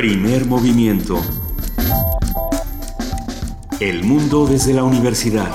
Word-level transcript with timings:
Primer 0.00 0.46
movimiento. 0.46 1.20
El 3.80 4.02
mundo 4.02 4.46
desde 4.46 4.72
la 4.72 4.82
universidad. 4.82 5.50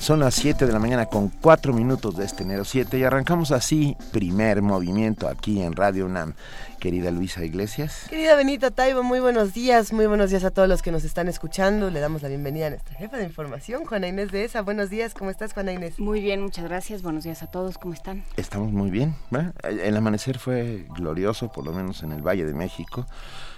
Son 0.00 0.20
las 0.20 0.34
7 0.34 0.66
de 0.66 0.72
la 0.74 0.78
mañana 0.78 1.06
con 1.06 1.30
4 1.30 1.72
minutos 1.72 2.18
de 2.18 2.26
este 2.26 2.42
enero 2.42 2.66
7 2.66 2.98
y 2.98 3.04
arrancamos 3.04 3.52
así 3.52 3.96
primer 4.12 4.60
movimiento 4.60 5.28
aquí 5.28 5.62
en 5.62 5.72
Radio 5.74 6.04
UNAM 6.04 6.34
querida 6.80 7.12
Luisa 7.12 7.44
Iglesias. 7.44 8.06
Querida 8.08 8.34
Benita 8.34 8.70
Taibo, 8.72 9.04
muy 9.04 9.20
buenos 9.20 9.54
días, 9.54 9.92
muy 9.92 10.06
buenos 10.06 10.30
días 10.30 10.42
a 10.44 10.50
todos 10.50 10.68
los 10.68 10.82
que 10.82 10.90
nos 10.90 11.04
están 11.04 11.28
escuchando. 11.28 11.90
Le 11.90 12.00
damos 12.00 12.22
la 12.22 12.28
bienvenida 12.28 12.66
a 12.66 12.70
nuestra 12.70 12.96
jefa 12.96 13.18
de 13.18 13.24
información, 13.24 13.84
Juana 13.84 14.08
Inés 14.08 14.32
de 14.32 14.44
ESA. 14.44 14.62
Buenos 14.62 14.90
días, 14.90 15.14
¿cómo 15.14 15.30
estás, 15.30 15.52
Juana 15.52 15.72
Inés? 15.72 16.00
Muy 16.00 16.20
bien, 16.20 16.40
muchas 16.40 16.64
gracias. 16.64 17.02
Buenos 17.02 17.22
días 17.22 17.42
a 17.42 17.46
todos, 17.48 17.78
¿cómo 17.78 17.94
están? 17.94 18.24
Estamos 18.36 18.72
muy 18.72 18.90
bien. 18.90 19.14
El 19.62 19.96
amanecer 19.96 20.38
fue 20.38 20.86
glorioso, 20.96 21.52
por 21.52 21.64
lo 21.64 21.72
menos 21.72 22.02
en 22.02 22.12
el 22.12 22.22
Valle 22.22 22.44
de 22.44 22.54
México. 22.54 23.06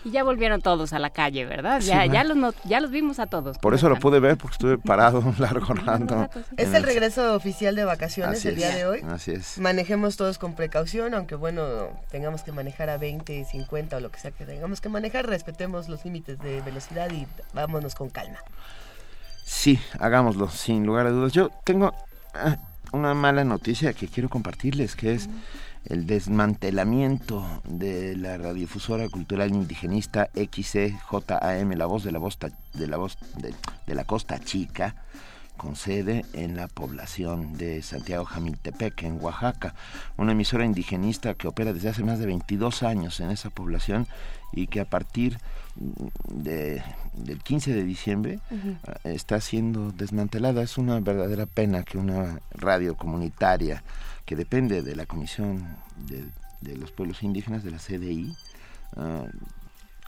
Y 0.04 0.10
ya 0.10 0.24
volvieron 0.24 0.60
todos 0.60 0.92
a 0.92 0.98
la 0.98 1.10
calle, 1.10 1.44
¿verdad? 1.44 1.80
ya, 1.80 2.06
ya, 2.06 2.24
los, 2.24 2.54
ya 2.64 2.80
los 2.80 2.90
vimos 2.90 3.18
a 3.18 3.26
todos. 3.26 3.58
Por 3.58 3.74
eso 3.74 3.88
lo 3.88 3.96
pude 3.96 4.18
ver, 4.18 4.36
porque 4.36 4.54
estuve 4.54 4.78
parado 4.78 5.20
un 5.20 5.34
largo 5.38 5.74
rato. 5.74 6.28
Es 6.56 6.74
el 6.74 6.82
regreso 6.82 7.34
oficial 7.34 7.76
de 7.76 7.84
vacaciones 7.84 8.44
el 8.44 8.56
día 8.56 8.74
de 8.74 8.86
hoy. 8.86 9.00
Así 9.08 9.32
es. 9.32 9.58
Manejemos 9.58 10.16
todos 10.16 10.38
con 10.38 10.54
precaución, 10.54 11.14
aunque 11.14 11.34
bueno, 11.34 11.88
tengamos 12.10 12.42
que 12.42 12.52
manejar 12.52 12.90
a 12.90 12.98
20, 12.98 13.44
50 13.44 13.96
o 13.96 14.00
lo 14.00 14.10
que 14.10 14.18
sea 14.18 14.32
que 14.32 14.44
tengamos 14.44 14.80
que 14.80 14.88
manejar, 14.88 15.26
respetemos 15.26 15.88
los 15.88 16.04
límites 16.04 16.38
de 16.40 16.60
velocidad 16.62 17.10
y 17.12 17.26
vámonos 17.52 17.94
con 17.94 18.10
calma. 18.10 18.38
Sí, 19.44 19.78
hagámoslo, 19.98 20.48
sin 20.48 20.86
lugar 20.86 21.06
a 21.06 21.10
dudas. 21.10 21.32
Yo 21.32 21.50
tengo 21.64 21.92
ah, 22.34 22.56
una 22.92 23.14
mala 23.14 23.44
noticia 23.44 23.92
que 23.92 24.08
quiero 24.08 24.28
compartirles, 24.28 24.96
que 24.96 25.14
es 25.14 25.28
el 25.86 26.06
desmantelamiento 26.06 27.44
de 27.64 28.16
la 28.16 28.38
radiodifusora 28.38 29.08
cultural 29.08 29.50
indigenista 29.50 30.30
XCJAM, 30.34 31.72
la 31.72 31.86
voz 31.86 32.04
de 32.04 32.12
la 32.12 32.18
voz 32.18 32.38
de 32.74 32.86
la 32.86 32.96
voz 32.96 33.18
de, 33.36 33.94
la 33.94 34.04
Costa 34.04 34.38
Chica, 34.38 34.94
con 35.56 35.76
sede 35.76 36.24
en 36.32 36.56
la 36.56 36.68
población 36.68 37.56
de 37.58 37.82
Santiago 37.82 38.24
Jamiltepec, 38.24 39.02
en 39.02 39.22
Oaxaca, 39.22 39.74
una 40.16 40.32
emisora 40.32 40.64
indigenista 40.64 41.34
que 41.34 41.48
opera 41.48 41.72
desde 41.72 41.90
hace 41.90 42.04
más 42.04 42.18
de 42.18 42.26
22 42.26 42.82
años 42.82 43.20
en 43.20 43.30
esa 43.30 43.50
población 43.50 44.06
y 44.52 44.66
que 44.68 44.80
a 44.80 44.84
partir 44.84 45.38
de, 46.28 46.82
del 47.14 47.42
15 47.42 47.74
de 47.74 47.84
diciembre 47.84 48.38
está 49.04 49.40
siendo 49.40 49.92
desmantelada. 49.92 50.62
Es 50.62 50.78
una 50.78 51.00
verdadera 51.00 51.46
pena 51.46 51.82
que 51.82 51.98
una 51.98 52.40
radio 52.52 52.96
comunitaria 52.96 53.82
que 54.24 54.36
depende 54.36 54.82
de 54.82 54.96
la 54.96 55.06
Comisión 55.06 55.76
de, 55.96 56.76
los 56.76 56.92
Pueblos 56.92 57.22
Indígenas, 57.22 57.64
de 57.64 57.70
la 57.70 57.78
CDI. 57.78 58.34
Uh, 58.96 59.28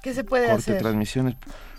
¿Qué 0.02 0.14
se 0.14 0.24
puede 0.24 0.48
corte 0.48 0.74
transmisiones. 0.74 1.36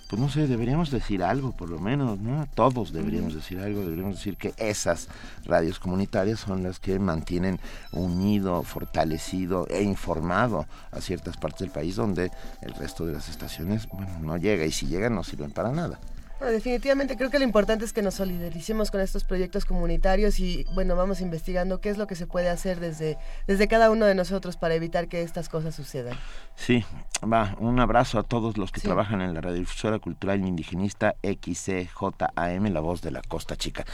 Pues 0.09 0.21
no 0.21 0.29
sé, 0.29 0.47
deberíamos 0.47 0.91
decir 0.91 1.23
algo, 1.23 1.51
por 1.55 1.69
lo 1.69 1.79
menos, 1.79 2.19
¿no? 2.19 2.47
Todos 2.53 2.93
deberíamos 2.93 3.33
decir 3.33 3.59
algo, 3.59 3.81
deberíamos 3.81 4.17
decir 4.17 4.37
que 4.37 4.53
esas 4.57 5.07
radios 5.45 5.79
comunitarias 5.79 6.39
son 6.39 6.61
las 6.61 6.79
que 6.79 6.99
mantienen 6.99 7.59
unido, 7.91 8.61
fortalecido 8.61 9.65
e 9.67 9.81
informado 9.81 10.67
a 10.91 11.01
ciertas 11.01 11.37
partes 11.37 11.61
del 11.61 11.71
país 11.71 11.95
donde 11.95 12.31
el 12.61 12.73
resto 12.75 13.07
de 13.07 13.13
las 13.13 13.29
estaciones, 13.29 13.87
bueno, 13.87 14.19
no 14.21 14.37
llega 14.37 14.65
y 14.65 14.71
si 14.71 14.85
llegan 14.85 15.15
no 15.15 15.23
sirven 15.23 15.49
para 15.49 15.71
nada 15.71 15.99
definitivamente 16.41 17.15
creo 17.15 17.29
que 17.29 17.39
lo 17.39 17.45
importante 17.45 17.85
es 17.85 17.93
que 17.93 18.01
nos 18.01 18.15
solidaricemos 18.15 18.91
con 18.91 19.01
estos 19.01 19.23
proyectos 19.23 19.65
comunitarios 19.65 20.39
y 20.39 20.65
bueno, 20.73 20.95
vamos 20.95 21.21
investigando 21.21 21.79
qué 21.79 21.89
es 21.89 21.97
lo 21.97 22.07
que 22.07 22.15
se 22.15 22.27
puede 22.27 22.49
hacer 22.49 22.79
desde, 22.79 23.17
desde 23.47 23.67
cada 23.67 23.89
uno 23.89 24.05
de 24.05 24.15
nosotros 24.15 24.57
para 24.57 24.75
evitar 24.75 25.07
que 25.07 25.21
estas 25.21 25.49
cosas 25.49 25.75
sucedan. 25.75 26.17
Sí, 26.55 26.83
va, 27.21 27.55
un 27.59 27.79
abrazo 27.79 28.19
a 28.19 28.23
todos 28.23 28.57
los 28.57 28.71
que 28.71 28.81
trabajan 28.81 29.21
en 29.21 29.33
la 29.33 29.41
radiodifusora 29.41 29.99
cultural 29.99 30.45
indigenista 30.45 31.15
XCJAM, 31.23 32.67
la 32.67 32.79
voz 32.79 33.01
de 33.01 33.11
la 33.11 33.21
Costa 33.21 33.55
Chica. 33.55 33.85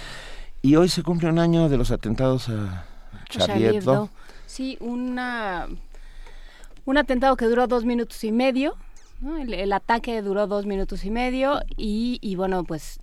Y 0.61 0.75
hoy 0.75 0.89
se 0.89 1.03
cumple 1.03 1.29
un 1.29 1.39
año 1.39 1.69
de 1.69 1.77
los 1.77 1.91
atentados 1.91 2.49
a 2.49 2.85
Charlie. 3.29 3.81
Sí, 4.45 4.77
una, 4.81 5.67
un 6.85 6.97
atentado 6.97 7.35
que 7.37 7.45
duró 7.45 7.67
dos 7.67 7.85
minutos 7.85 8.23
y 8.23 8.31
medio 8.31 8.75
el, 9.39 9.73
ataque 9.73 10.21
duró 10.21 10.47
dos 10.47 10.65
minutos 10.65 11.05
y 11.05 11.11
medio 11.11 11.61
y, 11.77 12.35
bueno, 12.35 12.63
pues 12.63 12.99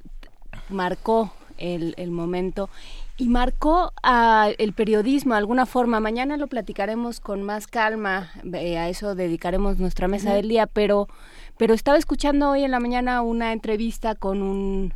marcó 0.69 1.33
el, 1.59 2.11
momento. 2.11 2.69
Y 3.17 3.29
marcó 3.29 3.93
a 4.03 4.51
el 4.59 4.73
periodismo 4.73 5.35
de 5.35 5.39
alguna 5.39 5.67
forma. 5.67 6.01
Mañana 6.01 6.37
lo 6.37 6.47
platicaremos 6.47 7.21
con 7.21 7.43
más 7.43 7.67
calma, 7.67 8.31
eh, 8.53 8.79
a 8.79 8.89
eso 8.89 9.15
dedicaremos 9.15 9.79
nuestra 9.79 10.07
mesa 10.07 10.35
del 10.35 10.49
día, 10.49 10.67
pero, 10.67 11.09
pero 11.57 11.75
estaba 11.75 11.99
escuchando 11.99 12.51
hoy 12.51 12.63
en 12.63 12.71
la 12.71 12.81
mañana 12.81 13.23
una 13.23 13.53
entrevista 13.53 14.15
con 14.15 14.43
un... 14.43 14.95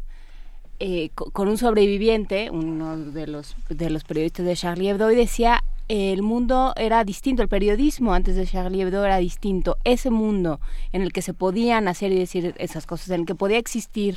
Eh, 0.84 1.10
con 1.14 1.46
un 1.46 1.58
sobreviviente, 1.58 2.50
uno 2.50 2.96
de 2.96 3.28
los, 3.28 3.54
de 3.68 3.88
los 3.88 4.02
periodistas 4.02 4.44
de 4.44 4.56
Charlie 4.56 4.88
Hebdo, 4.88 5.12
y 5.12 5.14
decía 5.14 5.62
el 5.92 6.22
mundo 6.22 6.72
era 6.76 7.04
distinto, 7.04 7.42
el 7.42 7.48
periodismo 7.48 8.14
antes 8.14 8.34
de 8.34 8.46
Charlie 8.46 8.80
Hebdo 8.80 9.04
era 9.04 9.18
distinto, 9.18 9.76
ese 9.84 10.08
mundo 10.08 10.58
en 10.90 11.02
el 11.02 11.12
que 11.12 11.20
se 11.20 11.34
podían 11.34 11.86
hacer 11.86 12.12
y 12.12 12.18
decir 12.18 12.54
esas 12.56 12.86
cosas, 12.86 13.10
en 13.10 13.20
el 13.20 13.26
que 13.26 13.34
podía 13.34 13.58
existir 13.58 14.16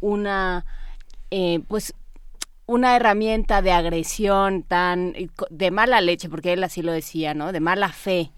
una, 0.00 0.64
eh, 1.30 1.60
pues, 1.68 1.92
una 2.64 2.96
herramienta 2.96 3.60
de 3.60 3.72
agresión 3.72 4.62
tan 4.62 5.12
de 5.50 5.70
mala 5.70 6.00
leche, 6.00 6.30
porque 6.30 6.54
él 6.54 6.64
así 6.64 6.80
lo 6.80 6.92
decía, 6.92 7.34
¿no? 7.34 7.52
De 7.52 7.60
mala 7.60 7.90
fe, 7.90 8.32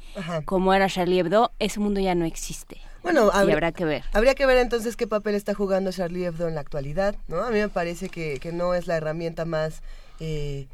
como 0.45 0.75
era 0.75 0.89
Charlie 0.89 1.21
Hebdo, 1.21 1.53
ese 1.61 1.79
mundo 1.79 2.01
ya 2.01 2.17
no 2.17 2.25
existe. 2.25 2.81
Bueno, 3.05 3.31
habrá 3.33 3.71
que 3.71 3.85
ver. 3.85 4.03
Habría 4.13 4.35
que 4.35 4.47
ver 4.47 4.59
entonces 4.59 4.97
qué 4.97 5.07
papel 5.07 5.37
está 5.37 5.55
jugando 5.55 5.93
Charlie 5.93 6.25
Hebdo 6.25 6.49
en 6.49 6.57
la 6.57 6.63
actualidad, 6.63 7.15
¿no? 7.29 7.45
A 7.45 7.51
mí 7.51 7.61
me 7.61 7.69
parece 7.69 8.09
que, 8.09 8.41
que 8.41 8.51
no 8.51 8.75
es 8.75 8.89
la 8.89 8.97
herramienta 8.97 9.45
más 9.45 9.81
eh, 10.19 10.67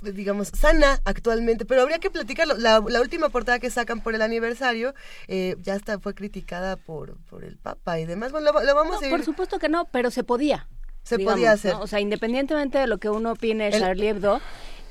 digamos, 0.00 0.48
sana 0.48 1.00
actualmente, 1.04 1.64
pero 1.64 1.82
habría 1.82 1.98
que 1.98 2.10
platicarlo. 2.10 2.56
La, 2.56 2.80
última 3.00 3.28
portada 3.28 3.58
que 3.58 3.70
sacan 3.70 4.00
por 4.00 4.14
el 4.14 4.22
aniversario 4.22 4.94
eh, 5.28 5.56
ya 5.62 5.74
está, 5.74 5.98
fue 5.98 6.14
criticada 6.14 6.76
por, 6.76 7.18
por 7.24 7.44
el 7.44 7.56
Papa 7.56 7.98
y 8.00 8.06
demás. 8.06 8.32
Bueno, 8.32 8.52
lo, 8.52 8.74
vamos 8.74 9.00
Por 9.08 9.24
supuesto 9.24 9.58
que 9.58 9.68
no, 9.68 9.86
pero 9.86 10.10
se 10.10 10.24
podía. 10.24 10.68
Se 11.02 11.18
podía 11.18 11.52
hacer. 11.52 11.74
O 11.74 11.86
sea, 11.86 12.00
independientemente 12.00 12.78
de 12.78 12.86
lo 12.86 12.98
que 12.98 13.08
uno 13.08 13.32
opine 13.32 13.70
de 13.70 13.78
Charlie 13.78 14.08
Hebdo, 14.08 14.40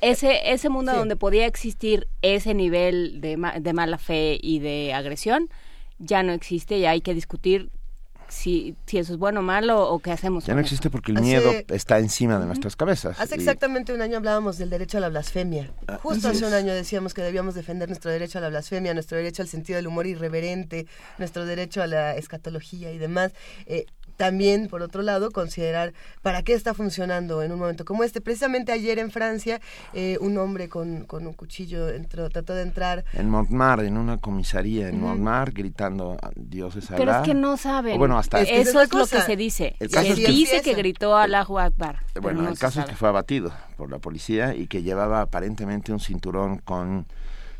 ese, 0.00 0.52
ese 0.52 0.68
mundo 0.68 0.92
donde 0.92 1.16
podía 1.16 1.46
existir 1.46 2.08
ese 2.22 2.54
nivel 2.54 3.20
de, 3.20 3.38
de 3.60 3.72
mala 3.72 3.98
fe 3.98 4.38
y 4.40 4.58
de 4.58 4.92
agresión, 4.92 5.48
ya 5.98 6.22
no 6.22 6.32
existe 6.32 6.78
y 6.78 6.86
hay 6.86 7.00
que 7.00 7.14
discutir 7.14 7.70
si, 8.30 8.76
si 8.86 8.98
eso 8.98 9.12
es 9.12 9.18
bueno 9.18 9.40
o 9.40 9.42
malo 9.42 9.88
o 9.90 9.98
qué 9.98 10.12
hacemos. 10.12 10.46
Ya 10.46 10.54
no 10.54 10.60
existe 10.60 10.90
porque 10.90 11.12
el 11.12 11.20
miedo 11.20 11.52
está 11.68 11.98
encima 11.98 12.38
de 12.38 12.46
nuestras 12.46 12.76
cabezas. 12.76 13.20
Hace 13.20 13.34
exactamente 13.34 13.92
un 13.92 14.02
año 14.02 14.16
hablábamos 14.16 14.58
del 14.58 14.70
derecho 14.70 14.98
a 14.98 15.00
la 15.00 15.08
blasfemia. 15.08 15.70
Ah, 15.86 15.98
Justo 16.02 16.28
hace 16.28 16.46
un 16.46 16.54
año 16.54 16.72
decíamos 16.72 17.14
que 17.14 17.22
debíamos 17.22 17.54
defender 17.54 17.88
nuestro 17.88 18.10
derecho 18.10 18.38
a 18.38 18.40
la 18.40 18.48
blasfemia, 18.48 18.94
nuestro 18.94 19.16
derecho 19.16 19.42
al 19.42 19.48
sentido 19.48 19.76
del 19.76 19.86
humor 19.86 20.06
irreverente, 20.06 20.86
nuestro 21.18 21.44
derecho 21.44 21.82
a 21.82 21.86
la 21.86 22.16
escatología 22.16 22.92
y 22.92 22.98
demás. 22.98 23.32
Eh, 23.66 23.86
también, 24.20 24.68
por 24.68 24.82
otro 24.82 25.00
lado, 25.00 25.30
considerar 25.30 25.94
para 26.20 26.42
qué 26.42 26.52
está 26.52 26.74
funcionando 26.74 27.42
en 27.42 27.52
un 27.52 27.58
momento 27.58 27.86
como 27.86 28.04
este. 28.04 28.20
Precisamente 28.20 28.70
ayer 28.70 28.98
en 28.98 29.10
Francia, 29.10 29.62
eh, 29.94 30.18
un 30.20 30.36
hombre 30.36 30.68
con, 30.68 31.06
con, 31.06 31.26
un 31.26 31.32
cuchillo 31.32 31.88
entró, 31.88 32.28
trató 32.28 32.52
de 32.52 32.60
entrar... 32.60 33.06
En 33.14 33.30
Montmartre, 33.30 33.86
en 33.86 33.96
una 33.96 34.18
comisaría 34.18 34.90
en 34.90 35.00
Montmartre, 35.00 35.54
gritando 35.62 36.18
Dios 36.36 36.76
es 36.76 36.88
Pero 36.94 37.12
es 37.12 37.22
que 37.22 37.32
no 37.32 37.56
saben. 37.56 37.96
bueno, 37.96 38.18
hasta 38.18 38.42
Eso 38.42 38.82
es, 38.82 38.92
lo 38.92 39.06
que 39.06 39.22
se 39.22 39.36
dice. 39.36 39.74
se 39.88 40.14
dice 40.14 40.60
que 40.60 40.74
gritó 40.74 41.16
Allahu 41.16 41.58
Akbar. 41.58 42.00
Bueno, 42.20 42.46
el 42.46 42.58
caso 42.58 42.80
es 42.80 42.86
que 42.86 42.96
fue 42.96 43.08
abatido 43.08 43.50
por 43.78 43.90
la 43.90 44.00
policía 44.00 44.54
y 44.54 44.66
que 44.66 44.82
llevaba 44.82 45.22
aparentemente 45.22 45.92
un 45.92 46.00
cinturón 46.00 46.58
con 46.58 47.06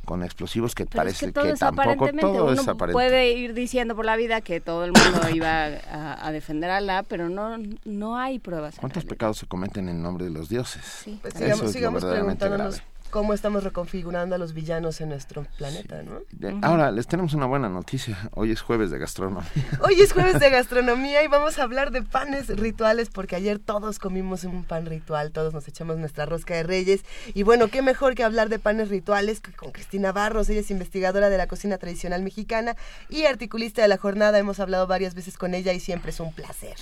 con 0.04 0.22
explosivos 0.22 0.74
que 0.74 0.86
parece 0.86 1.32
que, 1.32 1.54
tampoco 1.54 2.08
todo 2.20 2.52
es 2.52 2.66
aparente. 2.66 2.92
puede 2.92 3.32
ir 3.32 3.54
diciendo 3.54 3.94
por 3.94 4.04
la 4.04 4.16
vida 4.16 4.40
que 4.40 4.60
todo 4.60 4.84
el 4.84 4.92
mundo 4.92 5.28
iba 5.34 5.66
a, 5.66 6.32
defender 6.32 6.70
a 6.70 6.78
Alá, 6.78 7.02
pero 7.02 7.28
no 7.28 7.58
no 7.84 8.16
hay 8.16 8.38
pruebas. 8.38 8.76
¿Cuántos 8.78 9.04
pecados 9.04 9.38
se 9.38 9.46
cometen 9.46 9.88
en 9.88 10.02
nombre 10.02 10.24
de 10.24 10.30
los 10.30 10.48
dioses? 10.48 10.84
Sí. 10.84 11.18
Pues 11.20 11.34
sigamos, 11.34 11.72
sigamos 11.72 12.04
preguntándonos 12.04 12.82
cómo 13.10 13.34
estamos 13.34 13.64
reconfigurando 13.64 14.34
a 14.34 14.38
los 14.38 14.54
villanos 14.54 15.00
en 15.00 15.10
nuestro 15.10 15.46
planeta, 15.58 16.02
¿no? 16.02 16.20
Ahora, 16.62 16.90
les 16.90 17.06
tenemos 17.06 17.34
una 17.34 17.46
buena 17.46 17.68
noticia. 17.68 18.30
Hoy 18.32 18.52
es 18.52 18.60
jueves 18.62 18.90
de 18.90 18.98
gastronomía. 18.98 19.44
Hoy 19.82 20.00
es 20.00 20.12
jueves 20.12 20.40
de 20.40 20.50
gastronomía 20.50 21.22
y 21.22 21.28
vamos 21.28 21.58
a 21.58 21.64
hablar 21.64 21.90
de 21.90 22.02
panes 22.02 22.48
rituales 22.48 23.10
porque 23.10 23.36
ayer 23.36 23.58
todos 23.58 23.98
comimos 23.98 24.44
un 24.44 24.64
pan 24.64 24.86
ritual, 24.86 25.32
todos 25.32 25.52
nos 25.52 25.66
echamos 25.68 25.98
nuestra 25.98 26.26
rosca 26.26 26.54
de 26.54 26.62
reyes. 26.62 27.04
Y 27.34 27.42
bueno, 27.42 27.68
qué 27.68 27.82
mejor 27.82 28.14
que 28.14 28.24
hablar 28.24 28.48
de 28.48 28.58
panes 28.58 28.88
rituales 28.88 29.42
con 29.56 29.72
Cristina 29.72 30.12
Barros. 30.12 30.48
Ella 30.48 30.60
es 30.60 30.70
investigadora 30.70 31.28
de 31.30 31.38
la 31.38 31.46
cocina 31.46 31.78
tradicional 31.78 32.22
mexicana 32.22 32.76
y 33.08 33.24
articulista 33.24 33.82
de 33.82 33.88
la 33.88 33.98
jornada. 33.98 34.38
Hemos 34.38 34.60
hablado 34.60 34.86
varias 34.86 35.14
veces 35.14 35.36
con 35.36 35.54
ella 35.54 35.72
y 35.72 35.80
siempre 35.80 36.10
es 36.10 36.20
un 36.20 36.32
placer. 36.32 36.76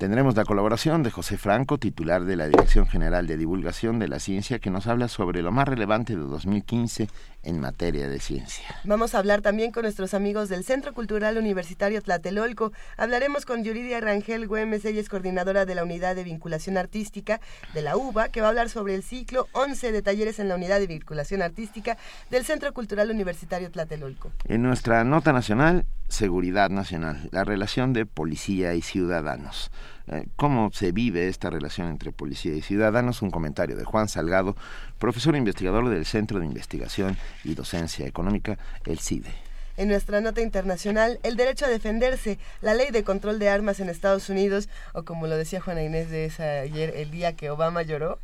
Tendremos 0.00 0.34
la 0.34 0.46
colaboración 0.46 1.02
de 1.02 1.10
José 1.10 1.36
Franco, 1.36 1.76
titular 1.76 2.24
de 2.24 2.34
la 2.34 2.46
Dirección 2.46 2.86
General 2.86 3.26
de 3.26 3.36
Divulgación 3.36 3.98
de 3.98 4.08
la 4.08 4.18
Ciencia, 4.18 4.58
que 4.58 4.70
nos 4.70 4.86
habla 4.86 5.08
sobre 5.08 5.42
lo 5.42 5.52
más 5.52 5.68
relevante 5.68 6.16
de 6.16 6.22
2015 6.22 7.08
en 7.42 7.60
materia 7.60 8.08
de 8.08 8.18
ciencia. 8.18 8.64
Vamos 8.84 9.14
a 9.14 9.18
hablar 9.18 9.42
también 9.42 9.72
con 9.72 9.82
nuestros 9.82 10.14
amigos 10.14 10.48
del 10.48 10.64
Centro 10.64 10.94
Cultural 10.94 11.36
Universitario 11.36 12.00
Tlatelolco. 12.00 12.72
Hablaremos 12.96 13.44
con 13.44 13.62
Yuridia 13.62 14.00
Rangel 14.00 14.48
Güemes, 14.48 14.86
ella 14.86 15.02
es 15.02 15.10
coordinadora 15.10 15.66
de 15.66 15.74
la 15.74 15.84
Unidad 15.84 16.16
de 16.16 16.24
Vinculación 16.24 16.78
Artística 16.78 17.42
de 17.74 17.82
la 17.82 17.98
UBA, 17.98 18.30
que 18.30 18.40
va 18.40 18.46
a 18.46 18.50
hablar 18.50 18.70
sobre 18.70 18.94
el 18.94 19.02
ciclo 19.02 19.48
11 19.52 19.92
de 19.92 20.00
talleres 20.00 20.38
en 20.38 20.48
la 20.48 20.54
Unidad 20.54 20.80
de 20.80 20.86
Vinculación 20.86 21.42
Artística 21.42 21.98
del 22.30 22.46
Centro 22.46 22.72
Cultural 22.72 23.10
Universitario 23.10 23.70
Tlatelolco. 23.70 24.32
En 24.46 24.62
nuestra 24.62 25.04
nota 25.04 25.34
nacional, 25.34 25.84
Seguridad 26.10 26.70
Nacional, 26.70 27.28
la 27.30 27.44
relación 27.44 27.92
de 27.92 28.04
policía 28.04 28.74
y 28.74 28.82
ciudadanos. 28.82 29.70
Eh, 30.08 30.26
¿Cómo 30.34 30.70
se 30.72 30.90
vive 30.90 31.28
esta 31.28 31.50
relación 31.50 31.88
entre 31.88 32.10
policía 32.10 32.52
y 32.52 32.62
ciudadanos? 32.62 33.22
Un 33.22 33.30
comentario 33.30 33.76
de 33.76 33.84
Juan 33.84 34.08
Salgado, 34.08 34.56
profesor 34.98 35.36
investigador 35.36 35.88
del 35.88 36.04
Centro 36.04 36.40
de 36.40 36.46
Investigación 36.46 37.16
y 37.44 37.54
Docencia 37.54 38.06
Económica, 38.06 38.58
el 38.86 38.98
CIDE. 38.98 39.30
En 39.76 39.88
nuestra 39.88 40.20
nota 40.20 40.42
internacional, 40.42 41.20
el 41.22 41.36
derecho 41.36 41.64
a 41.64 41.68
defenderse, 41.68 42.38
la 42.60 42.74
ley 42.74 42.90
de 42.90 43.04
control 43.04 43.38
de 43.38 43.48
armas 43.48 43.78
en 43.78 43.88
Estados 43.88 44.28
Unidos, 44.28 44.68
o 44.92 45.04
como 45.04 45.28
lo 45.28 45.36
decía 45.36 45.60
Juana 45.60 45.82
Inés 45.82 46.10
de 46.10 46.24
esa 46.24 46.60
ayer, 46.60 46.92
el 46.96 47.12
día 47.12 47.34
que 47.34 47.50
Obama 47.50 47.82
lloró. 47.82 48.18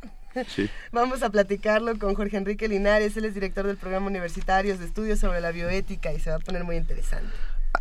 Sí. 0.49 0.69
Vamos 0.91 1.23
a 1.23 1.29
platicarlo 1.29 1.97
con 1.97 2.15
Jorge 2.15 2.35
Enrique 2.35 2.67
Linares, 2.67 3.15
él 3.15 3.25
es 3.25 3.33
director 3.33 3.65
del 3.65 3.77
programa 3.77 4.07
Universitarios 4.07 4.77
de 4.77 4.85
Estudios 4.85 5.19
sobre 5.19 5.39
la 5.39 5.51
Bioética 5.51 6.11
y 6.11 6.19
se 6.19 6.29
va 6.29 6.35
a 6.35 6.39
poner 6.39 6.65
muy 6.65 6.75
interesante. 6.75 7.31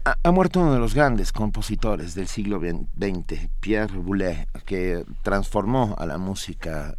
Ha, 0.04 0.16
ha, 0.22 0.30
muerto 0.30 0.60
uno 0.60 0.72
de 0.72 0.78
los 0.78 0.94
grandes 0.94 1.32
compositores 1.32 2.14
del 2.14 2.28
siglo 2.28 2.60
XX, 2.60 3.48
Pierre 3.60 3.98
Boulez, 3.98 4.46
que 4.64 5.04
transformó 5.22 5.94
a 5.98 6.06
la 6.06 6.18
música 6.18 6.94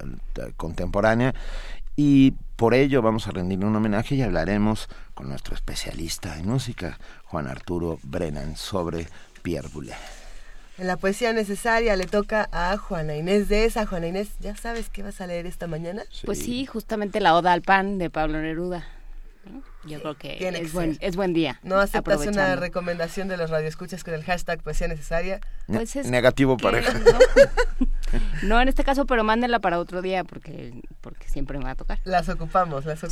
contemporánea 0.58 1.34
y 1.96 2.32
por 2.56 2.76
ello 2.76 3.02
vamos 3.02 3.28
a 3.28 3.32
rendirle 3.32 3.66
un 3.66 3.76
homenaje 3.76 4.16
y 4.16 4.22
hablaremos 4.22 4.88
con 5.16 5.30
nuestro 5.30 5.56
especialista 5.56 6.38
en 6.38 6.48
música, 6.48 7.00
Juan 7.26 7.48
Arturo 7.48 8.00
Brennan, 8.04 8.56
sobre 8.56 9.08
Pierre 9.42 9.68
Boulez. 9.74 9.98
En 10.78 10.86
la 10.86 10.98
poesía 10.98 11.34
necesaria 11.34 11.96
le 11.96 12.06
toca 12.06 12.50
a 12.52 12.78
Juana 12.78 13.16
Inés 13.16 13.50
de 13.50 13.66
esa. 13.66 13.88
Juana 13.88 14.08
Inés, 14.08 14.30
¿ya 14.40 14.56
sabes 14.56 14.90
qué 14.90 15.02
vas 15.02 15.22
a 15.22 15.28
leer 15.28 15.48
esta 15.48 15.66
mañana? 15.66 16.04
Sí. 16.12 16.28
Pues 16.28 16.38
sí, 16.38 16.68
justamente 16.68 17.20
la 17.20 17.36
Oda 17.36 17.52
al 17.52 17.64
Pan 17.64 17.98
de 17.98 18.12
Pablo 18.12 18.40
Neruda. 18.40 18.86
Yo 19.88 20.02
creo 20.02 20.16
que 20.16 20.36
Tiene 20.38 20.60
es, 20.60 20.68
que 20.68 20.74
buen, 20.74 20.98
es 21.02 21.16
buen 21.16 21.34
día. 21.34 21.60
¿No 21.64 21.78
aceptas 21.80 22.26
una 22.28 22.56
recomendación 22.56 23.28
de 23.28 23.38
los 23.38 23.50
radioescuchas 23.50 24.04
con 24.04 24.14
el 24.14 24.24
hashtag 24.24 24.62
poesía 24.62 24.88
necesaria? 24.88 25.40
Ne- 25.68 25.78
Pues 25.78 25.96
es 25.96 26.08
Negativo 26.10 26.58
que- 26.58 26.64
pareja. 26.64 26.94
No, 26.94 27.02
No, 28.44 28.62
en 28.62 28.68
este 28.70 28.84
caso, 28.84 29.06
pero 29.06 29.24
mándenla 29.24 29.60
para 29.60 29.80
otro 29.80 30.02
día 30.02 30.24
porque, 30.24 30.82
porque 31.02 31.28
siempre 31.28 31.58
me 31.58 31.66
va 31.66 31.72
a 31.72 31.76
tocar. 31.76 32.00
Las 32.06 32.30
ocupamos, 32.30 32.86
las 32.86 33.00
Sí. 33.00 33.08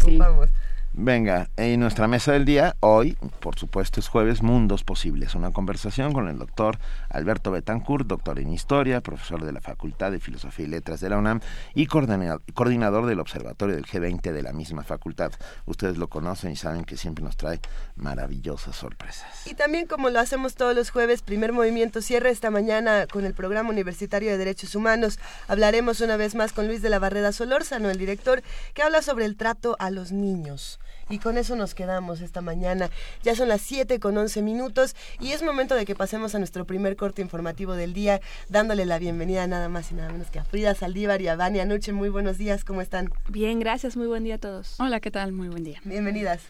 Venga, 1.05 1.49
en 1.57 1.81
nuestra 1.81 2.07
mesa 2.07 2.31
del 2.31 2.45
día, 2.45 2.77
hoy, 2.79 3.17
por 3.41 3.59
supuesto, 3.59 3.99
es 3.99 4.07
jueves 4.07 4.41
Mundos 4.41 4.85
Posibles, 4.85 5.35
una 5.35 5.51
conversación 5.51 6.13
con 6.13 6.29
el 6.29 6.37
doctor 6.39 6.77
Alberto 7.09 7.51
Betancourt, 7.51 8.07
doctor 8.07 8.39
en 8.39 8.49
Historia, 8.53 9.01
profesor 9.01 9.43
de 9.43 9.51
la 9.51 9.59
Facultad 9.59 10.13
de 10.13 10.21
Filosofía 10.21 10.65
y 10.65 10.69
Letras 10.69 11.01
de 11.01 11.09
la 11.09 11.17
UNAM 11.17 11.41
y 11.73 11.87
coordina- 11.87 12.39
coordinador 12.53 13.07
del 13.07 13.19
Observatorio 13.19 13.75
del 13.75 13.85
G20 13.85 14.31
de 14.31 14.41
la 14.41 14.53
misma 14.53 14.83
facultad. 14.85 15.33
Ustedes 15.65 15.97
lo 15.97 16.07
conocen 16.07 16.51
y 16.51 16.55
saben 16.55 16.85
que 16.85 16.95
siempre 16.95 17.25
nos 17.25 17.35
trae 17.35 17.59
maravillosas 17.97 18.77
sorpresas. 18.77 19.45
Y 19.47 19.55
también 19.55 19.87
como 19.87 20.09
lo 20.09 20.21
hacemos 20.21 20.55
todos 20.55 20.73
los 20.73 20.91
jueves, 20.91 21.21
primer 21.23 21.51
movimiento 21.51 22.01
cierra 22.01 22.29
esta 22.29 22.51
mañana 22.51 23.05
con 23.11 23.25
el 23.25 23.33
programa 23.33 23.69
universitario 23.69 24.31
de 24.31 24.37
derechos 24.37 24.75
humanos. 24.75 25.19
Hablaremos 25.49 25.99
una 25.99 26.15
vez 26.15 26.35
más 26.35 26.53
con 26.53 26.67
Luis 26.67 26.81
de 26.81 26.89
la 26.89 26.99
Barrera 26.99 27.33
Solórzano, 27.33 27.89
el 27.89 27.97
director, 27.97 28.43
que 28.73 28.81
habla 28.81 29.01
sobre 29.01 29.25
el 29.25 29.35
trato 29.35 29.75
a 29.79 29.91
los 29.91 30.13
niños. 30.13 30.79
Y 31.09 31.19
con 31.19 31.37
eso 31.37 31.55
nos 31.55 31.75
quedamos 31.75 32.21
esta 32.21 32.41
mañana. 32.41 32.89
Ya 33.23 33.35
son 33.35 33.47
las 33.47 33.61
7 33.61 33.99
con 33.99 34.17
11 34.17 34.41
minutos 34.41 34.95
y 35.19 35.31
es 35.31 35.43
momento 35.43 35.75
de 35.75 35.85
que 35.85 35.95
pasemos 35.95 36.35
a 36.35 36.39
nuestro 36.39 36.65
primer 36.65 36.95
corte 36.95 37.21
informativo 37.21 37.73
del 37.73 37.93
día, 37.93 38.21
dándole 38.49 38.85
la 38.85 38.99
bienvenida 38.99 39.45
nada 39.47 39.69
más 39.69 39.91
y 39.91 39.95
nada 39.95 40.11
menos 40.11 40.29
que 40.31 40.39
a 40.39 40.43
Frida 40.43 40.75
Saldívar 40.75 41.21
y 41.21 41.27
a 41.27 41.35
Vania 41.35 41.65
Nuche. 41.65 41.93
Muy 41.93 42.09
buenos 42.09 42.37
días, 42.37 42.63
¿cómo 42.63 42.81
están? 42.81 43.11
Bien, 43.29 43.59
gracias, 43.59 43.95
muy 43.97 44.07
buen 44.07 44.23
día 44.23 44.35
a 44.35 44.39
todos. 44.39 44.79
Hola, 44.79 44.99
¿qué 44.99 45.11
tal? 45.11 45.31
Muy 45.31 45.49
buen 45.49 45.63
día. 45.63 45.79
Bienvenidas. 45.83 46.41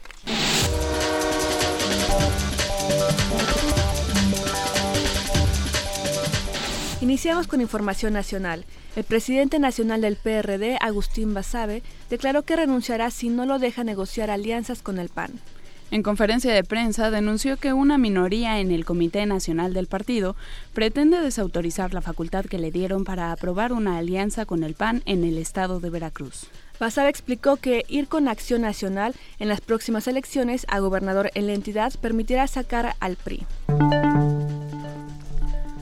Iniciamos 7.06 7.46
con 7.46 7.62
información 7.62 8.14
nacional. 8.14 8.66
El 8.96 9.04
presidente 9.04 9.60
nacional 9.60 10.02
del 10.02 10.16
PRD, 10.16 10.80
Agustín 10.82 11.36
Basabe, 11.36 11.84
declaró 12.10 12.42
que 12.42 12.56
renunciará 12.56 13.12
si 13.12 13.30
no 13.30 13.46
lo 13.46 13.60
deja 13.60 13.84
negociar 13.84 14.32
alianzas 14.32 14.82
con 14.82 14.98
el 14.98 15.10
PAN. 15.10 15.40
En 15.92 16.02
conferencia 16.02 16.52
de 16.52 16.64
prensa 16.64 17.12
denunció 17.12 17.58
que 17.58 17.74
una 17.74 18.00
minoría 18.00 18.60
en 18.60 18.72
el 18.72 18.86
Comité 18.86 19.28
Nacional 19.28 19.76
del 19.76 19.86
Partido 19.86 20.36
pretende 20.74 21.22
desautorizar 21.22 21.94
la 21.94 22.02
facultad 22.02 22.46
que 22.46 22.58
le 22.58 22.72
dieron 22.72 23.04
para 23.04 23.32
aprobar 23.32 23.72
una 23.72 24.00
alianza 24.00 24.48
con 24.48 24.64
el 24.64 24.74
PAN 24.74 25.04
en 25.06 25.24
el 25.24 25.38
estado 25.38 25.80
de 25.80 25.92
Veracruz. 25.92 26.48
Basabe 26.80 27.10
explicó 27.10 27.58
que 27.58 27.86
ir 27.88 28.08
con 28.08 28.28
Acción 28.28 28.64
Nacional 28.64 29.14
en 29.38 29.48
las 29.48 29.62
próximas 29.62 30.08
elecciones 30.08 30.66
a 30.70 30.80
gobernador 30.80 31.30
en 31.36 31.46
la 31.46 31.54
entidad 31.54 31.94
permitirá 32.02 32.48
sacar 32.48 32.96
al 33.00 33.16
PRI. 33.16 33.46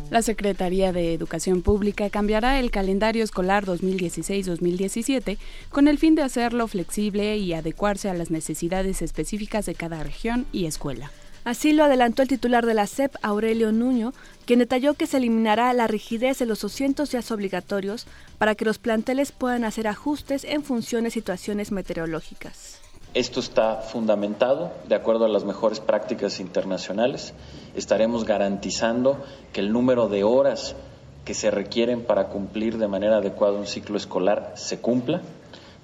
La 0.09 0.21
Secretaría 0.21 0.91
de 0.91 1.13
Educación 1.13 1.61
Pública 1.61 2.09
cambiará 2.09 2.59
el 2.59 2.69
calendario 2.69 3.23
escolar 3.23 3.65
2016-2017 3.65 5.37
con 5.69 5.87
el 5.87 5.97
fin 5.97 6.15
de 6.15 6.21
hacerlo 6.21 6.67
flexible 6.67 7.37
y 7.37 7.53
adecuarse 7.53 8.09
a 8.09 8.13
las 8.13 8.29
necesidades 8.29 9.01
específicas 9.01 9.65
de 9.65 9.75
cada 9.75 10.03
región 10.03 10.45
y 10.51 10.65
escuela. 10.65 11.11
Así 11.45 11.73
lo 11.73 11.83
adelantó 11.83 12.21
el 12.21 12.29
titular 12.29 12.65
de 12.65 12.73
la 12.73 12.87
SEP, 12.87 13.15
Aurelio 13.21 13.71
Nuño, 13.71 14.13
quien 14.45 14.59
detalló 14.59 14.93
que 14.93 15.07
se 15.07 15.17
eliminará 15.17 15.73
la 15.73 15.87
rigidez 15.87 16.39
de 16.39 16.45
los 16.45 16.61
200 16.61 17.09
días 17.11 17.31
obligatorios 17.31 18.07
para 18.37 18.55
que 18.55 18.65
los 18.65 18.79
planteles 18.79 19.33
puedan 19.33 19.65
hacer 19.65 19.87
ajustes 19.87 20.45
en 20.45 20.63
función 20.63 21.03
de 21.03 21.11
situaciones 21.11 21.71
meteorológicas. 21.71 22.72
Esto 23.13 23.41
está 23.41 23.77
fundamentado 23.77 24.71
de 24.87 24.95
acuerdo 24.95 25.25
a 25.25 25.29
las 25.29 25.43
mejores 25.43 25.79
prácticas 25.79 26.39
internacionales. 26.39 27.35
Estaremos 27.75 28.25
garantizando 28.25 29.17
que 29.51 29.61
el 29.61 29.71
número 29.71 30.09
de 30.09 30.23
horas 30.23 30.75
que 31.23 31.35
se 31.35 31.51
requieren 31.51 32.01
para 32.05 32.29
cumplir 32.29 32.79
de 32.79 32.87
manera 32.87 33.17
adecuada 33.17 33.53
un 33.53 33.67
ciclo 33.67 33.97
escolar 33.97 34.53
se 34.55 34.79
cumpla, 34.79 35.21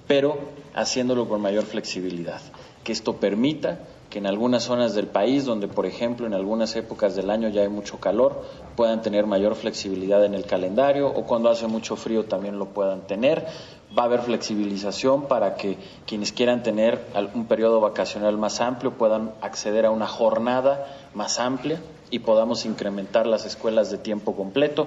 pero 0.08 0.38
haciéndolo 0.74 1.28
con 1.28 1.40
mayor 1.40 1.64
flexibilidad. 1.64 2.40
Que 2.82 2.90
esto 2.90 3.18
permita 3.18 3.78
que 4.10 4.18
en 4.18 4.26
algunas 4.26 4.64
zonas 4.64 4.96
del 4.96 5.06
país, 5.06 5.44
donde 5.44 5.68
por 5.68 5.86
ejemplo 5.86 6.26
en 6.26 6.34
algunas 6.34 6.74
épocas 6.74 7.14
del 7.14 7.30
año 7.30 7.48
ya 7.48 7.62
hay 7.62 7.68
mucho 7.68 8.00
calor, 8.00 8.42
puedan 8.74 9.02
tener 9.02 9.26
mayor 9.26 9.54
flexibilidad 9.54 10.24
en 10.24 10.34
el 10.34 10.46
calendario 10.46 11.08
o 11.08 11.24
cuando 11.26 11.48
hace 11.48 11.68
mucho 11.68 11.94
frío 11.94 12.24
también 12.24 12.58
lo 12.58 12.66
puedan 12.66 13.06
tener. 13.06 13.46
Va 13.96 14.02
a 14.02 14.06
haber 14.06 14.22
flexibilización 14.22 15.26
para 15.26 15.56
que 15.56 15.76
quienes 16.06 16.32
quieran 16.32 16.62
tener 16.62 17.04
un 17.34 17.46
periodo 17.46 17.80
vacacional 17.80 18.38
más 18.38 18.60
amplio 18.60 18.92
puedan 18.92 19.32
acceder 19.40 19.84
a 19.84 19.90
una 19.90 20.06
jornada 20.06 20.86
más 21.14 21.40
amplia 21.40 21.80
y 22.10 22.20
podamos 22.20 22.64
incrementar 22.66 23.26
las 23.26 23.46
escuelas 23.46 23.90
de 23.90 23.98
tiempo 23.98 24.36
completo. 24.36 24.86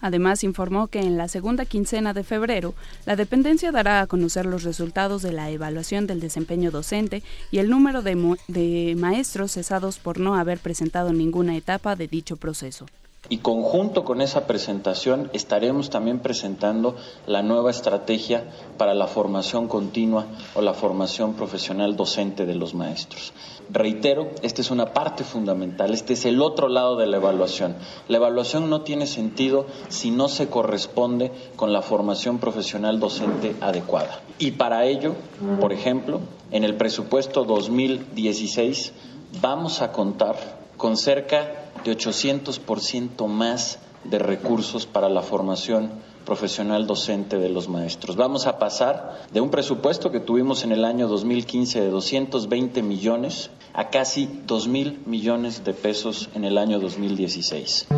Además, 0.00 0.44
informó 0.44 0.88
que 0.88 1.00
en 1.00 1.16
la 1.16 1.28
segunda 1.28 1.64
quincena 1.64 2.12
de 2.12 2.24
febrero, 2.24 2.74
la 3.06 3.16
dependencia 3.16 3.72
dará 3.72 4.02
a 4.02 4.06
conocer 4.06 4.44
los 4.44 4.62
resultados 4.62 5.22
de 5.22 5.32
la 5.32 5.48
evaluación 5.50 6.06
del 6.06 6.20
desempeño 6.20 6.70
docente 6.70 7.22
y 7.50 7.58
el 7.58 7.70
número 7.70 8.02
de, 8.02 8.36
de 8.46 8.96
maestros 8.98 9.52
cesados 9.52 9.98
por 9.98 10.20
no 10.20 10.34
haber 10.34 10.58
presentado 10.58 11.14
ninguna 11.14 11.56
etapa 11.56 11.96
de 11.96 12.06
dicho 12.06 12.36
proceso. 12.36 12.84
Y 13.28 13.38
conjunto 13.38 14.04
con 14.04 14.20
esa 14.20 14.46
presentación 14.46 15.30
estaremos 15.32 15.88
también 15.88 16.20
presentando 16.20 16.94
la 17.26 17.42
nueva 17.42 17.70
estrategia 17.70 18.44
para 18.76 18.94
la 18.94 19.06
formación 19.06 19.66
continua 19.66 20.26
o 20.54 20.60
la 20.60 20.74
formación 20.74 21.34
profesional 21.34 21.96
docente 21.96 22.44
de 22.44 22.54
los 22.54 22.74
maestros. 22.74 23.32
Reitero, 23.70 24.28
esta 24.42 24.60
es 24.60 24.70
una 24.70 24.92
parte 24.92 25.24
fundamental, 25.24 25.94
este 25.94 26.12
es 26.12 26.26
el 26.26 26.42
otro 26.42 26.68
lado 26.68 26.96
de 26.96 27.06
la 27.06 27.16
evaluación. 27.16 27.76
La 28.08 28.18
evaluación 28.18 28.68
no 28.68 28.82
tiene 28.82 29.06
sentido 29.06 29.66
si 29.88 30.10
no 30.10 30.28
se 30.28 30.48
corresponde 30.48 31.32
con 31.56 31.72
la 31.72 31.80
formación 31.80 32.38
profesional 32.38 33.00
docente 33.00 33.56
adecuada. 33.60 34.20
Y 34.38 34.52
para 34.52 34.84
ello, 34.84 35.14
por 35.60 35.72
ejemplo, 35.72 36.20
en 36.50 36.64
el 36.64 36.76
presupuesto 36.76 37.44
2016 37.44 38.92
vamos 39.40 39.80
a 39.80 39.92
contar 39.92 40.36
con 40.76 40.96
cerca 40.96 41.63
de 41.84 41.96
800% 41.96 43.26
más 43.28 43.78
de 44.04 44.18
recursos 44.18 44.86
para 44.86 45.08
la 45.08 45.22
formación 45.22 45.90
profesional 46.24 46.86
docente 46.86 47.38
de 47.38 47.50
los 47.50 47.68
maestros. 47.68 48.16
Vamos 48.16 48.46
a 48.46 48.58
pasar 48.58 49.26
de 49.32 49.40
un 49.40 49.50
presupuesto 49.50 50.10
que 50.10 50.20
tuvimos 50.20 50.64
en 50.64 50.72
el 50.72 50.84
año 50.84 51.06
2015 51.06 51.80
de 51.80 51.90
220 51.90 52.82
millones 52.82 53.50
a 53.74 53.90
casi 53.90 54.28
2 54.46 54.68
mil 54.68 55.02
millones 55.06 55.64
de 55.64 55.74
pesos 55.74 56.30
en 56.34 56.44
el 56.44 56.58
año 56.58 56.80
2016. 56.80 57.88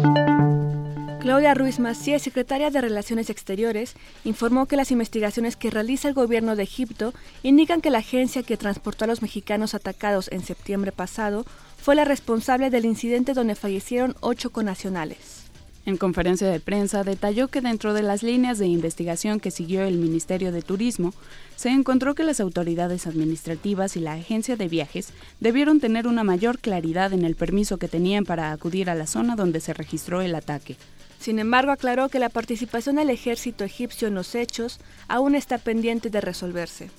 Claudia 1.20 1.54
Ruiz 1.54 1.80
Macié, 1.80 2.20
secretaria 2.20 2.70
de 2.70 2.80
Relaciones 2.80 3.30
Exteriores, 3.30 3.96
informó 4.24 4.66
que 4.66 4.76
las 4.76 4.92
investigaciones 4.92 5.56
que 5.56 5.70
realiza 5.70 6.06
el 6.06 6.14
gobierno 6.14 6.54
de 6.54 6.62
Egipto 6.62 7.12
indican 7.42 7.80
que 7.80 7.90
la 7.90 7.98
agencia 7.98 8.44
que 8.44 8.56
transportó 8.56 9.04
a 9.04 9.08
los 9.08 9.22
mexicanos 9.22 9.74
atacados 9.74 10.28
en 10.30 10.44
septiembre 10.44 10.92
pasado 10.92 11.44
fue 11.86 11.94
la 11.94 12.04
responsable 12.04 12.68
del 12.68 12.84
incidente 12.84 13.32
donde 13.32 13.54
fallecieron 13.54 14.16
ocho 14.18 14.50
conacionales. 14.50 15.44
En 15.84 15.96
conferencia 15.96 16.48
de 16.48 16.58
prensa 16.58 17.04
detalló 17.04 17.46
que 17.46 17.60
dentro 17.60 17.94
de 17.94 18.02
las 18.02 18.24
líneas 18.24 18.58
de 18.58 18.66
investigación 18.66 19.38
que 19.38 19.52
siguió 19.52 19.84
el 19.84 19.96
Ministerio 19.96 20.50
de 20.50 20.62
Turismo, 20.62 21.14
se 21.54 21.68
encontró 21.68 22.16
que 22.16 22.24
las 22.24 22.40
autoridades 22.40 23.06
administrativas 23.06 23.96
y 23.96 24.00
la 24.00 24.14
agencia 24.14 24.56
de 24.56 24.66
viajes 24.66 25.10
debieron 25.38 25.78
tener 25.78 26.08
una 26.08 26.24
mayor 26.24 26.58
claridad 26.58 27.12
en 27.12 27.24
el 27.24 27.36
permiso 27.36 27.76
que 27.76 27.86
tenían 27.86 28.24
para 28.24 28.50
acudir 28.50 28.90
a 28.90 28.96
la 28.96 29.06
zona 29.06 29.36
donde 29.36 29.60
se 29.60 29.72
registró 29.72 30.22
el 30.22 30.34
ataque. 30.34 30.76
Sin 31.20 31.38
embargo, 31.38 31.70
aclaró 31.70 32.08
que 32.08 32.18
la 32.18 32.30
participación 32.30 32.96
del 32.96 33.10
ejército 33.10 33.62
egipcio 33.62 34.08
en 34.08 34.14
los 34.14 34.34
hechos 34.34 34.80
aún 35.06 35.36
está 35.36 35.58
pendiente 35.58 36.10
de 36.10 36.20
resolverse. 36.20 36.90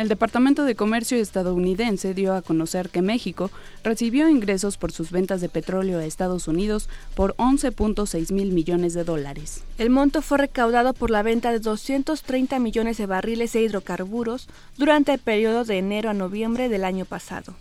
El 0.00 0.08
Departamento 0.08 0.64
de 0.64 0.76
Comercio 0.76 1.18
estadounidense 1.18 2.14
dio 2.14 2.32
a 2.32 2.40
conocer 2.40 2.88
que 2.88 3.02
México 3.02 3.50
recibió 3.84 4.30
ingresos 4.30 4.78
por 4.78 4.92
sus 4.92 5.10
ventas 5.10 5.42
de 5.42 5.50
petróleo 5.50 5.98
a 5.98 6.06
Estados 6.06 6.48
Unidos 6.48 6.88
por 7.14 7.36
11.6 7.36 8.32
mil 8.32 8.50
millones 8.52 8.94
de 8.94 9.04
dólares. 9.04 9.62
El 9.76 9.90
monto 9.90 10.22
fue 10.22 10.38
recaudado 10.38 10.94
por 10.94 11.10
la 11.10 11.22
venta 11.22 11.52
de 11.52 11.58
230 11.58 12.58
millones 12.60 12.96
de 12.96 13.04
barriles 13.04 13.52
de 13.52 13.60
hidrocarburos 13.60 14.48
durante 14.78 15.12
el 15.12 15.18
periodo 15.18 15.64
de 15.64 15.76
enero 15.76 16.08
a 16.08 16.14
noviembre 16.14 16.70
del 16.70 16.84
año 16.84 17.04
pasado. 17.04 17.54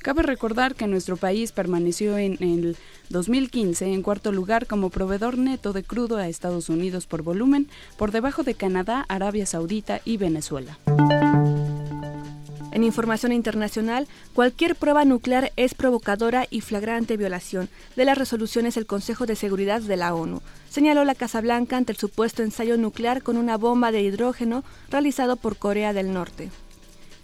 Cabe 0.00 0.22
recordar 0.22 0.74
que 0.74 0.86
nuestro 0.88 1.16
país 1.16 1.52
permaneció 1.52 2.18
en 2.18 2.36
el 2.42 2.76
2015 3.08 3.94
en 3.94 4.02
cuarto 4.02 4.30
lugar 4.30 4.66
como 4.66 4.90
proveedor 4.90 5.38
neto 5.38 5.72
de 5.72 5.84
crudo 5.84 6.18
a 6.18 6.28
Estados 6.28 6.68
Unidos 6.68 7.06
por 7.06 7.22
volumen, 7.22 7.66
por 7.96 8.12
debajo 8.12 8.42
de 8.42 8.52
Canadá, 8.52 9.06
Arabia 9.08 9.46
Saudita 9.46 10.02
y 10.04 10.18
Venezuela. 10.18 10.78
En 12.78 12.84
información 12.84 13.32
internacional, 13.32 14.06
cualquier 14.34 14.76
prueba 14.76 15.04
nuclear 15.04 15.50
es 15.56 15.74
provocadora 15.74 16.46
y 16.48 16.60
flagrante 16.60 17.16
violación 17.16 17.68
de 17.96 18.04
las 18.04 18.16
resoluciones 18.16 18.76
del 18.76 18.86
Consejo 18.86 19.26
de 19.26 19.34
Seguridad 19.34 19.80
de 19.80 19.96
la 19.96 20.14
ONU, 20.14 20.42
señaló 20.70 21.04
la 21.04 21.16
Casa 21.16 21.40
Blanca 21.40 21.76
ante 21.76 21.90
el 21.90 21.98
supuesto 21.98 22.44
ensayo 22.44 22.76
nuclear 22.76 23.24
con 23.24 23.36
una 23.36 23.56
bomba 23.56 23.90
de 23.90 24.02
hidrógeno 24.02 24.62
realizado 24.92 25.34
por 25.34 25.56
Corea 25.56 25.92
del 25.92 26.12
Norte. 26.12 26.50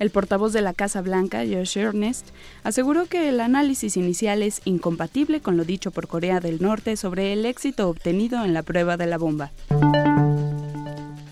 El 0.01 0.11
portavoz 0.11 0.53
de 0.53 0.61
la 0.61 0.75
Casa 0.75 1.03
Blanca, 1.03 1.45
Josh 1.49 1.79
Earnest, 1.79 2.31
aseguró 2.65 3.07
que 3.07 3.29
el 3.29 3.39
análisis 3.39 3.97
inicial 3.97 4.43
es 4.43 4.61
incompatible 4.65 5.41
con 5.41 5.57
lo 5.57 5.65
dicho 5.65 5.93
por 5.93 6.09
Corea 6.09 6.41
del 6.41 6.61
Norte 6.61 6.97
sobre 6.97 7.33
el 7.33 7.47
éxito 7.47 7.89
obtenido 7.89 8.45
en 8.45 8.55
la 8.55 8.65
prueba 8.65 8.97
de 8.97 9.07
la 9.07 9.19
bomba. 9.19 9.53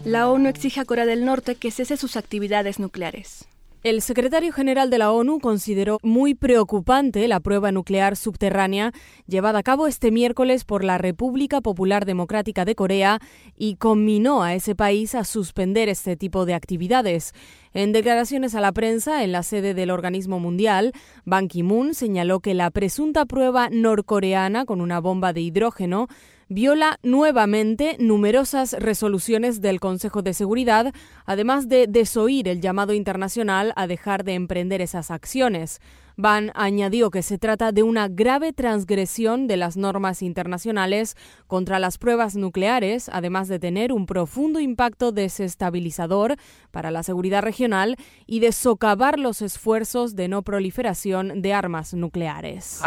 La 0.04 0.30
ONU 0.30 0.48
exige 0.48 0.78
a 0.78 0.84
Corea 0.84 1.06
del 1.06 1.24
Norte 1.24 1.56
que 1.56 1.72
cese 1.72 1.96
sus 1.96 2.16
actividades 2.16 2.78
nucleares. 2.78 3.48
El 3.82 4.00
secretario 4.00 4.52
general 4.52 4.90
de 4.90 4.98
la 4.98 5.10
ONU 5.10 5.40
consideró 5.40 5.98
muy 6.04 6.36
preocupante 6.36 7.26
la 7.26 7.40
prueba 7.40 7.72
nuclear 7.72 8.16
subterránea 8.16 8.92
llevada 9.26 9.58
a 9.58 9.62
cabo 9.64 9.88
este 9.88 10.12
miércoles 10.12 10.64
por 10.64 10.84
la 10.84 10.98
República 10.98 11.60
Popular 11.60 12.04
Democrática 12.04 12.64
de 12.64 12.76
Corea 12.76 13.18
y 13.56 13.74
conminó 13.74 14.44
a 14.44 14.54
ese 14.54 14.76
país 14.76 15.16
a 15.16 15.24
suspender 15.24 15.88
este 15.88 16.16
tipo 16.16 16.46
de 16.46 16.54
actividades. 16.54 17.34
En 17.74 17.90
declaraciones 17.90 18.54
a 18.54 18.60
la 18.60 18.70
prensa 18.70 19.24
en 19.24 19.32
la 19.32 19.42
sede 19.42 19.74
del 19.74 19.90
organismo 19.90 20.38
mundial, 20.38 20.92
Ban 21.24 21.48
Ki-moon 21.48 21.94
señaló 21.94 22.38
que 22.38 22.54
la 22.54 22.70
presunta 22.70 23.26
prueba 23.26 23.68
norcoreana 23.68 24.64
con 24.64 24.80
una 24.80 25.00
bomba 25.00 25.32
de 25.32 25.40
hidrógeno 25.40 26.06
viola 26.52 26.98
nuevamente 27.02 27.96
numerosas 27.98 28.74
resoluciones 28.78 29.60
del 29.60 29.80
Consejo 29.80 30.22
de 30.22 30.34
Seguridad, 30.34 30.92
además 31.26 31.68
de 31.68 31.86
desoír 31.86 32.48
el 32.48 32.60
llamado 32.60 32.92
internacional 32.92 33.72
a 33.76 33.86
dejar 33.86 34.24
de 34.24 34.34
emprender 34.34 34.80
esas 34.80 35.10
acciones. 35.10 35.80
Ban 36.16 36.52
añadió 36.54 37.10
que 37.10 37.22
se 37.22 37.38
trata 37.38 37.72
de 37.72 37.82
una 37.82 38.08
grave 38.08 38.52
transgresión 38.52 39.46
de 39.46 39.56
las 39.56 39.76
normas 39.76 40.22
internacionales 40.22 41.16
contra 41.46 41.78
las 41.78 41.98
pruebas 41.98 42.36
nucleares, 42.36 43.08
además 43.08 43.48
de 43.48 43.58
tener 43.58 43.92
un 43.92 44.06
profundo 44.06 44.60
impacto 44.60 45.12
desestabilizador 45.12 46.36
para 46.70 46.90
la 46.90 47.02
seguridad 47.02 47.42
regional 47.42 47.96
y 48.26 48.40
de 48.40 48.52
socavar 48.52 49.18
los 49.18 49.42
esfuerzos 49.42 50.14
de 50.16 50.28
no 50.28 50.42
proliferación 50.42 51.42
de 51.42 51.52
armas 51.52 51.94
nucleares. 51.94 52.80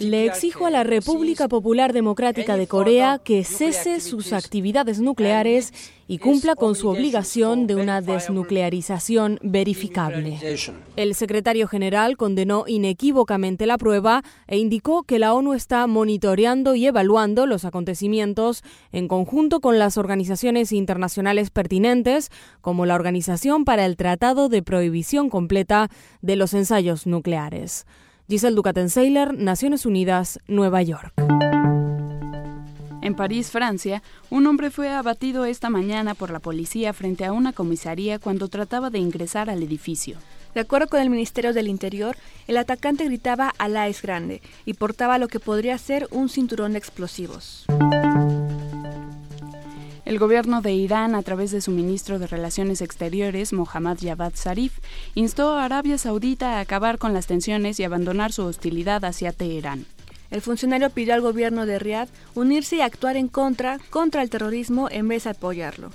Le 0.00 0.26
exijo 0.26 0.66
a 0.66 0.70
la 0.70 0.84
República 0.84 1.48
Popular 1.48 1.92
Democrática 1.92 2.56
de 2.56 2.66
Corea 2.66 3.20
que 3.22 3.44
cese 3.44 4.00
sus 4.00 4.32
actividades 4.32 5.00
nucleares 5.00 5.72
y 6.12 6.18
cumpla 6.18 6.56
con 6.56 6.74
su 6.74 6.88
obligación 6.88 7.66
de 7.66 7.74
una 7.74 8.02
desnuclearización 8.02 9.38
verificable. 9.42 10.38
El 10.94 11.14
secretario 11.14 11.66
general 11.66 12.18
condenó 12.18 12.64
inequívocamente 12.66 13.64
la 13.64 13.78
prueba 13.78 14.22
e 14.46 14.58
indicó 14.58 15.04
que 15.04 15.18
la 15.18 15.32
ONU 15.32 15.54
está 15.54 15.86
monitoreando 15.86 16.74
y 16.74 16.84
evaluando 16.84 17.46
los 17.46 17.64
acontecimientos 17.64 18.62
en 18.92 19.08
conjunto 19.08 19.60
con 19.60 19.78
las 19.78 19.96
organizaciones 19.96 20.72
internacionales 20.72 21.48
pertinentes, 21.48 22.30
como 22.60 22.84
la 22.84 22.94
Organización 22.94 23.64
para 23.64 23.86
el 23.86 23.96
Tratado 23.96 24.50
de 24.50 24.62
Prohibición 24.62 25.30
Completa 25.30 25.88
de 26.20 26.36
los 26.36 26.52
Ensayos 26.52 27.06
Nucleares. 27.06 27.86
Giselle 28.28 28.54
Ducaten-Seiler, 28.54 29.32
Naciones 29.32 29.86
Unidas, 29.86 30.40
Nueva 30.46 30.82
York. 30.82 31.14
En 33.02 33.16
París, 33.16 33.50
Francia, 33.50 34.00
un 34.30 34.46
hombre 34.46 34.70
fue 34.70 34.88
abatido 34.88 35.44
esta 35.44 35.68
mañana 35.70 36.14
por 36.14 36.30
la 36.30 36.38
policía 36.38 36.92
frente 36.92 37.24
a 37.24 37.32
una 37.32 37.52
comisaría 37.52 38.20
cuando 38.20 38.46
trataba 38.46 38.90
de 38.90 39.00
ingresar 39.00 39.50
al 39.50 39.60
edificio. 39.60 40.18
De 40.54 40.60
acuerdo 40.60 40.86
con 40.86 41.00
el 41.00 41.10
Ministerio 41.10 41.52
del 41.52 41.66
Interior, 41.66 42.16
el 42.46 42.56
atacante 42.58 43.04
gritaba 43.04 43.52
Alá 43.58 43.88
es 43.88 44.02
grande 44.02 44.40
y 44.66 44.74
portaba 44.74 45.18
lo 45.18 45.26
que 45.26 45.40
podría 45.40 45.76
ser 45.78 46.06
un 46.12 46.28
cinturón 46.28 46.72
de 46.72 46.78
explosivos. 46.78 47.66
El 50.04 50.18
gobierno 50.20 50.62
de 50.62 50.72
Irán, 50.72 51.16
a 51.16 51.22
través 51.22 51.50
de 51.50 51.60
su 51.60 51.72
ministro 51.72 52.20
de 52.20 52.28
Relaciones 52.28 52.82
Exteriores, 52.82 53.52
Mohammad 53.52 53.98
Javad 54.00 54.34
Zarif, 54.36 54.78
instó 55.16 55.54
a 55.54 55.64
Arabia 55.64 55.98
Saudita 55.98 56.58
a 56.58 56.60
acabar 56.60 56.98
con 56.98 57.14
las 57.14 57.26
tensiones 57.26 57.80
y 57.80 57.84
abandonar 57.84 58.32
su 58.32 58.44
hostilidad 58.44 59.04
hacia 59.04 59.32
Teherán. 59.32 59.86
El 60.32 60.40
funcionario 60.40 60.88
pidió 60.88 61.12
al 61.12 61.20
gobierno 61.20 61.66
de 61.66 61.78
Riad 61.78 62.08
unirse 62.34 62.76
y 62.76 62.80
actuar 62.80 63.18
en 63.18 63.28
contra 63.28 63.78
contra 63.90 64.22
el 64.22 64.30
terrorismo 64.30 64.88
en 64.90 65.06
vez 65.06 65.24
de 65.24 65.30
apoyarlo. 65.30 65.90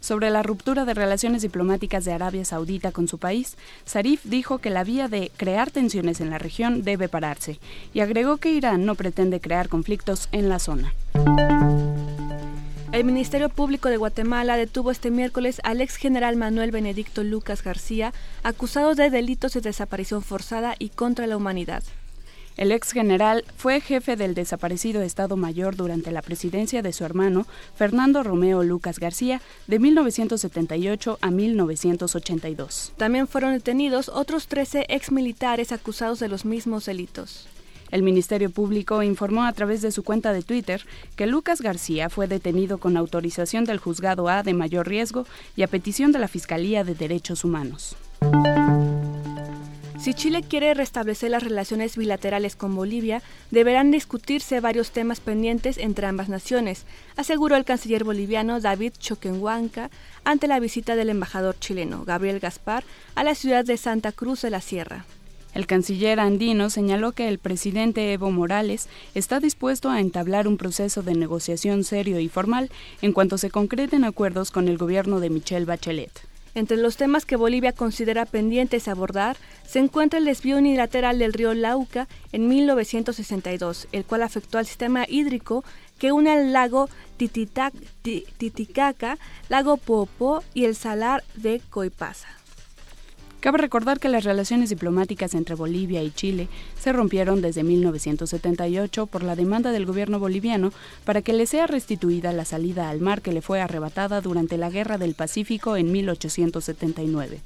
Sobre 0.00 0.30
la 0.30 0.42
ruptura 0.42 0.84
de 0.84 0.92
relaciones 0.92 1.42
diplomáticas 1.42 2.04
de 2.04 2.12
Arabia 2.12 2.44
Saudita 2.44 2.90
con 2.90 3.06
su 3.06 3.18
país, 3.18 3.56
Zarif 3.86 4.24
dijo 4.24 4.58
que 4.58 4.70
la 4.70 4.82
vía 4.82 5.06
de 5.06 5.30
crear 5.36 5.70
tensiones 5.70 6.20
en 6.20 6.30
la 6.30 6.38
región 6.38 6.82
debe 6.82 7.08
pararse 7.08 7.60
y 7.94 8.00
agregó 8.00 8.38
que 8.38 8.50
Irán 8.50 8.84
no 8.84 8.96
pretende 8.96 9.40
crear 9.40 9.68
conflictos 9.68 10.28
en 10.32 10.48
la 10.48 10.58
zona. 10.58 10.92
El 12.90 13.04
Ministerio 13.04 13.50
Público 13.50 13.88
de 13.88 13.98
Guatemala 13.98 14.56
detuvo 14.56 14.90
este 14.90 15.12
miércoles 15.12 15.60
al 15.62 15.80
ex 15.80 15.94
general 15.94 16.34
Manuel 16.34 16.72
Benedicto 16.72 17.22
Lucas 17.22 17.62
García, 17.62 18.12
acusado 18.42 18.96
de 18.96 19.10
delitos 19.10 19.52
de 19.52 19.60
desaparición 19.60 20.22
forzada 20.22 20.74
y 20.76 20.88
contra 20.88 21.28
la 21.28 21.36
humanidad. 21.36 21.84
El 22.60 22.72
ex 22.72 22.92
general 22.92 23.46
fue 23.56 23.80
jefe 23.80 24.16
del 24.16 24.34
desaparecido 24.34 25.00
Estado 25.00 25.38
Mayor 25.38 25.76
durante 25.76 26.10
la 26.10 26.20
presidencia 26.20 26.82
de 26.82 26.92
su 26.92 27.06
hermano, 27.06 27.46
Fernando 27.74 28.22
Romeo 28.22 28.62
Lucas 28.62 28.98
García, 28.98 29.40
de 29.66 29.78
1978 29.78 31.18
a 31.22 31.30
1982. 31.30 32.92
También 32.98 33.28
fueron 33.28 33.54
detenidos 33.54 34.10
otros 34.10 34.46
13 34.46 34.84
exmilitares 34.90 35.72
acusados 35.72 36.20
de 36.20 36.28
los 36.28 36.44
mismos 36.44 36.84
delitos. 36.84 37.48
El 37.90 38.02
Ministerio 38.02 38.50
Público 38.50 39.02
informó 39.02 39.44
a 39.44 39.52
través 39.54 39.80
de 39.80 39.90
su 39.90 40.02
cuenta 40.02 40.34
de 40.34 40.42
Twitter 40.42 40.84
que 41.16 41.26
Lucas 41.26 41.62
García 41.62 42.10
fue 42.10 42.26
detenido 42.26 42.76
con 42.76 42.98
autorización 42.98 43.64
del 43.64 43.78
Juzgado 43.78 44.28
A 44.28 44.42
de 44.42 44.52
mayor 44.52 44.86
riesgo 44.86 45.24
y 45.56 45.62
a 45.62 45.66
petición 45.66 46.12
de 46.12 46.18
la 46.18 46.28
Fiscalía 46.28 46.84
de 46.84 46.94
Derechos 46.94 47.42
Humanos. 47.42 47.96
Si 50.00 50.14
Chile 50.14 50.42
quiere 50.42 50.72
restablecer 50.72 51.30
las 51.30 51.42
relaciones 51.42 51.98
bilaterales 51.98 52.56
con 52.56 52.74
Bolivia, 52.74 53.20
deberán 53.50 53.90
discutirse 53.90 54.58
varios 54.60 54.92
temas 54.92 55.20
pendientes 55.20 55.76
entre 55.76 56.06
ambas 56.06 56.30
naciones, 56.30 56.86
aseguró 57.16 57.54
el 57.54 57.66
canciller 57.66 58.02
boliviano 58.02 58.62
David 58.62 58.94
Choquenhuanca 58.98 59.90
ante 60.24 60.46
la 60.46 60.58
visita 60.58 60.96
del 60.96 61.10
embajador 61.10 61.54
chileno 61.58 62.06
Gabriel 62.06 62.40
Gaspar 62.40 62.82
a 63.14 63.24
la 63.24 63.34
ciudad 63.34 63.62
de 63.62 63.76
Santa 63.76 64.10
Cruz 64.10 64.40
de 64.40 64.48
la 64.48 64.62
Sierra. 64.62 65.04
El 65.52 65.66
canciller 65.66 66.18
andino 66.18 66.70
señaló 66.70 67.12
que 67.12 67.28
el 67.28 67.38
presidente 67.38 68.14
Evo 68.14 68.30
Morales 68.30 68.88
está 69.14 69.38
dispuesto 69.38 69.90
a 69.90 70.00
entablar 70.00 70.48
un 70.48 70.56
proceso 70.56 71.02
de 71.02 71.14
negociación 71.14 71.84
serio 71.84 72.20
y 72.20 72.30
formal 72.30 72.70
en 73.02 73.12
cuanto 73.12 73.36
se 73.36 73.50
concreten 73.50 74.04
acuerdos 74.04 74.50
con 74.50 74.66
el 74.68 74.78
gobierno 74.78 75.20
de 75.20 75.28
Michelle 75.28 75.66
Bachelet. 75.66 76.29
Entre 76.54 76.76
los 76.76 76.96
temas 76.96 77.24
que 77.24 77.36
Bolivia 77.36 77.72
considera 77.72 78.26
pendientes 78.26 78.88
abordar 78.88 79.36
se 79.66 79.78
encuentra 79.78 80.18
el 80.18 80.24
desvío 80.24 80.58
unilateral 80.58 81.18
del 81.18 81.32
río 81.32 81.54
Lauca 81.54 82.08
en 82.32 82.48
1962, 82.48 83.88
el 83.92 84.04
cual 84.04 84.22
afectó 84.22 84.58
al 84.58 84.66
sistema 84.66 85.04
hídrico 85.08 85.64
que 85.98 86.12
une 86.12 86.34
el 86.34 86.52
lago 86.52 86.88
Titicaca, 87.18 87.72
lago 89.48 89.76
Popo 89.76 90.42
y 90.54 90.64
el 90.64 90.74
salar 90.74 91.22
de 91.36 91.60
Coipasa. 91.70 92.39
Cabe 93.40 93.56
recordar 93.56 93.98
que 93.98 94.10
las 94.10 94.24
relaciones 94.24 94.68
diplomáticas 94.68 95.34
entre 95.34 95.54
Bolivia 95.54 96.02
y 96.02 96.10
Chile 96.10 96.48
se 96.78 96.92
rompieron 96.92 97.40
desde 97.40 97.62
1978 97.62 99.06
por 99.06 99.22
la 99.22 99.34
demanda 99.34 99.72
del 99.72 99.86
gobierno 99.86 100.18
boliviano 100.18 100.72
para 101.04 101.22
que 101.22 101.32
le 101.32 101.46
sea 101.46 101.66
restituida 101.66 102.32
la 102.32 102.44
salida 102.44 102.90
al 102.90 103.00
mar 103.00 103.22
que 103.22 103.32
le 103.32 103.40
fue 103.40 103.62
arrebatada 103.62 104.20
durante 104.20 104.58
la 104.58 104.68
Guerra 104.68 104.98
del 104.98 105.14
Pacífico 105.14 105.78
en 105.78 105.90
1879. 105.90 107.40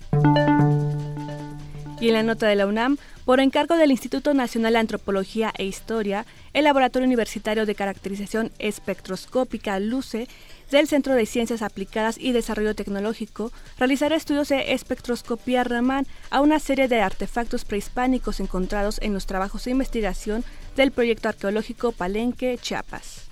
Y 2.01 2.09
en 2.09 2.15
la 2.15 2.23
nota 2.25 2.49
de 2.49 2.57
la 2.57 2.67
UNAM, 2.67 2.99
por 3.25 3.39
encargo 3.39 3.77
del 3.77 3.93
Instituto 3.93 4.35
Nacional 4.35 4.75
de 4.75 4.81
Antropología 4.81 5.53
e 5.57 5.65
Historia, 5.65 6.27
el 6.53 6.65
Laboratorio 6.65 7.07
Universitario 7.07 7.67
de 7.67 7.75
Caracterización 7.75 8.51
Espectroscópica 8.59 9.79
LUCE 9.79 10.29
del 10.71 10.89
Centro 10.89 11.15
de 11.15 11.27
Ciencias 11.27 11.63
Aplicadas 11.63 12.17
y 12.19 12.33
Desarrollo 12.33 12.75
Tecnológico 12.75 13.53
realizará 13.79 14.17
estudios 14.17 14.49
de 14.49 14.73
espectroscopía 14.73 15.65
Raman 15.65 16.07
a 16.31 16.41
una 16.41 16.59
serie 16.59 16.89
de 16.89 17.01
artefactos 17.01 17.65
prehispánicos 17.65 18.41
encontrados 18.41 18.99
en 19.03 19.15
los 19.15 19.27
trabajos 19.27 19.65
de 19.65 19.71
investigación 19.73 20.45
del 20.77 20.93
proyecto 20.93 21.29
arqueológico 21.29 21.93
Palenque, 21.93 22.59
Chiapas. 22.61 23.23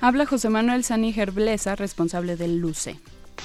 Habla 0.00 0.26
José 0.26 0.50
Manuel 0.50 0.84
Saníger 0.84 1.30
Blesa, 1.30 1.74
responsable 1.74 2.36
del 2.36 2.58
LUCE. 2.58 3.00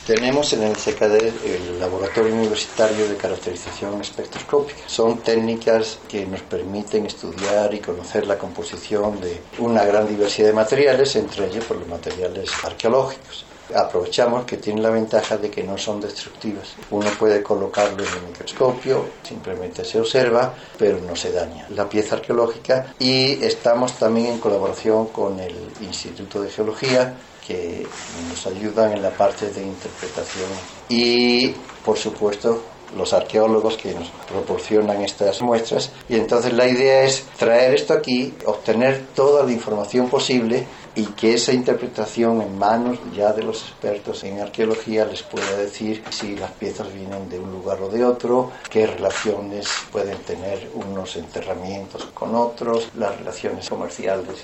Tenemos 0.06 0.52
en 0.54 0.64
el 0.64 0.76
CKD 0.76 1.46
el 1.46 1.80
Laboratorio 1.80 2.34
Universitario 2.34 3.08
de 3.08 3.16
Caracterización 3.16 4.02
Espectroscópica. 4.02 4.82
Son 4.88 5.20
técnicas 5.20 6.00
que 6.10 6.26
nos 6.26 6.42
permiten 6.42 7.06
estudiar 7.06 7.74
y 7.74 7.80
conocer 7.80 8.26
la 8.26 8.38
composición 8.38 9.22
de 9.22 9.40
una 9.60 9.86
gran 9.86 10.08
diversidad 10.08 10.48
de 10.48 10.54
materiales, 10.54 11.16
entre 11.16 11.48
ellos 11.48 11.66
por 11.66 11.78
los 11.78 11.88
materiales 11.88 12.50
arqueológicos 12.64 13.46
aprovechamos 13.74 14.46
que 14.46 14.58
tienen 14.58 14.84
la 14.84 14.90
ventaja 14.90 15.38
de 15.38 15.50
que 15.50 15.64
no 15.64 15.78
son 15.78 16.02
destructivas. 16.02 16.76
Uno 16.90 17.10
puede 17.18 17.42
colocarlo 17.42 18.04
en 18.04 18.14
el 18.14 18.30
microscopio, 18.30 19.06
simplemente 19.24 19.86
se 19.86 20.00
observa, 20.00 20.54
pero 20.78 21.00
no 21.00 21.16
se 21.16 21.32
daña 21.32 21.68
la 21.70 21.88
pieza 21.88 22.16
arqueológica 22.16 22.94
y 23.00 23.44
estamos 23.44 23.94
también 23.94 24.28
en 24.28 24.40
colaboración 24.40 25.08
con 25.08 25.40
el 25.40 25.56
Instituto 25.82 26.42
de 26.42 26.50
Geología 26.50 27.16
que 27.46 27.86
nos 28.30 28.48
ayudan 28.48 28.94
en 28.94 29.02
la 29.02 29.12
parte 29.12 29.50
de 29.52 29.62
interpretación. 29.64 30.50
Y 30.90 31.50
por 31.84 31.98
supuesto 31.98 32.62
los 32.96 33.14
arqueólogos 33.14 33.78
que 33.78 33.94
nos 33.94 34.10
proporcionan 34.30 35.02
estas 35.02 35.42
muestras. 35.42 35.92
Y 36.10 36.16
entonces 36.16 36.54
la 36.54 36.68
idea 36.68 37.04
es 37.04 37.26
traer 37.38 37.74
esto 37.74 37.94
aquí, 37.94 38.34
obtener 38.46 39.08
toda 39.16 39.46
la 39.46 39.52
información 39.52 40.10
posible 40.10 40.66
y 40.96 41.06
que 41.06 41.36
esa 41.36 41.54
interpretación 41.54 42.42
en 42.42 42.58
manos 42.58 43.00
ya 43.16 43.32
de 43.32 43.44
los 43.44 43.62
expertos 43.62 44.24
en 44.26 44.42
arqueología 44.42 45.06
les 45.06 45.24
pueda 45.24 45.56
decir 45.56 46.04
si 46.10 46.36
las 46.36 46.52
piezas 46.52 46.94
vienen 46.94 47.30
de 47.30 47.40
un 47.40 47.52
lugar 47.52 47.82
o 47.82 47.88
de 47.88 48.04
otro, 48.04 48.52
qué 48.70 48.88
relaciones 48.88 49.68
pueden 49.92 50.18
tener 50.20 50.70
unos 50.76 51.16
enterramientos 51.16 52.06
con 52.14 52.36
otros, 52.36 52.90
las 52.98 53.18
relaciones 53.18 53.70
comerciales 53.70 54.44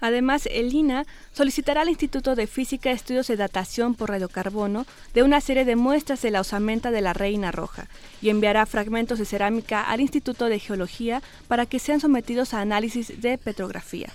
Además, 0.00 0.48
el 0.50 0.74
INA 0.74 1.06
solicitará 1.32 1.82
al 1.82 1.88
Instituto 1.88 2.34
de 2.34 2.46
Física 2.46 2.90
estudios 2.90 3.26
de 3.28 3.36
datación 3.36 3.94
por 3.94 4.10
radiocarbono 4.10 4.86
de 5.14 5.22
una 5.22 5.40
serie 5.40 5.64
de 5.64 5.76
muestras 5.76 6.22
de 6.22 6.30
la 6.30 6.40
osamenta 6.40 6.90
de 6.90 7.00
la 7.00 7.12
Reina 7.12 7.52
Roja 7.52 7.88
y 8.20 8.30
enviará 8.30 8.66
fragmentos 8.66 9.18
de 9.18 9.24
cerámica 9.24 9.82
al 9.82 10.00
Instituto 10.00 10.46
de 10.46 10.58
Geología 10.58 11.22
para 11.48 11.66
que 11.66 11.78
sean 11.78 12.00
sometidos 12.00 12.54
a 12.54 12.60
análisis 12.60 13.20
de 13.20 13.38
petrografía. 13.38 14.10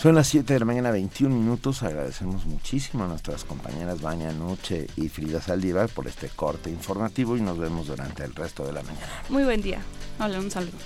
Son 0.00 0.14
las 0.14 0.28
7 0.28 0.52
de 0.52 0.60
la 0.60 0.64
mañana, 0.64 0.92
21 0.92 1.34
minutos. 1.34 1.82
Agradecemos 1.82 2.46
muchísimo 2.46 3.02
a 3.02 3.08
nuestras 3.08 3.42
compañeras 3.42 4.00
Baña 4.00 4.30
Nuche 4.30 4.86
y 4.96 5.08
Frida 5.08 5.40
Saldívar 5.40 5.88
por 5.88 6.06
este 6.06 6.28
corte 6.28 6.70
informativo 6.70 7.36
y 7.36 7.40
nos 7.40 7.58
vemos 7.58 7.88
durante 7.88 8.22
el 8.22 8.32
resto 8.32 8.64
de 8.64 8.74
la 8.74 8.82
mañana. 8.82 9.08
Muy 9.28 9.42
buen 9.42 9.60
día. 9.60 9.80
Hola, 10.20 10.38
un 10.38 10.52
saludo. 10.52 10.78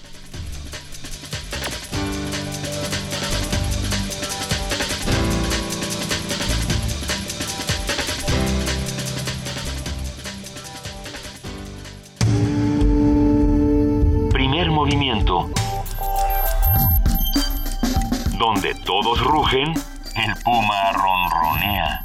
Donde 18.63 18.81
todos 18.85 19.21
rugen, 19.25 19.71
el 19.71 20.43
puma 20.45 20.93
ronronea. 20.93 22.05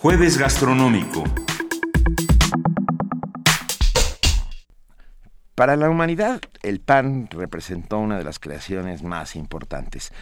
Jueves 0.00 0.38
gastronómico. 0.38 1.24
Para 5.54 5.76
la 5.76 5.90
humanidad, 5.90 6.40
el 6.62 6.80
pan 6.80 7.28
representó 7.30 7.98
una 7.98 8.16
de 8.16 8.24
las 8.24 8.38
creaciones 8.38 9.02
más 9.02 9.36
importantes 9.36 10.12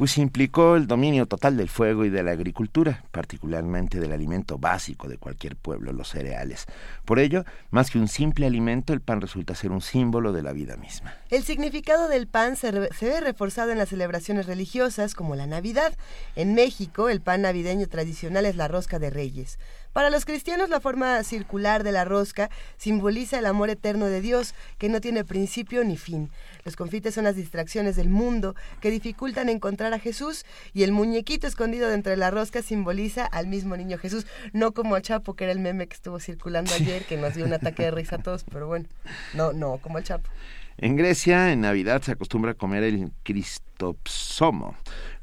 pues 0.00 0.16
implicó 0.16 0.76
el 0.76 0.86
dominio 0.86 1.26
total 1.26 1.58
del 1.58 1.68
fuego 1.68 2.06
y 2.06 2.08
de 2.08 2.22
la 2.22 2.30
agricultura, 2.30 3.04
particularmente 3.10 4.00
del 4.00 4.12
alimento 4.12 4.56
básico 4.56 5.08
de 5.08 5.18
cualquier 5.18 5.56
pueblo, 5.56 5.92
los 5.92 6.08
cereales. 6.08 6.64
Por 7.04 7.18
ello, 7.18 7.44
más 7.70 7.90
que 7.90 7.98
un 7.98 8.08
simple 8.08 8.46
alimento, 8.46 8.94
el 8.94 9.02
pan 9.02 9.20
resulta 9.20 9.54
ser 9.54 9.72
un 9.72 9.82
símbolo 9.82 10.32
de 10.32 10.42
la 10.42 10.54
vida 10.54 10.78
misma. 10.78 11.12
El 11.28 11.42
significado 11.42 12.08
del 12.08 12.28
pan 12.28 12.56
se, 12.56 12.70
ve 12.70 13.20
reforzado 13.20 13.72
en 13.72 13.76
las 13.76 13.90
celebraciones 13.90 14.46
religiosas 14.46 15.14
como 15.14 15.36
la 15.36 15.46
Navidad. 15.46 15.92
En 16.34 16.54
México, 16.54 17.10
el 17.10 17.20
pan 17.20 17.42
navideño 17.42 17.86
tradicional 17.86 18.46
es 18.46 18.56
la 18.56 18.68
rosca 18.68 18.98
de 18.98 19.10
reyes. 19.10 19.58
Para 19.92 20.10
los 20.10 20.24
cristianos 20.24 20.68
la 20.70 20.80
forma 20.80 21.22
circular 21.24 21.82
de 21.82 21.90
la 21.90 22.04
rosca 22.04 22.48
simboliza 22.76 23.40
el 23.40 23.46
amor 23.46 23.70
eterno 23.70 24.06
de 24.06 24.20
Dios, 24.20 24.54
que 24.78 24.88
no 24.88 25.00
tiene 25.00 25.24
principio 25.24 25.82
ni 25.82 25.96
fin. 25.96 26.30
Los 26.64 26.76
confites 26.76 27.14
son 27.14 27.24
las 27.24 27.34
distracciones 27.34 27.96
del 27.96 28.08
mundo 28.08 28.54
que 28.80 28.92
dificultan 28.92 29.48
encontrar 29.48 29.92
a 29.92 29.98
Jesús 29.98 30.46
y 30.72 30.84
el 30.84 30.92
muñequito 30.92 31.48
escondido 31.48 31.88
dentro 31.88 32.10
de 32.10 32.16
la 32.16 32.30
rosca 32.30 32.62
simboliza 32.62 33.26
al 33.26 33.48
mismo 33.48 33.76
niño 33.76 33.98
Jesús, 33.98 34.26
no 34.52 34.72
como 34.72 34.94
a 34.94 35.02
Chapo, 35.02 35.34
que 35.34 35.44
era 35.44 35.52
el 35.52 35.58
meme 35.58 35.88
que 35.88 35.94
estuvo 35.94 36.20
circulando 36.20 36.72
ayer, 36.72 37.04
que 37.04 37.16
nos 37.16 37.34
dio 37.34 37.44
un 37.44 37.52
ataque 37.52 37.82
de 37.82 37.90
risa 37.90 38.16
a 38.16 38.22
todos, 38.22 38.44
pero 38.44 38.68
bueno, 38.68 38.86
no, 39.34 39.52
no, 39.52 39.78
como 39.78 39.98
el 39.98 40.04
Chapo. 40.04 40.30
En 40.78 40.94
Grecia, 40.94 41.52
en 41.52 41.62
Navidad 41.62 42.00
se 42.02 42.12
acostumbra 42.12 42.52
a 42.52 42.54
comer 42.54 42.84
el 42.84 43.10
Cristopsomo, 43.24 44.76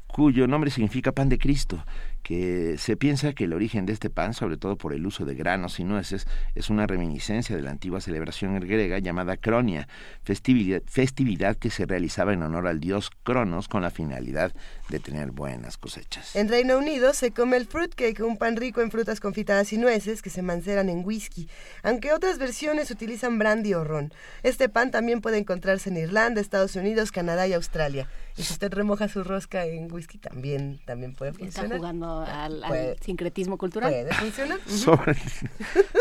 cuyo 0.06 0.46
nombre 0.46 0.70
significa 0.70 1.12
pan 1.12 1.30
de 1.30 1.38
Cristo 1.38 1.82
que 2.28 2.76
se 2.76 2.94
piensa 2.98 3.32
que 3.32 3.44
el 3.44 3.54
origen 3.54 3.86
de 3.86 3.94
este 3.94 4.10
pan, 4.10 4.34
sobre 4.34 4.58
todo 4.58 4.76
por 4.76 4.92
el 4.92 5.06
uso 5.06 5.24
de 5.24 5.34
granos 5.34 5.80
y 5.80 5.84
nueces, 5.84 6.26
es 6.54 6.68
una 6.68 6.86
reminiscencia 6.86 7.56
de 7.56 7.62
la 7.62 7.70
antigua 7.70 8.02
celebración 8.02 8.60
griega 8.60 8.98
llamada 8.98 9.38
Cronia, 9.38 9.88
festividad, 10.24 10.82
festividad 10.84 11.56
que 11.56 11.70
se 11.70 11.86
realizaba 11.86 12.34
en 12.34 12.42
honor 12.42 12.66
al 12.66 12.80
dios 12.80 13.10
Cronos 13.22 13.66
con 13.66 13.80
la 13.80 13.88
finalidad 13.88 14.52
de 14.90 15.00
tener 15.00 15.30
buenas 15.30 15.78
cosechas. 15.78 16.36
En 16.36 16.50
Reino 16.50 16.76
Unido 16.76 17.14
se 17.14 17.30
come 17.30 17.56
el 17.56 17.64
fruitcake, 17.64 18.20
un 18.20 18.36
pan 18.36 18.56
rico 18.56 18.82
en 18.82 18.90
frutas 18.90 19.20
confitadas 19.20 19.72
y 19.72 19.78
nueces 19.78 20.20
que 20.20 20.28
se 20.28 20.42
manceran 20.42 20.90
en 20.90 21.06
whisky, 21.06 21.48
aunque 21.82 22.12
otras 22.12 22.36
versiones 22.36 22.90
utilizan 22.90 23.38
brandy 23.38 23.72
o 23.72 23.84
ron. 23.84 24.12
Este 24.42 24.68
pan 24.68 24.90
también 24.90 25.22
puede 25.22 25.38
encontrarse 25.38 25.88
en 25.88 25.96
Irlanda, 25.96 26.42
Estados 26.42 26.76
Unidos, 26.76 27.10
Canadá 27.10 27.46
y 27.46 27.54
Australia. 27.54 28.06
Y 28.36 28.42
si 28.42 28.52
usted 28.52 28.72
remoja 28.72 29.08
su 29.08 29.24
rosca 29.24 29.64
en 29.64 29.90
whisky, 29.90 30.18
también, 30.18 30.78
también 30.84 31.14
puede 31.14 31.32
funcionar. 31.32 31.64
Está 31.64 31.76
jugando 31.76 32.17
al, 32.22 32.96
sincretismo 33.00 33.58
cultural. 33.58 33.90
Puede 33.90 34.14
funcionar. 34.14 34.58
sobre, 34.66 35.16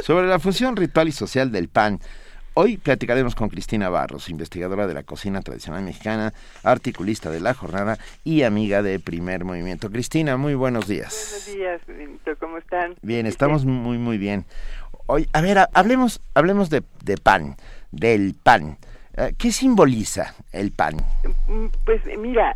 sobre 0.04 0.28
la 0.28 0.40
función 0.40 0.76
ritual 0.76 1.08
y 1.08 1.12
social 1.12 1.52
del 1.52 1.70
pan. 1.70 2.00
Hoy 2.60 2.78
platicaremos 2.78 3.36
con 3.36 3.50
Cristina 3.50 3.88
Barros, 3.88 4.30
investigadora 4.30 4.88
de 4.88 4.96
la 4.96 5.04
cocina 5.04 5.44
tradicional 5.44 5.84
mexicana, 5.84 6.34
articulista 6.64 7.30
de 7.30 7.40
la 7.40 7.54
jornada 7.54 8.00
y 8.24 8.42
amiga 8.42 8.82
de 8.82 9.00
Primer 9.00 9.46
Movimiento. 9.46 9.92
Cristina, 9.92 10.38
muy 10.38 10.56
buenos 10.56 10.88
días. 10.88 11.46
Buenos 11.46 11.86
días, 11.86 12.38
¿cómo 12.40 12.58
están? 12.58 12.96
Bien, 13.04 13.28
estamos 13.28 13.64
muy, 13.64 14.00
muy 14.00 14.18
bien. 14.18 14.46
Hoy, 15.06 15.30
a 15.34 15.42
ver, 15.42 15.60
hablemos, 15.72 16.20
hablemos 16.34 16.72
de, 16.72 16.82
de 17.04 17.18
pan, 17.18 17.58
del 17.92 18.34
pan. 18.34 18.80
Eh, 19.18 19.34
¿Qué 19.38 19.52
simboliza 19.52 20.36
el 20.52 20.72
pan? 20.72 20.96
Mm, 21.48 21.68
pues 21.86 22.02
mira, 22.20 22.56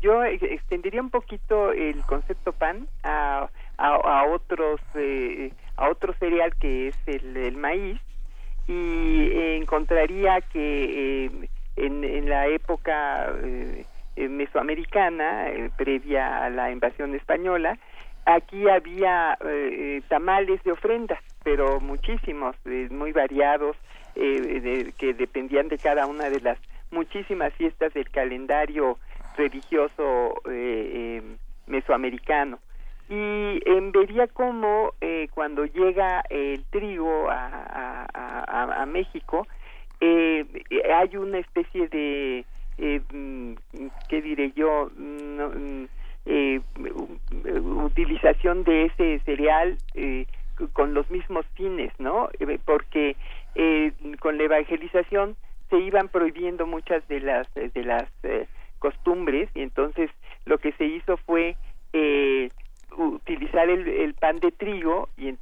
yo 0.00 0.24
extendería 0.24 1.02
un 1.02 1.10
poquito 1.10 1.72
el 1.72 2.00
concepto 2.04 2.52
pan 2.52 2.88
a 3.04 3.48
a, 3.78 4.24
otros 4.24 4.80
eh, 4.94 5.52
a 5.76 5.90
otro 5.90 6.14
cereal 6.14 6.54
que 6.56 6.88
es 6.88 6.96
el, 7.06 7.54
maíz 7.58 8.00
y 8.66 9.30
encontraría 9.58 10.40
que 10.40 11.30
en, 11.76 12.02
en, 12.02 12.28
la 12.30 12.46
época 12.46 13.34
mesoamericana 14.16 15.48
previa 15.76 16.44
a 16.44 16.48
la 16.48 16.70
invasión 16.70 17.14
española 17.14 17.78
aquí 18.24 18.66
había 18.66 19.38
tamales 20.08 20.62
de 20.64 20.72
ofrenda 20.72 21.20
pero 21.44 21.80
muchísimos 21.80 22.56
muy 22.90 23.12
variados 23.12 23.76
que 24.16 25.14
dependían 25.14 25.68
de 25.68 25.78
cada 25.78 26.06
una 26.06 26.30
de 26.30 26.40
las 26.40 26.58
muchísimas 26.90 27.52
fiestas 27.54 27.92
del 27.94 28.10
calendario 28.10 28.98
religioso 29.36 30.34
eh, 30.50 31.20
em, 31.22 31.36
mesoamericano. 31.66 32.58
Y 33.08 33.60
vería 33.92 34.26
cómo 34.26 34.92
eh, 35.00 35.28
cuando 35.32 35.64
llega 35.64 36.24
el 36.28 36.64
trigo 36.70 37.30
a, 37.30 38.06
a, 38.12 38.82
a, 38.82 38.86
México, 38.86 39.46
eh, 40.00 40.44
hay 40.92 41.16
una 41.16 41.38
especie 41.38 41.86
de, 41.88 42.44
mm, 43.12 43.54
¿qué 44.08 44.22
diré 44.22 44.52
yo? 44.56 44.90
Mm, 44.96 45.84
utilización 47.84 48.64
de 48.64 48.86
ese 48.86 49.20
cereal 49.20 49.78
con 50.72 50.92
los 50.92 51.08
mismos 51.08 51.46
fines, 51.54 51.92
¿no? 51.98 52.28
Porque 52.64 53.14
con 54.20 54.38
la 54.38 54.44
evangelización 54.44 55.36
se 55.70 55.78
iban 55.78 56.08
prohibiendo 56.08 56.66
muchas 56.66 57.06
de 57.08 57.20
las 57.20 57.52
de 57.54 57.84
las 57.84 58.08
costumbres 58.78 59.48
y 59.54 59.62
entonces 59.62 60.10
lo 60.44 60.58
que 60.58 60.72
se 60.72 60.84
hizo 60.84 61.16
fue 61.16 61.56
eh, 61.92 62.50
utilizar 62.96 63.68
el, 63.68 64.14
pan 64.14 64.38
de 64.40 64.52
trigo 64.52 65.08
y, 65.16 65.34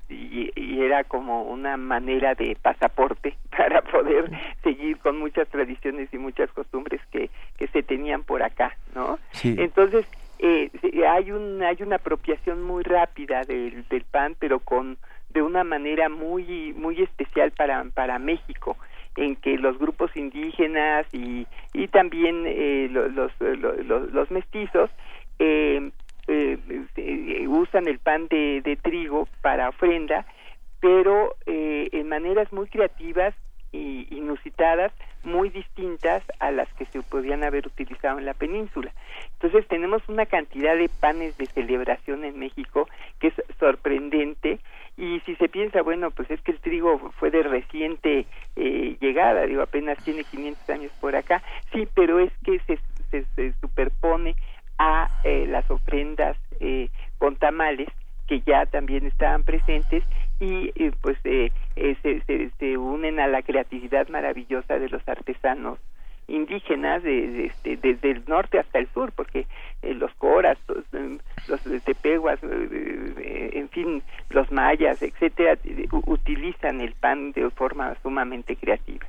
era 0.81 1.05
como 1.05 1.45
una 1.45 1.77
manera 1.77 2.35
de 2.35 2.57
pasaporte 2.61 3.37
para 3.57 3.81
poder 3.83 4.31
seguir 4.63 4.99
con 4.99 5.19
muchas 5.19 5.49
tradiciones 5.49 6.13
y 6.13 6.19
muchas 6.19 6.51
costumbres 6.53 7.01
que, 7.11 7.31
que 7.57 7.69
se 7.69 7.83
tenían 7.83 8.23
por 8.23 8.43
acá, 8.43 8.77
¿no? 8.95 9.19
Entonces 9.43 10.07
eh, 10.39 10.71
hay 11.09 11.31
un 11.31 11.63
hay 11.63 11.77
una 11.81 11.97
apropiación 11.97 12.63
muy 12.63 12.83
rápida 12.83 13.43
del, 13.45 13.87
del 13.89 14.05
pan, 14.05 14.37
pero 14.39 14.59
con 14.59 14.99
de 15.35 15.43
una 15.43 15.65
manera 15.65 16.09
muy 16.09 16.73
muy 16.75 17.03
especial 17.03 17.51
para 17.51 17.85
para 17.95 18.19
México 18.19 18.77
en 19.17 19.37
que 19.37 19.57
los 19.59 19.79
grupos 19.79 20.11
indígenas 20.17 21.07
y, 21.13 21.47
y 21.73 21.89
también 21.89 22.45
eh, 22.47 22.89
los, 22.91 23.33
los, 23.41 24.31
mestizos 24.31 24.91
eh, 25.39 25.91
eh, 26.27 27.47
usan 27.49 27.87
el 27.87 27.99
pan 27.99 28.27
de, 28.29 28.61
de, 28.63 28.77
trigo 28.77 29.29
para 29.41 29.69
ofrenda, 29.69 30.27
pero 30.81 31.35
en 31.47 32.09
maneras 32.09 32.53
muy 32.53 32.67
creativas 32.67 33.35
y 33.73 34.07
inusitadas, 34.15 34.93
muy 35.23 35.49
distintas 35.49 36.23
a 36.39 36.51
las 36.51 36.69
que 36.75 36.85
se 36.87 37.03
podían 37.03 37.43
haber 37.43 37.67
utilizado 37.67 38.19
en 38.19 38.27
la 38.27 38.35
península. 38.35 38.93
Entonces 39.33 39.67
tenemos 39.69 40.03
una 40.09 40.27
cantidad 40.27 40.77
de 40.77 40.91
panes 41.01 41.37
de 41.39 41.47
celebración 41.47 42.25
en 42.25 42.39
México 42.39 42.89
que 43.21 43.29
es 43.29 43.35
sorprendente 43.59 44.61
y 44.97 45.21
si 45.21 45.35
se 45.37 45.49
piensa, 45.49 45.83
bueno, 45.83 46.11
pues 46.11 46.31
es 46.31 46.41
que 46.43 46.53
el 46.53 46.61
trigo 46.61 46.99
fue 47.19 47.31
de 47.31 47.43
reciente 47.43 48.27
eh, 48.57 48.97
llegada, 49.01 49.45
digo, 49.47 49.63
apenas 49.63 49.99
tiene 50.05 50.25
500 50.25 50.71
años 50.71 50.93
por 51.01 51.17
acá, 51.17 51.43
sí, 51.73 51.89
pero 51.95 52.21
es 52.21 52.33
que 52.45 52.61
se, 52.61 52.79
se, 53.11 53.53
superpone 53.61 54.37
a 54.79 55.09
eh, 55.25 55.47
las 55.49 55.69
ofrendas 55.71 56.37
eh, 56.61 56.89
con 57.19 57.37
tamales 57.37 57.89
que 58.27 58.41
ya 58.41 58.67
también 58.67 59.07
estaban 59.07 59.43
presentes 59.43 60.05
y 60.41 60.73
eh, 60.75 60.93
pues 61.01 61.19
se, 61.23 61.53
se, 62.03 62.51
se, 62.59 62.79
unen 62.79 63.21
a 63.21 63.27
la 63.27 63.43
creatividad 63.43 64.09
maravillosa 64.09 64.79
de 64.79 64.89
los 64.89 65.07
artesanos 65.07 65.79
indígenas 66.29 67.03
de, 67.03 67.47
este, 67.47 67.77
desde 67.77 68.11
el 68.11 68.23
norte 68.27 68.59
hasta 68.59 68.79
el 68.79 68.89
sur, 68.93 69.13
porque 69.13 69.47
eh, 69.83 69.95
los 69.95 70.13
coras, 70.15 70.59
los, 70.69 70.85
los 71.49 71.85
tepehuas, 71.85 72.39
eh, 72.43 73.51
en 73.55 73.69
fin, 73.69 74.03
los 74.31 74.51
mayas, 74.51 75.03
etcétera, 75.03 75.59
utilizan 76.07 76.81
el 76.81 76.93
pan 76.95 77.33
de 77.33 77.49
forma 77.51 77.95
sumamente 78.03 78.57
creativa. 78.57 79.07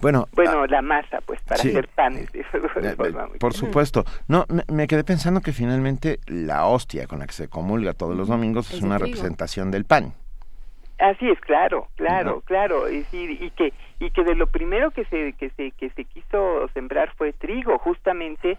Bueno, 0.00 0.28
bueno 0.32 0.62
ah, 0.62 0.66
la 0.68 0.82
masa, 0.82 1.20
pues, 1.24 1.40
para 1.42 1.60
hacer 1.60 1.88
panes. 1.88 2.30
De, 2.32 2.44
forma 2.44 3.26
muy 3.26 3.38
por 3.38 3.52
supuesto. 3.52 4.04
No, 4.28 4.44
me, 4.72 4.86
quedé 4.86 5.04
pensando 5.04 5.40
que 5.40 5.52
finalmente 5.52 6.18
la 6.26 6.66
hostia 6.66 7.06
con 7.06 7.20
la 7.20 7.26
que 7.26 7.32
se 7.32 7.48
comulga 7.48 7.92
todos 7.92 8.16
los 8.16 8.28
domingos 8.28 8.72
es, 8.72 8.82
una 8.82 8.98
representación 8.98 9.70
del 9.70 9.84
pan. 9.84 10.14
Así 11.04 11.28
es, 11.28 11.38
claro, 11.40 11.88
claro, 11.96 12.40
claro, 12.46 12.90
y, 12.90 13.06
y 13.12 13.50
que 13.50 13.74
y 14.00 14.08
que 14.08 14.24
de 14.24 14.34
lo 14.34 14.46
primero 14.46 14.90
que 14.90 15.04
se 15.04 15.34
que 15.34 15.50
se 15.50 15.70
que 15.72 15.90
se 15.90 16.06
quiso 16.06 16.66
sembrar 16.72 17.12
fue 17.16 17.34
trigo, 17.34 17.76
justamente 17.78 18.56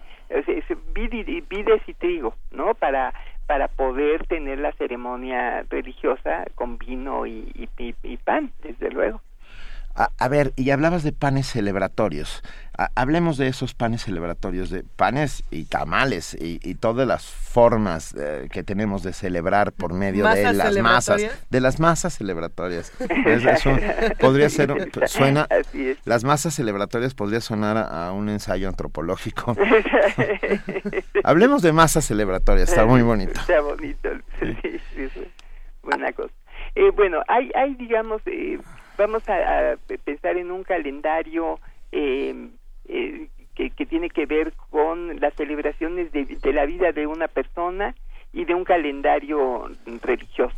vides 0.94 1.82
y 1.88 1.94
trigo, 1.94 2.36
¿no? 2.52 2.74
Para 2.74 3.12
para 3.48 3.66
poder 3.66 4.28
tener 4.28 4.60
la 4.60 4.70
ceremonia 4.74 5.64
religiosa 5.68 6.44
con 6.54 6.78
vino 6.78 7.26
y, 7.26 7.68
y 7.74 8.16
pan, 8.18 8.52
desde 8.62 8.90
luego. 8.90 9.20
A, 9.96 10.28
ver, 10.28 10.52
y 10.56 10.70
hablabas 10.70 11.02
de 11.02 11.12
panes 11.12 11.46
celebratorios. 11.46 12.42
hablemos 12.94 13.38
de 13.38 13.48
esos 13.48 13.72
panes 13.72 14.04
celebratorios, 14.04 14.68
de 14.68 14.84
panes 14.84 15.42
y 15.50 15.64
tamales 15.64 16.36
y, 16.38 16.74
todas 16.74 17.08
las 17.08 17.24
formas 17.24 18.14
eh, 18.14 18.48
que 18.52 18.62
tenemos 18.62 19.02
de 19.02 19.14
celebrar 19.14 19.72
por 19.72 19.94
medio 19.94 20.28
de 20.28 20.52
las 20.52 20.76
masas, 20.76 21.22
de 21.48 21.60
las 21.60 21.80
masas 21.80 22.18
celebratorias. 22.18 22.92
eso 23.26 23.70
podría 24.20 24.50
ser, 24.50 24.90
suena, 25.06 25.48
las 26.04 26.24
masas 26.24 26.54
celebratorias 26.54 27.14
podría 27.14 27.40
sonar 27.40 27.78
a, 27.78 28.12
un 28.12 28.28
ensayo 28.28 28.68
antropológico. 28.68 29.56
hablemos 31.24 31.62
de 31.62 31.72
masas 31.72 32.04
celebratorias, 32.04 32.68
está 32.68 32.84
muy 32.84 33.00
bonito. 33.00 33.40
Está 33.40 33.62
bonito, 33.62 34.10
sí, 34.38 35.08
buena 35.82 36.12
cosa. 36.12 36.34
Eh, 36.74 36.90
bueno, 36.90 37.22
hay, 37.26 37.50
hay 37.54 37.74
digamos, 37.74 38.20
eh, 38.26 38.58
vamos 38.96 39.28
a, 39.28 39.76
pensar 40.04 40.36
en 40.36 40.50
un 40.50 40.64
calendario 40.64 41.58
em, 41.92 42.50
eh, 42.88 43.28
que, 43.54 43.70
que, 43.70 43.86
tiene 43.86 44.10
que 44.10 44.26
ver 44.26 44.52
con 44.70 45.18
las 45.20 45.34
celebraciones 45.34 46.12
de, 46.12 46.24
de, 46.24 46.52
la 46.52 46.66
vida 46.66 46.92
de 46.92 47.06
una 47.06 47.28
persona 47.28 47.94
y 48.32 48.44
de 48.44 48.54
un 48.54 48.64
calendario 48.64 49.68
religioso. 50.02 50.56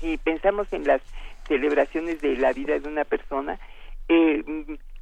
Y 0.00 0.16
pensamos 0.16 0.72
en 0.72 0.84
las 0.84 1.02
celebraciones 1.46 2.20
de 2.20 2.36
la 2.36 2.52
vida 2.52 2.78
de 2.78 2.88
una 2.88 3.04
persona, 3.04 3.58
eh, 4.08 4.42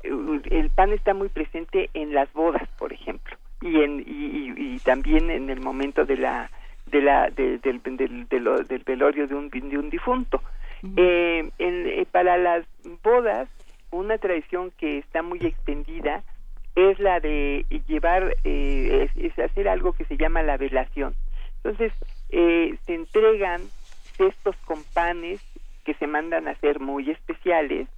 el 0.03 0.71
pan 0.71 0.93
está 0.93 1.15
muy 1.15 1.29
presente 1.29 1.91
en 1.95 2.15
las 2.15 2.33
bodas, 2.33 2.69
por 2.79 2.93
ejemplo, 2.93 3.37
y, 3.61 3.81
en, 3.83 4.01
y, 4.01 4.75
y 4.75 4.79
también 4.81 5.31
en 5.31 5.51
el 5.51 5.61
momento 5.61 6.05
de 6.05 6.17
la 6.17 6.51
de 6.87 7.03
la 7.03 7.31
del, 7.31 7.61
del, 7.61 8.29
del, 8.29 8.83
velorio 8.85 9.27
de 9.27 9.35
un, 9.35 9.49
de 9.51 9.79
un 9.79 9.91
difunto. 9.91 10.41
Eh, 10.97 11.51
eh, 11.59 12.07
para 12.11 12.37
las 12.37 12.65
bodas, 13.03 13.49
una 13.91 14.19
tradición 14.19 14.71
que 14.79 14.99
está 14.99 15.23
muy 15.23 15.39
extendida 15.41 16.23
es 16.75 16.99
la 16.99 17.21
de 17.21 17.65
llevar, 17.87 18.37
eh, 18.45 19.09
es, 19.17 19.39
hacer 19.39 19.69
algo 19.69 19.93
que 19.93 20.05
se 20.05 20.17
llama 20.17 20.43
la 20.43 20.57
velación. 20.57 21.15
Entonces, 21.57 21.93
eh, 22.31 22.77
se 22.85 22.95
entregan 22.95 23.63
cestos 24.17 24.57
con 24.67 24.83
panes 24.93 25.41
que 25.85 25.95
se 25.95 26.07
mandan 26.07 26.49
a 26.49 26.55
ser 26.57 26.81
muy 26.81 27.11
especiales 27.11 27.89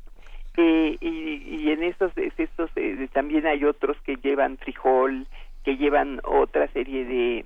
y, 0.56 0.98
y, 1.00 1.70
en 1.70 1.84
estos 1.84 2.12
cestos 2.36 2.70
también 3.12 3.46
hay 3.46 3.64
otros 3.64 3.96
que 4.02 4.16
llevan 4.16 4.58
frijol, 4.58 5.26
que 5.64 5.76
llevan 5.76 6.20
otra 6.24 6.66
serie 6.68 7.04
de, 7.04 7.44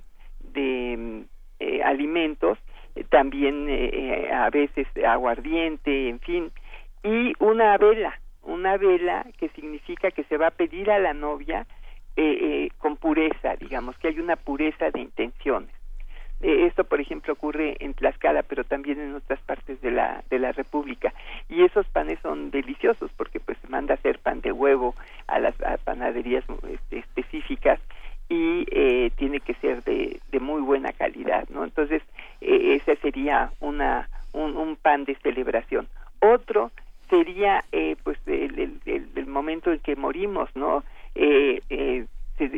de 1.59 1.83
alimentos 1.83 2.57
también 3.09 3.69
eh, 3.69 3.89
eh, 3.91 4.31
a 4.31 4.49
veces 4.49 4.87
aguardiente, 5.05 6.09
en 6.09 6.19
fin, 6.19 6.51
y 7.03 7.33
una 7.39 7.77
vela, 7.77 8.19
una 8.43 8.77
vela 8.77 9.25
que 9.37 9.49
significa 9.49 10.11
que 10.11 10.23
se 10.25 10.37
va 10.37 10.47
a 10.47 10.51
pedir 10.51 10.91
a 10.91 10.99
la 10.99 11.13
novia 11.13 11.65
eh, 12.15 12.69
con 12.77 12.97
pureza, 12.97 13.55
digamos, 13.55 13.97
que 13.97 14.09
hay 14.09 14.19
una 14.19 14.35
pureza 14.35 14.91
de 14.91 15.01
intenciones. 15.01 15.71
esto, 16.41 16.83
por 16.83 16.99
ejemplo, 16.99 17.33
ocurre 17.33 17.77
en 17.79 17.93
Tlaxcala, 17.93 18.43
pero 18.43 18.63
también 18.63 18.99
en 18.99 19.15
otras 19.15 19.39
partes 19.41 19.81
de 19.81 19.91
la, 19.91 20.23
de 20.29 20.39
la 20.39 20.51
República. 20.51 21.13
Y 21.49 21.63
esos 21.63 21.87
panes 21.87 22.19
son 22.21 22.51
deliciosos 22.51 23.09
porque 23.17 23.39
pues 23.39 23.57
se 23.59 23.67
manda 23.69 23.93
a 23.93 23.97
hacer 23.97 24.19
pan 24.19 24.41
de 24.41 24.51
huevo 24.51 24.93
a 25.27 25.39
las 25.39 25.55
panaderías 25.83 26.43
este, 26.69 26.99
específicas 26.99 27.79
y 28.29 28.65
eh, 28.71 29.11
tiene 29.15 29.39
que 29.39 29.53
ser 29.55 29.83
de, 29.83 30.19
de, 30.31 30.39
muy 30.39 30.61
buena 30.61 30.91
calidad, 30.93 31.47
¿no? 31.49 31.63
Entonces, 31.63 32.01
eh, 32.41 32.75
ese 32.75 32.95
sería 32.97 33.51
una, 33.59 34.09
un, 34.33 34.75
pan 34.81 35.05
de 35.05 35.15
celebración. 35.15 35.87
Otro 36.19 36.71
sería, 37.09 37.63
eh, 37.71 37.95
pues, 38.03 38.17
el, 38.25 38.79
el, 38.85 39.27
momento 39.27 39.71
en 39.71 39.79
que 39.79 39.95
morimos, 39.95 40.49
¿no? 40.55 40.83
Eh, 41.15 41.61
eh, 41.69 42.05
se, 42.37 42.49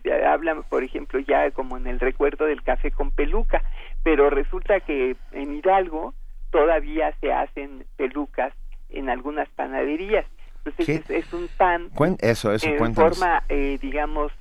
se, 0.00 0.24
habla, 0.24 0.54
por 0.68 0.84
ejemplo, 0.84 1.18
ya 1.20 1.50
como 1.50 1.76
en 1.76 1.86
el 1.86 1.98
recuerdo 1.98 2.46
del 2.46 2.62
café 2.62 2.90
con 2.90 3.10
peluca, 3.10 3.62
pero 4.04 4.30
resulta 4.30 4.80
que 4.80 5.16
en 5.32 5.56
Hidalgo 5.56 6.14
todavía 6.50 7.12
se 7.20 7.32
hacen 7.32 7.84
pelucas 7.96 8.52
en 8.90 9.08
algunas 9.08 9.48
panaderías. 9.50 10.26
Entonces 10.64 11.10
es, 11.10 11.32
un 11.32 11.48
pan 11.56 11.90
eso, 12.20 12.52
eso, 12.52 12.66
en 12.66 12.94
forma, 12.94 13.42
eh, 13.48 13.78
digamos, 13.80 14.32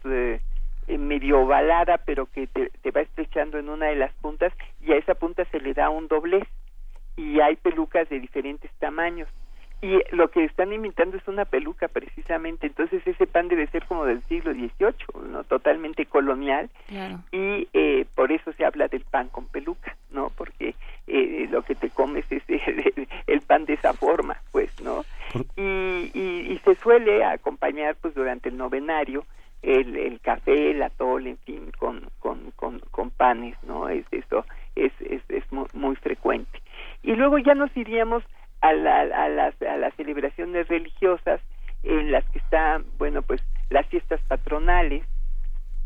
eh, 0.87 0.97
medio 0.97 1.41
ovalada, 1.41 1.97
pero 1.99 2.25
que 2.27 2.47
te, 2.47 2.69
te, 2.81 2.91
va 2.91 3.01
estrechando 3.01 3.57
en 3.57 3.69
una 3.69 3.87
de 3.87 3.95
las 3.95 4.13
puntas 4.13 4.53
y 4.81 4.91
a 4.91 4.97
esa 4.97 5.15
punta 5.15 5.45
se 5.45 5.59
le 5.59 5.73
da 5.73 5.89
un 5.89 6.07
doblez. 6.07 6.47
Y 7.17 7.39
hay 7.39 7.55
pelucas 7.55 8.09
de 8.09 8.19
diferentes 8.19 8.69
tamaños. 8.79 9.29
Y 9.81 10.01
lo 10.15 10.29
que 10.31 10.43
están 10.43 10.73
imitando 10.73 11.15
es 11.17 11.27
una 11.27 11.45
peluca 11.45 11.87
precisamente. 11.87 12.67
Entonces 12.67 13.05
ese 13.05 13.27
pan 13.27 13.47
debe 13.47 13.67
ser 13.67 13.85
como 13.85 14.05
del 14.05 14.21
siglo 14.23 14.51
XVIII 14.51 15.29
no 15.29 15.43
totalmente 15.43 16.05
colonial. 16.05 16.69
Y 17.31 17.67
eh, 17.73 18.05
por 18.15 18.31
eso 18.31 18.51
se 18.53 18.65
habla 18.65 18.87
del 18.87 19.03
pan 19.05 19.29
con 19.29 19.47
peluca 19.47 19.95
no 20.15 20.31
porque 20.35 20.73
eh, 21.05 21.47
lo 21.51 21.61
que 21.61 21.75
te 21.75 21.89
comes 21.91 22.25
es 22.31 22.41
el, 23.27 23.41
pan 23.41 23.65
de 23.65 23.73
esa 23.73 23.93
forma 23.93 24.41
pues 24.51 24.71
no 24.81 25.05
y, 25.55 26.09
y, 26.13 26.59
se 26.63 26.73
suele 26.75 27.23
acompañar 27.23 27.95
pues 28.01 28.15
durante 28.15 28.49
el 28.49 28.57
novenario 28.57 29.23
el, 29.65 29.95
el 29.95 30.19
café 30.21 30.71
el 30.71 30.81
atol 30.83 31.27
en 31.27 31.37
fin 31.39 31.71
con 31.77 32.09
con, 32.19 32.51
con, 32.55 32.79
con 32.91 33.09
panes 33.09 33.55
no 33.63 33.89
es 33.89 34.05
eso 34.11 34.45
es 34.75 34.91
es, 34.99 35.21
es 35.29 35.51
muy, 35.51 35.67
muy 35.73 35.95
frecuente. 35.95 36.61
Y 37.03 37.15
luego 37.15 37.37
ya 37.37 37.55
nos 37.55 37.75
iríamos 37.75 38.23
a, 38.61 38.69
a, 38.69 38.73
las, 38.73 39.61
a 39.61 39.77
las 39.77 39.93
celebraciones 39.95 40.67
religiosas 40.67 41.41
en 41.83 42.11
las 42.11 42.25
que 42.31 42.39
están, 42.39 42.85
bueno, 42.97 43.21
pues 43.21 43.41
las 43.69 43.85
fiestas 43.87 44.19
patronales, 44.27 45.03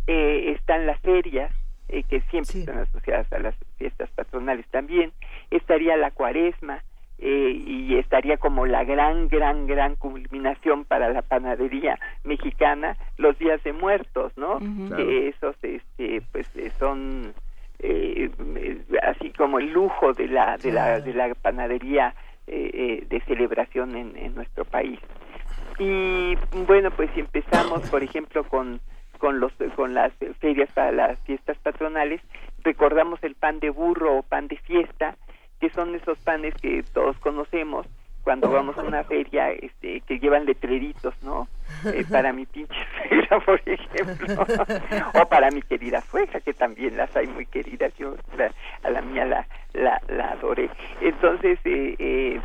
eh, 0.08 0.54
están 0.56 0.86
las 0.86 1.00
ferias, 1.02 1.52
eh, 1.90 2.04
que 2.04 2.22
siempre 2.32 2.60
están 2.60 2.80
asociadas 2.80 3.32
a 3.34 3.40
las 3.40 3.56
fiestas 3.78 4.10
patronales 4.12 4.66
también, 4.68 5.12
estaría 5.52 5.98
la 5.98 6.12
cuaresma, 6.12 6.84
eh, 7.22 7.52
y 7.66 7.98
estaría 7.98 8.38
como 8.38 8.66
la 8.66 8.84
gran, 8.84 9.28
gran, 9.28 9.68
gran 9.68 9.96
culminación 9.96 10.86
para 10.86 11.10
la 11.10 11.22
panadería 11.22 12.00
mexicana, 12.24 12.98
los 13.18 13.38
días 13.38 13.62
de 13.64 13.74
muertos, 13.74 14.32
¿no? 14.38 14.60
esos, 14.98 15.56
este, 15.62 16.22
pues 16.32 16.48
son 16.78 17.34
así 19.04 19.32
como 19.32 19.60
el 19.60 19.72
lujo 19.72 20.14
de 20.14 20.28
la, 20.28 20.58
de 20.58 20.72
la, 20.72 21.00
de 21.00 21.14
la 21.14 21.34
panadería 21.34 22.14
eh, 22.52 22.72
eh, 22.74 23.06
de 23.08 23.22
celebración 23.22 23.96
en, 23.96 24.34
nuestro 24.34 24.66
país. 24.66 25.00
Y 25.78 26.36
bueno, 26.66 26.90
pues 26.90 27.12
si 27.14 27.20
empezamos, 27.20 27.88
por 27.92 28.02
ejemplo, 28.02 28.44
con 28.44 28.80
con 29.20 29.40
los 29.40 29.52
con 29.76 29.94
las 29.94 30.12
ferias 30.40 30.72
para 30.72 30.92
las 30.92 31.20
fiestas 31.20 31.58
patronales, 31.60 32.22
recordamos 32.64 33.24
el 33.24 33.36
pan 33.36 33.60
de 33.60 33.70
burro 33.70 34.18
o 34.18 34.24
pan 34.24 34.48
de 34.48 34.58
fiesta, 34.58 35.16
que 35.60 35.70
son 35.72 35.96
esos 35.96 36.18
panes 36.20 36.54
que 36.56 36.84
todos 36.94 37.18
conocemos 37.20 37.86
cuando 38.24 38.50
vamos 38.50 38.78
a 38.78 38.84
una 38.84 39.04
feria 39.04 39.52
este, 39.52 40.02
que 40.02 40.20
llevan 40.20 40.46
letreritos, 40.46 41.14
¿no? 41.24 41.48
Eh, 41.86 42.06
para 42.10 42.34
mi 42.34 42.46
pinche 42.46 42.76
suegra, 43.10 43.40
por 43.40 43.62
ejemplo, 43.66 44.46
o 45.14 45.26
para 45.30 45.50
mi 45.52 45.62
querida 45.62 46.02
suegra, 46.02 46.40
que 46.42 46.54
también 46.54 46.98
las 46.98 47.16
hay 47.16 47.28
muy 47.28 47.46
queridas, 47.46 47.94
yo 47.98 48.16
a 48.84 48.90
la 48.90 49.02
mía 49.02 49.26
la, 49.26 49.48
la, 49.74 50.02
la 50.08 50.32
adoré. 50.32 50.70
Entonces, 51.02 51.60
eh, 51.66 51.96
eh, 52.00 52.40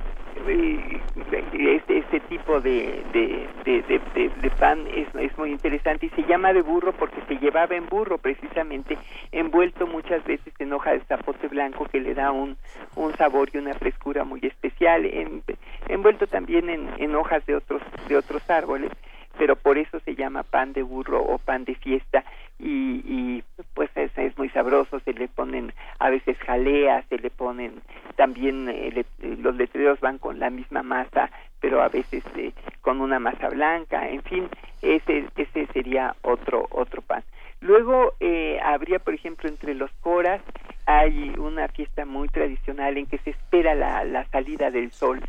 este, 1.53 1.99
este 1.99 2.21
tipo 2.21 2.61
de, 2.61 3.03
de, 3.13 3.49
de, 3.65 4.31
de, 4.43 4.51
pan 4.51 4.87
es, 4.93 5.07
es 5.15 5.39
muy 5.39 5.51
interesante 5.53 6.07
y 6.07 6.11
se 6.11 6.25
llama 6.25 6.53
de 6.53 6.63
burro 6.63 6.93
porque 6.93 7.21
se 7.29 7.37
llevaba 7.37 7.75
en 7.77 7.89
burro 7.89 8.19
precisamente 8.19 8.99
envuelto 9.33 9.87
muchas 9.87 10.25
veces 10.25 10.53
en 10.59 10.73
hoja 10.73 10.93
de 10.93 11.01
zapote 11.01 11.49
blanco 11.49 11.87
que 11.87 12.01
le 12.01 12.15
da 12.15 12.33
un, 12.33 12.57
un 12.97 13.17
sabor 13.17 13.49
y 13.53 13.59
una 13.59 13.75
frescura 13.75 14.25
muy 14.25 14.41
especial 14.43 15.05
en, 15.07 15.43
envuelto 15.89 16.27
también 16.27 16.69
en, 16.69 16.89
en 16.99 17.15
hojas 17.15 17.45
de 17.47 17.57
otros 17.57 17.83
de 18.09 18.17
otros 18.17 18.49
árboles 18.51 18.91
pero 19.38 19.57
por 19.57 19.79
eso 19.79 20.01
se 20.01 20.14
llama 20.14 20.42
pan 20.42 20.73
de 20.73 20.83
burro 20.83 21.23
o 21.23 21.38
pan 21.38 21.64
de 21.64 21.75
fiesta 21.75 22.25
y, 22.59 23.03
y 23.05 23.44
pues 23.75 23.90
es, 23.97 24.16
es, 24.16 24.37
muy 24.38 24.49
sabroso, 24.51 25.01
se 25.01 25.12
le 25.12 25.29
ponen 25.29 25.73
a 25.99 26.11
veces 26.11 26.38
jalea, 26.38 27.03
se 27.09 27.18
le 27.18 27.31
ponen 27.31 27.83
también 28.16 28.68
eh, 28.68 29.05
los 29.20 29.57
letreros 29.57 30.01
van 30.01 30.18
con 30.18 30.38
la 30.38 30.51
misma 30.51 30.83
masa, 30.83 31.31
pero 31.61 31.83
a 31.83 31.88
veces 31.88 32.23
eh, 32.37 32.53
con 32.81 33.01
una 33.01 33.18
masa 33.18 33.49
blanca, 33.49 34.09
en 34.09 34.23
fin, 34.23 34.49
ese 34.83 35.27
ese 35.37 35.66
sería 35.73 36.14
otro 36.23 36.66
otro 36.70 37.03
pan. 37.03 37.25
Luego 37.61 38.12
eh, 38.20 38.61
habría, 38.62 38.99
por 38.99 39.14
ejemplo, 39.14 39.49
entre 39.49 39.75
los 39.75 39.90
coras 40.01 40.42
hay 40.87 41.33
una 41.38 41.66
fiesta 41.68 42.05
muy 42.05 42.29
tradicional 42.29 42.99
en 42.99 43.07
que 43.07 43.18
se 43.18 43.31
espera 43.31 43.75
la 43.75 44.25
salida 44.27 44.70
del 44.70 44.92
sol 44.92 45.20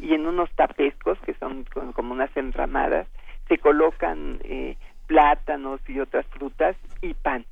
y 0.00 0.14
en 0.14 0.26
unos 0.26 0.50
tapescos 0.52 1.18
que 1.20 1.34
son 1.34 1.64
como 1.94 2.12
unas 2.12 2.34
enramadas 2.36 3.06
se 3.50 3.58
colocan 3.58 4.38
eh, 4.44 4.76
plátanos 5.08 5.80
y 5.88 5.98
otras 5.98 6.24
frutas 6.28 6.76
y 7.02 7.14
pan. 7.14 7.44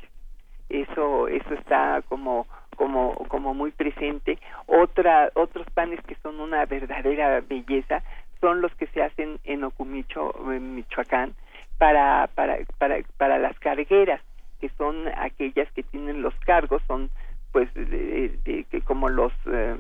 Eso 0.69 1.27
eso 1.27 1.55
está 1.55 2.03
como 2.09 2.47
como 2.77 3.17
como 3.27 3.53
muy 3.53 3.73
presente. 3.73 4.39
Otra 4.67 5.31
otros 5.35 5.67
panes 5.75 6.01
que 6.07 6.15
son 6.23 6.39
una 6.39 6.65
verdadera 6.67 7.41
belleza 7.41 8.03
son 8.41 8.61
los 8.61 8.73
que 8.77 8.87
se 8.87 9.03
hacen 9.03 9.41
en 9.43 9.65
Ocumicho 9.65 10.33
en 10.53 10.77
Michoacán 10.77 11.35
para 11.79 12.29
para 12.29 12.59
para 12.79 12.99
para 13.17 13.39
las 13.39 13.59
cargueras 13.59 14.23
que 14.61 14.69
son 14.79 15.09
aquellas 15.17 15.71
que 15.73 15.83
tienen 15.83 16.23
los 16.23 16.35
cargos 16.41 16.81
son 16.87 17.11
pues 17.51 17.73
de, 17.75 18.39
de, 18.45 18.81
como 18.83 19.09
los 19.09 19.33
eh, 19.47 19.77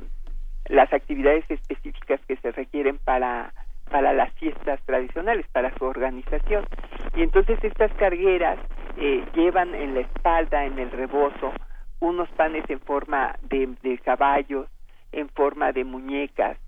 las 0.66 0.92
actividades 0.92 1.44
específicas 1.48 2.20
que 2.26 2.36
se 2.36 2.50
requieren 2.50 2.98
para 2.98 3.52
para 3.88 4.12
las 4.12 4.32
fiestas 4.34 4.80
tradicionales, 4.84 5.46
para 5.48 5.74
su 5.76 5.84
organización. 5.84 6.66
Y 7.14 7.22
entonces 7.22 7.58
estas 7.62 7.92
cargueras 7.94 8.58
eh, 8.96 9.24
llevan 9.34 9.74
en 9.74 9.94
la 9.94 10.00
espalda, 10.00 10.64
en 10.64 10.78
el 10.78 10.90
rebozo, 10.90 11.52
unos 12.00 12.28
panes 12.30 12.64
en 12.68 12.80
forma 12.80 13.36
de, 13.42 13.74
de 13.82 13.98
caballos, 13.98 14.68
en 15.12 15.28
forma 15.28 15.72
de 15.72 15.84
muñecas, 15.84 16.58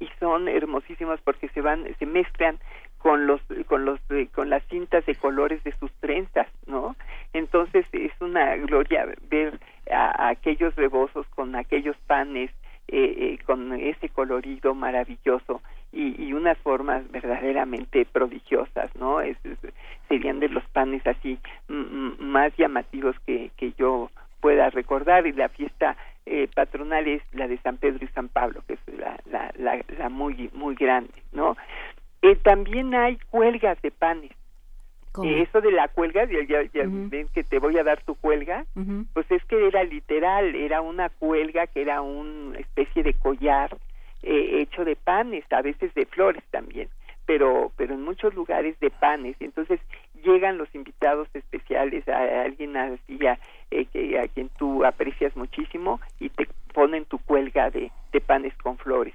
y 0.00 0.08
son 0.18 0.48
hermosísimos 0.48 1.20
porque 1.22 1.48
se 1.50 1.60
van, 1.60 1.86
se 1.98 2.06
mezclan 2.06 2.58
con 3.00 3.26
los 3.26 3.40
con 3.66 3.84
los 3.84 3.98
eh, 4.10 4.28
con 4.34 4.50
las 4.50 4.62
cintas 4.64 5.04
de 5.06 5.14
colores 5.14 5.62
de 5.64 5.72
sus 5.78 5.90
trenzas 6.00 6.46
no 6.66 6.96
entonces 7.32 7.86
es 7.92 8.12
una 8.20 8.56
gloria 8.56 9.06
ver 9.30 9.58
a, 9.90 10.28
aquellos 10.28 10.74
rebozos 10.76 11.26
con 11.28 11.56
aquellos 11.56 11.96
panes 12.06 12.50
eh, 12.88 13.38
eh, 13.38 13.38
con 13.46 13.72
ese 13.72 14.10
colorido 14.10 14.74
maravilloso 14.74 15.62
y, 15.92 16.22
y, 16.22 16.32
unas 16.32 16.56
formas 16.58 17.10
verdaderamente 17.10 18.04
prodigiosas, 18.04 18.94
¿no? 18.96 19.18
serían 20.08 20.40
de 20.40 20.48
los 20.48 20.64
panes 20.70 21.04
así 21.06 21.38
más 21.68 22.56
llamativos 22.56 23.16
que, 23.26 23.50
que 23.56 23.72
yo 23.72 24.10
pueda 24.40 24.70
recordar 24.70 25.26
y 25.26 25.32
la 25.32 25.48
fiesta 25.48 25.96
eh, 26.26 26.48
patronal 26.54 27.06
es 27.08 27.22
la 27.32 27.48
de 27.48 27.58
San 27.58 27.76
Pedro 27.78 28.04
y 28.04 28.08
San 28.08 28.28
Pablo, 28.28 28.62
que 28.66 28.74
es 28.74 28.98
la, 28.98 29.18
la, 29.30 29.52
la, 29.58 29.84
la 29.98 30.08
muy, 30.08 30.50
muy 30.52 30.74
grande, 30.74 31.22
¿no? 31.32 31.56
Eh, 32.22 32.36
también 32.36 32.94
hay 32.94 33.18
cuelgas 33.30 33.80
de 33.82 33.90
panes. 33.90 34.32
Eh, 35.24 35.42
eso 35.42 35.60
de 35.60 35.72
la 35.72 35.88
cuelga, 35.88 36.24
ya, 36.24 36.62
ya, 36.72 36.82
ven 36.86 37.26
que 37.34 37.42
te 37.42 37.58
voy 37.58 37.76
a 37.78 37.82
dar 37.82 38.00
tu 38.02 38.14
cuelga, 38.14 38.64
pues 39.12 39.28
es 39.30 39.44
que 39.46 39.66
era 39.66 39.82
literal, 39.82 40.54
era 40.54 40.80
una 40.82 41.08
cuelga 41.08 41.66
que 41.66 41.82
era 41.82 42.00
una 42.00 42.56
especie 42.58 43.02
de 43.02 43.14
collar 43.14 43.76
eh, 44.22 44.60
hecho 44.60 44.84
de 44.84 44.96
panes, 44.96 45.44
a 45.50 45.62
veces 45.62 45.92
de 45.94 46.06
flores 46.06 46.42
también, 46.50 46.88
pero, 47.26 47.72
pero 47.76 47.94
en 47.94 48.02
muchos 48.02 48.34
lugares 48.34 48.78
de 48.80 48.90
panes. 48.90 49.36
Entonces 49.40 49.80
llegan 50.22 50.58
los 50.58 50.72
invitados 50.74 51.28
especiales, 51.34 52.06
a, 52.08 52.42
alguien 52.42 52.76
así 52.76 53.18
eh, 53.70 53.86
que, 53.86 54.18
a 54.18 54.28
quien 54.28 54.48
tú 54.58 54.84
aprecias 54.84 55.34
muchísimo 55.36 56.00
y 56.18 56.28
te 56.28 56.48
ponen 56.74 57.04
tu 57.04 57.18
cuelga 57.18 57.70
de, 57.70 57.90
de 58.12 58.20
panes 58.20 58.54
con 58.62 58.78
flores. 58.78 59.14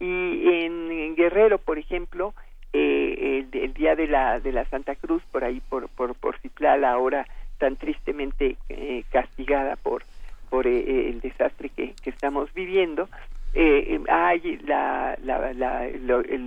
Y 0.00 0.64
en, 0.64 1.14
Guerrero, 1.14 1.58
por 1.58 1.78
ejemplo, 1.78 2.34
eh, 2.72 3.46
el, 3.52 3.72
día 3.74 3.94
de 3.94 4.08
la, 4.08 4.40
de 4.40 4.52
la 4.52 4.64
Santa 4.66 4.96
Cruz, 4.96 5.22
por 5.30 5.44
ahí, 5.44 5.60
por, 5.60 5.88
por, 5.88 6.14
por 6.14 6.36
ahora 6.84 7.26
tan 7.58 7.76
tristemente 7.76 8.56
eh, 8.68 9.04
castigada 9.10 9.76
por, 9.76 10.02
por 10.50 10.66
eh, 10.66 11.08
el 11.08 11.20
desastre 11.20 11.68
que, 11.68 11.94
que 12.02 12.10
estamos 12.10 12.52
viviendo, 12.52 13.08
eh, 13.54 14.00
hay 14.08 14.58
la, 14.66 15.16
la, 15.22 15.52
la, 15.52 15.88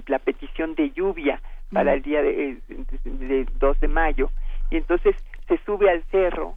la, 0.07 0.19
petición 0.19 0.75
de 0.75 0.91
lluvia 0.91 1.41
para 1.71 1.93
el 1.93 2.01
día 2.01 2.21
de, 2.21 2.57
de, 3.05 3.47
2 3.59 3.79
de 3.79 3.87
mayo 3.87 4.29
y 4.69 4.77
entonces 4.77 5.15
se 5.47 5.57
sube 5.59 5.89
al 5.89 6.03
cerro 6.11 6.55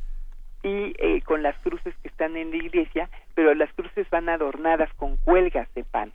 y 0.64 0.92
eh, 0.98 1.22
con 1.22 1.42
las 1.44 1.56
cruces 1.58 1.94
que 2.02 2.08
están 2.08 2.36
en 2.36 2.50
la 2.50 2.56
iglesia, 2.56 3.08
pero 3.34 3.54
las 3.54 3.72
cruces 3.74 4.10
van 4.10 4.28
adornadas 4.28 4.92
con 4.94 5.16
cuelgas 5.18 5.72
de 5.74 5.84
panes 5.84 6.14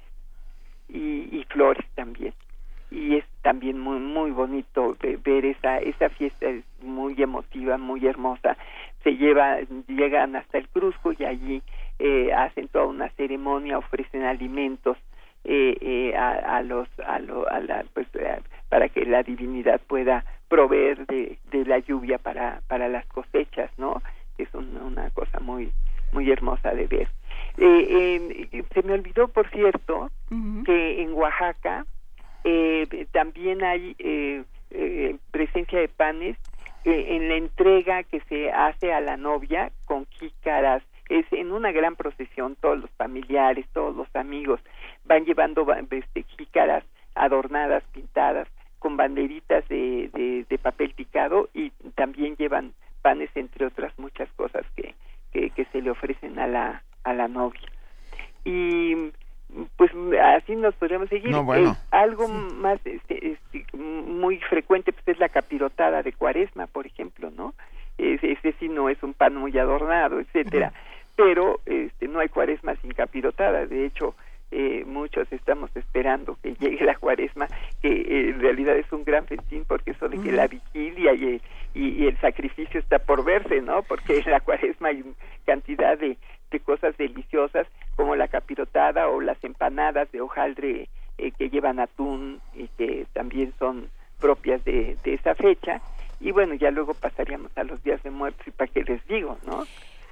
y, 0.89 1.29
y 1.31 1.45
flores 1.49 1.85
también. 1.95 2.33
Y 2.91 3.15
es 3.15 3.25
también 3.41 3.79
muy 3.79 3.99
muy 3.99 4.31
bonito 4.31 4.97
ver 5.23 5.45
esa 5.45 5.79
esa 5.79 6.09
fiesta 6.09 6.47
es 6.47 6.63
muy 6.81 7.21
emotiva 7.21 7.77
muy 7.77 8.05
hermosa. 8.05 8.57
Se 9.03 9.15
lleva 9.15 9.59
llegan 9.87 10.35
hasta 10.35 10.57
el 10.57 10.67
Cruzco 10.67 11.13
y 11.17 11.23
allí 11.23 11.63
eh, 11.97 12.33
hacen 12.33 12.67
toda 12.67 12.85
una 12.85 13.09
ceremonia, 13.11 13.77
ofrecen 13.77 14.23
alimentos 14.23 14.97
eh, 15.45 15.77
eh, 15.79 16.15
a, 16.15 16.61
los 16.63 16.89
a, 17.05 17.19
lo, 17.19 17.49
a 17.49 17.59
la, 17.59 17.85
pues, 17.93 18.07
para 18.67 18.89
que 18.89 19.05
la 19.05 19.23
divinidad 19.23 19.79
pueda 19.87 20.25
proveer 20.49 21.05
de, 21.07 21.37
de 21.51 21.65
la 21.65 21.79
lluvia 21.79 22.17
para 22.17 22.61
para 22.67 22.89
las 22.89 23.05
cosechas, 23.05 23.71
¿no? 23.77 24.01
Es 24.37 24.49
una 24.53 25.09
cosa 25.11 25.39
muy 25.39 25.71
muy 26.11 26.29
hermosa 26.31 26.71
de 26.71 26.87
ver. 26.87 27.07
se 27.55 28.83
me 28.83 28.93
olvidó, 28.93 29.27
por 29.29 29.49
cierto, 29.49 30.09
que 30.65 31.01
en 31.01 31.13
Oaxaca 31.13 31.85
también 33.11 33.63
hay 33.63 33.95
presencia 35.31 35.79
de 35.79 35.87
panes 35.87 36.37
en 36.83 37.29
la 37.29 37.35
entrega 37.35 38.03
que 38.03 38.19
se 38.21 38.51
hace 38.51 38.93
a 38.93 38.99
la 38.99 39.15
novia 39.17 39.71
con 39.85 40.05
jícaras, 40.07 40.83
es 41.09 41.25
en 41.31 41.51
una 41.51 41.71
gran 41.71 41.95
procesión, 41.95 42.55
todos 42.55 42.79
los 42.79 42.89
familiares, 42.91 43.65
todos 43.73 43.95
los 43.95 44.13
amigos 44.15 44.59
van 45.05 45.25
llevando 45.25 45.65
este, 45.91 46.23
jícaras 46.23 46.83
adornadas, 47.15 47.83
pintadas, 47.93 48.47
con 48.79 48.97
banderitas 48.97 49.67
de, 49.67 50.45
de, 50.47 50.57
papel 50.59 50.93
picado 50.93 51.49
y 51.53 51.71
también 51.95 52.35
llevan 52.35 52.73
panes, 53.01 53.29
entre 53.35 53.65
otras 53.65 53.97
muchas 53.97 54.29
cosas 54.33 54.63
que, 54.75 54.93
que, 55.31 55.65
se 55.71 55.81
le 55.81 55.89
ofrecen 55.89 56.37
a 56.37 56.47
la, 56.47 56.83
a 57.03 57.13
la 57.13 57.27
novia. 57.27 57.67
Y 58.43 59.11
pues 59.77 59.91
así 60.21 60.55
nos 60.55 60.75
podríamos 60.75 61.09
seguir. 61.09 61.33
Eh, 61.33 61.73
algo 61.91 62.27
más 62.27 62.79
este, 62.85 63.31
este, 63.31 63.65
muy 63.75 64.37
frecuente 64.39 64.91
pues 64.91 65.07
es 65.07 65.19
la 65.19 65.29
capirotada 65.29 66.03
de 66.03 66.13
cuaresma, 66.13 66.67
por 66.67 66.85
ejemplo, 66.85 67.31
¿no? 67.31 67.53
Ese, 67.97 68.53
sí 68.59 68.67
no 68.67 68.89
es 68.89 69.01
un 69.01 69.13
pan 69.13 69.35
muy 69.35 69.57
adornado, 69.57 70.19
etcétera. 70.19 70.73
Pero 71.15 71.59
este, 71.65 72.07
no 72.07 72.19
hay 72.19 72.29
cuaresma 72.29 72.75
sin 72.77 72.91
capirotada. 72.91 73.65
De 73.65 73.85
hecho, 73.85 74.15
eh, 74.51 74.83
muchos 74.85 75.31
estamos 75.31 75.69
esperando 75.75 76.37
que 76.41 76.53
llegue 76.55 76.85
la 76.85 76.95
cuaresma, 76.95 77.47
que 77.81 77.89
eh, 77.89 78.29
en 78.29 78.39
realidad 78.39 78.77
es 78.77 78.91
un 78.91 79.03
gran 79.03 79.25
festín 79.25 79.65
porque 79.67 79.91
eso 79.91 80.07
de 80.07 80.17
que 80.21 80.31
la 80.31 80.47
vigilia 80.47 81.13
y, 81.13 81.41
y, 81.73 82.07
el 82.07 82.17
sacrificio 82.21 82.79
está 82.79 82.99
por 82.99 83.25
verse, 83.25 83.61
¿no? 83.61 83.83
Porque 83.83 84.19
en 84.19 84.31
la 84.31 84.39
cuaresma 84.39 84.89
hay 84.89 85.03
cantidad 85.45 85.97
de, 85.97 86.17
de 86.51 86.59
cosas 86.59 86.95
deliciosas 86.95 87.67
como 87.95 88.15
la 88.15 88.27
capirotada 88.27 89.09
o 89.09 89.19
las 89.19 89.43
empanadas 89.43 90.11
de 90.11 90.21
hojaldre 90.21 90.89
eh, 91.17 91.31
que 91.31 91.49
llevan 91.49 91.79
atún 91.79 92.39
y 92.53 92.67
que 92.77 93.07
también 93.13 93.53
son 93.57 93.89
propias 94.19 94.63
de, 94.63 94.95
de 95.03 95.15
esa 95.15 95.35
fecha. 95.35 95.81
Y 96.19 96.31
bueno, 96.31 96.53
ya 96.53 96.71
luego 96.71 96.93
pasaríamos 96.93 97.51
a 97.57 97.63
los 97.63 97.83
días 97.83 98.01
de 98.03 98.11
muertos 98.11 98.47
y 98.47 98.51
para 98.51 98.71
qué 98.71 98.83
les 98.83 99.05
digo, 99.07 99.37
¿no? 99.45 99.65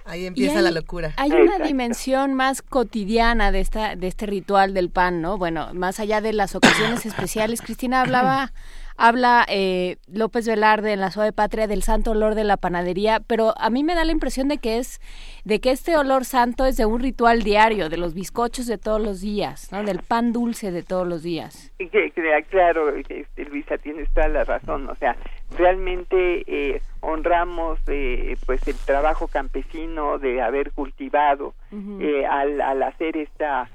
Ahí 0.05 0.25
empieza 0.25 0.61
la 0.61 0.71
locura. 0.71 1.13
Hay 1.17 1.31
una 1.31 1.59
dimensión 1.59 2.33
más 2.33 2.61
cotidiana 2.61 3.51
de 3.51 3.61
esta 3.61 3.95
de 3.95 4.07
este 4.07 4.25
ritual 4.25 4.73
del 4.73 4.89
pan, 4.89 5.21
¿no? 5.21 5.37
Bueno, 5.37 5.73
más 5.73 5.99
allá 5.99 6.21
de 6.21 6.33
las 6.33 6.55
ocasiones 6.55 7.05
especiales, 7.05 7.61
Cristina 7.61 8.01
hablaba 8.01 8.51
habla 8.97 9.45
eh, 9.49 9.97
López 10.07 10.47
Velarde 10.47 10.93
en 10.93 10.99
la 10.99 11.11
Suave 11.11 11.33
Patria 11.33 11.67
del 11.67 11.83
santo 11.83 12.11
olor 12.11 12.35
de 12.35 12.43
la 12.43 12.57
panadería, 12.57 13.19
pero 13.25 13.53
a 13.57 13.69
mí 13.69 13.83
me 13.83 13.95
da 13.95 14.03
la 14.03 14.11
impresión 14.11 14.47
de 14.47 14.57
que 14.57 14.77
es 14.77 14.99
de 15.45 15.59
que 15.59 15.71
este 15.71 15.97
olor 15.97 16.25
santo 16.25 16.65
es 16.65 16.77
de 16.77 16.85
un 16.85 17.01
ritual 17.01 17.43
diario, 17.43 17.89
de 17.89 17.97
los 17.97 18.13
bizcochos 18.13 18.67
de 18.67 18.77
todos 18.77 19.01
los 19.01 19.21
días, 19.21 19.71
¿no? 19.71 19.83
del 19.83 19.99
pan 19.99 20.31
dulce 20.31 20.71
de 20.71 20.83
todos 20.83 21.07
los 21.07 21.23
días. 21.23 21.71
claro, 22.49 22.89
este, 22.95 23.45
Luisa, 23.45 23.77
tienes 23.77 24.09
toda 24.13 24.27
la 24.27 24.43
razón, 24.43 24.89
o 24.89 24.95
sea, 24.95 25.15
realmente 25.57 26.43
eh, 26.47 26.81
honramos 27.01 27.79
eh, 27.87 28.37
pues 28.45 28.65
el 28.67 28.75
trabajo 28.85 29.27
campesino 29.27 30.17
de 30.19 30.41
haber 30.41 30.71
cultivado 30.71 31.53
eh, 31.99 32.25
al, 32.25 32.61
al 32.61 32.83
hacer 32.83 33.17
esta 33.17 33.69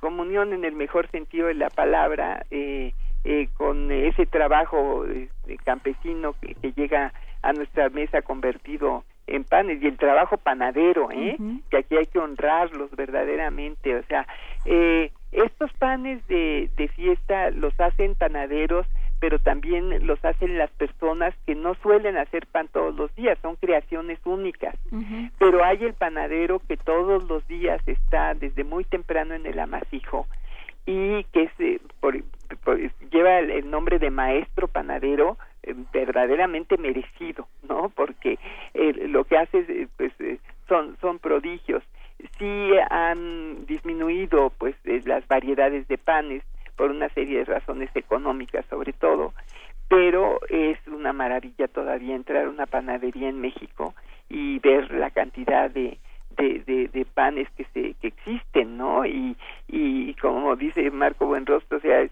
comunión 0.00 0.52
en 0.52 0.64
el 0.64 0.74
mejor 0.74 1.08
sentido 1.10 1.48
de 1.48 1.54
la 1.54 1.70
palabra 1.70 2.46
eh, 2.50 2.92
eh, 3.24 3.48
con 3.56 3.90
ese 3.90 4.26
trabajo 4.26 5.04
este, 5.06 5.56
campesino 5.64 6.34
que, 6.40 6.54
llega 6.72 7.12
a 7.42 7.52
nuestra 7.52 7.88
mesa 7.88 8.22
convertido 8.22 9.04
en 9.26 9.44
panes 9.44 9.82
y 9.82 9.86
el 9.86 9.96
trabajo 9.96 10.36
panadero, 10.36 11.10
¿eh? 11.10 11.36
que 11.70 11.78
aquí 11.78 11.96
hay 11.96 12.06
que 12.06 12.18
honrarlos 12.18 12.90
verdaderamente, 12.90 13.96
o 13.96 14.02
sea, 14.04 14.26
eh, 14.66 15.10
estos 15.32 15.72
panes 15.74 16.26
de, 16.28 16.70
de 16.76 16.88
fiesta 16.88 17.50
los 17.50 17.78
hacen 17.80 18.14
panaderos, 18.14 18.86
pero 19.20 19.38
también 19.38 20.06
los 20.06 20.22
hacen 20.22 20.58
las 20.58 20.70
personas 20.72 21.34
que 21.46 21.54
no 21.54 21.74
suelen 21.76 22.18
hacer 22.18 22.46
pan 22.46 22.68
todos 22.68 22.94
los 22.94 23.14
días, 23.14 23.38
son 23.40 23.56
creaciones 23.56 24.18
únicas. 24.26 24.74
Pero 25.38 25.64
hay 25.64 25.82
el 25.82 25.94
panadero 25.94 26.60
que 26.68 26.76
todos 26.76 27.24
los 27.24 27.46
días 27.48 27.80
está 27.86 28.34
desde 28.34 28.64
muy 28.64 28.84
temprano 28.84 29.34
en 29.34 29.46
el 29.46 29.58
amasijo 29.58 30.26
y 30.86 31.24
que 31.32 31.44
es, 31.44 31.80
por, 32.00 32.14
lleva 33.10 33.38
el, 33.38 33.70
nombre 33.70 33.98
de 33.98 34.10
maestro 34.10 34.68
panadero 34.68 35.36
eh, 35.62 35.74
verdaderamente 35.92 36.76
merecido, 36.78 37.46
¿no? 37.68 37.90
Porque 37.90 38.38
eh, 38.74 38.92
lo 39.08 39.24
que 39.24 39.38
hace 39.38 39.64
eh, 39.68 39.88
pues 39.96 40.12
son 40.68 40.96
son 41.00 41.18
prodigios. 41.18 41.82
Sí 42.38 42.70
han 42.90 43.66
disminuido 43.66 44.50
pues 44.58 44.74
las 45.04 45.26
variedades 45.28 45.86
de 45.88 45.98
panes 45.98 46.42
por 46.76 46.90
una 46.90 47.08
serie 47.10 47.38
de 47.38 47.44
razones 47.44 47.90
económicas 47.94 48.64
sobre 48.70 48.92
todo, 48.92 49.34
pero 49.88 50.40
es 50.48 50.78
una 50.86 51.12
maravilla 51.12 51.68
todavía 51.68 52.14
entrar 52.14 52.46
a 52.46 52.50
una 52.50 52.66
panadería 52.66 53.28
en 53.28 53.40
México 53.40 53.94
y 54.28 54.58
ver 54.60 54.90
la 54.92 55.10
cantidad 55.10 55.70
de 55.70 55.98
de, 56.36 56.88
de, 56.92 57.04
panes 57.04 57.48
que 57.56 57.64
se 57.72 57.94
que 57.94 58.08
existen 58.08 58.76
no 58.76 59.04
y 59.06 59.36
y 59.68 60.14
como 60.14 60.56
dice 60.56 60.90
Marco 60.90 61.26
Buenrostro 61.26 61.78
o 61.78 61.80
sea 61.80 62.08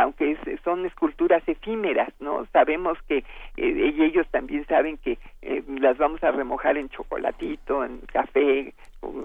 aunque 0.00 0.36
son 0.64 0.86
esculturas 0.86 1.42
efímeras 1.46 2.08
no 2.20 2.46
sabemos 2.52 2.98
que 3.08 3.18
eh, 3.56 3.92
y 3.96 4.02
ellos 4.02 4.26
también 4.30 4.66
saben 4.66 4.98
que 4.98 5.18
eh, 5.42 5.62
las 5.80 5.96
vamos 5.98 6.22
a 6.24 6.32
remojar 6.32 6.76
en 6.76 6.88
chocolatito 6.88 7.84
en 7.84 7.98
café 8.12 8.74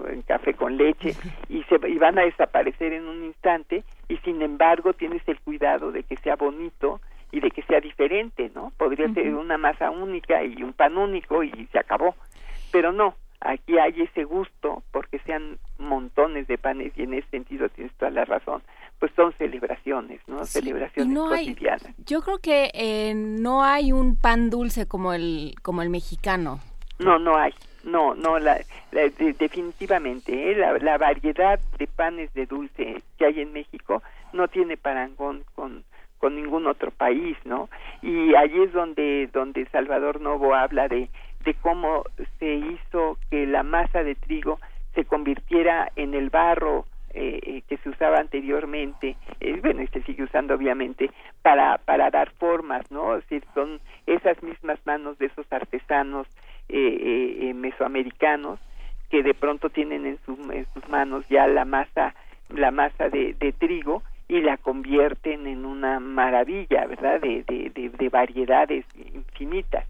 en 0.08 0.22
café 0.22 0.54
con 0.54 0.76
leche 0.76 1.14
y 1.48 1.62
se 1.64 1.80
y 1.88 1.98
van 1.98 2.18
a 2.18 2.22
desaparecer 2.22 2.92
en 2.92 3.06
un 3.06 3.24
instante 3.24 3.82
y 4.08 4.16
sin 4.18 4.42
embargo 4.42 4.92
tienes 4.92 5.26
el 5.26 5.40
cuidado 5.40 5.90
de 5.90 6.04
que 6.04 6.16
sea 6.16 6.36
bonito 6.36 7.00
y 7.34 7.40
de 7.40 7.50
que 7.50 7.62
sea 7.62 7.80
diferente, 7.80 8.52
¿no? 8.54 8.72
Podría 8.76 9.12
ser 9.12 9.34
una 9.34 9.58
masa 9.58 9.90
única 9.90 10.44
y 10.44 10.62
un 10.62 10.72
pan 10.72 10.96
único 10.96 11.42
y 11.42 11.50
se 11.72 11.80
acabó. 11.80 12.14
Pero 12.70 12.92
no, 12.92 13.16
aquí 13.44 13.78
hay 13.78 14.02
ese 14.02 14.24
gusto 14.24 14.82
porque 14.90 15.18
sean 15.20 15.58
montones 15.78 16.48
de 16.48 16.58
panes 16.58 16.92
y 16.96 17.02
en 17.02 17.14
ese 17.14 17.28
sentido 17.28 17.68
tienes 17.68 17.92
toda 17.94 18.10
la 18.10 18.24
razón 18.24 18.62
pues 18.98 19.12
son 19.14 19.32
celebraciones 19.34 20.20
no 20.26 20.44
celebraciones 20.44 21.16
cotidianas 21.16 21.94
yo 22.04 22.22
creo 22.22 22.38
que 22.38 22.70
eh, 22.74 23.12
no 23.14 23.62
hay 23.62 23.92
un 23.92 24.16
pan 24.16 24.50
dulce 24.50 24.88
como 24.88 25.12
el 25.12 25.54
como 25.62 25.82
el 25.82 25.90
mexicano 25.90 26.60
no 26.98 27.18
no 27.18 27.36
hay 27.36 27.52
no 27.84 28.14
no 28.14 28.38
la, 28.38 28.58
definitivamente 28.90 30.50
¿eh? 30.50 30.56
la, 30.56 30.78
la 30.78 30.96
variedad 30.96 31.60
de 31.78 31.86
panes 31.86 32.32
de 32.34 32.46
dulce 32.46 33.02
que 33.18 33.26
hay 33.26 33.40
en 33.40 33.52
México 33.52 34.02
no 34.32 34.48
tiene 34.48 34.76
parangón 34.76 35.44
con 35.54 35.84
con 36.24 36.36
ningún 36.36 36.66
otro 36.66 36.90
país, 36.90 37.36
¿no? 37.44 37.68
Y 38.00 38.34
allí 38.34 38.62
es 38.62 38.72
donde 38.72 39.28
donde 39.30 39.66
Salvador 39.66 40.22
Novo 40.22 40.54
habla 40.54 40.88
de 40.88 41.10
de 41.44 41.54
cómo 41.54 42.04
se 42.38 42.54
hizo 42.54 43.18
que 43.30 43.46
la 43.46 43.62
masa 43.62 44.02
de 44.02 44.14
trigo 44.14 44.58
se 44.94 45.04
convirtiera 45.04 45.90
en 45.96 46.14
el 46.14 46.30
barro 46.30 46.86
eh, 47.16 47.38
eh, 47.42 47.62
que 47.68 47.76
se 47.76 47.90
usaba 47.90 48.18
anteriormente, 48.18 49.16
eh, 49.38 49.60
bueno, 49.60 49.82
y 49.82 49.86
se 49.86 50.02
sigue 50.02 50.24
usando 50.24 50.54
obviamente, 50.54 51.12
para, 51.42 51.78
para 51.78 52.10
dar 52.10 52.30
formas, 52.32 52.90
¿no? 52.90 53.14
Es 53.14 53.22
decir, 53.28 53.44
son 53.54 53.80
esas 54.06 54.42
mismas 54.42 54.80
manos 54.84 55.16
de 55.18 55.26
esos 55.26 55.46
artesanos 55.52 56.26
mesoamericanos 57.54 58.58
que 59.10 59.22
de 59.22 59.34
pronto 59.34 59.70
tienen 59.70 60.06
en, 60.06 60.18
en, 60.50 60.66
sus 60.74 60.88
manos 60.88 61.24
ya 61.28 61.46
la 61.46 61.64
masa, 61.64 62.14
la 62.48 62.72
masa 62.72 63.08
de, 63.10 63.34
de 63.34 63.52
trigo 63.52 64.02
y 64.26 64.40
la 64.40 64.56
convierten 64.56 65.46
en 65.46 65.66
una 65.66 66.00
maravilla, 66.00 66.86
¿verdad? 66.86 67.20
De, 67.20 67.44
de 67.44 68.08
variedades 68.08 68.86
infinitas 68.96 69.86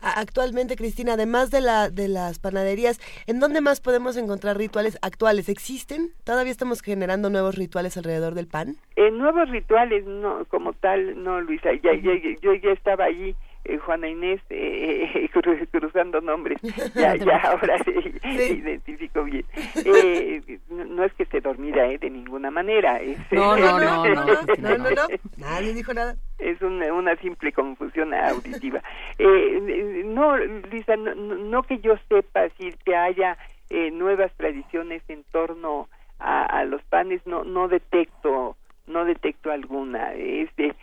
actualmente, 0.00 0.76
Cristina, 0.76 1.14
además 1.14 1.50
de, 1.50 1.60
la, 1.60 1.90
de 1.90 2.08
las 2.08 2.38
panaderías, 2.38 3.00
¿en 3.26 3.40
dónde 3.40 3.60
más 3.60 3.80
podemos 3.80 4.16
encontrar 4.16 4.56
rituales 4.56 4.98
actuales? 5.02 5.48
¿Existen? 5.48 6.10
¿Todavía 6.24 6.52
estamos 6.52 6.82
generando 6.82 7.30
nuevos 7.30 7.56
rituales 7.56 7.96
alrededor 7.96 8.34
del 8.34 8.46
pan? 8.46 8.76
En 8.96 9.18
nuevos 9.18 9.48
rituales, 9.50 10.04
no, 10.06 10.44
como 10.46 10.72
tal, 10.72 11.22
no, 11.22 11.40
Luisa. 11.40 11.70
Ya, 11.82 11.92
yo 11.94 12.54
ya 12.54 12.70
estaba 12.70 13.04
allí 13.04 13.34
eh, 13.64 13.78
Juana 13.78 14.08
Inés 14.08 14.40
eh, 14.50 15.28
cruzando 15.70 16.20
nombres. 16.20 16.58
Ya 16.94 17.14
ya 17.16 17.36
ahora 17.38 17.76
identifico 18.24 19.24
bien. 19.24 19.44
Eh, 19.84 20.58
no, 20.68 21.04
es 21.04 21.12
que 21.14 21.24
se 21.26 21.40
dormida 21.40 21.86
eh, 21.86 21.98
de 21.98 22.10
ninguna 22.10 22.50
manera 22.50 23.00
no, 23.30 23.56
no, 23.56 23.78
no, 23.78 24.04
no, 24.06 24.24
no, 24.24 24.78
no, 24.78 25.06
nadie 25.36 25.74
dijo 25.74 25.94
nada. 25.94 26.16
Es 26.38 26.60
una, 26.62 26.92
una 26.92 27.16
simple 27.16 27.52
confusión 27.52 28.12
auditiva. 28.14 28.82
Eh, 29.18 30.02
no 30.06 30.36
Luisa 30.36 30.96
no, 30.96 31.14
no, 31.14 31.62
que 31.62 31.78
yo 31.78 31.96
sepa 32.08 32.48
si 32.58 32.72
que 32.84 32.96
haya 32.96 33.36
eh, 33.68 33.90
nuevas 33.90 34.32
tradiciones 34.36 35.02
en 35.08 35.22
torno 35.32 35.88
a, 36.18 36.64
los 36.64 36.82
panes 36.82 37.26
no 37.26 37.44
no 37.44 37.68
detecto 37.68 38.56
no 38.86 39.04
detecto 39.04 39.50
alguna. 39.50 40.12
Este 40.14 40.74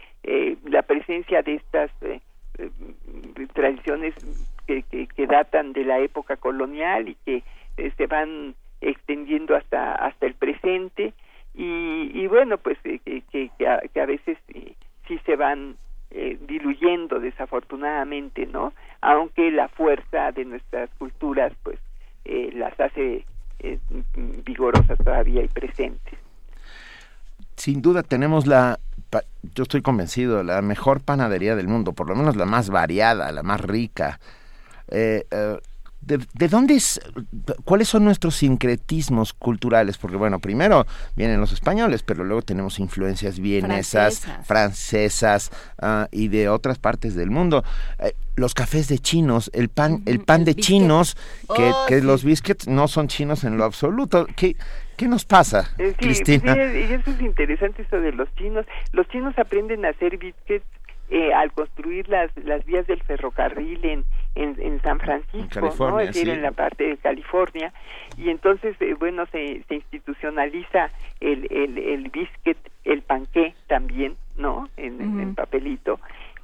la 0.65 0.81
presencia 0.81 1.41
de 1.41 1.55
estas 1.55 1.91
tradiciones 3.53 4.13
que, 4.65 4.83
que, 4.83 5.27
datan 5.27 5.73
de 5.73 5.83
la 5.83 5.99
época 5.99 6.37
colonial 6.37 7.09
y 7.09 7.15
que 7.25 7.43
se 7.95 8.07
van 8.07 8.55
extendiendo 8.81 9.55
hasta 9.55 9.93
hasta 9.93 10.25
el 10.25 10.33
presente 10.33 11.13
y, 11.53 12.27
bueno 12.27 12.57
pues 12.57 12.77
que, 12.79 13.23
que, 13.31 13.51
a, 13.67 14.05
veces 14.05 14.37
sí 15.07 15.19
se 15.25 15.35
van 15.35 15.75
diluyendo 16.47 17.19
desafortunadamente 17.19 18.45
no 18.45 18.73
aunque 19.01 19.51
la 19.51 19.67
fuerza 19.67 20.31
de 20.31 20.45
nuestras 20.45 20.89
culturas 20.97 21.53
pues 21.63 21.79
eh, 22.29 22.51
las 22.53 22.77
hace 22.77 23.25
eh, 23.59 23.79
vigorosas 24.43 24.97
todavía 24.97 25.43
y 25.43 25.47
presentes. 25.47 26.13
Sin 27.55 27.81
duda 27.81 28.03
tenemos 28.03 28.45
la, 28.45 28.79
yo 29.55 29.63
estoy 29.63 29.81
convencido, 29.81 30.43
la 30.43 30.61
mejor 30.61 31.01
panadería 31.01 31.55
del 31.55 31.67
mundo, 31.67 31.93
por 31.93 32.09
lo 32.09 32.15
menos 32.15 32.35
la 32.35 32.45
más 32.45 32.69
variada, 32.69 33.31
la 33.31 33.43
más 33.43 33.61
rica. 33.61 34.19
Eh, 34.89 35.25
¿De, 36.07 36.47
dónde 36.47 36.75
es, 36.75 37.01
cuáles 37.65 37.89
son 37.89 38.05
nuestros 38.05 38.37
sincretismos 38.37 39.33
culturales? 39.33 39.97
Porque 39.97 40.15
bueno, 40.15 40.39
primero 40.39 40.87
vienen 41.17 41.41
los 41.41 41.51
españoles, 41.51 42.01
pero 42.01 42.23
luego 42.23 42.43
tenemos 42.43 42.79
influencias 42.79 43.39
vienesas, 43.39 44.21
francesas, 44.45 45.51
ah, 45.81 46.07
y 46.11 46.29
de 46.29 46.47
otras 46.47 46.79
partes 46.79 47.13
del 47.13 47.29
mundo. 47.29 47.65
Eh, 47.99 48.13
los 48.37 48.53
cafés 48.53 48.87
de 48.87 48.99
chinos, 48.99 49.51
el 49.53 49.67
pan, 49.67 50.03
el 50.05 50.21
pan 50.21 50.45
de 50.45 50.55
chinos, 50.55 51.17
que, 51.53 51.71
oh, 51.71 52.03
los 52.03 52.23
biscuits 52.23 52.69
no 52.69 52.87
son 52.87 53.09
chinos 53.09 53.43
en 53.43 53.57
lo 53.57 53.65
absoluto. 53.65 54.27
¿Qué, 54.37 54.55
¿Qué 54.97 55.07
nos 55.07 55.25
pasa, 55.25 55.69
eh, 55.77 55.93
Cristina? 55.95 56.55
y 56.57 56.93
eso 56.93 57.11
es 57.11 57.21
interesante, 57.21 57.83
eso 57.83 58.01
de 58.01 58.11
los 58.11 58.33
chinos. 58.35 58.65
Los 58.93 59.07
chinos 59.09 59.37
aprenden 59.37 59.85
a 59.85 59.89
hacer 59.89 60.17
biscuits 60.17 60.65
eh, 61.09 61.33
al 61.33 61.53
construir 61.53 62.09
las, 62.09 62.31
las 62.43 62.65
vías 62.65 62.85
del 62.87 63.01
ferrocarril 63.03 63.85
en, 63.85 64.05
en, 64.35 64.81
San 64.81 64.99
Francisco, 64.99 65.73
¿no? 65.79 65.99
es 66.01 66.07
decir, 66.07 66.27
en 66.27 66.41
la 66.41 66.51
parte 66.51 66.83
de 66.83 66.97
California, 66.97 67.71
y 68.17 68.29
entonces, 68.29 68.75
eh, 68.81 68.93
bueno, 68.99 69.25
se, 69.31 69.63
se 69.69 69.75
institucionaliza 69.75 70.89
el, 71.21 71.47
el, 71.49 71.77
el 71.77 72.09
biscuit, 72.09 72.57
el 72.83 73.03
panqué 73.03 73.53
también, 73.67 74.17
¿no? 74.35 74.67
En, 74.75 75.33
papelito, 75.35 75.99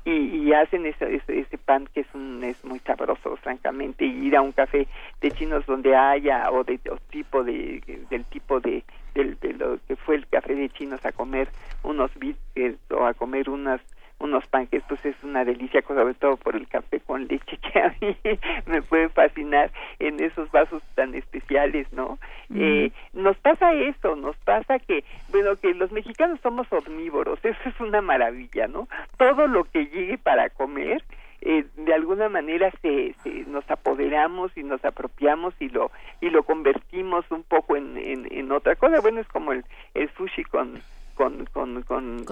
y, 0.06 0.12
y 0.12 0.54
hacen 0.54 0.86
ese, 0.86 1.22
ese, 1.28 1.58
pan 1.58 1.88
que 1.94 2.02
es, 2.02 2.08
un, 2.14 2.44
es 2.44 2.64
muy 2.64 2.80
sabroso, 2.80 3.38
francamente, 3.38 4.06
y 4.06 4.28
ir 4.28 4.36
a 4.36 4.42
un 4.42 4.52
café 4.52 4.88
de 5.22 5.32
chinos 5.32 5.66
donde 5.66 5.96
haya, 5.96 6.52
o 6.52 6.64
de 6.64 6.80
tipo 7.10 7.44
de, 7.44 7.82
del 8.10 8.26
tipo 8.26 8.60
de, 8.60 8.84
del, 9.16 9.40
de 9.40 9.54
lo 9.54 9.80
que 9.88 9.96
fue 9.96 10.16
el 10.16 10.28
café 10.28 10.56
de 10.56 10.70
chinos 10.70 11.06
a 11.06 11.12
comer 11.12 11.48
unos 11.84 12.12
biscuits 12.16 12.80
o 12.92 13.06
a 13.06 13.14
comer 13.14 13.50
unas 13.50 13.82
unos 14.24 14.48
panques, 14.48 14.82
pues 14.88 15.06
es 15.06 15.16
una 15.24 15.44
delicia, 15.44 15.82
sobre 15.82 16.14
todo 16.14 16.38
por 16.38 16.56
el 16.56 16.68
café 16.68 17.00
con 17.02 17.28
leche 17.28 17.58
que 17.58 17.80
a 17.82 17.94
mí 18.02 18.18
me 18.66 18.82
puede 18.82 19.10
fascinar 19.10 19.72
en 20.00 20.22
esos 20.24 20.50
vasos 20.52 20.82
tan 20.96 21.14
especiales, 21.14 21.92
¿no? 21.92 22.18
eh, 22.56 22.92
nos 23.14 23.38
pasa 23.38 23.74
eso, 23.74 24.16
nos 24.16 24.36
pasa 24.38 24.80
que, 24.80 25.04
bueno, 25.30 25.56
que 25.58 25.74
los 25.74 25.92
mexicanos 25.92 26.40
somos 26.42 26.72
omnívoros, 26.72 27.40
eso 27.44 27.60
es 27.66 27.80
una 27.80 28.02
maravilla, 28.02 28.68
¿no? 28.68 28.88
Todo 29.18 29.48
lo 29.48 29.66
que 29.66 29.88
llegue 29.88 30.18
para 30.18 30.50
comer, 30.50 31.04
eh, 31.42 31.66
de 31.76 31.94
alguna 31.94 32.30
manera 32.30 32.72
se, 32.82 33.14
se, 33.22 33.44
nos 33.48 33.70
apoderamos 33.70 34.56
y 34.56 34.64
nos 34.64 34.84
apropiamos 34.86 35.54
y 35.60 35.68
lo 35.68 35.92
y 36.22 36.30
lo 36.30 36.44
convertimos 36.44 37.30
un 37.32 37.44
poco 37.44 37.76
en, 37.76 37.98
en, 37.98 38.32
en 38.32 38.50
otra 38.54 38.78
cosa 38.78 39.02
bueno 39.02 39.20
es 39.20 39.28
como 39.28 39.52
el, 39.52 39.66
el 39.94 40.10
sushi 40.12 40.46
con 40.46 40.82
con, 41.14 41.46
con, 41.46 41.84
con, 41.84 42.26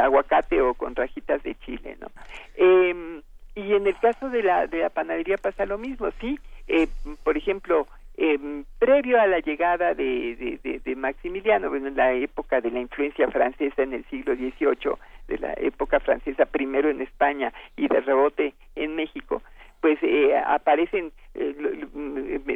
aguacate 0.00 0.60
o 0.60 0.74
con 0.74 0.94
rajitas 0.94 1.42
de 1.42 1.54
chile, 1.56 1.96
¿no? 2.00 2.08
Eh, 2.56 3.22
y 3.54 3.74
en 3.74 3.86
el 3.86 3.98
caso 3.98 4.28
de 4.30 4.42
la, 4.42 4.66
de 4.66 4.78
la 4.78 4.90
panadería 4.90 5.36
pasa 5.36 5.66
lo 5.66 5.78
mismo, 5.78 6.08
sí, 6.20 6.38
eh, 6.68 6.86
por 7.24 7.36
ejemplo, 7.36 7.88
eh, 8.16 8.64
previo 8.78 9.20
a 9.20 9.26
la 9.26 9.38
llegada 9.38 9.94
de, 9.94 10.58
de, 10.62 10.80
de, 10.84 10.96
Maximiliano, 10.96 11.68
bueno, 11.68 11.88
en 11.88 11.96
la 11.96 12.12
época 12.12 12.60
de 12.60 12.70
la 12.70 12.80
influencia 12.80 13.28
francesa 13.30 13.82
en 13.82 13.94
el 13.94 14.04
siglo 14.06 14.34
XVIII, 14.34 14.94
de 15.28 15.38
la 15.38 15.52
época 15.56 16.00
francesa 16.00 16.46
primero 16.46 16.90
en 16.90 17.00
España 17.00 17.52
y 17.76 17.86
de 17.86 18.00
rebote 18.00 18.54
en 18.74 18.96
México, 18.96 19.42
pues 19.80 19.98
eh, 20.02 20.36
aparecen 20.36 21.12
eh, 21.34 21.86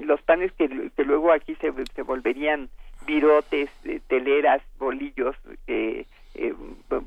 los 0.04 0.20
panes 0.22 0.52
que, 0.52 0.90
que 0.96 1.04
luego 1.04 1.32
aquí 1.32 1.54
se, 1.60 1.72
se 1.94 2.02
volverían 2.02 2.68
virotes, 3.06 3.70
eh, 3.84 4.00
teleras, 4.08 4.62
bolillos, 4.78 5.36
eh, 5.66 6.04
eh, 6.34 6.54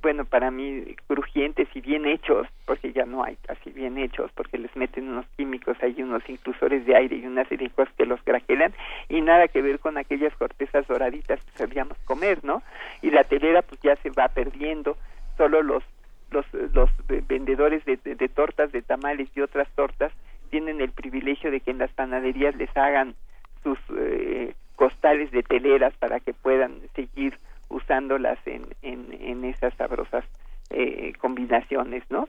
bueno, 0.01 0.25
para 0.25 0.51
mí 0.51 0.95
crujientes 1.07 1.67
y 1.73 1.81
bien 1.81 2.05
hechos, 2.05 2.47
porque 2.65 2.93
ya 2.93 3.05
no 3.05 3.23
hay 3.23 3.37
así 3.47 3.71
bien 3.71 3.97
hechos, 3.97 4.31
porque 4.35 4.57
les 4.57 4.75
meten 4.75 5.09
unos 5.09 5.25
químicos, 5.35 5.77
hay 5.81 6.01
unos 6.01 6.27
inclusores 6.29 6.85
de 6.85 6.95
aire 6.95 7.15
y 7.17 7.25
una 7.25 7.45
serie 7.45 7.69
cosas 7.71 7.93
que 7.95 8.05
los 8.05 8.21
craquelan, 8.21 8.73
y 9.09 9.21
nada 9.21 9.47
que 9.47 9.61
ver 9.61 9.79
con 9.79 9.97
aquellas 9.97 10.35
cortezas 10.35 10.87
doraditas 10.87 11.43
que 11.43 11.57
sabíamos 11.57 11.97
comer, 12.05 12.43
¿no? 12.43 12.61
Y 13.01 13.09
la 13.09 13.23
telera 13.23 13.63
pues 13.63 13.81
ya 13.81 13.95
se 13.97 14.11
va 14.11 14.27
perdiendo, 14.27 14.97
solo 15.37 15.61
los 15.61 15.83
los, 16.31 16.45
los 16.73 16.89
vendedores 17.27 17.85
de, 17.85 17.97
de 17.97 18.27
tortas, 18.27 18.71
de 18.71 18.81
tamales 18.81 19.29
y 19.35 19.41
otras 19.41 19.69
tortas 19.75 20.11
tienen 20.49 20.81
el 20.81 20.91
privilegio 20.91 21.51
de 21.51 21.59
que 21.59 21.71
en 21.71 21.77
las 21.77 21.91
panaderías 21.91 22.55
les 22.55 22.75
hagan 22.75 23.15
sus 23.63 23.77
eh, 23.97 24.53
costales 24.75 25.31
de 25.31 25.43
teleras 25.43 25.93
para 25.97 26.19
que 26.19 26.33
puedan 26.33 26.79
seguir 26.95 27.37
usándolas 27.69 28.37
en, 28.45 28.63
en, 28.81 29.07
en 29.19 29.45
esas 29.45 29.73
sabrosas 29.75 30.23
eh, 30.69 31.13
combinaciones, 31.19 32.03
¿no? 32.09 32.27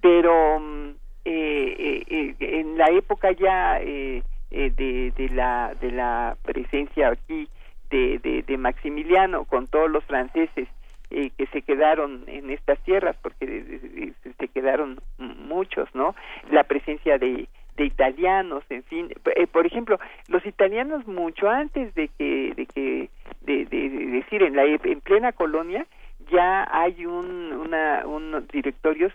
Pero 0.00 0.58
mm, 0.58 0.90
eh, 1.24 2.02
eh, 2.08 2.34
en 2.38 2.78
la 2.78 2.86
época 2.86 3.32
ya 3.32 3.78
de, 3.78 4.22
de, 4.50 5.28
la, 5.32 5.74
de 5.80 5.90
la 5.90 6.36
presencia 6.42 7.08
aquí 7.08 7.48
de, 7.90 8.18
de, 8.18 8.42
de 8.42 8.56
Maximiliano 8.56 9.44
con 9.44 9.66
todos 9.66 9.90
los 9.90 10.04
franceses 10.04 10.68
que 11.10 11.46
se 11.52 11.62
quedaron 11.62 12.24
en 12.26 12.50
estas 12.50 12.80
tierras, 12.80 13.16
porque 13.22 14.12
se 14.36 14.48
quedaron 14.48 15.00
muchos, 15.18 15.88
¿no? 15.94 16.16
La 16.50 16.64
presencia 16.64 17.18
de, 17.18 17.46
de 17.76 17.84
italianos, 17.86 18.64
en 18.70 18.84
fin, 18.84 19.08
eh, 19.36 19.46
por 19.46 19.66
ejemplo, 19.66 19.98
los 20.28 20.44
italianos 20.46 21.06
mucho 21.06 21.48
antes 21.48 21.94
de 21.94 22.08
que 22.08 22.52
de 22.54 22.66
que 22.66 23.10
de, 23.40 23.64
de, 23.66 23.88
decir 23.88 24.42
en 24.42 24.56
la 24.56 24.64
en 24.64 25.00
plena 25.00 25.32
colonia 25.32 25.86
ya 26.30 26.66
hay 26.70 27.04
un 27.04 27.52
una 27.52 28.06
unos 28.06 28.46
directorios 28.48 29.12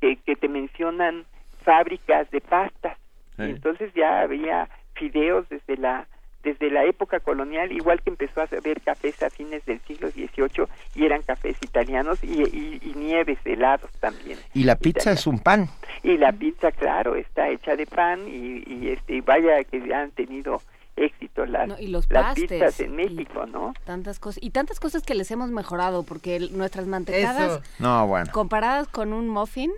que, 0.00 0.16
que 0.16 0.36
te 0.36 0.48
mencionan 0.48 1.24
fábricas 1.62 2.30
de 2.30 2.40
pastas. 2.40 2.96
Entonces 3.36 3.92
ya 3.94 4.22
había 4.22 4.68
fideos 4.94 5.48
desde 5.48 5.76
la 5.76 6.08
desde 6.42 6.70
la 6.70 6.84
época 6.84 7.20
colonial, 7.20 7.72
igual 7.72 8.00
que 8.02 8.10
empezó 8.10 8.40
a 8.40 8.44
haber 8.44 8.80
cafés 8.80 9.22
a 9.22 9.30
fines 9.30 9.64
del 9.66 9.80
siglo 9.80 10.10
XVIII 10.10 10.66
y 10.94 11.04
eran 11.04 11.22
cafés 11.22 11.56
italianos 11.62 12.22
y, 12.22 12.42
y, 12.42 12.92
nieves, 12.96 13.38
helados 13.44 13.90
también. 14.00 14.38
Y 14.54 14.64
la 14.64 14.76
pizza 14.76 15.12
es 15.12 15.26
un 15.26 15.38
pan. 15.38 15.68
Y 16.02 16.16
la 16.16 16.32
pizza, 16.32 16.70
claro, 16.70 17.16
está 17.16 17.48
hecha 17.48 17.76
de 17.76 17.86
pan 17.86 18.20
y, 18.28 18.62
y 18.66 18.90
este 18.90 19.20
vaya 19.20 19.62
que 19.64 19.92
han 19.92 20.10
tenido 20.12 20.60
éxito 20.98 21.46
las, 21.46 21.80
y 21.80 21.88
los 21.88 22.10
las 22.10 22.34
pizzas 22.34 22.80
en 22.80 22.96
México, 22.96 23.46
¿no? 23.46 23.72
Tantas 23.84 24.18
cosas 24.18 24.42
y 24.42 24.50
tantas 24.50 24.80
cosas 24.80 25.02
que 25.02 25.14
les 25.14 25.30
hemos 25.30 25.50
mejorado 25.50 26.02
porque 26.02 26.40
nuestras 26.50 26.86
mantecadas 26.86 27.60
no, 27.78 28.06
bueno. 28.06 28.30
comparadas 28.32 28.88
con 28.88 29.12
un 29.12 29.28
muffin 29.28 29.70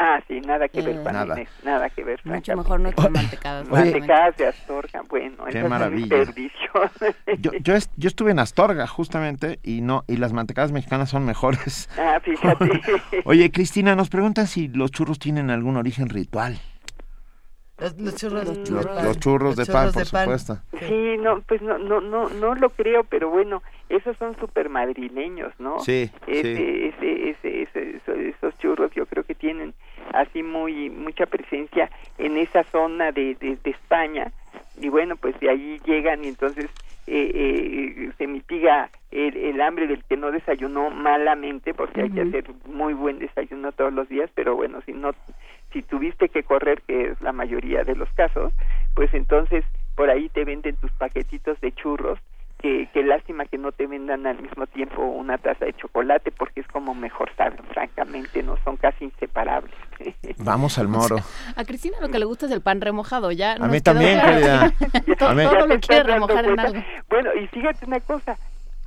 Ah, 0.00 0.20
sí, 0.28 0.40
nada 0.40 0.68
que 0.68 0.80
ver, 0.80 0.96
eh, 0.96 1.02
nada. 1.02 1.36
nada 1.64 1.90
que 1.90 2.04
ver. 2.04 2.20
Mucho 2.24 2.56
mejor 2.56 2.78
nuestras 2.78 3.10
mantecadas. 3.10 3.68
mantecadas 3.68 4.36
de 4.36 4.46
Astorga, 4.46 5.02
bueno, 5.08 5.44
qué 5.50 5.64
maravilla. 5.64 6.24
yo, 7.40 7.50
yo, 7.60 7.74
yo, 7.96 8.08
estuve 8.08 8.30
en 8.30 8.38
Astorga 8.38 8.86
justamente 8.86 9.58
y 9.64 9.80
no 9.80 10.04
y 10.06 10.16
las 10.16 10.32
mantecadas 10.32 10.70
mexicanas 10.70 11.10
son 11.10 11.24
mejores. 11.24 11.88
Ah, 11.98 12.20
fíjate. 12.20 12.80
Oye, 13.24 13.50
Cristina, 13.50 13.96
nos 13.96 14.08
preguntan 14.08 14.46
si 14.46 14.68
los 14.68 14.92
churros 14.92 15.18
tienen 15.18 15.50
algún 15.50 15.76
origen 15.76 16.08
ritual. 16.08 16.58
Los, 17.78 18.16
churros, 18.16 18.44
los, 18.44 19.18
churros, 19.18 19.56
de, 19.56 19.66
pan, 19.66 19.92
por 19.92 20.04
supuesto. 20.04 20.58
Sí, 20.80 21.16
no, 21.18 21.42
pues 21.42 21.60
no, 21.60 21.78
no, 21.78 22.00
no, 22.00 22.28
no 22.28 22.54
lo 22.54 22.70
creo, 22.70 23.04
pero 23.04 23.30
bueno, 23.30 23.62
esos 23.88 24.16
son 24.16 24.36
súper 24.38 24.68
madrileños, 24.68 25.52
¿no? 25.58 25.78
Sí, 25.80 26.10
ese, 26.26 26.88
Ese, 26.88 27.62
ese, 27.62 28.00
esos 28.30 28.58
churros 28.58 28.90
yo 28.94 29.06
creo 29.06 29.24
que 29.24 29.34
tienen 29.34 29.74
así 30.12 30.42
muy 30.42 30.90
mucha 30.90 31.26
presencia 31.26 31.90
en 32.18 32.36
esa 32.36 32.64
zona 32.64 33.12
de, 33.12 33.34
de, 33.34 33.58
España. 33.64 34.32
Y 34.80 34.88
bueno, 34.88 35.16
pues 35.16 35.38
de 35.40 35.50
ahí 35.50 35.80
llegan 35.84 36.24
y 36.24 36.28
entonces 36.28 36.66
eh, 37.06 37.30
eh, 37.34 38.12
se 38.16 38.26
mitiga 38.26 38.90
el, 39.10 39.36
el, 39.36 39.60
hambre 39.60 39.86
del 39.86 40.04
que 40.04 40.16
no 40.16 40.30
desayunó 40.30 40.90
malamente, 40.90 41.74
porque 41.74 42.02
hay 42.02 42.10
que 42.10 42.22
hacer 42.22 42.44
muy 42.66 42.94
buen 42.94 43.18
desayuno 43.18 43.72
todos 43.72 43.92
los 43.92 44.08
días, 44.08 44.30
pero 44.34 44.56
bueno, 44.56 44.80
si 44.86 44.92
no 44.92 45.12
si 45.72 45.82
tuviste 45.82 46.28
que 46.28 46.42
correr, 46.42 46.82
que 46.82 47.10
es 47.10 47.20
la 47.20 47.32
mayoría 47.32 47.82
de 47.82 47.94
los 47.94 48.08
casos, 48.10 48.52
pues 48.94 49.12
entonces 49.12 49.64
por 49.96 50.10
ahí 50.10 50.28
te 50.28 50.44
venden 50.44 50.76
tus 50.76 50.90
paquetitos 50.92 51.60
de 51.60 51.72
churros 51.72 52.18
que, 52.58 52.88
que 52.92 53.02
lástima 53.02 53.46
que 53.46 53.56
no 53.56 53.72
te 53.72 53.86
vendan 53.86 54.26
al 54.26 54.40
mismo 54.42 54.66
tiempo 54.66 55.02
una 55.02 55.38
taza 55.38 55.64
de 55.64 55.72
chocolate 55.74 56.32
porque 56.32 56.60
es 56.60 56.66
como 56.68 56.94
mejor 56.94 57.30
saben, 57.36 57.62
francamente, 57.72 58.42
no 58.42 58.56
son 58.64 58.76
casi 58.76 59.04
inseparables. 59.04 59.74
Vamos 60.38 60.78
al 60.78 60.88
moro. 60.88 61.16
a 61.56 61.64
Cristina 61.64 61.98
lo 62.00 62.08
que 62.08 62.18
le 62.18 62.24
gusta 62.24 62.46
es 62.46 62.52
el 62.52 62.60
pan 62.60 62.80
remojado, 62.80 63.30
ya. 63.30 63.52
A 63.52 63.68
mí 63.68 63.80
también, 63.80 64.20
querida. 64.20 64.72
todo, 65.18 65.34
todo 65.34 65.66
lo 65.66 65.80
quiere 65.80 66.02
remojar 66.02 66.46
en 66.46 66.58
algo. 66.58 66.82
Bueno, 67.08 67.30
y 67.40 67.46
fíjate 67.48 67.86
una 67.86 68.00
cosa, 68.00 68.36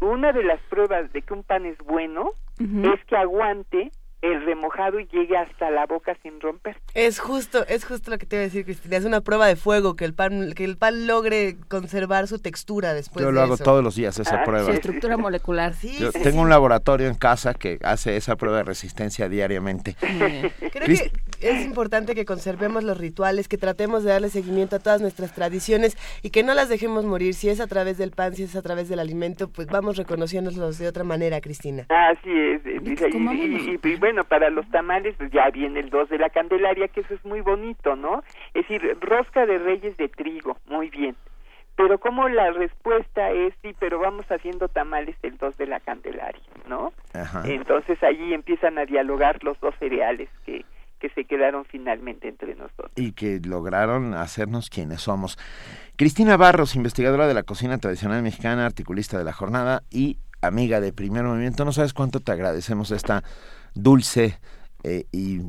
una 0.01 0.31
de 0.33 0.43
las 0.43 0.59
pruebas 0.69 1.11
de 1.13 1.21
que 1.21 1.33
un 1.33 1.43
pan 1.43 1.65
es 1.65 1.77
bueno 1.79 2.31
es 2.59 3.03
que 3.05 3.15
aguante 3.15 3.91
el 4.21 4.45
remojado 4.45 4.99
y 4.99 5.07
llegue 5.07 5.35
hasta 5.37 5.71
la 5.71 5.85
boca 5.85 6.15
sin 6.21 6.39
romper. 6.39 6.77
Es 6.93 7.19
justo, 7.19 7.65
es 7.67 7.85
justo 7.85 8.11
lo 8.11 8.17
que 8.17 8.25
te 8.25 8.35
iba 8.35 8.41
a 8.41 8.45
decir, 8.45 8.65
Cristina. 8.65 8.97
Es 8.97 9.05
una 9.05 9.21
prueba 9.21 9.47
de 9.47 9.55
fuego 9.55 9.95
que 9.95 10.05
el 10.05 10.13
pan, 10.13 10.53
que 10.53 10.63
el 10.63 10.77
pan 10.77 11.07
logre 11.07 11.55
conservar 11.67 12.27
su 12.27 12.39
textura 12.39 12.93
después. 12.93 13.23
Yo 13.25 13.31
lo 13.31 13.41
hago 13.41 13.57
todos 13.57 13.83
los 13.83 13.95
días 13.95 14.19
esa 14.19 14.43
prueba. 14.43 14.65
Su 14.65 14.71
estructura 14.73 15.17
molecular. 15.17 15.73
Sí, 15.73 15.97
Yo 15.99 16.11
sí, 16.11 16.19
tengo 16.19 16.37
sí. 16.37 16.43
un 16.43 16.49
laboratorio 16.49 17.07
en 17.07 17.15
casa 17.15 17.53
que 17.53 17.79
hace 17.83 18.15
esa 18.17 18.35
prueba 18.35 18.57
de 18.57 18.63
resistencia 18.63 19.27
diariamente. 19.29 19.95
Creo 19.99 20.85
Crist- 20.85 21.11
que 21.39 21.49
es 21.49 21.65
importante 21.65 22.13
que 22.13 22.25
conservemos 22.25 22.83
los 22.83 22.97
rituales, 22.97 23.47
que 23.47 23.57
tratemos 23.57 24.03
de 24.03 24.11
darle 24.11 24.29
seguimiento 24.29 24.75
a 24.75 24.79
todas 24.79 25.01
nuestras 25.01 25.33
tradiciones 25.33 25.97
y 26.21 26.29
que 26.29 26.43
no 26.43 26.53
las 26.53 26.69
dejemos 26.69 27.05
morir. 27.05 27.33
Si 27.33 27.49
es 27.49 27.59
a 27.59 27.67
través 27.67 27.97
del 27.97 28.11
pan, 28.11 28.35
si 28.35 28.43
es 28.43 28.55
a 28.55 28.61
través 28.61 28.89
del 28.89 28.99
alimento, 28.99 29.47
pues 29.49 29.67
vamos 29.67 29.97
reconociéndolos 29.97 30.77
de 30.77 30.87
otra 30.87 31.03
manera, 31.03 31.41
Cristina. 31.41 31.85
Así 31.89 32.29
es, 32.29 32.63
dice, 32.83 33.09
y, 33.11 33.17
y- 33.17 33.79
y- 33.83 33.87
y 33.89 33.95
bueno, 33.95 34.10
para 34.23 34.49
los 34.49 34.69
tamales 34.69 35.15
pues 35.17 35.31
ya 35.31 35.49
viene 35.49 35.79
el 35.79 35.89
2 35.89 36.09
de 36.09 36.17
la 36.17 36.29
Candelaria, 36.29 36.87
que 36.87 37.01
eso 37.01 37.13
es 37.13 37.25
muy 37.25 37.41
bonito, 37.41 37.95
¿no? 37.95 38.23
Es 38.53 38.67
decir, 38.67 38.97
rosca 39.01 39.45
de 39.45 39.57
reyes 39.57 39.97
de 39.97 40.09
trigo, 40.09 40.57
muy 40.67 40.89
bien. 40.89 41.15
Pero 41.75 41.99
como 41.99 42.27
la 42.29 42.51
respuesta 42.51 43.31
es, 43.31 43.53
sí, 43.61 43.73
pero 43.79 43.99
vamos 43.99 44.25
haciendo 44.29 44.67
tamales 44.67 45.15
el 45.23 45.37
2 45.37 45.57
de 45.57 45.67
la 45.67 45.79
Candelaria, 45.79 46.41
¿no? 46.67 46.93
Ajá. 47.13 47.43
Entonces 47.45 48.01
allí 48.03 48.33
empiezan 48.33 48.77
a 48.77 48.85
dialogar 48.85 49.43
los 49.43 49.59
dos 49.59 49.73
cereales 49.79 50.29
que, 50.45 50.65
que 50.99 51.09
se 51.09 51.25
quedaron 51.25 51.65
finalmente 51.65 52.27
entre 52.27 52.55
nosotros. 52.55 52.91
y 52.95 53.13
que 53.13 53.39
lograron 53.43 54.13
hacernos 54.13 54.69
quienes 54.69 55.01
somos. 55.01 55.37
Cristina 55.95 56.37
Barros, 56.37 56.75
investigadora 56.75 57.27
de 57.27 57.33
la 57.33 57.43
cocina 57.43 57.77
tradicional 57.79 58.21
mexicana, 58.21 58.65
articulista 58.65 59.17
de 59.17 59.23
la 59.23 59.33
jornada 59.33 59.81
y 59.89 60.17
amiga 60.41 60.79
de 60.79 60.93
Primer 60.93 61.23
Movimiento. 61.23 61.65
No 61.65 61.71
sabes 61.71 61.93
cuánto 61.93 62.19
te 62.19 62.31
agradecemos 62.31 62.91
esta 62.91 63.23
dulce 63.73 64.37
eh, 64.83 65.05
y 65.11 65.41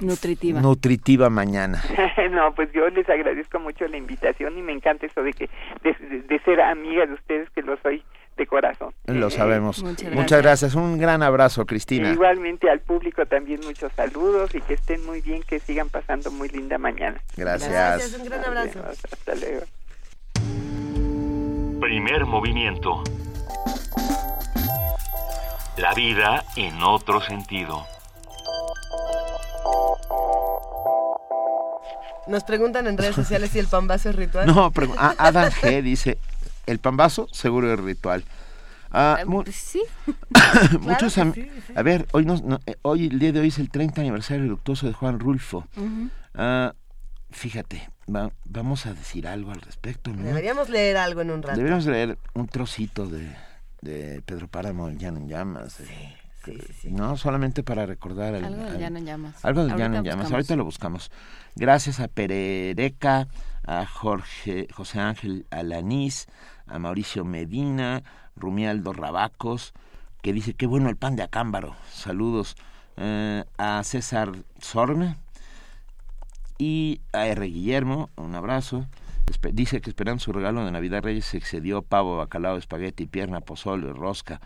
Nutritiva. 0.00 0.60
nutritiva 0.60 1.30
mañana. 1.30 1.82
no, 2.30 2.54
pues 2.54 2.70
yo 2.72 2.86
les 2.90 3.08
agradezco 3.08 3.58
mucho 3.60 3.86
la 3.88 3.96
invitación 3.96 4.58
y 4.58 4.62
me 4.62 4.72
encanta 4.72 5.06
eso 5.06 5.22
de 5.22 5.32
que 5.32 5.48
de, 5.82 5.94
de- 6.06 6.22
de 6.22 6.38
ser 6.40 6.60
amiga 6.60 7.06
de 7.06 7.14
ustedes 7.14 7.48
que 7.50 7.62
lo 7.62 7.76
soy 7.78 8.02
de 8.36 8.46
corazón. 8.46 8.92
Lo 9.06 9.28
Eh, 9.28 9.30
sabemos. 9.30 9.82
Muchas 9.82 10.12
Muchas 10.12 10.42
gracias. 10.42 10.74
Un 10.74 10.98
gran 10.98 11.22
abrazo, 11.22 11.64
Cristina. 11.64 12.12
Igualmente 12.12 12.68
al 12.68 12.80
público 12.80 13.24
también 13.24 13.60
muchos 13.64 13.90
saludos 13.94 14.54
y 14.54 14.60
que 14.60 14.74
estén 14.74 15.06
muy 15.06 15.22
bien, 15.22 15.42
que 15.42 15.58
sigan 15.60 15.88
pasando 15.88 16.30
muy 16.30 16.50
linda 16.50 16.76
mañana. 16.76 17.18
Gracias. 17.34 17.70
Gracias, 17.70 18.20
un 18.20 18.28
gran 18.28 18.44
abrazo. 18.44 18.80
Hasta 18.86 19.34
luego. 19.36 19.62
Primer 21.80 22.26
movimiento. 22.26 23.02
La 25.78 25.92
vida 25.94 26.44
en 26.56 26.82
otro 26.82 27.20
sentido. 27.20 27.84
Nos 32.26 32.42
preguntan 32.44 32.86
en 32.86 32.98
redes 32.98 33.14
sociales 33.14 33.50
si 33.50 33.58
el 33.58 33.68
pambazo 33.68 34.10
es 34.10 34.16
ritual. 34.16 34.46
No, 34.46 34.70
pero 34.72 34.92
Adam 34.98 35.50
G 35.50 35.82
dice, 35.82 36.18
el 36.66 36.78
pambazo 36.78 37.28
seguro 37.30 37.72
es 37.72 37.78
ritual. 37.78 38.24
Ah, 38.90 39.18
mu- 39.26 39.42
Eh, 39.42 39.52
sí. 39.52 39.82
muchos 40.80 41.18
am- 41.18 41.34
sí, 41.34 41.48
sí. 41.66 41.72
A 41.76 41.82
ver, 41.82 42.06
hoy, 42.12 42.24
nos- 42.24 42.42
no, 42.42 42.58
eh, 42.66 42.76
hoy, 42.82 43.06
el 43.08 43.18
día 43.18 43.32
de 43.32 43.40
hoy 43.40 43.48
es 43.48 43.58
el 43.58 43.70
30 43.70 44.00
aniversario 44.00 44.44
luctuoso 44.44 44.86
de 44.86 44.92
Juan 44.94 45.20
Rulfo. 45.20 45.66
Ah, 46.34 46.72
fíjate, 47.30 47.90
va- 48.12 48.30
vamos 48.44 48.86
a 48.86 48.94
decir 48.94 49.28
algo 49.28 49.50
al 49.52 49.60
respecto, 49.60 50.10
¿no? 50.10 50.22
Deberíamos 50.22 50.68
leer 50.70 50.96
algo 50.96 51.20
en 51.20 51.30
un 51.30 51.42
rato. 51.42 51.56
Deberíamos 51.56 51.84
leer 51.86 52.16
un 52.34 52.48
trocito 52.48 53.06
de, 53.06 53.28
de 53.82 54.22
Pedro 54.24 54.48
Páramo, 54.48 54.88
el 54.88 54.98
Llano 54.98 55.18
en 55.18 55.28
Llamas. 55.28 55.80
eh, 55.80 56.16
sí, 56.44 56.58
sí, 56.66 56.72
sí. 56.82 56.90
No 56.90 57.16
solamente 57.16 57.62
para 57.62 57.86
recordar 57.86 58.34
al- 58.34 58.44
Algo 58.44 58.64
del 58.64 58.78
llano 58.78 58.98
en 58.98 59.06
llamas. 59.06 59.44
algo 59.44 59.64
del 59.64 59.76
Llano 59.76 59.96
en 59.98 60.04
Llamas. 60.04 60.30
Ahorita 60.32 60.56
lo 60.56 60.64
buscamos. 60.64 61.10
Gracias 61.54 62.00
a 62.00 62.08
Perereca, 62.08 63.28
a 63.66 63.84
Jorge, 63.86 64.68
José 64.72 65.00
Ángel 65.00 65.46
Alanís, 65.50 66.26
a 66.66 66.78
Mauricio 66.78 67.24
Medina, 67.24 68.02
Rumialdo 68.36 68.92
Rabacos, 68.92 69.72
que 70.22 70.32
dice, 70.32 70.54
qué 70.54 70.66
bueno 70.66 70.88
el 70.88 70.96
pan 70.96 71.16
de 71.16 71.22
acámbaro. 71.22 71.74
Saludos. 71.92 72.56
Eh, 72.96 73.44
a 73.58 73.82
César 73.84 74.32
Sorme 74.60 75.16
y 76.58 77.00
a 77.12 77.26
R. 77.26 77.46
Guillermo, 77.46 78.08
un 78.16 78.34
abrazo. 78.34 78.86
Dice 79.52 79.80
que 79.80 79.90
esperando 79.90 80.20
su 80.20 80.32
regalo 80.32 80.64
de 80.64 80.70
Navidad 80.70 81.02
Reyes 81.02 81.24
se 81.24 81.36
excedió 81.38 81.82
pavo, 81.82 82.16
bacalao, 82.16 82.56
espagueti, 82.56 83.06
pierna, 83.06 83.40
pozole, 83.40 83.92
rosca. 83.92 84.40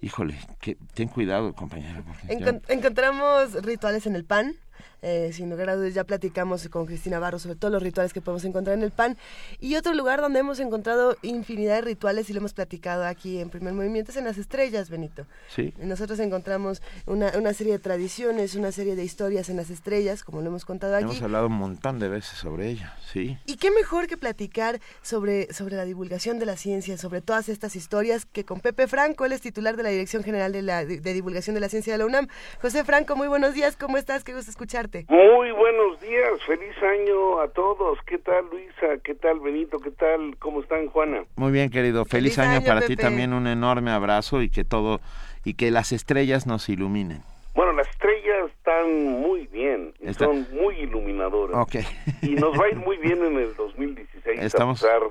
Híjole, 0.00 0.38
que, 0.60 0.76
ten 0.94 1.08
cuidado, 1.08 1.52
compañero. 1.54 2.04
ya- 2.28 2.60
encontramos 2.68 3.54
rituales 3.64 4.06
en 4.06 4.14
el 4.16 4.24
pan. 4.24 4.54
Eh, 5.02 5.30
sin 5.32 5.48
lugar 5.48 5.70
a 5.70 5.76
dudas, 5.76 5.94
ya 5.94 6.04
platicamos 6.04 6.68
con 6.68 6.86
Cristina 6.86 7.18
Barro 7.18 7.38
sobre 7.38 7.56
todos 7.56 7.72
los 7.72 7.82
rituales 7.82 8.12
que 8.12 8.20
podemos 8.20 8.44
encontrar 8.44 8.76
en 8.76 8.82
el 8.82 8.90
pan. 8.90 9.16
Y 9.60 9.76
otro 9.76 9.94
lugar 9.94 10.20
donde 10.20 10.40
hemos 10.40 10.58
encontrado 10.60 11.16
infinidad 11.22 11.76
de 11.76 11.82
rituales 11.82 12.28
y 12.30 12.32
lo 12.32 12.40
hemos 12.40 12.52
platicado 12.52 13.04
aquí 13.04 13.38
en 13.38 13.50
Primer 13.50 13.74
Movimiento 13.74 14.10
es 14.10 14.16
en 14.16 14.24
las 14.24 14.38
estrellas, 14.38 14.90
Benito. 14.90 15.26
Sí. 15.54 15.72
Nosotros 15.78 16.18
encontramos 16.18 16.82
una, 17.06 17.32
una 17.36 17.54
serie 17.54 17.74
de 17.74 17.78
tradiciones, 17.78 18.54
una 18.54 18.72
serie 18.72 18.96
de 18.96 19.04
historias 19.04 19.48
en 19.48 19.56
las 19.56 19.70
estrellas, 19.70 20.24
como 20.24 20.40
lo 20.40 20.48
hemos 20.48 20.64
contado 20.64 20.96
aquí. 20.96 21.04
Hemos 21.04 21.22
hablado 21.22 21.46
un 21.46 21.54
montón 21.54 21.98
de 21.98 22.08
veces 22.08 22.38
sobre 22.38 22.68
ella, 22.68 22.96
sí. 23.12 23.38
Y 23.46 23.56
qué 23.56 23.70
mejor 23.70 24.06
que 24.08 24.16
platicar 24.16 24.80
sobre, 25.02 25.52
sobre 25.52 25.76
la 25.76 25.84
divulgación 25.84 26.38
de 26.38 26.46
la 26.46 26.56
ciencia, 26.56 26.98
sobre 26.98 27.20
todas 27.20 27.48
estas 27.48 27.76
historias, 27.76 28.26
que 28.26 28.44
con 28.44 28.60
Pepe 28.60 28.86
Franco, 28.88 29.24
él 29.24 29.32
es 29.32 29.40
titular 29.40 29.76
de 29.76 29.82
la 29.82 29.90
Dirección 29.90 30.24
General 30.24 30.52
de, 30.52 30.62
la, 30.62 30.84
de 30.84 31.12
Divulgación 31.12 31.54
de 31.54 31.60
la 31.60 31.68
Ciencia 31.68 31.92
de 31.92 31.98
la 31.98 32.06
UNAM. 32.06 32.28
José 32.60 32.84
Franco, 32.84 33.16
muy 33.16 33.28
buenos 33.28 33.54
días, 33.54 33.76
¿cómo 33.76 33.96
estás? 33.96 34.24
Qué 34.24 34.34
gusto 34.34 34.50
escucharte. 34.68 35.06
Muy 35.08 35.50
buenos 35.52 35.98
días, 36.00 36.42
feliz 36.46 36.76
año 36.82 37.40
a 37.40 37.48
todos. 37.48 37.98
¿Qué 38.06 38.18
tal 38.18 38.44
Luisa? 38.50 39.02
¿Qué 39.02 39.14
tal 39.14 39.40
Benito? 39.40 39.78
¿Qué 39.78 39.90
tal? 39.90 40.36
¿Cómo 40.38 40.60
están 40.60 40.88
Juana? 40.88 41.24
Muy 41.36 41.52
bien, 41.52 41.70
querido. 41.70 42.04
Feliz, 42.04 42.34
Feliz 42.34 42.38
año, 42.38 42.58
año, 42.58 42.66
para 42.66 42.82
ti 42.82 42.94
también, 42.96 43.32
un 43.32 43.46
enorme 43.46 43.90
abrazo 43.90 44.42
y 44.42 44.50
que 44.50 44.64
todo 44.64 45.00
y 45.42 45.54
que 45.54 45.70
las 45.70 45.92
estrellas 45.92 46.46
nos 46.46 46.68
iluminen. 46.68 47.22
Bueno, 47.54 47.72
las 47.72 47.88
estrellas 47.88 48.50
están 48.58 49.04
muy 49.20 49.46
bien, 49.46 49.94
Está- 50.00 50.26
son 50.26 50.46
muy 50.52 50.76
iluminadoras. 50.80 51.56
Ok. 51.56 51.76
Y 52.22 52.34
nos 52.34 52.52
va 52.60 52.66
a 52.66 52.68
ir 52.68 52.76
muy 52.86 52.98
bien 52.98 53.24
en 53.24 53.38
el 53.38 53.54
2016 53.56 54.38
Estamos- 54.40 54.84
a, 54.84 54.86
pesar, 54.86 55.02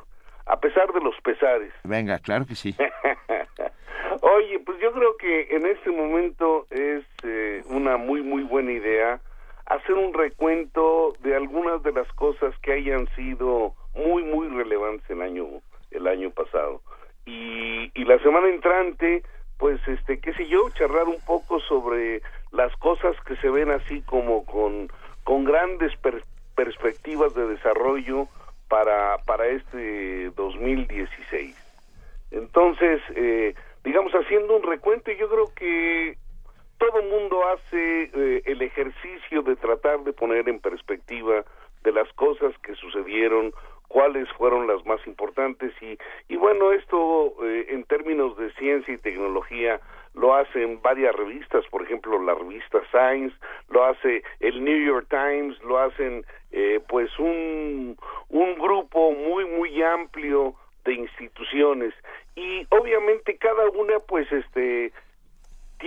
a 0.46 0.60
pesar 0.60 0.94
de 0.94 1.02
los 1.02 1.16
pesares. 1.24 1.74
Venga, 1.84 2.20
claro 2.20 2.46
que 2.46 2.54
sí. 2.54 2.76
Oye, 4.22 4.60
pues 4.66 4.78
yo 4.82 4.92
creo 4.92 5.18
que 5.18 5.56
en 5.56 5.66
este 5.66 5.90
momento 5.92 6.68
es 6.70 7.04
eh, 7.24 7.64
una 7.70 7.98
muy, 7.98 8.22
muy 8.22 8.44
buena 8.44 8.72
idea 8.72 9.20
hacer 9.68 9.96
un 9.96 10.14
recuento 10.14 11.14
de 11.20 11.36
algunas 11.36 11.84
de 11.84 11.92
las 11.92 12.08
cosas 12.14 12.58
que 12.62 12.74
hayan 12.74 13.08
sido 13.16 13.74
muy, 13.94 14.24
muy 14.24 14.48
relevantes 14.48 15.10
el 15.10 15.22
año, 15.22 15.46
el 15.92 16.08
año 16.08 16.32
pasado. 16.32 16.82
Y, 17.26 17.92
y 17.94 18.06
la 18.06 18.18
semana 18.20 18.48
entrante, 18.48 19.24
pues, 19.58 19.80
este, 19.88 20.20
qué 20.20 20.34
sé 20.34 20.48
yo, 20.48 20.70
charlar 20.72 21.06
un 21.08 21.20
poco 21.26 21.60
sobre 21.62 22.22
las 22.52 22.76
cosas 22.78 23.16
que 23.26 23.36
se 23.38 23.50
ven 23.50 23.70
así 23.72 24.02
como 24.04 24.46
con, 24.46 24.88
con 25.24 25.44
grandes 25.44 25.96
per- 25.98 26.24
perspectivas 26.56 27.34
de 27.36 27.48
desarrollo 27.48 28.28
para, 28.70 29.18
para 29.26 29.48
este 29.48 30.30
2016. 30.36 31.56
Entonces, 32.32 33.02
eh, 33.16 33.54
digamos, 33.84 34.14
haciendo 34.14 34.56
un 34.56 34.64
recuento, 34.64 35.12
yo 35.12 35.30
creo 35.30 35.54
que 35.56 36.18
todo 36.78 37.02
mundo 37.04 37.48
hace 37.50 38.12
eh, 38.14 38.42
el 38.46 38.62
ejercicio 38.62 39.42
de 39.42 39.56
tratar 39.56 40.04
de 40.04 40.14
poner 40.14 40.48
en 40.48 40.60
perspectiva 40.60 41.44
de 41.84 41.92
las 41.92 42.12
cosas 42.14 42.58
que 42.60 42.76
sucedieron, 42.76 43.54
cuáles 43.88 44.30
fueron 44.34 44.68
las 44.68 44.86
más 44.86 45.06
importantes 45.08 45.74
y, 45.82 45.98
y 46.28 46.36
bueno, 46.36 46.74
esto 46.74 47.34
eh, 47.44 47.68
en 47.70 47.84
términos 47.86 48.36
de 48.38 48.52
ciencia 48.54 48.94
y 48.94 48.98
tecnología 48.98 49.80
lo 50.14 50.36
hacen 50.36 50.82
varias 50.82 51.16
revistas, 51.16 51.66
por 51.68 51.84
ejemplo 51.84 52.22
la 52.22 52.34
revista 52.34 52.80
Science, 52.92 53.36
lo 53.70 53.86
hace 53.86 54.24
el 54.40 54.64
New 54.64 54.86
York 54.86 55.08
Times, 55.10 55.62
lo 55.64 55.80
hacen 55.80 56.26
eh, 56.52 56.82
pues 56.90 57.18
un, 57.20 57.98
un 58.30 58.56
grupo 58.56 59.12
muy 59.12 59.46
muy 59.46 59.82
amplio 59.84 60.56
de 60.84 60.94
instituciones. 60.94 61.94
Y 62.36 62.66
obviamente 62.70 63.38
cada 63.38 63.70
una 63.70 64.00
pues 64.00 64.32
este 64.32 64.92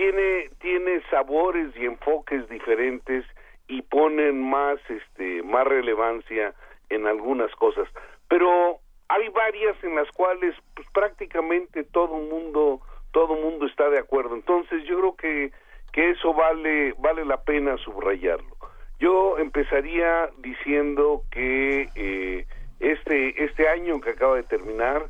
tiene 0.01 0.49
tiene 0.59 0.99
sabores 1.11 1.75
y 1.77 1.85
enfoques 1.85 2.49
diferentes 2.49 3.23
y 3.67 3.83
ponen 3.83 4.41
más 4.41 4.79
este 4.89 5.43
más 5.43 5.67
relevancia 5.67 6.55
en 6.89 7.05
algunas 7.05 7.53
cosas 7.53 7.87
pero 8.27 8.79
hay 9.09 9.27
varias 9.29 9.75
en 9.83 9.95
las 9.95 10.09
cuales 10.11 10.55
pues, 10.73 10.87
prácticamente 10.91 11.83
todo 11.83 12.17
mundo 12.17 12.81
todo 13.11 13.35
mundo 13.35 13.67
está 13.67 13.89
de 13.89 13.99
acuerdo. 13.99 14.35
Entonces 14.35 14.83
yo 14.85 14.97
creo 14.97 15.15
que 15.15 15.51
que 15.91 16.09
eso 16.09 16.33
vale 16.33 16.95
vale 16.97 17.23
la 17.23 17.43
pena 17.43 17.77
subrayarlo. 17.77 18.55
Yo 18.99 19.37
empezaría 19.37 20.29
diciendo 20.39 21.21
que 21.29 21.89
eh, 21.93 22.47
este 22.79 23.43
este 23.43 23.67
año 23.67 24.01
que 24.01 24.11
acaba 24.11 24.37
de 24.37 24.43
terminar 24.43 25.09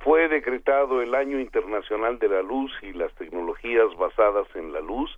fue 0.00 0.28
decretado 0.28 1.02
el 1.02 1.14
Año 1.14 1.38
Internacional 1.38 2.18
de 2.18 2.28
la 2.28 2.42
Luz 2.42 2.72
y 2.82 2.92
las 2.92 3.14
tecnologías 3.14 3.94
basadas 3.98 4.46
en 4.54 4.72
la 4.72 4.80
luz. 4.80 5.10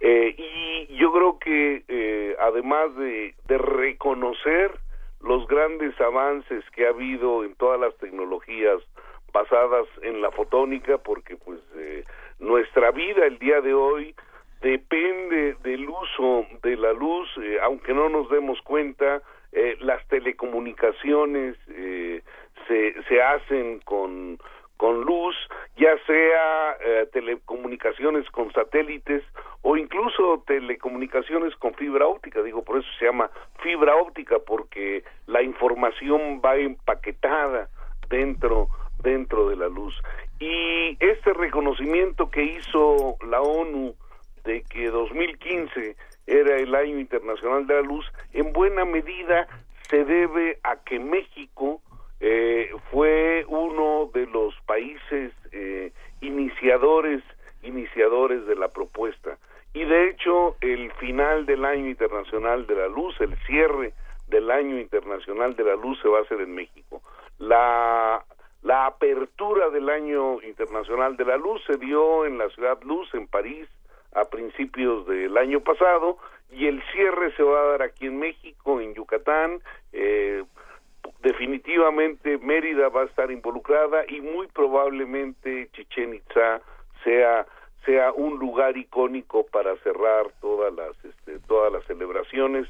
Eh, 0.00 0.34
y 0.36 0.96
yo 0.96 1.12
creo 1.12 1.38
que 1.38 1.84
eh, 1.88 2.36
además 2.40 2.94
de, 2.96 3.34
reconocer 3.48 4.72
los 5.20 5.46
grandes 5.46 5.98
avances 6.00 6.64
que 6.70 6.86
ha 6.86 6.90
habido 6.90 7.44
en 7.44 7.54
todas 7.54 7.80
las 7.80 7.96
tecnologías 7.98 8.80
basadas 9.32 9.86
en 10.02 10.20
la 10.20 10.30
fotónica, 10.30 10.98
porque 10.98 11.36
pues 11.36 11.60
eh, 11.76 12.04
nuestra 12.38 12.90
vida 12.90 13.26
el 13.26 13.38
día 13.38 13.60
de 13.60 13.74
hoy 13.74 14.14
depende 14.60 15.54
del 15.62 15.88
uso 15.88 16.46
de 16.62 16.76
la 16.76 16.92
luz, 16.92 17.28
eh, 17.42 17.58
aunque 17.62 17.92
no 17.92 18.08
nos 18.08 18.28
demos 18.30 18.60
cuenta, 18.62 19.22
eh, 19.54 19.76
las 19.80 20.06
telecomunicaciones 20.08 21.56
eh, 21.68 22.22
se, 22.66 22.94
se 23.04 23.22
hacen 23.22 23.78
con, 23.80 24.38
con 24.76 25.02
luz, 25.02 25.36
ya 25.76 25.96
sea 26.06 26.76
eh, 26.84 27.08
telecomunicaciones 27.12 28.28
con 28.30 28.52
satélites 28.52 29.22
o 29.62 29.76
incluso 29.76 30.42
telecomunicaciones 30.46 31.54
con 31.56 31.72
fibra 31.74 32.06
óptica, 32.06 32.42
digo, 32.42 32.64
por 32.64 32.78
eso 32.78 32.88
se 32.98 33.06
llama 33.06 33.30
fibra 33.62 33.94
óptica, 33.94 34.36
porque 34.44 35.04
la 35.26 35.42
información 35.42 36.42
va 36.44 36.56
empaquetada 36.56 37.68
dentro 38.08 38.68
dentro 39.04 39.48
de 39.48 39.56
la 39.56 39.68
luz. 39.68 39.94
Y 40.40 40.96
este 40.98 41.32
reconocimiento 41.32 42.28
que 42.30 42.42
hizo 42.42 43.16
la 43.28 43.40
ONU 43.40 43.94
de 44.44 44.62
que 44.62 44.88
2015 44.88 45.96
era 46.26 46.56
el 46.56 46.74
año 46.74 46.98
internacional 46.98 47.66
de 47.66 47.74
la 47.74 47.82
luz, 47.82 48.06
en 48.32 48.52
buena 48.52 48.84
medida 48.84 49.46
se 49.88 50.04
debe 50.04 50.58
a 50.62 50.76
que 50.76 50.98
México 50.98 51.82
eh, 52.20 52.70
fue 52.90 53.44
uno 53.48 54.10
de 54.14 54.26
los 54.26 54.54
países 54.66 55.32
eh, 55.52 55.92
iniciadores 56.20 57.22
iniciadores 57.62 58.46
de 58.46 58.56
la 58.56 58.68
propuesta. 58.68 59.38
Y 59.72 59.84
de 59.84 60.10
hecho 60.10 60.56
el 60.60 60.92
final 60.92 61.46
del 61.46 61.64
año 61.64 61.88
internacional 61.88 62.66
de 62.66 62.74
la 62.74 62.88
luz 62.88 63.18
el 63.20 63.36
cierre 63.46 63.92
del 64.28 64.50
año 64.50 64.78
internacional 64.78 65.56
de 65.56 65.64
la 65.64 65.74
luz 65.74 65.98
se 66.00 66.08
va 66.08 66.18
a 66.18 66.22
hacer 66.22 66.40
en 66.40 66.54
México. 66.54 67.02
La 67.38 68.24
la 68.62 68.86
apertura 68.86 69.68
del 69.68 69.90
año 69.90 70.40
internacional 70.40 71.18
de 71.18 71.26
la 71.26 71.36
luz 71.36 71.62
se 71.66 71.76
dio 71.76 72.24
en 72.24 72.38
la 72.38 72.48
ciudad 72.48 72.80
Luz 72.82 73.12
en 73.12 73.26
París 73.26 73.68
a 74.14 74.24
principios 74.26 75.06
del 75.06 75.36
año 75.36 75.60
pasado 75.60 76.18
y 76.50 76.66
el 76.66 76.82
cierre 76.92 77.34
se 77.36 77.42
va 77.42 77.60
a 77.60 77.66
dar 77.72 77.82
aquí 77.82 78.06
en 78.06 78.18
México, 78.18 78.80
en 78.80 78.94
Yucatán. 78.94 79.60
Eh, 79.92 80.44
definitivamente 81.20 82.38
Mérida 82.38 82.88
va 82.88 83.02
a 83.02 83.06
estar 83.06 83.30
involucrada 83.30 84.04
y 84.08 84.20
muy 84.20 84.46
probablemente 84.48 85.68
Chichen 85.72 86.14
Itza 86.14 86.60
sea 87.02 87.46
sea 87.84 88.12
un 88.12 88.38
lugar 88.38 88.78
icónico 88.78 89.44
para 89.46 89.76
cerrar 89.78 90.26
todas 90.40 90.72
las 90.72 90.92
este, 91.04 91.38
todas 91.46 91.70
las 91.72 91.84
celebraciones 91.84 92.66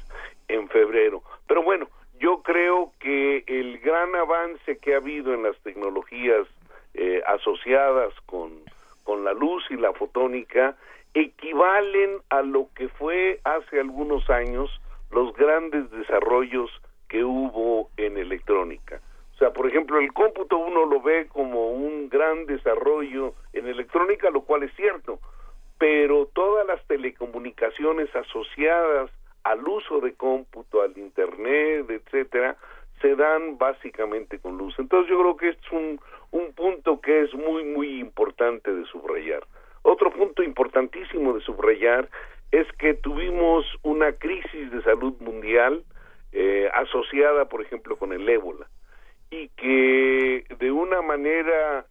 en 0.49 0.67
febrero. 0.67 1.23
Pero 1.47 1.63
bueno, 1.63 1.87
yo 2.19 2.41
creo 2.43 2.91
que 2.99 3.43
el 3.47 3.79
gran 3.79 4.13
avance 4.15 4.77
que 4.77 4.93
ha 4.93 4.97
habido 4.97 5.33
en 5.33 5.43
las 5.43 5.57
tecnologías 5.59 6.47
eh, 6.95 7.21
asociadas 7.27 8.13
con 8.25 8.63
con 9.03 9.23
la 9.23 9.33
luz 9.33 9.63
y 9.69 9.75
la 9.75 9.93
fotónica 9.93 10.75
equivalen 11.15 12.19
a 12.29 12.41
lo 12.41 12.67
que 12.75 12.89
fue 12.89 13.39
hace 13.45 13.79
algunos 13.79 14.29
años 14.29 14.69
los 15.11 15.33
grandes 15.33 15.89
desarrollos 15.89 16.69
que 17.07 17.23
hubo 17.23 17.89
en 17.95 18.17
electrónica. 18.17 18.99
O 19.33 19.37
sea, 19.37 19.51
por 19.51 19.67
ejemplo, 19.67 19.97
el 19.99 20.11
cómputo 20.13 20.57
uno 20.57 20.85
lo 20.85 21.01
ve 21.01 21.27
como 21.27 21.71
un 21.71 22.09
gran 22.09 22.45
desarrollo 22.45 23.33
en 23.53 23.67
electrónica, 23.67 24.29
lo 24.29 24.41
cual 24.41 24.63
es 24.63 24.75
cierto, 24.75 25.19
pero 25.77 26.27
todas 26.33 26.67
las 26.67 26.85
telecomunicaciones 26.87 28.13
asociadas 28.13 29.09
al 29.43 29.65
uso 29.65 30.01
de 30.01 30.13
cómputo, 30.13 30.81
al 30.81 30.97
internet, 30.97 31.89
etcétera, 31.89 32.57
se 33.01 33.15
dan 33.15 33.57
básicamente 33.57 34.39
con 34.39 34.57
luz. 34.57 34.75
Entonces 34.79 35.09
yo 35.09 35.19
creo 35.19 35.37
que 35.37 35.49
es 35.49 35.71
un, 35.71 35.99
un 36.31 36.53
punto 36.53 36.99
que 36.99 37.21
es 37.21 37.33
muy, 37.33 37.63
muy 37.63 37.99
importante 37.99 38.73
de 38.73 38.85
subrayar. 38.85 39.45
Otro 39.87 40.09
punto 40.09 40.41
importantísimo 40.41 41.33
de 41.33 41.41
subrayar 41.41 42.09
es 42.51 42.65
que 42.79 42.95
tuvimos 42.95 43.67
una 43.83 44.13
crisis 44.13 44.71
de 44.71 44.81
salud 44.81 45.13
mundial 45.19 45.83
eh, 46.31 46.67
asociada, 46.73 47.45
por 47.45 47.61
ejemplo, 47.61 47.95
con 47.95 48.11
el 48.11 48.27
ébola 48.27 48.67
y 49.29 49.49
que 49.49 50.43
de 50.57 50.71
una 50.71 51.03
manera 51.03 51.85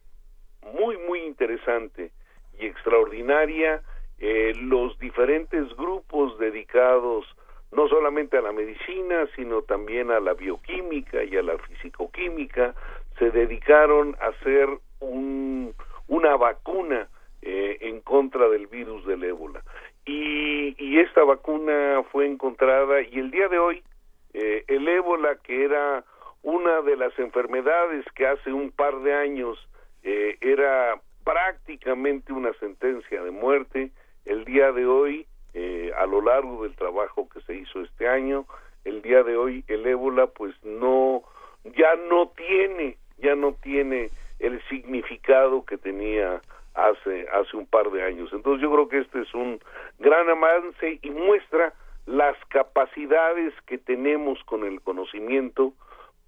muy, 0.77 0.99
muy 1.07 1.21
interesante 1.21 2.11
y 2.59 2.67
extraordinaria, 2.67 3.81
eh, 4.19 4.55
los 4.57 4.99
diferentes 4.99 5.65
grupos 5.77 6.37
dedicados 6.41 7.25
no 7.71 7.87
solamente 7.87 8.37
a 8.39 8.43
la 8.43 8.51
medicina, 8.51 9.29
sino 9.37 9.63
también 9.63 10.11
a 10.11 10.19
la 10.19 10.35
bioquímica 10.35 11.23
y 11.23 11.37
a 11.37 11.43
la 11.43 11.59
fisicoquímica, 11.59 12.75
se 13.21 13.31
dedicaron 13.31 14.17
a 14.21 14.31
hacer 14.31 14.69
un, 14.99 15.77
una 16.09 16.37
vacuna 16.37 17.09
eh, 17.45 17.79
en 17.83 18.01
contra 18.01 18.49
del 18.49 18.67
virus 18.67 19.07
del 19.07 19.23
ébola. 19.23 19.63
Y, 20.07 20.99
esta 20.99 21.25
vacuna 21.25 22.03
fue 22.11 22.27
encontrada 22.27 23.03
y 23.03 23.19
el 23.19 23.31
día 23.31 23.49
de 23.49 23.59
hoy 23.59 23.83
eh, 24.33 24.65
el 24.69 24.89
ébola, 24.89 25.37
que 25.43 25.65
era 25.65 26.05
una 26.43 26.81
de 26.83 26.97
las 26.97 27.19
enfermedades 27.19 28.05
que 28.15 28.27
hace 28.27 28.53
un 28.53 28.71
par 28.71 29.01
de 29.01 29.13
años 29.13 29.59
eh, 30.03 30.37
era 30.41 31.01
prácticamente 31.25 32.33
una 32.33 32.53
sentencia 32.55 33.23
de 33.23 33.31
muerte, 33.31 33.91
el 34.25 34.45
día 34.45 34.73
de 34.73 34.87
hoy, 34.87 35.27
eh, 35.55 35.93
a 35.97 36.07
lo 36.07 36.21
largo 36.21 36.63
del 36.63 36.75
trabajo 36.75 37.29
que 37.29 37.41
se 37.43 37.55
hizo 37.55 37.81
este 37.81 38.09
año, 38.09 38.47
el 38.85 39.03
día 39.03 39.23
de 39.23 39.37
hoy 39.37 39.65
el 39.69 39.87
ébola 39.87 40.27
pues 40.27 40.55
no, 40.65 41.23
ya 41.65 41.97
no 42.09 42.29
tiene, 42.37 42.99
ya 43.19 43.35
no 43.35 43.55
tiene 43.55 44.11
el 44.39 44.61
significado 44.69 45.65
que 45.65 45.79
tenía 45.79 46.43
hace, 46.75 47.27
hace 47.33 47.57
un 47.57 47.67
par 47.67 47.91
de 47.91 48.03
años. 48.03 48.31
Entonces 48.33 48.63
yo 48.63 48.71
creo 48.73 48.89
que 48.89 48.99
este 48.99 49.21
es 49.23 49.35
un 49.35 49.61
gran 49.99 50.29
avance 50.29 50.99
y 51.03 51.11
muestra 51.11 51.73
las 52.07 52.37
capacidades 52.49 53.55
que 53.67 53.79
tenemos 53.79 54.43
con 54.45 54.65
el 54.65 54.81
conocimiento 54.83 55.73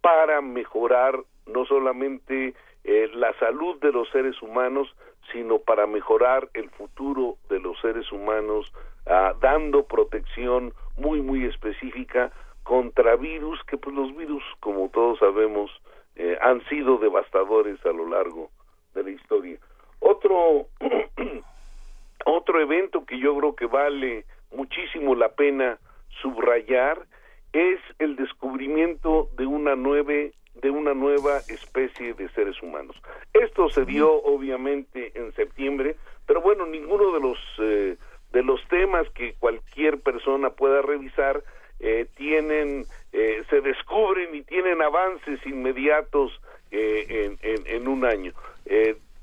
para 0.00 0.40
mejorar 0.40 1.18
no 1.46 1.64
solamente 1.66 2.54
eh, 2.84 3.10
la 3.14 3.32
salud 3.38 3.78
de 3.80 3.92
los 3.92 4.08
seres 4.10 4.40
humanos, 4.40 4.94
sino 5.32 5.58
para 5.58 5.86
mejorar 5.86 6.48
el 6.54 6.70
futuro 6.70 7.36
de 7.48 7.58
los 7.58 7.78
seres 7.80 8.10
humanos, 8.12 8.72
ah, 9.06 9.34
dando 9.40 9.84
protección 9.84 10.72
muy, 10.96 11.20
muy 11.20 11.44
específica 11.44 12.30
contra 12.62 13.16
virus, 13.16 13.62
que 13.64 13.76
pues 13.76 13.94
los 13.94 14.16
virus, 14.16 14.42
como 14.60 14.88
todos 14.90 15.18
sabemos, 15.18 15.70
eh, 16.14 16.38
han 16.40 16.64
sido 16.68 16.98
devastadores 16.98 17.84
a 17.84 17.90
lo 17.90 18.08
largo 18.08 18.50
de 18.94 19.02
la 19.02 19.10
historia. 19.10 19.58
Otro, 20.00 20.66
otro 22.24 22.60
evento 22.60 23.04
que 23.04 23.18
yo 23.18 23.36
creo 23.36 23.54
que 23.56 23.66
vale 23.66 24.24
muchísimo 24.52 25.14
la 25.14 25.30
pena 25.30 25.78
subrayar 26.22 27.06
es 27.52 27.80
el 27.98 28.16
descubrimiento 28.16 29.28
de 29.36 29.46
una 29.46 29.76
nueva 29.76 30.12
de 30.54 30.70
una 30.70 30.94
nueva 30.94 31.36
especie 31.48 32.14
de 32.14 32.30
seres 32.30 32.62
humanos. 32.62 32.96
Esto 33.34 33.68
se 33.68 33.84
dio 33.84 34.10
obviamente 34.10 35.12
en 35.14 35.34
septiembre, 35.34 35.96
pero 36.26 36.40
bueno, 36.40 36.64
ninguno 36.64 37.12
de 37.12 37.20
los 37.20 37.38
eh, 37.58 37.96
de 38.32 38.42
los 38.42 38.66
temas 38.68 39.08
que 39.10 39.34
cualquier 39.34 40.00
persona 40.00 40.50
pueda 40.50 40.80
revisar 40.80 41.42
eh, 41.78 42.06
tienen 42.16 42.86
eh, 43.12 43.42
se 43.50 43.60
descubren 43.60 44.34
y 44.34 44.42
tienen 44.42 44.80
avances 44.80 45.44
inmediatos 45.46 46.40
en, 46.70 47.38
en, 47.42 47.66
en, 47.66 47.88
un 47.88 48.04
año 48.04 48.32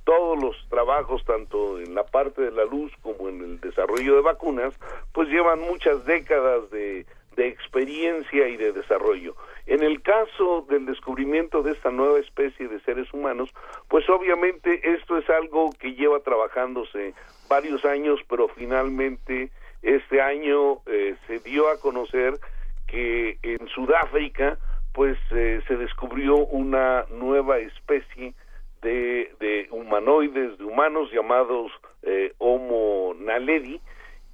todos 0.03 0.41
los 0.41 0.55
trabajos, 0.69 1.23
tanto 1.25 1.79
en 1.79 1.95
la 1.95 2.03
parte 2.03 2.41
de 2.41 2.51
la 2.51 2.65
luz 2.65 2.91
como 3.01 3.29
en 3.29 3.41
el 3.41 3.59
desarrollo 3.61 4.15
de 4.15 4.21
vacunas, 4.21 4.73
pues 5.13 5.29
llevan 5.29 5.61
muchas 5.61 6.05
décadas 6.05 6.69
de, 6.71 7.05
de 7.35 7.47
experiencia 7.47 8.47
y 8.47 8.57
de 8.57 8.71
desarrollo. 8.71 9.35
En 9.65 9.81
el 9.81 10.01
caso 10.01 10.65
del 10.69 10.85
descubrimiento 10.85 11.63
de 11.63 11.71
esta 11.71 11.89
nueva 11.89 12.19
especie 12.19 12.67
de 12.67 12.79
seres 12.81 13.11
humanos, 13.13 13.49
pues 13.87 14.09
obviamente 14.09 14.81
esto 14.93 15.17
es 15.17 15.29
algo 15.29 15.71
que 15.79 15.93
lleva 15.93 16.19
trabajándose 16.19 17.13
varios 17.47 17.85
años, 17.85 18.19
pero 18.27 18.47
finalmente 18.49 19.51
este 19.81 20.21
año 20.21 20.79
eh, 20.85 21.15
se 21.27 21.39
dio 21.39 21.69
a 21.69 21.79
conocer 21.79 22.39
que 22.87 23.37
en 23.41 23.67
Sudáfrica 23.69 24.57
pues 24.93 25.17
eh, 25.31 25.61
se 25.67 25.75
descubrió 25.75 26.35
una 26.37 27.05
nueva 27.09 27.57
especie 27.57 28.33
de, 28.81 29.33
de 29.39 29.67
humanoides, 29.93 30.57
de 30.57 30.65
humanos 30.65 31.11
llamados 31.11 31.71
eh, 32.01 32.33
Homo 32.39 33.13
naledi, 33.19 33.79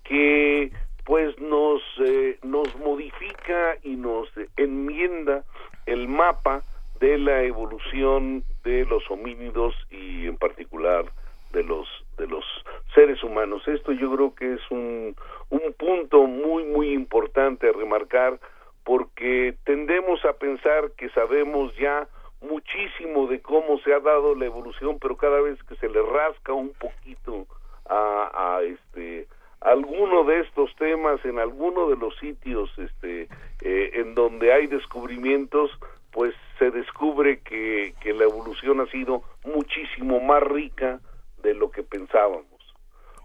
que 0.06 0.72
pues 1.04 1.38
nos, 1.40 1.82
eh, 2.06 2.40
nos 2.44 2.74
modifica 2.78 3.76
y 3.84 3.96
nos 3.98 4.30
enmienda 4.56 5.44
el 5.86 6.08
mapa 6.08 6.64
de 7.02 7.18
la 7.18 7.44
evolución 7.44 8.44
de 8.64 8.86
los 8.86 9.04
homínidos 9.12 9.76
y 9.90 10.28
en 10.28 10.38
particular 10.38 11.06
de 11.52 11.64
los 11.64 11.88
de 12.18 12.28
los 12.28 12.46
seres 12.94 13.22
humanos. 13.24 13.68
Esto 13.68 13.92
yo 13.92 14.14
creo 14.16 14.36
que 14.36 14.54
es 14.54 14.62
un, 14.72 15.16
un 15.50 15.74
punto 15.78 16.24
muy 16.26 16.64
muy 16.64 16.94
importante 16.94 17.68
a 17.68 17.74
remarcar 17.74 18.40
porque 18.86 19.56
tendemos 19.66 20.24
a 20.24 20.34
pensar 20.34 20.92
que 20.98 21.10
sabemos 21.10 21.76
ya 21.76 22.08
muchísimo 22.42 23.28
de 23.28 23.42
cómo 23.42 23.80
se 23.80 23.94
ha 23.94 24.00
dado 24.00 24.36
la 24.36 24.46
evolución, 24.46 24.98
pero 25.00 25.18
cada 25.18 25.42
vez 25.42 25.62
que 25.64 25.76
se 25.76 25.90
le 25.90 26.02
rasca 26.02 26.54
un 26.54 26.74
poquito 26.74 27.48
a, 27.90 28.56
a 28.58 28.62
este 28.64 29.28
alguno 29.62 30.24
de 30.24 30.40
estos 30.40 30.74
temas 30.78 31.24
en 31.26 31.38
alguno 31.38 31.90
de 31.90 31.98
los 31.98 32.18
sitios 32.18 32.72
este 32.78 33.28
eh, 33.62 33.92
en 33.96 34.16
donde 34.16 34.54
hay 34.54 34.68
descubrimientos 34.68 35.70
pues 36.12 36.34
se 36.58 36.72
descubre 36.72 37.40
que, 37.42 37.94
que 38.02 38.14
la 38.14 38.24
evolución 38.24 38.80
ha 38.80 38.86
sido 38.88 39.22
muchísimo 39.44 40.20
más 40.22 40.42
rica 40.42 41.00
de 41.44 41.54
lo 41.54 41.70
que 41.70 41.84
pensábamos. 41.84 42.46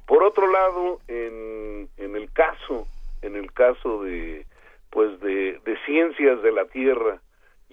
Por 0.07 0.23
otro 0.23 0.51
lado 0.51 0.99
en, 1.07 1.89
en 1.99 2.17
el 2.17 2.31
caso 2.33 2.87
en 3.23 3.37
el 3.37 3.53
caso 3.53 4.03
de 4.03 4.45
pues 4.91 5.21
de, 5.21 5.61
de 5.65 5.77
ciencias 5.87 6.43
de 6.43 6.53
la 6.53 6.65
tierra 6.67 7.21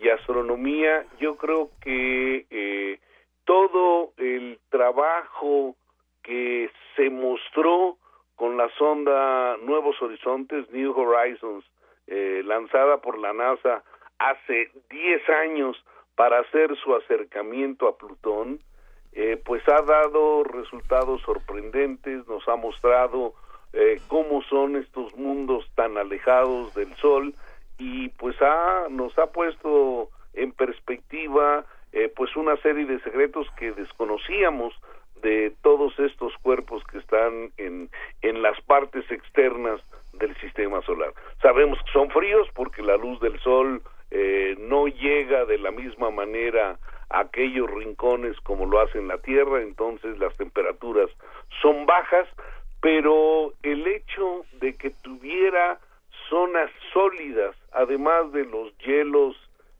y 0.02 0.10
astronomía, 0.10 1.06
yo 1.20 1.38
creo 1.38 1.70
que 1.82 2.46
eh, 2.50 3.00
todo 3.46 4.14
el 4.18 4.60
trabajo 4.70 5.76
que 6.24 6.70
se 6.96 7.10
mostró 7.10 7.98
con 8.36 8.58
la 8.58 8.70
sonda 8.78 9.58
Nuevos 9.58 10.02
Horizontes, 10.02 10.70
New 10.72 10.92
Horizons, 10.98 11.64
eh, 12.08 12.42
lanzada 12.44 12.98
por 12.98 13.20
la 13.20 13.34
NASA 13.34 13.84
hace 14.18 14.72
10 14.90 15.30
años 15.30 15.78
para 16.16 16.40
hacer 16.40 16.76
su 16.78 16.96
acercamiento 16.96 17.88
a 17.88 17.98
Plutón, 17.98 18.60
eh, 19.14 19.40
pues 19.46 19.62
ha 19.68 19.82
dado 19.82 20.44
resultados 20.44 21.22
sorprendentes, 21.22 22.28
nos 22.28 22.48
ha 22.48 22.56
mostrado 22.56 23.34
eh, 23.74 24.02
cómo 24.08 24.42
son 24.44 24.76
estos 24.76 25.16
mundos 25.16 25.70
tan 25.76 25.98
alejados 25.98 26.74
del 26.74 26.94
Sol 26.96 27.34
y 27.82 28.10
pues 28.10 28.40
ha, 28.44 28.86
nos 28.92 29.18
ha 29.18 29.32
puesto 29.32 30.10
en 30.36 30.52
perspectiva 30.52 31.66
eh, 31.92 32.14
pues 32.16 32.36
una 32.36 32.56
serie 32.58 32.86
de 32.86 33.00
secretos 33.00 33.48
que 33.58 33.72
desconocíamos 33.72 34.72
de 35.24 35.52
todos 35.64 35.98
estos 35.98 36.32
cuerpos 36.44 36.84
que 36.92 37.00
están 37.00 37.52
en, 37.58 37.90
en 38.22 38.42
las 38.44 38.62
partes 38.62 39.10
externas 39.10 39.82
del 40.14 40.36
sistema 40.38 40.84
solar. 40.84 41.12
Sabemos 41.42 41.80
que 41.84 41.92
son 41.92 42.12
fríos 42.12 42.48
porque 42.54 42.84
la 42.84 42.98
luz 42.98 43.20
del 43.20 43.40
sol 43.40 43.82
eh, 44.12 44.56
no 44.60 44.86
llega 44.88 45.46
de 45.46 45.58
la 45.58 45.72
misma 45.72 46.12
manera 46.12 46.78
a 47.10 47.22
aquellos 47.22 47.68
rincones 47.72 48.40
como 48.42 48.68
lo 48.68 48.80
hace 48.80 49.00
en 49.00 49.08
la 49.08 49.18
Tierra, 49.18 49.60
entonces 49.60 50.20
las 50.20 50.38
temperaturas 50.38 51.10
son 51.64 51.88
bajas, 51.88 52.28
pero 52.80 53.54
el 53.64 53.88
hecho 53.88 54.46
de 54.60 54.76
que 54.76 54.92
tuviera 54.92 55.80
zonas 56.30 56.70
sólidas, 56.94 57.56
además 57.72 58.32
de 58.32 58.46
los 58.46 58.78
hielos 58.80 59.36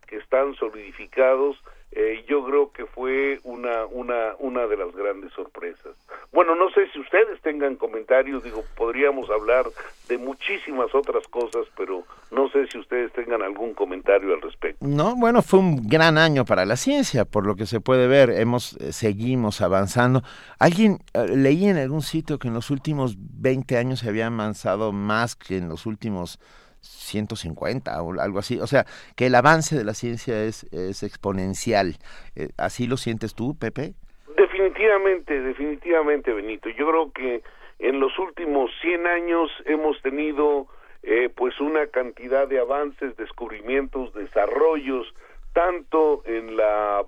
que 0.08 0.18
están 0.18 0.56
solidificados, 0.56 1.58
eh, 1.94 2.24
yo 2.26 2.46
creo 2.46 2.72
que 2.72 2.86
fue 2.86 3.42
una, 3.44 3.86
una, 3.86 4.36
una 4.40 4.66
de 4.66 4.78
las 4.78 4.96
grandes 4.96 5.34
sorpresas. 5.34 5.92
Bueno, 6.32 6.56
no 6.56 6.70
sé 6.70 6.90
si 6.94 7.00
ustedes 7.00 7.42
tengan 7.42 7.76
comentarios, 7.76 8.44
digo, 8.44 8.64
podríamos 8.78 9.30
hablar 9.30 9.66
de 10.08 10.18
muchísimas 10.18 10.96
otras 10.96 11.28
cosas, 11.28 11.68
pero 11.76 12.06
no 12.32 12.50
sé 12.50 12.68
si 12.68 12.78
ustedes 12.78 13.12
tengan 13.12 13.42
algún 13.42 13.74
comentario 13.74 14.34
al 14.34 14.42
respecto. 14.42 14.86
No, 14.86 15.18
bueno, 15.18 15.42
fue 15.42 15.60
un 15.60 15.86
gran 15.86 16.18
año 16.18 16.46
para 16.46 16.66
la 16.66 16.78
ciencia, 16.78 17.26
por 17.26 17.46
lo 17.46 17.58
que 17.58 17.66
se 17.66 17.82
puede 17.82 18.08
ver, 18.08 18.30
hemos 18.30 18.78
eh, 18.78 18.94
seguimos 18.94 19.60
avanzando. 19.60 20.24
Alguien 20.60 21.00
eh, 21.14 21.28
leí 21.28 21.66
en 21.66 21.76
algún 21.76 22.04
sitio 22.04 22.40
que 22.40 22.48
en 22.48 22.54
los 22.54 22.70
últimos 22.70 23.16
20 23.18 23.78
años 23.78 24.00
se 24.00 24.08
había 24.08 24.28
avanzado 24.28 24.94
más 24.94 25.36
que 25.36 25.58
en 25.58 25.68
los 25.68 25.86
últimos 25.86 26.40
150 26.82 28.02
o 28.02 28.20
algo 28.20 28.40
así. 28.40 28.60
O 28.60 28.68
sea, 28.68 28.86
que 29.16 29.28
el 29.28 29.36
avance 29.36 29.78
de 29.78 29.84
la 29.84 29.94
ciencia 29.94 30.44
es, 30.44 30.64
es 30.74 31.04
exponencial. 31.04 31.96
Eh, 32.36 32.50
¿Así 32.58 32.88
lo 32.88 32.98
sientes 32.98 33.36
tú, 33.36 33.58
Pepe? 33.58 33.94
Definitivamente, 34.36 35.40
definitivamente, 35.40 36.34
Benito. 36.34 36.70
Yo 36.70 36.88
creo 36.90 37.12
que 37.12 37.44
en 37.80 38.00
los 38.00 38.18
últimos 38.20 38.72
100 38.82 39.08
años 39.08 39.50
hemos 39.66 40.02
tenido 40.02 40.68
eh, 41.04 41.30
pues 41.36 41.60
una 41.60 41.88
cantidad 41.88 42.48
de 42.48 42.60
avances, 42.60 43.18
descubrimientos, 43.18 44.14
desarrollos, 44.14 45.14
tanto 45.54 46.22
en 46.26 46.56
la 46.56 47.04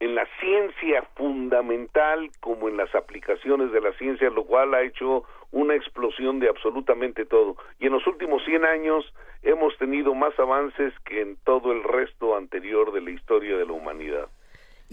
en 0.00 0.14
la 0.14 0.26
ciencia 0.40 1.02
fundamental 1.14 2.30
como 2.40 2.68
en 2.68 2.76
las 2.76 2.94
aplicaciones 2.94 3.72
de 3.72 3.80
la 3.80 3.92
ciencia, 3.92 4.28
lo 4.30 4.44
cual 4.44 4.74
ha 4.74 4.82
hecho 4.82 5.24
una 5.52 5.74
explosión 5.74 6.40
de 6.40 6.48
absolutamente 6.48 7.24
todo. 7.24 7.56
Y 7.78 7.86
en 7.86 7.92
los 7.92 8.06
últimos 8.06 8.44
100 8.44 8.64
años 8.64 9.14
hemos 9.42 9.76
tenido 9.78 10.14
más 10.14 10.38
avances 10.38 10.92
que 11.04 11.20
en 11.20 11.36
todo 11.44 11.72
el 11.72 11.84
resto 11.84 12.36
anterior 12.36 12.92
de 12.92 13.00
la 13.02 13.10
historia 13.10 13.56
de 13.56 13.66
la 13.66 13.72
humanidad. 13.72 14.28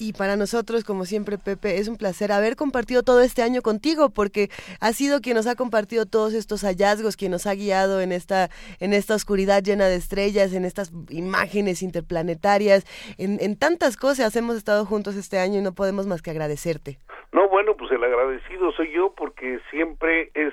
Y 0.01 0.13
para 0.13 0.35
nosotros, 0.35 0.83
como 0.83 1.05
siempre, 1.05 1.37
Pepe, 1.37 1.77
es 1.77 1.87
un 1.87 1.95
placer 1.95 2.31
haber 2.31 2.55
compartido 2.55 3.03
todo 3.03 3.21
este 3.21 3.43
año 3.43 3.61
contigo, 3.61 4.09
porque 4.09 4.49
ha 4.79 4.93
sido 4.93 5.21
quien 5.21 5.35
nos 5.35 5.45
ha 5.45 5.53
compartido 5.53 6.07
todos 6.07 6.33
estos 6.33 6.63
hallazgos, 6.63 7.15
quien 7.15 7.31
nos 7.31 7.45
ha 7.45 7.53
guiado 7.53 8.01
en 8.01 8.11
esta, 8.11 8.49
en 8.79 8.93
esta 8.93 9.13
oscuridad 9.13 9.61
llena 9.61 9.85
de 9.85 9.97
estrellas, 9.97 10.53
en 10.53 10.65
estas 10.65 10.91
imágenes 11.11 11.83
interplanetarias, 11.83 12.83
en, 13.19 13.37
en 13.41 13.55
tantas 13.55 13.95
cosas. 13.95 14.35
Hemos 14.35 14.55
estado 14.55 14.87
juntos 14.87 15.15
este 15.15 15.37
año 15.37 15.59
y 15.59 15.61
no 15.61 15.73
podemos 15.73 16.07
más 16.07 16.23
que 16.23 16.31
agradecerte. 16.31 16.97
No, 17.31 17.47
bueno, 17.47 17.77
pues 17.77 17.91
el 17.91 18.03
agradecido 18.03 18.71
soy 18.71 18.91
yo 18.91 19.13
porque 19.15 19.59
siempre 19.69 20.31
es 20.33 20.51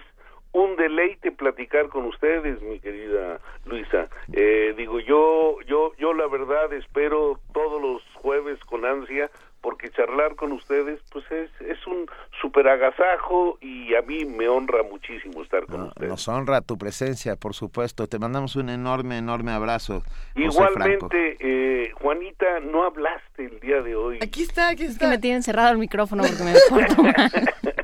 un 0.52 0.76
deleite 0.76 1.32
platicar 1.32 1.88
con 1.88 2.06
ustedes, 2.06 2.60
mi 2.62 2.80
querida 2.80 3.40
Luisa. 3.64 4.08
Eh, 4.32 4.74
digo, 4.76 5.00
yo, 5.00 5.56
yo, 5.66 5.92
yo 5.98 6.14
la 6.14 6.26
verdad 6.26 6.72
espero 6.72 7.40
todos 7.52 7.80
los 7.80 8.02
jueves 8.14 8.58
con 8.64 8.84
ansia 8.84 9.30
porque 9.60 9.90
charlar 9.90 10.36
con 10.36 10.52
ustedes 10.52 11.00
pues 11.10 11.24
es, 11.30 11.50
es 11.60 11.84
un 11.86 12.06
super 12.40 12.68
agasajo 12.68 13.58
y 13.60 13.94
a 13.94 14.02
mí 14.02 14.24
me 14.24 14.48
honra 14.48 14.82
muchísimo 14.82 15.42
estar 15.42 15.66
con 15.66 15.82
ustedes. 15.88 16.08
Nos 16.08 16.28
honra 16.28 16.60
tu 16.60 16.78
presencia, 16.78 17.36
por 17.36 17.54
supuesto. 17.54 18.06
Te 18.06 18.18
mandamos 18.18 18.56
un 18.56 18.70
enorme, 18.70 19.18
enorme 19.18 19.52
abrazo. 19.52 20.02
Igualmente, 20.36 21.36
eh, 21.40 21.90
Juanita, 21.94 22.60
no 22.60 22.84
hablaste 22.84 23.46
el 23.46 23.60
día 23.60 23.82
de 23.82 23.96
hoy. 23.96 24.18
Aquí 24.22 24.42
está, 24.42 24.68
aquí 24.68 24.84
está. 24.84 24.92
Es 24.92 24.98
que 24.98 25.06
me 25.08 25.18
tienen 25.18 25.42
cerrado 25.42 25.72
el 25.72 25.78
micrófono 25.78 26.22
porque 26.22 26.44
me 26.44 26.52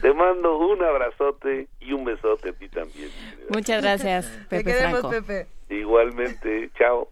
Te 0.00 0.14
mando 0.14 0.56
un 0.58 0.82
abrazote 0.82 1.68
y 1.80 1.92
un 1.92 2.04
besote 2.04 2.50
a 2.50 2.52
ti 2.52 2.68
también. 2.68 3.10
Muchas 3.50 3.82
gracias, 3.82 4.26
Pepe 4.48 4.64
Te 4.64 4.72
queremos, 4.72 5.00
Franco. 5.00 5.10
Pepe. 5.10 5.46
Igualmente, 5.68 6.70
chao. 6.78 7.08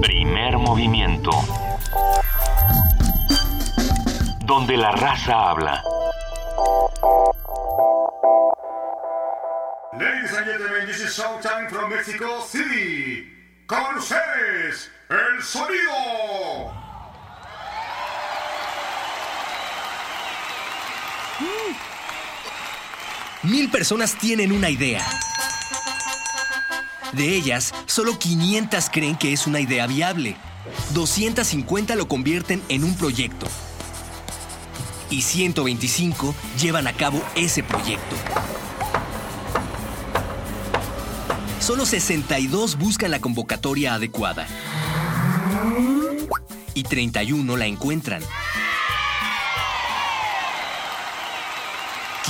Primer 0.00 0.58
movimiento. 0.58 1.30
Donde 4.46 4.76
la 4.76 4.92
raza 4.92 5.50
habla. 5.50 5.82
Ladies 9.98 10.36
and 10.36 10.46
gentlemen, 10.46 10.86
this 10.86 11.00
is 11.00 11.16
Showtime 11.16 11.68
from 11.68 11.90
Mexico 11.90 12.40
City. 12.40 13.26
Con 13.66 13.96
ustedes, 13.96 14.90
el 15.08 15.42
sonido. 15.42 16.83
Mil 23.42 23.70
personas 23.70 24.16
tienen 24.16 24.52
una 24.52 24.70
idea. 24.70 25.06
De 27.12 27.36
ellas, 27.36 27.72
solo 27.86 28.18
500 28.18 28.90
creen 28.90 29.16
que 29.16 29.32
es 29.32 29.46
una 29.46 29.60
idea 29.60 29.86
viable. 29.86 30.36
250 30.94 31.94
lo 31.94 32.08
convierten 32.08 32.62
en 32.68 32.84
un 32.84 32.96
proyecto. 32.96 33.46
Y 35.10 35.22
125 35.22 36.34
llevan 36.58 36.86
a 36.86 36.92
cabo 36.92 37.22
ese 37.36 37.62
proyecto. 37.62 38.16
Solo 41.60 41.86
62 41.86 42.76
buscan 42.76 43.10
la 43.10 43.20
convocatoria 43.20 43.94
adecuada. 43.94 44.46
Y 46.74 46.82
31 46.82 47.56
la 47.56 47.66
encuentran. 47.66 48.22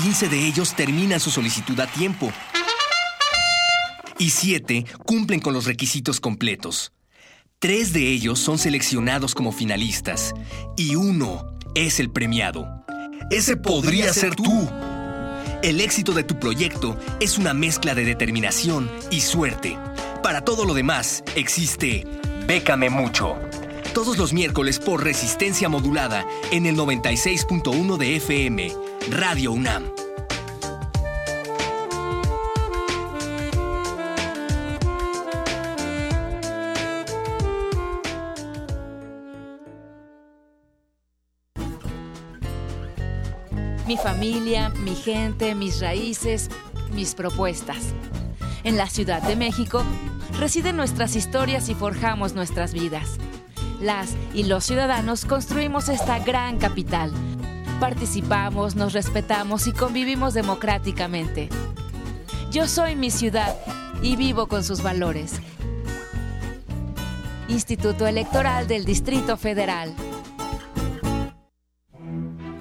15 0.03 0.29
de 0.29 0.47
ellos 0.47 0.75
terminan 0.75 1.21
su 1.21 1.31
solicitud 1.31 1.79
a 1.81 1.87
tiempo. 1.87 2.33
y 4.17 4.31
siete 4.31 4.85
cumplen 5.05 5.41
con 5.41 5.53
los 5.55 5.67
requisitos 5.67 6.21
completos. 6.21 6.93
Tres 7.59 7.93
de 7.93 8.11
ellos 8.11 8.39
son 8.39 8.59
seleccionados 8.59 9.35
como 9.35 9.51
finalistas 9.51 10.35
y 10.77 10.95
uno 10.95 11.45
es 11.75 11.99
el 11.99 12.11
premiado. 12.11 12.85
Ese 13.31 13.57
podría 13.57 14.13
ser 14.13 14.37
tú. 14.37 14.69
El 15.63 15.81
éxito 15.81 16.13
de 16.13 16.23
tu 16.23 16.39
proyecto 16.39 16.97
es 17.21 17.39
una 17.39 17.55
mezcla 17.55 17.95
de 17.95 18.05
determinación 18.05 18.91
y 19.11 19.21
suerte. 19.21 19.77
Para 20.23 20.43
todo 20.43 20.65
lo 20.65 20.75
demás 20.75 21.25
existe 21.35 22.07
Bécame 22.47 22.91
Mucho. 22.91 23.37
Todos 23.95 24.19
los 24.19 24.33
miércoles 24.33 24.81
por 24.81 25.05
resistencia 25.05 25.69
modulada 25.69 26.27
en 26.51 26.67
el 26.67 26.77
96.1 26.77 27.97
de 27.97 28.17
FM, 28.17 28.73
Radio 29.11 29.53
UNAM. 29.53 29.85
Mi 43.87 43.97
familia, 43.97 44.71
mi 44.71 44.97
gente, 44.97 45.55
mis 45.55 45.81
raíces, 45.81 46.51
mis 46.93 47.15
propuestas. 47.15 47.95
En 48.65 48.77
la 48.77 48.89
Ciudad 48.89 49.23
de 49.23 49.37
México 49.37 49.85
residen 50.41 50.77
nuestras 50.77 51.15
historias 51.15 51.69
y 51.69 51.77
forjamos 51.77 52.35
nuestras 52.35 52.75
vidas. 52.75 53.21
Las 53.85 54.17
y 54.33 54.45
los 54.45 54.65
ciudadanos 54.65 55.27
construimos 55.27 55.91
esta 55.91 56.19
gran 56.19 56.57
capital. 56.57 57.13
Participamos, 57.81 58.77
nos 58.77 58.95
respetamos 58.95 59.67
y 59.67 59.73
convivimos 59.73 60.33
democráticamente. 60.33 61.51
Yo 62.51 62.67
soy 62.67 62.97
mi 62.97 63.11
ciudad 63.11 63.55
y 64.01 64.17
vivo 64.17 64.47
con 64.47 64.65
sus 64.65 64.83
valores. 64.83 65.35
Instituto 67.49 68.07
Electoral 68.07 68.67
del 68.69 68.87
Distrito 68.87 69.37
Federal. 69.37 69.93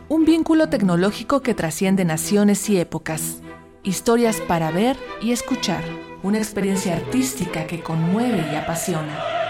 Un 0.10 0.26
vínculo 0.26 0.68
tecnológico 0.68 1.42
que 1.42 1.54
trasciende 1.54 2.04
naciones 2.04 2.70
y 2.70 2.78
épocas. 2.82 3.38
Historias 3.82 4.42
para 4.42 4.72
ver 4.72 4.98
y 5.22 5.32
escuchar. 5.32 5.86
Una 6.22 6.40
experiencia 6.40 6.98
artística 6.98 7.66
que 7.66 7.82
conmueve 7.82 8.46
y 8.52 8.56
apasiona. 8.56 9.43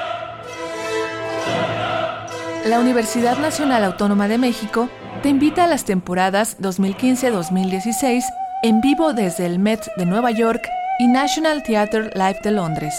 La 2.66 2.80
Universidad 2.80 3.38
Nacional 3.40 3.84
Autónoma 3.84 4.30
de 4.30 4.38
México 4.38 4.88
te 5.22 5.28
invita 5.28 5.66
a 5.66 5.68
las 5.68 5.84
temporadas 5.84 6.58
2015-2016 6.62 8.24
en 8.64 8.80
vivo 8.80 9.12
desde 9.12 9.46
el 9.46 9.60
Met 9.60 9.86
de 9.98 10.06
Nueva 10.06 10.32
York 10.32 10.66
y 10.98 11.08
National 11.08 11.64
Theatre 11.64 12.12
Live 12.16 12.40
de 12.42 12.52
Londres. 12.52 12.96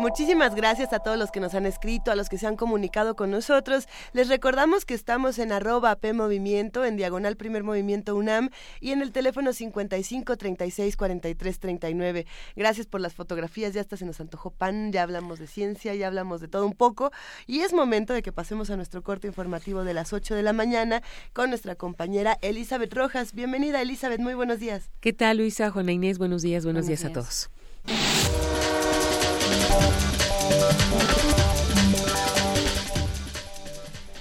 Muchísimas 0.00 0.54
gracias 0.54 0.94
a 0.94 1.00
todos 1.00 1.18
los 1.18 1.30
que 1.30 1.40
nos 1.40 1.54
han 1.54 1.66
escrito, 1.66 2.10
a 2.10 2.14
los 2.14 2.30
que 2.30 2.38
se 2.38 2.46
han 2.46 2.56
comunicado 2.56 3.14
con 3.16 3.30
nosotros. 3.30 3.86
Les 4.14 4.28
recordamos 4.28 4.86
que 4.86 4.94
estamos 4.94 5.38
en 5.38 5.52
arroba 5.52 5.94
P 5.96 6.14
Movimiento, 6.14 6.86
en 6.86 6.96
diagonal 6.96 7.36
Primer 7.36 7.64
Movimiento 7.64 8.16
UNAM 8.16 8.48
y 8.80 8.92
en 8.92 9.02
el 9.02 9.12
teléfono 9.12 9.52
55 9.52 10.38
36 10.38 10.96
43 10.96 11.58
39. 11.58 12.26
Gracias 12.56 12.86
por 12.86 13.02
las 13.02 13.12
fotografías, 13.12 13.74
ya 13.74 13.82
hasta 13.82 13.98
se 13.98 14.06
nos 14.06 14.22
antojó 14.22 14.48
pan, 14.48 14.90
ya 14.90 15.02
hablamos 15.02 15.38
de 15.38 15.46
ciencia, 15.46 15.94
ya 15.94 16.06
hablamos 16.06 16.40
de 16.40 16.48
todo 16.48 16.64
un 16.64 16.72
poco 16.72 17.10
y 17.46 17.60
es 17.60 17.74
momento 17.74 18.14
de 18.14 18.22
que 18.22 18.32
pasemos 18.32 18.70
a 18.70 18.76
nuestro 18.76 19.02
corte 19.02 19.26
informativo 19.26 19.84
de 19.84 19.92
las 19.92 20.14
8 20.14 20.34
de 20.34 20.42
la 20.42 20.54
mañana 20.54 21.02
con 21.34 21.50
nuestra 21.50 21.74
compañera 21.74 22.38
Elizabeth 22.40 22.94
Rojas. 22.94 23.34
Bienvenida 23.34 23.82
Elizabeth, 23.82 24.20
muy 24.20 24.32
buenos 24.32 24.60
días. 24.60 24.88
¿Qué 25.00 25.12
tal 25.12 25.36
Luisa, 25.36 25.70
Juana 25.70 25.92
Inés? 25.92 26.16
Buenos 26.16 26.40
días, 26.40 26.64
buenos, 26.64 26.86
días 26.86 27.04
a 27.04 27.12
todos. 27.12 27.50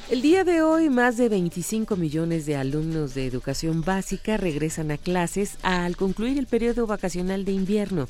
El 0.09 0.23
día 0.23 0.43
de 0.43 0.61
hoy, 0.61 0.89
más 0.89 1.17
de 1.17 1.29
25 1.29 1.95
millones 1.95 2.45
de 2.45 2.55
alumnos 2.55 3.13
de 3.13 3.25
educación 3.25 3.83
básica 3.83 4.37
regresan 4.37 4.91
a 4.91 4.97
clases 4.97 5.57
al 5.61 5.95
concluir 5.95 6.37
el 6.37 6.47
periodo 6.47 6.87
vacacional 6.87 7.45
de 7.45 7.51
invierno. 7.51 8.07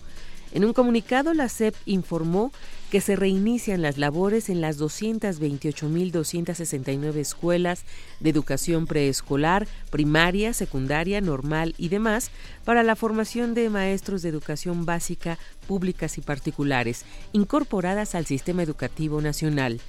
En 0.54 0.66
un 0.66 0.74
comunicado, 0.74 1.34
la 1.34 1.50
SEP 1.50 1.76
informó 1.86 2.52
que 2.90 3.02
se 3.02 3.16
reinician 3.16 3.82
las 3.82 3.98
labores 3.98 4.50
en 4.50 4.62
las 4.62 4.80
228.269 4.80 7.16
escuelas 7.16 7.84
de 8.20 8.30
educación 8.30 8.86
preescolar, 8.88 9.68
primaria, 9.92 10.54
secundaria, 10.54 11.22
normal 11.22 11.76
y 11.78 11.90
demás 11.90 12.32
para 12.66 12.84
la 12.84 12.96
formación 12.96 13.54
de 13.54 13.70
maestros 13.70 14.22
de 14.22 14.30
educación 14.30 14.86
básica 14.86 15.38
públicas 15.68 16.18
y 16.18 16.22
particulares, 16.22 17.04
incorporadas 17.32 18.16
al 18.16 18.26
sistema 18.26 18.64
educativo 18.64 19.22
nacional 19.22 19.80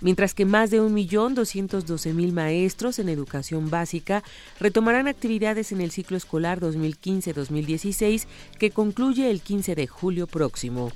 mientras 0.00 0.34
que 0.34 0.44
más 0.44 0.70
de 0.70 0.80
1.212.000 0.80 2.32
maestros 2.32 2.98
en 2.98 3.08
educación 3.08 3.70
básica 3.70 4.22
retomarán 4.58 5.08
actividades 5.08 5.72
en 5.72 5.80
el 5.80 5.90
ciclo 5.90 6.16
escolar 6.16 6.60
2015-2016 6.60 8.26
que 8.58 8.70
concluye 8.70 9.30
el 9.30 9.40
15 9.40 9.74
de 9.74 9.86
julio 9.86 10.26
próximo. 10.26 10.90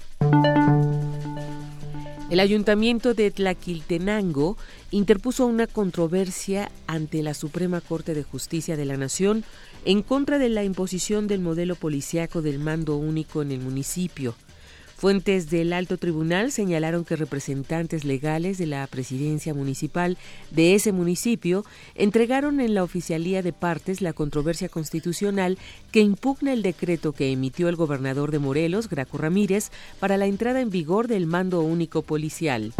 El 2.35 2.41
ayuntamiento 2.41 3.15
de 3.15 3.31
Tlaquiltenango 3.31 4.57
interpuso 4.91 5.47
una 5.47 5.69
controversia 5.69 6.69
ante 6.89 7.23
la 7.23 7.33
Suprema 7.33 7.81
Corte 7.81 8.13
de 8.13 8.25
Justicia 8.25 8.77
de 8.77 8.85
la 8.85 8.97
Nación 8.97 9.45
en 9.85 10.03
contra 10.03 10.41
de 10.41 10.49
la 10.49 10.65
imposición 10.65 11.29
del 11.29 11.39
modelo 11.39 11.77
policiaco 11.77 12.43
del 12.43 12.59
mando 12.59 12.97
único 12.97 13.41
en 13.41 13.53
el 13.53 13.61
municipio. 13.61 14.35
Fuentes 15.05 15.51
del 15.51 15.75
alto 15.75 15.99
tribunal 15.99 16.51
señalaron 16.51 17.05
que 17.05 17.15
representantes 17.15 18.07
legales 18.07 18.57
de 18.57 18.65
la 18.65 18.87
presidencia 18.87 19.53
municipal 19.53 20.17
de 20.51 20.75
ese 20.75 20.93
municipio 20.93 21.63
entregaron 21.95 22.59
en 22.59 22.73
la 22.73 22.83
oficialía 22.83 23.43
de 23.43 23.53
partes 23.53 24.01
la 24.01 24.15
controversia 24.15 24.71
constitucional 24.71 25.59
que 25.93 26.01
impugna 26.01 26.55
el 26.55 26.63
decreto 26.63 27.13
que 27.13 27.31
emitió 27.31 27.69
el 27.69 27.77
gobernador 27.77 28.31
de 28.31 28.39
Morelos, 28.39 28.89
Graco 28.89 29.19
Ramírez, 29.19 29.71
para 30.01 30.17
la 30.17 30.25
entrada 30.25 30.63
en 30.63 30.71
vigor 30.71 31.07
del 31.07 31.27
mando 31.27 31.61
único 31.61 32.01
policial. 32.01 32.73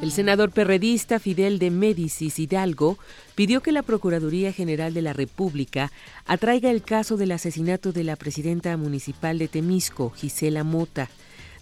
El 0.00 0.12
senador 0.12 0.52
perredista 0.52 1.18
Fidel 1.18 1.58
de 1.58 1.72
Médicis 1.72 2.38
Hidalgo 2.38 2.98
pidió 3.34 3.60
que 3.62 3.72
la 3.72 3.82
Procuraduría 3.82 4.52
General 4.52 4.94
de 4.94 5.02
la 5.02 5.12
República 5.12 5.90
atraiga 6.24 6.70
el 6.70 6.82
caso 6.82 7.16
del 7.16 7.32
asesinato 7.32 7.90
de 7.90 8.04
la 8.04 8.14
presidenta 8.14 8.76
municipal 8.76 9.38
de 9.38 9.48
Temisco, 9.48 10.10
Gisela 10.10 10.62
Mota. 10.62 11.08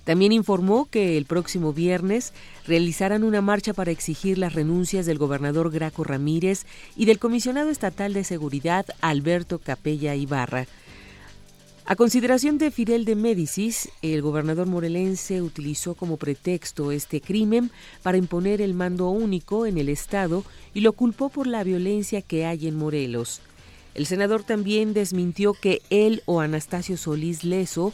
También 0.04 0.32
informó 0.32 0.84
que 0.84 1.16
el 1.16 1.24
próximo 1.24 1.72
viernes 1.72 2.34
realizarán 2.66 3.24
una 3.24 3.40
marcha 3.40 3.72
para 3.72 3.90
exigir 3.90 4.36
las 4.36 4.52
renuncias 4.52 5.06
del 5.06 5.16
gobernador 5.16 5.72
Graco 5.72 6.04
Ramírez 6.04 6.66
y 6.94 7.06
del 7.06 7.18
comisionado 7.18 7.70
estatal 7.70 8.12
de 8.12 8.22
seguridad 8.22 8.84
Alberto 9.00 9.58
Capella 9.60 10.14
Ibarra. 10.14 10.66
A 11.88 11.94
consideración 11.94 12.58
de 12.58 12.72
Fidel 12.72 13.04
de 13.04 13.14
Médicis, 13.14 13.90
el 14.02 14.20
gobernador 14.20 14.66
morelense 14.66 15.40
utilizó 15.40 15.94
como 15.94 16.16
pretexto 16.16 16.90
este 16.90 17.20
crimen 17.20 17.70
para 18.02 18.18
imponer 18.18 18.60
el 18.60 18.74
mando 18.74 19.08
único 19.10 19.66
en 19.66 19.78
el 19.78 19.88
Estado 19.88 20.42
y 20.74 20.80
lo 20.80 20.94
culpó 20.94 21.28
por 21.28 21.46
la 21.46 21.62
violencia 21.62 22.22
que 22.22 22.44
hay 22.44 22.66
en 22.66 22.74
Morelos. 22.74 23.40
El 23.94 24.06
senador 24.06 24.42
también 24.42 24.94
desmintió 24.94 25.54
que 25.54 25.80
él 25.88 26.24
o 26.26 26.40
Anastasio 26.40 26.96
Solís 26.96 27.44
Leso, 27.44 27.92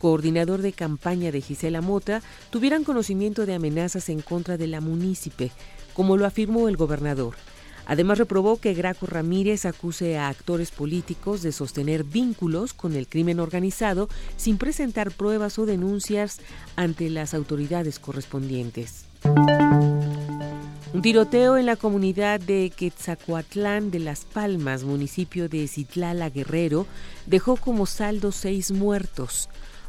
coordinador 0.00 0.60
de 0.60 0.72
campaña 0.72 1.30
de 1.30 1.40
Gisela 1.40 1.80
Mota, 1.80 2.22
tuvieran 2.50 2.82
conocimiento 2.82 3.46
de 3.46 3.54
amenazas 3.54 4.08
en 4.08 4.20
contra 4.20 4.56
de 4.56 4.66
la 4.66 4.80
munícipe, 4.80 5.52
como 5.94 6.16
lo 6.16 6.26
afirmó 6.26 6.68
el 6.68 6.76
gobernador. 6.76 7.36
Además, 7.88 8.18
reprobó 8.18 8.60
que 8.60 8.74
Graco 8.74 9.06
Ramírez 9.06 9.64
acuse 9.64 10.18
a 10.18 10.28
actores 10.28 10.70
políticos 10.70 11.42
de 11.42 11.52
sostener 11.52 12.04
vínculos 12.04 12.74
con 12.74 12.94
el 12.94 13.08
crimen 13.08 13.40
organizado 13.40 14.10
sin 14.36 14.58
presentar 14.58 15.10
pruebas 15.10 15.58
o 15.58 15.64
denuncias 15.64 16.38
ante 16.76 17.08
las 17.08 17.32
autoridades 17.32 17.98
correspondientes. 17.98 19.06
Un 20.92 21.02
tiroteo 21.02 21.56
en 21.56 21.64
la 21.64 21.76
comunidad 21.76 22.40
de 22.40 22.70
Quetzacoatlán 22.76 23.90
de 23.90 24.00
Las 24.00 24.26
Palmas, 24.26 24.84
municipio 24.84 25.48
de 25.48 25.66
Citlala 25.66 26.28
Guerrero, 26.28 26.86
dejó 27.26 27.56
como 27.56 27.86
saldo 27.86 28.32
seis 28.32 28.70
muertos. 28.70 29.48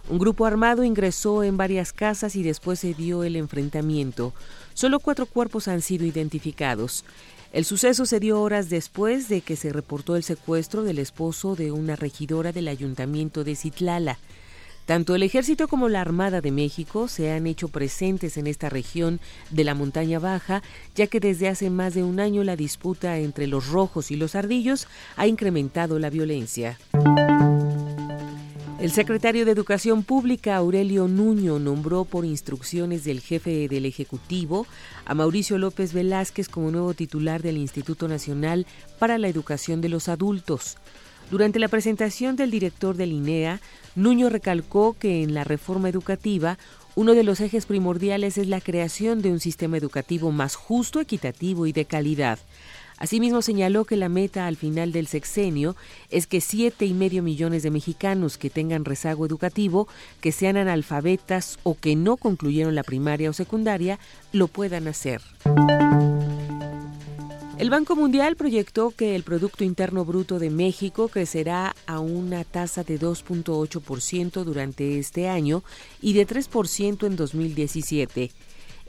Un 0.09 0.19
grupo 0.19 0.45
armado 0.45 0.83
ingresó 0.83 1.43
en 1.43 1.57
varias 1.57 1.93
casas 1.93 2.35
y 2.35 2.43
después 2.43 2.79
se 2.79 2.93
dio 2.93 3.23
el 3.23 3.35
enfrentamiento. 3.35 4.33
Solo 4.73 4.99
cuatro 4.99 5.25
cuerpos 5.25 5.67
han 5.67 5.81
sido 5.81 6.05
identificados. 6.05 7.03
El 7.51 7.65
suceso 7.65 8.05
se 8.05 8.19
dio 8.19 8.41
horas 8.41 8.69
después 8.69 9.27
de 9.27 9.41
que 9.41 9.55
se 9.55 9.73
reportó 9.73 10.15
el 10.15 10.23
secuestro 10.23 10.83
del 10.83 10.99
esposo 10.99 11.55
de 11.55 11.71
una 11.71 11.95
regidora 11.95 12.51
del 12.51 12.67
ayuntamiento 12.67 13.43
de 13.43 13.55
Citlala. 13.55 14.19
Tanto 14.85 15.15
el 15.15 15.23
Ejército 15.23 15.67
como 15.67 15.89
la 15.89 16.01
Armada 16.01 16.41
de 16.41 16.51
México 16.51 17.07
se 17.07 17.31
han 17.31 17.47
hecho 17.47 17.67
presentes 17.67 18.37
en 18.37 18.47
esta 18.47 18.69
región 18.69 19.19
de 19.49 19.63
la 19.63 19.75
montaña 19.75 20.19
baja, 20.19 20.61
ya 20.95 21.07
que 21.07 21.19
desde 21.19 21.47
hace 21.47 21.69
más 21.69 21.95
de 21.95 22.03
un 22.03 22.19
año 22.19 22.43
la 22.43 22.55
disputa 22.55 23.17
entre 23.17 23.47
los 23.47 23.67
rojos 23.67 24.11
y 24.11 24.15
los 24.15 24.35
ardillos 24.35 24.87
ha 25.15 25.27
incrementado 25.27 25.99
la 25.99 26.09
violencia. 26.09 26.79
El 28.79 28.91
secretario 28.91 29.43
de 29.43 29.51
Educación 29.51 30.03
Pública, 30.03 30.55
Aurelio 30.55 31.09
Nuño, 31.09 31.59
nombró 31.59 32.05
por 32.05 32.23
instrucciones 32.23 33.03
del 33.03 33.19
jefe 33.19 33.67
del 33.67 33.85
Ejecutivo 33.85 34.65
a 35.03 35.13
Mauricio 35.13 35.57
López 35.57 35.91
Velázquez 35.91 36.47
como 36.47 36.71
nuevo 36.71 36.93
titular 36.93 37.41
del 37.41 37.57
Instituto 37.57 38.07
Nacional 38.07 38.65
para 38.97 39.17
la 39.17 39.27
Educación 39.27 39.81
de 39.81 39.89
los 39.89 40.07
Adultos. 40.07 40.77
Durante 41.29 41.59
la 41.59 41.67
presentación 41.67 42.37
del 42.37 42.51
director 42.51 42.95
del 42.95 43.11
INEA, 43.11 43.59
Nuño 43.95 44.29
recalcó 44.29 44.95
que 44.97 45.23
en 45.23 45.33
la 45.33 45.43
reforma 45.43 45.89
educativa 45.89 46.57
uno 46.95 47.15
de 47.15 47.23
los 47.23 47.41
ejes 47.41 47.65
primordiales 47.65 48.37
es 48.37 48.47
la 48.47 48.61
creación 48.61 49.21
de 49.21 49.31
un 49.31 49.41
sistema 49.41 49.75
educativo 49.75 50.31
más 50.31 50.55
justo, 50.55 51.01
equitativo 51.01 51.67
y 51.67 51.73
de 51.73 51.83
calidad. 51.83 52.39
Asimismo 52.99 53.41
señaló 53.41 53.85
que 53.85 53.95
la 53.95 54.09
meta 54.09 54.45
al 54.45 54.57
final 54.57 54.91
del 54.91 55.07
sexenio 55.07 55.77
es 56.09 56.27
que 56.27 56.41
siete 56.41 56.85
y 56.85 56.93
medio 56.93 57.23
millones 57.23 57.63
de 57.63 57.71
mexicanos 57.71 58.37
que 58.37 58.49
tengan 58.49 58.83
rezago 58.83 59.25
educativo, 59.25 59.87
que 60.19 60.33
sean 60.33 60.57
analfabetas 60.57 61.59
o 61.63 61.75
que 61.75 61.95
no 61.95 62.17
concluyeron 62.17 62.75
la 62.75 62.83
primaria 62.83 63.29
o 63.29 63.33
secundaria, 63.33 63.99
lo 64.33 64.49
puedan 64.49 64.89
hacer. 64.89 65.21
El 67.57 67.69
Banco 67.69 67.95
Mundial 67.95 68.35
proyectó 68.35 68.91
que 68.91 69.15
el 69.15 69.23
Producto 69.23 69.63
Interno 69.63 70.03
Bruto 70.05 70.39
de 70.39 70.49
México 70.49 71.07
crecerá 71.07 71.75
a 71.87 71.99
una 71.99 72.43
tasa 72.43 72.83
de 72.83 72.99
2.8% 72.99 74.43
durante 74.43 74.97
este 74.97 75.27
año 75.27 75.63
y 76.01 76.13
de 76.13 76.25
3% 76.25 77.05
en 77.05 77.15
2017. 77.15 78.31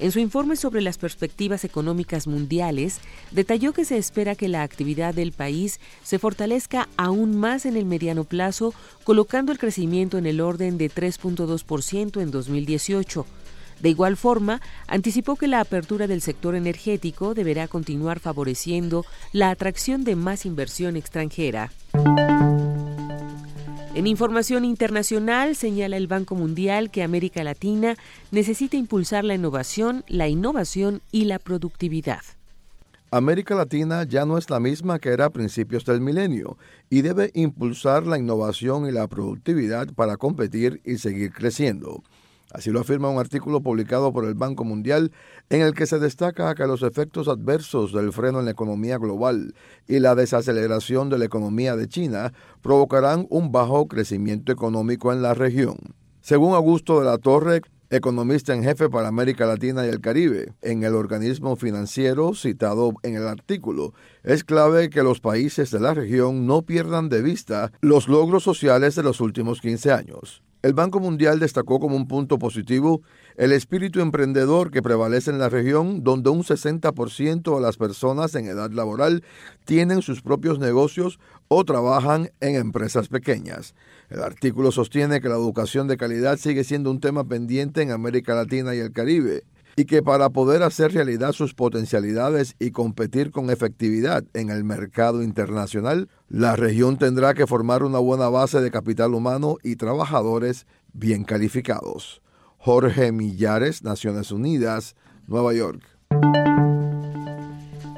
En 0.01 0.13
su 0.13 0.19
informe 0.19 0.57
sobre 0.57 0.81
las 0.81 0.97
perspectivas 0.97 1.63
económicas 1.63 2.27
mundiales, 2.27 3.01
detalló 3.33 3.75
que 3.75 3.85
se 3.85 3.99
espera 3.99 4.35
que 4.35 4.49
la 4.49 4.63
actividad 4.63 5.13
del 5.13 5.33
país 5.33 5.79
se 6.03 6.19
fortalezca 6.19 6.89
aún 6.97 7.37
más 7.37 7.67
en 7.67 7.77
el 7.77 7.85
mediano 7.85 8.25
plazo, 8.25 8.73
colocando 9.05 9.53
el 9.53 9.59
crecimiento 9.59 10.17
en 10.17 10.25
el 10.25 10.41
orden 10.41 10.79
de 10.79 10.91
3.2% 10.91 12.23
en 12.23 12.31
2018. 12.31 13.27
De 13.81 13.91
igual 13.91 14.17
forma, 14.17 14.63
anticipó 14.87 15.37
que 15.37 15.49
la 15.49 15.61
apertura 15.61 16.07
del 16.07 16.23
sector 16.23 16.55
energético 16.55 17.35
deberá 17.35 17.69
continuar 17.69 18.21
favoreciendo 18.21 19.05
la 19.33 19.51
atracción 19.51 20.05
de 20.05 20.17
más 20.17 20.47
inversión 20.47 20.97
extranjera. 20.97 21.73
En 23.93 24.07
información 24.07 24.65
internacional, 24.65 25.57
señala 25.57 25.97
el 25.97 26.07
Banco 26.07 26.37
Mundial 26.37 26.93
que 26.93 27.03
América 27.03 27.43
Latina 27.43 27.97
necesita 28.31 28.77
impulsar 28.77 29.25
la 29.25 29.35
innovación, 29.35 30.05
la 30.07 30.29
innovación 30.29 31.03
y 31.11 31.25
la 31.25 31.41
productividad. 31.41 32.21
América 33.11 33.57
Latina 33.57 34.05
ya 34.05 34.25
no 34.25 34.39
es 34.39 34.49
la 34.49 34.61
misma 34.61 35.01
que 35.01 35.09
era 35.09 35.25
a 35.25 35.31
principios 35.31 35.85
del 35.85 36.01
milenio 36.01 36.57
y 36.89 37.03
debe 37.03 37.33
impulsar 37.35 38.07
la 38.07 38.17
innovación 38.17 38.87
y 38.87 38.93
la 38.93 39.09
productividad 39.09 39.89
para 39.95 40.17
competir 40.17 40.81
y 40.85 40.99
seguir 40.99 41.33
creciendo. 41.33 42.05
Así 42.53 42.71
lo 42.71 42.81
afirma 42.81 43.09
un 43.09 43.19
artículo 43.19 43.61
publicado 43.61 44.13
por 44.13 44.25
el 44.25 44.35
Banco 44.35 44.65
Mundial 44.65 45.13
en 45.51 45.63
el 45.63 45.73
que 45.73 45.87
se 45.87 45.99
destaca 45.99 46.55
que 46.55 46.67
los 46.67 46.83
efectos 46.83 47.29
adversos 47.29 47.93
del 47.93 48.13
freno 48.13 48.41
en 48.41 48.47
la 48.47 48.51
economía 48.51 48.99
global 48.99 49.55
y 49.87 50.01
la 50.01 50.15
desaceleración 50.15 51.11
de 51.11 51.19
la 51.19 51.27
economía 51.27 51.77
de 51.77 51.89
China 51.89 52.33
provocarán 52.61 53.27
un 53.31 53.53
bajo 53.53 53.87
crecimiento 53.87 54.51
económico 54.51 55.13
en 55.13 55.23
la 55.23 55.35
región. 55.35 55.77
Según 56.21 56.55
Augusto 56.55 56.99
de 56.99 57.07
la 57.07 57.19
Torre, 57.19 57.63
economista 57.89 58.53
en 58.53 58.63
jefe 58.63 58.89
para 58.89 59.09
América 59.09 59.47
Latina 59.47 59.87
y 59.87 59.89
el 59.89 60.01
Caribe, 60.01 60.53
en 60.61 60.83
el 60.85 60.95
organismo 60.95 61.57
financiero 61.57 62.35
citado 62.35 62.95
en 63.03 63.17
el 63.17 63.27
artículo, 63.27 63.95
es 64.23 64.45
clave 64.45 64.91
que 64.91 65.03
los 65.03 65.21
países 65.21 65.71
de 65.71 65.81
la 65.81 65.95
región 65.95 66.47
no 66.47 66.63
pierdan 66.63 67.09
de 67.09 67.23
vista 67.23 67.73
los 67.81 68.09
logros 68.09 68.43
sociales 68.43 68.95
de 68.95 69.03
los 69.03 69.21
últimos 69.21 69.61
15 69.61 69.93
años. 69.93 70.43
El 70.63 70.75
Banco 70.75 71.01
Mundial 71.01 71.41
destacó 71.41 71.81
como 71.81 71.97
un 71.97 72.07
punto 72.07 72.39
positivo 72.39 73.01
el 73.37 73.53
espíritu 73.53 74.01
emprendedor 74.01 74.71
que 74.71 74.83
prevalece 74.83 75.31
en 75.31 75.39
la 75.39 75.49
región, 75.49 76.05
donde 76.05 76.29
un 76.29 76.43
60% 76.43 77.55
de 77.55 77.61
las 77.63 77.79
personas 77.79 78.35
en 78.35 78.47
edad 78.47 78.71
laboral 78.71 79.25
tienen 79.65 80.03
sus 80.03 80.21
propios 80.21 80.59
negocios 80.59 81.19
o 81.49 81.65
trabajan 81.65 82.31
en 82.41 82.57
empresas 82.57 83.09
pequeñas. 83.09 83.75
El 84.11 84.23
artículo 84.23 84.71
sostiene 84.71 85.23
que 85.23 85.31
la 85.31 85.37
educación 85.37 85.89
de 85.89 85.97
calidad 85.97 86.37
sigue 86.37 86.63
siendo 86.63 86.91
un 86.91 87.01
tema 87.01 87.25
pendiente 87.25 87.81
en 87.81 87.91
América 87.91 88.35
Latina 88.35 88.75
y 88.75 88.81
el 88.81 88.93
Caribe 88.93 89.45
y 89.81 89.87
que 89.87 90.03
para 90.03 90.29
poder 90.29 90.63
hacer 90.63 90.93
realidad 90.93 91.33
sus 91.33 91.55
potencialidades 91.55 92.55
y 92.59 92.71
competir 92.71 93.31
con 93.31 93.49
efectividad 93.49 94.25
en 94.35 94.51
el 94.51 94.63
mercado 94.63 95.23
internacional, 95.23 96.11
la 96.29 96.55
región 96.55 96.99
tendrá 96.99 97.33
que 97.33 97.47
formar 97.47 97.83
una 97.83 97.99
buena 97.99 98.29
base 98.29 98.61
de 98.61 98.71
capital 98.71 99.15
humano 99.15 99.57
y 99.63 99.77
trabajadores 99.77 100.67
bien 100.93 101.25
calificados. 101.25 102.21
Jorge 102.59 103.11
Millares, 103.11 103.83
Naciones 103.83 104.33
Unidas, 104.33 104.97
Nueva 105.27 105.55
York. 105.55 105.83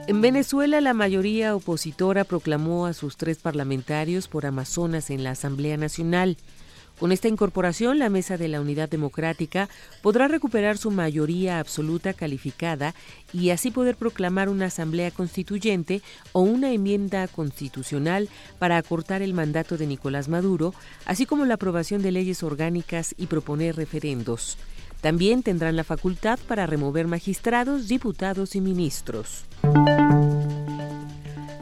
En 0.06 0.20
Venezuela, 0.20 0.80
la 0.80 0.94
mayoría 0.94 1.56
opositora 1.56 2.22
proclamó 2.22 2.86
a 2.86 2.92
sus 2.92 3.16
tres 3.16 3.38
parlamentarios 3.38 4.28
por 4.28 4.46
Amazonas 4.46 5.10
en 5.10 5.24
la 5.24 5.32
Asamblea 5.32 5.76
Nacional. 5.76 6.36
Con 6.98 7.10
esta 7.10 7.28
incorporación, 7.28 7.98
la 7.98 8.10
Mesa 8.10 8.36
de 8.36 8.48
la 8.48 8.60
Unidad 8.60 8.88
Democrática 8.88 9.68
podrá 10.02 10.28
recuperar 10.28 10.78
su 10.78 10.90
mayoría 10.90 11.58
absoluta 11.58 12.12
calificada 12.12 12.94
y 13.32 13.50
así 13.50 13.70
poder 13.70 13.96
proclamar 13.96 14.48
una 14.48 14.66
asamblea 14.66 15.10
constituyente 15.10 16.00
o 16.32 16.42
una 16.42 16.70
enmienda 16.70 17.26
constitucional 17.28 18.28
para 18.58 18.76
acortar 18.76 19.20
el 19.20 19.34
mandato 19.34 19.76
de 19.76 19.86
Nicolás 19.86 20.28
Maduro, 20.28 20.74
así 21.04 21.26
como 21.26 21.44
la 21.44 21.54
aprobación 21.54 22.02
de 22.02 22.12
leyes 22.12 22.42
orgánicas 22.42 23.14
y 23.18 23.26
proponer 23.26 23.76
referendos. 23.76 24.58
También 25.00 25.42
tendrán 25.42 25.74
la 25.74 25.82
facultad 25.82 26.38
para 26.46 26.66
remover 26.66 27.08
magistrados, 27.08 27.88
diputados 27.88 28.54
y 28.54 28.60
ministros. 28.60 29.44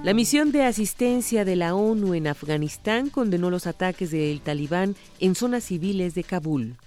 La 0.03 0.14
misión 0.14 0.51
de 0.51 0.64
asistencia 0.64 1.44
de 1.44 1.57
la 1.57 1.74
ONU 1.74 2.14
en 2.14 2.26
Afganistán 2.26 3.11
condenó 3.11 3.51
los 3.51 3.66
ataques 3.66 4.11
del 4.11 4.40
talibán 4.40 4.96
en 5.20 5.34
zonas 5.34 5.64
civiles 5.64 6.14
de 6.14 6.24
Kabul. 6.24 6.78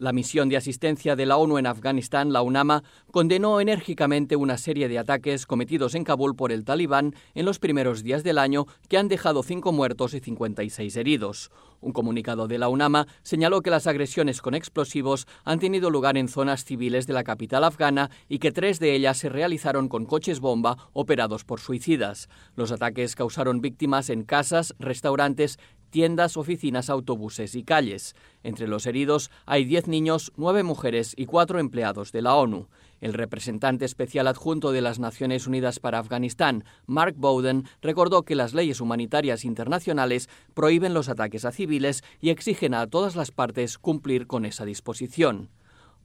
La 0.00 0.14
misión 0.14 0.48
de 0.48 0.56
asistencia 0.56 1.14
de 1.14 1.26
la 1.26 1.36
ONU 1.36 1.58
en 1.58 1.66
Afganistán, 1.66 2.32
la 2.32 2.40
UNAMA, 2.40 2.84
condenó 3.10 3.60
enérgicamente 3.60 4.34
una 4.34 4.56
serie 4.56 4.88
de 4.88 4.98
ataques 4.98 5.44
cometidos 5.44 5.94
en 5.94 6.04
Kabul 6.04 6.36
por 6.36 6.52
el 6.52 6.64
talibán 6.64 7.14
en 7.34 7.44
los 7.44 7.58
primeros 7.58 8.02
días 8.02 8.24
del 8.24 8.38
año 8.38 8.64
que 8.88 8.96
han 8.96 9.08
dejado 9.08 9.42
cinco 9.42 9.72
muertos 9.72 10.14
y 10.14 10.20
56 10.20 10.96
heridos. 10.96 11.50
Un 11.82 11.92
comunicado 11.92 12.48
de 12.48 12.58
la 12.58 12.70
UNAMA 12.70 13.08
señaló 13.22 13.60
que 13.60 13.68
las 13.68 13.86
agresiones 13.86 14.40
con 14.40 14.54
explosivos 14.54 15.26
han 15.44 15.58
tenido 15.58 15.90
lugar 15.90 16.16
en 16.16 16.28
zonas 16.28 16.64
civiles 16.64 17.06
de 17.06 17.12
la 17.12 17.22
capital 17.22 17.62
afgana 17.62 18.10
y 18.26 18.38
que 18.38 18.52
tres 18.52 18.80
de 18.80 18.94
ellas 18.94 19.18
se 19.18 19.28
realizaron 19.28 19.88
con 19.88 20.06
coches 20.06 20.40
bomba 20.40 20.88
operados 20.94 21.44
por 21.44 21.60
suicidas. 21.60 22.30
Los 22.56 22.72
ataques 22.72 23.14
causaron 23.14 23.60
víctimas 23.60 24.08
en 24.08 24.24
casas, 24.24 24.74
restaurantes, 24.78 25.58
tiendas, 25.90 26.36
oficinas, 26.36 26.88
autobuses 26.88 27.54
y 27.54 27.62
calles. 27.62 28.14
Entre 28.42 28.66
los 28.66 28.86
heridos 28.86 29.30
hay 29.46 29.64
diez 29.64 29.88
niños, 29.88 30.32
nueve 30.36 30.62
mujeres 30.62 31.14
y 31.16 31.26
cuatro 31.26 31.58
empleados 31.58 32.12
de 32.12 32.22
la 32.22 32.34
ONU. 32.36 32.68
El 33.00 33.14
representante 33.14 33.84
especial 33.84 34.26
adjunto 34.26 34.72
de 34.72 34.82
las 34.82 34.98
Naciones 34.98 35.46
Unidas 35.46 35.80
para 35.80 35.98
Afganistán, 35.98 36.64
Mark 36.86 37.14
Bowden, 37.16 37.64
recordó 37.80 38.22
que 38.24 38.34
las 38.34 38.52
leyes 38.54 38.80
humanitarias 38.80 39.44
internacionales 39.44 40.28
prohíben 40.54 40.94
los 40.94 41.08
ataques 41.08 41.44
a 41.44 41.52
civiles 41.52 42.04
y 42.20 42.30
exigen 42.30 42.74
a 42.74 42.86
todas 42.86 43.16
las 43.16 43.30
partes 43.30 43.78
cumplir 43.78 44.26
con 44.26 44.44
esa 44.44 44.64
disposición. 44.64 45.48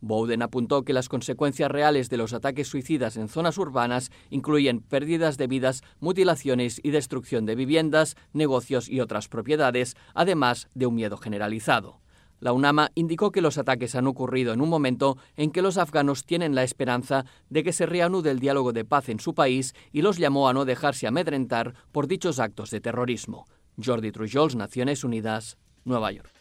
Bowden 0.06 0.44
apuntó 0.44 0.84
que 0.84 0.94
las 0.94 1.10
consecuencias 1.10 1.72
reales 1.72 2.10
de 2.10 2.18
los 2.18 2.34
ataques 2.34 2.68
suicidas 2.68 3.18
en 3.18 3.28
zonas 3.28 3.58
urbanas 3.58 4.12
incluyen 4.30 4.82
pérdidas 4.82 5.38
de 5.38 5.48
vidas, 5.48 5.82
mutilaciones 6.00 6.80
y 6.84 6.92
destrucción 6.92 7.46
de 7.46 7.56
viviendas, 7.56 8.16
negocios 8.32 8.88
y 8.88 9.02
otras 9.02 9.28
propiedades, 9.28 9.96
además 10.14 10.70
de 10.76 10.86
un 10.86 10.96
miedo 10.96 11.18
generalizado. 11.18 12.02
La 12.40 12.54
UNAMA 12.54 12.92
indicó 12.94 13.32
que 13.32 13.42
los 13.42 13.58
ataques 13.58 13.96
han 13.96 14.06
ocurrido 14.06 14.54
en 14.54 14.62
un 14.62 14.70
momento 14.70 15.18
en 15.38 15.50
que 15.50 15.64
los 15.64 15.78
afganos 15.78 16.26
tienen 16.26 16.54
la 16.54 16.64
esperanza 16.64 17.26
de 17.50 17.64
que 17.64 17.74
se 17.74 17.88
reanude 17.88 18.30
el 18.30 18.40
diálogo 18.40 18.74
de 18.74 18.86
paz 18.86 19.10
en 19.10 19.20
su 19.20 19.34
país 19.34 19.74
y 19.92 20.04
los 20.04 20.18
llamó 20.18 20.48
a 20.48 20.54
no 20.54 20.66
dejarse 20.66 21.08
amedrentar 21.08 21.74
por 21.92 22.08
dichos 22.08 22.40
actos 22.40 22.70
de 22.70 22.82
terrorismo. 22.82 23.46
Jordi 23.84 24.12
Trujols, 24.12 24.56
Naciones 24.56 25.04
Unidas, 25.04 25.58
Nueva 25.84 26.12
York. 26.12 26.32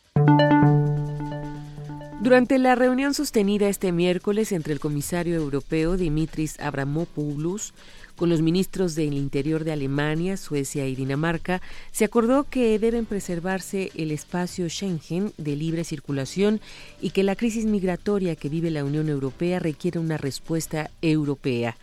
Durante 2.24 2.58
la 2.58 2.74
reunión 2.74 3.12
sostenida 3.12 3.68
este 3.68 3.92
miércoles 3.92 4.50
entre 4.52 4.72
el 4.72 4.80
comisario 4.80 5.34
europeo 5.34 5.98
Dimitris 5.98 6.58
Abramopoulos 6.58 7.74
con 8.16 8.30
los 8.30 8.40
ministros 8.40 8.94
del 8.94 9.12
Interior 9.12 9.62
de 9.62 9.72
Alemania, 9.72 10.38
Suecia 10.38 10.88
y 10.88 10.94
Dinamarca, 10.94 11.60
se 11.92 12.06
acordó 12.06 12.44
que 12.44 12.78
deben 12.78 13.04
preservarse 13.04 13.90
el 13.94 14.10
espacio 14.10 14.70
Schengen 14.70 15.34
de 15.36 15.54
libre 15.54 15.84
circulación 15.84 16.62
y 16.98 17.10
que 17.10 17.24
la 17.24 17.36
crisis 17.36 17.66
migratoria 17.66 18.36
que 18.36 18.48
vive 18.48 18.70
la 18.70 18.86
Unión 18.86 19.10
Europea 19.10 19.58
requiere 19.58 19.98
una 19.98 20.16
respuesta 20.16 20.90
europea. 21.02 21.76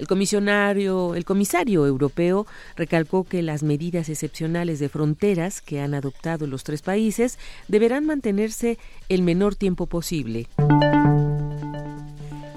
El 0.00 0.06
comisionario, 0.06 1.14
el 1.14 1.26
comisario 1.26 1.86
europeo 1.86 2.46
recalcó 2.74 3.24
que 3.24 3.42
las 3.42 3.62
medidas 3.62 4.08
excepcionales 4.08 4.78
de 4.78 4.88
fronteras 4.88 5.60
que 5.60 5.78
han 5.78 5.92
adoptado 5.92 6.46
los 6.46 6.64
tres 6.64 6.80
países 6.80 7.38
deberán 7.68 8.06
mantenerse 8.06 8.78
el 9.10 9.20
menor 9.20 9.56
tiempo 9.56 9.84
posible. 9.84 10.46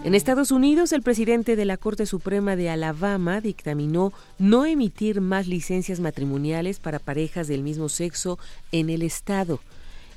En 0.05 0.15
Estados 0.15 0.51
Unidos, 0.51 0.93
el 0.93 1.01
presidente 1.01 1.57
de 1.57 1.65
la 1.65 1.75
Corte 1.75 2.05
Suprema 2.05 2.55
de 2.55 2.69
Alabama 2.69 3.41
dictaminó 3.41 4.13
no 4.39 4.65
emitir 4.65 5.19
más 5.19 5.45
licencias 5.45 5.99
matrimoniales 5.99 6.79
para 6.79 6.99
parejas 6.99 7.49
del 7.49 7.61
mismo 7.61 7.89
sexo 7.89 8.39
en 8.71 8.89
el 8.89 9.01
estado. 9.01 9.59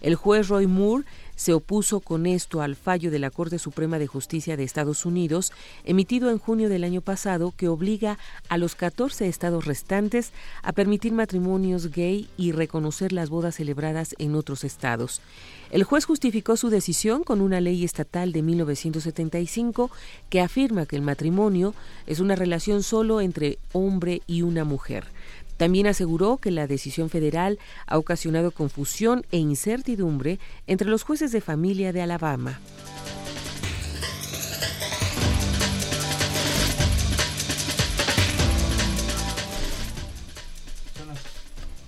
El 0.01 0.15
juez 0.15 0.47
Roy 0.47 0.69
Moore 0.69 1.05
se 1.37 1.53
opuso 1.53 2.01
con 2.01 2.27
esto 2.27 2.63
al 2.63 2.75
fallo 2.75 3.11
de 3.11 3.19
la 3.19 3.31
Corte 3.31 3.59
Suprema 3.59 3.99
de 3.99 4.07
Justicia 4.07 4.57
de 4.57 4.65
Estados 4.65 5.07
Unidos, 5.07 5.53
emitido 5.85 6.31
en 6.31 6.39
junio 6.39 6.69
del 6.69 6.83
año 6.83 7.03
pasado, 7.03 7.55
que 7.57 7.69
obliga 7.69 8.19
a 8.49 8.59
los 8.59 8.75
14 8.75 9.29
estados 9.29 9.65
restantes 9.65 10.33
a 10.63 10.73
permitir 10.73 11.13
matrimonios 11.13 11.91
gay 11.93 12.29
y 12.37 12.53
reconocer 12.53 13.13
las 13.13 13.31
bodas 13.31 13.57
celebradas 13.57 14.15
en 14.19 14.35
otros 14.35 14.65
estados. 14.65 15.21
El 15.71 15.85
juez 15.85 16.05
justificó 16.05 16.57
su 16.57 16.71
decisión 16.71 17.25
con 17.25 17.41
una 17.41 17.61
ley 17.61 17.85
estatal 17.85 18.33
de 18.33 18.43
1975 18.43 19.91
que 20.31 20.41
afirma 20.41 20.87
que 20.87 20.97
el 20.97 21.03
matrimonio 21.03 21.75
es 22.07 22.21
una 22.21 22.37
relación 22.37 22.83
solo 22.83 23.21
entre 23.21 23.59
hombre 23.73 24.23
y 24.27 24.43
una 24.43 24.65
mujer. 24.65 25.05
También 25.57 25.87
aseguró 25.87 26.39
que 26.39 26.51
la 26.51 26.67
decisión 26.67 27.11
federal 27.11 27.59
ha 27.87 27.99
ocasionado 27.99 28.51
confusión 28.51 29.25
e 29.31 29.39
incertidumbre 29.39 30.39
entre 30.67 30.89
los 30.89 31.03
jueces 31.03 31.33
de 31.33 31.41
familia 31.41 31.93
de 31.93 32.03
Alabama. 32.03 32.61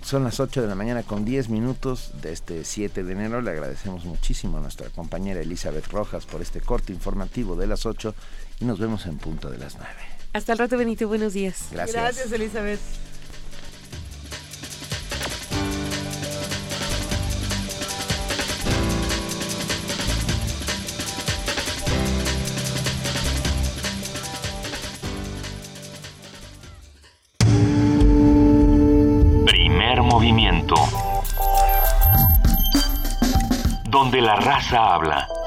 Son 0.09 0.23
las 0.23 0.39
8 0.39 0.63
de 0.63 0.67
la 0.67 0.73
mañana 0.73 1.03
con 1.03 1.23
10 1.23 1.49
minutos 1.49 2.09
de 2.23 2.33
este 2.33 2.65
7 2.65 3.03
de 3.03 3.11
enero. 3.11 3.41
Le 3.41 3.51
agradecemos 3.51 4.05
muchísimo 4.05 4.57
a 4.57 4.59
nuestra 4.59 4.89
compañera 4.89 5.39
Elizabeth 5.39 5.85
Rojas 5.89 6.25
por 6.25 6.41
este 6.41 6.61
corte 6.61 6.91
informativo 6.91 7.55
de 7.55 7.67
las 7.67 7.85
8 7.85 8.15
y 8.59 8.65
nos 8.65 8.79
vemos 8.79 9.05
en 9.05 9.19
punto 9.19 9.51
de 9.51 9.59
las 9.59 9.75
9. 9.75 9.91
Hasta 10.33 10.53
el 10.53 10.57
rato, 10.57 10.79
Benito. 10.79 11.07
Buenos 11.07 11.33
días. 11.33 11.67
Gracias. 11.71 11.95
Gracias, 11.95 12.31
Elizabeth. 12.31 12.79
La 34.29 34.35
raza 34.35 34.93
habla. 34.93 35.38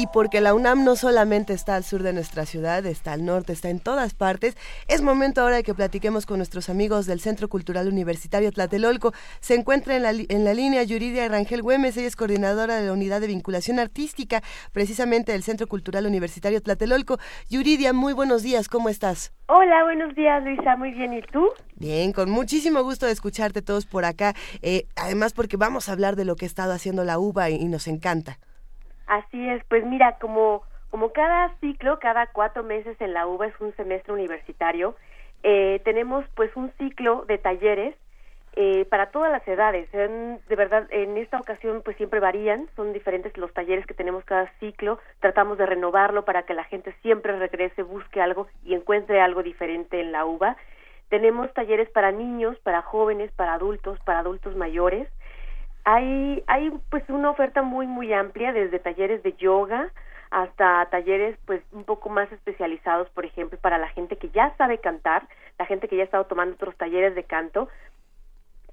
Y 0.00 0.06
porque 0.06 0.40
la 0.40 0.54
UNAM 0.54 0.82
no 0.82 0.96
solamente 0.96 1.52
está 1.52 1.76
al 1.76 1.84
sur 1.84 2.02
de 2.02 2.14
nuestra 2.14 2.46
ciudad, 2.46 2.86
está 2.86 3.12
al 3.12 3.26
norte, 3.26 3.52
está 3.52 3.68
en 3.68 3.80
todas 3.80 4.14
partes, 4.14 4.56
es 4.88 5.02
momento 5.02 5.42
ahora 5.42 5.56
de 5.56 5.62
que 5.62 5.74
platiquemos 5.74 6.24
con 6.24 6.38
nuestros 6.38 6.70
amigos 6.70 7.04
del 7.04 7.20
Centro 7.20 7.50
Cultural 7.50 7.86
Universitario 7.86 8.50
Tlatelolco. 8.50 9.12
Se 9.40 9.56
encuentra 9.56 9.96
en 9.96 10.02
la, 10.02 10.12
en 10.12 10.44
la 10.46 10.54
línea 10.54 10.82
Yuridia 10.84 11.28
Rangel 11.28 11.60
Güemes, 11.60 11.98
ella 11.98 12.06
es 12.06 12.16
coordinadora 12.16 12.76
de 12.76 12.86
la 12.86 12.94
Unidad 12.94 13.20
de 13.20 13.26
Vinculación 13.26 13.78
Artística, 13.78 14.42
precisamente 14.72 15.32
del 15.32 15.42
Centro 15.42 15.66
Cultural 15.66 16.06
Universitario 16.06 16.62
Tlatelolco. 16.62 17.18
Yuridia, 17.50 17.92
muy 17.92 18.14
buenos 18.14 18.42
días, 18.42 18.70
¿cómo 18.70 18.88
estás? 18.88 19.34
Hola, 19.48 19.84
buenos 19.84 20.14
días 20.14 20.42
Luisa, 20.42 20.76
muy 20.76 20.92
bien, 20.92 21.12
¿y 21.12 21.20
tú? 21.20 21.46
Bien, 21.74 22.14
con 22.14 22.30
muchísimo 22.30 22.82
gusto 22.84 23.04
de 23.04 23.12
escucharte 23.12 23.60
todos 23.60 23.84
por 23.84 24.06
acá, 24.06 24.34
eh, 24.62 24.86
además 24.96 25.34
porque 25.34 25.58
vamos 25.58 25.90
a 25.90 25.92
hablar 25.92 26.16
de 26.16 26.24
lo 26.24 26.36
que 26.36 26.46
ha 26.46 26.48
estado 26.48 26.72
haciendo 26.72 27.04
la 27.04 27.18
UBA 27.18 27.50
y, 27.50 27.56
y 27.56 27.66
nos 27.66 27.86
encanta. 27.86 28.38
Así 29.10 29.48
es, 29.50 29.64
pues 29.64 29.84
mira, 29.84 30.18
como, 30.20 30.62
como 30.90 31.12
cada 31.12 31.52
ciclo, 31.60 31.98
cada 31.98 32.28
cuatro 32.28 32.62
meses 32.62 32.96
en 33.00 33.12
la 33.12 33.26
UBA 33.26 33.48
es 33.48 33.60
un 33.60 33.74
semestre 33.74 34.12
universitario, 34.12 34.94
eh, 35.42 35.80
tenemos 35.84 36.24
pues 36.36 36.54
un 36.54 36.70
ciclo 36.78 37.24
de 37.26 37.38
talleres 37.38 37.96
eh, 38.52 38.84
para 38.86 39.10
todas 39.10 39.32
las 39.32 39.46
edades. 39.48 39.92
En- 39.94 40.40
de 40.48 40.56
verdad, 40.56 40.86
en 40.90 41.16
esta 41.16 41.38
ocasión 41.40 41.82
pues 41.84 41.96
siempre 41.96 42.20
varían, 42.20 42.68
son 42.76 42.92
diferentes 42.92 43.36
los 43.36 43.52
talleres 43.52 43.84
que 43.86 43.94
tenemos 43.94 44.24
cada 44.24 44.48
ciclo, 44.60 45.00
tratamos 45.20 45.58
de 45.58 45.66
renovarlo 45.66 46.24
para 46.24 46.44
que 46.44 46.54
la 46.54 46.64
gente 46.64 46.94
siempre 47.02 47.36
regrese, 47.38 47.82
busque 47.82 48.22
algo 48.22 48.46
y 48.64 48.74
encuentre 48.74 49.20
algo 49.20 49.42
diferente 49.42 50.00
en 50.00 50.12
la 50.12 50.24
UBA. 50.24 50.56
Tenemos 51.08 51.52
talleres 51.54 51.90
para 51.90 52.12
niños, 52.12 52.56
para 52.62 52.82
jóvenes, 52.82 53.32
para 53.32 53.54
adultos, 53.54 53.98
para 54.04 54.20
adultos 54.20 54.54
mayores. 54.56 55.08
Hay, 55.84 56.42
hay 56.46 56.70
pues 56.90 57.08
una 57.08 57.30
oferta 57.30 57.62
muy 57.62 57.86
muy 57.86 58.12
amplia 58.12 58.52
desde 58.52 58.78
talleres 58.78 59.22
de 59.22 59.32
yoga 59.34 59.90
hasta 60.30 60.86
talleres 60.90 61.36
pues 61.44 61.62
un 61.72 61.84
poco 61.84 62.08
más 62.08 62.30
especializados, 62.32 63.08
por 63.10 63.24
ejemplo, 63.24 63.58
para 63.58 63.78
la 63.78 63.88
gente 63.88 64.16
que 64.16 64.30
ya 64.30 64.54
sabe 64.56 64.78
cantar, 64.78 65.26
la 65.58 65.66
gente 65.66 65.88
que 65.88 65.96
ya 65.96 66.02
ha 66.02 66.04
estado 66.04 66.26
tomando 66.26 66.54
otros 66.54 66.76
talleres 66.76 67.14
de 67.14 67.24
canto, 67.24 67.68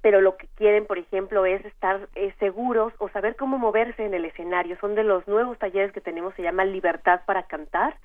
pero 0.00 0.20
lo 0.20 0.36
que 0.36 0.46
quieren, 0.56 0.86
por 0.86 0.98
ejemplo, 0.98 1.44
es 1.44 1.64
estar 1.64 2.08
eh, 2.14 2.32
seguros 2.38 2.92
o 2.98 3.08
saber 3.08 3.34
cómo 3.34 3.58
moverse 3.58 4.04
en 4.04 4.14
el 4.14 4.24
escenario. 4.24 4.78
Son 4.80 4.94
de 4.94 5.02
los 5.02 5.26
nuevos 5.26 5.58
talleres 5.58 5.92
que 5.92 6.00
tenemos, 6.00 6.34
se 6.34 6.42
llama 6.42 6.64
Libertad 6.64 7.22
para 7.26 7.42
Cantar, 7.44 7.96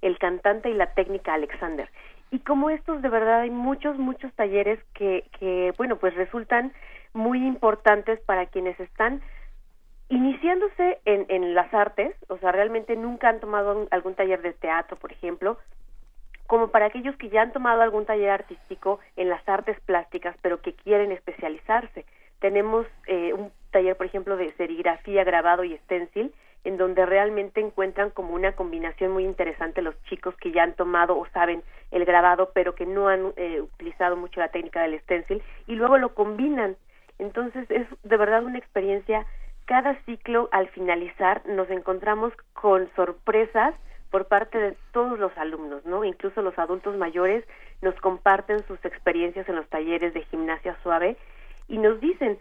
el 0.00 0.18
cantante 0.18 0.70
y 0.70 0.74
la 0.74 0.94
técnica 0.94 1.34
Alexander. 1.34 1.90
Y 2.30 2.38
como 2.40 2.70
estos, 2.70 3.02
de 3.02 3.10
verdad, 3.10 3.40
hay 3.40 3.50
muchos, 3.50 3.98
muchos 3.98 4.32
talleres 4.32 4.80
que, 4.94 5.24
que 5.38 5.74
bueno, 5.76 5.96
pues 5.96 6.14
resultan 6.14 6.72
muy 7.12 7.46
importantes 7.46 8.20
para 8.20 8.46
quienes 8.46 8.78
están 8.80 9.22
iniciándose 10.08 11.00
en, 11.04 11.26
en 11.28 11.54
las 11.54 11.72
artes, 11.72 12.14
o 12.28 12.36
sea, 12.38 12.52
realmente 12.52 12.96
nunca 12.96 13.28
han 13.28 13.40
tomado 13.40 13.88
algún 13.90 14.14
taller 14.14 14.42
de 14.42 14.52
teatro, 14.52 14.96
por 14.98 15.10
ejemplo, 15.10 15.58
como 16.46 16.68
para 16.68 16.86
aquellos 16.86 17.16
que 17.16 17.30
ya 17.30 17.42
han 17.42 17.52
tomado 17.52 17.80
algún 17.80 18.04
taller 18.04 18.28
artístico 18.28 19.00
en 19.16 19.30
las 19.30 19.46
artes 19.48 19.80
plásticas, 19.80 20.36
pero 20.42 20.60
que 20.60 20.74
quieren 20.74 21.10
especializarse. 21.10 22.04
Tenemos 22.40 22.86
eh, 23.06 23.32
un 23.32 23.50
taller, 23.70 23.96
por 23.96 24.04
ejemplo, 24.04 24.36
de 24.36 24.52
serigrafía, 24.54 25.24
grabado 25.24 25.64
y 25.64 25.78
stencil, 25.78 26.34
en 26.64 26.76
donde 26.76 27.06
realmente 27.06 27.60
encuentran 27.60 28.10
como 28.10 28.34
una 28.34 28.52
combinación 28.52 29.12
muy 29.12 29.24
interesante 29.24 29.80
los 29.80 30.00
chicos 30.04 30.36
que 30.36 30.52
ya 30.52 30.62
han 30.62 30.74
tomado 30.74 31.16
o 31.18 31.26
saben 31.28 31.62
el 31.90 32.04
grabado, 32.04 32.50
pero 32.52 32.74
que 32.74 32.84
no 32.84 33.08
han 33.08 33.32
eh, 33.36 33.60
utilizado 33.60 34.16
mucho 34.16 34.40
la 34.40 34.48
técnica 34.48 34.82
del 34.82 35.00
stencil, 35.00 35.42
y 35.66 35.74
luego 35.74 35.96
lo 35.98 36.14
combinan. 36.14 36.76
Entonces 37.18 37.70
es 37.70 37.86
de 38.02 38.16
verdad 38.16 38.44
una 38.44 38.58
experiencia. 38.58 39.26
Cada 39.64 39.94
ciclo, 40.04 40.48
al 40.52 40.68
finalizar, 40.68 41.42
nos 41.46 41.70
encontramos 41.70 42.32
con 42.52 42.90
sorpresas 42.96 43.74
por 44.10 44.26
parte 44.26 44.58
de 44.58 44.76
todos 44.92 45.18
los 45.18 45.36
alumnos, 45.38 45.84
¿no? 45.86 46.04
Incluso 46.04 46.42
los 46.42 46.58
adultos 46.58 46.96
mayores 46.96 47.44
nos 47.80 47.94
comparten 47.96 48.64
sus 48.66 48.84
experiencias 48.84 49.48
en 49.48 49.56
los 49.56 49.66
talleres 49.68 50.12
de 50.14 50.24
gimnasia 50.24 50.76
suave 50.82 51.16
y 51.66 51.78
nos 51.78 51.98
dicen, 52.00 52.38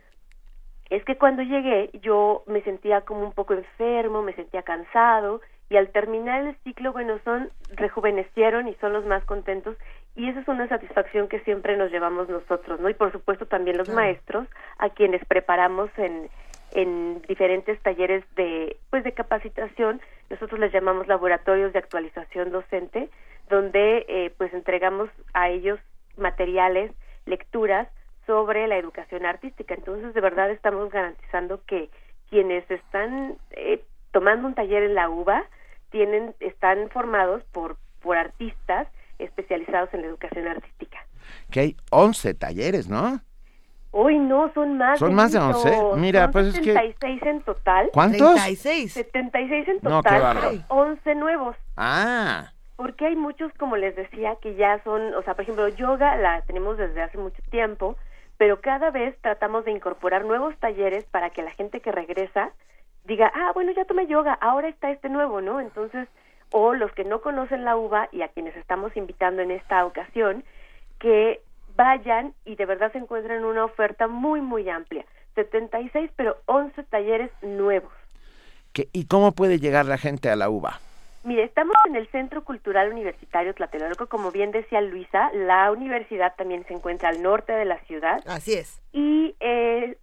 es 0.89 1.03
que 1.05 1.17
cuando 1.17 1.41
llegué 1.41 1.89
yo 2.01 2.43
me 2.47 2.61
sentía 2.63 3.01
como 3.01 3.21
un 3.21 3.31
poco 3.31 3.53
enfermo, 3.53 4.21
me 4.21 4.33
sentía 4.33 4.63
cansado 4.63 5.39
y 5.69 5.77
al 5.77 5.89
terminar 5.91 6.45
el 6.45 6.55
ciclo, 6.65 6.91
bueno, 6.91 7.17
son 7.23 7.49
rejuvenecieron 7.69 8.67
y 8.67 8.75
son 8.75 8.91
los 8.91 9.05
más 9.05 9.23
contentos 9.23 9.77
y 10.15 10.29
esa 10.29 10.41
es 10.41 10.47
una 10.47 10.67
satisfacción 10.67 11.27
que 11.27 11.39
siempre 11.41 11.77
nos 11.77 11.91
llevamos 11.91 12.27
nosotros, 12.29 12.79
¿no? 12.79 12.89
Y 12.89 12.93
por 12.93 13.11
supuesto 13.11 13.45
también 13.45 13.77
los 13.77 13.89
maestros 13.89 14.47
a 14.77 14.89
quienes 14.89 15.23
preparamos 15.25 15.89
en 15.97 16.29
en 16.73 17.21
diferentes 17.27 17.81
talleres 17.81 18.23
de 18.35 18.77
pues 18.89 19.03
de 19.03 19.11
capacitación 19.11 20.01
nosotros 20.29 20.59
les 20.59 20.71
llamamos 20.71 21.07
laboratorios 21.07 21.73
de 21.73 21.79
actualización 21.79 22.51
docente 22.51 23.09
donde 23.49 24.05
eh, 24.07 24.33
pues 24.37 24.53
entregamos 24.53 25.09
a 25.33 25.49
ellos 25.49 25.79
materiales 26.17 26.91
lecturas 27.25 27.87
sobre 28.25 28.67
la 28.67 28.77
educación 28.77 29.25
artística. 29.25 29.73
Entonces, 29.73 30.13
de 30.13 30.21
verdad 30.21 30.49
estamos 30.51 30.89
garantizando 30.89 31.61
que 31.65 31.89
quienes 32.29 32.69
están 32.71 33.35
eh, 33.51 33.83
tomando 34.11 34.47
un 34.47 34.55
taller 34.55 34.83
en 34.83 34.95
la 34.95 35.09
UBA 35.09 35.43
tienen 35.89 36.33
están 36.39 36.89
formados 36.89 37.43
por 37.51 37.75
por 38.01 38.17
artistas 38.17 38.87
especializados 39.23 39.93
en 39.93 40.01
la 40.01 40.07
educación 40.07 40.47
artística. 40.47 40.99
Que 41.49 41.59
hay 41.59 41.77
11 41.91 42.33
talleres, 42.33 42.89
¿no? 42.89 43.21
Hoy 43.93 44.17
no, 44.19 44.51
son 44.53 44.77
más 44.77 44.99
Son 44.99 45.09
de 45.09 45.15
más 45.15 45.31
de 45.33 45.39
muchos. 45.39 45.65
11. 45.65 45.99
Mira, 45.99 46.23
Son 46.23 46.31
pues 46.31 46.45
es 46.47 46.53
que- 46.59 46.73
76 46.73 47.21
en 47.23 47.41
total. 47.41 47.89
¿Cuántos? 47.93 48.35
36. 48.35 48.93
76 48.93 49.67
en 49.67 49.79
No, 49.81 50.01
qué 50.01 50.09
total, 50.09 50.37
pero 50.39 50.63
11 50.69 51.15
nuevos. 51.15 51.55
Ah, 51.75 52.53
Porque 52.77 53.05
hay 53.05 53.15
muchos, 53.15 53.51
como 53.59 53.75
les 53.77 53.95
decía, 53.95 54.37
que 54.41 54.55
ya 54.55 54.81
son, 54.83 55.13
o 55.13 55.21
sea, 55.23 55.35
por 55.35 55.43
ejemplo, 55.43 55.67
yoga 55.67 56.15
la 56.15 56.41
tenemos 56.43 56.77
desde 56.77 57.01
hace 57.03 57.17
mucho 57.17 57.41
tiempo, 57.51 57.95
pero 58.37 58.59
cada 58.61 58.89
vez 58.89 59.15
tratamos 59.21 59.65
de 59.65 59.71
incorporar 59.71 60.25
nuevos 60.25 60.55
talleres 60.57 61.03
para 61.11 61.29
que 61.29 61.43
la 61.43 61.51
gente 61.51 61.79
que 61.81 61.91
regresa 61.91 62.49
diga, 63.03 63.31
ah, 63.35 63.51
bueno, 63.53 63.71
ya 63.73 63.85
tomé 63.85 64.07
yoga, 64.07 64.33
ahora 64.33 64.67
está 64.69 64.89
este 64.89 65.09
nuevo, 65.09 65.41
¿no? 65.41 65.59
Entonces, 65.59 66.07
o 66.51 66.73
los 66.73 66.91
que 66.93 67.03
no 67.03 67.21
conocen 67.21 67.63
la 67.65 67.75
uva 67.77 68.09
y 68.11 68.21
a 68.21 68.27
quienes 68.29 68.55
estamos 68.57 68.95
invitando 68.97 69.41
en 69.41 69.51
esta 69.51 69.85
ocasión, 69.85 70.43
que 70.99 71.41
vayan 71.75 72.33
y 72.45 72.55
de 72.55 72.65
verdad 72.65 72.91
se 72.91 72.97
encuentren 72.99 73.45
una 73.45 73.65
oferta 73.65 74.07
muy, 74.07 74.41
muy 74.41 74.69
amplia. 74.69 75.05
76, 75.35 76.11
pero 76.15 76.37
11 76.45 76.83
talleres 76.83 77.31
nuevos. 77.41 77.91
que- 78.73 78.87
¿y 78.93 79.05
cómo 79.05 79.33
puede 79.33 79.59
llegar 79.59 79.85
la 79.85 79.97
gente 79.97 80.29
a 80.29 80.35
la 80.37 80.49
UBA? 80.49 80.79
Mire, 81.25 81.43
estamos 81.43 81.75
en 81.87 81.97
el 81.97 82.07
Centro 82.07 82.43
Cultural 82.45 82.89
Universitario 82.89 83.53
Tlatelolco, 83.53 84.07
como 84.07 84.31
bien 84.31 84.51
decía 84.51 84.79
Luisa, 84.81 85.29
la 85.33 85.69
universidad 85.71 86.33
también 86.37 86.65
se 86.65 86.73
encuentra 86.73 87.09
al 87.09 87.21
norte 87.21 87.51
de 87.51 87.65
la 87.65 87.79
ciudad. 87.81 88.23
Así 88.25 88.53
es. 88.53 88.81
Y 88.93 89.35
eh, 89.41 89.97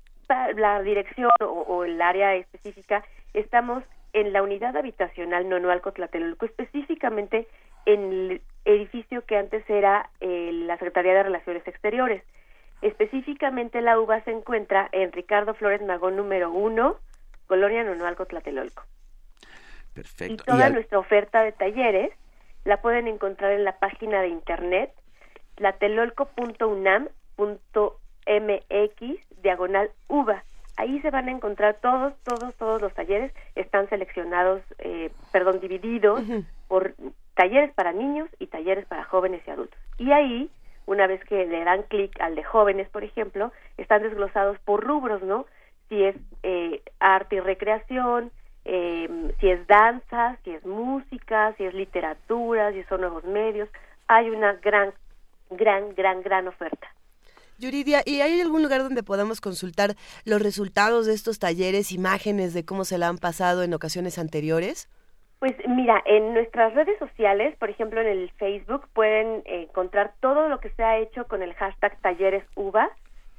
la 0.56 0.82
dirección 0.82 1.30
o, 1.40 1.44
o 1.46 1.84
el 1.84 2.00
área 2.02 2.34
específica, 2.34 3.02
estamos 3.32 3.82
en 4.20 4.32
la 4.32 4.42
unidad 4.42 4.76
habitacional 4.76 5.48
Nonualco 5.48 5.92
Tlatelolco, 5.92 6.46
específicamente 6.46 7.46
en 7.86 8.00
el 8.12 8.42
edificio 8.64 9.24
que 9.24 9.36
antes 9.36 9.68
era 9.68 10.10
eh, 10.20 10.50
la 10.52 10.76
Secretaría 10.76 11.14
de 11.14 11.22
Relaciones 11.22 11.66
Exteriores. 11.66 12.22
Específicamente 12.82 13.80
la 13.80 13.98
UBA 13.98 14.22
se 14.24 14.30
encuentra 14.30 14.88
en 14.92 15.10
Ricardo 15.12 15.54
Flores 15.54 15.82
Magón 15.82 16.16
número 16.16 16.50
1, 16.52 16.96
Colonia 17.46 17.82
Nonualco 17.84 18.26
Tlatelolco. 18.26 18.84
Perfecto. 19.94 20.34
Y 20.34 20.36
toda 20.36 20.66
al- 20.66 20.74
nuestra 20.74 20.98
oferta 20.98 21.42
de 21.42 21.52
talleres 21.52 22.12
la 22.64 22.80
pueden 22.82 23.08
encontrar 23.08 23.52
en 23.52 23.64
la 23.64 23.78
página 23.78 24.20
de 24.20 24.28
internet 24.28 24.92
latelolco.unam.mx 27.96 29.42
diagonal 29.42 29.90
uva. 30.08 30.44
Ahí 30.78 31.00
se 31.00 31.10
van 31.10 31.26
a 31.26 31.32
encontrar 31.32 31.78
todos, 31.82 32.14
todos, 32.22 32.54
todos 32.54 32.80
los 32.80 32.94
talleres. 32.94 33.32
Están 33.56 33.88
seleccionados, 33.88 34.62
eh, 34.78 35.10
perdón, 35.32 35.58
divididos 35.58 36.22
por 36.68 36.94
talleres 37.34 37.72
para 37.74 37.92
niños 37.92 38.28
y 38.38 38.46
talleres 38.46 38.86
para 38.86 39.02
jóvenes 39.02 39.42
y 39.44 39.50
adultos. 39.50 39.76
Y 39.98 40.12
ahí, 40.12 40.48
una 40.86 41.08
vez 41.08 41.20
que 41.24 41.46
le 41.46 41.64
dan 41.64 41.82
clic 41.82 42.20
al 42.20 42.36
de 42.36 42.44
jóvenes, 42.44 42.88
por 42.90 43.02
ejemplo, 43.02 43.50
están 43.76 44.02
desglosados 44.02 44.56
por 44.60 44.84
rubros, 44.84 45.20
¿no? 45.24 45.46
Si 45.88 46.00
es 46.00 46.14
eh, 46.44 46.80
arte 47.00 47.36
y 47.36 47.40
recreación, 47.40 48.30
eh, 48.64 49.34
si 49.40 49.50
es 49.50 49.66
danza, 49.66 50.36
si 50.44 50.52
es 50.52 50.64
música, 50.64 51.54
si 51.56 51.64
es 51.64 51.74
literatura, 51.74 52.70
si 52.70 52.84
son 52.84 53.00
nuevos 53.00 53.24
medios. 53.24 53.68
Hay 54.06 54.30
una 54.30 54.52
gran, 54.52 54.92
gran, 55.50 55.92
gran, 55.96 56.22
gran 56.22 56.46
oferta. 56.46 56.86
Yuridia, 57.58 58.02
¿y 58.06 58.20
hay 58.20 58.40
algún 58.40 58.62
lugar 58.62 58.84
donde 58.84 59.02
podamos 59.02 59.40
consultar 59.40 59.96
los 60.24 60.40
resultados 60.40 61.06
de 61.06 61.14
estos 61.14 61.40
talleres, 61.40 61.90
imágenes 61.90 62.54
de 62.54 62.64
cómo 62.64 62.84
se 62.84 62.98
la 62.98 63.08
han 63.08 63.18
pasado 63.18 63.64
en 63.64 63.74
ocasiones 63.74 64.16
anteriores? 64.18 64.88
Pues 65.40 65.54
mira, 65.68 66.00
en 66.06 66.34
nuestras 66.34 66.72
redes 66.74 66.96
sociales, 67.00 67.56
por 67.58 67.68
ejemplo 67.68 68.00
en 68.00 68.06
el 68.06 68.30
Facebook, 68.38 68.86
pueden 68.92 69.42
encontrar 69.44 70.14
todo 70.20 70.48
lo 70.48 70.60
que 70.60 70.70
se 70.70 70.84
ha 70.84 70.98
hecho 70.98 71.26
con 71.26 71.42
el 71.42 71.52
hashtag 71.54 72.00
Talleres 72.00 72.44
UVA. 72.54 72.90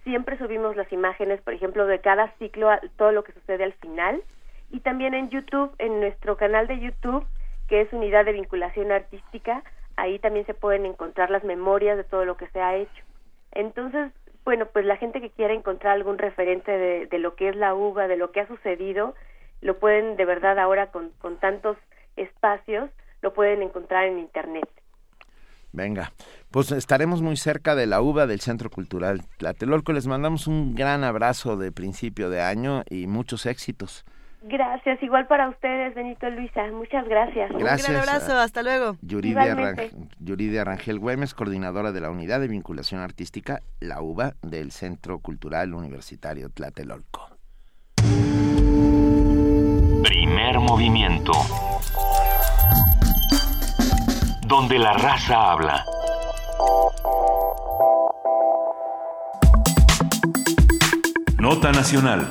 Siempre 0.03 0.37
subimos 0.37 0.75
las 0.75 0.91
imágenes, 0.91 1.41
por 1.41 1.53
ejemplo, 1.53 1.85
de 1.85 1.99
cada 1.99 2.33
ciclo, 2.39 2.69
todo 2.97 3.13
lo 3.13 3.23
que 3.23 3.33
sucede 3.33 3.63
al 3.63 3.73
final. 3.73 4.21
Y 4.69 4.81
también 4.81 5.13
en 5.13 5.29
YouTube, 5.29 5.73
en 5.77 6.01
nuestro 6.01 6.35
canal 6.35 6.67
de 6.67 6.79
YouTube, 6.79 7.25
que 7.69 7.81
es 7.81 7.93
Unidad 7.93 8.25
de 8.25 8.33
Vinculación 8.33 8.91
Artística, 8.91 9.63
ahí 9.95 10.19
también 10.19 10.45
se 10.45 10.53
pueden 10.53 10.85
encontrar 10.85 11.29
las 11.29 11.43
memorias 11.45 11.95
de 11.95 12.03
todo 12.03 12.25
lo 12.25 12.35
que 12.35 12.47
se 12.47 12.59
ha 12.61 12.75
hecho. 12.75 13.08
Entonces, 13.51 14.11
bueno, 14.45 14.67
pues 14.67 14.85
la 14.85 14.97
gente 14.97 15.21
que 15.21 15.29
quiera 15.29 15.53
encontrar 15.53 15.93
algún 15.93 16.17
referente 16.17 16.71
de, 16.71 17.19
lo 17.19 17.35
que 17.35 17.49
es 17.49 17.55
la 17.55 17.73
uva, 17.73 18.07
de 18.07 18.17
lo 18.17 18.31
que 18.31 18.41
ha 18.41 18.47
sucedido, 18.47 19.15
lo 19.61 19.77
pueden 19.79 20.15
de 20.15 20.25
verdad 20.25 20.59
ahora 20.59 20.91
con, 20.91 21.11
con 21.19 21.37
tantos 21.37 21.77
espacios, 22.15 22.89
lo 23.21 23.33
pueden 23.33 23.61
encontrar 23.61 24.05
en 24.05 24.19
Internet. 24.19 24.69
Venga, 25.71 26.13
pues 26.49 26.71
estaremos 26.71 27.21
muy 27.21 27.37
cerca 27.37 27.75
de 27.75 27.85
la 27.85 28.01
UBA 28.01 28.25
del 28.25 28.39
Centro 28.39 28.71
Cultural 28.71 29.21
Tlatelolco. 29.37 29.93
Les 29.93 30.07
mandamos 30.07 30.47
un 30.47 30.73
gran 30.73 31.03
abrazo 31.03 31.57
de 31.57 31.71
principio 31.71 32.29
de 32.29 32.41
año 32.41 32.83
y 32.89 33.05
muchos 33.05 33.45
éxitos. 33.45 34.03
Gracias, 34.41 35.03
igual 35.03 35.27
para 35.27 35.49
ustedes, 35.49 35.93
Benito 35.95 36.29
Luisa. 36.29 36.65
Muchas 36.71 37.05
gracias. 37.07 37.51
Gracias. 37.51 37.89
Un 37.89 37.95
gran 37.95 38.07
abrazo, 38.09 38.33
a- 38.33 38.43
hasta 38.43 38.63
luego. 38.63 38.95
Yuridia, 39.01 39.41
Igualmente. 39.43 39.81
Rangel, 39.91 40.07
Yuridia 40.19 40.63
Rangel 40.63 40.99
Güemes, 40.99 41.33
coordinadora 41.33 41.91
de 41.91 41.99
la 42.01 42.09
Unidad 42.09 42.39
de 42.39 42.47
Vinculación 42.47 43.01
Artística, 43.01 43.61
la 43.81 44.01
UBA 44.01 44.33
del 44.41 44.71
Centro 44.71 45.19
Cultural 45.19 45.73
Universitario 45.73 46.49
Tlatelolco. 46.49 47.27
Primer 50.03 50.59
movimiento. 50.59 51.33
Donde 54.47 54.79
la 54.79 54.93
raza 54.93 55.51
habla. 55.51 55.83
Nota 61.37 61.71
nacional. 61.71 62.27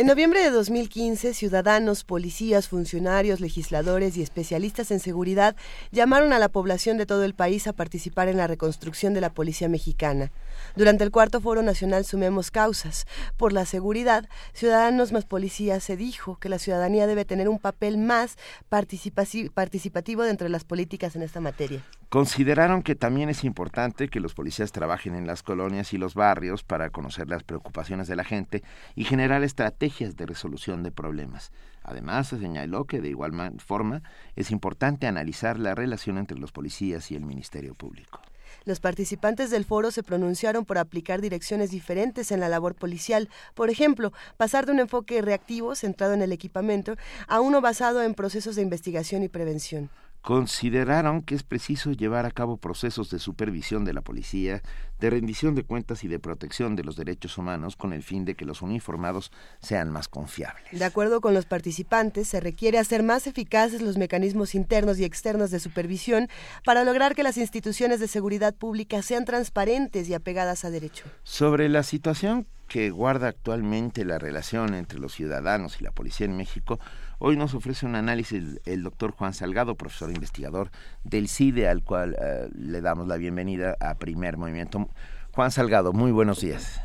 En 0.00 0.06
noviembre 0.06 0.42
de 0.42 0.48
2015, 0.48 1.34
ciudadanos, 1.34 2.04
policías, 2.04 2.68
funcionarios, 2.68 3.38
legisladores 3.40 4.16
y 4.16 4.22
especialistas 4.22 4.90
en 4.92 4.98
seguridad 4.98 5.56
llamaron 5.92 6.32
a 6.32 6.38
la 6.38 6.48
población 6.48 6.96
de 6.96 7.04
todo 7.04 7.22
el 7.22 7.34
país 7.34 7.66
a 7.66 7.74
participar 7.74 8.28
en 8.28 8.38
la 8.38 8.46
reconstrucción 8.46 9.12
de 9.12 9.20
la 9.20 9.34
policía 9.34 9.68
mexicana. 9.68 10.32
Durante 10.74 11.04
el 11.04 11.10
cuarto 11.10 11.42
Foro 11.42 11.60
Nacional 11.60 12.06
Sumemos 12.06 12.50
Causas 12.50 13.06
por 13.36 13.52
la 13.52 13.66
Seguridad, 13.66 14.26
Ciudadanos 14.54 15.12
más 15.12 15.26
Policías 15.26 15.84
se 15.84 15.98
dijo 15.98 16.38
que 16.38 16.48
la 16.48 16.58
ciudadanía 16.58 17.06
debe 17.06 17.26
tener 17.26 17.50
un 17.50 17.58
papel 17.58 17.98
más 17.98 18.38
participativo 18.70 20.22
dentro 20.22 20.46
de 20.46 20.50
las 20.50 20.64
políticas 20.64 21.14
en 21.14 21.20
esta 21.20 21.40
materia. 21.40 21.84
Consideraron 22.10 22.82
que 22.82 22.96
también 22.96 23.28
es 23.28 23.44
importante 23.44 24.08
que 24.08 24.18
los 24.18 24.34
policías 24.34 24.72
trabajen 24.72 25.14
en 25.14 25.28
las 25.28 25.44
colonias 25.44 25.92
y 25.92 25.96
los 25.96 26.14
barrios 26.14 26.64
para 26.64 26.90
conocer 26.90 27.28
las 27.28 27.44
preocupaciones 27.44 28.08
de 28.08 28.16
la 28.16 28.24
gente 28.24 28.64
y 28.96 29.04
generar 29.04 29.44
estrategias 29.44 30.16
de 30.16 30.26
resolución 30.26 30.82
de 30.82 30.90
problemas. 30.90 31.52
Además, 31.84 32.26
se 32.26 32.40
señaló 32.40 32.84
que 32.84 33.00
de 33.00 33.10
igual 33.10 33.30
ma- 33.30 33.52
forma 33.58 34.02
es 34.34 34.50
importante 34.50 35.06
analizar 35.06 35.56
la 35.60 35.76
relación 35.76 36.18
entre 36.18 36.36
los 36.36 36.50
policías 36.50 37.12
y 37.12 37.14
el 37.14 37.24
Ministerio 37.24 37.74
Público. 37.76 38.20
Los 38.64 38.80
participantes 38.80 39.50
del 39.50 39.64
foro 39.64 39.92
se 39.92 40.02
pronunciaron 40.02 40.64
por 40.64 40.78
aplicar 40.78 41.20
direcciones 41.20 41.70
diferentes 41.70 42.32
en 42.32 42.40
la 42.40 42.48
labor 42.48 42.74
policial. 42.74 43.28
Por 43.54 43.70
ejemplo, 43.70 44.12
pasar 44.36 44.66
de 44.66 44.72
un 44.72 44.80
enfoque 44.80 45.22
reactivo 45.22 45.76
centrado 45.76 46.14
en 46.14 46.22
el 46.22 46.32
equipamiento 46.32 46.96
a 47.28 47.40
uno 47.40 47.60
basado 47.60 48.02
en 48.02 48.14
procesos 48.14 48.56
de 48.56 48.62
investigación 48.62 49.22
y 49.22 49.28
prevención. 49.28 49.90
Consideraron 50.22 51.22
que 51.22 51.34
es 51.34 51.42
preciso 51.42 51.92
llevar 51.92 52.26
a 52.26 52.30
cabo 52.30 52.58
procesos 52.58 53.10
de 53.10 53.18
supervisión 53.18 53.84
de 53.84 53.94
la 53.94 54.02
policía, 54.02 54.62
de 55.00 55.10
rendición 55.10 55.54
de 55.54 55.64
cuentas 55.64 56.04
y 56.04 56.08
de 56.08 56.18
protección 56.18 56.76
de 56.76 56.84
los 56.84 56.96
derechos 56.96 57.38
humanos 57.38 57.74
con 57.76 57.94
el 57.94 58.02
fin 58.02 58.26
de 58.26 58.34
que 58.34 58.44
los 58.44 58.60
uniformados 58.60 59.32
sean 59.60 59.90
más 59.90 60.08
confiables. 60.08 60.78
De 60.78 60.84
acuerdo 60.84 61.22
con 61.22 61.32
los 61.32 61.46
participantes, 61.46 62.28
se 62.28 62.40
requiere 62.40 62.78
hacer 62.78 63.02
más 63.02 63.26
eficaces 63.26 63.80
los 63.80 63.96
mecanismos 63.96 64.54
internos 64.54 64.98
y 64.98 65.04
externos 65.04 65.50
de 65.50 65.58
supervisión 65.58 66.28
para 66.64 66.84
lograr 66.84 67.14
que 67.14 67.22
las 67.22 67.38
instituciones 67.38 67.98
de 67.98 68.08
seguridad 68.08 68.54
pública 68.54 69.00
sean 69.02 69.24
transparentes 69.24 70.08
y 70.08 70.14
apegadas 70.14 70.64
a 70.66 70.70
derecho. 70.70 71.06
Sobre 71.22 71.68
la 71.70 71.82
situación 71.82 72.46
que 72.70 72.90
guarda 72.90 73.26
actualmente 73.26 74.04
la 74.04 74.18
relación 74.18 74.74
entre 74.74 75.00
los 75.00 75.12
ciudadanos 75.12 75.80
y 75.80 75.84
la 75.84 75.90
policía 75.90 76.26
en 76.26 76.36
México, 76.36 76.78
hoy 77.20 77.36
nos 77.36 77.54
ofrece 77.54 77.86
un 77.86 77.94
análisis 77.94 78.60
el 78.66 78.82
doctor 78.82 79.12
Juan 79.12 79.32
Salgado, 79.32 79.76
profesor 79.76 80.10
investigador 80.10 80.70
del 81.04 81.28
CIDE, 81.28 81.68
al 81.68 81.84
cual 81.84 82.16
eh, 82.20 82.48
le 82.52 82.80
damos 82.80 83.06
la 83.06 83.16
bienvenida 83.16 83.76
a 83.80 83.94
Primer 83.94 84.36
Movimiento. 84.36 84.88
Juan 85.32 85.50
Salgado, 85.52 85.92
muy 85.92 86.10
buenos 86.10 86.40
días. 86.40 86.82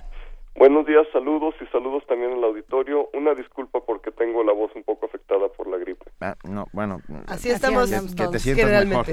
Buenos 0.55 0.85
días, 0.85 1.05
saludos 1.11 1.55
y 1.59 1.65
saludos 1.71 2.03
también 2.07 2.33
al 2.33 2.43
auditorio. 2.43 3.09
Una 3.13 3.33
disculpa 3.33 3.79
porque 3.85 4.11
tengo 4.11 4.43
la 4.43 4.53
voz 4.53 4.71
un 4.75 4.83
poco 4.83 5.05
afectada 5.07 5.47
por 5.49 5.67
la 5.67 5.77
gripe. 5.77 6.05
Ah, 6.21 6.35
no, 6.43 6.67
bueno, 6.71 6.99
Así 7.27 7.49
estamos 7.49 7.89
que, 7.89 7.97
todos, 7.97 8.15
que 8.15 8.27
te 8.27 8.39
sientas 8.39 8.85
mejor. 8.85 9.05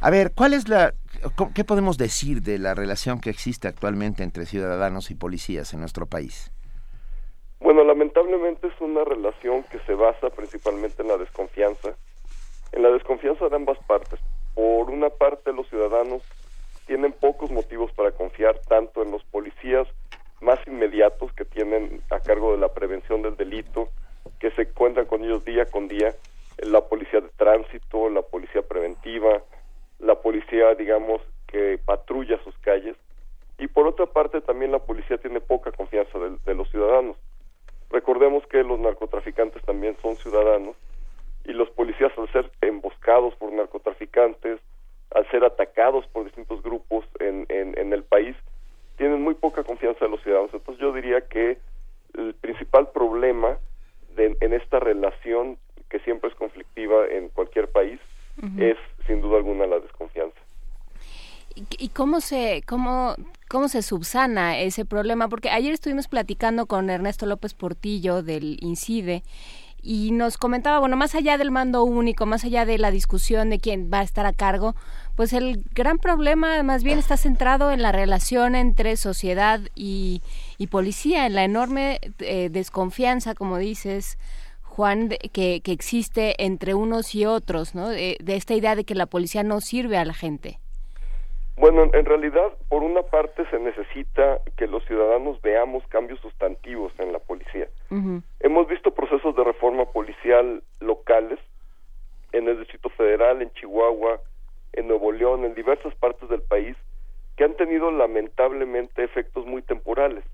A 0.00 0.10
ver, 0.10 0.32
¿cuál 0.34 0.52
es 0.52 0.68
la 0.68 0.92
¿Qué 1.54 1.64
podemos 1.64 1.96
decir 1.96 2.42
de 2.42 2.58
la 2.58 2.74
relación 2.74 3.20
que 3.20 3.30
existe 3.30 3.68
actualmente 3.68 4.22
entre 4.22 4.44
ciudadanos 4.44 5.10
y 5.10 5.14
policías 5.14 5.72
en 5.72 5.80
nuestro 5.80 6.06
país? 6.06 6.52
Bueno, 7.64 7.82
lamentablemente 7.82 8.66
es 8.66 8.78
una 8.78 9.04
relación 9.04 9.62
que 9.62 9.78
se 9.86 9.94
basa 9.94 10.28
principalmente 10.28 11.00
en 11.00 11.08
la 11.08 11.16
desconfianza, 11.16 11.96
en 12.72 12.82
la 12.82 12.90
desconfianza 12.90 13.48
de 13.48 13.56
ambas 13.56 13.78
partes. 13.86 14.20
Por 14.54 14.90
una 14.90 15.08
parte, 15.08 15.50
los 15.50 15.66
ciudadanos 15.70 16.20
tienen 16.86 17.12
pocos 17.12 17.50
motivos 17.50 17.90
para 17.92 18.10
confiar 18.10 18.58
tanto 18.68 19.02
en 19.02 19.12
los 19.12 19.24
policías 19.24 19.88
más 20.42 20.58
inmediatos 20.66 21.32
que 21.32 21.46
tienen 21.46 22.02
a 22.10 22.20
cargo 22.20 22.52
de 22.52 22.58
la 22.58 22.68
prevención 22.68 23.22
del 23.22 23.34
delito, 23.34 23.88
que 24.40 24.50
se 24.50 24.70
cuentan 24.70 25.06
con 25.06 25.24
ellos 25.24 25.42
día 25.46 25.64
con 25.64 25.88
día, 25.88 26.14
la 26.58 26.82
policía 26.82 27.22
de 27.22 27.30
tránsito, 27.30 28.10
la 28.10 28.20
policía 28.20 28.60
preventiva, 28.60 29.40
la 30.00 30.16
policía, 30.16 30.74
digamos, 30.74 31.22
que 31.46 31.80
patrulla 31.82 32.38
sus 32.44 32.58
calles, 32.58 32.94
y 33.56 33.68
por 33.68 33.86
otra 33.86 34.04
parte 34.04 34.42
también 34.42 34.70
la 34.70 34.80
policía 34.80 35.16
tiene 35.16 35.40
poca 35.40 35.72
confianza 35.72 36.18
de, 36.18 36.54
los 36.54 36.70
ciudadanos. 36.70 37.16
Recordemos 37.94 38.44
que 38.48 38.64
los 38.64 38.80
narcotraficantes 38.80 39.62
también 39.62 39.96
son 40.02 40.16
ciudadanos 40.16 40.74
y 41.44 41.52
los 41.52 41.70
policías 41.70 42.10
al 42.18 42.28
ser 42.32 42.50
emboscados 42.60 43.36
por 43.36 43.52
narcotraficantes, 43.52 44.58
al 45.14 45.30
ser 45.30 45.44
atacados 45.44 46.04
por 46.08 46.24
distintos 46.24 46.60
grupos 46.60 47.04
en, 47.20 47.46
en, 47.48 47.92
el 47.92 48.02
país, 48.02 48.34
tienen 48.96 49.22
muy 49.22 49.34
poca 49.34 49.62
confianza 49.62 50.06
de 50.06 50.10
los 50.10 50.20
ciudadanos. 50.24 50.52
Entonces 50.52 50.82
yo 50.82 50.92
diría 50.92 51.20
que 51.28 51.58
el 52.18 52.34
principal 52.34 52.90
problema 52.90 53.58
de, 54.16 54.36
en 54.40 54.52
esta 54.54 54.80
relación 54.80 55.56
que 55.88 56.00
siempre 56.00 56.30
es 56.30 56.34
conflictiva 56.34 57.06
en 57.06 57.28
cualquier 57.28 57.68
país 57.68 58.00
es 58.58 58.76
sin 59.06 59.20
duda 59.20 59.36
alguna 59.36 59.66
la 59.66 59.78
desconfianza. 59.78 60.40
¿Y 61.56 61.88
cómo 61.88 62.20
se, 62.20 62.62
cómo, 62.66 63.14
cómo 63.48 63.68
se 63.68 63.82
subsana 63.82 64.58
ese 64.58 64.84
problema? 64.84 65.28
Porque 65.28 65.50
ayer 65.50 65.72
estuvimos 65.72 66.08
platicando 66.08 66.66
con 66.66 66.90
Ernesto 66.90 67.26
López 67.26 67.54
Portillo 67.54 68.22
del 68.22 68.58
INCIDE 68.60 69.22
y 69.84 70.12
nos 70.12 70.38
comentaba, 70.38 70.78
bueno, 70.78 70.96
más 70.96 71.14
allá 71.14 71.36
del 71.36 71.50
mando 71.50 71.84
único, 71.84 72.24
más 72.24 72.42
allá 72.44 72.64
de 72.64 72.78
la 72.78 72.90
discusión 72.90 73.50
de 73.50 73.58
quién 73.58 73.90
va 73.92 74.00
a 74.00 74.02
estar 74.02 74.24
a 74.24 74.32
cargo, 74.32 74.74
pues 75.14 75.34
el 75.34 75.62
gran 75.74 75.98
problema 75.98 76.62
más 76.62 76.82
bien 76.82 76.98
está 76.98 77.18
centrado 77.18 77.70
en 77.70 77.82
la 77.82 77.92
relación 77.92 78.54
entre 78.54 78.96
sociedad 78.96 79.60
y, 79.74 80.22
policía, 80.70 81.26
en 81.26 81.34
la 81.34 81.44
enorme 81.44 82.00
eh, 82.20 82.48
desconfianza, 82.50 83.34
como 83.34 83.58
dices, 83.58 84.16
Juan, 84.62 85.10
que, 85.32 85.60
que, 85.60 85.72
existe 85.72 86.42
entre 86.42 86.72
unos 86.72 87.14
y 87.14 87.26
otros, 87.26 87.74
¿no? 87.74 87.90
De, 87.90 88.16
esta 88.26 88.54
idea 88.54 88.74
de 88.74 88.84
que 88.84 88.94
la 88.94 89.06
policía 89.06 89.42
no 89.42 89.60
sirve 89.60 89.98
a 89.98 90.04
la 90.06 90.14
gente. 90.14 90.58
Bueno, 91.56 91.84
en 91.92 92.04
realidad, 92.04 92.52
por 92.68 92.82
una 92.82 93.02
parte 93.02 93.48
se 93.50 93.58
necesita 93.60 94.40
que 94.56 94.66
los 94.66 94.84
ciudadanos 94.86 95.40
veamos 95.40 95.86
cambios 95.88 96.20
sustantivos 96.20 96.92
en 96.98 97.12
la 97.12 97.20
policía. 97.20 97.68
Hemos 98.40 98.66
visto 98.66 98.92
procesos 98.92 99.36
de 99.36 99.44
reforma 99.44 99.84
policial 99.86 100.62
locales 100.80 101.38
en 102.32 102.48
el 102.48 102.58
Distrito 102.58 102.88
Federal, 102.90 103.40
en 103.40 103.52
Chihuahua, 103.52 104.20
en 104.72 104.88
Nuevo 104.88 105.12
León, 105.12 105.44
en 105.44 105.54
diversas 105.54 105.94
partes 105.94 106.28
del 106.28 106.42
país, 106.42 106.76
que 107.36 107.44
han 107.44 107.54
tenido 107.54 107.92
lamentablemente 107.92 109.04
efectos 109.04 109.46
muy 109.46 109.62
temporales. 109.62 110.24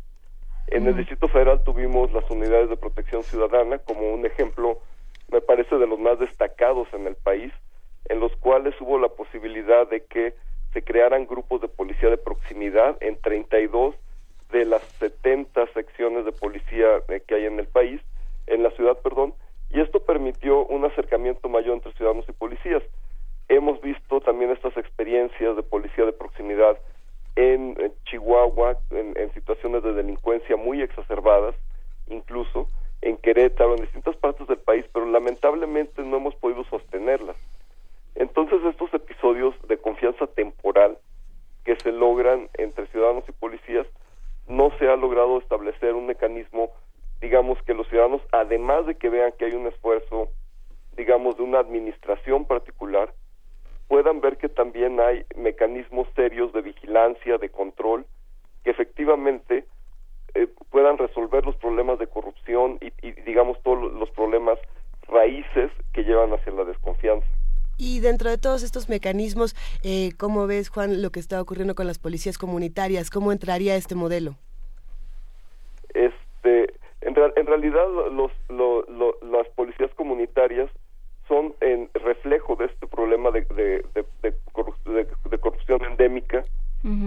En 0.68 0.86
el 0.86 0.96
Distrito 0.96 1.28
Federal 1.28 1.62
tuvimos 1.64 2.12
las 2.12 2.28
unidades 2.30 2.70
de 2.70 2.76
protección 2.76 3.22
ciudadana 3.22 3.78
como 3.78 4.14
un 4.14 4.24
ejemplo, 4.24 4.78
me 5.30 5.40
parece, 5.42 5.76
de 5.76 5.86
los 5.86 5.98
más 5.98 6.18
destacados 6.18 6.88
en 6.94 7.06
el 7.06 7.16
país, 7.16 7.52
en 8.08 8.20
los 8.20 8.34
cuales 8.36 8.74
hubo 8.80 8.98
la 8.98 9.08
posibilidad 9.08 9.88
de 9.88 10.04
que 10.04 10.34
se 10.72 10.82
crearan 10.82 11.26
grupos 11.26 11.60
de 11.60 11.68
policía 11.68 12.10
de 12.10 12.16
proximidad 12.16 12.96
en 13.00 13.20
32 13.20 13.94
de 14.52 14.64
las 14.64 14.82
70 14.98 15.66
secciones 15.72 16.24
de 16.24 16.32
policía 16.32 16.86
eh, 17.08 17.22
que 17.26 17.34
hay 17.34 17.46
en 17.46 17.58
el 17.58 17.66
país, 17.66 18.00
en 18.46 18.62
la 18.62 18.70
ciudad, 18.70 18.98
perdón, 18.98 19.34
y 19.70 19.80
esto 19.80 20.00
permitió 20.00 20.66
un 20.66 20.84
acercamiento 20.84 21.48
mayor 21.48 21.74
entre 21.74 21.92
ciudadanos 21.92 22.28
y 22.28 22.32
policías. 22.32 22.82
Hemos 23.48 23.80
visto 23.80 24.20
también 24.20 24.50
estas 24.50 24.76
experiencias 24.76 25.56
de 25.56 25.62
policía 25.62 26.04
de 26.04 26.12
proximidad 26.12 26.78
en, 27.36 27.76
Chihuahua, 28.04 28.76
en, 28.90 29.32
situaciones 29.34 29.82
de 29.82 29.92
delincuencia 29.92 30.56
muy 30.56 30.82
exacerbadas, 30.82 31.54
incluso 32.08 32.68
en 33.02 33.16
Querétaro, 33.16 33.74
en 33.74 33.82
distintas 33.82 34.16
partes 34.16 34.46
del 34.48 34.58
país, 34.58 34.84
pero 34.92 35.06
lamentablemente 35.06 36.02
no 36.02 36.16
hemos 36.16 36.34
podido 36.34 36.64
sostenerlas. 36.64 37.36
Entonces 38.20 38.62
estos 38.64 38.92
episodios 38.92 39.54
de 39.66 39.78
confianza 39.78 40.26
temporal 40.26 40.98
que 41.64 41.74
se 41.76 41.90
logran 41.90 42.50
entre 42.58 42.86
ciudadanos 42.88 43.24
y 43.26 43.32
policías, 43.32 43.86
no 44.46 44.70
se 44.78 44.90
ha 44.90 44.96
logrado 44.96 45.38
establecer 45.38 45.94
un 45.94 46.04
mecanismo, 46.04 46.70
digamos, 47.22 47.56
que 47.62 47.72
los 47.72 47.88
ciudadanos, 47.88 48.20
además 48.30 48.84
de 48.84 48.96
que 48.96 49.08
vean 49.08 49.32
que 49.38 49.46
hay 49.46 49.52
un 49.52 49.66
esfuerzo, 49.66 50.28
digamos, 50.98 51.38
de 51.38 51.44
una 51.44 51.60
administración 51.60 52.44
particular, 52.44 53.14
puedan 53.88 54.20
ver 54.20 54.36
que 54.36 54.50
también 54.50 55.00
hay 55.00 55.24
mecanismos 55.34 56.06
serios 56.14 56.52
de 56.52 56.60
vigilancia, 56.60 57.38
de 57.38 57.48
control, 57.48 58.04
que 58.64 58.70
efectivamente 58.70 59.64
eh, 60.34 60.46
puedan 60.68 60.98
resolver 60.98 61.46
los 61.46 61.56
problemas 61.56 61.98
de 61.98 62.06
corrupción 62.06 62.78
y, 62.82 63.12
digamos 63.22 63.62
todos 63.62 63.94
los 63.94 64.10
problemas 64.10 64.58
raíces 65.08 65.70
que 65.94 66.04
llevan 66.04 66.34
hacia 66.34 66.52
la 66.52 66.64
desconfianza. 66.64 67.26
Y 67.80 68.00
dentro 68.00 68.28
de 68.28 68.36
todos 68.36 68.62
estos 68.62 68.90
mecanismos, 68.90 69.56
eh, 69.82 70.10
¿cómo 70.18 70.46
ves, 70.46 70.68
Juan, 70.68 71.00
lo 71.00 71.08
que 71.08 71.18
está 71.18 71.40
ocurriendo 71.40 71.74
con 71.74 71.86
las 71.86 71.98
policías 71.98 72.36
comunitarias? 72.36 73.08
¿Cómo 73.08 73.32
entraría 73.32 73.74
este 73.74 73.94
modelo? 73.94 74.36
Este, 75.94 76.74
en, 77.00 77.16
en 77.36 77.46
realidad, 77.46 77.86
los, 78.12 78.30
las 79.22 79.48
policías 79.56 79.90
comunitarias 79.94 80.70
son 81.26 81.54
en 81.62 81.88
reflejo 81.94 82.54
de 82.56 82.66
este 82.66 82.86
problema 82.86 83.30
de, 83.30 83.46
de, 83.54 84.04
de, 84.22 84.34
corrupción 85.40 85.82
endémica 85.84 86.44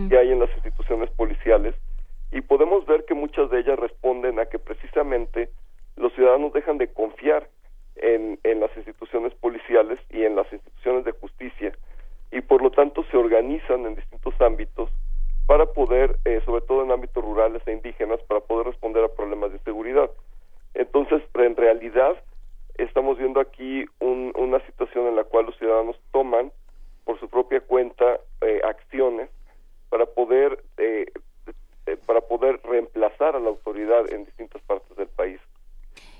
que 0.09 0.17
hay 0.17 0.31
en 0.31 0.39
las 0.39 0.49
instituciones 0.55 1.11
policiales 1.11 1.75
y 2.31 2.41
podemos 2.41 2.85
ver 2.87 3.05
que 3.05 3.13
muchas 3.13 3.51
de 3.51 3.59
ellas 3.59 3.77
responden 3.77 4.39
a 4.39 4.45
que 4.45 4.57
precisamente 4.57 5.49
los 5.97 6.13
ciudadanos 6.13 6.51
dejan 6.53 6.79
de 6.79 6.87
confiar 6.87 7.47
en, 7.95 8.39
en 8.43 8.59
las 8.59 8.75
instituciones 8.75 9.33
policiales 9.35 9.99
y 10.09 10.23
en 10.23 10.35
las 10.35 10.51
instituciones 10.51 11.05
de 11.05 11.11
justicia 11.11 11.73
y 12.31 12.41
por 12.41 12.61
lo 12.61 12.71
tanto 12.71 13.03
se 13.11 13.17
organizan 13.17 13.85
en 13.85 13.95
distintos 13.95 14.33
ámbitos 14.41 14.89
para 15.45 15.65
poder, 15.65 16.17
eh, 16.25 16.41
sobre 16.45 16.61
todo 16.61 16.83
en 16.83 16.91
ámbitos 16.91 17.23
rurales 17.23 17.61
e 17.67 17.73
indígenas, 17.73 18.19
para 18.27 18.39
poder 18.39 18.67
responder 18.67 19.03
a 19.03 19.09
problemas 19.09 19.51
de 19.51 19.59
seguridad. 19.59 20.09
Entonces, 20.73 21.21
en 21.35 21.55
realidad, 21.55 22.15
estamos 22.77 23.17
viendo 23.17 23.39
aquí 23.39 23.85
una 23.99 24.59
situación 24.65 25.07
en 25.07 25.15
la 25.15 25.23
cual 25.23 25.45
los 25.45 25.57
ciudadanos 25.57 25.99
toman 26.11 26.51
por 27.03 27.19
su 27.19 27.29
propia 27.29 27.61
cuenta 27.61 28.19
eh, 28.41 28.61
acciones 28.63 29.29
para 29.89 30.05
poder 30.05 30.63
eh, 30.77 31.05
eh, 31.85 31.97
para 32.05 32.21
poder 32.21 32.61
reemplazar 32.63 33.35
a 33.35 33.39
la 33.39 33.49
autoridad 33.49 34.11
en 34.11 34.25
distintas 34.25 34.61
partes 34.63 34.95
del 34.95 35.09
país. 35.09 35.39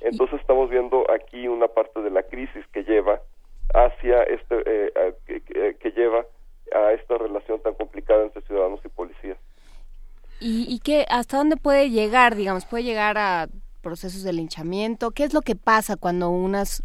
Entonces 0.01 0.39
estamos 0.41 0.69
viendo 0.69 1.09
aquí 1.11 1.47
una 1.47 1.67
parte 1.67 2.01
de 2.01 2.09
la 2.09 2.23
crisis 2.23 2.65
que 2.73 2.83
lleva 2.83 3.21
hacia 3.73 4.23
este 4.23 4.63
que, 5.25 5.75
que, 5.79 5.91
lleva 5.91 6.25
a 6.73 6.91
esta 6.91 7.17
relación 7.17 7.61
tan 7.61 7.73
complicada 7.75 8.23
entre 8.23 8.41
ciudadanos 8.41 8.79
y 8.83 8.89
policías. 8.89 9.37
¿Y, 10.39 10.65
y 10.67 10.79
qué, 10.79 11.05
hasta 11.09 11.37
dónde 11.37 11.55
puede 11.55 11.89
llegar, 11.89 12.35
digamos? 12.35 12.65
¿Puede 12.65 12.83
llegar 12.83 13.17
a 13.17 13.47
procesos 13.81 14.23
de 14.23 14.33
linchamiento? 14.33 15.11
¿Qué 15.11 15.23
es 15.23 15.33
lo 15.33 15.41
que 15.41 15.55
pasa 15.55 15.95
cuando 15.95 16.29
unas... 16.29 16.81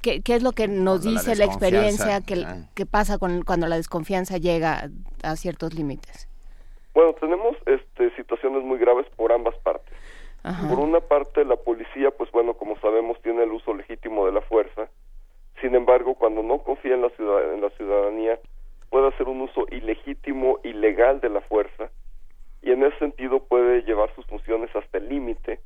¿Qué, 0.00 0.20
qué 0.20 0.34
es 0.34 0.42
lo 0.42 0.50
que 0.50 0.66
nos 0.66 1.02
dice 1.04 1.36
la, 1.36 1.44
experiencia 1.44 2.20
que, 2.20 2.86
pasa 2.86 3.18
con, 3.18 3.42
cuando 3.42 3.68
la 3.68 3.76
desconfianza 3.76 4.36
llega 4.36 4.90
a 5.22 5.36
ciertos 5.36 5.74
límites? 5.74 6.28
Bueno, 6.92 7.12
tenemos 7.14 7.56
este, 7.66 8.10
situaciones 8.16 8.64
muy 8.64 8.78
graves 8.78 9.06
por 9.14 9.32
ambas 9.32 9.54
partes. 9.58 9.91
Por 10.42 10.80
una 10.80 11.00
parte, 11.00 11.44
la 11.44 11.56
policía, 11.56 12.10
pues 12.10 12.30
bueno, 12.32 12.54
como 12.54 12.76
sabemos, 12.80 13.20
tiene 13.22 13.44
el 13.44 13.52
uso 13.52 13.74
legítimo 13.74 14.26
de 14.26 14.32
la 14.32 14.40
fuerza. 14.40 14.88
Sin 15.60 15.74
embargo, 15.76 16.14
cuando 16.14 16.42
no 16.42 16.58
confía 16.58 16.94
en 16.94 17.02
la, 17.02 17.10
ciudad, 17.10 17.54
en 17.54 17.60
la 17.60 17.70
ciudadanía, 17.70 18.40
puede 18.90 19.08
hacer 19.08 19.28
un 19.28 19.42
uso 19.42 19.66
ilegítimo, 19.70 20.58
ilegal 20.64 21.20
de 21.20 21.28
la 21.28 21.40
fuerza, 21.42 21.90
y 22.62 22.72
en 22.72 22.82
ese 22.84 22.98
sentido 22.98 23.40
puede 23.40 23.82
llevar 23.82 24.12
sus 24.14 24.26
funciones 24.26 24.74
hasta 24.74 24.98
el 24.98 25.08
límite 25.08 25.60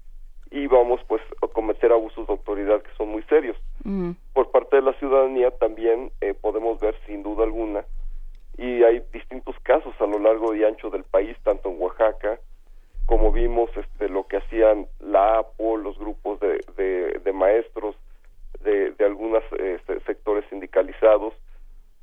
y 0.51 0.67
vamos 0.67 1.01
pues 1.09 1.23
a 1.43 1.47
cometer 1.49 1.93
abusos 1.93 2.27
de 2.27 2.33
autoridad 2.33 2.83
que 2.83 2.95
son 2.97 3.09
muy 3.09 3.23
serios. 3.25 3.57
Mm. 3.85 4.13
Por 4.33 4.51
parte 4.51 4.77
de 4.77 4.83
la 4.83 4.93
ciudadanía 4.95 5.51
también 5.51 6.11
eh, 6.21 6.35
podemos 6.35 6.81
ver 6.81 6.95
sin 7.07 7.23
duda 7.23 7.45
alguna 7.45 7.85
y 8.57 8.83
hay 8.83 9.03
distintos 9.13 9.55
casos 9.63 9.95
a 10.01 10.07
lo 10.07 10.19
largo 10.19 10.55
y 10.55 10.65
ancho 10.65 10.89
del 10.89 11.05
país, 11.05 11.37
tanto 11.43 11.69
en 11.69 11.81
Oaxaca 11.81 12.39
como 13.07 13.33
vimos 13.33 13.71
este 13.77 14.09
lo 14.09 14.27
que 14.27 14.39
hacían 14.39 14.87
la 15.01 15.39
APO, 15.39 15.77
los 15.77 15.99
grupos 15.99 16.41
de, 16.41 17.21
de, 17.23 17.33
maestros 17.33 17.97
de, 18.63 18.91
de 18.93 19.05
algunos 19.05 19.43
este, 19.59 20.01
sectores 20.01 20.45
sindicalizados 20.51 21.35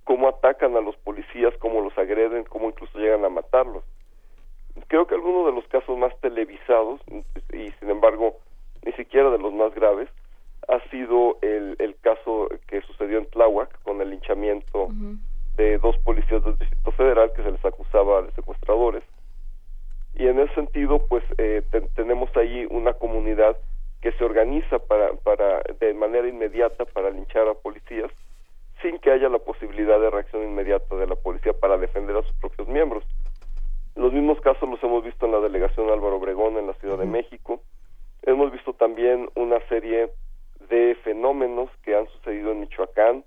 cómo 0.03 0.27
atacan 0.27 0.75
a 0.75 0.81
los 0.81 0.95
policías, 0.97 1.53
cómo 1.59 1.81
los 1.81 1.97
agreden, 1.97 2.43
cómo 2.43 2.67
incluso 2.67 2.97
llegan 2.99 3.25
a 3.25 3.29
matarlos. 3.29 3.83
Creo 4.87 5.07
que 5.07 5.15
algunos 5.15 5.45
de 5.45 5.53
los 5.53 5.67
casos 5.67 5.97
más 5.97 6.13
televisados, 6.19 6.99
y 7.53 7.71
sin 7.79 7.89
embargo 7.89 8.37
ni 8.85 8.91
siquiera 8.93 9.29
de 9.29 9.37
los 9.37 9.53
más 9.53 9.73
graves, 9.73 10.09
ha 10.67 10.79
sido 10.89 11.37
el, 11.41 11.75
el 11.79 11.95
caso 12.01 12.49
que 12.67 12.81
sucedió 12.81 13.17
en 13.17 13.25
Tláhuac 13.27 13.81
con 13.83 14.01
el 14.01 14.09
linchamiento 14.09 14.89
de 15.55 15.77
dos 15.77 15.97
policías 15.99 16.43
del 16.43 16.57
Distrito 16.57 16.91
Federal 16.91 17.31
que 17.33 17.43
se 17.43 17.51
les 17.51 17.63
acusaba 17.63 18.23
de 18.23 18.31
secuestradores. 18.31 19.03
Y 20.15 20.27
en 20.27 20.39
ese 20.39 20.53
sentido, 20.55 20.99
pues 21.07 21.23
eh, 21.37 21.63
tenemos 21.95 22.29
ahí 22.37 22.67
una 22.69 22.93
comunidad 22.93 23.57
que 24.01 24.11
se 24.13 24.23
organiza 24.23 24.79
para, 24.79 25.13
para 25.13 25.61
de 25.79 25.93
manera 25.93 26.27
inmediata 26.27 26.85
para 26.85 27.09
linchar 27.09 27.47
a 27.47 27.53
policías 27.53 28.11
sin 28.81 28.99
que 28.99 29.11
haya 29.11 29.29
la 29.29 29.39
posibilidad 29.39 29.99
de 29.99 30.09
reacción 30.09 30.43
inmediata 30.43 30.95
de 30.95 31.07
la 31.07 31.15
policía 31.15 31.53
para 31.53 31.77
defender 31.77 32.17
a 32.17 32.21
sus 32.23 32.35
propios 32.35 32.67
miembros. 32.67 33.03
Los 33.95 34.11
mismos 34.11 34.41
casos 34.41 34.69
los 34.69 34.83
hemos 34.83 35.03
visto 35.03 35.25
en 35.25 35.31
la 35.31 35.39
delegación 35.39 35.89
Álvaro 35.89 36.17
Obregón 36.17 36.57
en 36.57 36.67
la 36.67 36.73
Ciudad 36.73 36.97
de 36.97 37.05
México. 37.05 37.61
Hemos 38.23 38.51
visto 38.51 38.73
también 38.73 39.29
una 39.35 39.59
serie 39.69 40.09
de 40.69 40.95
fenómenos 41.03 41.69
que 41.83 41.95
han 41.95 42.07
sucedido 42.07 42.51
en 42.51 42.61
Michoacán, 42.61 43.23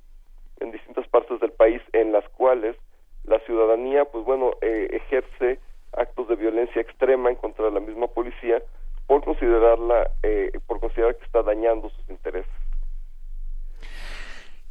en 0.60 0.72
distintas 0.72 1.06
partes 1.08 1.40
del 1.40 1.52
país, 1.52 1.80
en 1.92 2.12
las 2.12 2.28
cuales 2.30 2.76
la 3.24 3.38
ciudadanía, 3.40 4.04
pues 4.04 4.24
bueno, 4.24 4.52
eh, 4.60 4.88
ejerce 4.92 5.58
actos 5.96 6.28
de 6.28 6.36
violencia 6.36 6.80
extrema 6.80 7.30
en 7.30 7.36
contra 7.36 7.66
de 7.66 7.72
la 7.72 7.80
misma 7.80 8.06
policía 8.06 8.62
por 9.06 9.24
considerarla, 9.24 10.10
eh, 10.22 10.50
por 10.66 10.80
considerar 10.80 11.16
que 11.16 11.24
está 11.24 11.42
dañando 11.42 11.88
sus 11.90 12.10
intereses. 12.10 12.50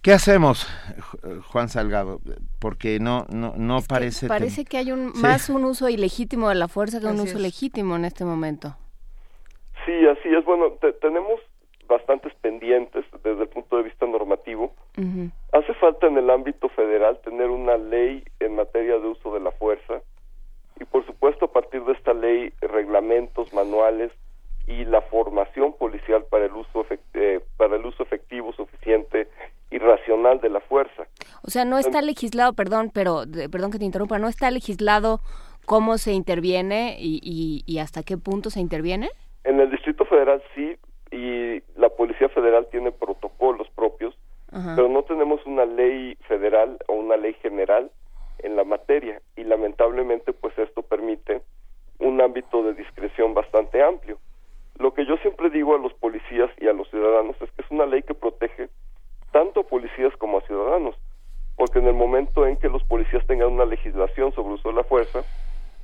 ¿Qué 0.02 0.11
hacemos, 0.11 0.68
Juan 1.47 1.68
Salgado? 1.68 2.19
Porque 2.60 2.99
no 2.99 3.26
no 3.30 3.53
no 3.57 3.80
parece 3.81 4.27
parece 4.27 4.64
que 4.64 4.77
hay 4.77 4.91
un 4.91 5.11
más 5.19 5.49
un 5.49 5.65
uso 5.65 5.89
ilegítimo 5.89 6.49
de 6.49 6.56
la 6.56 6.68
fuerza 6.68 6.99
que 6.99 7.07
un 7.07 7.19
uso 7.19 7.39
legítimo 7.39 7.95
en 7.95 8.06
este 8.06 8.23
momento. 8.23 8.76
Sí, 9.84 10.06
así 10.06 10.30
es. 10.30 10.45
Bueno, 10.45 10.73
tenemos 11.02 11.39
bastantes 11.88 12.34
pendientes 12.35 13.03
desde 13.23 13.43
el 13.43 13.49
punto 13.49 13.77
de 13.77 13.84
vista 13.84 14.06
normativo. 14.06 14.76
Hace 15.53 15.73
falta 15.73 16.06
en 16.06 16.18
el 16.18 16.30
ámbito 16.30 16.69
federal 16.69 17.19
tener 17.23 17.49
una 17.49 17.77
ley 17.77 18.23
en 18.39 18.56
materia 18.56 18.99
de 18.99 19.07
uso 19.07 19.34
de 19.34 19.39
la 19.39 19.52
fuerza 19.53 20.02
y 20.80 20.85
por 20.85 21.06
supuesto 21.06 21.45
a 21.45 21.52
partir 21.52 21.84
de 21.84 21.93
esta 21.93 22.14
ley 22.14 22.53
reglamentos, 22.61 23.53
manuales 23.53 24.11
y 24.68 24.84
la 24.85 25.02
formación 25.02 25.73
policial 25.73 26.26
para 26.30 26.45
el 26.45 26.53
uso 26.53 26.85
eh, 27.14 27.39
para 27.57 27.76
el 27.76 27.85
uso 27.85 28.03
efectivo, 28.03 28.52
suficiente 28.53 29.27
y 29.72 29.77
racional 29.77 30.39
de 30.41 30.49
la 30.49 30.60
fuerza. 30.61 31.07
O 31.43 31.49
sea, 31.49 31.65
no 31.65 31.77
está 31.77 32.02
legislado, 32.02 32.53
perdón, 32.53 32.91
pero 32.93 33.23
perdón 33.52 33.72
que 33.72 33.80
te 33.80 33.85
interrumpa, 33.85 34.19
no 34.19 34.27
está 34.27 34.49
legislado 34.52 35.19
cómo 35.65 35.97
se 35.97 36.14
interviene 36.14 36.97
y, 36.99 37.64
y, 37.65 37.80
hasta 37.80 38.03
qué 38.03 38.18
punto 38.18 38.49
se 38.49 38.60
interviene. 38.60 39.10
En 39.43 39.60
el 39.60 39.69
Distrito 39.72 40.06
Federal 40.06 40.41
sí, 40.53 40.76
y 41.11 41.61
la 41.80 41.89
Policía 41.89 42.30
Federal 42.30 42.68
tiene 42.72 42.91
protocolos 42.91 43.68
propios, 43.76 44.15
pero 44.52 44.88
no 44.88 45.03
tenemos 45.03 45.45
una 45.45 45.65
ley 45.65 46.15
federal 46.27 46.77
o 46.88 46.93
una 46.93 47.18
ley 47.18 47.34
general 47.41 47.91
en 48.46 48.56
la 48.56 48.64
materia 48.64 49.22
y 49.36 49.44
lamentablemente 49.44 50.34
pues 50.34 50.58
esto 50.58 50.82
permite 50.84 51.42
un 52.00 52.22
ámbito 52.22 52.64
de 52.64 52.74
discreción 52.74 53.34
bastante 53.34 53.84
amplio. 53.84 54.18
Lo 54.78 54.94
que 54.94 55.06
yo 55.06 55.18
siempre 55.18 55.50
digo 55.50 55.76
a 55.76 55.80
los 55.80 55.94
policías 55.94 56.52
y 56.60 56.68
a 56.68 56.74
los 56.74 56.90
ciudadanos 56.90 57.36
es 57.42 57.50
que 57.52 57.62
es 57.62 57.72
una 57.72 57.86
ley 57.86 58.04
que 58.04 58.14
protege 58.14 58.70
tanto 59.32 59.62
a 59.62 59.68
policías 59.68 60.16
como 60.18 60.38
a 60.38 60.42
ciudadanos, 60.42 60.96
porque 61.56 61.80
en 61.80 61.88
el 61.88 61.94
momento 61.94 62.46
en 62.46 62.58
que 62.58 62.70
los 62.70 62.84
policías 62.84 63.26
tengan 63.28 63.54
una 63.54 63.66
legislación 63.66 64.34
sobre 64.34 64.54
uso 64.54 64.70
de 64.70 64.76
la 64.76 64.84
fuerza, 64.84 65.24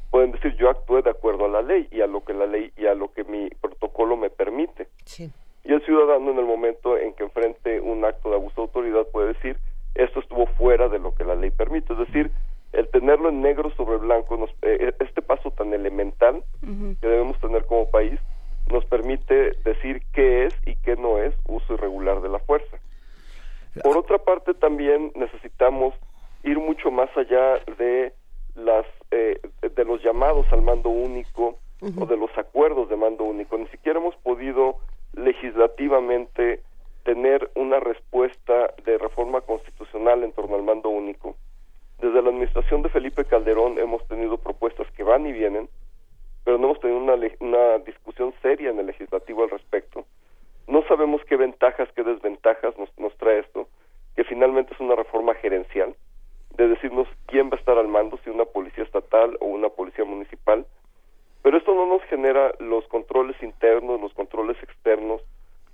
pueden 0.10 0.32
decir 0.32 0.56
yo 0.58 0.70
actué 0.70 1.02
de 1.02 1.10
acuerdo 1.10 1.46
a 1.46 1.50
la 1.50 1.62
ley 1.62 1.88
y 1.92 2.02
a 2.02 2.08
lo 2.08 2.24
que 2.24 2.34
la 2.34 2.46
ley 2.46 2.72
y 2.78 2.86
a 2.86 2.94
lo 2.94 3.12
que 3.14 3.24
mi 3.24 3.50
protocolo 3.50 4.18
me 4.18 4.30
permite. 4.30 4.88
Y 5.64 5.74
el 5.74 5.84
ciudadano 5.86 6.32
en 6.32 6.40
el 6.40 6.46
momento 6.46 6.98
en 6.98 7.14
que 7.14 7.24
enfrente 7.24 7.80
un 7.80 8.04
acto 8.04 8.30
de 8.30 8.36
abuso 8.36 8.56
de 8.56 8.62
autoridad 8.64 9.08
puede 9.12 9.34
decir 9.34 9.58
esto 9.96 10.20
estuvo 10.20 10.46
fuera 10.46 10.88
de 10.90 11.00
lo 11.00 11.14
que 11.16 11.24
la 11.24 11.36
ley 11.36 11.52
permite, 11.52 11.94
es 11.94 12.00
decir, 12.00 12.32
el 12.74 12.88
tenerlo 12.90 13.30
en 13.30 13.42
negro 13.42 13.72
sobre 13.76 13.98
blanco, 13.98 14.38
nos, 14.38 14.50
eh, 14.62 14.94
este 15.00 15.22
paso 15.22 15.52
tan 15.52 15.74
elemental 15.74 16.44
que 17.02 17.08
debemos 17.08 17.40
tener 17.40 17.66
como 17.66 17.90
país, 17.90 18.20
nos 18.70 18.86
permite 18.86 19.52
decir 19.64 20.02
qué 20.14 20.46
es 20.46 20.56
y 20.66 20.76
qué 20.78 20.96
no 20.96 21.18
es 21.18 21.34
uso 21.48 21.74
irregular 21.74 22.22
de 22.22 22.30
la 22.30 22.40
fuerza. 22.40 22.78
Por 23.84 23.98
otra 23.98 24.20
parte, 24.20 24.54
también 24.54 25.12
necesitamos 25.16 25.96
ir 26.44 26.60
mucho 26.60 26.92
más 26.92 27.10
allá 27.16 27.60
de 27.78 28.14
las 28.56 28.86
eh, 29.12 29.40
de 29.62 29.86
los 29.86 30.04
llamados 30.04 30.46
al 30.52 30.62
mando 30.62 30.90
único 30.90 31.58
o 31.98 32.06
de 32.06 32.18
los 32.18 32.30
acuerdos 32.38 32.90
de 32.90 32.96
mando 32.96 33.24
único. 33.24 33.58
Ni 33.58 33.68
siquiera 33.68 34.00
hemos 34.00 34.16
podido 34.18 34.78
legislativamente 35.14 36.62
tener 37.04 37.50
una 37.56 37.80
respuesta 37.80 38.74
de 38.86 38.98
reforma 38.98 39.42
constitucional 39.42 40.24
en 40.24 40.32
torno 40.32 40.56
al 40.56 40.64
mando 40.64 40.90
único. 40.90 41.36
Desde 42.02 42.20
la 42.24 42.30
administración 42.30 42.82
de 42.82 42.90
Felipe 42.90 43.26
Calderón 43.26 43.78
hemos 43.78 44.04
tenido 44.08 44.40
propuestas 44.40 44.90
que 44.94 45.04
van 45.04 45.28
y 45.28 45.32
vienen, 45.32 45.70
pero 46.44 46.58
no 46.58 46.66
hemos 46.66 46.80
tenido 46.80 46.98
una, 46.98 47.78
discusión 47.78 48.34
seria 48.42 48.72
en 48.72 48.80
el 48.80 48.88
legislativo 48.88 49.44
al 49.44 49.52
respecto. 49.52 50.06
No 50.68 50.84
sabemos 50.88 51.22
qué 51.26 51.36
ventajas, 51.38 51.90
qué 51.96 52.02
desventajas 52.02 52.74
nos 52.98 53.16
trae 53.18 53.40
esto, 53.40 53.68
que 54.16 54.24
finalmente 54.24 54.74
es 54.74 54.80
una 54.80 54.96
reforma 54.96 55.36
gerencial 55.36 55.96
de 56.58 56.70
decirnos 56.70 57.08
quién 57.28 57.52
va 57.52 57.58
a 57.58 57.60
estar 57.60 57.78
al 57.78 57.88
mando, 57.88 58.18
si 58.24 58.32
una 58.32 58.46
policía 58.46 58.84
estatal 58.84 59.38
o 59.40 59.46
una 59.46 59.70
policía 59.70 60.04
municipal. 60.04 60.66
Pero 61.44 61.56
esto 61.56 61.76
no 61.76 61.86
nos 61.86 62.02
genera 62.06 62.52
los 62.60 62.84
controles 62.88 63.36
internos, 63.44 64.02
los 64.02 64.14
controles 64.16 64.58
externos, 64.64 65.22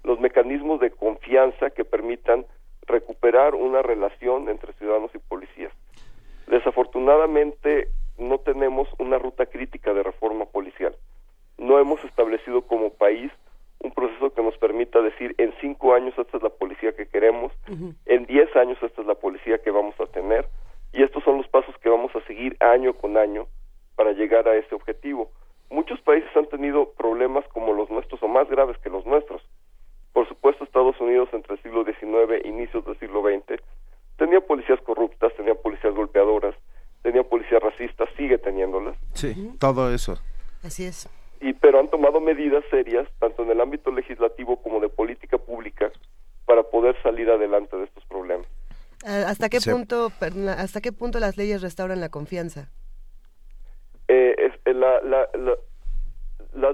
los 0.04 0.20
mecanismos 0.20 0.82
de 0.82 0.91
confianza 0.91 1.70
que 1.70 1.86
permitan 1.86 2.45
recuperar 2.86 3.56
una 3.56 3.82
relación 3.82 4.49
entre 4.49 4.74
ciudadanos 4.74 5.12
y 5.16 5.20
policías. 5.20 5.72
Desafortunadamente 6.48 7.90
no 8.18 8.40
tenemos 8.40 8.88
una 8.99 9.19
ruta 9.19 9.45
crítica 9.45 9.94
de 9.94 10.03
reforma 10.03 10.45
policial. 10.45 10.95
No 11.57 11.78
hemos 11.80 12.03
establecido 12.06 12.61
como 12.61 12.91
país 12.91 13.32
un 13.80 13.91
proceso 13.91 14.34
que 14.34 14.41
nos 14.41 14.57
permita 14.57 15.02
decir 15.02 15.36
en 15.38 15.53
cinco 15.61 15.94
años 15.94 16.18
esta 16.18 16.38
es 16.38 16.44
la 16.44 16.49
policía 16.49 16.95
que 16.95 17.07
queremos, 17.07 17.52
en 18.06 18.26
diez 18.26 18.56
años 18.56 18.78
esta 18.82 19.02
es 19.02 19.07
la 19.07 19.15
policía 19.15 19.60
que 19.60 19.72
vamos 19.72 19.94
a 19.99 20.07
tener, 20.07 20.48
y 20.94 21.03
estos 21.03 21.24
son 21.24 21.38
los 21.38 21.48
pasos 21.48 21.78
que 21.78 21.90
vamos 21.90 22.15
a 22.15 22.22
seguir 22.22 22.57
año 22.60 22.94
con 22.94 23.18
año 23.18 23.45
para 23.95 24.14
llegar 24.14 24.48
a 24.48 24.56
ese 24.56 24.74
objetivo. 24.74 25.30
Muchos 25.69 25.99
países 26.02 26.30
han 26.36 26.48
tenido 26.48 26.91
problemas 26.94 27.45
como 27.49 27.74
los 27.74 27.90
nuestros 27.91 28.24
o 28.24 28.28
más 28.28 28.49
graves 28.49 28.78
que 28.80 28.90
los 28.90 29.06
nuestros. 29.06 29.41
Por 30.14 30.28
supuesto, 30.28 30.64
Estados 30.64 30.99
Unidos 30.99 31.30
entre 31.34 31.56
el 31.56 31.61
siglo 31.61 31.84
XIX 31.84 32.44
e 32.44 32.48
inicios 32.48 32.84
del 32.86 32.98
siglo 32.99 33.22
XX 33.22 33.61
tenía 34.18 34.41
policías 34.41 34.80
corruptas, 34.81 35.34
tenía 35.35 35.56
policías 35.56 35.94
golpeadoras, 35.94 36.56
tenía 37.02 37.23
policías 37.23 37.61
racistas, 37.61 38.10
sigue 38.18 38.38
teniéndolas. 38.38 38.98
Sí, 39.14 39.53
todo 39.60 39.94
eso. 39.94 40.18
Así 40.64 40.85
es. 40.85 41.10
Y 41.39 41.53
pero 41.53 41.80
han 41.80 41.89
tomado 41.89 42.19
medidas 42.19 42.64
serias 42.69 43.07
tanto 43.19 43.44
en 43.44 43.52
el 43.52 43.61
ámbito 43.61 43.91
legislativo 43.91 44.61
como 44.61 44.80
de 44.80 44.89
política 44.89 45.38
pública 45.38 45.91
para 46.45 46.64
poder 46.64 47.02
salir 47.03 47.30
adelante 47.30 47.77
de 47.77 47.84
estos 47.84 48.03
problemas. 48.06 48.48
¿Hasta 49.06 49.48
qué 49.48 49.60
punto 49.61 50.11
hasta 50.57 50.81
qué 50.81 50.91
punto 50.91 51.19
las 51.19 51.38
leyes 51.38 51.61
restauran 51.61 52.02
la 52.02 52.10
confianza? 52.10 52.72
Eh, 54.07 54.52
eh, 54.65 54.73
las 54.73 55.03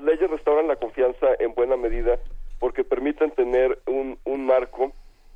leyes 0.04 0.30
restauran 0.30 0.68
la 0.68 0.78
confianza 0.78 1.28
en 1.40 1.54
buena 1.54 1.76
medida 1.76 2.18
porque 2.60 2.86
permiten 2.86 3.32
tener 3.32 3.82
un, 3.88 4.18
un 4.24 4.46
marco 4.46 4.94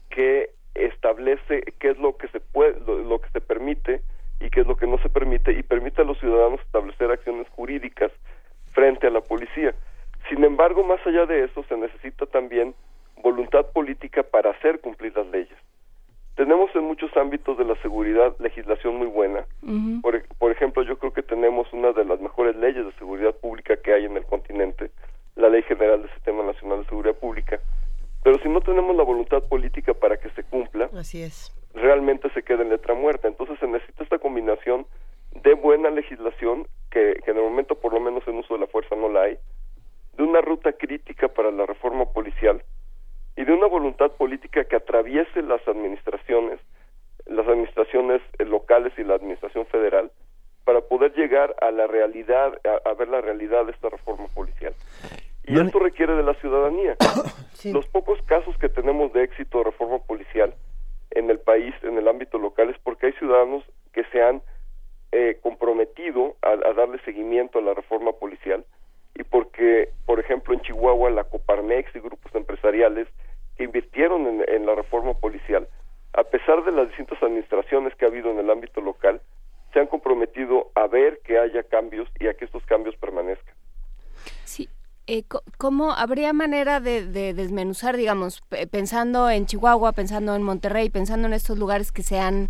que 0.10 0.56
establece 0.86 1.62
qué 1.80 1.90
es 1.90 1.98
lo 1.98 2.18
que 2.18 2.28
se 2.30 2.40
puede 2.40 2.80
lo, 2.86 3.20
que 3.20 3.30
se 3.30 3.42
permite 3.42 4.02
y 4.40 4.50
qué 4.50 4.62
es 4.62 4.68
lo 4.68 4.78
que 4.78 4.88
no 4.88 4.98
se 5.00 5.10
permite 5.10 5.52
y 5.52 5.64
permite 5.64 6.02
a 6.02 6.06
los 6.06 6.20
ciudadanos 6.20 6.62
establecer 6.62 7.12
acciones 7.12 7.48
jurídicas 7.50 8.12
frente 8.72 9.08
a 9.08 9.12
la 9.12 9.22
policía. 9.22 9.74
Sin 10.30 10.44
embargo, 10.44 10.84
más 10.84 11.06
allá 11.06 11.26
de 11.26 11.46
eso, 11.46 11.64
se 11.64 11.78
necesita 11.78 12.26
también 12.26 12.76
voluntad 13.24 13.66
política 13.74 14.24
para 14.24 14.52
hacer 14.52 14.80
cumplir 14.80 15.16
las 15.16 15.28
leyes. 15.28 15.58
Tenemos 16.36 16.70
en 16.76 16.84
muchos 16.84 17.16
ámbitos 17.18 17.58
de 17.58 17.66
la 17.66 17.76
seguridad 17.82 18.36
legislación 18.40 18.98
muy 18.98 19.08
buena. 19.08 19.46
por, 20.04 20.22
por, 20.38 20.52
ejemplo, 20.52 20.84
yo 20.84 21.00
creo 21.00 21.12
que 21.12 21.24
tenemos 21.24 21.72
una 21.74 21.94
de 21.94 22.06
las 22.06 22.20
mejores 22.20 22.56
leyes 22.56 22.86
de 22.86 22.92
seguridad 22.94 23.34
pública 23.36 23.76
que 23.78 23.94
hay 23.94 24.06
en 24.06 24.18
el 24.18 24.26
continente, 24.26 24.92
la 25.36 25.50
Ley 25.50 25.64
General 25.64 26.00
del 26.00 26.12
Sistema 26.12 26.44
Nacional 26.44 26.82
de 26.82 26.90
Seguridad 26.90 27.16
Pública. 27.16 27.60
Pero 28.24 28.40
si 28.40 28.50
no 28.50 28.62
tenemos 28.62 28.96
la 28.96 29.04
voluntad 29.04 29.44
política 29.44 29.94
para 29.94 30.18
que 30.18 30.30
se 30.32 30.44
cumpla, 30.44 30.90
Así 30.94 31.22
es. 31.22 31.54
realmente 31.74 32.30
se 32.32 32.44
queda 32.44 32.64
en 32.64 32.70
letra 32.70 32.94
muerta. 32.94 33.28
Entonces 33.28 33.58
se 33.60 33.68
necesita 33.68 34.04
esta 34.04 34.20
combinación 34.20 34.86
de 35.44 35.54
buena 35.54 35.90
legislación, 35.90 36.68
que, 36.92 37.20
que 37.24 37.32
en 37.32 37.38
el 37.38 37.44
momento 37.44 37.76
por 37.76 37.94
lo 37.94 38.00
menos 38.00 38.28
en 38.28 38.38
uso 38.38 38.56
de 38.56 38.62
la 38.62 38.68
fuerza 38.68 38.96
no 38.96 39.10
la 39.10 39.24
hay, 39.24 39.38
de 40.18 40.24
una 40.24 40.42
ruta 40.42 40.74
crítica 40.74 41.28
para 41.28 41.52
la 41.52 41.66
reforma 41.66 42.06
policial, 42.06 42.64
y 43.36 43.46
de 43.46 43.54
una 43.54 43.68
voluntad 43.68 44.12
política 44.12 44.66
que 44.66 44.76
atraviese 44.76 45.44
las 45.44 45.66
administraciones 45.68 46.60
las 47.30 47.48
administraciones 47.48 48.22
locales 48.40 48.94
y 48.98 49.04
la 49.04 49.16
administración 49.16 49.66
federal 49.68 50.12
para 50.64 50.82
poder 50.82 51.14
llegar 51.14 51.56
a 51.62 51.72
la 51.72 51.88
realidad, 51.88 52.60
a, 52.86 52.94
ver 52.94 53.08
la 53.08 53.22
realidad 53.22 53.66
de 53.66 53.72
esta 53.72 53.90
reforma 53.90 54.28
policial. 54.34 54.74
Y 55.48 55.60
esto 55.60 55.80
requiere 55.80 56.14
de 56.16 56.24
la 56.24 56.34
ciudadanía. 56.36 56.98
Los 57.64 57.88
pocos 57.88 58.22
casos 58.24 58.56
que 58.58 58.70
tenemos 58.70 59.14
de 59.14 59.24
éxito 59.24 59.60
de 59.60 59.64
reforma 59.66 60.00
policial 60.00 60.54
en 61.12 61.30
el 61.30 61.40
país, 61.40 61.74
en 61.84 61.98
el 61.98 62.08
ámbito 62.08 62.38
local, 62.38 62.70
es 62.70 62.78
porque 62.84 63.08
hay 63.08 63.14
ciudadanos 63.14 63.64
que 63.94 64.04
se 64.12 64.22
han 64.22 64.42
eh, 65.14 65.40
comprometido 65.42 66.36
a, 66.42 66.74
darle 66.74 67.00
seguimiento 67.06 67.60
a 67.60 67.62
la 67.62 67.74
reforma 67.74 68.12
policial 68.12 68.66
y 69.16 69.24
porque, 69.24 69.90
por 70.06 70.20
ejemplo, 70.20 70.54
en 70.54 70.60
Chihuahua 70.62 71.10
la 71.10 71.24
Coparmex 71.24 71.96
y 71.96 72.00
grupos 72.00 72.36
empresariales 72.36 73.08
que 73.56 73.64
invirtieron 73.64 74.28
en, 74.28 74.46
en 74.48 74.66
la 74.66 74.76
reforma 74.76 75.14
policial, 75.14 75.68
a 76.14 76.24
pesar 76.26 76.64
de 76.66 76.74
las 76.74 76.90
distintas 76.90 77.24
administraciones 77.24 77.96
que 77.96 78.06
ha 78.06 78.10
habido 78.10 78.30
en 78.32 78.40
el 78.40 78.50
ámbito 78.50 78.82
local, 78.82 79.22
se 79.72 79.80
han 79.80 79.88
comprometido 79.88 80.72
a 80.76 80.88
ver 80.88 81.20
que 81.24 81.40
haya 81.40 81.64
cambios 81.64 82.10
y 82.20 82.28
a 82.28 82.34
que 82.34 82.46
estos 82.46 82.66
cambios 82.66 82.96
permanezcan. 82.98 83.56
Sí. 84.44 84.70
Eh, 85.08 85.24
¿Cómo 85.58 85.94
habría 85.94 86.34
manera 86.34 86.82
de, 86.82 87.06
desmenuzar, 87.34 87.96
digamos, 87.96 88.42
pensando 88.70 89.30
en 89.30 89.46
Chihuahua, 89.46 89.94
pensando 89.94 90.36
en 90.36 90.44
Monterrey, 90.44 90.90
pensando 90.90 91.28
en 91.28 91.34
estos 91.34 91.58
lugares 91.58 91.94
que 91.94 92.04
se 92.04 92.20
han, 92.20 92.50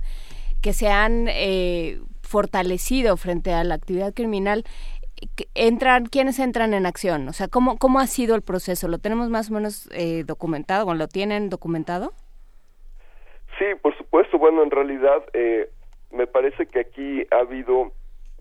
que 0.63 0.73
se 0.73 0.89
han 0.89 1.27
eh, 1.29 1.99
fortalecido 2.23 3.15
frente 3.15 3.53
a 3.53 3.63
la 3.63 3.75
actividad 3.75 4.13
criminal? 4.13 4.63
entran 5.55 6.05
quiénes 6.05 6.37
entran 6.39 6.75
en 6.75 6.85
acción 6.85 7.27
o 7.27 7.33
sea 7.33 7.47
cómo 7.47 7.77
cómo 7.77 7.99
ha 7.99 8.07
sido 8.07 8.35
el 8.35 8.43
proceso 8.43 8.87
lo 8.87 8.99
tenemos 8.99 9.29
más 9.29 9.49
o 9.49 9.53
menos 9.55 9.89
eh, 9.91 10.23
documentado 10.23 10.85
o 10.85 10.93
lo 10.93 11.07
tienen 11.07 11.49
documentado 11.49 12.13
sí 13.57 13.65
por 13.81 13.97
supuesto. 13.97 14.37
Bueno 14.37 14.63
en 14.63 14.71
realidad 14.71 15.23
eh, 15.33 15.69
me 16.11 16.27
parece 16.27 16.67
que 16.67 16.79
aquí 16.79 17.25
ha 17.31 17.39
habido 17.39 17.91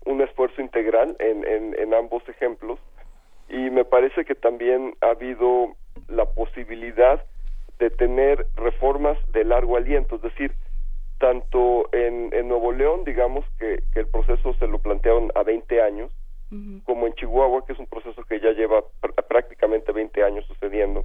un 0.05 0.21
esfuerzo 0.21 0.61
integral 0.61 1.15
en, 1.19 1.43
en, 1.45 1.93
ambos 1.93 2.23
ejemplos 2.29 2.79
y 3.49 3.69
me 3.69 3.85
parece 3.85 4.25
que 4.25 4.35
también 4.35 4.95
ha 5.01 5.11
habido 5.11 5.75
la 6.07 6.25
posibilidad 6.25 7.23
de 7.79 7.89
tener 7.89 8.45
reformas 8.55 9.17
de 9.31 9.45
largo 9.45 9.77
aliento, 9.77 10.15
es 10.15 10.21
decir, 10.21 10.53
tanto 11.19 11.89
en, 11.93 12.33
en 12.33 12.47
Nuevo 12.47 12.71
León, 12.71 13.03
digamos 13.05 13.45
que, 13.59 13.83
que, 13.93 14.01
el 14.01 14.07
proceso 14.07 14.53
se 14.55 14.67
lo 14.67 14.79
plantearon 14.79 15.31
a 15.35 15.43
20 15.43 15.81
años, 15.81 16.11
como 16.85 17.07
en 17.07 17.13
Chihuahua, 17.15 17.65
que 17.65 17.73
es 17.73 17.79
un 17.79 17.87
proceso 17.87 18.23
que 18.23 18.39
ya 18.39 18.51
lleva 18.51 18.81
prácticamente 19.27 19.91
20 19.91 20.23
años 20.23 20.45
sucediendo, 20.45 21.03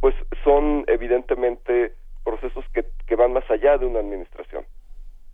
pues 0.00 0.14
son 0.42 0.84
evidentemente 0.86 1.92
procesos 2.24 2.64
que, 2.72 2.86
que 3.06 3.16
van 3.16 3.34
más 3.34 3.48
allá 3.50 3.76
de 3.76 3.84
una 3.84 4.00
administración. 4.00 4.64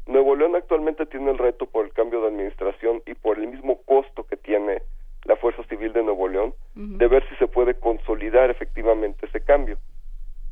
Nuevo 0.07 0.35
León 0.35 0.57
actualmente 0.57 1.07
tiene 1.07 1.31
el 1.31 1.39
reto 1.39 1.67
por 1.67 1.85
el 1.85 1.93
cambio 1.93 2.21
de 2.23 2.29
administración 2.29 3.03
y 3.07 3.15
por 3.15 3.39
el 3.39 3.47
mismo 3.47 3.81
costo 3.83 4.25
que 4.25 4.37
tiene 4.37 4.83
la 5.25 5.37
Fuerza 5.37 5.63
Civil 5.65 5.93
de 5.93 6.03
Nuevo 6.03 6.29
León 6.29 6.55
de 6.75 7.07
ver 7.07 7.27
si 7.29 7.37
se 7.37 7.47
puede 7.47 7.75
consolidar 7.75 8.51
efectivamente 8.51 9.27
ese 9.27 9.41
cambio. 9.41 9.79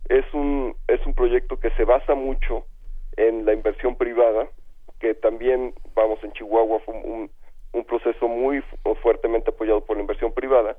Es 0.09 0.24
un 0.32 0.74
es 0.89 1.05
un 1.07 1.15
proyecto 1.15 1.59
que 1.59 1.70
se 1.70 1.85
basa 1.85 2.15
mucho 2.15 2.65
en 3.16 3.45
la 3.45 3.53
inversión 3.53 3.97
privada, 3.97 4.49
que 5.01 5.15
también 5.15 5.74
vamos 5.95 6.23
en 6.23 6.32
Chihuahua 6.32 6.81
fue 6.81 6.95
un, 6.95 7.31
un 7.73 7.85
proceso 7.85 8.28
muy 8.28 8.62
fuertemente 9.03 9.51
apoyado 9.51 9.85
por 9.85 9.97
la 9.97 10.03
inversión 10.03 10.32
privada, 10.32 10.77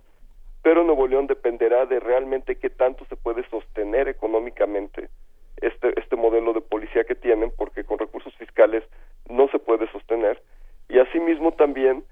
pero 0.61 0.83
Nuevo 0.83 1.07
León 1.07 1.27
dependerá 1.27 1.85
de 1.85 1.99
realmente 1.99 2.57
qué 2.57 2.69
tanto 2.69 3.05
se 3.05 3.15
puede 3.15 3.47
sostener 3.49 4.07
económicamente 4.07 5.09
este, 5.57 5.99
este 5.99 6.15
modelo 6.15 6.53
de 6.53 6.61
policía 6.61 7.03
que 7.03 7.15
tienen, 7.15 7.51
porque 7.57 7.83
con 7.83 7.99
recursos 7.99 8.33
fiscales 8.35 8.83
no 9.29 9.47
se 9.49 9.59
puede 9.59 9.89
sostener, 9.91 10.41
y 10.89 10.99
asimismo 10.99 11.53
también 11.53 12.03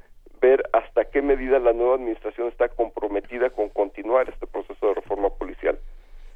ver 0.41 0.63
hasta 0.73 1.05
qué 1.05 1.21
medida 1.21 1.59
la 1.59 1.73
nueva 1.73 1.95
administración 1.95 2.47
está 2.47 2.69
comprometida 2.69 3.49
con 3.49 3.69
continuar 3.69 4.29
este 4.29 4.47
proceso 4.47 4.87
de 4.87 4.93
reforma 4.95 5.29
policial. 5.29 5.79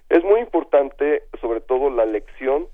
Es 0.10 0.24
muy 0.24 0.40
importante, 0.40 1.24
sobre 1.40 1.62
todo, 1.62 1.90
la 1.90 2.06
lección 2.06 2.68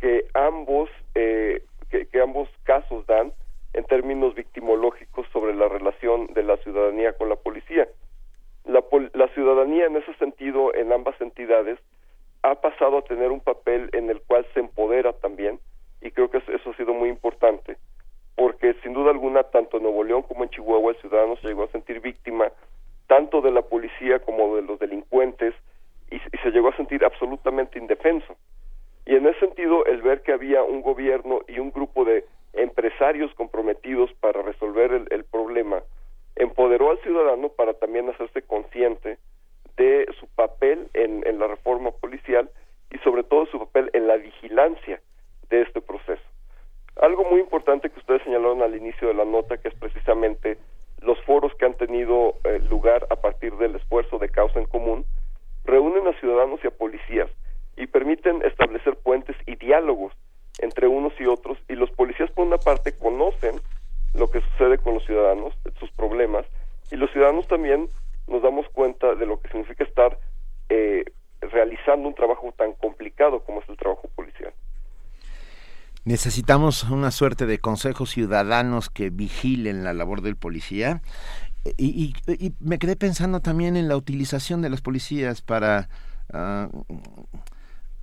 que 0.00 0.26
ambos, 0.34 0.88
eh, 1.14 1.62
que, 1.90 2.20
ambos 2.20 2.48
casos 2.64 3.06
dan 3.06 3.32
en 3.72 3.84
términos 3.84 4.34
victimológicos 4.34 5.26
sobre 5.32 5.54
la 5.54 5.68
relación 5.68 6.26
de 6.34 6.42
la 6.42 6.56
ciudadanía 6.58 7.12
con 7.14 7.28
la 7.28 7.36
policía. 7.36 7.88
La, 8.64 8.84
la 9.14 9.28
ciudadanía 9.28 9.86
en 9.86 9.96
ese 9.96 10.14
sentido, 10.14 10.74
en 10.74 10.92
ambas 10.92 11.20
entidades, 11.20 11.78
ha 12.42 12.54
pasado 12.60 12.98
a 12.98 13.02
tener 13.02 13.30
un 13.30 13.40
papel 13.40 13.90
en 13.92 14.10
el 14.10 14.20
cual 14.22 14.46
se 14.54 14.60
empodera 14.60 15.12
también 15.14 15.58
y 16.00 16.10
creo 16.10 16.30
que 16.30 16.38
eso 16.38 16.70
ha 16.70 16.76
sido 16.76 16.94
muy 16.94 17.08
importante 17.08 17.76
porque 18.36 18.74
sin 18.82 18.92
duda 18.92 19.10
alguna 19.10 19.42
tanto 19.44 19.78
en 19.78 19.84
Nuevo 19.84 20.04
León 20.04 20.22
como 20.22 20.44
en 20.44 20.50
Chihuahua 20.50 20.92
el 20.92 21.00
ciudadano 21.00 21.36
se 21.38 21.48
llegó 21.48 21.64
a 21.64 21.68
sentir 21.68 22.00
víctima 22.00 22.52
tanto 23.08 23.40
de 23.40 23.50
la 23.50 23.62
policía 23.62 24.20
como 24.20 24.56
de 24.56 24.62
los 24.62 24.78
delincuentes 24.78 25.54
y, 26.10 26.18
se 26.38 26.50
llegó 26.50 26.68
a 26.68 26.76
sentir 26.76 27.04
absolutamente 27.04 27.78
indefenso 27.78 28.36
y 29.06 29.16
en 29.16 29.26
ese 29.26 29.40
sentido 29.40 29.84
el 29.86 30.02
ver 30.02 30.22
que 30.22 30.32
había 30.32 30.62
un 30.62 30.82
gobierno 30.82 31.40
y 31.48 31.58
un 31.58 31.72
grupo 31.72 32.04
de 32.04 32.24
empresarios 32.52 33.32
comprometidos 33.34 34.12
para 34.20 34.42
resolver 34.42 34.92
el, 35.10 35.24
problema 35.24 35.82
empoderó 36.36 36.90
al 36.90 36.98
ciudadano 37.00 37.48
para 37.48 37.74
también 37.74 38.08
hacerse 38.10 38.42
consciente 38.42 39.18
de 39.76 40.06
su 40.20 40.26
papel 40.28 40.88
en 40.94 41.38
la 41.38 41.46
reforma 41.46 41.90
policial 41.90 42.50
y 42.90 42.98
sobre 42.98 43.24
todo 43.24 43.46
su 43.46 43.58
papel 43.58 43.90
en 43.92 44.06
la 44.06 44.16
vigilancia 44.16 45.00
de 45.48 45.62
este 45.62 45.80
proceso. 45.80 46.22
Algo 47.00 47.24
muy 47.24 47.40
importante 47.40 47.90
que 47.90 47.98
ustedes 47.98 48.22
señalaron 48.22 48.62
al 48.62 48.74
inicio 48.74 49.08
de 49.08 49.14
la 49.14 49.24
nota, 49.24 49.58
que 49.58 49.68
es 49.68 49.74
precisamente 49.74 50.58
los 51.00 51.20
foros 51.24 51.54
que 51.56 51.66
han 51.66 51.74
tenido 51.74 52.34
eh, 52.44 52.58
lugar 52.70 53.06
a 53.10 53.16
partir 53.16 53.54
del 53.56 53.76
esfuerzo 53.76 54.18
de 54.18 54.30
causa 54.30 54.58
en 54.58 54.66
común, 54.66 55.04
reúnen 55.64 56.06
a 56.06 56.18
ciudadanos 56.18 56.60
y 56.64 56.68
a 56.68 56.70
policías 56.70 57.28
y 57.76 57.86
permiten 57.86 58.42
establecer 58.44 58.96
puentes 58.96 59.36
y 59.46 59.56
diálogos 59.56 60.14
entre 60.58 60.88
unos 60.88 61.12
y 61.20 61.26
otros 61.26 61.58
y 61.68 61.74
los 61.74 61.90
policías 61.90 62.30
por 62.30 62.46
una 62.46 62.56
parte 62.56 62.96
conocen 62.96 63.60
lo 64.14 64.30
que 64.30 64.40
sucede 64.40 64.78
con 64.78 64.94
los 64.94 65.04
ciudadanos, 65.04 65.54
sus 65.78 65.90
problemas, 65.90 66.46
y 66.90 66.96
los 66.96 67.10
ciudadanos 67.10 67.46
también 67.46 67.88
nos 68.26 68.42
damos 68.42 68.66
cuenta 68.70 69.14
de 69.14 69.26
lo 69.26 69.38
que 69.40 69.48
significa 69.48 69.84
estar 69.84 70.18
eh, 70.70 71.04
realizando 71.40 72.08
un 72.08 72.14
trabajo 72.14 72.52
tan 72.56 72.72
complicado 72.72 73.40
como 73.40 73.60
es 73.60 73.68
el 73.68 73.76
trabajo 73.76 74.08
policial. 74.14 74.52
Necesitamos 76.06 76.84
una 76.84 77.10
suerte 77.10 77.46
de 77.46 77.58
consejos 77.58 78.10
ciudadanos 78.10 78.90
que 78.90 79.10
vigilen 79.10 79.82
la 79.82 79.92
labor 79.92 80.22
del 80.22 80.36
policía. 80.36 81.02
Y, 81.76 82.14
me 82.60 82.78
quedé 82.78 82.94
pensando 82.94 83.40
también 83.40 83.76
en 83.76 83.88
la 83.88 83.96
utilización 83.96 84.62
de 84.62 84.68
los 84.68 84.82
policías 84.82 85.42
para 85.42 85.88
ah, 86.32 86.68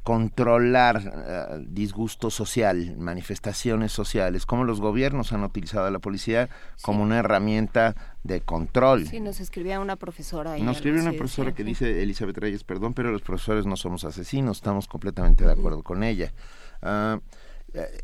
controlar 0.04 0.98
uh, 0.98 1.66
disgusto 1.66 2.30
social, 2.30 2.98
manifestaciones 2.98 3.94
sociales, 3.94 4.46
como 4.46 4.66
los 4.66 4.82
gobiernos 4.82 5.32
han 5.32 5.46
utilizado 5.46 5.86
a 5.86 5.92
la 5.92 6.00
policía 6.00 6.50
como 6.82 7.04
una 7.04 7.20
herramienta 7.20 7.96
de 8.24 8.42
control. 8.42 9.08
Sí, 9.08 9.22
nos 9.22 9.40
escribía 9.40 9.80
una 9.80 9.96
profesora. 9.96 10.58
Nos 10.58 10.76
escribió 10.76 11.02
una 11.02 11.14
profesora 11.14 11.54
que 11.54 11.64
dice, 11.64 12.04
Elizabeth 12.04 12.38
Reyes, 12.38 12.66
perdón, 12.66 12.94
pero 12.94 13.14
los 13.14 13.22
profesores 13.22 13.66
no 13.66 13.78
somos 13.78 14.04
asesinos, 14.04 14.58
estamos 14.58 14.90
completamente 14.90 15.46
de 15.46 15.54
acuerdo 15.54 15.84
con 15.84 16.04
ella. 16.04 16.34
Uh, 16.82 17.22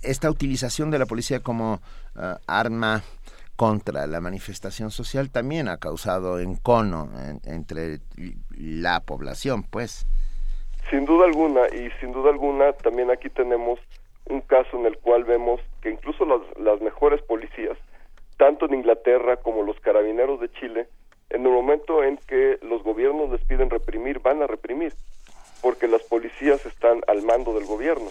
esta 0.01 0.29
utilización 0.29 0.91
de 0.91 0.99
la 0.99 1.05
policía 1.05 1.41
como 1.41 1.75
uh, 2.15 2.19
arma 2.47 3.03
contra 3.55 4.07
la 4.07 4.21
manifestación 4.21 4.89
social 4.89 5.29
también 5.31 5.67
ha 5.67 5.77
causado 5.77 6.39
encono 6.39 7.09
entre 7.43 7.99
la 8.57 9.01
población, 9.01 9.63
pues. 9.63 10.05
Sin 10.89 11.03
duda 11.05 11.25
alguna, 11.25 11.67
y 11.67 11.91
sin 11.99 12.13
duda 12.13 12.29
alguna 12.29 12.71
también 12.71 13.11
aquí 13.11 13.29
tenemos 13.29 13.79
un 14.29 14.39
caso 14.41 14.77
en 14.77 14.85
el 14.85 14.97
cual 14.99 15.25
vemos 15.25 15.59
que 15.81 15.91
incluso 15.91 16.25
las, 16.25 16.39
las 16.57 16.79
mejores 16.81 17.21
policías, 17.23 17.77
tanto 18.37 18.65
en 18.65 18.75
Inglaterra 18.75 19.35
como 19.37 19.63
los 19.63 19.77
carabineros 19.81 20.39
de 20.39 20.49
Chile, 20.53 20.87
en 21.29 21.45
el 21.45 21.51
momento 21.51 22.03
en 22.03 22.17
que 22.27 22.59
los 22.61 22.81
gobiernos 22.83 23.29
les 23.29 23.43
piden 23.43 23.69
reprimir, 23.69 24.19
van 24.19 24.41
a 24.41 24.47
reprimir, 24.47 24.93
porque 25.61 25.87
las 25.87 26.01
policías 26.03 26.65
están 26.65 27.01
al 27.07 27.21
mando 27.23 27.53
del 27.53 27.65
gobierno. 27.65 28.09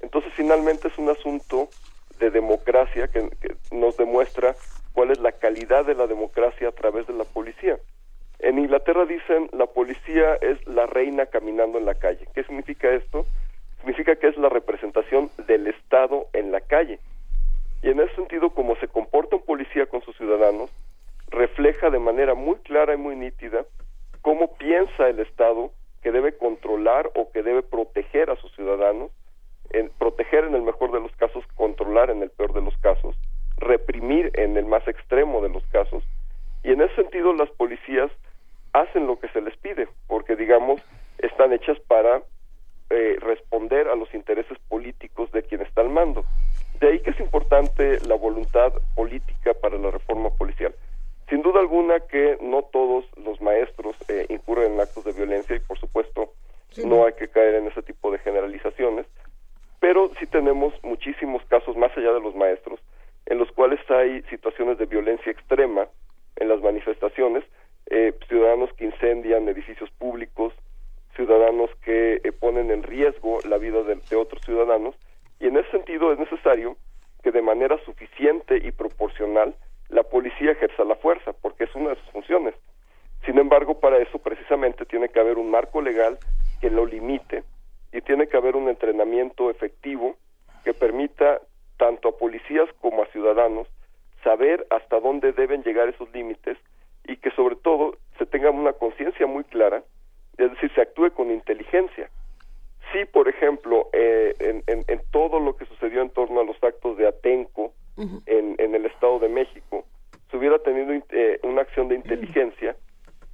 Entonces, 0.00 0.32
finalmente 0.34 0.88
es 0.88 0.98
un 0.98 1.08
asunto 1.08 1.68
de 2.18 2.30
democracia 2.30 3.08
que, 3.08 3.30
nos 3.70 3.96
demuestra 3.96 4.54
cuál 4.92 5.10
es 5.10 5.20
la 5.20 5.32
calidad 5.32 5.84
de 5.84 5.94
la 5.94 6.06
democracia 6.06 6.68
a 6.68 6.72
través 6.72 7.06
de 7.06 7.12
la 7.12 7.24
policía. 7.24 7.78
En 8.40 8.58
Inglaterra 8.58 9.04
dicen 9.04 9.48
la 9.52 9.66
policía 9.66 10.34
es 10.36 10.64
la 10.66 10.86
reina 10.86 11.26
caminando 11.26 11.78
en 11.78 11.84
la 11.84 11.94
calle. 11.94 12.26
¿Qué 12.34 12.44
significa 12.44 12.90
esto? 12.90 13.26
Significa 13.78 14.16
que 14.16 14.28
es 14.28 14.36
la 14.36 14.48
representación 14.48 15.30
del 15.46 15.66
Estado 15.66 16.26
en 16.32 16.52
la 16.52 16.60
calle. 16.60 16.98
Y 17.82 17.90
en 17.90 18.00
ese 18.00 18.14
sentido, 18.14 18.50
como 18.50 18.76
se 18.76 18.88
comporta 18.88 19.36
un 19.36 19.42
policía 19.42 19.86
con 19.86 20.02
sus 20.02 20.16
ciudadanos, 20.16 20.70
refleja 21.30 21.90
de 21.90 21.98
manera 21.98 22.34
muy 22.34 22.56
clara 22.56 22.94
y 22.94 22.96
muy 22.96 23.14
nítida 23.16 23.64
cómo 24.22 24.56
piensa 24.56 25.08
el 25.08 25.20
Estado 25.20 25.70
que 26.02 26.12
debe 26.12 26.36
controlar 26.36 27.10
o 27.14 27.30
que 27.32 27.42
debe 27.42 27.62
proteger 27.62 28.30
a 28.30 28.36
sus 28.36 28.54
ciudadanos 28.54 29.10
proteger 29.98 30.44
en 30.44 30.54
el 30.54 30.62
mejor 30.62 30.92
de 30.92 31.00
los 31.00 31.12
casos, 31.16 31.44
controlar 31.54 32.10
en 32.10 32.22
el 32.22 32.30
peor 32.30 32.52
de 32.52 32.62
los 32.62 32.76
casos, 32.78 33.16
reprimir 33.58 34.30
en 34.34 34.56
el 34.56 34.64
más 34.64 34.86
extremo 34.88 35.42
de 35.42 35.50
los 35.50 35.64
casos. 35.66 36.02
Y 36.64 36.72
en 36.72 36.80
ese 36.80 36.94
sentido 36.96 37.32
las 37.34 37.50
policías 37.50 38.10
hacen 38.72 39.06
lo 39.06 39.18
que 39.18 39.28
se 39.28 39.40
les 39.40 39.56
pide, 39.58 39.88
porque 40.06 40.36
digamos, 40.36 40.80
están 41.18 41.52
hechas 41.52 41.78
para 41.80 42.22
eh, 42.90 43.16
responder 43.20 43.88
a 43.88 43.96
los 43.96 44.12
intereses 44.14 44.58
políticos 44.68 45.30
de 45.32 45.42
quien 45.42 45.60
está 45.62 45.82
al 45.82 45.90
mando. 45.90 46.24
De 46.80 46.88
ahí 46.88 47.00
que 47.00 47.10
es 47.10 47.20
importante 47.20 47.98
la 48.06 48.14
voluntad 48.14 48.72
política 48.94 49.52
para 49.54 49.76
la 49.78 49.90
reforma 49.90 50.30
policial. 50.30 50.74
Sin 51.28 51.42
duda 51.42 51.60
alguna 51.60 52.00
que 52.00 52.38
no 52.40 52.62
todos 52.62 53.04
los 53.16 53.40
maestros 53.42 53.96
eh, 54.08 54.26
incurren 54.30 54.74
en 54.74 54.80
actos 54.80 55.04
de 55.04 55.12
violencia 55.12 55.56
y 55.56 55.60
por 55.60 55.78
supuesto 55.78 56.32
no 56.84 57.04
hay 57.04 57.12
que 57.14 57.28
caer 57.28 57.56
en 57.56 57.66
ese 57.66 57.82
tipo 57.82 58.10
de 58.10 58.18
generalizaciones, 58.20 59.06
pero 59.80 60.10
sí 60.18 60.26
tenemos 60.26 60.72
muchísimos 60.82 61.42
casos 61.46 61.76
más 61.76 61.96
allá 61.96 62.12
de 62.12 62.20
los 62.20 62.34
maestros 62.34 62.80
en 63.26 63.38
los 63.38 63.50
cuales 63.52 63.78
hay 63.90 64.22
situaciones 64.30 64.78
de 64.78 64.86
violencia 64.86 65.30
extrema 65.30 65.86
en 66.36 66.48
las 66.48 66.62
manifestaciones, 66.62 67.44
eh, 67.90 68.14
ciudadanos 68.26 68.72
que 68.74 68.86
incendian 68.86 69.48
edificios 69.48 69.90
públicos, 69.98 70.54
ciudadanos 71.14 71.68
que 71.84 72.20
eh, 72.24 72.32
ponen 72.32 72.70
en 72.70 72.82
riesgo 72.82 73.40
la 73.46 73.58
vida 73.58 73.82
de, 73.82 73.96
de 73.96 74.16
otros 74.16 74.40
ciudadanos 74.44 74.94
y 75.40 75.46
en 75.46 75.58
ese 75.58 75.70
sentido 75.72 76.12
es 76.12 76.18
necesario 76.18 76.76
que 77.22 77.32
de 77.32 77.42
manera 77.42 77.78
suficiente 77.84 78.56
y 78.56 78.72
proporcional 78.72 79.54
la 79.88 80.02
policía 80.02 80.52
ejerza 80.52 80.84
la 80.84 80.96
fuerza, 80.96 81.32
porque 81.32 81.64
es 81.64 81.74
una 81.74 81.90
de 81.90 81.96
sus 81.96 82.10
funciones. 82.10 82.54
Sin 83.24 83.38
embargo, 83.38 83.80
para 83.80 83.98
eso 83.98 84.18
precisamente 84.18 84.86
tiene 84.86 85.08
que 85.08 85.20
haber 85.20 85.38
un 85.38 85.50
marco 85.50 85.80
legal 85.80 86.18
que 86.60 86.70
lo 86.70 86.86
limite 86.86 87.44
y 87.92 88.00
tiene 88.02 88.26
que 88.26 88.36
haber 88.36 88.56
un 88.56 88.68
entrenamiento 88.68 89.50
efectivo 89.50 90.16
que 90.64 90.74
permita 90.74 91.40
tanto 91.76 92.08
a 92.08 92.18
policías 92.18 92.68
como 92.80 93.02
a 93.02 93.06
ciudadanos 93.06 93.66
saber 94.22 94.66
hasta 94.70 95.00
dónde 95.00 95.32
deben 95.32 95.62
llegar 95.62 95.88
esos 95.88 96.12
límites 96.12 96.58
y 97.04 97.16
que 97.16 97.30
sobre 97.30 97.56
todo 97.56 97.96
se 98.18 98.26
tenga 98.26 98.50
una 98.50 98.74
conciencia 98.74 99.26
muy 99.26 99.44
clara, 99.44 99.82
es 100.36 100.50
decir, 100.50 100.70
se 100.74 100.82
actúe 100.82 101.10
con 101.12 101.30
inteligencia. 101.30 102.10
Si, 102.92 103.04
por 103.06 103.28
ejemplo, 103.28 103.88
eh, 103.92 104.34
en, 104.66 105.00
todo 105.10 105.40
lo 105.40 105.56
que 105.56 105.66
sucedió 105.66 106.02
en 106.02 106.10
torno 106.10 106.40
a 106.40 106.44
los 106.44 106.62
actos 106.62 106.96
de 106.96 107.06
Atenco 107.06 107.72
en, 108.26 108.54
en, 108.58 108.74
el 108.74 108.86
Estado 108.86 109.18
de 109.18 109.28
México, 109.28 109.84
se 110.30 110.36
hubiera 110.36 110.58
tenido 110.58 110.92
eh, 111.10 111.40
una 111.42 111.62
acción 111.62 111.88
de 111.88 111.96
inteligencia, 111.96 112.76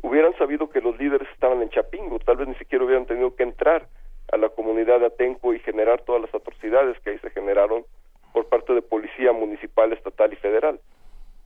hubieran 0.03 0.36
sabido 0.36 0.70
que 0.70 0.81
los 0.81 0.99
líderes 0.99 1.28
estaban 1.32 1.62
en 1.62 1.70
Chapingo, 1.70 2.19
tal 2.20 2.36
vez 2.36 2.49
ni 2.49 2.55
siquiera 2.55 2.85
hubieran 2.85 3.07
tenido 3.07 3.35
que 3.35 3.43
entrar 3.43 3.89
a 4.32 4.36
la 4.36 4.49
comunidad 4.49 5.01
de 5.01 5.07
Atenco 5.07 5.55
y 5.55 5.59
generar 5.61 6.03
todas 6.03 6.23
las 6.23 6.35
atrocidades 6.35 6.99
que 7.01 7.11
ahí 7.11 7.19
se 7.19 7.31
generaron 7.31 7.85
por 8.32 8.47
parte 8.49 8.73
de 8.74 8.82
policía 8.82 9.32
municipal, 9.32 9.93
estatal 9.93 10.32
y 10.32 10.36
federal. 10.36 10.81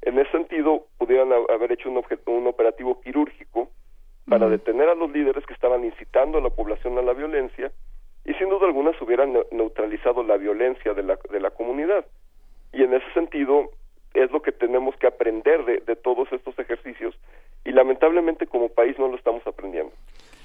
En 0.03 0.19
ese 0.19 0.31
sentido, 0.31 0.86
pudieran 0.97 1.31
haber 1.51 1.73
hecho 1.73 1.90
un, 1.90 2.03
un 2.27 2.47
operativo 2.47 3.01
quirúrgico 3.01 3.69
para 4.28 4.49
detener 4.49 4.89
a 4.89 4.95
los 4.95 5.11
líderes 5.11 5.45
que 5.47 5.55
estaban 5.55 5.85
incitando 5.85 6.39
a 6.39 6.40
la 6.40 6.51
población 6.51 6.99
a 6.99 7.03
la 7.03 7.15
violencia 7.15 7.73
y 8.24 8.35
sin 8.35 8.49
duda 8.49 8.66
alguna 8.66 8.93
se 8.97 9.05
hubieran 9.05 9.35
neutralizado 9.51 10.23
la 10.23 10.36
violencia 10.36 10.93
de 10.95 11.03
la, 11.03 11.19
de 11.31 11.40
la 11.40 11.51
comunidad. 11.51 12.05
Y 12.78 12.84
en 12.84 12.94
ese 12.94 13.12
sentido 13.12 13.72
es 14.14 14.30
lo 14.30 14.40
que 14.40 14.52
tenemos 14.52 14.94
que 14.98 15.09
aprender 15.09 15.64
de, 15.64 15.78
de 15.78 15.96
todos 15.96 16.30
estos 16.30 16.56
ejercicios 16.60 17.12
y 17.64 17.72
lamentablemente 17.72 18.46
como 18.46 18.68
país 18.68 18.96
no 19.00 19.09
lo 19.09 19.16
estamos 19.16 19.44
aprendiendo. 19.48 19.92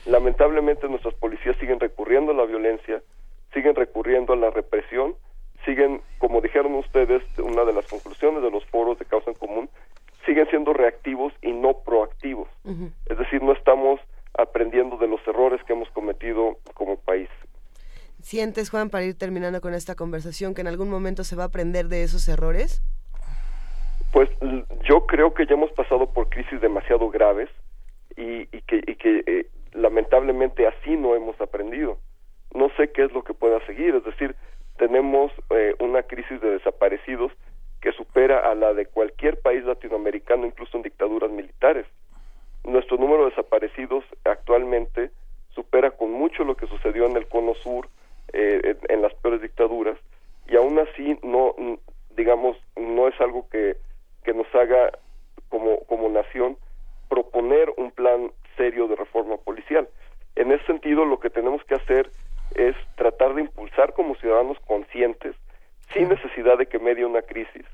Lamentablemente 0.07 0.89
nuestras 0.89 1.13
policías 1.13 1.55
siguen 1.57 1.79
recurriendo 1.79 2.31
a 2.31 2.35
la 2.35 2.45
violencia, 2.45 3.03
siguen 3.53 3.75
recurriendo 3.75 4.33
a 4.33 4.35
la 4.35 4.49
represión, 4.49 5.15
siguen, 5.63 6.01
como 6.17 6.41
dijeron 6.41 6.73
ustedes, 6.73 7.21
una 7.37 7.65
de 7.65 7.73
las 7.73 7.85
conclusiones 7.85 8.41
de 8.41 8.49
los 8.49 8.65
foros 8.65 8.97
de 8.97 9.05
causa 9.05 9.29
en 9.29 9.37
común, 9.37 9.69
siguen 10.25 10.47
siendo 10.49 10.73
reactivos 10.73 11.33
y 11.43 11.51
no 11.51 11.83
proactivos. 11.85 12.49
Es 13.05 13.17
decir, 13.19 13.43
no 13.43 13.51
estamos 13.51 13.99
aprendiendo 14.35 14.97
de 14.97 15.07
los 15.07 15.21
errores 15.27 15.63
que 15.65 15.73
hemos 15.73 15.89
cometido 15.91 16.57
como 16.73 16.97
país. 16.97 17.29
¿Sientes, 18.23 18.69
Juan, 18.69 18.89
para 18.89 19.03
ir 19.03 19.17
terminando 19.17 19.59
con 19.59 19.73
esta 19.73 19.95
conversación, 19.95 20.53
que 20.53 20.61
en 20.61 20.67
algún 20.67 20.89
momento 20.89 21.25
se 21.25 21.35
va 21.35 21.43
a 21.43 21.47
aprender 21.47 21.89
de 21.89 22.03
esos 22.03 22.29
errores? 22.29 22.81
Pues 24.13 24.29
yo 24.85 25.05
creo 25.07 25.33
que 25.33 25.45
ya 25.45 25.55
hemos 25.55 25.73
pasado 25.73 26.09
por 26.13 26.29
crisis 26.29 26.61
demasiado 26.61 27.09
graves 27.09 27.49
y, 28.15 28.45
que, 28.61 28.77
y 28.87 28.95
que 28.95 29.23
eh, 29.27 29.47
lamentablemente 29.73 30.65
así 30.65 30.95
no 30.95 31.15
hemos 31.15 31.39
aprendido. 31.41 31.97
No 32.55 32.69
sé 32.77 32.93
qué 32.93 33.03
es 33.03 33.11
lo 33.11 33.25
que 33.25 33.33
pueda 33.33 33.59
seguir, 33.65 33.93
es 33.93 34.05
decir, 34.05 34.37
tenemos 34.77 35.33
eh, 35.49 35.75
una 35.79 36.03
crisis 36.03 36.39
de 36.39 36.51
desaparecidos 36.51 37.33
que 37.81 37.91
supera 37.91 38.49
a 38.49 38.55
la 38.55 38.73
de 38.73 38.85
cualquier 38.85 39.41
país 39.41 39.65
latinoamericano, 39.65 40.45
incluso 40.45 40.77
en 40.77 40.83
dictaduras 40.83 41.29
militares. 41.29 41.85
Nuestro 42.63 42.95
número 42.95 43.25
de 43.25 43.31
desaparecidos 43.31 44.05
actualmente 44.23 45.11
supera 45.49 45.91
con 45.91 46.11
mucho 46.11 46.45
lo 46.45 46.55
que 46.55 46.67
sucedió 46.67 47.05
en 47.05 47.17
el 47.17 47.27
Cono 47.27 47.53
Sur, 47.55 47.89
eh, 48.33 48.75
en, 48.89 49.01
las 49.01 49.13
peores 49.15 49.41
dictaduras, 49.41 49.97
y 50.47 50.55
aún 50.55 50.77
así 50.79 51.17
no, 51.23 51.55
digamos, 52.15 52.57
no 52.75 53.07
es 53.07 53.19
algo 53.21 53.47
que, 53.49 53.77
que 54.23 54.33
nos 54.33 54.47
haga 54.53 54.91
como, 55.49 55.79
como 55.85 56.09
nación 56.09 56.57
proponer 57.09 57.71
un 57.77 57.91
plan 57.91 58.31
serio 58.57 58.87
de 58.87 58.95
reforma 58.95 59.37
policial. 59.37 59.87
En 60.35 60.51
ese 60.51 60.65
sentido, 60.65 61.05
lo 61.05 61.19
que 61.19 61.29
tenemos 61.29 61.63
que 61.65 61.75
hacer 61.75 62.09
es 62.55 62.75
tratar 62.95 63.35
de 63.35 63.41
impulsar 63.41 63.93
como 63.93 64.15
ciudadanos 64.15 64.57
conscientes, 64.65 65.35
sin 65.93 66.09
necesidad 66.09 66.57
de 66.57 66.65
que 66.65 66.79
medie 66.79 67.05
una 67.05 67.21
crisis, 67.21 67.65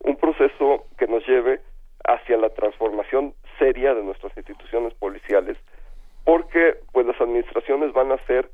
un 0.00 0.16
proceso 0.16 0.86
que 0.98 1.06
nos 1.06 1.26
lleve 1.26 1.60
hacia 2.04 2.36
la 2.36 2.50
transformación 2.50 3.34
seria 3.58 3.94
de 3.94 4.02
nuestras 4.02 4.36
instituciones 4.36 4.94
policiales, 4.94 5.58
porque 6.24 6.76
pues 6.92 7.06
las 7.06 7.20
administraciones 7.20 7.92
van 7.92 8.12
a 8.12 8.16
hacer 8.16 8.50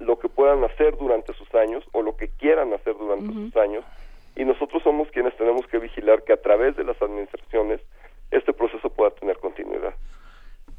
lo 0.00 0.18
que 0.18 0.28
puedan 0.28 0.64
hacer 0.64 0.96
durante 0.98 1.32
sus 1.34 1.54
años 1.54 1.84
o 1.92 2.02
lo 2.02 2.16
que 2.16 2.28
quieran 2.28 2.72
hacer 2.72 2.96
durante 2.98 3.32
sus 3.32 3.56
años 3.56 3.84
y 4.36 4.44
nosotros 4.44 4.82
somos 4.82 5.08
quienes 5.10 5.36
tenemos 5.36 5.66
que 5.66 5.78
vigilar 5.78 6.24
que 6.24 6.32
a 6.32 6.40
través 6.40 6.76
de 6.76 6.84
las 6.84 7.00
administraciones 7.00 7.80
este 8.30 8.52
proceso 8.52 8.88
pueda 8.90 9.10
tener 9.10 9.38
continuidad. 9.38 9.94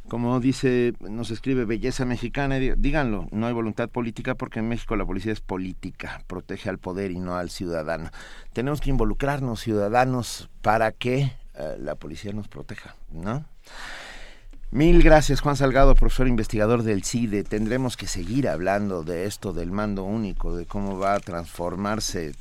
Como 0.08 0.40
dice, 0.40 0.94
nos 1.00 1.32
escribe 1.32 1.64
Belleza 1.64 2.06
Mexicana, 2.06 2.58
díganlo, 2.58 3.28
no 3.32 3.48
hay 3.48 3.54
voluntad 3.54 3.88
política 3.90 4.36
porque 4.36 4.60
en 4.60 4.68
México 4.68 4.96
la 4.96 5.06
policía 5.06 5.32
es 5.32 5.42
política, 5.42 6.24
protege 6.28 6.70
al 6.70 6.80
poder 6.80 7.12
y 7.12 7.20
no 7.20 7.36
al 7.36 7.50
ciudadano. 7.50 8.10
Tenemos 8.52 8.82
que 8.82 8.90
involucrarnos 8.90 9.62
ciudadanos 9.62 10.50
para 10.62 10.92
que 10.92 11.32
eh, 11.58 11.76
la 11.78 11.96
policía 11.96 12.34
nos 12.34 12.48
proteja, 12.48 12.96
¿no? 13.12 13.46
Mil 14.74 15.04
gracias, 15.04 15.42
Juan 15.42 15.58
Salgado, 15.58 15.96
profesor 15.96 16.30
investigador 16.30 16.84
del 16.84 17.04
CIDE. 17.04 17.44
Tendremos 17.44 17.98
que 17.98 18.06
seguir 18.06 18.48
hablando 18.48 19.04
de 19.04 19.26
esto, 19.26 19.52
del 19.52 19.70
mando 19.70 20.06
único, 20.06 20.56
de 20.56 20.66
cómo 20.66 20.98
va 20.98 21.16
a 21.16 21.20
transformarse 21.20 22.28
eh, 22.30 22.34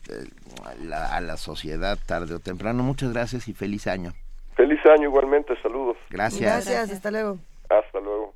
a 1.12 1.20
la 1.20 1.36
sociedad 1.36 1.98
tarde 2.06 2.34
o 2.34 2.38
temprano. 2.38 2.84
Muchas 2.84 3.12
gracias 3.12 3.48
y 3.48 3.52
feliz 3.52 3.88
año. 3.88 4.12
Feliz 4.54 4.78
año 4.86 5.08
igualmente, 5.08 5.60
saludos. 5.60 5.96
Gracias. 6.08 6.40
Gracias, 6.40 6.92
hasta 6.92 7.10
luego. 7.10 7.38
Hasta 7.68 7.98
luego. 7.98 8.34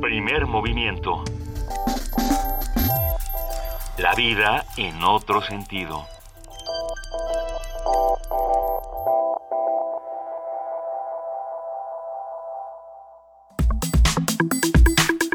Primer 0.00 0.46
movimiento. 0.46 1.24
La 3.98 4.14
vida 4.14 4.64
en 4.76 5.02
otro 5.02 5.42
sentido. 5.42 6.06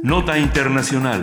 Nota 0.04 0.38
Internacional. 0.38 1.22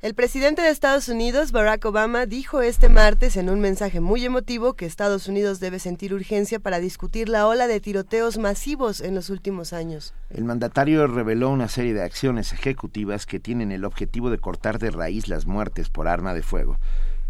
El 0.00 0.14
presidente 0.14 0.62
de 0.62 0.70
Estados 0.70 1.08
Unidos, 1.08 1.52
Barack 1.52 1.84
Obama, 1.84 2.26
dijo 2.26 2.60
este 2.60 2.88
martes 2.88 3.36
en 3.36 3.48
un 3.48 3.60
mensaje 3.60 4.00
muy 4.00 4.24
emotivo 4.24 4.74
que 4.74 4.86
Estados 4.86 5.28
Unidos 5.28 5.60
debe 5.60 5.78
sentir 5.78 6.12
urgencia 6.12 6.58
para 6.58 6.80
discutir 6.80 7.28
la 7.28 7.46
ola 7.46 7.68
de 7.68 7.80
tiroteos 7.80 8.38
masivos 8.38 9.00
en 9.00 9.14
los 9.14 9.30
últimos 9.30 9.72
años. 9.72 10.14
El 10.30 10.44
mandatario 10.44 11.06
reveló 11.06 11.50
una 11.50 11.68
serie 11.68 11.94
de 11.94 12.02
acciones 12.02 12.52
ejecutivas 12.52 13.26
que 13.26 13.38
tienen 13.38 13.70
el 13.70 13.84
objetivo 13.84 14.30
de 14.30 14.38
cortar 14.38 14.78
de 14.80 14.90
raíz 14.90 15.28
las 15.28 15.46
muertes 15.46 15.88
por 15.88 16.08
arma 16.08 16.34
de 16.34 16.42
fuego. 16.42 16.78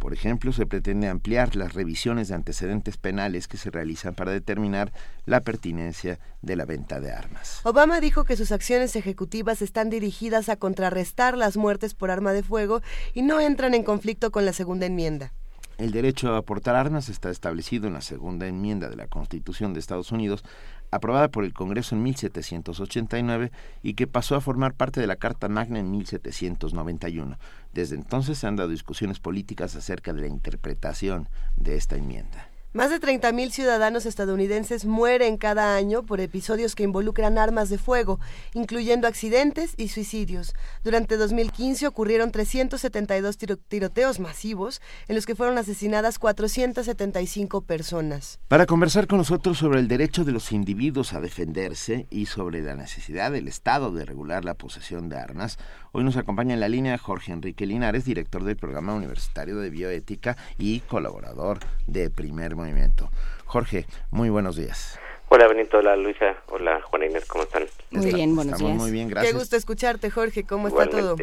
Por 0.02 0.12
ejemplo, 0.12 0.52
se 0.52 0.66
pretende 0.66 1.06
ampliar 1.06 1.54
las 1.54 1.74
revisiones 1.74 2.26
de 2.26 2.34
antecedentes 2.34 2.96
penales 2.96 3.46
que 3.46 3.56
se 3.56 3.70
realizan 3.70 4.16
para 4.16 4.32
determinar 4.32 4.92
la 5.26 5.42
pertinencia 5.42 6.18
de 6.40 6.56
la 6.56 6.64
venta 6.64 6.98
de 6.98 7.12
armas. 7.12 7.60
Obama 7.62 8.00
dijo 8.00 8.24
que 8.24 8.36
sus 8.36 8.50
acciones 8.50 8.96
ejecutivas 8.96 9.62
están 9.62 9.90
dirigidas 9.90 10.48
a 10.48 10.56
contrarrestar 10.56 11.38
las 11.38 11.56
muertes 11.56 11.94
por 11.94 12.10
arma 12.10 12.32
de 12.32 12.42
fuego 12.42 12.82
y 13.14 13.22
no 13.22 13.38
entran 13.38 13.74
en 13.74 13.84
conflicto 13.84 14.32
con 14.32 14.44
la 14.44 14.52
segunda 14.52 14.86
enmienda. 14.86 15.32
El 15.78 15.90
derecho 15.90 16.36
a 16.36 16.42
portar 16.42 16.76
armas 16.76 17.08
está 17.08 17.30
establecido 17.30 17.86
en 17.88 17.94
la 17.94 18.02
segunda 18.02 18.46
enmienda 18.46 18.88
de 18.88 18.96
la 18.96 19.08
Constitución 19.08 19.72
de 19.72 19.80
Estados 19.80 20.12
Unidos, 20.12 20.44
aprobada 20.90 21.28
por 21.28 21.44
el 21.44 21.54
Congreso 21.54 21.94
en 21.94 22.02
1789 22.02 23.50
y 23.82 23.94
que 23.94 24.06
pasó 24.06 24.36
a 24.36 24.40
formar 24.40 24.74
parte 24.74 25.00
de 25.00 25.06
la 25.06 25.16
Carta 25.16 25.48
Magna 25.48 25.80
en 25.80 25.90
1791. 25.90 27.38
Desde 27.72 27.96
entonces 27.96 28.38
se 28.38 28.46
han 28.46 28.56
dado 28.56 28.68
discusiones 28.68 29.18
políticas 29.18 29.74
acerca 29.74 30.12
de 30.12 30.20
la 30.20 30.28
interpretación 30.28 31.28
de 31.56 31.76
esta 31.76 31.96
enmienda. 31.96 32.51
Más 32.74 32.88
de 32.88 33.02
30.000 33.02 33.50
ciudadanos 33.50 34.06
estadounidenses 34.06 34.86
mueren 34.86 35.36
cada 35.36 35.76
año 35.76 36.04
por 36.04 36.22
episodios 36.22 36.74
que 36.74 36.84
involucran 36.84 37.36
armas 37.36 37.68
de 37.68 37.76
fuego, 37.76 38.18
incluyendo 38.54 39.06
accidentes 39.06 39.74
y 39.76 39.88
suicidios. 39.88 40.54
Durante 40.82 41.18
2015 41.18 41.86
ocurrieron 41.86 42.32
372 42.32 43.36
tiroteos 43.68 44.20
masivos 44.20 44.80
en 45.06 45.16
los 45.16 45.26
que 45.26 45.34
fueron 45.34 45.58
asesinadas 45.58 46.18
475 46.18 47.60
personas. 47.60 48.40
Para 48.48 48.64
conversar 48.64 49.06
con 49.06 49.18
nosotros 49.18 49.58
sobre 49.58 49.78
el 49.78 49.86
derecho 49.86 50.24
de 50.24 50.32
los 50.32 50.50
individuos 50.50 51.12
a 51.12 51.20
defenderse 51.20 52.06
y 52.08 52.24
sobre 52.24 52.62
la 52.62 52.74
necesidad 52.74 53.32
del 53.32 53.48
Estado 53.48 53.92
de 53.92 54.06
regular 54.06 54.46
la 54.46 54.54
posesión 54.54 55.10
de 55.10 55.18
armas, 55.18 55.58
Hoy 55.94 56.04
nos 56.04 56.16
acompaña 56.16 56.54
en 56.54 56.60
la 56.60 56.70
línea 56.70 56.96
Jorge 56.96 57.32
Enrique 57.32 57.66
Linares, 57.66 58.06
director 58.06 58.42
del 58.44 58.56
Programa 58.56 58.94
Universitario 58.94 59.58
de 59.58 59.68
Bioética 59.68 60.38
y 60.56 60.80
colaborador 60.80 61.58
de 61.86 62.08
Primer 62.08 62.56
Movimiento. 62.56 63.10
Jorge, 63.44 63.84
muy 64.10 64.30
buenos 64.30 64.56
días. 64.56 64.98
Hola 65.28 65.48
Benito, 65.48 65.76
hola 65.76 65.94
Luisa, 65.96 66.36
hola 66.48 66.80
Juana 66.80 67.04
Inés, 67.04 67.26
¿cómo 67.26 67.44
están? 67.44 67.64
Muy 67.90 68.10
bien, 68.10 68.34
buenos 68.34 68.54
Estamos 68.54 68.78
muy 68.78 68.90
bien, 68.90 69.10
gracias. 69.10 69.32
Qué 69.34 69.38
gusto 69.38 69.54
escucharte, 69.54 70.10
Jorge, 70.10 70.44
¿cómo 70.44 70.68
está 70.68 70.88
todo? 70.88 71.16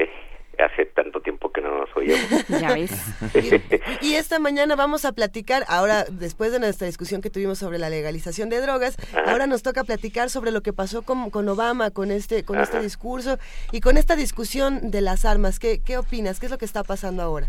Hace 0.60 0.86
tanto 0.88 1.22
tiempo 1.22 1.52
que 1.52 1.62
no 1.62 1.80
nos 1.80 1.96
oímos. 1.96 2.20
ya 2.62 2.74
ves. 2.74 2.92
y, 4.02 4.16
esta 4.16 4.40
mañana 4.40 4.76
vamos 4.76 5.06
a 5.06 5.14
platicar, 5.14 5.64
ahora 5.70 6.04
después 6.12 6.52
de 6.52 6.60
nuestra 6.60 6.86
discusión 6.86 7.22
que 7.22 7.30
tuvimos 7.30 7.60
sobre 7.60 7.78
la 7.78 7.90
legalización 7.90 8.50
de 8.50 8.60
drogas, 8.60 8.98
ahora 9.26 9.48
nos 9.48 9.64
toca 9.64 9.86
platicar 9.86 10.30
sobre 10.30 10.52
lo 10.52 10.62
que 10.62 10.74
pasó 10.74 11.04
con, 11.04 11.30
con 11.30 11.48
Obama, 11.48 11.92
con 11.92 12.12
este, 12.12 12.44
con 12.44 12.60
este 12.60 12.82
discurso 12.82 13.38
y 13.72 13.80
con 13.80 13.96
esta 13.96 14.18
discusión 14.18 14.92
de 14.92 15.02
las 15.02 15.24
armas. 15.24 15.60
¿Qué, 15.60 15.80
¿Qué 15.82 15.98
opinas? 15.98 16.40
¿Qué 16.40 16.48
es 16.48 16.52
lo 16.52 16.58
que 16.58 16.66
está 16.66 16.84
pasando 16.84 17.24
ahora? 17.24 17.48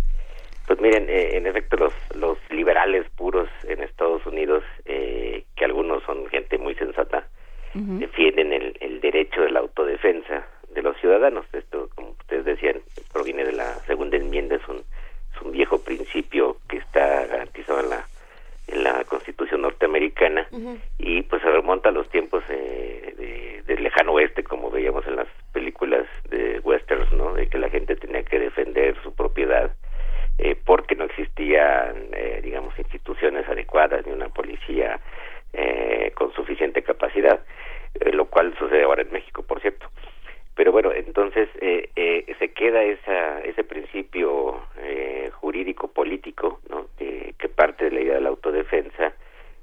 Pues 0.71 0.81
miren, 0.81 1.09
eh, 1.09 1.37
en 1.37 1.49
efecto 1.49 1.77
los, 1.77 1.93
los 2.15 2.39
liberales 2.51 3.05
puros 3.17 3.49
en 3.65 3.83
Estados 3.83 4.25
Unidos, 4.25 4.63
eh, 4.85 5.45
que 5.57 5.65
algunos 5.65 6.05
son 6.05 6.29
gente 6.29 6.59
muy 6.59 6.77
sensata, 6.77 7.27
defienden 7.75 8.53
el, 8.53 8.77
el 8.81 9.01
derecho 9.01 9.43
de 9.43 9.51
la 9.51 9.61
autodefensa 9.61 10.47
de 10.75 10.83
los 10.83 10.97
ciudadanos. 10.99 11.45
Esto, 11.53 11.89
como 11.95 12.11
ustedes 12.11 12.45
decían, 12.45 12.83
proviene 13.21 13.45
de 13.45 13.53
la 13.53 13.75
segunda 13.81 14.17
enmienda, 14.17 14.57
es 14.57 14.67
un, 14.67 14.79
es 14.79 15.43
un 15.43 15.53
viejo 15.53 15.79
principio 15.85 16.57
que 16.67 16.79
está 16.79 17.27
garantizado 17.27 17.81
en 17.81 17.91
la 17.91 18.07
en 18.69 18.83
la 18.83 19.05
Constitución 19.05 19.61
norteamericana 19.61 20.47
y 20.97 21.23
pues 21.23 21.43
se 21.43 21.51
remonta 21.51 21.91
a 21.91 21.93
los 21.93 22.09
tiempos 22.09 22.43
eh, 22.49 23.63
del 23.67 23.83
lejano 23.83 24.13
oeste, 24.13 24.43
como 24.43 24.71
veíamos 24.71 25.07
en 25.07 25.17
las 25.17 25.27
películas 25.53 26.07
de 26.31 26.61
westerns, 26.61 27.13
¿no? 27.13 27.35
De 27.35 27.47
que 27.49 27.59
la 27.59 27.69
gente 27.69 27.95
tenía 27.97 28.23
que 28.23 28.39
defender 28.39 28.97
su 29.03 29.13
propiedad 29.13 29.71
eh, 30.39 30.57
porque 30.65 30.95
no 30.95 31.05
existían, 31.05 32.07
eh, 32.13 32.41
digamos, 32.43 32.79
instituciones 32.79 33.47
adecuadas 33.49 34.07
ni 34.07 34.13
una 34.13 34.29
policía 34.29 34.99
con 36.15 36.33
suficiente 36.33 36.83
capacidad, 36.83 37.41
lo 38.13 38.27
cual 38.27 38.55
sucede 38.59 38.85
ahora 38.85 39.03
en 39.03 39.11
México, 39.11 39.43
por 39.43 39.61
cierto 39.61 39.89
pero 40.55 40.73
bueno 40.73 40.93
entonces 40.93 41.49
eh, 41.61 41.91
eh, 41.97 42.35
se 42.39 42.53
queda 42.53 42.83
esa, 42.83 43.41
ese 43.41 43.65
principio 43.65 44.61
eh, 44.79 45.31
jurídico 45.33 45.89
político 45.89 46.61
¿no? 46.69 46.87
que 46.99 47.49
parte 47.49 47.87
de 47.87 47.91
la 47.91 48.01
idea 48.01 48.15
de 48.15 48.21
la 48.23 48.29
autodefensa 48.31 49.13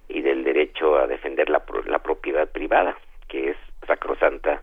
y 0.08 0.22
del 0.22 0.44
derecho 0.44 0.98
a 0.98 1.08
defender 1.08 1.50
la, 1.50 1.64
la 1.86 2.00
propiedad 2.00 2.48
privada 2.50 2.98
que 3.28 3.52
es 3.52 3.58
sacrosanta 3.86 4.62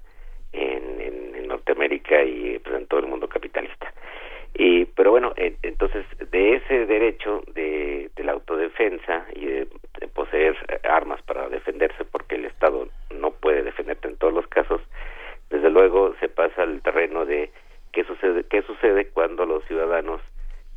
en, 0.53 1.01
en, 1.01 1.49
Norteamérica 1.49 2.23
y 2.23 2.59
pues, 2.59 2.77
en 2.77 2.87
todo 2.87 3.01
el 3.01 3.07
mundo 3.07 3.29
capitalista 3.29 3.93
y 4.55 4.85
pero 4.87 5.11
bueno 5.11 5.33
entonces 5.37 6.05
de 6.31 6.57
ese 6.57 6.87
derecho 6.87 7.43
de, 7.55 8.11
la 8.17 8.33
autodefensa 8.33 9.27
y 9.35 9.45
de 9.45 9.67
poseer 10.15 10.57
armas 10.85 11.21
para 11.23 11.49
defenderse 11.49 12.05
porque 12.05 12.37
el 12.37 12.47
Estado 12.47 12.89
no 13.11 13.31
puede 13.33 13.63
defenderte 13.63 14.09
en 14.09 14.17
todos 14.17 14.33
los 14.33 14.47
casos 14.47 14.81
desde 15.55 15.71
luego 15.71 16.15
se 16.19 16.29
pasa 16.29 16.63
al 16.63 16.83
terreno 16.83 17.25
de 17.25 17.49
qué 17.93 18.03
sucede, 18.03 18.43
qué 18.51 18.63
sucede 18.63 19.07
cuando 19.07 19.47
los 19.47 19.65
ciudadanos 19.67 20.21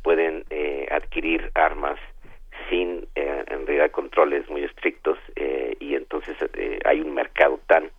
pueden 0.04 0.44
eh, 0.50 0.86
adquirir 0.92 1.50
armas 1.54 1.98
sin 2.70 3.08
eh, 3.16 3.44
en 3.48 3.66
realidad 3.66 3.90
controles 3.90 4.48
muy 4.48 4.62
estrictos 4.62 5.18
eh, 5.34 5.76
y 5.80 5.96
entonces 5.96 6.36
hay 6.84 7.00
un 7.00 7.12
mercado 7.12 7.58
tan 7.66 7.90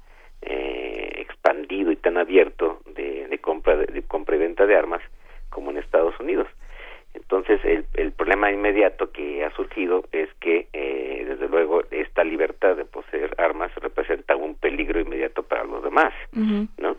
expandido 0.42 1.92
y 1.92 1.98
tan 1.98 2.18
abierto 2.18 2.80
de, 2.96 3.28
de 3.28 3.38
compra 3.40 3.76
de, 3.76 4.02
compra 4.04 4.38
y 4.38 4.40
venta 4.40 4.66
de 4.66 4.78
armas 4.78 5.02
como 5.50 5.72
en 5.72 5.78
Estados 5.78 6.18
Unidos 6.22 6.48
entonces 7.14 7.60
el, 7.64 7.86
el 7.96 8.12
problema 8.12 8.52
inmediato 8.52 9.12
que 9.12 9.44
ha 9.44 9.52
surgido 9.52 10.06
es 10.12 10.30
que 10.40 10.68
desde 11.28 11.48
luego 11.48 11.84
esta 11.92 12.24
libertad 12.24 12.76
de 12.76 12.86
poseer 12.86 13.36
armas 13.38 13.74
representa 13.76 14.36
un 14.36 14.56
peligro 14.56 15.00
inmediato 15.00 15.44
para 15.44 15.64
los 15.64 15.84
demás 15.84 16.14
¿no? 16.32 16.98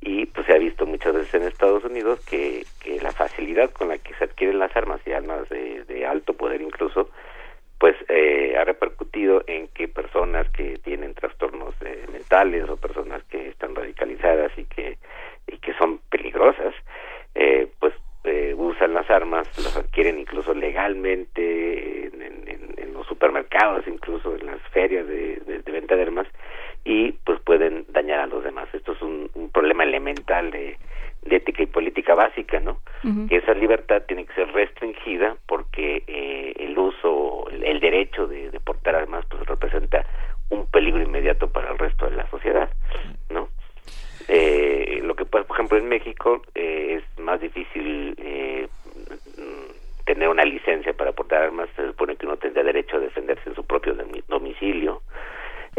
Y 0.00 0.26
pues 0.26 0.46
se 0.46 0.52
ha 0.52 0.58
visto 0.58 0.86
muchas 0.86 1.14
veces 1.14 1.34
en 1.34 1.42
Estados 1.42 1.84
Unidos 1.84 2.20
que, 2.24 2.64
que 2.80 3.00
la 3.00 3.12
facilidad 3.12 3.70
con 3.70 3.88
la 3.88 3.98
que 3.98 4.14
se 4.14 4.24
adquieren 4.24 4.58
las 4.58 4.74
armas 4.76 5.00
y 5.04 5.12
armas 5.12 5.48
de, 5.48 5.84
de 5.84 6.06
alto 6.06 6.34
poder 6.34 6.62
incluso, 6.62 7.10
pues 7.78 7.96
eh, 8.08 8.56
ha 8.56 8.64
repercutido 8.64 9.42
en 9.46 9.68
que 9.68 9.88
personas 9.88 10.48
que 10.50 10.78
tienen 10.84 11.14
trastornos 11.14 11.74
eh, 11.84 12.06
mentales 12.12 12.68
o 12.68 12.76
personas 12.76 13.24
que 13.24 13.48
están 13.48 13.74
radicalizadas 13.74 14.56
y 14.56 14.64
que 14.66 14.98
y 15.48 15.58
que 15.58 15.72
son 15.74 15.98
peligrosas, 16.10 16.74
eh, 17.34 17.68
pues 17.80 17.94
eh, 18.24 18.54
usan 18.56 18.94
las 18.94 19.08
armas, 19.10 19.46
las 19.58 19.76
adquieren 19.76 20.18
incluso 20.18 20.54
legalmente 20.54 22.06
en, 22.06 22.22
en, 22.22 22.74
en, 22.76 22.92
los 22.92 23.06
supermercados, 23.06 23.86
incluso 23.86 24.34
en 24.36 24.46
las 24.46 24.60
ferias 24.70 25.06
de, 25.06 25.36
de, 25.46 25.60
de 25.60 25.72
venta 25.72 25.96
de 25.96 26.02
armas, 26.02 26.26
y 26.84 27.12
pues 27.24 27.40
pueden 27.40 27.86
dañar 27.90 28.20
a 28.20 28.26
los 28.26 28.42
demás. 28.42 28.68
Esto 28.72 28.92
es 28.92 29.02
un, 29.02 29.30
un 29.34 29.50
problema 29.50 29.84
elemental 29.84 30.50
de, 30.50 30.76
de, 31.22 31.36
ética 31.36 31.62
y 31.62 31.66
política 31.66 32.14
básica, 32.14 32.60
¿no? 32.60 32.80
Que 33.28 33.36
esa 33.36 33.54
libertad 33.54 34.02
tiene 34.06 34.26
que 34.26 34.34
ser 34.34 34.52
restringida 34.52 35.36
porque 35.46 36.02
eh, 36.06 36.54
el 36.58 36.76
uso, 36.76 37.48
el, 37.50 37.62
el 37.62 37.80
derecho 37.80 38.26
de, 38.26 38.50
de, 38.50 38.60
portar 38.60 38.96
armas, 38.96 39.24
pues 39.30 39.46
representa 39.46 40.04
un 40.50 40.66
peligro 40.66 41.00
inmediato 41.02 41.48
para 41.50 41.70
el 41.70 41.78
resto 41.78 42.08
de 42.08 42.16
la 42.16 42.28
sociedad, 42.30 42.68
¿no? 43.30 43.48
Eh, 44.28 45.00
lo 45.02 45.14
que 45.16 45.24
pues, 45.24 45.44
por 45.46 45.56
ejemplo 45.56 45.78
en 45.78 45.88
México 45.88 46.42
eh, 46.54 47.00
es 47.00 47.22
más 47.22 47.40
difícil 47.40 48.14
eh, 48.18 48.68
tener 50.04 50.28
una 50.28 50.44
licencia 50.44 50.92
para 50.92 51.12
portar 51.12 51.42
armas. 51.42 51.68
Se 51.76 51.86
supone 51.86 52.16
que 52.16 52.26
uno 52.26 52.36
tendría 52.36 52.64
derecho 52.64 52.96
a 52.96 53.00
defenderse 53.00 53.48
en 53.48 53.54
su 53.54 53.64
propio 53.64 53.94
domicilio 54.28 55.02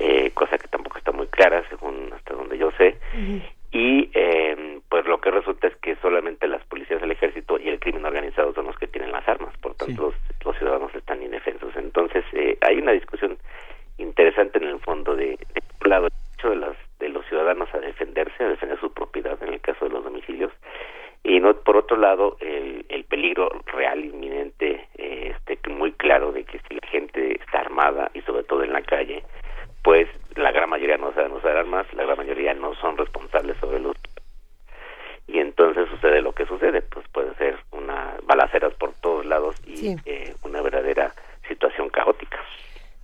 eh, 0.01 0.31
cosa 0.31 0.57
que 0.57 0.69
tampoco 0.69 0.97
está 0.97 1.11
muy 1.11 1.27
clara 1.27 1.61
según 1.69 2.11
hasta 2.13 2.33
donde 2.33 2.57
yo 2.57 2.71
sé. 2.77 2.97
Y 3.71 4.09
eh, 4.13 4.79
pues 4.87 5.05
lo 5.05 5.19
que 5.19 5.29
resulta 5.29 5.67
es 5.67 5.75
que 5.75 5.95
solamente 5.97 6.47
las 6.47 6.63
policías 6.63 7.01
del 7.01 7.11
ejército 7.11 7.59
y 7.59 7.67
el 7.67 7.79
crimen 7.79 8.05
organizado 8.05 8.53
son 8.53 8.67
los 8.67 8.77
que 8.77 8.87
tienen 8.87 9.11
las 9.11 9.27
armas. 9.27 9.55
Por 9.57 9.75
tanto 9.75 10.03
los, 10.03 10.15
los, 10.45 10.57
ciudadanos 10.57 10.95
están 10.95 11.21
indefensos. 11.21 11.75
Entonces 11.75 12.23
eh, 12.31 12.57
hay 12.61 12.77
una 12.77 12.93
discusión 12.93 13.37
interesante 13.97 14.59
en 14.59 14.69
el 14.69 14.79
fondo 14.79 15.15
de, 15.15 15.31
de 15.31 15.61
un 15.83 15.89
lado 15.89 16.07
el 16.47 16.47
hecho 16.47 16.49
de 16.49 16.55
las 16.55 16.77
de 16.99 17.09
los 17.09 17.25
ciudadanos 17.27 17.69
a 17.73 17.79
defenderse 17.79 18.43
a 18.43 18.49
defender 18.49 18.79
su 18.79 18.91
propiedad 18.93 19.41
en 19.41 19.53
el 19.53 19.61
caso 19.61 19.85
de 19.85 19.91
los 19.91 20.03
domicilios 20.03 20.51
y 21.23 21.39
no 21.39 21.53
por 21.53 21.77
otro 21.77 21.97
lado 21.97 22.37
el, 22.39 22.85
el 22.89 23.03
peligro 23.05 23.49
real 23.65 24.03
inminente 24.03 24.87
eh, 24.97 25.33
este 25.35 25.69
muy 25.69 25.91
claro 25.93 26.31
de 26.31 26.43
que 26.43 26.59
si 26.59 26.75
la 26.75 26.87
gente 26.87 27.35
está 27.41 27.59
armada 27.59 28.09
y 28.13 28.21
sobre 28.21 28.43
todo 28.43 28.63
en 28.63 28.73
la 28.73 28.81
calle 28.81 29.23
pues 29.83 30.07
la 30.35 30.51
gran 30.51 30.69
mayoría 30.69 30.97
no 30.97 31.13
saben 31.13 31.31
usar 31.31 31.55
armas, 31.55 31.87
la 31.93 32.03
gran 32.03 32.17
mayoría 32.17 32.53
no 32.53 32.75
son 32.75 32.97
responsables 32.97 33.57
sobre 33.57 33.79
los 33.79 33.95
y 35.27 35.39
entonces 35.39 35.87
sucede 35.89 36.21
lo 36.21 36.33
que 36.33 36.45
sucede, 36.47 36.81
pues 36.81 37.07
puede 37.09 37.35
ser 37.35 37.57
una 37.71 38.15
balaceras 38.23 38.73
por 38.73 38.93
todos 38.95 39.25
lados 39.25 39.55
y 39.67 39.77
sí. 39.77 39.95
eh, 40.05 40.33
una 40.43 40.61
verdadera 40.61 41.13
situación 41.47 41.89
caótica. 41.89 42.39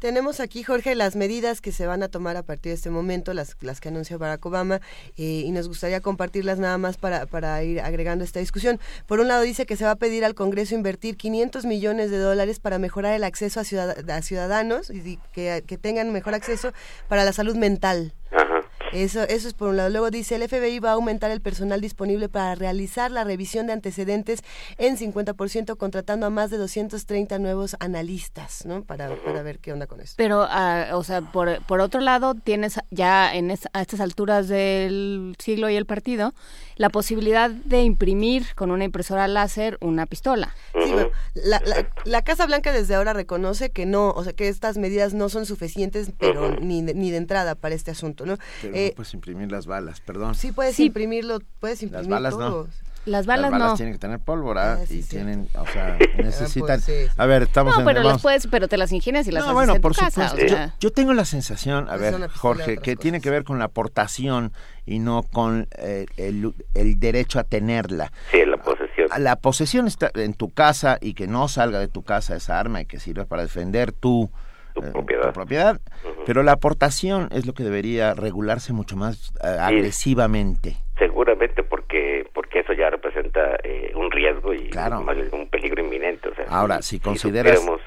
Tenemos 0.06 0.40
aquí, 0.40 0.62
Jorge, 0.62 0.94
las 0.94 1.16
medidas 1.16 1.62
que 1.62 1.72
se 1.72 1.88
van 1.88 2.04
a 2.04 2.10
tomar 2.10 2.38
a 2.38 2.44
partir 2.44 2.70
de 2.70 2.76
este 2.76 2.92
momento, 2.92 3.34
las, 3.34 3.58
las 3.62 3.82
que 3.82 3.90
anunció 3.90 4.20
Barack 4.20 4.46
Obama, 4.46 4.80
eh, 5.18 5.42
y 5.44 5.50
nos 5.50 5.68
gustaría 5.68 6.00
compartirlas 6.00 6.60
nada 6.60 6.78
más 6.78 6.98
para, 6.98 7.26
para 7.26 7.64
ir 7.64 7.82
agregando 7.82 8.24
esta 8.24 8.40
discusión. 8.40 8.80
Por 9.08 9.20
un 9.20 9.30
lado, 9.30 9.42
dice 9.42 9.66
que 9.66 9.76
se 9.76 9.84
va 9.84 9.90
a 9.90 9.96
pedir 9.96 10.24
al 10.24 10.36
Congreso 10.36 10.76
invertir 10.76 11.18
500 11.18 11.66
millones 11.66 12.12
de 12.12 12.20
dólares 12.20 12.60
para 12.60 12.78
mejorar 12.78 13.16
el 13.16 13.24
acceso 13.24 13.60
a, 13.60 13.64
ciudad, 13.64 14.08
a 14.08 14.22
ciudadanos 14.22 14.92
y 14.92 15.18
que, 15.34 15.64
que, 15.66 15.78
tengan 15.80 16.14
mejor 16.14 16.36
acceso 16.36 16.72
para 17.08 17.26
la 17.26 17.34
salud 17.34 17.56
mental. 17.56 18.14
Ajá. 18.32 18.55
Eso, 18.96 19.24
eso 19.24 19.48
es 19.48 19.54
por 19.54 19.70
un 19.70 19.78
lado. 19.78 19.90
Luego 19.90 20.10
dice, 20.10 20.36
el 20.36 20.48
FBI 20.48 20.80
va 20.80 20.92
a 20.92 20.94
aumentar 20.94 21.30
el 21.32 21.42
personal 21.42 21.82
disponible 21.82 22.30
para 22.30 22.56
realizar 22.56 23.12
la 23.12 23.24
revisión 23.24 23.68
de 23.68 23.74
antecedentes 23.74 24.42
en 24.78 24.98
50%, 24.98 25.76
contratando 25.76 26.26
a 26.26 26.30
más 26.30 26.50
de 26.50 26.58
230 26.58 27.38
nuevos 27.40 27.76
analistas, 27.80 28.66
¿no? 28.66 28.84
Para, 28.84 29.14
para 29.18 29.44
ver 29.44 29.60
qué 29.60 29.74
onda 29.74 29.86
con 29.88 30.00
eso. 30.00 30.14
Pero, 30.16 30.46
ah, 30.50 30.92
o 30.94 31.04
sea, 31.04 31.22
por, 31.22 31.62
por 31.66 31.82
otro 31.82 32.00
lado, 32.00 32.36
tienes 32.36 32.80
ya 32.90 33.36
en 33.36 33.52
a 33.52 33.82
estas 33.82 34.00
alturas 34.00 34.48
del 34.48 35.36
siglo 35.40 35.70
y 35.70 35.76
el 35.76 35.86
partido 35.86 36.34
la 36.76 36.90
posibilidad 36.90 37.50
de 37.50 37.84
imprimir 37.84 38.54
con 38.56 38.72
una 38.72 38.84
impresora 38.84 39.28
láser 39.28 39.78
una 39.82 40.06
pistola. 40.06 40.54
Sí, 40.74 40.92
bueno, 40.92 41.10
la, 41.34 41.62
la, 41.66 41.88
la, 42.04 42.22
Casa 42.22 42.46
Blanca 42.46 42.72
desde 42.72 42.96
ahora 42.96 43.14
reconoce 43.14 43.70
que 43.70 43.86
no, 43.86 44.10
o 44.12 44.24
sea, 44.24 44.34
que 44.34 44.48
estas 44.48 44.78
medidas 44.78 45.14
no 45.14 45.30
son 45.30 45.46
suficientes, 45.46 46.12
pero 46.18 46.60
ni, 46.60 46.82
de, 46.82 46.94
ni 46.94 47.12
de 47.12 47.18
entrada 47.18 47.56
para 47.56 47.76
este 47.76 47.92
asunto, 47.92 48.26
¿no? 48.26 48.38
Pero 48.62 48.76
eh, 48.76 48.88
no 48.90 48.96
puedes 48.96 49.14
imprimir 49.14 49.52
las 49.52 49.66
balas, 49.68 50.02
perdón. 50.02 50.36
Sí, 50.36 50.52
puedes 50.52 50.76
sí. 50.76 50.86
imprimirlo, 50.86 51.40
puedes 51.60 51.82
imprimir 51.84 52.10
Las 52.10 52.34
balas 52.34 52.38
no. 52.38 52.68
Las 53.06 53.26
balas, 53.26 53.44
las 53.44 53.52
balas 53.52 53.68
no. 53.72 53.76
tienen 53.78 53.94
que 53.94 54.00
tener 54.00 54.20
pólvora 54.20 54.74
Ah, 54.74 54.86
sí, 54.88 54.98
y 55.00 55.02
sí. 55.04 55.10
tienen, 55.10 55.48
o 55.56 55.66
sea, 55.68 55.98
necesitan. 56.18 56.82
pues, 56.82 56.84
sí, 56.86 56.92
sí. 57.06 57.12
A 57.18 57.26
ver, 57.26 57.44
estamos 57.44 57.74
no, 57.76 57.82
en 57.82 57.86
pero 57.86 58.02
las 58.04 58.22
puedes, 58.22 58.48
pero 58.48 58.68
te 58.68 58.78
las 58.78 58.92
ingenias 58.92 59.28
y 59.28 59.32
las 59.32 59.42
No, 59.44 59.50
haces 59.50 59.54
bueno, 59.56 59.76
en 59.76 59.82
por 59.82 59.94
tu 59.94 60.00
casa, 60.02 60.30
supuesto. 60.30 60.38
o 60.46 60.50
Yo, 60.50 60.56
sea. 60.56 60.76
yo 60.80 60.92
tengo 60.92 61.14
la 61.14 61.26
sensación, 61.26 61.88
a 61.90 61.96
Es 61.96 62.02
ver, 62.02 62.28
Jorge, 62.30 62.78
que 62.78 62.96
tiene 62.96 63.22
que 63.22 63.30
ver 63.30 63.44
con 63.44 63.60
la 63.60 63.66
aportación 63.66 64.52
y 64.86 65.00
no 65.00 65.24
con 65.24 65.68
eh, 65.78 66.06
el, 66.18 66.54
el 66.74 67.00
derecho 67.00 67.40
a 67.40 67.44
tenerla. 67.44 68.12
Sí, 68.32 68.40
la 68.46 68.58
posesión. 68.58 69.08
La 69.20 69.36
posesión 69.36 69.88
está 69.88 70.10
en 70.16 70.34
tu 70.34 70.52
casa 70.52 70.98
y 71.00 71.14
que 71.14 71.28
no 71.28 71.48
salga 71.48 71.80
de 71.80 71.88
tu 71.88 72.02
casa 72.04 72.36
esa 72.36 72.60
arma 72.60 72.82
y 72.82 72.86
que 72.86 73.00
sirva 73.00 73.26
para 73.26 73.44
defender 73.44 73.92
tu, 73.92 74.30
Tu 74.76 74.82
eh, 74.84 74.92
propiedad. 74.92 75.24
tu 75.28 75.34
propiedad. 75.34 75.80
Pero 76.26 76.44
la 76.44 76.52
aportación 76.52 77.30
es 77.32 77.46
lo 77.48 77.54
que 77.54 77.64
debería 77.64 78.14
regularse 78.14 78.74
mucho 78.74 78.96
más 78.98 79.34
eh, 79.44 79.48
agresivamente. 79.60 80.76
Seguramente 81.00 81.64
porque 81.64 82.28
porque 82.34 82.60
eso 82.60 82.74
ya 82.74 82.90
representa 82.90 83.58
eh, 83.64 83.92
un 83.96 84.12
riesgo 84.12 84.54
y 84.54 84.70
Claro. 84.70 85.00
un 85.32 85.48
peligro 85.50 85.82
inminente. 85.84 86.30
O 86.30 86.36
sea, 86.36 86.46
Ahora, 86.50 86.82
si 86.82 87.00
consideras- 87.00 87.58
supiéramos 87.60 87.82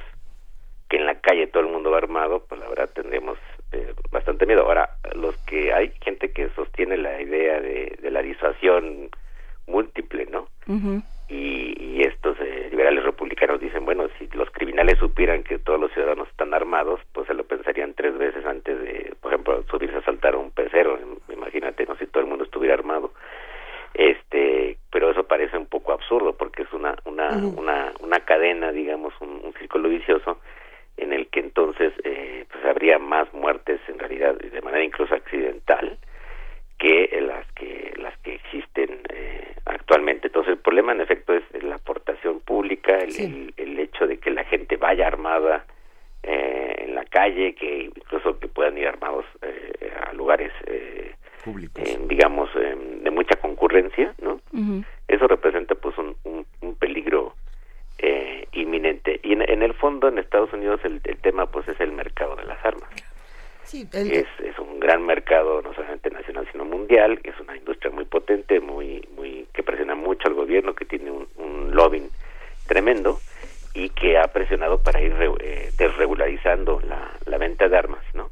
que 0.89 0.97
en 0.97 1.05
la 1.07 1.21
calle 1.21 1.47
todo 1.49 1.63
el 1.65 1.69
mundo 1.71 1.91
va 1.91 1.99
armado, 1.99 2.45
pues 2.49 2.59
la 2.61 2.69
verdad 2.69 2.89
tendríamos 2.95 3.37
eh, 3.73 3.93
bastante 4.11 4.47
miedo. 4.47 4.63
Ahora, 4.63 4.89
los 5.15 5.37
que 5.45 5.73
hay 5.75 5.93
gente 6.01 6.33
que 6.33 6.49
sostiene 6.57 6.97
la 6.97 7.21
idea 7.21 7.61
de, 7.61 7.99
de 8.01 8.11
la 8.11 8.23
disuasión 8.23 9.11
múltiple, 9.67 10.27
¿no? 10.33 10.49
Y, 11.29 11.77
y 11.79 12.03
estos 12.03 12.39
eh, 12.41 12.69
liberales 12.71 13.05
republicanos 13.05 13.61
dicen, 13.61 13.85
bueno, 13.85 14.05
si 14.19 14.27
los 14.29 14.51
criminales 14.79 15.01
supieran 15.01 15.43
que 15.43 15.59
todos 15.59 15.81
los 15.81 15.93
ciudadanos 15.93 16.29
están 16.29 16.55
armados, 16.55 17.01
pues 17.13 17.27
se 17.27 17.35
lo 17.35 17.43
pensarían 17.43 17.95
tres 17.95 18.17
veces 18.17 18.47
antes 18.47 18.81
de, 18.81 19.13
por 19.21 19.33
ejemplo, 19.33 19.65
subirse 19.69 19.97
a 19.97 20.03
saltar 20.03 20.37
un 20.37 20.53
pecero. 20.53 20.97
Imagínate, 21.33 21.85
no 21.85 21.97
si 21.97 22.07
todo 22.07 22.23
el 22.23 22.29
mundo 22.29 22.45
estuviera 22.45 22.75
armado. 22.75 23.11
Este, 23.95 24.77
pero 24.93 25.11
eso 25.11 25.25
parece 25.25 25.59
un 25.59 25.67
poco 25.67 25.93
absurdo 25.93 26.35
porque 26.35 26.63
es 26.63 26.73
una 26.73 26.95
una 27.07 27.31
una, 27.57 27.93
una 27.99 28.21
cadena, 28.21 28.71
digamos, 28.71 29.13
un, 29.21 29.41
un 29.43 29.53
círculo 29.55 29.89
vicioso 29.89 30.39
en 30.97 31.13
el 31.13 31.27
que 31.27 31.41
entonces 31.41 31.93
eh, 32.05 32.45
pues 32.49 32.65
habría 32.65 33.01
más 33.01 33.33
muertes 33.35 33.81
en 33.89 33.99
realidad 33.99 34.37
de 34.37 34.63
manera 34.63 34.85
incluso 34.85 35.13
accidental 35.13 35.99
que 36.79 37.21
las 37.21 37.47
que 37.53 37.93
las 37.97 38.17
que 38.19 38.35
existen 38.35 39.01
eh, 39.11 39.55
actualmente. 39.67 40.29
Entonces 40.29 40.53
el 40.53 40.59
problema 40.59 40.93
en 40.93 41.01
efecto 41.01 41.35
es 41.35 41.43
la 41.63 41.77
aportación 41.77 42.41
pública, 42.41 42.99
el, 42.99 43.15
el, 43.21 43.55
el 43.57 43.79
hecho 43.79 44.07
de 44.07 44.19
que 44.19 44.31
la 44.31 44.45
gente 44.45 44.77
vaya 44.77 45.07
armada 45.07 45.65
eh, 46.23 46.75
en 46.79 46.95
la 46.95 47.05
calle, 47.05 47.55
que 47.55 47.85
incluso 47.85 48.39
que 48.39 48.49
puedan 48.49 48.79
ir 48.79 48.87
armados 48.87 49.25
eh, 49.43 49.93
a 50.09 50.13
lugares, 50.13 50.53
eh, 50.67 51.15
eh, 51.77 51.99
digamos, 52.07 52.49
eh, 52.57 52.77
de 53.03 53.11
mucha 53.11 53.37
concurrencia, 53.37 54.15
¿no? 54.23 54.41
Eso 55.09 55.27
representa 55.27 55.75
pues 55.75 55.97
un, 55.99 56.17
un, 56.25 56.47
un 56.61 56.75
peligro 56.77 57.35
eh, 57.99 58.47
inminente. 58.53 59.21
Y 59.23 59.33
en, 59.33 59.43
en 59.49 59.63
el 59.63 59.75
fondo 59.75 60.09
en 60.09 60.19
Estados 60.19 60.53
Unidos 60.53 60.81
el, 60.85 61.01
el 61.05 61.17
tema 61.19 61.47
pues 61.47 61.67
es 61.69 61.81
el 61.81 61.93
mercado 61.93 62.37
de 62.37 62.45
las 62.45 62.65
armas 62.65 62.89
Sí, 63.69 63.87
el- 63.93 64.11
es, 64.13 64.27
es 64.43 64.59
un 64.59 64.81
gran 64.81 65.05
mercado 65.05 65.61
no 65.63 65.73
solamente 65.75 66.11
nacional 66.11 66.49
sino 66.51 66.65
mundial. 66.65 67.21
Es 67.23 67.39
una 67.41 67.57
industria 67.57 67.91
muy 67.91 68.05
potente 68.07 68.61
muy 68.61 69.07
muy 69.17 69.47
que 69.53 69.63
presiona 69.63 69.95
mucho 69.95 70.27
al 70.29 70.35
gobierno 70.35 70.75
que 70.75 70.85
tiene 70.85 71.11
un, 71.11 71.29
un 71.37 71.75
lobbying 71.75 72.09
tremendo 72.67 73.19
y 73.75 73.91
que 73.91 74.19
ha 74.19 74.29
presionado 74.29 74.83
para 74.83 75.01
ir 75.01 75.15
eh, 75.41 75.71
desregularizando 75.79 76.81
la, 76.81 77.11
la 77.27 77.39
venta 77.39 77.69
de 77.69 77.77
armas 77.77 78.03
no 78.15 78.31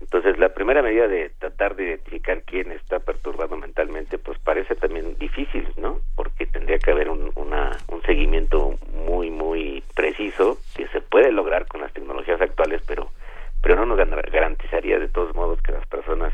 entonces 0.00 0.38
la 0.38 0.50
primera 0.50 0.82
medida 0.82 1.08
de 1.08 1.30
tratar 1.38 1.74
de 1.74 1.84
identificar 1.84 2.42
quién 2.42 2.70
está 2.72 3.00
perturbado 3.00 3.56
mentalmente 3.56 4.18
pues 4.18 4.38
parece 4.38 4.74
también 4.76 5.16
difícil 5.18 5.66
no 5.76 6.00
porque 6.14 6.46
tendría 6.46 6.78
que 6.78 6.90
haber 6.92 7.08
un, 7.10 7.32
una, 7.34 7.76
un 7.88 8.02
seguimiento 8.02 8.74
muy 8.92 9.30
muy 9.30 9.82
preciso 9.94 10.58
que 10.76 10.86
se 10.88 11.00
puede 11.00 11.32
lograr 11.32 11.66
con 11.66 11.80
las 11.80 11.92
tecnologías 11.92 12.40
actuales 12.40 12.80
pero 12.86 13.08
pero 13.62 13.76
no 13.76 13.86
nos 13.86 13.98
gar- 13.98 14.30
garantizaría 14.30 14.98
de 14.98 15.08
todos 15.08 15.34
modos 15.34 15.60
que 15.62 15.72
las 15.72 15.86
personas 15.86 16.32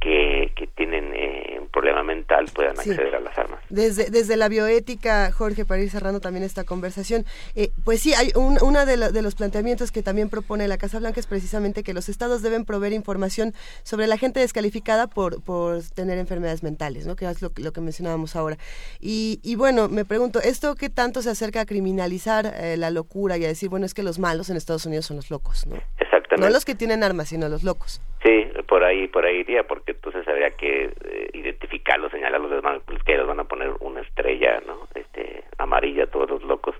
que, 0.00 0.52
que 0.56 0.66
tienen 0.68 1.12
eh, 1.14 1.58
un 1.60 1.68
problema 1.68 2.02
mental 2.02 2.46
puedan 2.54 2.76
Sí. 2.76 2.90
acceder 2.90 3.14
a 3.16 3.20
las 3.20 3.36
armas. 3.36 3.60
Desde, 3.68 4.10
desde 4.10 4.36
la 4.36 4.48
bioética, 4.48 5.30
Jorge, 5.32 5.64
para 5.64 5.82
ir 5.82 5.90
cerrando 5.90 6.20
también 6.20 6.44
esta 6.44 6.64
conversación, 6.64 7.24
eh, 7.56 7.70
pues 7.84 8.00
sí, 8.00 8.14
hay 8.14 8.30
un, 8.36 8.58
uno 8.62 8.86
de, 8.86 8.96
de 8.96 9.22
los 9.22 9.34
planteamientos 9.34 9.90
que 9.90 10.02
también 10.02 10.28
propone 10.28 10.68
la 10.68 10.78
Casa 10.78 10.98
Blanca 11.00 11.18
es 11.20 11.26
precisamente 11.26 11.82
que 11.82 11.94
los 11.94 12.08
estados 12.08 12.42
deben 12.42 12.64
proveer 12.64 12.92
información 12.92 13.54
sobre 13.82 14.06
la 14.06 14.16
gente 14.18 14.40
descalificada 14.40 15.06
por, 15.08 15.42
por 15.42 15.82
tener 15.94 16.18
enfermedades 16.18 16.62
mentales, 16.62 17.06
¿no? 17.06 17.16
que 17.16 17.28
es 17.28 17.42
lo, 17.42 17.50
lo 17.56 17.72
que 17.72 17.80
mencionábamos 17.80 18.36
ahora. 18.36 18.56
Y, 19.00 19.40
y 19.42 19.56
bueno, 19.56 19.88
me 19.88 20.04
pregunto, 20.04 20.40
¿esto 20.40 20.74
qué 20.76 20.90
tanto 20.90 21.22
se 21.22 21.30
acerca 21.30 21.62
a 21.62 21.66
criminalizar 21.66 22.46
eh, 22.56 22.76
la 22.76 22.90
locura 22.90 23.36
y 23.36 23.44
a 23.44 23.48
decir, 23.48 23.68
bueno, 23.68 23.84
es 23.86 23.94
que 23.94 24.02
los 24.02 24.18
malos 24.18 24.48
en 24.50 24.56
Estados 24.56 24.86
Unidos 24.86 25.06
son 25.06 25.16
los 25.16 25.30
locos, 25.30 25.66
¿no? 25.66 25.76
Exactamente. 25.98 26.46
No 26.46 26.50
los 26.50 26.64
que 26.64 26.74
tienen 26.74 27.02
armas, 27.02 27.28
sino 27.28 27.48
los 27.48 27.62
locos. 27.64 28.00
Sí, 28.22 28.47
por 28.68 28.84
ahí, 28.84 29.08
por 29.08 29.24
ahí 29.24 29.38
iría, 29.38 29.66
porque 29.66 29.92
entonces 29.92 30.28
habría 30.28 30.50
que 30.50 30.84
eh, 30.84 31.30
identificarlos, 31.32 32.12
señalarlos, 32.12 32.50
les 32.50 32.62
van, 32.62 32.80
pues, 32.84 33.02
que 33.02 33.16
les 33.16 33.26
van 33.26 33.40
a 33.40 33.44
poner 33.44 33.72
una 33.80 34.02
estrella, 34.02 34.60
¿no? 34.66 34.86
Este, 34.94 35.42
amarilla 35.56 36.04
a 36.04 36.08
todos 36.08 36.28
los 36.28 36.42
locos, 36.42 36.76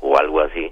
o 0.00 0.18
algo 0.18 0.40
así, 0.40 0.70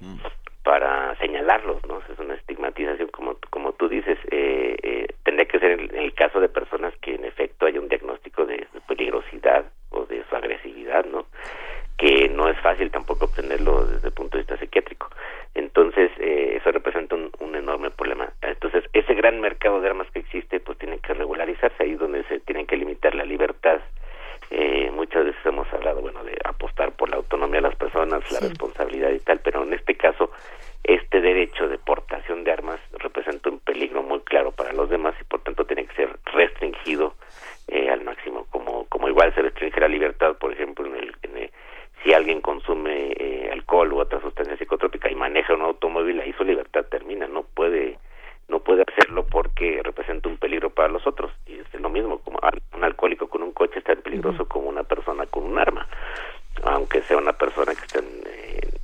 para 0.62 1.16
señalarlos, 1.16 1.84
¿no? 1.88 2.02
Es 2.12 2.18
una 2.18 2.34
estigmatización, 2.34 3.08
como, 3.08 3.38
como 3.48 3.72
tú 3.72 3.88
dices, 3.88 4.18
eh, 4.30 4.76
eh, 4.82 5.06
tendría 5.24 5.46
que 5.46 5.58
ser 5.60 5.80
en 5.80 5.96
el 5.96 6.12
caso 6.12 6.40
de 6.40 6.50
personas 6.50 6.92
que 7.00 7.14
en 7.14 7.24
efecto 7.24 7.64
haya 7.64 7.80
un 7.80 7.88
diagnóstico 7.88 8.44
de, 8.44 8.56
de 8.56 8.80
peligrosidad 8.86 9.64
o 9.88 10.04
de 10.04 10.22
su 10.28 10.36
agresividad, 10.36 11.06
¿no? 11.06 11.24
Que 11.96 12.28
no 12.28 12.48
es 12.48 12.58
fácil 12.60 12.90
tampoco 12.90 13.24
obtenerlo 13.24 13.86
desde 13.86 14.08
el 14.08 14.14
punto 14.14 14.36
de 14.36 14.42
vista 14.42 14.58
psiquiátrico. 14.58 15.08
Entonces, 15.54 16.10
eh, 16.18 16.56
eso 16.60 16.70
representa 16.70 17.14
un, 17.16 17.30
un 17.40 17.54
enorme 17.56 17.90
problema. 17.90 18.32
Entonces, 18.42 18.84
ese 18.92 19.14
gran 19.14 19.40
mercado 19.40 19.80
de 19.80 19.88
armas 19.88 20.10
que 20.12 20.20
existe, 20.20 20.60
pues 20.60 20.78
tiene 20.78 20.98
que 20.98 21.12
regularizarse 21.14 21.82
ahí 21.82 21.94
donde 21.94 22.22
se 22.24 22.40
tienen 22.40 22.66
que 22.66 22.76
limitar 22.76 23.14
la 23.14 23.24
libertad. 23.24 23.80
Eh, 24.50 24.90
muchas 24.92 25.24
veces 25.24 25.40
hemos 25.44 25.70
hablado, 25.72 26.00
bueno, 26.00 26.24
de 26.24 26.36
apostar 26.44 26.92
por 26.92 27.08
la 27.10 27.16
autonomía 27.16 27.56
de 27.60 27.68
las 27.68 27.76
personas, 27.76 28.22
la 28.32 28.40
responsabilidad 28.40 29.10
y 29.10 29.20
tal, 29.20 29.40
pero 29.40 29.62
en 29.62 29.72
este 29.74 29.94
caso, 29.96 30.30
este 30.84 31.20
derecho 31.20 31.68
de 31.68 31.78
portación 31.78 32.42
de 32.44 32.52
armas 32.52 32.80
representa 32.98 33.50
un 33.50 33.60
peligro 33.60 34.02
muy 34.02 34.20
claro 34.20 34.50
para 34.52 34.72
los 34.72 34.88
demás 34.90 35.14
y 35.20 35.24
por 35.24 35.40
tanto 35.42 35.64
tiene 35.66 35.84
que 35.86 35.94
ser 35.94 36.08
restringido 36.32 37.14
eh, 37.68 37.90
al 37.90 38.02
máximo, 38.02 38.46
como, 38.50 38.86
como 38.86 39.08
igual 39.08 39.32
se 39.34 39.42
restringe 39.42 39.78
la 39.78 39.88
libertad, 39.88 40.36
por 40.38 40.52
ejemplo, 40.52 40.86
en 40.86 40.96
el, 40.96 41.14
en 41.22 41.36
el- 41.36 41.50
si 42.02 42.12
alguien 42.14 42.40
consume 42.40 43.12
eh, 43.16 43.50
alcohol 43.52 43.92
u 43.92 43.98
otra 44.00 44.20
sustancia 44.20 44.56
psicotrópica 44.56 45.10
y 45.10 45.14
maneja 45.14 45.54
un 45.54 45.62
automóvil, 45.62 46.20
ahí 46.20 46.32
su 46.34 46.44
libertad 46.44 46.84
termina, 46.90 47.26
no 47.26 47.42
puede 47.42 47.98
no 48.48 48.58
puede 48.58 48.82
hacerlo 48.82 49.26
porque 49.26 49.80
representa 49.84 50.28
un 50.28 50.36
peligro 50.36 50.70
para 50.70 50.88
los 50.88 51.06
otros. 51.06 51.30
Y 51.46 51.60
es 51.60 51.72
lo 51.80 51.88
mismo 51.88 52.18
como 52.18 52.38
un 52.76 52.82
alcohólico 52.82 53.28
con 53.28 53.42
un 53.44 53.52
coche 53.52 53.78
es 53.78 53.84
tan 53.84 54.02
peligroso 54.02 54.46
como 54.48 54.68
una 54.68 54.82
persona 54.82 55.24
con 55.26 55.44
un 55.44 55.56
arma 55.58 55.86
aunque 56.64 57.00
sea 57.02 57.16
una 57.16 57.32
persona 57.32 57.72
que 57.74 57.80
esté 57.80 57.98
en, 58.00 58.06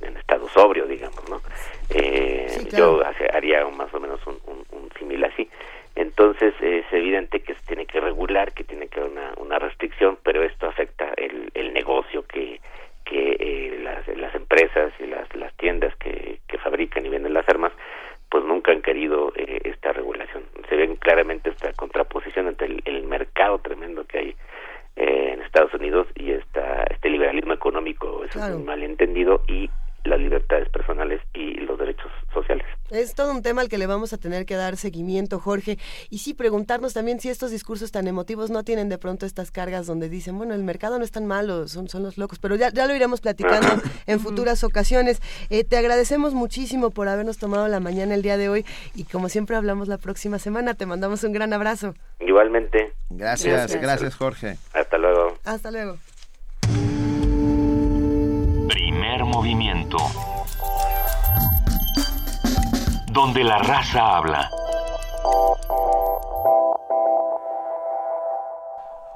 en- 0.01 0.07
en 0.09 0.17
estado 0.17 0.47
sobrio 0.49 0.85
digamos 0.87 1.29
no 1.29 1.41
Eh, 1.89 2.45
Sí, 2.49 2.65
claro. 2.67 3.01
yo 3.01 3.27
haría 3.33 3.67
más 3.67 3.93
o 3.93 3.99
menos 3.99 4.25
un, 4.25 4.39
un, 4.47 4.63
un 4.71 4.89
símil 4.97 5.23
así. 5.25 5.49
Entonces 5.95 6.53
es 6.61 6.85
evidente 6.93 7.41
que 7.41 7.53
se 7.53 7.61
tiene 7.67 7.85
que 7.85 7.99
regular 7.99 8.53
que 8.53 8.63
tiene 8.63 8.87
que 8.87 8.99
haber 9.01 9.11
una, 9.11 9.33
una 9.37 9.59
restricción 9.59 10.17
pero 10.23 10.43
esto 10.43 10.67
afecta 10.67 11.11
el, 11.17 11.51
el 11.53 11.73
negocio 11.73 12.23
que 12.25 12.61
que 13.09 13.35
eh, 13.39 13.79
las, 13.83 14.07
las 14.17 14.33
empresas 14.35 14.91
y 14.99 15.05
las, 15.07 15.33
las 15.35 15.53
tiendas 15.57 15.95
que, 15.97 16.39
que 16.47 16.57
fabrican 16.57 17.05
y 17.05 17.09
venden 17.09 17.33
las 17.33 17.47
armas 17.49 17.71
pues 18.29 18.43
nunca 18.43 18.71
han 18.73 18.81
querido 18.81 19.31
eh, 19.37 19.61
esta 19.63 19.93
regulación. 19.93 20.43
Se 20.67 20.75
ven 20.75 20.97
claramente 20.97 21.49
esta 21.49 21.71
contraposición 21.73 22.47
entre 22.49 22.67
el, 22.67 22.81
el 22.85 23.03
mercado 23.03 23.59
tremendo 23.59 24.03
que 24.05 24.17
hay 24.17 24.35
eh, 24.97 25.29
en 25.33 25.41
Estados 25.43 25.73
Unidos 25.73 26.07
y 26.15 26.31
esta, 26.31 26.83
este 26.89 27.09
liberalismo 27.09 27.53
económico, 27.53 28.25
es 28.25 28.31
Claro. 28.31 28.57
un 28.57 28.65
malentendido, 28.65 29.43
y 29.47 29.69
las 30.03 30.19
libertades 30.19 30.69
personales 30.69 31.21
y 31.33 31.55
los 31.61 31.77
derechos 31.77 32.11
sociales. 32.33 32.65
Es 32.89 33.15
todo 33.15 33.31
un 33.31 33.41
tema 33.41 33.61
al 33.61 33.69
que 33.69 33.77
le 33.77 33.85
vamos 33.85 34.13
a 34.13 34.17
tener 34.17 34.45
que 34.45 34.55
dar 34.55 34.77
seguimiento, 34.77 35.39
Jorge. 35.39 35.77
Y 36.09 36.19
sí, 36.19 36.33
preguntarnos 36.33 36.93
también 36.93 37.19
si 37.19 37.29
estos 37.29 37.51
discursos 37.51 37.91
tan 37.91 38.07
emotivos 38.07 38.49
no 38.49 38.63
tienen 38.63 38.87
de 38.87 38.97
pronto 38.97 39.25
estas 39.25 39.51
cargas 39.51 39.87
donde 39.87 40.07
dicen, 40.07 40.37
bueno, 40.37 40.53
el 40.53 40.63
mercado 40.63 40.97
no 40.97 41.03
es 41.03 41.11
tan 41.11 41.25
malo, 41.25 41.67
son, 41.67 41.89
son 41.89 42.03
los 42.03 42.17
locos. 42.17 42.39
Pero 42.39 42.55
ya, 42.55 42.69
ya 42.69 42.87
lo 42.87 42.95
iremos 42.95 43.19
platicando 43.19 43.67
en 44.07 44.19
futuras 44.19 44.63
ocasiones. 44.63 45.21
Eh, 45.49 45.65
te 45.65 45.77
agradecemos 45.77 46.33
muchísimo 46.33 46.91
por 46.91 47.09
habernos 47.09 47.37
tomado 47.37 47.67
la 47.67 47.79
mañana 47.81 48.15
el 48.15 48.21
día 48.21 48.37
de 48.37 48.49
hoy 48.49 48.65
y 48.95 49.03
como 49.03 49.27
siempre 49.27 49.57
hablamos 49.57 49.89
la 49.89 49.97
próxima 49.97 50.39
semana. 50.39 50.73
Te 50.73 50.85
mandamos 50.85 51.23
un 51.23 51.33
gran 51.33 51.51
abrazo. 51.51 51.93
Igualmente. 52.19 52.93
Gracias, 53.09 53.75
gracias, 53.75 54.15
Jorge. 54.15 54.57
Hasta 54.73 54.97
luego. 54.97 55.37
Hasta 55.43 55.71
luego. 55.71 55.97
Movimiento. 59.27 59.97
Donde 63.11 63.43
la 63.43 63.59
raza 63.59 64.17
habla. 64.17 64.49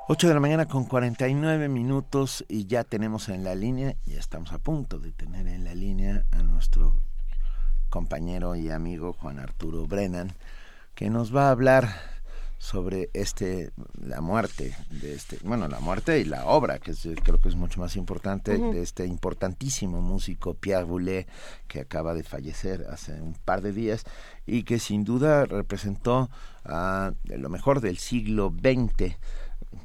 8 0.07 0.27
de 0.27 0.33
la 0.33 0.39
mañana 0.41 0.67
con 0.67 0.83
49 0.83 1.69
minutos 1.69 2.43
y 2.49 2.65
ya 2.65 2.83
tenemos 2.83 3.29
en 3.29 3.45
la 3.45 3.55
línea, 3.55 3.95
ya 4.05 4.19
estamos 4.19 4.51
a 4.51 4.57
punto 4.57 4.99
de 4.99 5.11
tener 5.11 5.47
en 5.47 5.63
la 5.63 5.73
línea 5.73 6.25
a 6.31 6.43
nuestro 6.43 6.97
compañero 7.89 8.55
y 8.55 8.69
amigo 8.69 9.13
Juan 9.13 9.39
Arturo 9.39 9.87
Brennan, 9.87 10.33
que 10.95 11.09
nos 11.09 11.33
va 11.33 11.47
a 11.47 11.51
hablar 11.51 11.89
sobre 12.61 13.09
este 13.13 13.71
la 13.99 14.21
muerte 14.21 14.77
de 14.91 15.15
este 15.15 15.39
bueno 15.43 15.67
la 15.67 15.79
muerte 15.79 16.19
y 16.19 16.25
la 16.25 16.45
obra 16.45 16.77
que 16.77 16.91
es, 16.91 17.07
creo 17.23 17.39
que 17.39 17.49
es 17.49 17.55
mucho 17.55 17.79
más 17.79 17.95
importante 17.95 18.55
de 18.55 18.83
este 18.83 19.07
importantísimo 19.07 19.99
músico 19.99 20.53
Pierre 20.53 20.83
Boulez 20.83 21.25
que 21.67 21.79
acaba 21.79 22.13
de 22.13 22.21
fallecer 22.21 22.85
hace 22.91 23.19
un 23.19 23.33
par 23.33 23.63
de 23.63 23.73
días 23.73 24.03
y 24.45 24.61
que 24.61 24.77
sin 24.77 25.03
duda 25.03 25.45
representó 25.45 26.29
a 26.63 27.13
lo 27.25 27.49
mejor 27.49 27.81
del 27.81 27.97
siglo 27.97 28.53
XX 28.55 29.15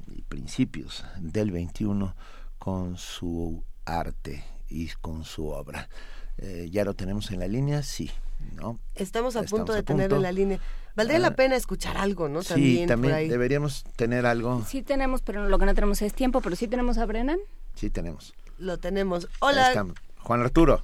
y 0.09 0.23
principios 0.29 1.03
del 1.19 1.53
XXI 1.53 2.13
con 2.59 2.99
su 2.99 3.65
arte 3.87 4.45
y 4.69 4.89
con 5.01 5.25
su 5.25 5.47
obra 5.47 5.89
Eh, 6.39 6.69
ya 6.71 6.85
lo 6.85 6.95
tenemos 6.95 7.31
en 7.31 7.41
la 7.41 7.49
línea 7.49 7.83
sí 7.83 8.11
no 8.55 8.79
Estamos 8.95 9.37
a 9.37 9.41
Estamos 9.41 9.51
punto 9.51 9.73
de 9.73 9.79
a 9.79 9.83
tener 9.83 10.05
punto. 10.09 10.17
en 10.17 10.23
la 10.23 10.33
línea. 10.33 10.59
Valdría 10.95 11.17
Ah. 11.17 11.21
la 11.21 11.35
pena 11.35 11.57
escuchar 11.57 11.97
algo, 11.97 12.29
¿no? 12.29 12.43
sí 12.43 12.49
También, 12.55 12.89
también 12.89 13.13
por 13.13 13.19
ahí. 13.21 13.29
deberíamos 13.29 13.85
tener 13.97 14.25
algo 14.27 14.63
Sí 14.67 14.83
tenemos, 14.83 15.23
pero 15.23 15.49
lo 15.49 15.59
que 15.59 15.67
no 15.67 15.75
tenemos 15.75 16.01
es 16.03 16.13
tiempo, 16.15 16.41
pero 16.43 16.55
sí 16.57 16.69
tenemos 16.69 16.99
a 16.99 17.07
Brennan. 17.07 17.39
sí 17.75 17.91
tenemos 17.91 18.35
Lo 18.59 18.79
tenemos. 18.79 19.29
Hola. 19.41 19.87
Juan 20.21 20.41
Arturo 20.43 20.83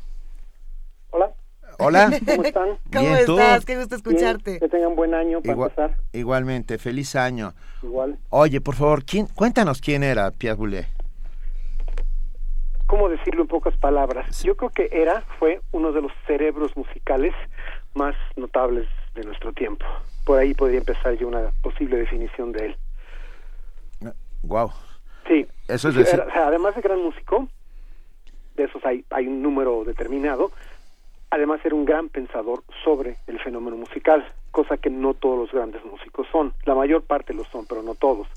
Hola. 1.11 1.33
Hola. 1.79 2.11
¿Cómo 2.27 2.43
están? 2.45 2.69
¿Cómo 2.93 3.09
Bien, 3.09 3.27
¿tú? 3.27 3.39
estás? 3.39 3.65
Qué 3.65 3.77
gusto 3.77 3.97
Bien, 3.97 4.15
escucharte. 4.17 4.59
que 4.61 4.69
tengan 4.69 4.95
buen 4.97 5.15
año 5.15 5.41
para 5.41 5.53
Igual- 5.55 5.71
empezar. 5.71 5.99
igualmente 6.13 6.79
feliz 6.79 7.15
año 7.17 7.55
Igual. 7.83 8.19
oye 8.31 8.61
por 8.61 8.75
favor 8.75 9.05
quién 9.05 9.27
cuéntanos 9.27 9.81
quién 9.81 10.03
era 10.03 10.31
Pierre 10.31 10.57
Boulez 10.57 10.87
¿Cómo 12.93 13.09
decirlo 13.09 13.41
en 13.41 13.49
pocas 13.49 13.75
palabras? 13.79 14.43
Yo 14.43 14.55
creo 14.55 14.69
que 14.69 14.91
era, 14.93 15.23
fue 15.39 15.63
uno 15.73 15.93
de 15.93 16.03
los 16.03 16.13
cerebros 16.27 16.77
musicales 16.77 17.33
más 17.95 18.15
notables 18.37 18.87
de 19.15 19.23
nuestro 19.25 19.51
tiempo. 19.55 19.87
Por 20.27 20.39
ahí 20.39 20.53
podría 20.53 20.77
empezar 20.81 21.15
yo 21.15 21.27
una 21.27 21.53
posible 21.63 21.97
definición 21.97 22.53
de 22.53 22.67
él. 22.67 22.77
wow 24.43 24.71
Sí. 25.27 25.47
Eso 25.69 25.89
es 25.89 25.95
decir- 25.95 26.23
además 26.35 26.75
de 26.77 26.83
gran 26.83 27.01
músico, 27.01 27.49
de 28.57 28.65
esos 28.65 28.85
hay, 28.85 29.07
hay 29.09 29.27
un 29.27 29.41
número 29.41 29.85
determinado, 29.85 30.53
además 31.31 31.61
era 31.65 31.75
un 31.75 31.87
gran 31.87 32.11
pensador 32.11 32.63
sobre 32.85 33.17
el 33.27 33.41
fenómeno 33.41 33.79
musical, 33.79 34.23
cosa 34.51 34.77
que 34.77 34.91
no 34.91 35.15
todos 35.15 35.39
los 35.39 35.51
grandes 35.51 35.83
músicos 35.83 36.27
son. 36.31 36.53
La 36.67 36.75
mayor 36.75 37.05
parte 37.05 37.33
lo 37.33 37.45
son, 37.45 37.65
pero 37.67 37.83
no 37.83 37.95
todos. 37.95 38.29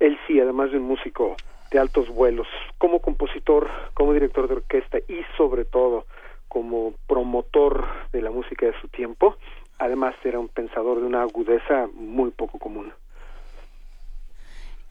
Él 0.00 0.18
sí, 0.26 0.40
además 0.40 0.70
de 0.70 0.78
un 0.78 0.84
músico 0.84 1.36
de 1.70 1.78
altos 1.78 2.08
vuelos, 2.08 2.46
como 2.78 3.00
compositor, 3.00 3.68
como 3.94 4.12
director 4.12 4.48
de 4.48 4.54
orquesta 4.54 4.98
y 4.98 5.20
sobre 5.36 5.64
todo 5.64 6.06
como 6.48 6.94
promotor 7.06 7.86
de 8.12 8.22
la 8.22 8.30
música 8.30 8.66
de 8.66 8.80
su 8.80 8.88
tiempo, 8.88 9.36
además 9.78 10.14
era 10.24 10.38
un 10.38 10.48
pensador 10.48 11.00
de 11.00 11.06
una 11.06 11.22
agudeza 11.22 11.88
muy 11.94 12.30
poco 12.30 12.58
común. 12.58 12.92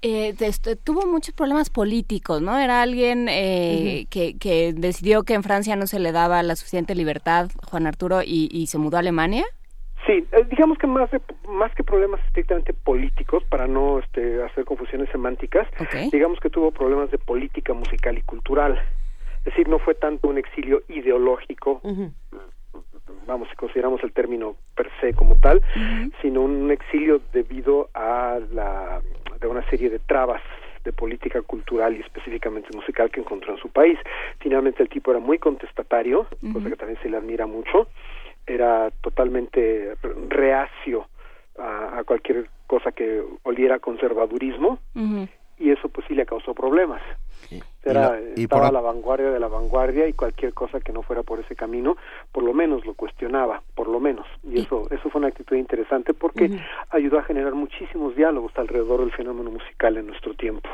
Eh, 0.02 0.35
tuvo 0.84 1.07
muchos 1.07 1.34
problemas 1.34 1.72
políticos, 1.72 2.39
¿no? 2.39 2.60
Era 2.60 2.84
alguien 2.84 3.27
eh, 3.27 4.06
que, 4.11 4.38
que 4.38 4.72
decidió 4.73 5.23
que 5.23 5.34
en 5.34 5.41
Francia 5.41 5.76
no 5.76 5.88
se 5.88 5.97
le 5.97 6.11
daba 6.11 6.43
la 6.43 6.56
suficiente 6.56 6.93
libertad, 6.93 7.49
Juan 7.64 7.88
Arturo, 7.88 8.22
y, 8.22 8.47
y 8.52 8.68
se 8.68 8.77
mudó 8.77 8.97
a 8.97 8.99
Alemania. 8.99 9.45
Sí, 10.06 10.26
eh, 10.32 10.45
digamos 10.49 10.77
que 10.77 10.88
más 10.88 11.10
de, 11.11 11.19
más 11.49 11.73
que 11.73 11.84
problemas 11.84 12.22
estrictamente 12.27 12.73
políticos, 12.73 13.44
para 13.49 13.68
no 13.68 13.99
este, 13.99 14.44
hacer 14.44 14.65
confusiones 14.65 15.10
semánticas, 15.10 15.68
digamos 16.11 16.40
que 16.40 16.49
tuvo 16.49 16.72
problemas 16.72 17.10
de 17.11 17.18
política 17.18 17.73
musical 17.73 18.18
y 18.18 18.22
cultural. 18.22 18.80
Es 19.40 19.45
decir, 19.45 19.68
no 19.68 19.80
fue 19.80 19.95
tanto 19.95 20.27
un 20.27 20.38
exilio 20.38 20.84
ideológico, 20.90 21.82
vamos, 23.27 23.49
si 23.49 23.56
consideramos 23.56 24.03
el 24.03 24.11
término 24.11 24.56
per 24.76 24.90
se 25.02 25.14
como 25.14 25.36
tal, 25.36 25.61
sino 26.22 26.41
un 26.41 26.72
exilio 26.72 27.22
debido 27.34 27.90
a 27.94 28.40
la 28.52 29.02
de 29.40 29.48
una 29.48 29.68
serie 29.69 29.90
de 29.90 29.99
trabas 29.99 30.41
de 30.84 30.94
política 30.94 31.41
cultural 31.41 31.95
y 31.95 32.02
específicamente 32.02 32.69
musical 32.76 33.10
que 33.10 33.19
encontró 33.19 33.53
en 33.53 33.60
su 33.60 33.69
país. 33.69 33.98
Finalmente 34.40 34.84
el 34.84 34.90
tipo 34.90 35.11
era 35.11 35.19
muy 35.19 35.40
contestatario, 35.40 36.27
cosa 36.53 36.69
que 36.69 36.76
también 36.76 36.99
se 37.02 37.10
le 37.10 37.18
admira 37.18 37.48
mucho, 37.48 37.88
era 38.47 38.91
totalmente 39.01 39.95
reacio 40.30 41.07
a, 41.57 41.99
a 41.99 42.03
cualquier 42.03 42.49
cosa 42.67 42.91
que 42.91 43.23
oliera 43.43 43.76
a 43.76 43.80
conservadurismo 43.80 44.80
y 45.57 45.72
eso 45.72 45.88
pues 45.89 46.05
sí 46.07 46.15
le 46.15 46.26
causó 46.26 46.53
problemas. 46.53 47.01
Era, 47.84 48.19
y 48.19 48.23
lo- 48.23 48.30
y 48.35 48.43
estaba 48.43 48.61
por- 48.63 48.69
a 48.69 48.72
la 48.72 48.81
vanguardia 48.81 49.30
de 49.30 49.39
la 49.39 49.47
vanguardia 49.47 50.07
y 50.07 50.13
cualquier 50.13 50.53
cosa 50.53 50.80
que 50.80 50.91
no 50.91 51.03
fuera 51.03 51.22
por 51.22 51.39
ese 51.39 51.55
camino, 51.55 51.95
por 52.31 52.43
lo 52.43 52.53
menos 52.53 52.84
lo 52.85 52.95
cuestionaba, 52.95 53.61
por 53.76 53.88
lo 53.88 53.99
menos. 53.99 54.26
Y 54.43 54.61
eso, 54.61 54.88
eso 54.89 55.09
fue 55.11 55.19
una 55.19 55.27
actitud 55.27 55.55
interesante 55.55 56.13
porque 56.15 56.49
ayudó 56.89 57.19
a 57.19 57.23
generar 57.23 57.53
muchísimos 57.53 58.15
diálogos 58.15 58.51
alrededor 58.55 59.01
del 59.01 59.11
fenómeno 59.11 59.51
musical 59.51 59.97
en 59.97 60.07
nuestro 60.07 60.34
tiempo. 60.34 60.67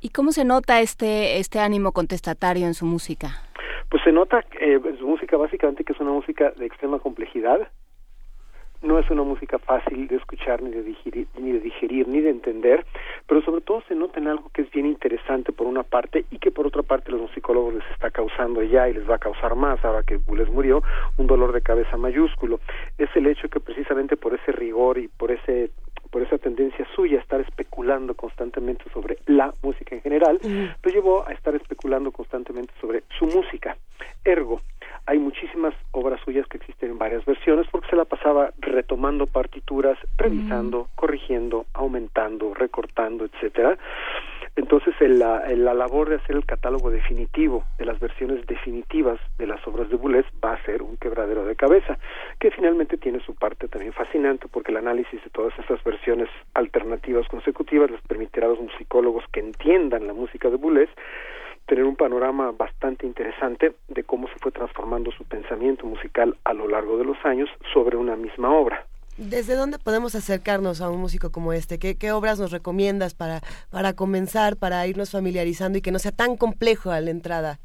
¿Y 0.00 0.10
cómo 0.10 0.30
se 0.32 0.44
nota 0.44 0.80
este, 0.80 1.38
este 1.38 1.58
ánimo 1.58 1.92
contestatario 1.92 2.66
en 2.66 2.74
su 2.74 2.86
música? 2.86 3.42
Pues 3.90 4.04
se 4.04 4.12
nota 4.12 4.44
eh, 4.60 4.80
su 5.00 5.06
música 5.06 5.36
básicamente 5.36 5.82
que 5.82 5.92
es 5.92 6.00
una 6.00 6.12
música 6.12 6.52
de 6.52 6.64
extrema 6.64 7.00
complejidad. 7.00 7.68
No 8.82 8.98
es 9.00 9.10
una 9.10 9.24
música 9.24 9.58
fácil 9.58 10.06
de 10.06 10.16
escuchar, 10.16 10.62
ni 10.62 10.70
de 10.70 10.82
digerir, 10.82 11.26
ni 11.38 11.52
de 11.52 11.60
digerir, 11.60 12.08
ni 12.08 12.20
de 12.20 12.30
entender, 12.30 12.86
pero 13.26 13.42
sobre 13.42 13.60
todo 13.60 13.82
se 13.88 13.94
nota 13.94 14.20
en 14.20 14.28
algo 14.28 14.48
que 14.54 14.62
es 14.62 14.70
bien 14.70 14.86
interesante 14.86 15.52
por 15.52 15.66
una 15.66 15.82
parte 15.82 16.24
y 16.30 16.38
que 16.38 16.50
por 16.50 16.66
otra 16.66 16.82
parte 16.82 17.10
los 17.10 17.20
musicólogos 17.20 17.74
les 17.74 17.90
está 17.90 18.10
causando 18.10 18.62
ya 18.62 18.88
y 18.88 18.94
les 18.94 19.10
va 19.10 19.16
a 19.16 19.18
causar 19.18 19.54
más 19.54 19.84
ahora 19.84 20.04
que 20.04 20.16
Boulez 20.16 20.48
murió, 20.48 20.82
un 21.18 21.26
dolor 21.26 21.52
de 21.52 21.60
cabeza 21.60 21.98
mayúsculo. 21.98 22.60
Es 22.96 23.10
el 23.16 23.26
hecho 23.26 23.48
que 23.48 23.60
precisamente 23.60 24.16
por 24.16 24.34
ese 24.34 24.52
rigor 24.52 24.98
y 24.98 25.08
por 25.08 25.32
ese 25.32 25.72
por 26.10 26.22
esa 26.22 26.38
tendencia 26.38 26.86
suya 26.94 27.18
a 27.18 27.22
estar 27.22 27.40
especulando 27.40 28.14
constantemente 28.14 28.84
sobre 28.92 29.18
la 29.26 29.54
música 29.62 29.94
en 29.94 30.02
general, 30.02 30.40
lo 30.42 30.90
llevó 30.90 31.26
a 31.26 31.32
estar 31.32 31.54
especulando 31.54 32.10
constantemente 32.10 32.72
sobre 32.80 33.04
su 33.18 33.26
música. 33.26 33.76
Ergo, 34.24 34.60
hay 35.06 35.18
muchísimas 35.18 35.74
obras 35.92 36.20
suyas 36.24 36.46
que 36.46 36.58
existen 36.58 36.90
en 36.90 36.98
varias 36.98 37.24
versiones 37.24 37.66
porque 37.70 37.88
se 37.88 37.96
la 37.96 38.04
pasaba 38.04 38.52
retomando 38.58 39.26
partituras, 39.26 39.98
revisando, 40.16 40.88
corrigiendo, 40.94 41.66
aumentando, 41.74 42.54
recortando, 42.54 43.24
etcétera. 43.24 43.78
Entonces, 44.60 44.94
la, 45.00 45.42
la 45.48 45.72
labor 45.72 46.10
de 46.10 46.16
hacer 46.16 46.36
el 46.36 46.44
catálogo 46.44 46.90
definitivo 46.90 47.64
de 47.78 47.86
las 47.86 47.98
versiones 47.98 48.46
definitivas 48.46 49.18
de 49.38 49.46
las 49.46 49.66
obras 49.66 49.88
de 49.88 49.96
Boulez 49.96 50.26
va 50.44 50.52
a 50.52 50.62
ser 50.66 50.82
un 50.82 50.98
quebradero 50.98 51.46
de 51.46 51.56
cabeza, 51.56 51.98
que 52.38 52.50
finalmente 52.50 52.98
tiene 52.98 53.20
su 53.20 53.34
parte 53.34 53.68
también 53.68 53.94
fascinante, 53.94 54.48
porque 54.52 54.70
el 54.70 54.76
análisis 54.76 55.24
de 55.24 55.30
todas 55.30 55.58
esas 55.58 55.82
versiones 55.82 56.28
alternativas 56.52 57.26
consecutivas 57.28 57.90
les 57.90 58.02
permitirá 58.02 58.48
a 58.48 58.50
los 58.50 58.60
musicólogos 58.60 59.24
que 59.32 59.40
entiendan 59.40 60.06
la 60.06 60.12
música 60.12 60.50
de 60.50 60.56
Boulez 60.56 60.90
tener 61.64 61.84
un 61.84 61.96
panorama 61.96 62.52
bastante 62.52 63.06
interesante 63.06 63.72
de 63.88 64.04
cómo 64.04 64.28
se 64.28 64.38
fue 64.40 64.52
transformando 64.52 65.10
su 65.12 65.24
pensamiento 65.24 65.86
musical 65.86 66.36
a 66.44 66.52
lo 66.52 66.68
largo 66.68 66.98
de 66.98 67.04
los 67.04 67.16
años 67.24 67.48
sobre 67.72 67.96
una 67.96 68.14
misma 68.14 68.52
obra. 68.52 68.84
¿Desde 69.20 69.54
dónde 69.54 69.78
podemos 69.78 70.14
acercarnos 70.14 70.80
a 70.80 70.88
un 70.88 70.98
músico 70.98 71.30
como 71.30 71.52
este? 71.52 71.78
¿Qué, 71.78 71.98
qué 71.98 72.10
obras 72.10 72.40
nos 72.40 72.52
recomiendas 72.52 73.12
para, 73.12 73.40
para 73.70 73.92
comenzar, 73.92 74.56
para 74.56 74.86
irnos 74.86 75.10
familiarizando 75.10 75.76
y 75.76 75.82
que 75.82 75.92
no 75.92 75.98
sea 75.98 76.10
tan 76.12 76.38
complejo 76.38 76.90
a 76.90 77.02
la 77.02 77.10
entrada? 77.10 77.58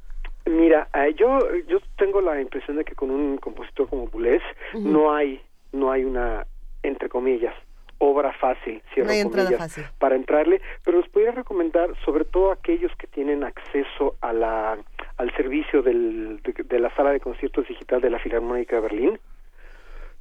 Mira, 0.45 0.89
eh, 0.93 1.15
yo 1.17 1.39
yo 1.67 1.79
tengo 1.97 2.19
la 2.19 2.41
impresión 2.41 2.75
de 2.75 2.83
que 2.83 2.93
con 2.93 3.09
un 3.09 3.37
compositor 3.37 3.87
como 3.89 4.07
Boulez 4.07 4.41
no 4.73 5.15
hay 5.15 5.41
no 5.71 5.91
hay 5.91 6.03
una 6.03 6.45
entre 6.83 7.07
comillas 7.07 7.55
obra 7.99 8.33
fácil, 8.33 8.81
cierro 8.93 9.07
No 9.07 9.13
hay 9.13 9.19
entrada 9.21 9.45
comillas, 9.47 9.73
fácil. 9.73 9.85
para 9.97 10.17
entrarle, 10.17 10.61
pero 10.83 10.99
les 10.99 11.09
podría 11.09 11.31
recomendar 11.31 11.89
sobre 12.03 12.25
todo 12.25 12.51
aquellos 12.51 12.91
que 12.97 13.07
tienen 13.07 13.45
acceso 13.45 14.17
a 14.19 14.33
la 14.33 14.77
al 15.17 15.33
servicio 15.37 15.81
del, 15.81 16.41
de, 16.43 16.51
de 16.63 16.79
la 16.79 16.93
sala 16.95 17.11
de 17.11 17.21
conciertos 17.21 17.65
digital 17.69 18.01
de 18.01 18.09
la 18.09 18.19
Filarmónica 18.19 18.75
de 18.75 18.81
Berlín 18.81 19.19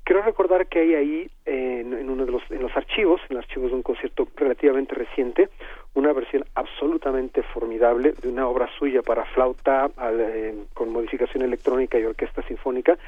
Quiero 0.05 0.21
recordar 0.21 0.67
que 0.67 0.81
hay 0.81 0.95
ahí, 0.95 1.31
en, 1.47 1.95
en 1.95 2.11
uno 2.11 2.27
de 2.27 2.33
los, 2.33 2.43
en 2.51 2.61
los 2.61 2.77
archivos, 2.77 3.23
en 3.31 3.37
los 3.37 3.45
archivos 3.45 3.71
de 3.71 3.77
un 3.77 3.83
concierto 3.83 4.29
relativamente 4.37 4.95
reciente, 4.95 5.49
una 5.95 6.13
versión 6.13 6.45
absolutamente 6.55 7.43
formidable 7.43 8.13
de 8.21 8.29
una 8.29 8.47
obra 8.47 8.69
suya 8.79 9.01
para 9.01 9.25
flauta 9.25 9.91
al, 9.97 10.21
eh, 10.21 10.55
con 10.75 10.91
modificación 10.91 11.43
electrónica 11.43 11.99
y 11.99 12.05
orquesta 12.05 12.43
sinfónica 12.43 12.99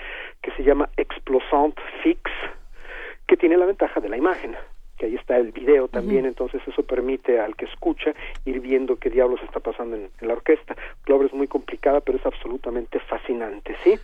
que 0.41 0.53
se 0.53 0.63
llama 0.63 0.89
Explosant 0.97 1.79
Fix, 2.03 2.31
que 3.27 3.37
tiene 3.37 3.59
la 3.59 3.67
ventaja 3.67 4.01
de 4.01 4.09
la 4.09 4.17
imagen 4.17 4.57
que 4.97 5.05
ahí 5.05 5.15
está 5.15 5.37
el 5.37 5.53
video 5.53 5.89
también, 5.89 6.25
entonces 6.25 6.63
eso 6.67 6.83
permite 6.83 7.39
al 7.39 7.55
que 7.55 7.67
escucha 7.67 8.15
ir 8.47 8.61
viendo 8.61 8.97
qué 8.97 9.11
diablos 9.11 9.41
está 9.43 9.61
pasando 9.61 9.95
en, 9.95 10.09
en 10.23 10.29
la 10.29 10.33
orquesta. 10.33 10.75
La 11.05 11.17
obra 11.17 11.27
es 11.27 11.35
muy 11.35 11.49
complicada, 11.49 12.01
pero 12.01 12.17
es 12.17 12.25
absolutamente 12.25 12.99
fascinante, 13.01 13.77
¿sí? 13.85 13.99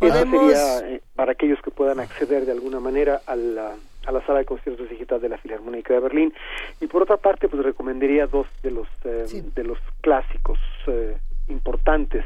Eso 0.00 0.24
sería 0.30 0.78
eh, 0.88 1.02
para 1.14 1.32
aquellos 1.32 1.60
que 1.62 1.70
puedan 1.70 2.00
acceder 2.00 2.46
de 2.46 2.52
alguna 2.52 2.80
manera 2.80 3.20
a 3.26 3.36
la, 3.36 3.76
a 4.06 4.12
la 4.12 4.24
sala 4.26 4.40
de 4.40 4.44
conciertos 4.44 4.88
digital 4.88 5.20
de 5.20 5.28
la 5.28 5.38
Filarmónica 5.38 5.94
de 5.94 6.00
Berlín. 6.00 6.32
Y 6.80 6.86
por 6.86 7.02
otra 7.02 7.16
parte, 7.16 7.48
pues 7.48 7.62
recomendaría 7.62 8.26
dos 8.26 8.46
de 8.62 8.70
los 8.70 8.88
eh, 9.04 9.26
de 9.54 9.64
los 9.64 9.78
clásicos 10.00 10.58
eh, 10.86 11.16
importantes 11.48 12.24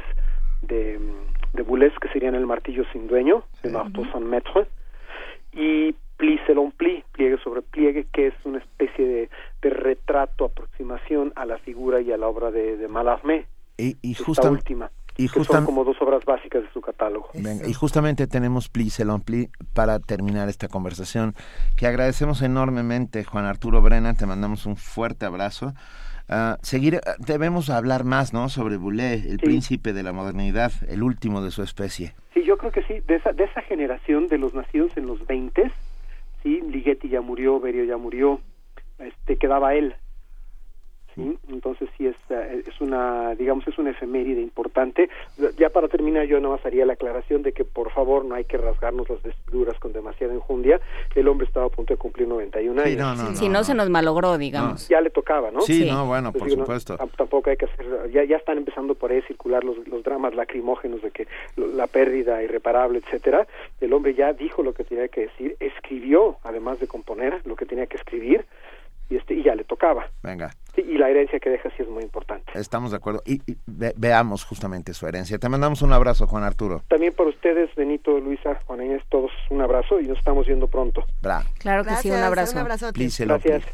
de, 0.61 0.99
de 1.53 1.61
Boulez, 1.63 1.93
que 2.01 2.09
serían 2.09 2.35
El 2.35 2.45
martillo 2.45 2.83
sin 2.91 3.07
dueño, 3.07 3.43
de 3.63 3.69
Marteau 3.69 4.05
sans 4.11 4.25
maître, 4.25 4.67
y 5.53 5.95
Pli 6.21 6.37
selon 6.45 6.71
pli, 6.71 7.03
pliegue 7.13 7.39
sobre 7.39 7.63
pliegue, 7.63 8.05
que 8.13 8.27
es 8.27 8.35
una 8.43 8.59
especie 8.59 9.07
de, 9.07 9.29
de 9.63 9.69
retrato, 9.71 10.45
aproximación 10.45 11.33
a 11.35 11.47
la 11.47 11.57
figura 11.57 11.99
y 11.99 12.11
a 12.11 12.17
la 12.17 12.27
obra 12.27 12.51
de, 12.51 12.77
de 12.77 12.87
Mallarmé, 12.87 13.47
Y, 13.79 13.97
y 14.03 14.15
última, 14.43 14.91
y 15.21 15.29
que 15.29 15.43
son 15.43 15.65
como 15.65 15.83
dos 15.83 16.01
obras 16.01 16.25
básicas 16.25 16.63
de 16.63 16.69
su 16.71 16.81
catálogo. 16.81 17.29
Venga, 17.33 17.67
y 17.67 17.73
justamente 17.73 18.27
tenemos 18.27 18.69
Pli 18.69 18.89
Selon 18.89 19.21
Pli 19.21 19.49
para 19.73 19.99
terminar 19.99 20.49
esta 20.49 20.67
conversación, 20.67 21.35
que 21.77 21.85
agradecemos 21.85 22.41
enormemente, 22.41 23.23
Juan 23.23 23.45
Arturo 23.45 23.81
Brena, 23.81 24.15
te 24.15 24.25
mandamos 24.25 24.65
un 24.65 24.77
fuerte 24.77 25.25
abrazo. 25.25 25.73
Ah, 26.27 26.57
seguir, 26.61 27.01
ah, 27.05 27.15
debemos 27.19 27.69
hablar 27.69 28.03
más, 28.03 28.33
¿no? 28.33 28.49
Sobre 28.49 28.77
Boulez, 28.77 29.25
el 29.25 29.37
príncipe 29.37 29.93
de 29.93 30.01
la 30.01 30.13
modernidad, 30.13 30.71
el 30.87 31.03
último 31.03 31.43
de 31.43 31.51
su 31.51 31.61
especie. 31.61 32.13
Sí, 32.33 32.43
yo 32.43 32.57
creo 32.57 32.71
que 32.71 32.83
sí, 32.83 33.01
de 33.01 33.15
esa, 33.15 33.33
de 33.33 33.43
esa 33.43 33.61
generación 33.61 34.27
de 34.27 34.37
los 34.37 34.53
nacidos 34.53 34.95
en 34.97 35.07
los 35.07 35.25
20, 35.27 35.71
sí, 36.41 36.61
Ligeti 36.61 37.09
ya 37.09 37.21
murió, 37.21 37.59
Berio 37.59 37.83
ya 37.83 37.97
murió, 37.97 38.39
este 38.97 39.37
quedaba 39.37 39.75
él. 39.75 39.95
Sí, 41.15 41.37
entonces 41.49 41.89
sí 41.97 42.07
es, 42.07 42.15
eh, 42.29 42.63
es 42.67 42.79
una, 42.81 43.35
digamos, 43.35 43.67
es 43.67 43.77
una 43.77 43.91
efeméride 43.91 44.41
importante. 44.41 45.09
Ya 45.57 45.69
para 45.69 45.87
terminar, 45.87 46.25
yo 46.25 46.39
nada 46.39 46.55
más 46.55 46.65
haría 46.65 46.85
la 46.85 46.93
aclaración 46.93 47.41
de 47.43 47.51
que 47.51 47.65
por 47.65 47.91
favor 47.91 48.23
no 48.23 48.35
hay 48.35 48.45
que 48.45 48.57
rasgarnos 48.57 49.09
las 49.09 49.21
vestiduras 49.21 49.77
con 49.79 49.91
demasiada 49.93 50.33
enjundia. 50.33 50.79
El 51.15 51.27
hombre 51.27 51.45
estaba 51.47 51.65
a 51.65 51.69
punto 51.69 51.93
de 51.93 51.97
cumplir 51.97 52.27
91 52.27 52.81
Sí, 52.83 52.89
años. 52.93 52.99
no, 52.99 53.15
no, 53.31 53.35
si 53.35 53.49
no, 53.49 53.63
se 53.63 53.73
nos 53.73 53.89
malogró, 53.89 54.37
digamos. 54.37 54.87
Ya 54.87 55.01
le 55.01 55.09
tocaba, 55.09 55.51
¿no? 55.51 55.61
Sí, 55.61 55.85
no, 55.89 56.05
bueno, 56.07 56.29
Entonces, 56.29 56.39
por 56.39 56.47
digo, 56.49 56.59
no, 56.59 56.65
supuesto. 56.65 56.97
tam- 56.97 57.15
tampoco 57.17 57.49
hay 57.49 57.57
que 57.57 57.65
hacer, 57.65 58.11
ya, 58.11 58.23
ya 58.23 58.37
están 58.37 58.57
empezando 58.57 58.95
por 58.95 59.11
ahí 59.11 59.19
a 59.19 59.27
circular 59.27 59.63
los, 59.63 59.77
los 59.87 60.03
dramas 60.03 60.33
lacrimógenos 60.33 61.01
de 61.01 61.11
que 61.11 61.27
lo- 61.57 61.67
la 61.67 61.87
pérdida 61.87 62.41
irreparable, 62.41 62.99
etcétera. 62.99 63.47
El 63.81 63.91
hombre 63.93 64.13
ya 64.13 64.33
dijo 64.33 64.63
lo 64.63 64.73
que 64.73 64.83
tenía 64.85 65.07
que 65.09 65.21
decir, 65.21 65.57
escribió, 65.59 66.37
además 66.43 66.79
de 66.79 66.87
componer, 66.87 67.41
lo 67.45 67.55
que 67.55 67.65
tenía 67.65 67.85
que 67.87 67.97
escribir, 67.97 68.45
y, 69.09 69.17
este, 69.17 69.33
y 69.33 69.43
ya 69.43 69.55
le 69.55 69.65
tocaba. 69.65 70.07
Venga, 70.23 70.51
y 70.93 70.97
la 70.97 71.09
herencia 71.09 71.39
que 71.39 71.49
deja 71.49 71.69
sí 71.69 71.83
es 71.83 71.89
muy 71.89 72.03
importante. 72.03 72.51
estamos 72.55 72.91
de 72.91 72.97
acuerdo. 72.97 73.21
Y, 73.25 73.35
y 73.49 73.57
ve- 73.65 73.93
veamos 73.97 74.43
justamente 74.43 74.93
su 74.93 75.07
herencia. 75.07 75.37
Te 75.39 75.47
mandamos 75.49 75.81
un 75.81 75.93
abrazo, 75.93 76.27
Juan 76.27 76.43
Arturo. 76.43 76.83
También 76.89 77.13
para 77.13 77.29
ustedes, 77.29 77.73
Benito, 77.75 78.19
Luisa, 78.19 78.59
Juan 78.65 78.83
Inés, 78.83 79.01
todos 79.09 79.31
un 79.49 79.61
abrazo 79.61 79.99
y 79.99 80.07
nos 80.07 80.17
estamos 80.17 80.45
viendo 80.47 80.67
pronto. 80.67 81.05
Bra. 81.21 81.43
Claro 81.59 81.83
que 81.83 81.91
sí, 81.97 82.09
un 82.11 82.17
abrazo. 82.17 82.59
Un. 82.59 82.93
Pli 82.93 83.09
Selon 83.09 83.39
Pli. 83.39 83.51
Gracias. 83.51 83.73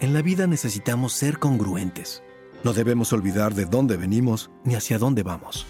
En 0.00 0.14
la 0.14 0.22
vida 0.22 0.46
necesitamos 0.46 1.12
ser 1.12 1.38
congruentes. 1.38 2.22
No 2.64 2.72
debemos 2.72 3.12
olvidar 3.12 3.54
de 3.54 3.66
dónde 3.66 3.98
venimos 3.98 4.50
ni 4.64 4.74
hacia 4.74 4.98
dónde 4.98 5.22
vamos. 5.22 5.66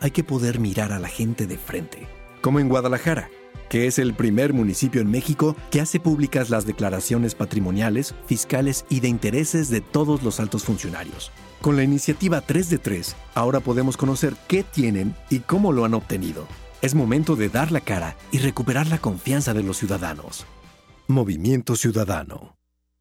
Hay 0.00 0.12
que 0.12 0.22
poder 0.22 0.60
mirar 0.60 0.92
a 0.92 1.00
la 1.00 1.08
gente 1.08 1.48
de 1.48 1.58
frente, 1.58 2.06
como 2.40 2.60
en 2.60 2.68
Guadalajara, 2.68 3.30
que 3.68 3.88
es 3.88 3.98
el 3.98 4.14
primer 4.14 4.52
municipio 4.52 5.00
en 5.00 5.10
México 5.10 5.56
que 5.72 5.80
hace 5.80 5.98
públicas 5.98 6.50
las 6.50 6.66
declaraciones 6.66 7.34
patrimoniales, 7.34 8.14
fiscales 8.26 8.84
y 8.88 9.00
de 9.00 9.08
intereses 9.08 9.70
de 9.70 9.80
todos 9.80 10.22
los 10.22 10.38
altos 10.38 10.62
funcionarios. 10.62 11.32
Con 11.62 11.74
la 11.74 11.82
iniciativa 11.82 12.42
3 12.42 12.70
de 12.70 12.78
3, 12.78 13.16
ahora 13.34 13.58
podemos 13.58 13.96
conocer 13.96 14.34
qué 14.46 14.62
tienen 14.62 15.16
y 15.30 15.40
cómo 15.40 15.72
lo 15.72 15.84
han 15.84 15.94
obtenido. 15.94 16.46
Es 16.80 16.94
momento 16.94 17.34
de 17.34 17.48
dar 17.48 17.72
la 17.72 17.80
cara 17.80 18.16
y 18.30 18.38
recuperar 18.38 18.86
la 18.86 18.98
confianza 18.98 19.52
de 19.52 19.64
los 19.64 19.78
ciudadanos. 19.78 20.46
Movimiento 21.08 21.74
Ciudadano. 21.74 22.54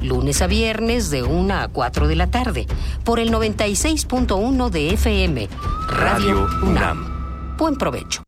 Lunes 0.00 0.42
a 0.42 0.46
viernes 0.46 1.10
de 1.10 1.22
1 1.22 1.54
a 1.54 1.68
4 1.68 2.08
de 2.08 2.16
la 2.16 2.26
tarde. 2.28 2.66
Por 3.04 3.20
el 3.20 3.32
96.1 3.32 4.70
de 4.70 4.90
FM. 4.90 5.48
Radio, 5.88 6.46
Radio 6.46 6.48
UNAM. 6.62 7.56
Buen 7.56 7.76
provecho. 7.76 8.22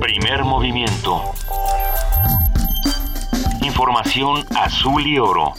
Primer 0.00 0.44
movimiento. 0.44 1.22
Información 3.62 4.44
azul 4.56 5.06
y 5.06 5.18
oro. 5.18 5.54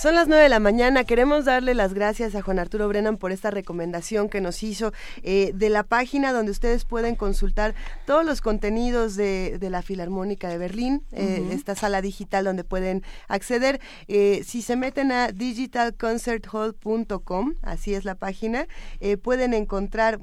Son 0.00 0.14
las 0.14 0.28
9 0.28 0.44
de 0.44 0.48
la 0.48 0.60
mañana. 0.60 1.04
Queremos 1.04 1.44
darle 1.44 1.74
las 1.74 1.92
gracias 1.92 2.34
a 2.34 2.40
Juan 2.40 2.58
Arturo 2.58 2.88
Brennan 2.88 3.18
por 3.18 3.32
esta 3.32 3.50
recomendación 3.50 4.30
que 4.30 4.40
nos 4.40 4.62
hizo 4.62 4.94
eh, 5.22 5.52
de 5.54 5.68
la 5.68 5.82
página 5.82 6.32
donde 6.32 6.52
ustedes 6.52 6.86
pueden 6.86 7.16
consultar 7.16 7.74
todos 8.06 8.24
los 8.24 8.40
contenidos 8.40 9.14
de, 9.14 9.58
de 9.58 9.68
la 9.68 9.82
Filarmónica 9.82 10.48
de 10.48 10.56
Berlín, 10.56 11.04
eh, 11.12 11.50
esta 11.52 11.74
sala 11.74 12.00
digital 12.00 12.46
donde 12.46 12.64
pueden 12.64 13.02
acceder. 13.28 13.78
Eh, 14.08 14.42
si 14.42 14.62
se 14.62 14.74
meten 14.74 15.12
a 15.12 15.32
digitalconcerthall.com, 15.32 17.56
así 17.60 17.92
es 17.92 18.06
la 18.06 18.14
página, 18.14 18.68
pueden 19.22 19.52
encontrar... 19.52 20.18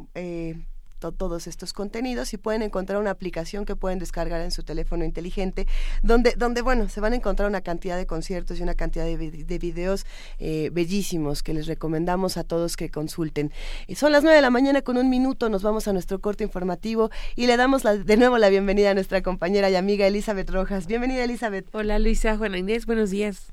eh, 0.97 0.99
to- 0.99 1.11
todos 1.11 1.47
estos 1.47 1.73
contenidos 1.73 2.33
y 2.33 2.37
pueden 2.37 2.61
encontrar 2.61 2.99
una 2.99 3.11
aplicación 3.11 3.65
que 3.65 3.75
pueden 3.75 3.99
descargar 3.99 4.41
en 4.41 4.51
su 4.51 4.63
teléfono 4.63 5.03
inteligente 5.05 5.67
donde 6.03 6.33
donde 6.37 6.61
bueno 6.61 6.89
se 6.89 6.99
van 7.01 7.13
a 7.13 7.15
encontrar 7.15 7.47
una 7.49 7.61
cantidad 7.61 7.97
de 7.97 8.05
conciertos 8.05 8.59
y 8.59 8.63
una 8.63 8.73
cantidad 8.73 9.05
de, 9.05 9.17
vi- 9.17 9.43
de 9.43 9.59
videos 9.59 10.05
eh, 10.39 10.69
bellísimos 10.73 11.43
que 11.43 11.53
les 11.53 11.67
recomendamos 11.67 12.37
a 12.37 12.43
todos 12.43 12.75
que 12.77 12.89
consulten. 12.89 13.51
Y 13.87 13.95
son 13.95 14.11
las 14.11 14.23
9 14.23 14.35
de 14.35 14.41
la 14.41 14.49
mañana 14.49 14.81
con 14.81 14.97
un 14.97 15.09
minuto 15.09 15.49
nos 15.49 15.63
vamos 15.63 15.87
a 15.87 15.93
nuestro 15.93 16.19
corte 16.19 16.43
informativo 16.43 17.09
y 17.35 17.47
le 17.47 17.57
damos 17.57 17.83
la- 17.83 17.95
de 17.97 18.17
nuevo 18.17 18.37
la 18.37 18.49
bienvenida 18.49 18.91
a 18.91 18.93
nuestra 18.93 19.21
compañera 19.21 19.69
y 19.69 19.75
amiga 19.75 20.07
Elizabeth 20.07 20.49
Rojas. 20.49 20.87
Bienvenida 20.87 21.23
Elizabeth. 21.23 21.67
Hola 21.73 21.99
Luisa, 21.99 22.37
Juana 22.37 22.57
Inés, 22.57 22.85
buenos 22.85 23.09
días. 23.09 23.47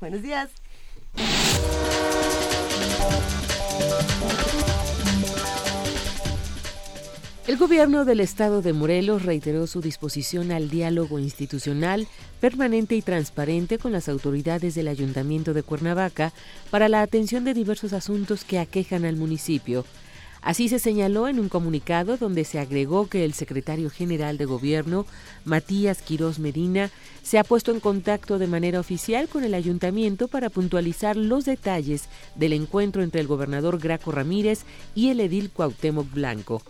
buenos 0.00 0.22
días 0.22 0.50
El 7.52 7.58
gobierno 7.58 8.06
del 8.06 8.20
estado 8.20 8.62
de 8.62 8.72
Morelos 8.72 9.24
reiteró 9.24 9.66
su 9.66 9.82
disposición 9.82 10.52
al 10.52 10.70
diálogo 10.70 11.18
institucional 11.18 12.08
permanente 12.40 12.94
y 12.96 13.02
transparente 13.02 13.76
con 13.76 13.92
las 13.92 14.08
autoridades 14.08 14.74
del 14.74 14.88
ayuntamiento 14.88 15.52
de 15.52 15.62
Cuernavaca 15.62 16.32
para 16.70 16.88
la 16.88 17.02
atención 17.02 17.44
de 17.44 17.52
diversos 17.52 17.92
asuntos 17.92 18.44
que 18.44 18.58
aquejan 18.58 19.04
al 19.04 19.16
municipio. 19.16 19.84
Así 20.40 20.70
se 20.70 20.78
señaló 20.78 21.28
en 21.28 21.38
un 21.38 21.50
comunicado 21.50 22.16
donde 22.16 22.44
se 22.44 22.58
agregó 22.58 23.06
que 23.06 23.22
el 23.24 23.34
secretario 23.34 23.90
general 23.90 24.38
de 24.38 24.46
gobierno, 24.46 25.04
Matías 25.44 26.00
Quirós 26.00 26.38
Medina, 26.38 26.90
se 27.22 27.38
ha 27.38 27.44
puesto 27.44 27.70
en 27.70 27.80
contacto 27.80 28.38
de 28.38 28.46
manera 28.46 28.80
oficial 28.80 29.28
con 29.28 29.44
el 29.44 29.52
ayuntamiento 29.52 30.26
para 30.26 30.48
puntualizar 30.48 31.16
los 31.16 31.44
detalles 31.44 32.08
del 32.34 32.54
encuentro 32.54 33.02
entre 33.02 33.20
el 33.20 33.26
gobernador 33.26 33.78
Graco 33.78 34.10
Ramírez 34.10 34.62
y 34.94 35.10
el 35.10 35.20
edil 35.20 35.50
Cuauhtémoc 35.50 36.10
Blanco. 36.10 36.62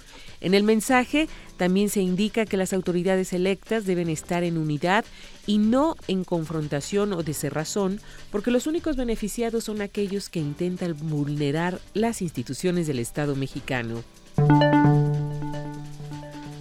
En 0.42 0.54
el 0.54 0.64
mensaje 0.64 1.28
también 1.56 1.88
se 1.88 2.00
indica 2.00 2.46
que 2.46 2.56
las 2.56 2.72
autoridades 2.72 3.32
electas 3.32 3.86
deben 3.86 4.08
estar 4.08 4.42
en 4.42 4.58
unidad 4.58 5.04
y 5.46 5.58
no 5.58 5.94
en 6.08 6.24
confrontación 6.24 7.12
o 7.12 7.22
deserrazón, 7.22 8.00
porque 8.32 8.50
los 8.50 8.66
únicos 8.66 8.96
beneficiados 8.96 9.62
son 9.64 9.80
aquellos 9.80 10.28
que 10.28 10.40
intentan 10.40 10.96
vulnerar 10.98 11.80
las 11.94 12.22
instituciones 12.22 12.88
del 12.88 12.98
Estado 12.98 13.36
mexicano. 13.36 14.02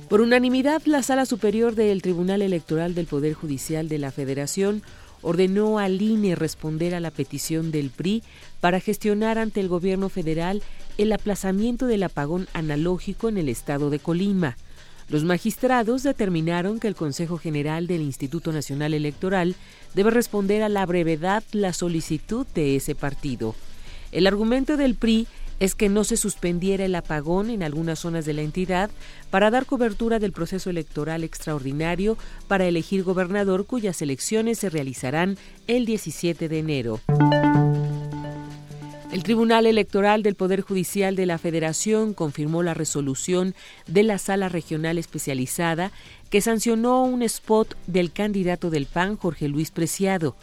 Por 0.10 0.22
unanimidad, 0.22 0.84
la 0.86 1.02
Sala 1.02 1.26
Superior 1.26 1.74
del 1.74 2.04
Tribunal 2.04 2.44
Electoral 2.44 2.94
del 2.94 3.08
Poder 3.08 3.34
Judicial 3.34 3.90
de 3.90 3.98
la 3.98 4.12
Federación 4.12 4.84
ordenó 5.24 5.80
al 5.80 6.02
INE 6.02 6.36
responder 6.36 6.94
a 6.96 7.00
la 7.00 7.12
petición 7.12 7.72
del 7.72 7.90
PRI 7.90 8.24
para 8.60 8.80
gestionar 8.80 9.38
ante 9.38 9.60
el 9.60 9.68
gobierno 9.68 10.10
federal 10.10 10.62
el 11.04 11.14
aplazamiento 11.14 11.88
del 11.88 12.04
apagón 12.04 12.48
analógico 12.54 13.30
en 13.30 13.38
el 13.38 13.50
estado 13.50 13.90
de 13.90 14.00
Colima. 14.00 14.58
Los 15.10 15.24
magistrados 15.24 16.04
determinaron 16.04 16.80
que 16.80 16.88
el 16.88 16.96
Consejo 16.96 17.38
General 17.38 17.88
del 17.88 18.02
Instituto 18.02 18.54
Nacional 18.54 18.94
Electoral 18.94 19.56
debe 19.94 20.12
responder 20.12 20.64
a 20.64 20.70
la 20.70 20.86
brevedad 20.86 21.44
la 21.52 21.74
solicitud 21.74 22.46
de 22.54 22.76
ese 22.76 22.96
partido. 22.96 23.56
El 24.12 24.28
argumento 24.28 24.78
del 24.78 24.96
PRI 24.96 25.28
es 25.60 25.76
que 25.76 25.90
no 25.90 26.04
se 26.04 26.18
suspendiera 26.18 26.86
el 26.86 26.96
apagón 26.96 27.50
en 27.50 27.62
algunas 27.62 28.00
zonas 28.00 28.26
de 28.26 28.34
la 28.34 28.42
entidad 28.42 28.90
para 29.30 29.52
dar 29.52 29.66
cobertura 29.66 30.18
del 30.18 30.32
proceso 30.32 30.70
electoral 30.70 31.24
extraordinario 31.24 32.18
para 32.48 32.66
elegir 32.66 33.04
gobernador 33.04 33.66
cuyas 33.66 34.02
elecciones 34.02 34.60
se 34.60 34.70
realizarán 34.70 35.38
el 35.68 35.86
17 35.86 36.50
de 36.50 36.60
enero. 36.60 37.00
El 39.12 39.24
Tribunal 39.24 39.66
Electoral 39.66 40.24
del 40.24 40.36
Poder 40.36 40.62
Judicial 40.62 41.18
de 41.18 41.26
la 41.26 41.38
Federación 41.38 42.14
confirmó 42.14 42.64
la 42.64 42.74
resolución 42.74 43.56
de 43.86 44.04
la 44.04 44.18
Sala 44.18 44.48
Regional 44.48 44.98
Especializada 44.98 45.92
que 46.30 46.40
sancionó 46.40 47.04
un 47.04 47.22
spot 47.22 47.76
del 47.88 48.14
candidato 48.14 48.70
del 48.70 48.86
PAN, 48.86 49.18
Jorge 49.18 49.50
Luis 49.50 49.70
Preciado. 49.70 50.38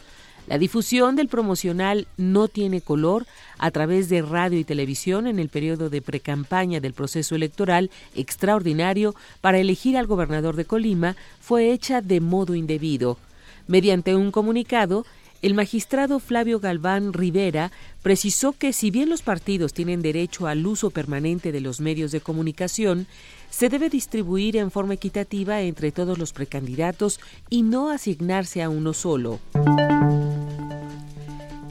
La 0.45 0.59
difusión 0.59 1.15
del 1.15 1.29
promocional 1.29 2.07
No 2.15 2.47
tiene 2.47 2.81
color 2.81 3.25
a 3.57 3.71
través 3.71 4.07
de 4.07 4.21
radio 4.21 4.59
y 4.59 4.63
televisión 4.63 5.25
en 5.25 5.39
el 5.39 5.49
periodo 5.49 5.89
de 5.89 6.03
precampaña 6.03 6.79
del 6.79 6.93
proceso 6.93 7.33
electoral 7.33 7.89
extraordinario 8.15 9.15
para 9.41 9.57
elegir 9.57 9.97
al 9.97 10.05
gobernador 10.05 10.55
de 10.55 10.65
Colima 10.65 11.15
fue 11.39 11.71
hecha 11.71 12.01
de 12.01 12.19
modo 12.19 12.53
indebido. 12.53 13.17
Mediante 13.65 14.15
un 14.15 14.31
comunicado, 14.31 15.05
el 15.41 15.53
magistrado 15.53 16.19
Flavio 16.19 16.59
Galván 16.59 17.13
Rivera 17.13 17.71
precisó 18.01 18.53
que 18.53 18.73
si 18.73 18.91
bien 18.91 19.09
los 19.09 19.21
partidos 19.21 19.73
tienen 19.73 20.01
derecho 20.01 20.47
al 20.47 20.65
uso 20.65 20.89
permanente 20.89 21.51
de 21.51 21.61
los 21.61 21.79
medios 21.79 22.11
de 22.11 22.21
comunicación, 22.21 23.07
se 23.49 23.69
debe 23.69 23.89
distribuir 23.89 24.57
en 24.57 24.69
forma 24.69 24.95
equitativa 24.95 25.61
entre 25.61 25.91
todos 25.91 26.17
los 26.17 26.33
precandidatos 26.33 27.19
y 27.49 27.61
no 27.61 27.89
asignarse 27.89 28.61
a 28.61 28.69
uno 28.69 28.93
solo. 28.93 29.39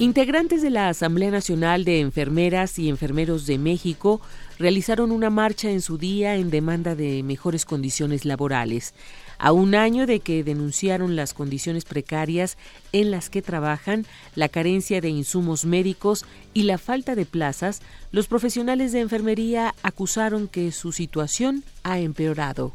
Integrantes 0.01 0.63
de 0.63 0.71
la 0.71 0.89
Asamblea 0.89 1.33
Nacional 1.33 1.85
de 1.85 1.99
Enfermeras 1.99 2.79
y 2.79 2.89
Enfermeros 2.89 3.47
de 3.47 3.59
México 3.59 4.21
realizaron 4.59 5.11
una 5.11 5.29
marcha 5.29 5.71
en 5.71 5.83
su 5.83 5.99
día 5.99 6.37
en 6.37 6.51
demanda 6.51 6.95
de 6.95 7.25
mejores 7.25 7.65
condiciones 7.65 8.25
laborales. 8.25 8.95
A 9.39 9.53
un 9.53 9.77
año 9.77 10.07
de 10.07 10.19
que 10.19 10.43
denunciaron 10.43 11.15
las 11.15 11.33
condiciones 11.33 11.85
precarias 11.85 12.59
en 12.93 13.11
las 13.13 13.31
que 13.31 13.41
trabajan, 13.41 14.05
la 14.35 14.49
carencia 14.49 15.01
de 15.01 15.11
insumos 15.11 15.65
médicos 15.65 16.25
y 16.55 16.65
la 16.65 16.77
falta 16.77 17.15
de 17.15 17.25
plazas, 17.25 17.81
los 18.11 18.27
profesionales 18.27 18.91
de 18.93 19.01
enfermería 19.01 19.75
acusaron 19.83 20.49
que 20.49 20.73
su 20.73 20.91
situación 20.91 21.63
ha 21.85 22.01
empeorado. 22.01 22.73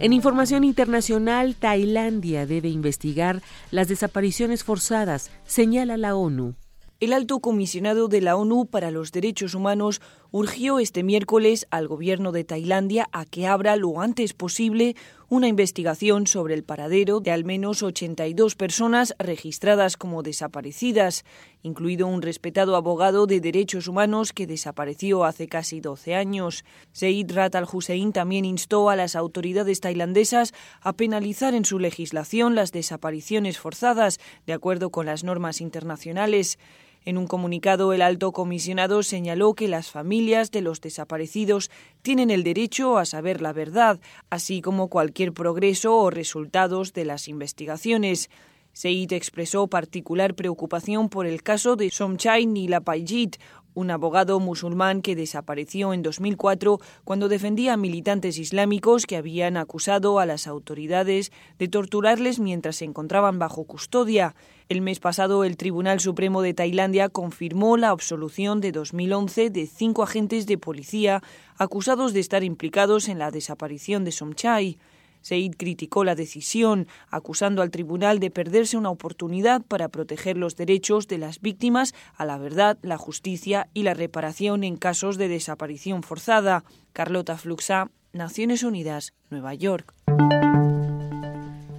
En 0.00 0.12
información 0.12 0.64
internacional, 0.64 1.54
Tailandia 1.54 2.44
debe 2.44 2.68
investigar 2.68 3.42
las 3.70 3.88
desapariciones 3.88 4.64
forzadas, 4.64 5.30
señala 5.46 5.96
la 5.96 6.16
ONU. 6.16 6.56
El 7.00 7.12
alto 7.12 7.40
comisionado 7.40 8.06
de 8.06 8.20
la 8.20 8.36
ONU 8.36 8.66
para 8.66 8.92
los 8.92 9.10
Derechos 9.10 9.54
Humanos 9.56 10.00
urgió 10.30 10.78
este 10.78 11.02
miércoles 11.02 11.66
al 11.70 11.88
gobierno 11.88 12.30
de 12.30 12.44
Tailandia 12.44 13.08
a 13.10 13.24
que 13.24 13.48
abra 13.48 13.74
lo 13.74 14.00
antes 14.00 14.32
posible 14.32 14.94
una 15.34 15.48
investigación 15.48 16.28
sobre 16.28 16.54
el 16.54 16.62
paradero 16.62 17.18
de 17.18 17.32
al 17.32 17.44
menos 17.44 17.82
82 17.82 18.54
personas 18.54 19.16
registradas 19.18 19.96
como 19.96 20.22
desaparecidas, 20.22 21.24
incluido 21.64 22.06
un 22.06 22.22
respetado 22.22 22.76
abogado 22.76 23.26
de 23.26 23.40
derechos 23.40 23.88
humanos 23.88 24.32
que 24.32 24.46
desapareció 24.46 25.24
hace 25.24 25.48
casi 25.48 25.80
12 25.80 26.14
años. 26.14 26.64
Seid 26.92 27.32
Rat 27.32 27.56
al-Hussein 27.56 28.12
también 28.12 28.44
instó 28.44 28.90
a 28.90 28.94
las 28.96 29.16
autoridades 29.16 29.80
tailandesas 29.80 30.54
a 30.80 30.92
penalizar 30.92 31.52
en 31.54 31.64
su 31.64 31.80
legislación 31.80 32.54
las 32.54 32.70
desapariciones 32.70 33.58
forzadas, 33.58 34.20
de 34.46 34.52
acuerdo 34.52 34.90
con 34.90 35.06
las 35.06 35.24
normas 35.24 35.60
internacionales. 35.60 36.58
En 37.06 37.18
un 37.18 37.26
comunicado, 37.26 37.92
el 37.92 38.00
alto 38.00 38.32
comisionado 38.32 39.02
señaló 39.02 39.54
que 39.54 39.68
las 39.68 39.90
familias 39.90 40.50
de 40.50 40.62
los 40.62 40.80
desaparecidos 40.80 41.70
tienen 42.00 42.30
el 42.30 42.44
derecho 42.44 42.96
a 42.96 43.04
saber 43.04 43.42
la 43.42 43.52
verdad, 43.52 44.00
así 44.30 44.62
como 44.62 44.88
cualquier 44.88 45.32
progreso 45.34 45.96
o 45.98 46.10
resultados 46.10 46.94
de 46.94 47.04
las 47.04 47.28
investigaciones. 47.28 48.30
Seit 48.72 49.12
expresó 49.12 49.66
particular 49.68 50.34
preocupación 50.34 51.10
por 51.10 51.26
el 51.26 51.42
caso 51.42 51.76
de 51.76 51.90
Somchai 51.90 52.46
Nilapayit, 52.46 53.36
un 53.74 53.90
abogado 53.90 54.40
musulmán 54.40 55.02
que 55.02 55.16
desapareció 55.16 55.92
en 55.92 56.02
2004 56.02 56.80
cuando 57.04 57.28
defendía 57.28 57.74
a 57.74 57.76
militantes 57.76 58.38
islámicos 58.38 59.06
que 59.06 59.16
habían 59.16 59.56
acusado 59.56 60.18
a 60.18 60.26
las 60.26 60.46
autoridades 60.46 61.32
de 61.58 61.68
torturarles 61.68 62.38
mientras 62.38 62.76
se 62.76 62.84
encontraban 62.84 63.38
bajo 63.38 63.64
custodia. 63.64 64.34
El 64.68 64.80
mes 64.80 65.00
pasado, 65.00 65.44
el 65.44 65.56
Tribunal 65.56 66.00
Supremo 66.00 66.40
de 66.40 66.54
Tailandia 66.54 67.08
confirmó 67.08 67.76
la 67.76 67.90
absolución 67.90 68.60
de 68.60 68.72
2011 68.72 69.50
de 69.50 69.66
cinco 69.66 70.02
agentes 70.02 70.46
de 70.46 70.56
policía 70.56 71.22
acusados 71.58 72.12
de 72.12 72.20
estar 72.20 72.44
implicados 72.44 73.08
en 73.08 73.18
la 73.18 73.30
desaparición 73.30 74.04
de 74.04 74.12
Somchai. 74.12 74.78
Said 75.24 75.54
criticó 75.56 76.04
la 76.04 76.14
decisión, 76.14 76.86
acusando 77.08 77.62
al 77.62 77.70
tribunal 77.70 78.20
de 78.20 78.30
perderse 78.30 78.76
una 78.76 78.90
oportunidad 78.90 79.62
para 79.62 79.88
proteger 79.88 80.36
los 80.36 80.54
derechos 80.54 81.08
de 81.08 81.16
las 81.16 81.40
víctimas 81.40 81.94
a 82.14 82.26
la 82.26 82.36
verdad, 82.36 82.76
la 82.82 82.98
justicia 82.98 83.68
y 83.72 83.84
la 83.84 83.94
reparación 83.94 84.64
en 84.64 84.76
casos 84.76 85.16
de 85.16 85.28
desaparición 85.28 86.02
forzada. 86.02 86.62
Carlota 86.92 87.38
Fluxa, 87.38 87.90
Naciones 88.12 88.62
Unidas, 88.64 89.14
Nueva 89.30 89.54
York. 89.54 89.94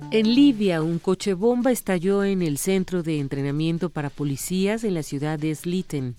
En 0.09 0.33
Libia, 0.33 0.81
un 0.81 0.97
coche 0.97 1.35
bomba 1.35 1.71
estalló 1.71 2.23
en 2.23 2.41
el 2.41 2.57
centro 2.57 3.03
de 3.03 3.19
entrenamiento 3.19 3.91
para 3.91 4.09
policías 4.09 4.83
en 4.83 4.95
la 4.95 5.03
ciudad 5.03 5.37
de 5.37 5.53
Sliten. 5.53 6.15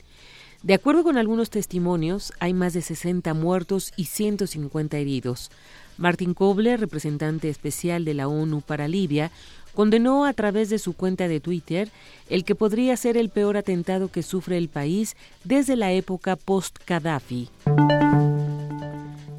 De 0.62 0.74
acuerdo 0.74 1.02
con 1.02 1.16
algunos 1.16 1.50
testimonios, 1.50 2.32
hay 2.38 2.54
más 2.54 2.72
de 2.72 2.82
60 2.82 3.34
muertos 3.34 3.92
y 3.96 4.04
150 4.04 4.96
heridos. 4.96 5.50
Martin 5.98 6.34
Kobler, 6.34 6.80
representante 6.80 7.48
especial 7.48 8.04
de 8.04 8.14
la 8.14 8.28
ONU 8.28 8.60
para 8.60 8.88
Libia, 8.88 9.30
condenó 9.74 10.24
a 10.24 10.32
través 10.32 10.70
de 10.70 10.78
su 10.78 10.94
cuenta 10.94 11.28
de 11.28 11.40
Twitter 11.40 11.90
el 12.28 12.44
que 12.44 12.54
podría 12.54 12.96
ser 12.96 13.16
el 13.16 13.28
peor 13.28 13.56
atentado 13.56 14.10
que 14.10 14.22
sufre 14.22 14.56
el 14.58 14.68
país 14.68 15.16
desde 15.44 15.76
la 15.76 15.92
época 15.92 16.36
post-Gaddafi. 16.36 17.50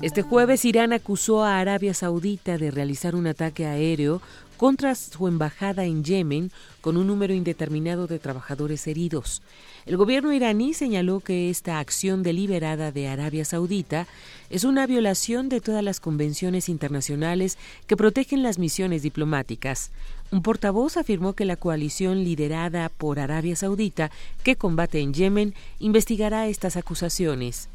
Este 0.02 0.22
jueves 0.22 0.64
Irán 0.64 0.94
acusó 0.94 1.44
a 1.44 1.60
Arabia 1.60 1.96
Saudita 1.96 2.60
de 2.60 2.70
realizar 2.70 3.16
un 3.16 3.26
ataque 3.26 3.66
aéreo 3.66 4.22
contra 4.58 4.96
su 4.96 5.28
embajada 5.28 5.86
en 5.86 6.04
Yemen 6.04 6.52
con 6.82 6.98
un 6.98 7.08
número 7.08 7.34
indeterminado 7.34 8.08
de 8.08 8.20
trabajadores 8.20 8.88
heridos. 8.88 9.42
El 9.86 9.96
gobierno 9.96 10.34
iraní 10.34 10.74
señaló 10.74 11.22
que 11.22 11.50
esta 11.50 11.80
acción 11.80 12.22
deliberada 12.22 12.92
de 12.92 13.08
Arabia 13.08 13.46
Saudita 13.46 14.08
es 14.50 14.66
una 14.66 14.86
violación 14.86 15.48
de 15.48 15.62
todas 15.62 15.84
las 15.84 16.02
convenciones 16.02 16.68
internacionales 16.68 17.58
que 17.86 17.96
protegen 17.96 18.44
las 18.44 18.60
misiones 18.60 19.04
diplomáticas. 19.04 19.92
Un 20.30 20.42
portavoz 20.42 20.98
afirmó 20.98 21.34
que 21.34 21.46
la 21.46 21.56
coalición 21.56 22.26
liderada 22.26 22.90
por 22.90 23.20
Arabia 23.20 23.56
Saudita 23.56 24.12
que 24.44 24.58
combate 24.58 25.00
en 25.00 25.14
Yemen 25.14 25.54
investigará 25.80 26.48
estas 26.48 26.76
acusaciones. 26.76 27.70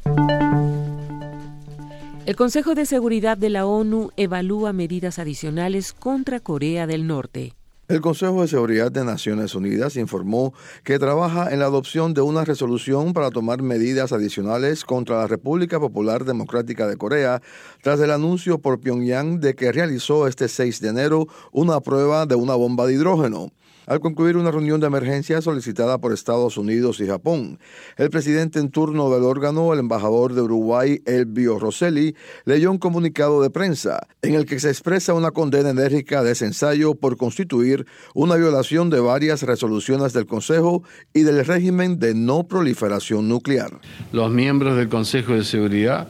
El 2.33 2.37
Consejo 2.37 2.73
de 2.73 2.87
Seguridad 2.87 3.37
de 3.37 3.51
la 3.51 3.67
ONU 3.67 4.09
evalúa 4.17 4.73
medidas 4.73 5.19
adicionales 5.19 5.93
contra 5.93 6.39
Corea 6.39 6.87
del 6.87 7.05
Norte. 7.05 7.53
El 7.87 8.01
Consejo 8.01 8.41
de 8.41 8.47
Seguridad 8.47 8.91
de 8.91 9.05
Naciones 9.05 9.53
Unidas 9.53 9.97
informó 9.97 10.51
que 10.83 10.97
trabaja 10.97 11.53
en 11.53 11.59
la 11.59 11.65
adopción 11.65 12.15
de 12.15 12.21
una 12.21 12.43
resolución 12.43 13.13
para 13.13 13.29
tomar 13.29 13.61
medidas 13.61 14.13
adicionales 14.13 14.83
contra 14.83 15.17
la 15.17 15.27
República 15.27 15.79
Popular 15.79 16.25
Democrática 16.25 16.87
de 16.87 16.97
Corea 16.97 17.39
tras 17.83 17.99
el 17.99 18.09
anuncio 18.09 18.57
por 18.57 18.79
Pyongyang 18.79 19.39
de 19.39 19.53
que 19.53 19.71
realizó 19.71 20.25
este 20.25 20.47
6 20.47 20.81
de 20.81 20.89
enero 20.89 21.27
una 21.51 21.81
prueba 21.81 22.25
de 22.25 22.33
una 22.33 22.55
bomba 22.55 22.87
de 22.87 22.93
hidrógeno 22.93 23.51
al 23.85 23.99
concluir 23.99 24.37
una 24.37 24.51
reunión 24.51 24.79
de 24.79 24.87
emergencia 24.87 25.41
solicitada 25.41 25.97
por 25.97 26.13
Estados 26.13 26.57
Unidos 26.57 26.99
y 26.99 27.07
Japón. 27.07 27.59
El 27.97 28.09
presidente 28.09 28.59
en 28.59 28.69
turno 28.69 29.09
del 29.09 29.23
órgano, 29.23 29.73
el 29.73 29.79
embajador 29.79 30.33
de 30.33 30.41
Uruguay, 30.41 31.01
Elvio 31.05 31.59
Rosselli, 31.59 32.15
leyó 32.45 32.71
un 32.71 32.77
comunicado 32.77 33.41
de 33.41 33.49
prensa 33.49 34.07
en 34.21 34.35
el 34.35 34.45
que 34.45 34.59
se 34.59 34.69
expresa 34.69 35.13
una 35.13 35.31
condena 35.31 35.69
enérgica 35.69 36.23
de 36.23 36.31
ese 36.31 36.45
ensayo 36.45 36.95
por 36.95 37.17
constituir 37.17 37.85
una 38.13 38.35
violación 38.35 38.89
de 38.89 38.99
varias 38.99 39.43
resoluciones 39.43 40.13
del 40.13 40.25
Consejo 40.25 40.83
y 41.13 41.23
del 41.23 41.45
régimen 41.45 41.99
de 41.99 42.13
no 42.13 42.47
proliferación 42.47 43.27
nuclear. 43.27 43.79
Los 44.11 44.31
miembros 44.31 44.77
del 44.77 44.89
Consejo 44.89 45.33
de 45.33 45.43
Seguridad 45.43 46.07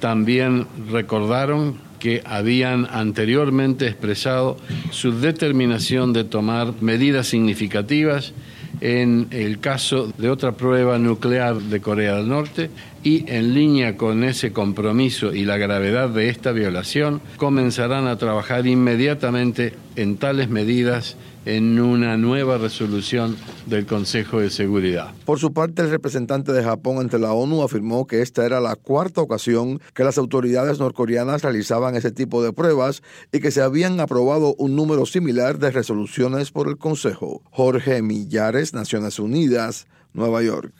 también 0.00 0.66
recordaron 0.90 1.78
que 2.04 2.20
habían 2.26 2.86
anteriormente 2.90 3.86
expresado 3.86 4.58
su 4.90 5.20
determinación 5.20 6.12
de 6.12 6.24
tomar 6.24 6.74
medidas 6.82 7.28
significativas 7.28 8.34
en 8.82 9.28
el 9.30 9.58
caso 9.58 10.12
de 10.18 10.28
otra 10.28 10.52
prueba 10.52 10.98
nuclear 10.98 11.56
de 11.56 11.80
Corea 11.80 12.16
del 12.16 12.28
Norte 12.28 12.68
y 13.02 13.24
en 13.32 13.54
línea 13.54 13.96
con 13.96 14.22
ese 14.22 14.52
compromiso 14.52 15.32
y 15.32 15.46
la 15.46 15.56
gravedad 15.56 16.10
de 16.10 16.28
esta 16.28 16.52
violación, 16.52 17.22
comenzarán 17.38 18.06
a 18.06 18.18
trabajar 18.18 18.66
inmediatamente 18.66 19.72
en 19.96 20.18
tales 20.18 20.50
medidas 20.50 21.16
en 21.44 21.78
una 21.80 22.16
nueva 22.16 22.58
resolución 22.58 23.36
del 23.66 23.86
Consejo 23.86 24.40
de 24.40 24.50
Seguridad. 24.50 25.12
Por 25.24 25.38
su 25.38 25.52
parte, 25.52 25.82
el 25.82 25.90
representante 25.90 26.52
de 26.52 26.62
Japón 26.62 26.98
ante 26.98 27.18
la 27.18 27.32
ONU 27.32 27.62
afirmó 27.62 28.06
que 28.06 28.22
esta 28.22 28.44
era 28.46 28.60
la 28.60 28.76
cuarta 28.76 29.20
ocasión 29.20 29.80
que 29.94 30.04
las 30.04 30.18
autoridades 30.18 30.78
norcoreanas 30.78 31.42
realizaban 31.42 31.96
ese 31.96 32.10
tipo 32.10 32.42
de 32.42 32.52
pruebas 32.52 33.02
y 33.32 33.40
que 33.40 33.50
se 33.50 33.62
habían 33.62 34.00
aprobado 34.00 34.54
un 34.58 34.76
número 34.76 35.06
similar 35.06 35.58
de 35.58 35.70
resoluciones 35.70 36.50
por 36.50 36.68
el 36.68 36.78
Consejo. 36.78 37.42
Jorge 37.50 38.02
Millares, 38.02 38.74
Naciones 38.74 39.18
Unidas, 39.18 39.86
Nueva 40.12 40.42
York. 40.42 40.72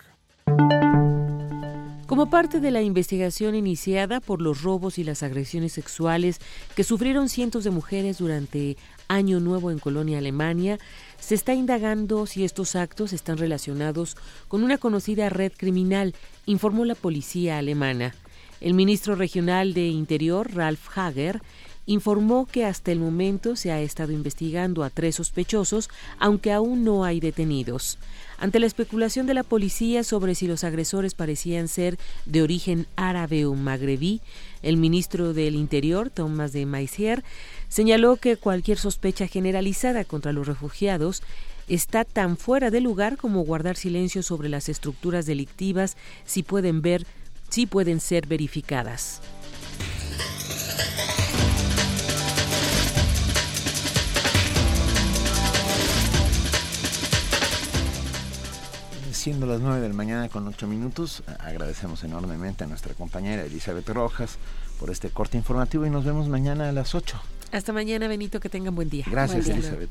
Como 2.06 2.28
parte 2.28 2.60
de 2.60 2.70
la 2.70 2.82
investigación 2.82 3.54
iniciada 3.54 4.20
por 4.20 4.42
los 4.42 4.62
robos 4.62 4.98
y 4.98 5.04
las 5.04 5.22
agresiones 5.22 5.72
sexuales 5.72 6.38
que 6.76 6.84
sufrieron 6.84 7.28
cientos 7.28 7.64
de 7.64 7.70
mujeres 7.70 8.18
durante 8.18 8.76
Año 9.08 9.40
Nuevo 9.40 9.70
en 9.70 9.78
Colonia, 9.78 10.18
Alemania, 10.18 10.78
se 11.18 11.34
está 11.34 11.54
indagando 11.54 12.26
si 12.26 12.44
estos 12.44 12.76
actos 12.76 13.12
están 13.12 13.38
relacionados 13.38 14.16
con 14.48 14.62
una 14.62 14.78
conocida 14.78 15.28
red 15.28 15.52
criminal, 15.56 16.14
informó 16.46 16.84
la 16.84 16.94
policía 16.94 17.58
alemana. 17.58 18.14
El 18.60 18.74
ministro 18.74 19.14
regional 19.14 19.74
de 19.74 19.88
Interior, 19.88 20.54
Ralf 20.54 20.96
Hager, 20.96 21.42
informó 21.86 22.46
que 22.46 22.64
hasta 22.64 22.92
el 22.92 22.98
momento 22.98 23.56
se 23.56 23.70
ha 23.70 23.80
estado 23.80 24.12
investigando 24.12 24.84
a 24.84 24.90
tres 24.90 25.16
sospechosos, 25.16 25.90
aunque 26.18 26.52
aún 26.52 26.84
no 26.84 27.04
hay 27.04 27.20
detenidos. 27.20 27.98
Ante 28.38 28.58
la 28.58 28.66
especulación 28.66 29.26
de 29.26 29.34
la 29.34 29.42
policía 29.42 30.02
sobre 30.02 30.34
si 30.34 30.46
los 30.46 30.64
agresores 30.64 31.14
parecían 31.14 31.68
ser 31.68 31.98
de 32.26 32.42
origen 32.42 32.86
árabe 32.96 33.44
o 33.44 33.54
magrebí, 33.54 34.20
el 34.62 34.76
ministro 34.76 35.34
del 35.34 35.54
Interior, 35.56 36.10
Thomas 36.10 36.52
de 36.52 36.66
Maizière, 36.66 37.22
señaló 37.74 38.14
que 38.14 38.36
cualquier 38.36 38.78
sospecha 38.78 39.26
generalizada 39.26 40.04
contra 40.04 40.32
los 40.32 40.46
refugiados 40.46 41.24
está 41.66 42.04
tan 42.04 42.36
fuera 42.36 42.70
de 42.70 42.80
lugar 42.80 43.16
como 43.16 43.40
guardar 43.40 43.76
silencio 43.76 44.22
sobre 44.22 44.48
las 44.48 44.68
estructuras 44.68 45.26
delictivas 45.26 45.96
si 46.24 46.44
pueden 46.44 46.82
ver, 46.82 47.04
si 47.48 47.66
pueden 47.66 47.98
ser 47.98 48.28
verificadas. 48.28 49.20
siendo 59.10 59.46
las 59.46 59.60
9 59.60 59.80
de 59.80 59.88
la 59.88 59.94
mañana 59.94 60.28
con 60.28 60.46
8 60.46 60.66
minutos, 60.66 61.22
agradecemos 61.40 62.04
enormemente 62.04 62.62
a 62.62 62.66
nuestra 62.66 62.92
compañera 62.92 63.42
Elizabeth 63.42 63.88
Rojas 63.88 64.36
por 64.78 64.90
este 64.90 65.08
corte 65.08 65.38
informativo 65.38 65.86
y 65.86 65.90
nos 65.90 66.04
vemos 66.04 66.28
mañana 66.28 66.68
a 66.68 66.72
las 66.72 66.94
8. 66.94 67.18
Hasta 67.54 67.72
mañana, 67.72 68.08
Benito, 68.08 68.40
que 68.40 68.48
tengan 68.48 68.74
buen 68.74 68.90
día. 68.90 69.04
Gracias, 69.08 69.46
Elizabeth. 69.46 69.88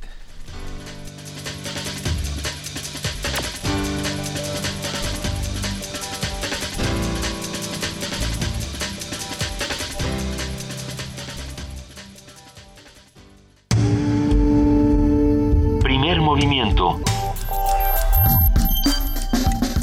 Primer 15.81 16.19
movimiento 16.19 16.99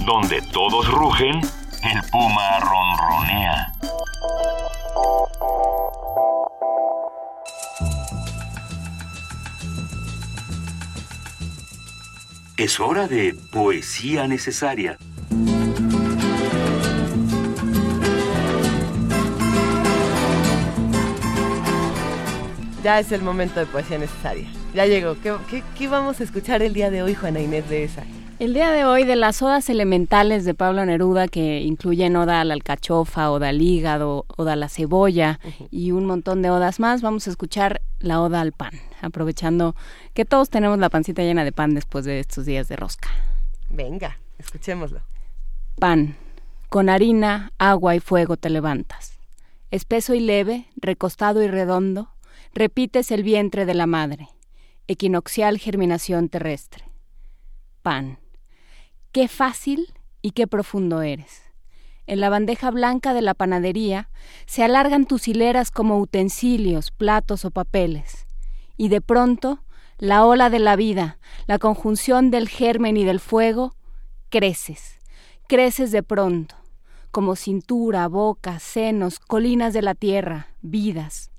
donde 0.04 0.42
todos 0.52 0.86
rugen, 0.86 1.40
el 1.82 2.10
puma 2.10 2.60
ronronea. 2.60 3.72
Es 12.60 12.78
hora 12.78 13.08
de 13.08 13.34
poesía 13.50 14.28
necesaria. 14.28 14.98
Ya 22.84 23.00
es 23.00 23.12
el 23.12 23.22
momento 23.22 23.60
de 23.60 23.64
poesía 23.64 23.96
necesaria. 23.96 24.46
Ya 24.74 24.84
llegó. 24.84 25.16
¿Qué, 25.22 25.64
qué, 25.78 25.88
vamos 25.88 26.20
a 26.20 26.24
escuchar 26.24 26.60
el 26.60 26.74
día 26.74 26.90
de 26.90 27.02
hoy, 27.02 27.14
Juana 27.14 27.40
Inés 27.40 27.66
de 27.70 27.84
esa? 27.84 28.04
El 28.38 28.52
día 28.52 28.70
de 28.72 28.84
hoy 28.84 29.04
de 29.04 29.16
las 29.16 29.40
odas 29.40 29.70
elementales 29.70 30.44
de 30.44 30.52
Pablo 30.52 30.84
Neruda 30.84 31.28
que 31.28 31.62
incluyen 31.62 32.14
oda 32.16 32.42
a 32.42 32.44
la 32.44 32.52
alcachofa, 32.52 33.30
oda 33.30 33.48
al 33.48 33.62
hígado, 33.62 34.26
oda 34.36 34.52
a 34.52 34.56
la 34.56 34.68
cebolla 34.68 35.40
y 35.70 35.92
un 35.92 36.04
montón 36.04 36.42
de 36.42 36.50
odas 36.50 36.78
más, 36.78 37.00
vamos 37.00 37.26
a 37.26 37.30
escuchar 37.30 37.80
la 38.00 38.20
oda 38.20 38.42
al 38.42 38.52
pan, 38.52 38.72
aprovechando 39.02 39.74
que 40.14 40.24
todos 40.24 40.50
tenemos 40.50 40.78
la 40.78 40.90
pancita 40.90 41.22
llena 41.22 41.44
de 41.44 41.52
pan 41.52 41.74
después 41.74 42.04
de 42.04 42.20
estos 42.20 42.46
días 42.46 42.68
de 42.68 42.76
rosca. 42.76 43.08
Venga, 43.68 44.18
escuchémoslo. 44.38 45.00
Pan, 45.78 46.16
con 46.68 46.88
harina, 46.88 47.52
agua 47.58 47.94
y 47.96 48.00
fuego 48.00 48.36
te 48.36 48.50
levantas. 48.50 49.18
Espeso 49.70 50.14
y 50.14 50.20
leve, 50.20 50.66
recostado 50.76 51.42
y 51.42 51.48
redondo, 51.48 52.10
repites 52.52 53.10
el 53.10 53.22
vientre 53.22 53.66
de 53.66 53.74
la 53.74 53.86
madre, 53.86 54.28
equinoccial 54.88 55.58
germinación 55.58 56.28
terrestre. 56.28 56.84
Pan 57.82 58.18
Qué 59.12 59.26
fácil 59.26 59.92
y 60.22 60.32
qué 60.32 60.46
profundo 60.46 61.02
eres. 61.02 61.42
En 62.06 62.20
la 62.20 62.28
bandeja 62.28 62.70
blanca 62.70 63.14
de 63.14 63.22
la 63.22 63.34
panadería 63.34 64.08
se 64.46 64.62
alargan 64.62 65.06
tus 65.06 65.28
hileras 65.28 65.70
como 65.70 65.98
utensilios, 65.98 66.90
platos 66.90 67.44
o 67.44 67.50
papeles. 67.50 68.26
Y 68.80 68.88
de 68.88 69.02
pronto, 69.02 69.62
la 69.98 70.24
ola 70.24 70.48
de 70.48 70.58
la 70.58 70.74
vida, 70.74 71.18
la 71.46 71.58
conjunción 71.58 72.30
del 72.30 72.48
germen 72.48 72.96
y 72.96 73.04
del 73.04 73.20
fuego, 73.20 73.74
creces, 74.30 74.98
creces 75.48 75.90
de 75.92 76.02
pronto, 76.02 76.54
como 77.10 77.36
cintura, 77.36 78.08
boca, 78.08 78.58
senos, 78.58 79.18
colinas 79.18 79.74
de 79.74 79.82
la 79.82 79.94
tierra, 79.94 80.54
vidas. 80.62 81.30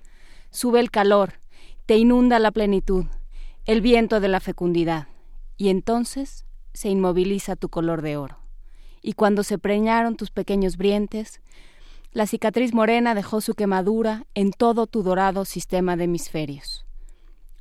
Sube 0.52 0.80
el 0.80 0.92
calor, 0.92 1.40
te 1.88 1.98
inunda 1.98 2.38
la 2.38 2.52
plenitud, 2.52 3.06
el 3.66 3.82
viento 3.82 4.20
de 4.20 4.28
la 4.28 4.40
fecundidad. 4.40 5.08
Y 5.58 5.70
entonces 5.70 6.46
se 6.74 6.90
inmoviliza 6.90 7.56
tu 7.56 7.70
color 7.70 8.04
de 8.04 8.18
oro. 8.18 8.38
Y 9.02 9.14
cuando 9.14 9.42
se 9.42 9.58
preñaron 9.58 10.16
tus 10.16 10.30
pequeños 10.30 10.78
brientes, 10.78 11.42
la 12.12 12.28
cicatriz 12.28 12.76
morena 12.76 13.16
dejó 13.16 13.42
su 13.42 13.56
quemadura 13.56 14.28
en 14.36 14.52
todo 14.52 14.86
tu 14.86 15.02
dorado 15.02 15.44
sistema 15.46 15.96
de 15.96 16.04
hemisferios. 16.04 16.86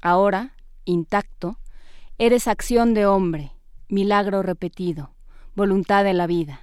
Ahora, 0.01 0.55
intacto, 0.85 1.59
eres 2.18 2.48
acción 2.48 2.94
de 2.94 3.06
hombre, 3.06 3.52
milagro 3.89 4.43
repetido, 4.43 5.10
voluntad 5.55 6.05
de 6.05 6.14
la 6.14 6.27
vida. 6.27 6.60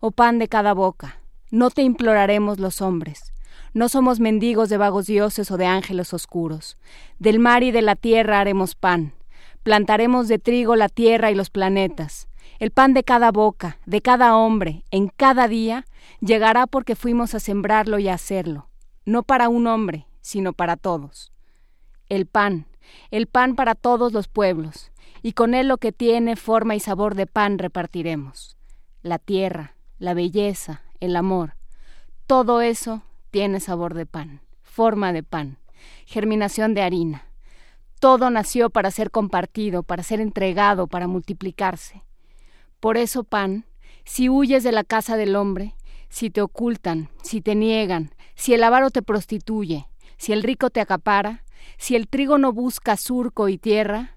Oh 0.00 0.10
pan 0.10 0.38
de 0.38 0.48
cada 0.48 0.74
boca, 0.74 1.20
no 1.50 1.70
te 1.70 1.82
imploraremos 1.82 2.58
los 2.58 2.80
hombres, 2.82 3.32
no 3.72 3.88
somos 3.88 4.20
mendigos 4.20 4.68
de 4.68 4.78
vagos 4.78 5.06
dioses 5.06 5.50
o 5.50 5.56
de 5.56 5.66
ángeles 5.66 6.12
oscuros. 6.12 6.76
Del 7.18 7.38
mar 7.38 7.62
y 7.62 7.70
de 7.70 7.82
la 7.82 7.96
tierra 7.96 8.40
haremos 8.40 8.74
pan, 8.74 9.14
Plantaremos 9.66 10.28
de 10.28 10.38
trigo 10.38 10.76
la 10.76 10.88
tierra 10.88 11.32
y 11.32 11.34
los 11.34 11.50
planetas. 11.50 12.28
El 12.60 12.70
pan 12.70 12.94
de 12.94 13.02
cada 13.02 13.32
boca, 13.32 13.80
de 13.84 14.00
cada 14.00 14.36
hombre, 14.36 14.84
en 14.92 15.08
cada 15.08 15.48
día, 15.48 15.86
llegará 16.20 16.68
porque 16.68 16.94
fuimos 16.94 17.34
a 17.34 17.40
sembrarlo 17.40 17.98
y 17.98 18.06
a 18.06 18.14
hacerlo, 18.14 18.68
no 19.06 19.24
para 19.24 19.48
un 19.48 19.66
hombre, 19.66 20.06
sino 20.20 20.52
para 20.52 20.76
todos. 20.76 21.32
El 22.08 22.26
pan, 22.26 22.66
el 23.10 23.26
pan 23.26 23.56
para 23.56 23.74
todos 23.74 24.12
los 24.12 24.28
pueblos, 24.28 24.92
y 25.22 25.32
con 25.32 25.54
él 25.54 25.68
lo 25.68 25.78
que 25.78 25.92
tiene 25.92 26.36
forma 26.36 26.74
y 26.74 26.80
sabor 26.80 27.14
de 27.14 27.26
pan 27.26 27.58
repartiremos. 27.58 28.56
La 29.02 29.18
tierra, 29.18 29.74
la 29.98 30.14
belleza, 30.14 30.82
el 31.00 31.16
amor, 31.16 31.54
todo 32.26 32.60
eso 32.60 33.02
tiene 33.30 33.60
sabor 33.60 33.94
de 33.94 34.04
pan, 34.04 34.40
forma 34.62 35.12
de 35.12 35.22
pan, 35.22 35.58
germinación 36.06 36.74
de 36.74 36.82
harina. 36.82 37.26
Todo 38.00 38.30
nació 38.30 38.68
para 38.70 38.90
ser 38.90 39.10
compartido, 39.10 39.82
para 39.82 40.02
ser 40.02 40.20
entregado, 40.20 40.86
para 40.86 41.06
multiplicarse. 41.06 42.02
Por 42.80 42.96
eso, 42.96 43.24
pan, 43.24 43.64
si 44.04 44.28
huyes 44.28 44.64
de 44.64 44.72
la 44.72 44.84
casa 44.84 45.16
del 45.16 45.36
hombre, 45.36 45.74
si 46.08 46.30
te 46.30 46.42
ocultan, 46.42 47.10
si 47.22 47.40
te 47.40 47.54
niegan, 47.54 48.10
si 48.34 48.54
el 48.54 48.62
avaro 48.64 48.90
te 48.90 49.02
prostituye, 49.02 49.86
si 50.16 50.32
el 50.32 50.42
rico 50.42 50.70
te 50.70 50.80
acapara, 50.80 51.44
si 51.78 51.96
el 51.96 52.08
trigo 52.08 52.38
no 52.38 52.52
busca 52.52 52.96
surco 52.96 53.48
y 53.48 53.58
tierra, 53.58 54.16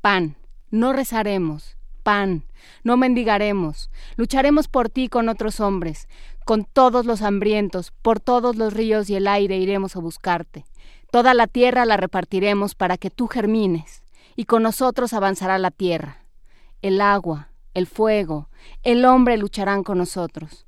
pan, 0.00 0.36
no 0.70 0.92
rezaremos, 0.92 1.76
pan, 2.02 2.44
no 2.84 2.96
mendigaremos, 2.96 3.90
lucharemos 4.16 4.68
por 4.68 4.88
ti 4.88 5.08
con 5.08 5.28
otros 5.28 5.60
hombres, 5.60 6.08
con 6.44 6.64
todos 6.64 7.06
los 7.06 7.22
hambrientos, 7.22 7.92
por 8.02 8.20
todos 8.20 8.56
los 8.56 8.72
ríos 8.72 9.10
y 9.10 9.16
el 9.16 9.28
aire 9.28 9.58
iremos 9.58 9.96
a 9.96 10.00
buscarte. 10.00 10.64
Toda 11.10 11.34
la 11.34 11.46
tierra 11.46 11.84
la 11.84 11.96
repartiremos 11.96 12.74
para 12.74 12.96
que 12.96 13.10
tú 13.10 13.28
germines, 13.28 14.02
y 14.36 14.44
con 14.44 14.62
nosotros 14.62 15.12
avanzará 15.12 15.58
la 15.58 15.70
tierra. 15.70 16.24
El 16.80 17.00
agua, 17.00 17.48
el 17.74 17.86
fuego, 17.86 18.48
el 18.82 19.04
hombre 19.04 19.36
lucharán 19.36 19.82
con 19.82 19.98
nosotros. 19.98 20.66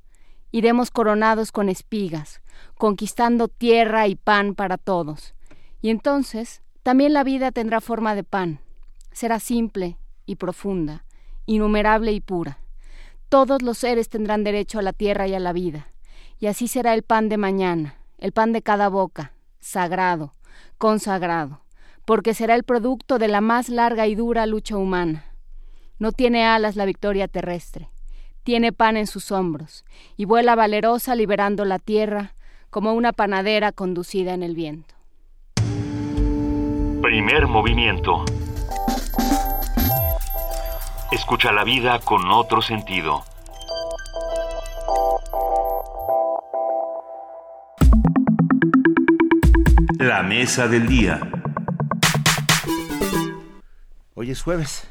Iremos 0.51 0.91
coronados 0.91 1.51
con 1.51 1.69
espigas, 1.69 2.41
conquistando 2.77 3.47
tierra 3.47 4.07
y 4.07 4.15
pan 4.15 4.55
para 4.55 4.77
todos. 4.77 5.33
Y 5.81 5.89
entonces 5.89 6.61
también 6.83 7.13
la 7.13 7.23
vida 7.23 7.51
tendrá 7.51 7.81
forma 7.81 8.15
de 8.15 8.23
pan. 8.23 8.59
Será 9.11 9.39
simple 9.39 9.97
y 10.25 10.35
profunda, 10.35 11.05
innumerable 11.45 12.11
y 12.11 12.21
pura. 12.21 12.59
Todos 13.29 13.61
los 13.61 13.77
seres 13.77 14.09
tendrán 14.09 14.43
derecho 14.43 14.79
a 14.79 14.81
la 14.81 14.93
tierra 14.93 15.27
y 15.27 15.33
a 15.33 15.39
la 15.39 15.53
vida. 15.53 15.87
Y 16.39 16.47
así 16.47 16.67
será 16.67 16.93
el 16.93 17.03
pan 17.03 17.29
de 17.29 17.37
mañana, 17.37 17.95
el 18.17 18.31
pan 18.31 18.51
de 18.51 18.61
cada 18.61 18.89
boca, 18.89 19.33
sagrado, 19.59 20.33
consagrado, 20.77 21.61
porque 22.05 22.33
será 22.33 22.55
el 22.55 22.63
producto 22.63 23.19
de 23.19 23.27
la 23.27 23.41
más 23.41 23.69
larga 23.69 24.07
y 24.07 24.15
dura 24.15 24.45
lucha 24.45 24.75
humana. 24.75 25.25
No 25.99 26.11
tiene 26.11 26.45
alas 26.45 26.75
la 26.75 26.85
victoria 26.85 27.27
terrestre, 27.27 27.89
tiene 28.43 28.73
pan 28.73 28.97
en 28.97 29.07
sus 29.07 29.31
hombros, 29.31 29.85
y 30.17 30.25
vuela 30.25 30.55
valerosa 30.55 31.15
liberando 31.15 31.63
la 31.63 31.77
tierra 31.77 32.33
como 32.71 32.93
una 32.93 33.13
panadera 33.13 33.71
conducida 33.71 34.33
en 34.33 34.41
el 34.41 34.55
viento. 34.55 35.00
Primer 37.01 37.47
movimiento. 37.47 38.23
Escucha 41.11 41.51
la 41.51 41.63
vida 41.63 41.99
con 41.99 42.31
otro 42.31 42.61
sentido. 42.61 43.23
La 49.97 50.21
mesa 50.21 50.67
del 50.67 50.87
día. 50.87 51.19
Hoy 54.13 54.29
es 54.29 54.43
jueves. 54.43 54.87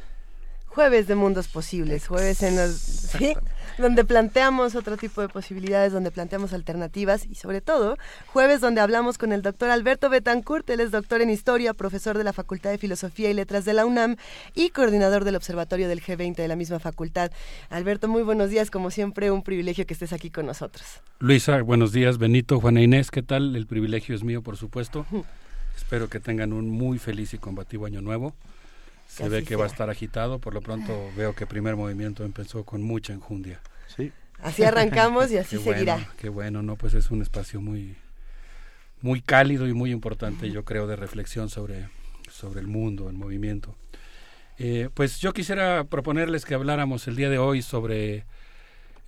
Jueves 0.66 1.06
de 1.06 1.14
mundos 1.14 1.46
posibles, 1.46 2.08
jueves 2.08 2.42
en 2.42 2.56
los... 2.56 2.72
¿sí? 2.72 3.36
Donde 3.80 4.04
planteamos 4.04 4.74
otro 4.74 4.96
tipo 4.96 5.20
de 5.20 5.28
posibilidades, 5.28 5.92
donde 5.92 6.10
planteamos 6.10 6.52
alternativas 6.52 7.26
y 7.26 7.34
sobre 7.34 7.60
todo 7.60 7.96
jueves 8.26 8.60
donde 8.60 8.80
hablamos 8.80 9.18
con 9.18 9.32
el 9.32 9.42
doctor 9.42 9.70
Alberto 9.70 10.08
Betancourt, 10.08 10.68
él 10.70 10.80
es 10.80 10.90
doctor 10.90 11.20
en 11.20 11.30
historia, 11.30 11.74
profesor 11.74 12.16
de 12.16 12.24
la 12.24 12.32
Facultad 12.32 12.70
de 12.70 12.78
Filosofía 12.78 13.30
y 13.30 13.34
Letras 13.34 13.64
de 13.64 13.72
la 13.72 13.86
UNAM 13.86 14.16
y 14.54 14.70
coordinador 14.70 15.24
del 15.24 15.36
Observatorio 15.36 15.88
del 15.88 16.02
G20 16.02 16.36
de 16.36 16.48
la 16.48 16.56
misma 16.56 16.78
facultad. 16.78 17.30
Alberto, 17.70 18.08
muy 18.08 18.22
buenos 18.22 18.50
días, 18.50 18.70
como 18.70 18.90
siempre, 18.90 19.30
un 19.30 19.42
privilegio 19.42 19.86
que 19.86 19.94
estés 19.94 20.12
aquí 20.12 20.30
con 20.30 20.46
nosotros. 20.46 21.00
Luisa, 21.18 21.62
buenos 21.62 21.92
días, 21.92 22.18
Benito, 22.18 22.60
Juana 22.60 22.82
Inés, 22.82 23.10
¿qué 23.10 23.22
tal? 23.22 23.56
El 23.56 23.66
privilegio 23.66 24.14
es 24.14 24.22
mío, 24.22 24.42
por 24.42 24.56
supuesto. 24.56 25.06
Espero 25.76 26.08
que 26.08 26.20
tengan 26.20 26.52
un 26.52 26.68
muy 26.70 26.98
feliz 26.98 27.34
y 27.34 27.38
combativo 27.38 27.86
año 27.86 28.02
nuevo. 28.02 28.34
Se 29.10 29.28
ve 29.28 29.44
que 29.44 29.56
va 29.56 29.64
a 29.64 29.66
estar 29.66 29.90
agitado, 29.90 30.38
por 30.38 30.54
lo 30.54 30.60
pronto 30.60 31.10
veo 31.16 31.34
que 31.34 31.46
primer 31.46 31.76
movimiento 31.76 32.24
empezó 32.24 32.64
con 32.64 32.82
mucha 32.82 33.12
enjundia. 33.12 33.60
Sí. 33.94 34.12
Así 34.40 34.62
arrancamos 34.62 35.30
y 35.32 35.36
así 35.36 35.56
qué 35.58 35.64
seguirá. 35.64 35.94
Bueno, 35.94 36.10
qué 36.16 36.28
bueno, 36.28 36.62
no, 36.62 36.76
pues 36.76 36.94
es 36.94 37.10
un 37.10 37.20
espacio 37.20 37.60
muy 37.60 37.96
muy 39.02 39.20
cálido 39.20 39.66
y 39.66 39.72
muy 39.72 39.90
importante, 39.92 40.50
yo 40.50 40.64
creo, 40.64 40.86
de 40.86 40.96
reflexión 40.96 41.48
sobre, 41.48 41.88
sobre 42.30 42.60
el 42.60 42.66
mundo, 42.66 43.08
el 43.08 43.16
movimiento. 43.16 43.74
Eh, 44.58 44.90
pues 44.92 45.20
yo 45.20 45.32
quisiera 45.32 45.84
proponerles 45.84 46.44
que 46.44 46.54
habláramos 46.54 47.08
el 47.08 47.16
día 47.16 47.30
de 47.30 47.38
hoy 47.38 47.62
sobre 47.62 48.26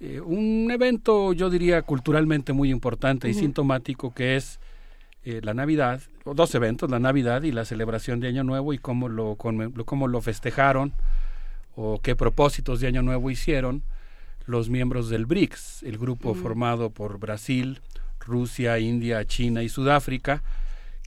eh, 0.00 0.20
un 0.20 0.70
evento, 0.70 1.34
yo 1.34 1.50
diría, 1.50 1.82
culturalmente 1.82 2.54
muy 2.54 2.70
importante 2.70 3.28
y 3.28 3.34
sintomático, 3.34 4.14
que 4.14 4.36
es 4.36 4.60
eh, 5.24 5.40
la 5.42 5.54
Navidad, 5.54 6.00
o 6.24 6.34
dos 6.34 6.54
eventos, 6.54 6.90
la 6.90 6.98
Navidad 6.98 7.42
y 7.42 7.52
la 7.52 7.64
celebración 7.64 8.20
de 8.20 8.28
Año 8.28 8.44
Nuevo 8.44 8.72
y 8.72 8.78
cómo 8.78 9.08
lo, 9.08 9.36
cómo 9.36 10.08
lo 10.08 10.20
festejaron 10.20 10.92
o 11.76 12.00
qué 12.02 12.16
propósitos 12.16 12.80
de 12.80 12.88
Año 12.88 13.02
Nuevo 13.02 13.30
hicieron 13.30 13.82
los 14.46 14.68
miembros 14.68 15.08
del 15.08 15.26
BRICS, 15.26 15.84
el 15.84 15.98
grupo 15.98 16.34
formado 16.34 16.90
por 16.90 17.18
Brasil, 17.18 17.80
Rusia, 18.20 18.78
India, 18.78 19.24
China 19.24 19.62
y 19.62 19.68
Sudáfrica, 19.68 20.42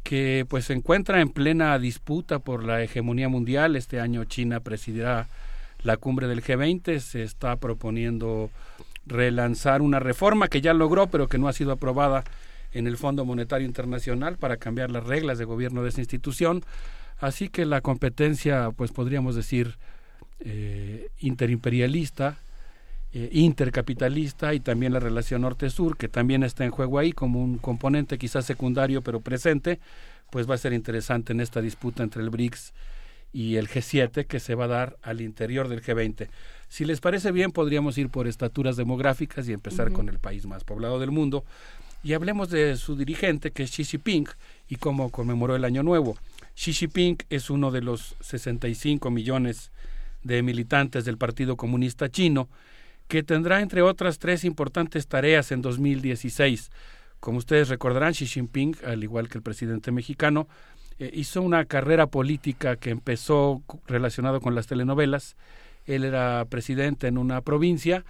que 0.04 0.46
pues 0.48 0.66
se 0.66 0.74
encuentra 0.74 1.20
en 1.20 1.30
plena 1.30 1.78
disputa 1.80 2.40
por 2.40 2.64
la 2.64 2.82
hegemonía 2.82 3.28
mundial. 3.28 3.76
Este 3.76 4.00
año 4.00 4.24
China 4.26 4.60
presidirá 4.60 5.28
la 5.84 5.98
cumbre 5.98 6.28
del 6.28 6.44
G20, 6.44 7.00
se 7.00 7.24
está 7.24 7.58
proponiendo 7.58 8.50
relanzar 9.06 9.82
una 9.82 10.00
reforma 10.00 10.48
que 10.48 10.62
ya 10.62 10.74
logró 10.74 11.08
pero 11.08 11.28
que 11.28 11.38
no 11.38 11.48
ha 11.48 11.54
sido 11.54 11.72
aprobada 11.72 12.24
en 12.76 12.88
el 12.88 12.98
Fondo 12.98 13.26
Monetario 13.26 13.66
Internacional 13.66 14.38
para 14.38 14.58
cambiar 14.58 14.92
las 14.92 15.06
reglas 15.06 15.38
de 15.38 15.46
gobierno 15.46 15.82
de 15.82 15.90
esa 15.90 16.02
institución. 16.02 16.64
Así 17.18 17.48
que 17.48 17.66
la 17.66 17.82
competencia, 17.82 18.70
pues 18.76 18.92
podríamos 18.92 19.36
decir, 19.36 19.78
eh, 20.42 21.08
interimperialista, 21.20 22.38
eh, 23.14 23.30
intercapitalista 23.32 24.54
y 24.54 24.60
también 24.60 24.92
la 24.92 25.00
relación 25.00 25.44
norte-sur, 25.44 25.96
que 25.96 26.10
también 26.10 26.44
está 26.44 26.66
en 26.66 26.72
juego 26.72 27.00
ahí 27.00 27.14
como 27.14 27.42
un 27.42 27.58
componente 27.58 28.18
quizás 28.18 28.46
secundario 28.46 29.02
pero 29.02 29.22
presente, 29.22 29.80
pues 30.30 30.50
va 30.50 30.56
a 30.56 30.58
ser 30.58 30.74
interesante 30.74 31.32
en 31.32 31.40
esta 31.40 31.62
disputa 31.62 32.04
entre 32.04 32.22
el 32.22 32.30
BRICS 32.30 32.74
y 33.32 33.56
el 33.56 33.70
G7 33.70 34.28
que 34.28 34.42
se 34.42 34.56
va 34.56 34.66
a 34.66 34.70
dar 34.70 34.98
al 35.02 35.22
interior 35.22 35.70
del 35.70 35.82
G20. 35.82 36.28
Si 36.68 36.84
les 36.84 37.00
parece 37.00 37.32
bien, 37.32 37.52
podríamos 37.52 37.98
ir 37.98 38.10
por 38.10 38.28
estaturas 38.28 38.76
demográficas 38.76 39.48
y 39.48 39.54
empezar 39.54 39.92
con 39.92 40.10
el 40.10 40.20
país 40.20 40.46
más 40.46 40.64
poblado 40.64 41.00
del 41.00 41.12
mundo. 41.12 41.46
Y 42.06 42.14
hablemos 42.14 42.52
de 42.52 42.78
su 42.78 42.96
dirigente, 42.96 43.50
que 43.50 43.64
es 43.64 43.72
Xi 43.72 43.84
Jinping, 43.84 44.28
y 44.70 44.76
cómo 44.76 45.10
conmemoró 45.10 45.56
el 45.56 45.66
Año 45.66 45.82
Nuevo. 45.82 46.16
Xi 46.54 46.72
Jinping 46.72 47.18
es 47.32 47.50
uno 47.50 47.72
de 47.72 47.82
los 47.82 48.16
65 48.20 49.10
millones 49.10 49.72
de 50.22 50.44
militantes 50.44 51.04
del 51.04 51.18
Partido 51.18 51.58
Comunista 51.58 52.08
Chino, 52.12 52.48
que 53.08 53.24
tendrá, 53.24 53.60
entre 53.60 53.82
otras, 53.82 54.20
tres 54.20 54.46
importantes 54.46 55.08
tareas 55.08 55.52
en 55.52 55.64
2016. 55.64 56.70
Como 57.20 57.40
ustedes 57.40 57.70
recordarán, 57.70 58.14
Xi 58.14 58.28
Jinping, 58.28 58.76
al 58.86 59.04
igual 59.04 59.28
que 59.28 59.40
el 59.40 59.44
presidente 59.44 59.92
mexicano, 59.92 60.48
eh, 61.00 61.10
hizo 61.12 61.42
una 61.42 61.66
carrera 61.66 62.06
política 62.06 62.76
que 62.76 62.92
empezó 62.92 63.64
relacionado 63.88 64.42
con 64.42 64.54
las 64.54 64.68
telenovelas. 64.68 65.36
Él 65.88 66.04
era 66.04 66.46
presidente 66.52 67.08
en 67.08 67.18
una 67.18 67.42
provincia, 67.42 68.06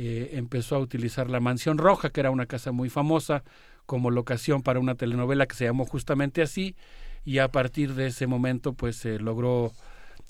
eh, 0.00 0.36
empezó 0.38 0.76
a 0.76 0.78
utilizar 0.78 1.28
la 1.28 1.40
Mansión 1.40 1.76
Roja, 1.76 2.10
que 2.10 2.20
era 2.20 2.30
una 2.30 2.46
casa 2.46 2.70
muy 2.70 2.88
famosa, 2.88 3.42
como 3.84 4.12
locación 4.12 4.62
para 4.62 4.78
una 4.78 4.94
telenovela 4.94 5.46
que 5.46 5.56
se 5.56 5.64
llamó 5.64 5.84
justamente 5.86 6.40
así, 6.40 6.76
y 7.24 7.38
a 7.38 7.48
partir 7.48 7.94
de 7.94 8.06
ese 8.06 8.28
momento, 8.28 8.74
pues 8.74 9.04
logró 9.04 9.72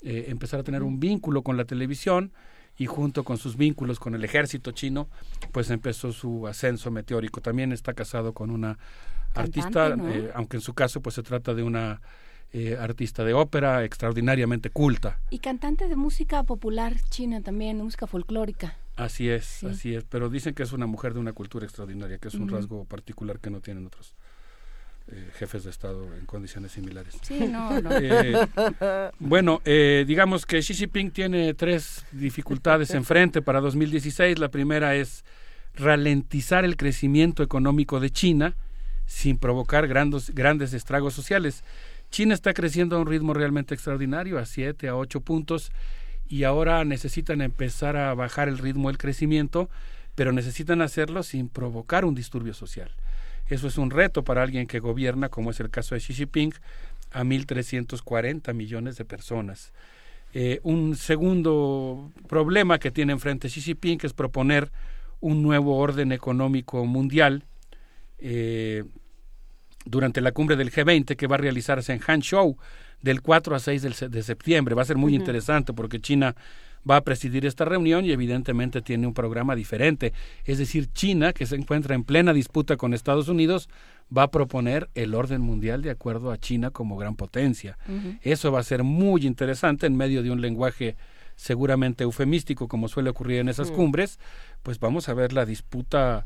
eh, 0.01 0.25
empezar 0.29 0.61
a 0.61 0.63
tener 0.63 0.81
un 0.81 0.99
vínculo 0.99 1.43
con 1.43 1.55
la 1.55 1.65
televisión 1.65 2.33
y 2.77 2.87
junto 2.87 3.23
con 3.23 3.37
sus 3.37 3.57
vínculos 3.57 3.99
con 3.99 4.15
el 4.15 4.23
ejército 4.23 4.71
chino, 4.71 5.07
pues 5.51 5.69
empezó 5.69 6.13
su 6.13 6.47
ascenso 6.47 6.89
meteórico. 6.89 7.39
También 7.39 7.71
está 7.71 7.93
casado 7.93 8.33
con 8.33 8.49
una 8.49 8.79
artista, 9.35 9.89
eh, 9.89 10.31
aunque 10.33 10.57
en 10.57 10.61
su 10.61 10.73
caso 10.73 10.99
pues 10.99 11.13
se 11.13 11.21
trata 11.21 11.53
de 11.53 11.61
una 11.61 12.01
eh, 12.51 12.75
artista 12.79 13.23
de 13.23 13.35
ópera 13.35 13.83
extraordinariamente 13.83 14.71
culta. 14.71 15.19
Y 15.29 15.37
cantante 15.37 15.87
de 15.87 15.95
música 15.95 16.41
popular 16.41 16.95
china 17.11 17.41
también, 17.41 17.77
música 17.77 18.07
folclórica. 18.07 18.75
Así 18.99 19.29
es, 19.29 19.63
así 19.63 19.95
es, 19.95 20.03
pero 20.03 20.29
dicen 20.29 20.53
que 20.53 20.63
es 20.63 20.73
una 20.73 20.85
mujer 20.85 21.13
de 21.13 21.19
una 21.19 21.33
cultura 21.33 21.65
extraordinaria, 21.65 22.17
que 22.17 22.27
es 22.27 22.33
un 22.33 22.49
rasgo 22.49 22.85
particular 22.85 23.39
que 23.39 23.49
no 23.49 23.61
tienen 23.61 23.85
otros. 23.85 24.13
Eh, 25.11 25.31
jefes 25.39 25.63
de 25.63 25.71
Estado 25.71 26.13
en 26.15 26.25
condiciones 26.27 26.71
similares. 26.73 27.17
Sí, 27.23 27.47
no, 27.47 27.81
no. 27.81 27.89
Eh, 27.99 29.11
bueno, 29.17 29.61
eh, 29.65 30.03
digamos 30.05 30.45
que 30.45 30.59
Xi 30.59 30.75
Jinping 30.75 31.09
tiene 31.09 31.53
tres 31.55 32.05
dificultades 32.11 32.91
enfrente 32.91 33.41
para 33.41 33.59
2016. 33.59 34.37
La 34.37 34.49
primera 34.49 34.95
es 34.95 35.23
ralentizar 35.75 36.63
el 36.63 36.75
crecimiento 36.75 37.41
económico 37.41 37.99
de 37.99 38.11
China 38.11 38.55
sin 39.07 39.39
provocar 39.39 39.87
grandes, 39.87 40.29
grandes 40.35 40.73
estragos 40.73 41.15
sociales. 41.15 41.63
China 42.11 42.35
está 42.35 42.53
creciendo 42.53 42.95
a 42.95 42.99
un 42.99 43.07
ritmo 43.07 43.33
realmente 43.33 43.73
extraordinario, 43.73 44.37
a 44.37 44.45
7, 44.45 44.87
a 44.89 44.95
8 44.95 45.21
puntos, 45.21 45.71
y 46.29 46.43
ahora 46.43 46.85
necesitan 46.85 47.41
empezar 47.41 47.97
a 47.97 48.13
bajar 48.13 48.47
el 48.47 48.59
ritmo 48.59 48.87
del 48.87 48.99
crecimiento, 48.99 49.69
pero 50.13 50.31
necesitan 50.31 50.81
hacerlo 50.81 51.23
sin 51.23 51.49
provocar 51.49 52.05
un 52.05 52.13
disturbio 52.13 52.53
social. 52.53 52.91
Eso 53.47 53.67
es 53.67 53.79
un 53.79 53.89
reto 53.89 54.23
para 54.23 54.43
alguien 54.43 54.67
que 54.67 54.79
gobierna, 54.79 55.29
como 55.29 55.49
es 55.49 55.59
el 55.59 55.71
caso 55.71 55.95
de 55.95 56.01
Xi 56.01 56.13
Jinping, 56.13 56.53
a 57.11 57.23
1.340 57.23 58.53
millones 58.53 58.97
de 58.97 59.05
personas. 59.05 59.73
Eh, 60.33 60.59
un 60.61 60.95
segundo 60.95 62.11
problema 62.27 62.77
que 62.77 62.91
tiene 62.91 63.13
enfrente 63.13 63.47
Xi 63.47 63.61
Jinping 63.61 63.99
es 64.03 64.13
proponer 64.13 64.71
un 65.19 65.41
nuevo 65.41 65.77
orden 65.77 66.11
económico 66.11 66.85
mundial 66.85 67.45
eh, 68.19 68.83
durante 69.85 70.21
la 70.21 70.31
cumbre 70.31 70.55
del 70.55 70.71
G20 70.71 71.15
que 71.15 71.25
va 71.25 71.35
a 71.35 71.39
realizarse 71.39 71.91
en 71.91 71.99
Hangzhou 71.99 72.57
del 73.01 73.21
4 73.21 73.55
a 73.55 73.59
6 73.59 74.09
de 74.09 74.23
septiembre. 74.23 74.75
Va 74.75 74.81
a 74.81 74.85
ser 74.85 74.97
muy 74.97 75.15
interesante 75.15 75.73
porque 75.73 75.99
China 75.99 76.35
va 76.89 76.97
a 76.97 77.01
presidir 77.01 77.45
esta 77.45 77.65
reunión 77.65 78.05
y 78.05 78.11
evidentemente 78.11 78.81
tiene 78.81 79.07
un 79.07 79.13
programa 79.13 79.55
diferente. 79.55 80.13
Es 80.45 80.57
decir, 80.57 80.91
China, 80.93 81.33
que 81.33 81.45
se 81.45 81.55
encuentra 81.55 81.95
en 81.95 82.03
plena 82.03 82.33
disputa 82.33 82.77
con 82.77 82.93
Estados 82.93 83.27
Unidos, 83.27 83.69
va 84.15 84.23
a 84.23 84.31
proponer 84.31 84.89
el 84.95 85.13
orden 85.13 85.41
mundial 85.41 85.81
de 85.81 85.91
acuerdo 85.91 86.31
a 86.31 86.37
China 86.37 86.71
como 86.71 86.97
gran 86.97 87.15
potencia. 87.15 87.77
Eso 88.21 88.51
va 88.51 88.59
a 88.59 88.63
ser 88.63 88.83
muy 88.83 89.25
interesante 89.25 89.87
en 89.87 89.95
medio 89.95 90.23
de 90.23 90.31
un 90.31 90.41
lenguaje 90.41 90.95
seguramente 91.35 92.03
eufemístico 92.03 92.67
como 92.67 92.89
suele 92.89 93.09
ocurrir 93.09 93.39
en 93.39 93.47
esas 93.47 93.71
cumbres, 93.71 94.19
pues 94.61 94.77
vamos 94.77 95.07
a 95.07 95.13
ver 95.13 95.31
la 95.31 95.45
disputa 95.45 96.25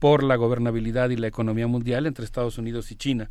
por 0.00 0.24
la 0.24 0.34
gobernabilidad 0.34 1.10
y 1.10 1.16
la 1.16 1.28
economía 1.28 1.68
mundial 1.68 2.06
entre 2.06 2.24
Estados 2.24 2.58
Unidos 2.58 2.90
y 2.90 2.96
China. 2.96 3.30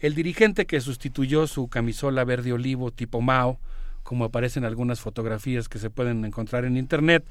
El 0.00 0.14
dirigente 0.14 0.66
que 0.66 0.80
sustituyó 0.80 1.46
su 1.46 1.68
camisola 1.68 2.24
verde 2.24 2.54
olivo 2.54 2.90
tipo 2.90 3.20
Mao, 3.20 3.60
como 4.02 4.24
aparecen 4.24 4.64
algunas 4.64 5.00
fotografías 5.00 5.68
que 5.68 5.78
se 5.78 5.90
pueden 5.90 6.24
encontrar 6.24 6.64
en 6.64 6.78
Internet, 6.78 7.26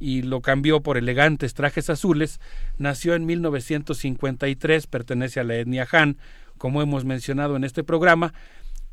y 0.00 0.22
lo 0.22 0.42
cambió 0.42 0.80
por 0.80 0.96
elegantes 0.96 1.54
trajes 1.54 1.90
azules, 1.90 2.40
nació 2.76 3.14
en 3.14 3.24
1953, 3.24 4.86
pertenece 4.88 5.38
a 5.38 5.44
la 5.44 5.56
etnia 5.56 5.86
Han, 5.90 6.18
como 6.56 6.82
hemos 6.82 7.04
mencionado 7.04 7.56
en 7.56 7.62
este 7.62 7.84
programa, 7.84 8.34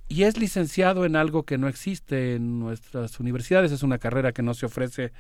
y 0.07 0.23
es 0.23 0.37
licenciado 0.37 1.03
en 1.03 1.15
algo 1.15 1.43
que 1.43 1.57
no 1.57 1.67
existe 1.67 2.35
en 2.35 2.59
nuestras 2.59 3.19
universidades, 3.19 3.71
es 3.71 3.81
una 3.81 3.97
carrera 3.97 4.33
que 4.33 4.43
no 4.43 4.53
se 4.53 4.67
ofrece 4.67 5.13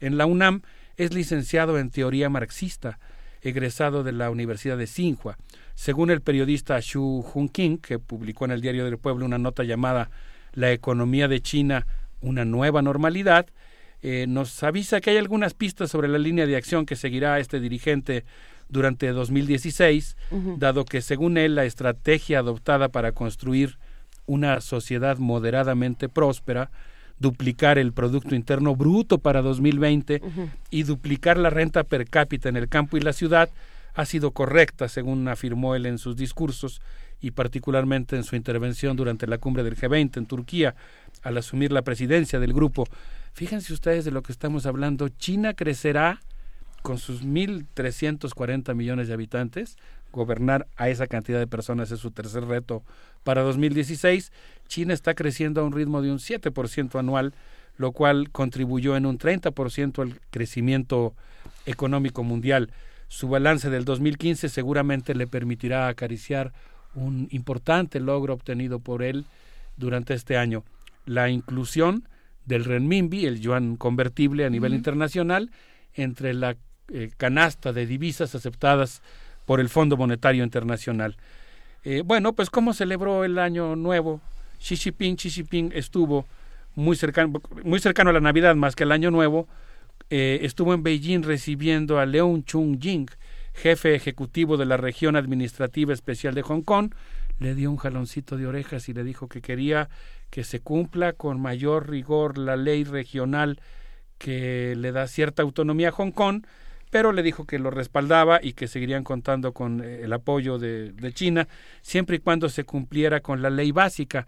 en 0.00 0.18
la 0.18 0.26
UNAM, 0.26 0.62
es 0.98 1.14
licenciado 1.14 1.78
en 1.78 1.90
teoría 1.90 2.28
marxista, 2.28 2.98
egresado 3.40 4.02
de 4.02 4.12
la 4.12 4.30
Universidad 4.30 4.76
de 4.76 4.84
Tsinghua. 4.84 5.38
Según 5.78 6.10
el 6.10 6.22
periodista 6.22 6.80
Xu 6.82 7.24
Hunqing, 7.32 7.78
que 7.78 8.00
publicó 8.00 8.44
en 8.44 8.50
el 8.50 8.60
Diario 8.60 8.84
del 8.84 8.98
Pueblo 8.98 9.24
una 9.24 9.38
nota 9.38 9.62
llamada 9.62 10.10
la 10.52 10.72
economía 10.72 11.28
de 11.28 11.40
China 11.40 11.86
una 12.20 12.44
nueva 12.44 12.82
normalidad, 12.82 13.46
eh, 14.02 14.26
nos 14.28 14.60
avisa 14.64 15.00
que 15.00 15.10
hay 15.10 15.18
algunas 15.18 15.54
pistas 15.54 15.88
sobre 15.88 16.08
la 16.08 16.18
línea 16.18 16.46
de 16.48 16.56
acción 16.56 16.84
que 16.84 16.96
seguirá 16.96 17.38
este 17.38 17.60
dirigente 17.60 18.24
durante 18.68 19.06
2016, 19.12 20.16
dado 20.56 20.84
que 20.84 21.00
según 21.00 21.38
él 21.38 21.54
la 21.54 21.64
estrategia 21.64 22.40
adoptada 22.40 22.88
para 22.88 23.12
construir 23.12 23.78
una 24.26 24.60
sociedad 24.60 25.18
moderadamente 25.18 26.08
próspera 26.08 26.72
duplicar 27.20 27.78
el 27.78 27.92
Producto 27.92 28.34
Interno 28.34 28.74
Bruto 28.74 29.18
para 29.18 29.42
2020 29.42 30.22
y 30.70 30.82
duplicar 30.82 31.38
la 31.38 31.50
renta 31.50 31.84
per 31.84 32.08
cápita 32.08 32.48
en 32.48 32.56
el 32.56 32.68
campo 32.68 32.96
y 32.96 33.00
la 33.00 33.12
ciudad 33.12 33.48
ha 33.94 34.04
sido 34.04 34.32
correcta, 34.32 34.88
según 34.88 35.28
afirmó 35.28 35.74
él 35.74 35.86
en 35.86 35.98
sus 35.98 36.16
discursos 36.16 36.80
y 37.20 37.32
particularmente 37.32 38.16
en 38.16 38.24
su 38.24 38.36
intervención 38.36 38.96
durante 38.96 39.26
la 39.26 39.38
cumbre 39.38 39.62
del 39.62 39.76
G20 39.76 40.16
en 40.18 40.26
Turquía, 40.26 40.74
al 41.22 41.36
asumir 41.36 41.72
la 41.72 41.82
presidencia 41.82 42.38
del 42.38 42.52
grupo. 42.52 42.86
Fíjense 43.32 43.72
ustedes 43.72 44.04
de 44.04 44.10
lo 44.10 44.22
que 44.22 44.32
estamos 44.32 44.66
hablando. 44.66 45.08
China 45.08 45.54
crecerá 45.54 46.20
con 46.82 46.98
sus 46.98 47.24
1.340 47.24 48.74
millones 48.74 49.08
de 49.08 49.14
habitantes. 49.14 49.76
Gobernar 50.12 50.66
a 50.76 50.88
esa 50.88 51.06
cantidad 51.06 51.38
de 51.38 51.46
personas 51.46 51.90
es 51.90 52.00
su 52.00 52.10
tercer 52.10 52.44
reto 52.46 52.82
para 53.24 53.42
2016. 53.42 54.32
China 54.68 54.94
está 54.94 55.14
creciendo 55.14 55.60
a 55.60 55.64
un 55.64 55.72
ritmo 55.72 56.00
de 56.02 56.10
un 56.10 56.18
7% 56.18 56.98
anual, 56.98 57.34
lo 57.76 57.92
cual 57.92 58.30
contribuyó 58.30 58.96
en 58.96 59.06
un 59.06 59.18
30% 59.18 60.02
al 60.02 60.20
crecimiento 60.30 61.14
económico 61.66 62.22
mundial. 62.22 62.70
Su 63.08 63.28
balance 63.28 63.70
del 63.70 63.84
2015 63.84 64.48
seguramente 64.48 65.14
le 65.14 65.26
permitirá 65.26 65.88
acariciar 65.88 66.52
un 66.94 67.28
importante 67.30 68.00
logro 68.00 68.34
obtenido 68.34 68.78
por 68.78 69.02
él 69.02 69.24
durante 69.76 70.14
este 70.14 70.36
año, 70.36 70.64
la 71.06 71.28
inclusión 71.30 72.08
del 72.44 72.64
renminbi, 72.64 73.26
el 73.26 73.40
yuan 73.40 73.76
convertible 73.76 74.44
a 74.44 74.50
nivel 74.50 74.74
internacional, 74.74 75.50
entre 75.94 76.34
la 76.34 76.56
eh, 76.88 77.10
canasta 77.16 77.72
de 77.72 77.86
divisas 77.86 78.34
aceptadas 78.34 79.02
por 79.46 79.60
el 79.60 79.68
Fondo 79.68 79.96
Monetario 79.96 80.44
Internacional. 80.44 81.16
Eh, 81.84 82.02
bueno, 82.04 82.32
pues 82.32 82.50
¿cómo 82.50 82.72
celebró 82.74 83.24
el 83.24 83.38
año 83.38 83.76
nuevo? 83.76 84.20
Xi 84.58 84.76
Jinping, 84.76 85.16
Xi 85.16 85.30
Jinping 85.30 85.72
estuvo 85.74 86.26
muy 86.74 86.96
cercano, 86.96 87.40
muy 87.64 87.78
cercano 87.80 88.10
a 88.10 88.12
la 88.12 88.20
Navidad 88.20 88.54
más 88.56 88.74
que 88.74 88.84
al 88.84 88.92
año 88.92 89.10
nuevo, 89.10 89.48
eh, 90.10 90.40
estuvo 90.42 90.74
en 90.74 90.82
Beijing 90.82 91.22
recibiendo 91.22 91.98
a 91.98 92.06
Leung 92.06 92.44
Chung-ying, 92.44 93.10
jefe 93.54 93.94
ejecutivo 93.94 94.56
de 94.56 94.66
la 94.66 94.76
región 94.76 95.16
administrativa 95.16 95.92
especial 95.92 96.34
de 96.34 96.42
Hong 96.42 96.62
Kong, 96.62 96.92
le 97.38 97.54
dio 97.54 97.70
un 97.70 97.76
jaloncito 97.76 98.36
de 98.36 98.46
orejas 98.46 98.88
y 98.88 98.94
le 98.94 99.04
dijo 99.04 99.28
que 99.28 99.40
quería 99.40 99.88
que 100.30 100.44
se 100.44 100.60
cumpla 100.60 101.12
con 101.12 101.40
mayor 101.40 101.88
rigor 101.88 102.38
la 102.38 102.56
ley 102.56 102.84
regional 102.84 103.60
que 104.18 104.74
le 104.76 104.92
da 104.92 105.06
cierta 105.06 105.42
autonomía 105.42 105.88
a 105.88 105.92
Hong 105.92 106.10
Kong, 106.10 106.44
pero 106.90 107.12
le 107.12 107.22
dijo 107.22 107.46
que 107.46 107.58
lo 107.58 107.70
respaldaba 107.70 108.40
y 108.42 108.54
que 108.54 108.66
seguirían 108.66 109.04
contando 109.04 109.52
con 109.52 109.82
eh, 109.82 110.00
el 110.02 110.12
apoyo 110.12 110.58
de, 110.58 110.92
de 110.92 111.12
China 111.12 111.46
siempre 111.82 112.16
y 112.16 112.20
cuando 112.20 112.48
se 112.48 112.64
cumpliera 112.64 113.20
con 113.20 113.42
la 113.42 113.50
ley 113.50 113.72
básica. 113.72 114.26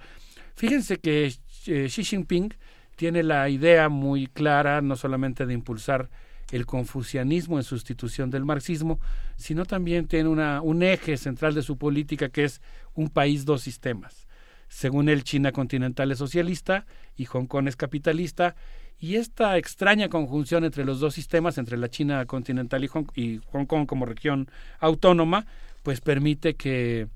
Fíjense 0.54 0.98
que 0.98 1.32
eh, 1.66 1.86
Xi 1.88 2.04
Jinping 2.04 2.54
tiene 3.00 3.22
la 3.22 3.48
idea 3.48 3.88
muy 3.88 4.26
clara 4.26 4.82
no 4.82 4.94
solamente 4.94 5.46
de 5.46 5.54
impulsar 5.54 6.10
el 6.50 6.66
confucianismo 6.66 7.56
en 7.56 7.64
sustitución 7.64 8.28
del 8.28 8.44
marxismo, 8.44 9.00
sino 9.36 9.64
también 9.64 10.06
tiene 10.06 10.28
una, 10.28 10.60
un 10.60 10.82
eje 10.82 11.16
central 11.16 11.54
de 11.54 11.62
su 11.62 11.78
política 11.78 12.28
que 12.28 12.44
es 12.44 12.60
un 12.92 13.08
país, 13.08 13.46
dos 13.46 13.62
sistemas. 13.62 14.28
Según 14.68 15.08
él, 15.08 15.24
China 15.24 15.50
continental 15.50 16.12
es 16.12 16.18
socialista 16.18 16.84
y 17.16 17.24
Hong 17.24 17.46
Kong 17.46 17.68
es 17.68 17.76
capitalista, 17.76 18.54
y 18.98 19.16
esta 19.16 19.56
extraña 19.56 20.10
conjunción 20.10 20.64
entre 20.64 20.84
los 20.84 21.00
dos 21.00 21.14
sistemas, 21.14 21.56
entre 21.56 21.78
la 21.78 21.88
China 21.88 22.26
continental 22.26 22.84
y 22.84 22.88
Hong, 22.88 23.64
Kong 23.66 23.86
como 23.86 24.04
región 24.04 24.50
autónoma, 24.78 25.46
pues 25.82 26.02
permite 26.02 26.54
que, 26.54 27.08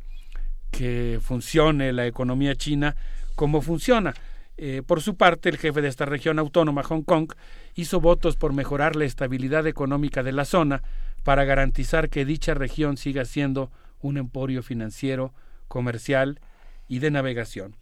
que 0.71 1.19
funcione 1.21 1.93
la 1.93 2.07
economía 2.07 2.57
china 2.57 2.97
como 3.35 3.61
funciona. 3.61 4.15
Eh, 4.57 4.83
por 4.87 5.01
su 5.03 5.17
parte, 5.17 5.49
el 5.49 5.59
jefe 5.59 5.83
de 5.83 5.89
esta 5.89 6.05
región 6.05 6.39
autónoma, 6.39 6.85
Hong 6.85 7.03
Kong, 7.03 7.33
hizo 7.75 8.01
votos 8.01 8.37
por 8.37 8.53
mejorar 8.53 8.95
la 8.95 9.05
estabilidad 9.05 9.67
económica 9.67 10.23
de 10.23 10.33
la 10.33 10.45
zona 10.45 10.83
para 11.25 11.45
garantizar 11.45 12.09
que 12.09 12.25
dicha 12.25 12.55
región 12.55 12.97
siga 12.97 13.25
siendo 13.25 13.73
un 14.01 14.17
emporio 14.17 14.63
financiero, 14.63 15.33
comercial 15.67 16.41
y 16.89 17.01
de 17.01 17.11
navegación. 17.11 17.75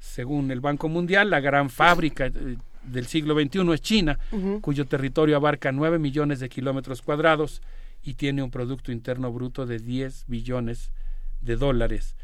Según 0.00 0.50
el 0.50 0.60
Banco 0.60 0.88
Mundial, 0.88 1.30
la 1.30 1.40
gran 1.40 1.70
fábrica 1.70 2.26
eh, 2.26 2.56
del 2.82 3.06
siglo 3.06 3.34
XXI 3.34 3.72
es 3.72 3.80
China, 3.80 4.18
cuyo 4.60 4.86
territorio 4.86 5.36
abarca 5.36 5.72
9 5.72 5.98
millones 5.98 6.40
de 6.40 6.48
kilómetros 6.48 7.02
cuadrados 7.02 7.60
y 8.02 8.14
tiene 8.14 8.42
un 8.42 8.50
Producto 8.50 8.92
Interno 8.92 9.32
Bruto 9.32 9.66
de 9.66 9.78
10 9.78 10.24
billones 10.28 10.92
de 11.40 11.56
dólares. 11.56 12.14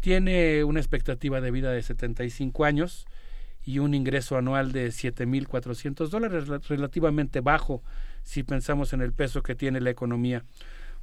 Tiene 0.00 0.64
una 0.64 0.80
expectativa 0.80 1.42
de 1.42 1.50
vida 1.50 1.70
de 1.70 1.82
75 1.82 2.64
años 2.64 3.06
y 3.64 3.78
un 3.78 3.94
ingreso 3.94 4.36
anual 4.36 4.72
de 4.72 4.88
7.400 4.88 6.08
dólares, 6.08 6.48
relativamente 6.68 7.40
bajo 7.40 7.82
si 8.22 8.42
pensamos 8.42 8.92
en 8.92 9.00
el 9.00 9.12
peso 9.12 9.42
que 9.42 9.54
tiene 9.54 9.80
la 9.80 9.90
economía. 9.90 10.44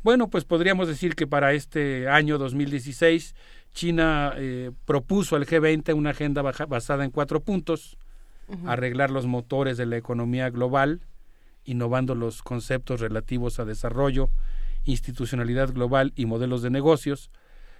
Bueno, 0.03 0.29
pues 0.29 0.45
podríamos 0.45 0.87
decir 0.87 1.15
que 1.15 1.27
para 1.27 1.53
este 1.53 2.07
año 2.07 2.37
2016 2.37 3.35
China 3.73 4.33
eh, 4.35 4.71
propuso 4.85 5.35
al 5.35 5.45
G20 5.45 5.93
una 5.95 6.11
agenda 6.11 6.41
basada 6.41 7.03
en 7.03 7.11
cuatro 7.11 7.41
puntos, 7.41 7.97
arreglar 8.65 9.11
los 9.11 9.25
motores 9.25 9.77
de 9.77 9.85
la 9.85 9.97
economía 9.97 10.49
global, 10.49 11.01
innovando 11.65 12.15
los 12.15 12.41
conceptos 12.41 13.01
relativos 13.01 13.59
a 13.59 13.65
desarrollo, 13.65 14.29
institucionalidad 14.85 15.73
global 15.73 16.13
y 16.15 16.25
modelos 16.25 16.61
de 16.61 16.69
negocios, 16.69 17.29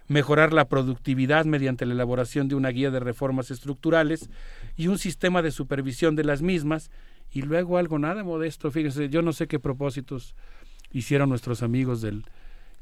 mejorar 0.08 0.54
la 0.54 0.68
productividad 0.68 1.46
mediante 1.46 1.86
la 1.86 1.94
elaboración 1.94 2.48
de 2.48 2.56
una 2.56 2.70
guía 2.70 2.92
de 2.92 3.00
reformas 3.00 3.52
estructurales 3.52 4.30
y 4.76 4.88
un 4.88 4.98
sistema 4.98 5.42
de 5.42 5.52
supervisión 5.52 6.16
de 6.16 6.24
las 6.24 6.42
mismas, 6.42 6.92
y 7.32 7.42
luego 7.42 7.78
algo 7.78 8.00
nada 8.00 8.24
modesto, 8.24 8.72
fíjense, 8.72 9.10
yo 9.10 9.22
no 9.22 9.34
sé 9.34 9.48
qué 9.48 9.60
propósitos 9.60 10.36
hicieron 10.92 11.30
nuestros 11.30 11.62
amigos 11.62 12.02
del 12.02 12.26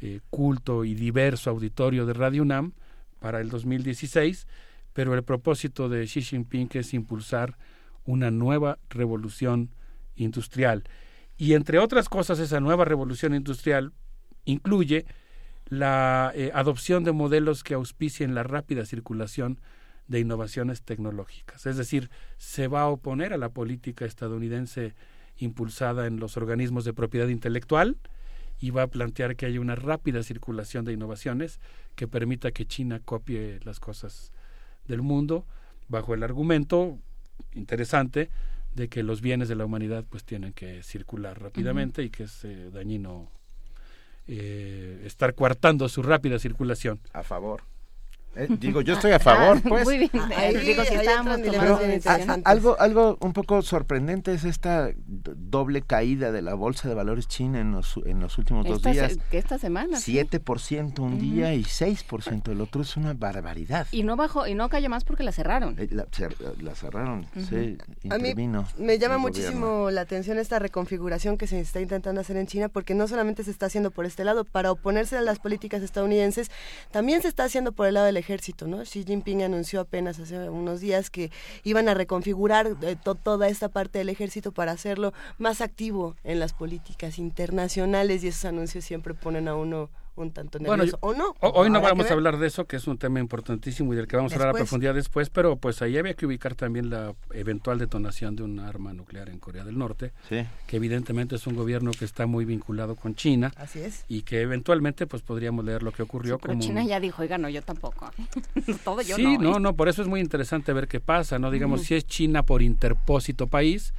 eh, 0.01 0.19
culto 0.29 0.85
y 0.85 0.93
diverso 0.93 1.49
auditorio 1.49 2.05
de 2.05 2.13
Radio 2.13 2.43
UNAM 2.43 2.73
para 3.19 3.41
el 3.41 3.49
2016, 3.49 4.47
pero 4.93 5.15
el 5.15 5.23
propósito 5.23 5.89
de 5.89 6.05
Xi 6.05 6.21
Jinping 6.21 6.69
es 6.73 6.93
impulsar 6.93 7.57
una 8.05 8.29
nueva 8.29 8.77
revolución 8.89 9.71
industrial. 10.15 10.83
Y 11.37 11.53
entre 11.53 11.79
otras 11.79 12.07
cosas, 12.07 12.39
esa 12.39 12.59
nueva 12.59 12.85
revolución 12.85 13.33
industrial 13.33 13.93
incluye 14.45 15.05
la 15.67 16.31
eh, 16.35 16.51
adopción 16.53 17.03
de 17.03 17.11
modelos 17.11 17.63
que 17.63 17.73
auspicien 17.73 18.35
la 18.35 18.43
rápida 18.43 18.85
circulación 18.85 19.59
de 20.07 20.19
innovaciones 20.19 20.83
tecnológicas. 20.83 21.65
Es 21.65 21.77
decir, 21.77 22.09
se 22.37 22.67
va 22.67 22.81
a 22.81 22.89
oponer 22.89 23.33
a 23.33 23.37
la 23.37 23.49
política 23.49 24.05
estadounidense 24.05 24.93
impulsada 25.37 26.07
en 26.07 26.19
los 26.19 26.37
organismos 26.37 26.85
de 26.85 26.93
propiedad 26.93 27.27
intelectual 27.27 27.97
y 28.59 28.69
va 28.69 28.83
a 28.83 28.87
plantear 28.87 29.35
que 29.35 29.45
haya 29.45 29.59
una 29.59 29.75
rápida 29.75 30.23
circulación 30.23 30.85
de 30.85 30.93
innovaciones 30.93 31.59
que 31.95 32.07
permita 32.07 32.51
que 32.51 32.65
China 32.65 33.01
copie 33.03 33.59
las 33.63 33.79
cosas 33.79 34.31
del 34.87 35.01
mundo 35.01 35.45
bajo 35.87 36.13
el 36.13 36.23
argumento 36.23 36.99
interesante 37.53 38.29
de 38.75 38.87
que 38.87 39.03
los 39.03 39.21
bienes 39.21 39.49
de 39.49 39.55
la 39.55 39.65
humanidad 39.65 40.05
pues 40.09 40.23
tienen 40.23 40.53
que 40.53 40.83
circular 40.83 41.41
rápidamente 41.41 42.03
y 42.03 42.09
que 42.09 42.23
es 42.23 42.45
eh, 42.45 42.69
dañino 42.71 43.29
eh, 44.27 45.03
estar 45.05 45.33
coartando 45.35 45.87
su 45.89 46.01
rápida 46.03 46.39
circulación. 46.39 46.99
A 47.13 47.23
favor. 47.23 47.63
Eh, 48.35 48.47
digo, 48.59 48.81
yo 48.81 48.95
estoy 48.95 49.11
a 49.11 49.19
favor, 49.19 49.61
pues. 49.61 49.85
Muy 49.85 49.97
bien, 49.97 50.11
digo, 50.63 50.83
si 50.83 50.93
estábamos 50.95 51.39
algo, 52.43 52.79
algo 52.79 53.17
un 53.21 53.33
poco 53.33 53.61
sorprendente 53.61 54.33
es 54.33 54.43
esta 54.43 54.91
doble 54.97 55.81
caída 55.81 56.31
de 56.31 56.41
la 56.41 56.53
bolsa 56.53 56.89
de 56.89 56.95
valores 56.95 57.27
china 57.27 57.59
en 57.59 57.71
los, 57.71 57.97
en 58.05 58.19
los 58.19 58.37
últimos 58.37 58.65
dos 58.65 58.81
días. 58.81 59.17
Que 59.31 59.37
esta 59.37 59.57
semana. 59.57 59.97
7% 59.97 60.99
un 60.99 61.19
día 61.19 61.53
y 61.53 61.63
6% 61.63 62.51
el 62.51 62.61
otro 62.61 62.81
es 62.81 62.97
una 62.97 63.13
barbaridad. 63.13 63.87
Y 63.91 64.03
no 64.03 64.15
bajó, 64.15 64.47
y 64.47 64.55
no 64.55 64.69
cayó 64.69 64.89
más 64.89 65.03
porque 65.03 65.23
la 65.23 65.31
cerraron. 65.31 65.75
Eh, 65.79 65.87
la, 65.91 66.05
cerraron, 66.75 67.25
sí, 67.49 67.77
A 68.09 68.17
mí 68.17 68.33
me 68.77 68.99
llama 68.99 69.17
muchísimo 69.17 69.89
la 69.91 70.01
atención 70.01 70.37
esta 70.37 70.59
reconfiguración 70.59 71.37
que 71.37 71.47
se 71.47 71.59
está 71.59 71.79
intentando 71.79 72.21
hacer 72.21 72.37
en 72.37 72.47
China 72.47 72.69
porque 72.69 72.95
no 72.95 73.07
solamente 73.07 73.43
se 73.43 73.51
está 73.51 73.67
haciendo 73.67 73.91
por 73.91 74.05
este 74.05 74.23
lado, 74.23 74.43
para 74.43 74.71
oponerse 74.71 75.17
a 75.17 75.21
las 75.21 75.39
políticas 75.39 75.81
estadounidenses, 75.81 76.51
también 76.91 77.21
se 77.21 77.27
está 77.27 77.45
haciendo 77.45 77.71
por 77.71 77.87
el 77.87 77.93
lado 77.93 78.07
del 78.07 78.17
ejército, 78.25 78.67
¿no? 78.67 78.83
Xi 78.83 79.03
Jinping 79.03 79.43
anunció 79.43 79.79
apenas 79.79 80.19
hace 80.19 80.49
unos 80.49 80.81
días 80.81 81.11
que 81.11 81.31
iban 81.63 81.87
a 81.87 81.93
reconfigurar 81.93 82.75
eh, 82.81 82.97
toda 83.23 83.47
esta 83.47 83.69
parte 83.69 83.99
del 83.99 84.09
ejército 84.09 84.51
para 84.51 84.71
hacerlo 84.71 85.13
más 85.37 85.61
activo 85.61 86.15
en 86.23 86.39
las 86.39 86.53
políticas 86.53 87.19
internacionales 87.19 88.23
y 88.23 88.29
esos 88.29 88.45
anuncios 88.45 88.83
siempre 88.83 89.13
ponen 89.13 89.47
a 89.47 89.55
uno 89.55 89.89
un 90.15 90.31
tanto 90.31 90.59
nervioso, 90.59 90.97
¿o 91.01 91.13
no? 91.13 91.35
Hoy 91.41 91.69
no 91.69 91.81
vamos 91.81 92.09
a 92.09 92.13
hablar 92.13 92.37
de 92.37 92.47
eso, 92.47 92.65
que 92.65 92.77
es 92.77 92.87
un 92.87 92.97
tema 92.97 93.19
importantísimo 93.19 93.93
y 93.93 93.97
del 93.97 94.07
que 94.07 94.15
vamos 94.15 94.31
a 94.31 94.35
hablar 94.35 94.49
a 94.49 94.53
profundidad 94.53 94.93
después, 94.93 95.29
pero 95.29 95.57
pues 95.57 95.81
ahí 95.81 95.97
había 95.97 96.13
que 96.13 96.25
ubicar 96.25 96.55
también 96.55 96.89
la 96.89 97.13
eventual 97.33 97.79
detonación 97.79 98.35
de 98.35 98.43
un 98.43 98.59
arma 98.59 98.93
nuclear 98.93 99.29
en 99.29 99.39
Corea 99.39 99.63
del 99.63 99.77
Norte, 99.77 100.13
que 100.29 100.77
evidentemente 100.77 101.35
es 101.35 101.47
un 101.47 101.55
gobierno 101.55 101.91
que 101.91 102.05
está 102.05 102.25
muy 102.25 102.45
vinculado 102.45 102.95
con 102.95 103.15
China. 103.15 103.51
Así 103.57 103.79
es. 103.79 104.05
Y 104.07 104.21
que 104.21 104.41
eventualmente 104.41 105.07
pues 105.07 105.21
podríamos 105.21 105.65
leer 105.65 105.83
lo 105.83 105.91
que 105.91 106.03
ocurrió. 106.03 106.37
pero 106.39 106.57
China 106.59 106.83
ya 106.83 106.99
dijo, 106.99 107.21
oiga, 107.21 107.37
no, 107.37 107.49
yo 107.49 107.61
tampoco. 107.61 108.11
Todo 108.83 109.01
yo 109.01 109.15
sí, 109.15 109.37
no, 109.37 109.59
no, 109.59 109.75
por 109.75 109.89
eso 109.89 110.01
es 110.01 110.07
muy 110.07 110.19
interesante 110.19 110.73
ver 110.73 110.87
qué 110.87 110.99
pasa, 110.99 111.39
¿no? 111.39 111.51
Digamos, 111.51 111.81
si 111.81 111.95
es 111.95 112.05
China 112.05 112.43
por 112.43 112.61
interpósito 112.61 113.47
país 113.47 113.93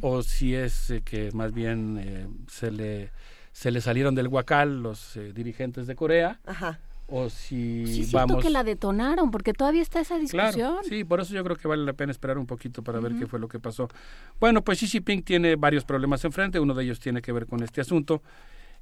o 0.00 0.22
si 0.22 0.54
es 0.54 0.90
eh, 0.90 1.02
que 1.02 1.30
más 1.32 1.52
bien 1.52 1.98
eh, 2.00 2.26
se 2.48 2.70
le 2.70 3.10
se 3.52 3.70
le 3.70 3.80
salieron 3.80 4.14
del 4.14 4.28
huacal 4.28 4.82
los 4.82 5.16
eh, 5.16 5.32
dirigentes 5.32 5.86
de 5.86 5.94
Corea. 5.94 6.40
O 7.12 7.28
si 7.28 8.04
sí, 8.04 8.10
vamos. 8.12 8.40
que 8.42 8.50
la 8.50 8.62
detonaron, 8.62 9.32
porque 9.32 9.52
todavía 9.52 9.82
está 9.82 10.00
esa 10.00 10.16
discusión. 10.16 10.52
Claro, 10.52 10.80
sí, 10.88 11.02
por 11.02 11.20
eso 11.20 11.34
yo 11.34 11.42
creo 11.42 11.56
que 11.56 11.66
vale 11.66 11.84
la 11.84 11.92
pena 11.92 12.12
esperar 12.12 12.38
un 12.38 12.46
poquito 12.46 12.84
para 12.84 13.00
ver 13.00 13.14
qué 13.18 13.26
fue 13.26 13.40
lo 13.40 13.48
que 13.48 13.58
pasó. 13.58 13.88
Bueno, 14.38 14.62
pues 14.62 14.78
Xi 14.78 14.86
Jinping 14.86 15.24
tiene 15.24 15.56
varios 15.56 15.84
problemas 15.84 16.24
enfrente. 16.24 16.60
Uno 16.60 16.72
de 16.72 16.84
ellos 16.84 17.00
tiene 17.00 17.20
que 17.20 17.32
ver 17.32 17.46
con 17.46 17.64
este 17.64 17.80
asunto, 17.80 18.22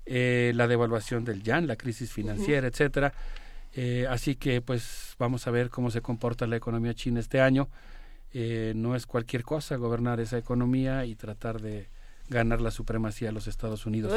eh, 0.05 0.53
la 0.55 0.69
devaluación 0.69 1.25
del 1.25 1.43
yuan, 1.43 1.67
la 1.67 1.77
crisis 1.77 2.13
financiera, 2.13 2.67
etcétera. 2.69 3.15
Eh, 3.73 4.07
así 4.11 4.37
que, 4.37 4.61
pues, 4.61 5.15
vamos 5.19 5.47
a 5.47 5.51
ver 5.51 5.71
cómo 5.71 5.91
se 5.91 6.03
comporta 6.03 6.47
la 6.47 6.57
economía 6.57 6.93
china 6.93 7.21
este 7.21 7.41
año. 7.41 7.71
no 8.75 8.95
es 8.95 9.07
cualquier 9.07 9.43
cosa 9.43 9.77
gobernar 9.77 10.21
esa 10.21 10.37
economía 10.37 11.07
y 11.07 11.15
tratar 11.15 11.63
de 11.63 11.89
ganar 12.29 12.61
la 12.61 12.71
supremacía 12.71 13.31
a 13.31 13.33
los 13.33 13.47
Estados 13.47 13.87
Unidos. 13.87 14.13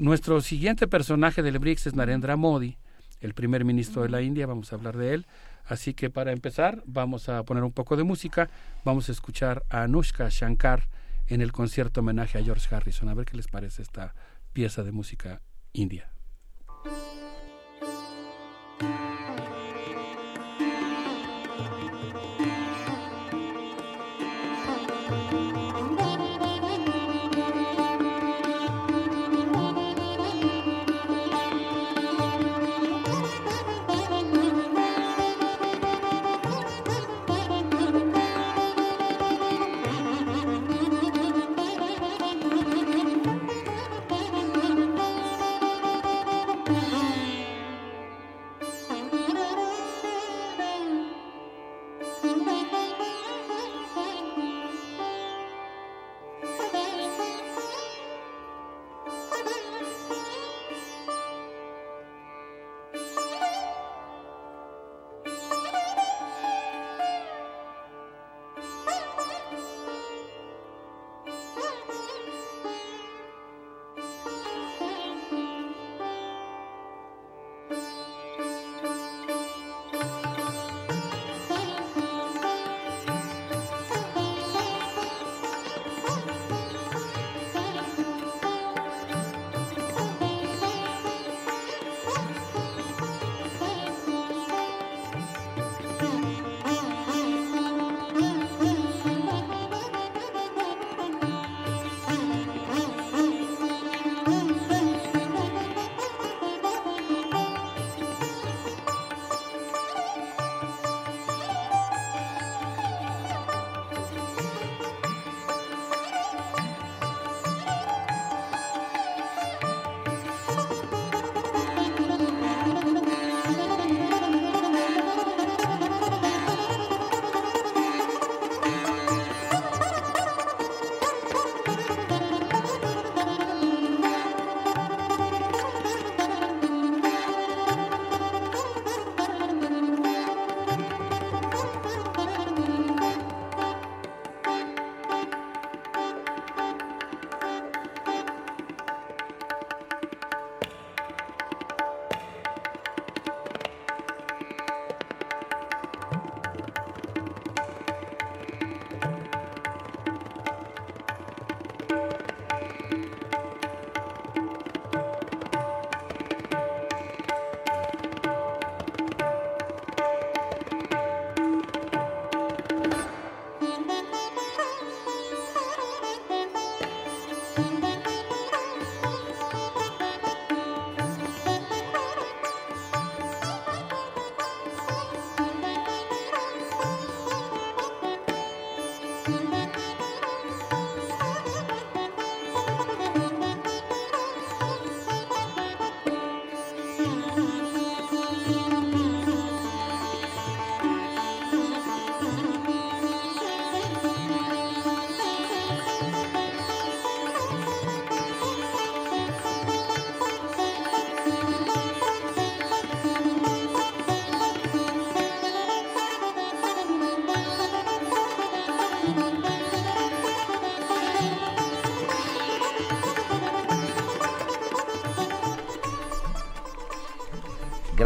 Nuestro 0.00 0.40
siguiente 0.40 0.88
personaje 0.88 1.42
del 1.42 1.58
BRICS 1.58 1.88
es 1.88 1.94
Narendra 1.94 2.34
Modi, 2.34 2.78
el 3.20 3.34
primer 3.34 3.66
ministro 3.66 4.00
de 4.00 4.08
la 4.08 4.22
India, 4.22 4.46
vamos 4.46 4.72
a 4.72 4.76
hablar 4.76 4.96
de 4.96 5.12
él. 5.12 5.26
Así 5.66 5.92
que 5.92 6.08
para 6.08 6.32
empezar 6.32 6.82
vamos 6.86 7.28
a 7.28 7.42
poner 7.42 7.64
un 7.64 7.72
poco 7.72 7.98
de 7.98 8.02
música, 8.02 8.48
vamos 8.82 9.10
a 9.10 9.12
escuchar 9.12 9.62
a 9.68 9.82
Anushka 9.82 10.26
Shankar 10.30 10.88
en 11.26 11.42
el 11.42 11.52
concierto 11.52 12.00
homenaje 12.00 12.38
a 12.38 12.42
George 12.42 12.74
Harrison, 12.74 13.10
a 13.10 13.14
ver 13.14 13.26
qué 13.26 13.36
les 13.36 13.48
parece 13.48 13.82
esta 13.82 14.14
pieza 14.54 14.82
de 14.84 14.92
música 14.92 15.42
india. 15.74 16.10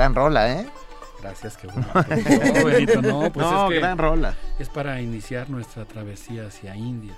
Gran 0.05 0.15
rola, 0.15 0.53
¿eh? 0.53 0.67
Gracias, 1.23 1.57
qué 1.57 1.67
bueno. 1.67 1.87
no, 1.95 2.65
Benito, 2.65 3.01
no, 3.01 3.33
pues 3.33 3.47
no, 3.47 3.65
es 3.65 3.73
que 3.73 3.81
gran 3.81 3.97
rola. 3.97 4.37
Es 4.59 4.69
para 4.69 5.01
iniciar 5.01 5.49
nuestra 5.49 5.87
travesía 5.87 6.47
hacia 6.47 6.77
India. 6.77 7.15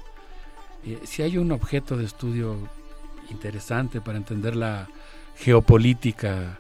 Eh, 0.85 1.01
si 1.05 1.23
hay 1.23 1.37
un 1.37 1.51
objeto 1.51 1.97
de 1.97 2.05
estudio 2.05 2.57
interesante 3.31 4.01
para 4.01 4.19
entender 4.19 4.55
la 4.55 4.87
geopolítica 5.37 6.59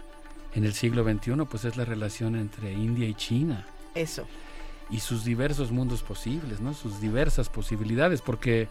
en 0.55 0.65
el 0.65 0.75
siglo 0.75 1.05
XXI, 1.05 1.45
pues 1.49 1.65
es 1.65 1.77
la 1.77 1.85
relación 1.85 2.35
entre 2.35 2.73
India 2.73 3.07
y 3.07 3.15
China. 3.15 3.65
Eso. 3.95 4.27
Y 4.91 4.99
sus 4.99 5.25
diversos 5.25 5.71
mundos 5.71 6.03
posibles, 6.03 6.61
¿no? 6.61 6.75
Sus 6.75 7.01
diversas 7.01 7.49
posibilidades, 7.49 8.21
porque 8.21 8.67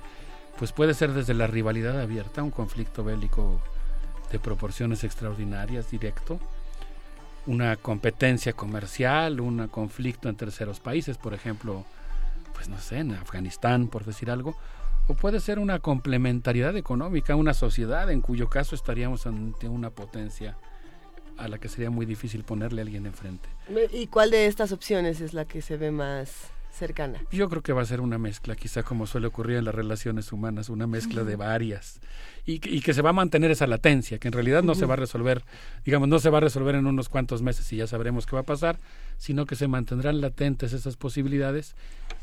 pues 0.57 0.73
puede 0.73 0.93
ser 0.93 1.13
desde 1.13 1.33
la 1.33 1.47
rivalidad 1.47 2.01
abierta, 2.01 2.43
un 2.43 2.51
conflicto 2.51 3.05
bélico 3.05 3.61
de 4.29 4.39
proporciones 4.39 5.05
extraordinarias, 5.05 5.89
directo, 5.89 6.39
una 7.47 7.75
competencia 7.77 8.53
comercial, 8.53 9.39
un 9.39 9.67
conflicto 9.67 10.29
en 10.29 10.35
terceros 10.35 10.79
países, 10.79 11.17
por 11.17 11.33
ejemplo, 11.33 11.85
pues 12.53 12.69
no 12.69 12.79
sé, 12.79 12.99
en 12.99 13.13
Afganistán, 13.13 13.87
por 13.87 14.05
decir 14.05 14.31
algo, 14.31 14.55
o 15.07 15.13
puede 15.13 15.39
ser 15.39 15.59
una 15.59 15.79
complementariedad 15.79 16.75
económica, 16.75 17.35
una 17.35 17.53
sociedad 17.53 18.09
en 18.09 18.21
cuyo 18.21 18.49
caso 18.49 18.75
estaríamos 18.75 19.27
ante 19.27 19.67
una 19.67 19.91
potencia 19.91 20.57
a 21.37 21.47
la 21.47 21.59
que 21.59 21.67
sería 21.67 21.89
muy 21.89 22.05
difícil 22.05 22.43
ponerle 22.43 22.81
a 22.81 22.83
alguien 22.83 23.05
enfrente. 23.05 23.47
¿Y 23.91 24.07
cuál 24.07 24.31
de 24.31 24.47
estas 24.47 24.71
opciones 24.71 25.21
es 25.21 25.33
la 25.33 25.45
que 25.45 25.61
se 25.61 25.77
ve 25.77 25.91
más 25.91 26.49
cercana? 26.75 27.21
Yo 27.31 27.49
creo 27.49 27.61
que 27.61 27.73
va 27.73 27.81
a 27.81 27.85
ser 27.85 28.01
una 28.01 28.17
mezcla, 28.17 28.55
quizá 28.55 28.83
como 28.83 29.07
suele 29.07 29.27
ocurrir 29.27 29.57
en 29.57 29.65
las 29.65 29.75
relaciones 29.75 30.31
humanas, 30.31 30.69
una 30.69 30.87
mezcla 30.87 31.23
de 31.23 31.35
varias. 31.35 31.99
Y, 32.45 32.59
que 32.59 32.93
se 32.93 33.01
va 33.01 33.09
a 33.09 33.13
mantener 33.13 33.49
esa 33.49 33.65
latencia, 33.65 34.19
que 34.19 34.27
en 34.27 34.33
realidad 34.33 34.61
no 34.61 34.75
se 34.75 34.85
va 34.85 34.93
a 34.93 34.97
resolver, 34.97 35.43
digamos, 35.83 36.07
no 36.07 36.19
se 36.19 36.29
va 36.29 36.37
a 36.37 36.41
resolver 36.41 36.75
en 36.75 36.85
unos 36.85 37.09
cuantos 37.09 37.41
meses 37.41 37.71
y 37.73 37.77
ya 37.77 37.87
sabremos 37.87 38.27
qué 38.27 38.35
va 38.35 38.41
a 38.41 38.45
pasar, 38.45 38.77
sino 39.17 39.47
que 39.47 39.55
se 39.55 39.67
mantendrán 39.67 40.21
latentes 40.21 40.73
esas 40.73 40.95
posibilidades 40.95 41.75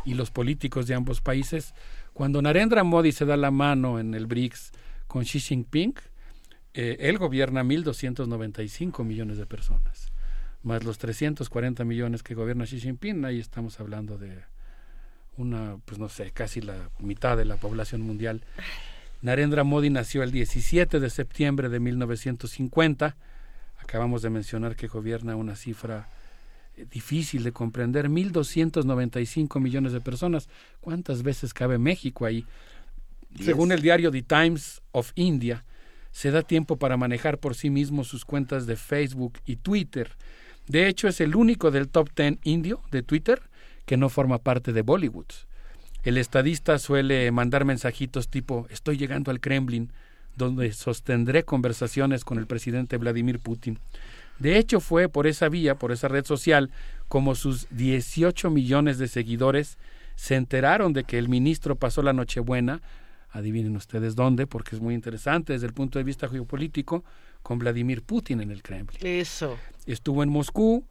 y 0.05 0.15
los 0.15 0.31
políticos 0.31 0.87
de 0.87 0.95
ambos 0.95 1.21
países, 1.21 1.75
cuando 2.13 2.41
Narendra 2.41 2.85
Modi 2.85 3.11
se 3.11 3.25
da 3.25 3.37
la 3.37 3.51
mano 3.51 3.99
en 3.99 4.15
el 4.15 4.27
BRICS 4.27 4.73
con 5.09 5.25
Xi 5.25 5.41
Jinping, 5.41 5.95
eh, 6.75 6.97
él 7.01 7.19
gobierna 7.19 7.63
1.295 7.65 9.05
millones 9.05 9.39
de 9.39 9.47
personas, 9.47 10.12
más 10.63 10.85
los 10.85 10.99
340 10.99 11.85
millones 11.85 12.23
que 12.23 12.35
gobierna 12.35 12.65
Xi 12.65 12.81
Jinping, 12.81 13.25
ahí 13.25 13.41
estamos 13.41 13.81
hablando 13.81 14.19
de 14.19 14.39
una, 15.37 15.79
pues 15.85 15.99
no 15.99 16.09
sé, 16.09 16.31
casi 16.31 16.61
la 16.61 16.91
mitad 16.99 17.37
de 17.37 17.45
la 17.45 17.57
población 17.57 18.03
mundial. 18.03 18.43
Narendra 19.23 19.65
Modi 19.65 19.91
nació 19.91 20.23
el 20.23 20.33
17 20.33 21.01
de 21.01 21.11
septiembre 21.11 21.69
de 21.69 21.81
1950. 21.81 23.17
Acabamos 23.79 24.23
de 24.23 24.31
mencionar 24.31 24.77
que 24.77 24.89
gobierna 24.89 25.37
una 25.37 25.57
cifra 25.57 26.09
eh, 26.77 26.87
difícil 26.91 27.45
de 27.45 27.53
comprender, 27.53 28.09
1.295 28.09 29.61
millones 29.61 29.93
de 29.93 30.01
personas. 30.01 30.49
¿Cuántas 30.81 31.23
veces 31.23 31.55
cabe 31.55 31.79
México 31.79 32.27
ahí? 32.27 32.47
Según 33.41 33.73
el 33.73 33.81
diario 33.81 34.11
The 34.11 34.23
Times 34.23 34.83
of 34.93 35.13
India, 35.15 35.65
se 36.11 36.31
da 36.31 36.43
tiempo 36.43 36.77
para 36.77 36.97
manejar 36.97 37.39
por 37.39 37.55
sí 37.55 37.71
mismo 37.71 38.05
sus 38.05 38.25
cuentas 38.25 38.67
de 38.67 38.77
Facebook 38.77 39.39
y 39.47 39.57
Twitter. 39.57 40.11
De 40.67 40.89
hecho, 40.89 41.09
es 41.09 41.21
el 41.21 41.35
único 41.35 41.71
del 41.71 41.89
top 41.89 42.11
10 42.15 42.39
indio 42.45 42.81
de 42.91 43.03
Twitter 43.03 43.43
que 43.85 43.97
no 43.97 44.09
forma 44.09 44.39
parte 44.39 44.73
de 44.73 44.83
Bollywood. 44.83 45.27
El 46.05 46.19
estadista 46.19 46.79
suele 46.79 47.31
mandar 47.31 47.65
mensajitos 47.65 48.29
tipo 48.29 48.67
estoy 48.71 48.97
llegando 48.97 49.31
al 49.31 49.41
Kremlin, 49.41 49.91
donde 50.37 50.73
sostendré 50.73 51.45
conversaciones 51.45 52.25
con 52.25 52.39
el 52.39 52.47
presidente 52.47 52.97
Vladimir 52.97 53.39
Putin. 53.39 53.79
De 54.39 54.59
hecho, 54.59 54.81
fue 54.81 55.09
por 55.09 55.27
esa 55.27 55.49
vía, 55.49 55.77
por 55.77 55.93
esa 55.93 56.09
red 56.09 56.25
social, 56.25 56.71
como 57.09 57.35
sus 57.35 57.67
18 57.71 58.51
millones 58.51 58.99
de 58.99 59.09
seguidores 59.09 59.79
se 60.17 60.37
enteraron 60.37 60.93
de 60.93 61.05
que 61.05 61.19
el 61.19 61.29
ministro 61.29 61.77
pasó 61.77 62.03
la 62.03 62.13
Nochebuena 62.13 62.81
adivinen 63.33 63.77
ustedes 63.77 64.15
dónde, 64.15 64.47
porque 64.47 64.77
es 64.77 64.83
muy 64.83 64.95
interesante 64.95 65.55
desde 65.55 65.67
el 65.67 65.73
punto 65.73 65.99
de 65.99 66.05
vista 66.05 66.29
geopolítico, 66.29 67.03
con 67.43 67.59
Vladimir 67.59 68.03
Putin 68.03 68.41
en 68.41 68.51
el 68.51 68.63
Kremlin. 68.63 68.99
Eso. 69.03 69.59
Estuvo 69.87 70.23
en 70.23 70.29
Moscú 70.29 70.85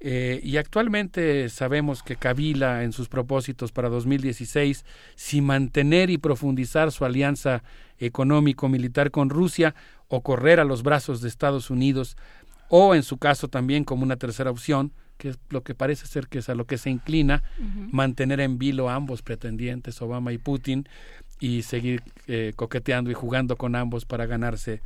eh, 0.00 0.40
y 0.42 0.58
actualmente 0.58 1.48
sabemos 1.48 2.02
que 2.02 2.16
Kabila 2.16 2.84
en 2.84 2.92
sus 2.92 3.08
propósitos 3.08 3.72
para 3.72 3.88
2016, 3.88 4.84
si 5.14 5.40
mantener 5.40 6.10
y 6.10 6.18
profundizar 6.18 6.92
su 6.92 7.04
alianza 7.04 7.62
económico-militar 7.98 9.10
con 9.10 9.30
Rusia 9.30 9.74
o 10.08 10.20
correr 10.22 10.60
a 10.60 10.64
los 10.64 10.82
brazos 10.82 11.20
de 11.20 11.28
Estados 11.28 11.70
Unidos, 11.70 12.16
o 12.68 12.94
en 12.94 13.02
su 13.02 13.18
caso 13.18 13.48
también 13.48 13.84
como 13.84 14.02
una 14.02 14.16
tercera 14.16 14.50
opción, 14.50 14.92
que 15.16 15.30
es 15.30 15.38
lo 15.48 15.62
que 15.62 15.74
parece 15.74 16.06
ser 16.06 16.28
que 16.28 16.40
es 16.40 16.48
a 16.48 16.54
lo 16.54 16.66
que 16.66 16.76
se 16.76 16.90
inclina, 16.90 17.42
mantener 17.90 18.40
en 18.40 18.58
vilo 18.58 18.90
a 18.90 18.96
ambos 18.96 19.22
pretendientes, 19.22 20.02
Obama 20.02 20.32
y 20.32 20.38
Putin, 20.38 20.86
y 21.40 21.62
seguir 21.62 22.02
eh, 22.26 22.52
coqueteando 22.56 23.10
y 23.10 23.14
jugando 23.14 23.56
con 23.56 23.74
ambos 23.76 24.04
para 24.04 24.26
ganarse, 24.26 24.82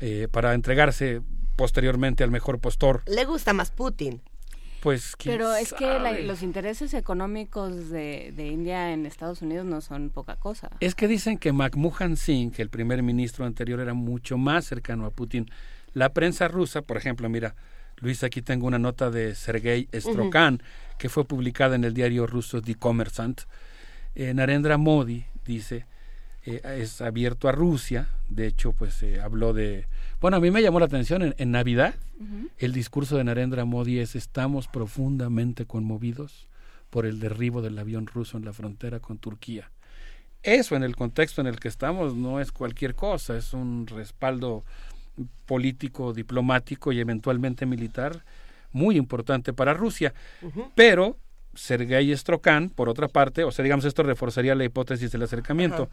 eh, 0.00 0.28
para 0.30 0.54
entregarse 0.54 1.22
posteriormente 1.56 2.24
al 2.24 2.30
mejor 2.30 2.58
postor. 2.60 3.02
Le 3.06 3.24
gusta 3.24 3.52
más 3.52 3.70
Putin. 3.70 4.22
Pues, 4.82 5.16
Pero 5.24 5.54
es 5.54 5.72
que 5.72 6.22
los 6.22 6.42
intereses 6.42 6.94
económicos 6.94 7.88
de, 7.88 8.32
de, 8.36 8.46
India 8.46 8.92
en 8.92 9.04
Estados 9.04 9.42
Unidos 9.42 9.66
no 9.66 9.80
son 9.80 10.10
poca 10.10 10.36
cosa. 10.36 10.70
Es 10.78 10.94
que 10.94 11.08
dicen 11.08 11.38
que 11.38 11.52
McMahon 11.52 12.16
Singh, 12.16 12.52
el 12.58 12.68
primer 12.68 13.02
ministro 13.02 13.46
anterior, 13.46 13.80
era 13.80 13.94
mucho 13.94 14.38
más 14.38 14.66
cercano 14.66 15.06
a 15.06 15.10
Putin. 15.10 15.50
La 15.92 16.12
prensa 16.12 16.46
rusa, 16.46 16.82
por 16.82 16.98
ejemplo, 16.98 17.28
mira, 17.28 17.56
Luis, 17.96 18.22
aquí 18.22 18.42
tengo 18.42 18.66
una 18.66 18.78
nota 18.78 19.10
de 19.10 19.34
Sergei 19.34 19.88
Strokan, 19.92 20.62
que 20.98 21.08
fue 21.08 21.24
publicada 21.24 21.74
en 21.74 21.84
el 21.84 21.94
diario 21.94 22.26
ruso 22.26 22.60
The 22.60 22.76
Commerçant. 22.76 23.40
Eh, 24.14 24.34
Narendra 24.34 24.76
Modi 24.76 25.24
dice, 25.44 25.86
eh, 26.46 26.60
es 26.80 27.00
abierto 27.00 27.48
a 27.48 27.52
Rusia, 27.52 28.08
de 28.28 28.46
hecho, 28.46 28.72
pues 28.72 29.02
eh, 29.02 29.20
habló 29.20 29.52
de... 29.52 29.86
Bueno, 30.20 30.36
a 30.36 30.40
mí 30.40 30.50
me 30.50 30.62
llamó 30.62 30.80
la 30.80 30.86
atención 30.86 31.34
en, 31.36 31.50
Navidad, 31.50 31.94
el 32.58 32.72
discurso 32.72 33.16
de 33.16 33.24
Narendra 33.24 33.64
Modi 33.64 33.98
es, 33.98 34.16
estamos 34.16 34.66
profundamente 34.68 35.66
conmovidos 35.66 36.48
por 36.88 37.04
el 37.04 37.20
derribo 37.20 37.60
del 37.60 37.78
avión 37.78 38.06
ruso 38.06 38.38
en 38.38 38.44
la 38.44 38.52
frontera 38.52 39.00
con 39.00 39.18
Turquía. 39.18 39.70
Eso 40.42 40.76
en 40.76 40.84
el 40.84 40.96
contexto 40.96 41.40
en 41.40 41.48
el 41.48 41.58
que 41.58 41.68
estamos 41.68 42.14
no 42.14 42.40
es 42.40 42.52
cualquier 42.52 42.94
cosa, 42.94 43.36
es 43.36 43.52
un 43.52 43.86
respaldo 43.86 44.64
político, 45.44 46.12
diplomático 46.12 46.92
y 46.92 47.00
eventualmente 47.00 47.66
militar 47.66 48.24
muy 48.72 48.96
importante 48.96 49.52
para 49.52 49.74
Rusia. 49.74 50.14
Pero 50.74 51.18
Sergei 51.54 52.14
Strokan, 52.16 52.68
por 52.70 52.88
otra 52.88 53.08
parte, 53.08 53.44
o 53.44 53.50
sea, 53.50 53.62
digamos, 53.62 53.84
esto 53.84 54.02
reforzaría 54.02 54.54
la 54.54 54.64
hipótesis 54.64 55.10
del 55.10 55.22
acercamiento, 55.22 55.88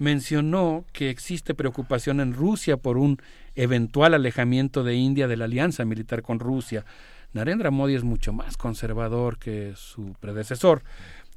mencionó 0.00 0.86
que 0.94 1.10
existe 1.10 1.54
preocupación 1.54 2.20
en 2.20 2.32
Rusia 2.32 2.78
por 2.78 2.96
un 2.96 3.18
eventual 3.54 4.14
alejamiento 4.14 4.82
de 4.82 4.94
India 4.94 5.28
de 5.28 5.36
la 5.36 5.44
alianza 5.44 5.84
militar 5.84 6.22
con 6.22 6.40
Rusia. 6.40 6.86
Narendra 7.34 7.70
Modi 7.70 7.96
es 7.96 8.02
mucho 8.02 8.32
más 8.32 8.56
conservador 8.56 9.38
que 9.38 9.74
su 9.76 10.14
predecesor. 10.18 10.82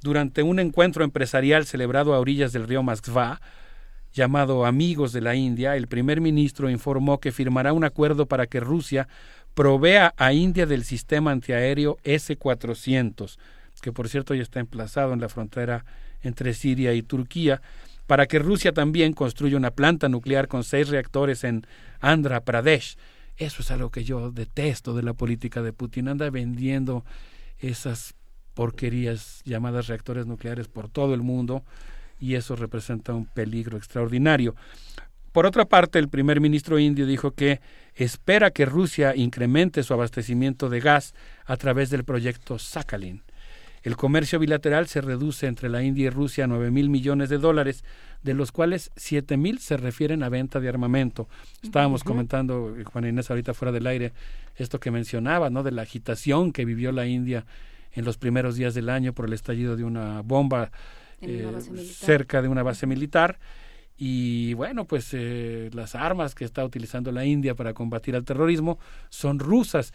Durante 0.02 0.44
un 0.44 0.60
encuentro 0.60 1.04
empresarial 1.04 1.66
celebrado 1.66 2.14
a 2.14 2.20
orillas 2.20 2.54
del 2.54 2.66
río 2.66 2.82
Moskva, 2.84 3.42
llamado 4.14 4.66
Amigos 4.66 5.12
de 5.12 5.20
la 5.20 5.36
India, 5.36 5.76
el 5.76 5.88
primer 5.88 6.22
ministro 6.22 6.70
informó 6.70 7.20
que 7.20 7.34
firmará 7.34 7.74
un 7.74 7.84
acuerdo 7.84 8.28
para 8.28 8.48
que 8.48 8.62
Rusia 8.62 9.10
provea 9.56 10.14
a 10.16 10.32
India 10.32 10.66
del 10.66 10.86
sistema 10.86 11.32
antiaéreo 11.32 11.98
S-400, 12.06 13.38
que 13.82 13.92
por 13.92 14.08
cierto 14.08 14.34
ya 14.34 14.42
está 14.42 14.62
emplazado 14.62 15.12
en 15.12 15.20
la 15.20 15.28
frontera 15.28 15.84
entre 16.22 16.54
Siria 16.54 16.94
y 16.94 17.02
Turquía, 17.02 17.62
para 18.08 18.26
que 18.28 18.40
Rusia 18.40 18.74
también 18.74 19.14
construya 19.14 19.58
una 19.58 19.72
planta 19.72 20.10
nuclear 20.10 20.48
con 20.48 20.64
seis 20.64 20.90
reactores 20.90 21.44
en 21.44 21.66
Andhra 22.00 22.42
Pradesh. 22.42 22.98
Eso 23.38 23.62
es 23.62 23.72
algo 23.72 23.90
que 23.90 24.04
yo 24.04 24.32
detesto 24.32 24.94
de 24.94 25.04
la 25.04 25.14
política 25.14 25.62
de 25.62 25.74
Putin. 25.74 26.10
Anda 26.10 26.30
vendiendo 26.30 27.06
esas 27.58 28.16
porquerías 28.54 29.42
llamadas 29.46 29.88
reactores 29.88 30.26
nucleares 30.26 30.68
por 30.68 30.90
todo 30.90 31.14
el 31.14 31.22
mundo 31.22 31.64
y 32.20 32.36
eso 32.36 32.56
representa 32.56 33.14
un 33.14 33.26
peligro 33.26 33.78
extraordinario. 33.78 34.56
Por 35.32 35.48
otra 35.48 35.66
parte, 35.66 35.98
el 35.98 36.10
primer 36.10 36.40
ministro 36.40 36.78
indio 36.78 37.08
dijo 37.08 37.32
que 37.32 37.60
espera 37.96 38.52
que 38.52 38.66
Rusia 38.66 39.16
incremente 39.16 39.82
su 39.82 39.94
abastecimiento 39.94 40.70
de 40.70 40.80
gas 40.80 41.16
a 41.46 41.58
través 41.58 41.90
del 41.90 42.04
proyecto 42.04 42.60
Sakhalin. 42.60 43.24
El 43.84 43.98
comercio 43.98 44.40
bilateral 44.40 44.88
se 44.88 45.02
reduce 45.02 45.46
entre 45.46 45.70
la 45.70 45.84
India 45.84 46.06
y 46.06 46.10
Rusia 46.10 46.46
a 46.46 46.48
nueve 46.48 46.72
mil 46.72 46.90
millones 46.90 47.30
de 47.30 47.38
dólares, 47.38 47.84
de 48.22 48.34
los 48.34 48.54
cuales 48.54 48.92
siete 48.96 49.36
mil 49.36 49.60
se 49.60 49.76
refieren 49.76 50.24
a 50.24 50.30
venta 50.30 50.62
de 50.62 50.70
armamento. 50.70 51.28
Estábamos 51.62 52.04
comentando, 52.06 52.76
eh, 52.78 52.86
Juan 52.86 53.06
Inés, 53.06 53.30
ahorita 53.30 53.54
fuera 53.54 53.74
del 53.74 53.86
aire, 53.86 54.14
esto 54.56 54.80
que 54.80 54.90
mencionaba, 54.90 55.50
¿no? 55.50 55.64
De 55.64 55.72
la 55.72 55.82
agitación 55.82 56.54
que 56.54 56.64
vivió 56.64 56.94
la 56.94 57.06
India 57.06 57.46
en 57.92 58.06
los 58.06 58.18
primeros 58.18 58.56
días 58.56 58.74
del 58.74 58.90
año 58.90 59.14
por 59.14 59.26
el 59.26 59.34
estallido 59.34 59.76
de 59.76 59.84
una 59.84 60.22
bomba 60.22 60.72
eh, 61.22 61.46
cerca 61.84 62.42
de 62.42 62.48
una 62.48 62.64
base 62.64 62.88
militar 62.88 63.38
y 63.98 64.54
bueno, 64.56 64.86
pues 64.86 65.10
eh, 65.14 65.70
las 65.74 65.96
armas 65.96 66.36
que 66.36 66.46
está 66.46 66.66
utilizando 66.66 67.12
la 67.12 67.26
India 67.26 67.56
para 67.56 67.74
combatir 67.74 68.16
al 68.16 68.26
terrorismo 68.26 68.80
son 69.10 69.40
rusas. 69.40 69.94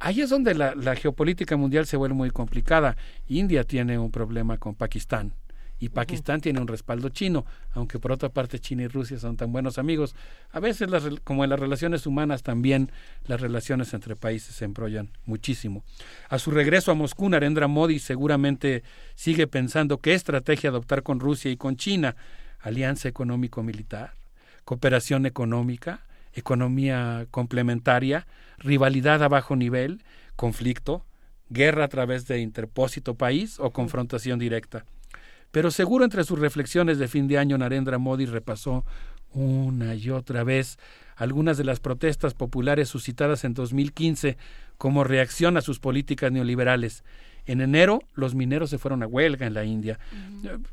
Ahí 0.00 0.20
es 0.20 0.30
donde 0.30 0.54
la, 0.54 0.96
geopolítica 0.96 1.56
mundial 1.56 1.86
se 1.86 1.96
vuelve 1.96 2.14
muy 2.14 2.30
complicada. 2.30 2.96
India 3.26 3.64
tiene 3.64 3.98
un 3.98 4.10
problema 4.10 4.56
con 4.58 4.74
Pakistán 4.74 5.32
y 5.80 5.88
Pakistán 5.90 6.40
tiene 6.40 6.60
un 6.60 6.66
respaldo 6.66 7.08
chino, 7.08 7.46
aunque 7.72 7.98
por 7.98 8.12
otra 8.12 8.28
parte 8.28 8.58
China 8.58 8.82
y 8.82 8.88
Rusia 8.88 9.18
son 9.18 9.36
tan 9.36 9.52
buenos 9.52 9.78
amigos. 9.78 10.14
A 10.50 10.60
veces, 10.60 10.90
las, 10.90 11.04
como 11.22 11.44
en 11.44 11.50
las 11.50 11.60
relaciones 11.60 12.06
humanas, 12.06 12.42
también 12.42 12.90
las 13.26 13.40
relaciones 13.40 13.94
entre 13.94 14.16
países 14.16 14.56
se 14.56 14.64
embrollan 14.64 15.10
muchísimo. 15.24 15.84
A 16.28 16.38
su 16.38 16.50
regreso 16.50 16.90
a 16.90 16.94
Moscú, 16.94 17.28
Narendra 17.28 17.68
Modi 17.68 17.98
seguramente 18.00 18.82
sigue 19.14 19.46
pensando 19.46 19.98
qué 19.98 20.14
estrategia 20.14 20.70
adoptar 20.70 21.02
con 21.02 21.20
Rusia 21.20 21.50
y 21.50 21.56
con 21.56 21.76
China, 21.76 22.16
alianza 22.60 23.08
económico-militar, 23.08 24.14
cooperación 24.64 25.26
económica, 25.26 26.00
economía 26.38 27.26
complementaria, 27.30 28.26
rivalidad 28.58 29.22
a 29.22 29.28
bajo 29.28 29.56
nivel, 29.56 30.02
conflicto, 30.36 31.04
guerra 31.50 31.84
a 31.84 31.88
través 31.88 32.26
de 32.26 32.40
interpósito 32.40 33.14
país 33.14 33.58
o 33.58 33.72
confrontación 33.72 34.38
directa. 34.38 34.84
Pero 35.50 35.70
seguro 35.70 36.04
entre 36.04 36.24
sus 36.24 36.38
reflexiones 36.38 36.98
de 36.98 37.08
fin 37.08 37.26
de 37.26 37.38
año 37.38 37.56
Narendra 37.56 37.98
Modi 37.98 38.26
repasó 38.26 38.84
una 39.32 39.94
y 39.94 40.10
otra 40.10 40.44
vez 40.44 40.78
algunas 41.16 41.56
de 41.56 41.64
las 41.64 41.80
protestas 41.80 42.34
populares 42.34 42.88
suscitadas 42.88 43.44
en 43.44 43.54
2015 43.54 44.36
como 44.76 45.04
reacción 45.04 45.56
a 45.56 45.60
sus 45.60 45.80
políticas 45.80 46.30
neoliberales 46.30 47.02
en 47.48 47.60
enero 47.62 48.02
los 48.14 48.34
mineros 48.34 48.70
se 48.70 48.78
fueron 48.78 49.02
a 49.02 49.06
huelga 49.06 49.46
en 49.46 49.54
la 49.54 49.64
India. 49.64 49.98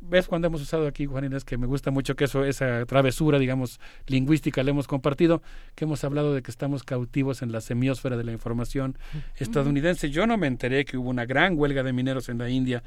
¿Ves 0.01 0.27
cuando 0.27 0.47
hemos 0.47 0.61
usado 0.61 0.87
aquí, 0.87 1.05
Juan 1.05 1.25
Inés, 1.25 1.43
que 1.43 1.57
me 1.57 1.65
gusta 1.65 1.89
mucho 1.89 2.15
que 2.15 2.25
eso, 2.25 2.43
esa 2.43 2.85
travesura, 2.85 3.39
digamos, 3.39 3.79
lingüística 4.07 4.61
la 4.61 4.71
hemos 4.71 4.87
compartido, 4.87 5.41
que 5.73 5.85
hemos 5.85 6.03
hablado 6.03 6.33
de 6.33 6.41
que 6.41 6.51
estamos 6.51 6.83
cautivos 6.83 7.41
en 7.41 7.51
la 7.51 7.61
semiosfera 7.61 8.17
de 8.17 8.25
la 8.25 8.33
información 8.33 8.97
estadounidense. 9.37 10.09
Yo 10.11 10.27
no 10.27 10.37
me 10.37 10.47
enteré 10.47 10.85
que 10.85 10.97
hubo 10.97 11.09
una 11.09 11.25
gran 11.25 11.57
huelga 11.57 11.81
de 11.81 11.93
mineros 11.93 12.29
en 12.29 12.37
la 12.37 12.49
India, 12.49 12.83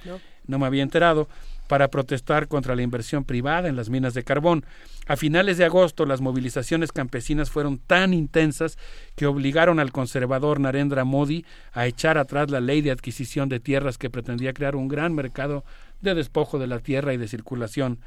no 0.46 0.58
me 0.58 0.66
había 0.66 0.82
enterado 0.82 1.28
para 1.68 1.88
protestar 1.88 2.48
contra 2.48 2.74
la 2.74 2.82
inversión 2.82 3.24
privada 3.24 3.68
en 3.68 3.76
las 3.76 3.90
minas 3.90 4.14
de 4.14 4.24
carbón. 4.24 4.64
A 5.06 5.16
finales 5.16 5.58
de 5.58 5.64
agosto 5.64 6.06
las 6.06 6.20
movilizaciones 6.20 6.90
campesinas 6.90 7.50
fueron 7.50 7.78
tan 7.78 8.12
intensas 8.12 8.78
que 9.14 9.26
obligaron 9.26 9.78
al 9.78 9.92
conservador 9.92 10.58
Narendra 10.58 11.04
Modi 11.04 11.44
a 11.72 11.86
echar 11.86 12.18
atrás 12.18 12.50
la 12.50 12.60
ley 12.60 12.80
de 12.80 12.90
adquisición 12.90 13.48
de 13.48 13.60
tierras 13.60 13.98
que 13.98 14.10
pretendía 14.10 14.54
crear 14.54 14.74
un 14.74 14.88
gran 14.88 15.14
mercado 15.14 15.64
de 16.00 16.14
despojo 16.14 16.58
de 16.58 16.66
la 16.66 16.80
tierra 16.80 17.14
y 17.14 17.18
de 17.18 17.28
circulación 17.28 18.00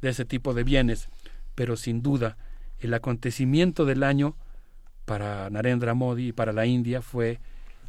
de 0.00 0.10
ese 0.10 0.24
tipo 0.24 0.54
de 0.54 0.64
bienes. 0.64 1.08
Pero 1.54 1.76
sin 1.76 2.02
duda, 2.02 2.36
el 2.78 2.94
acontecimiento 2.94 3.84
del 3.84 4.04
año 4.04 4.36
para 5.04 5.50
Narendra 5.50 5.94
Modi 5.94 6.28
y 6.28 6.32
para 6.32 6.52
la 6.52 6.66
India 6.66 7.02
fue 7.02 7.40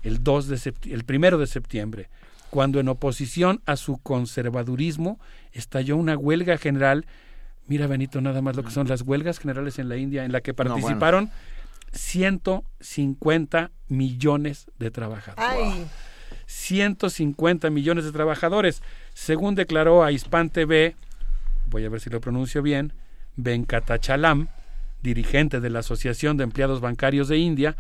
el, 0.02 0.24
2 0.24 0.48
de 0.48 0.74
el 0.86 1.06
de 1.38 1.48
septiembre, 1.48 2.10
cuando 2.50 2.80
en 2.80 2.88
oposición 2.88 3.62
a 3.66 3.76
su 3.76 3.98
conservadurismo 3.98 5.20
estalló 5.52 5.98
una 5.98 6.18
huelga 6.18 6.58
general. 6.58 7.06
Mira, 7.68 7.88
Benito, 7.88 8.22
nada 8.22 8.42
más 8.42 8.56
lo 8.56 8.64
que 8.64 8.72
son 8.72 8.88
las 8.88 9.02
huelgas 9.02 9.40
generales 9.40 9.80
en 9.80 9.90
la 9.90 9.98
India, 9.98 10.26
en 10.26 10.32
la 10.32 10.42
que 10.42 10.54
participaron 10.54 11.30
150 11.92 13.72
millones 13.88 14.68
de 14.80 14.92
trabajadores. 14.92 15.88
150 16.48 17.70
millones 17.70 18.06
de 18.06 18.12
trabajadores. 18.12 18.82
Según 19.14 19.56
declaró 19.56 20.04
a 20.04 20.12
Hispan 20.12 20.50
TV, 20.50 20.96
voy 21.70 21.86
a 21.86 21.90
ver 21.90 22.02
si 22.02 22.10
lo 22.10 22.22
pronuncio 22.22 22.62
bien, 22.64 22.94
Venkatachalam, 23.36 24.48
dirigente 25.02 25.60
de 25.60 25.70
la 25.70 25.80
Asociación 25.80 26.38
de 26.38 26.44
Empleados 26.44 26.82
Bancarios 26.82 27.28
de 27.28 27.38
India, 27.38 27.76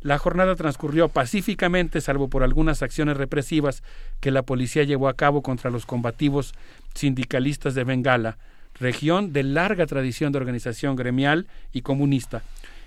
la 0.00 0.18
jornada 0.18 0.54
transcurrió 0.54 1.08
pacíficamente, 1.08 2.00
salvo 2.00 2.28
por 2.28 2.42
algunas 2.42 2.82
acciones 2.82 3.16
represivas 3.16 3.82
que 4.20 4.30
la 4.30 4.42
policía 4.42 4.84
llevó 4.84 5.08
a 5.08 5.16
cabo 5.16 5.42
contra 5.42 5.70
los 5.70 5.86
combativos 5.86 6.54
sindicalistas 6.94 7.74
de 7.74 7.84
Bengala, 7.84 8.38
región 8.78 9.32
de 9.32 9.42
larga 9.42 9.86
tradición 9.86 10.32
de 10.32 10.38
organización 10.38 10.94
gremial 10.94 11.46
y 11.72 11.82
comunista. 11.82 12.42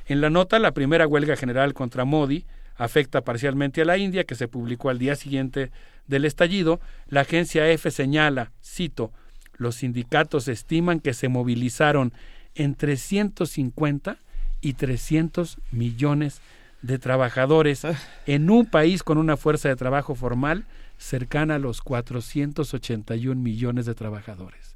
En 0.07 0.21
la 0.21 0.29
nota, 0.29 0.59
la 0.59 0.71
primera 0.71 1.07
huelga 1.07 1.35
general 1.35 1.73
contra 1.73 2.05
Modi 2.05 2.45
afecta 2.75 3.21
parcialmente 3.21 3.81
a 3.81 3.85
la 3.85 3.97
India, 3.97 4.23
que 4.23 4.35
se 4.35 4.47
publicó 4.47 4.89
al 4.89 4.97
día 4.97 5.15
siguiente 5.15 5.71
del 6.07 6.25
estallido. 6.25 6.79
La 7.07 7.21
agencia 7.21 7.69
EFE 7.69 7.91
señala, 7.91 8.51
cito, 8.63 9.11
los 9.57 9.75
sindicatos 9.75 10.47
estiman 10.47 10.99
que 10.99 11.13
se 11.13 11.27
movilizaron 11.27 12.13
entre 12.55 12.97
150 12.97 14.17
y 14.61 14.73
300 14.73 15.57
millones 15.71 16.35
de 16.35 16.60
de 16.81 16.99
trabajadores 16.99 17.85
ah. 17.85 17.95
en 18.25 18.49
un 18.49 18.65
país 18.65 19.03
con 19.03 19.17
una 19.17 19.37
fuerza 19.37 19.69
de 19.69 19.75
trabajo 19.75 20.15
formal 20.15 20.65
cercana 20.97 21.55
a 21.55 21.59
los 21.59 21.81
481 21.81 23.41
millones 23.41 23.85
de 23.85 23.95
trabajadores. 23.95 24.75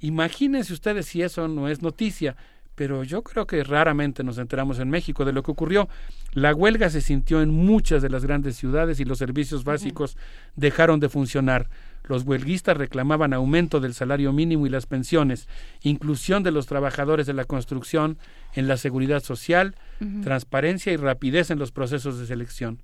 Imagínense 0.00 0.72
ustedes 0.72 1.06
si 1.06 1.22
eso 1.22 1.46
no 1.48 1.68
es 1.68 1.82
noticia, 1.82 2.36
pero 2.80 3.04
yo 3.04 3.22
creo 3.22 3.46
que 3.46 3.62
raramente 3.62 4.24
nos 4.24 4.38
enteramos 4.38 4.78
en 4.78 4.88
México 4.88 5.26
de 5.26 5.34
lo 5.34 5.42
que 5.42 5.50
ocurrió. 5.50 5.90
La 6.32 6.54
huelga 6.54 6.88
se 6.88 7.02
sintió 7.02 7.42
en 7.42 7.50
muchas 7.50 8.00
de 8.00 8.08
las 8.08 8.24
grandes 8.24 8.56
ciudades 8.56 9.00
y 9.00 9.04
los 9.04 9.18
servicios 9.18 9.64
básicos 9.64 10.16
dejaron 10.56 10.98
de 10.98 11.10
funcionar. 11.10 11.68
Los 12.04 12.22
huelguistas 12.22 12.78
reclamaban 12.78 13.34
aumento 13.34 13.80
del 13.80 13.92
salario 13.92 14.32
mínimo 14.32 14.66
y 14.66 14.70
las 14.70 14.86
pensiones, 14.86 15.46
inclusión 15.82 16.42
de 16.42 16.52
los 16.52 16.66
trabajadores 16.66 17.26
de 17.26 17.34
la 17.34 17.44
construcción 17.44 18.16
en 18.54 18.66
la 18.66 18.78
seguridad 18.78 19.22
social, 19.22 19.74
transparencia 20.22 20.90
y 20.90 20.96
rapidez 20.96 21.50
en 21.50 21.58
los 21.58 21.72
procesos 21.72 22.18
de 22.18 22.24
selección. 22.24 22.80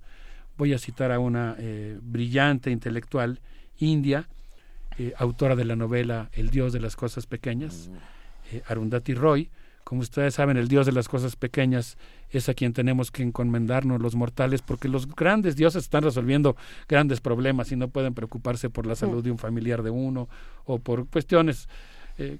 Voy 0.59 0.73
a 0.73 0.77
citar 0.77 1.11
a 1.11 1.17
una 1.17 1.55
eh, 1.57 1.97
brillante 2.03 2.69
intelectual 2.69 3.39
india, 3.79 4.29
eh, 4.99 5.13
autora 5.17 5.55
de 5.55 5.65
la 5.65 5.75
novela 5.75 6.29
El 6.33 6.51
Dios 6.51 6.71
de 6.71 6.81
las 6.81 6.95
Cosas 6.95 7.25
Pequeñas, 7.25 7.89
eh, 8.51 8.61
Arundhati 8.67 9.15
Roy. 9.15 9.49
Como 9.87 10.01
ustedes 10.01 10.33
saben, 10.33 10.57
el 10.57 10.67
Dios 10.67 10.85
de 10.85 10.91
las 10.91 11.07
Cosas 11.07 11.37
Pequeñas 11.37 11.97
es 12.29 12.49
a 12.49 12.53
quien 12.53 12.73
tenemos 12.73 13.09
que 13.09 13.23
encomendarnos 13.23 14.01
los 14.01 14.15
mortales, 14.15 14.61
porque 14.61 14.89
los 14.89 15.07
grandes 15.07 15.55
dioses 15.55 15.85
están 15.85 16.03
resolviendo 16.03 16.57
grandes 16.89 17.21
problemas 17.21 17.71
y 17.71 17.77
no 17.77 17.87
pueden 17.87 18.13
preocuparse 18.13 18.69
por 18.69 18.85
la 18.85 18.95
salud 18.95 19.23
de 19.23 19.31
un 19.31 19.37
familiar 19.37 19.83
de 19.83 19.89
uno 19.89 20.27
o 20.65 20.79
por 20.79 21.07
cuestiones, 21.07 21.69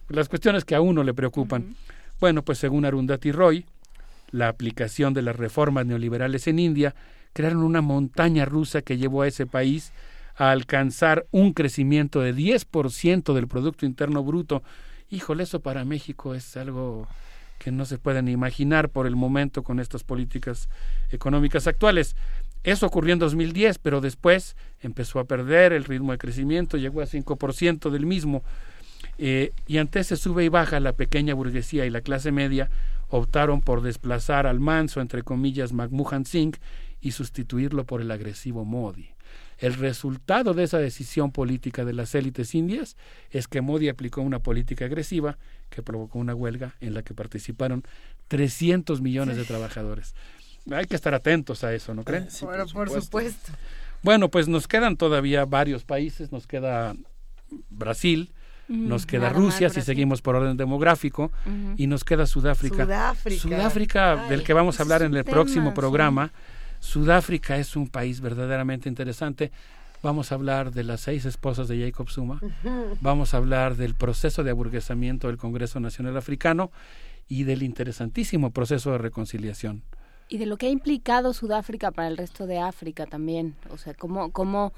las 0.09 0.27
cuestiones 0.27 0.65
que 0.65 0.75
a 0.75 0.81
uno 0.81 1.05
le 1.05 1.13
preocupan. 1.13 1.77
Bueno, 2.19 2.41
pues 2.41 2.57
según 2.57 2.83
Arundhati 2.83 3.31
Roy, 3.31 3.65
la 4.31 4.49
aplicación 4.49 5.13
de 5.13 5.21
las 5.21 5.37
reformas 5.37 5.85
neoliberales 5.85 6.47
en 6.47 6.59
India 6.59 6.95
crearon 7.31 7.63
una 7.63 7.79
montaña 7.79 8.43
rusa 8.43 8.81
que 8.81 8.97
llevó 8.97 9.21
a 9.21 9.27
ese 9.29 9.45
país 9.45 9.93
a 10.35 10.51
alcanzar 10.51 11.25
un 11.31 11.53
crecimiento 11.53 12.19
de 12.19 12.35
10% 12.35 13.33
del 13.33 13.47
Producto 13.47 13.85
Interno 13.85 14.21
Bruto. 14.21 14.63
Híjole, 15.09 15.43
eso 15.43 15.61
para 15.61 15.85
México 15.85 16.35
es 16.35 16.57
algo 16.57 17.07
que 17.57 17.71
no 17.71 17.85
se 17.85 17.97
pueden 17.97 18.27
imaginar 18.27 18.89
por 18.89 19.07
el 19.07 19.15
momento 19.15 19.63
con 19.63 19.79
estas 19.79 20.03
políticas 20.03 20.69
económicas 21.11 21.67
actuales. 21.67 22.15
Eso 22.63 22.85
ocurrió 22.85 23.13
en 23.13 23.19
2010, 23.19 23.79
pero 23.79 24.01
después 24.01 24.55
empezó 24.81 25.19
a 25.19 25.25
perder 25.25 25.73
el 25.73 25.85
ritmo 25.85 26.11
de 26.11 26.17
crecimiento, 26.17 26.77
llegó 26.77 27.01
a 27.01 27.05
5% 27.05 27.89
del 27.89 28.05
mismo. 28.05 28.43
Eh, 29.17 29.51
y 29.65 29.77
ante 29.77 29.99
ese 29.99 30.17
sube 30.17 30.43
y 30.43 30.49
baja 30.49 30.79
la 30.79 30.93
pequeña 30.93 31.33
burguesía 31.33 31.85
y 31.85 31.89
la 31.89 32.01
clase 32.01 32.31
media 32.31 32.69
optaron 33.09 33.61
por 33.61 33.81
desplazar 33.81 34.47
al 34.47 34.59
manso, 34.59 35.01
entre 35.01 35.23
comillas, 35.23 35.73
Manmohan 35.73 36.25
Singh 36.25 36.57
y 37.01 37.11
sustituirlo 37.11 37.85
por 37.85 38.01
el 38.01 38.11
agresivo 38.11 38.65
Modi. 38.65 39.09
El 39.57 39.73
resultado 39.73 40.53
de 40.53 40.63
esa 40.63 40.77
decisión 40.77 41.31
política 41.31 41.83
de 41.83 41.93
las 41.93 42.13
élites 42.15 42.53
indias 42.53 42.95
es 43.31 43.47
que 43.47 43.61
Modi 43.61 43.89
aplicó 43.89 44.21
una 44.21 44.39
política 44.39 44.85
agresiva 44.85 45.37
que 45.69 45.81
provocó 45.81 46.19
una 46.19 46.35
huelga 46.35 46.75
en 46.79 46.93
la 46.93 47.03
que 47.03 47.13
participaron 47.13 47.83
300 48.27 49.01
millones 49.01 49.37
de 49.37 49.45
trabajadores. 49.45 50.13
Hay 50.71 50.85
que 50.85 50.95
estar 50.95 51.13
atentos 51.13 51.63
a 51.63 51.73
eso, 51.73 51.93
¿no 51.93 52.03
creen? 52.03 52.27
por 52.73 52.89
supuesto. 52.89 53.51
Bueno, 54.03 54.29
pues 54.29 54.47
nos 54.47 54.67
quedan 54.67 54.95
todavía 54.95 55.45
varios 55.45 55.83
países, 55.83 56.31
nos 56.31 56.45
queda 56.45 56.95
Brasil, 57.69 58.31
nos 58.67 59.05
queda 59.05 59.29
Rusia 59.29 59.69
si 59.69 59.81
seguimos 59.81 60.21
por 60.21 60.35
orden 60.35 60.57
demográfico 60.57 61.31
y 61.77 61.87
nos 61.87 62.03
queda 62.03 62.25
Sudáfrica. 62.25 62.83
Sudáfrica, 62.83 63.41
Sudáfrica 63.41 64.27
del 64.27 64.43
que 64.43 64.53
vamos 64.53 64.79
a 64.79 64.83
hablar 64.83 65.01
en 65.01 65.15
el 65.15 65.23
próximo 65.23 65.73
programa. 65.73 66.31
Sudáfrica 66.79 67.57
es 67.57 67.75
un 67.75 67.87
país 67.87 68.21
verdaderamente 68.21 68.89
interesante. 68.89 69.51
Vamos 70.03 70.31
a 70.31 70.35
hablar 70.35 70.71
de 70.71 70.83
las 70.83 71.01
seis 71.01 71.25
esposas 71.25 71.67
de 71.67 71.79
Jacob 71.79 72.09
Zuma. 72.09 72.39
Vamos 73.01 73.33
a 73.33 73.37
hablar 73.37 73.75
del 73.75 73.95
proceso 73.95 74.43
de 74.43 74.51
aburguesamiento 74.51 75.27
del 75.27 75.37
Congreso 75.37 75.79
Nacional 75.79 76.17
Africano 76.17 76.71
y 77.27 77.43
del 77.43 77.63
interesantísimo 77.63 78.51
proceso 78.51 78.91
de 78.91 78.99
reconciliación. 78.99 79.83
Y 80.29 80.37
de 80.37 80.45
lo 80.45 80.57
que 80.57 80.67
ha 80.67 80.69
implicado 80.69 81.33
Sudáfrica 81.33 81.91
para 81.91 82.07
el 82.07 82.17
resto 82.17 82.47
de 82.47 82.59
África 82.59 83.05
también. 83.05 83.55
O 83.69 83.77
sea, 83.77 83.93
cómo, 83.93 84.31
cómo 84.31 84.73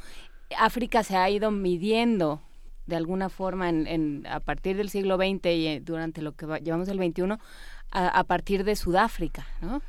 África 0.57 1.03
se 1.03 1.17
ha 1.17 1.29
ido 1.29 1.51
midiendo 1.51 2.41
de 2.89 2.95
alguna 2.95 3.29
forma 3.29 3.69
en, 3.69 4.25
a 4.27 4.39
partir 4.39 4.75
del 4.75 4.89
siglo 4.89 5.17
XX 5.17 5.45
y 5.45 5.67
eh, 5.67 5.81
durante 5.83 6.21
lo 6.21 6.33
que 6.33 6.47
llevamos 6.63 6.89
el 6.89 6.97
XXI, 6.97 7.37
a, 7.91 8.23
partir 8.25 8.63
de 8.63 8.75
Sudáfrica, 8.75 9.47
¿no? 9.61 9.81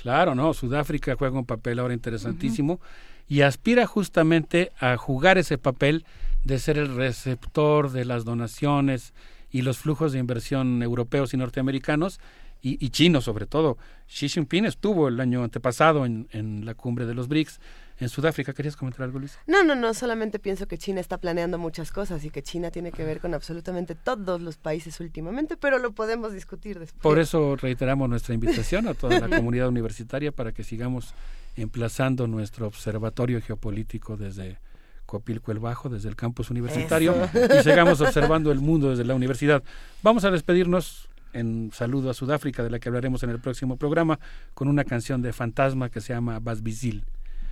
Claro, 0.00 0.36
no, 0.36 0.54
Sudáfrica 0.54 1.16
juega 1.16 1.38
un 1.38 1.44
papel 1.44 1.80
ahora 1.80 1.92
interesantísimo 1.92 2.80
y 3.28 3.40
aspira 3.40 3.84
justamente 3.84 4.70
a 4.78 4.96
jugar 4.96 5.38
ese 5.38 5.58
papel 5.58 6.04
de 6.44 6.60
ser 6.60 6.78
el 6.78 6.94
receptor 6.94 7.90
de 7.90 8.04
las 8.04 8.24
donaciones 8.24 9.12
y 9.50 9.62
los 9.62 9.78
flujos 9.78 10.12
de 10.12 10.20
inversión 10.20 10.84
europeos 10.84 11.34
y 11.34 11.36
norteamericanos 11.36 12.20
y, 12.62 12.84
y 12.84 12.90
chinos 12.90 13.24
sobre 13.24 13.46
todo. 13.46 13.76
Xi 14.06 14.28
Jinping 14.28 14.66
estuvo 14.66 15.08
el 15.08 15.18
año 15.18 15.42
antepasado 15.42 16.06
en, 16.06 16.28
en 16.30 16.64
la 16.64 16.74
cumbre 16.74 17.04
de 17.04 17.14
los 17.14 17.26
BRICS 17.26 17.60
en 18.00 18.08
Sudáfrica. 18.08 18.52
¿Querías 18.52 18.76
comentar 18.76 19.02
algo, 19.02 19.18
Luis? 19.18 19.38
No, 19.46 19.64
no, 19.64 19.74
no, 19.74 19.94
solamente 19.94 20.38
pienso 20.38 20.66
que 20.66 20.78
China 20.78 21.00
está 21.00 21.18
planeando 21.18 21.58
muchas 21.58 21.92
cosas 21.92 22.24
y 22.24 22.30
que 22.30 22.42
China 22.42 22.70
tiene 22.70 22.92
que 22.92 23.04
ver 23.04 23.20
con 23.20 23.34
absolutamente 23.34 23.94
todos 23.94 24.40
los 24.40 24.56
países 24.56 25.00
últimamente, 25.00 25.56
pero 25.56 25.78
lo 25.78 25.92
podemos 25.92 26.32
discutir 26.32 26.78
después. 26.78 27.02
Por 27.02 27.18
eso 27.18 27.56
reiteramos 27.56 28.08
nuestra 28.08 28.34
invitación 28.34 28.88
a 28.88 28.94
toda 28.94 29.18
la 29.20 29.36
comunidad 29.36 29.68
universitaria 29.68 30.32
para 30.32 30.52
que 30.52 30.64
sigamos 30.64 31.14
emplazando 31.56 32.26
nuestro 32.26 32.66
observatorio 32.66 33.40
geopolítico 33.42 34.16
desde 34.16 34.58
Copilco 35.06 35.50
el 35.52 35.58
Bajo, 35.58 35.88
desde 35.88 36.08
el 36.08 36.16
campus 36.16 36.50
universitario, 36.50 37.14
y 37.34 37.62
sigamos 37.62 38.00
observando 38.00 38.52
el 38.52 38.60
mundo 38.60 38.90
desde 38.90 39.04
la 39.04 39.14
universidad. 39.14 39.62
Vamos 40.02 40.24
a 40.24 40.30
despedirnos 40.30 41.08
en 41.32 41.70
saludo 41.72 42.10
a 42.10 42.14
Sudáfrica, 42.14 42.62
de 42.62 42.70
la 42.70 42.78
que 42.78 42.88
hablaremos 42.88 43.22
en 43.22 43.30
el 43.30 43.40
próximo 43.40 43.76
programa, 43.76 44.18
con 44.54 44.68
una 44.68 44.84
canción 44.84 45.22
de 45.22 45.32
fantasma 45.32 45.88
que 45.88 46.00
se 46.00 46.12
llama 46.12 46.38
Basbizil. 46.40 47.04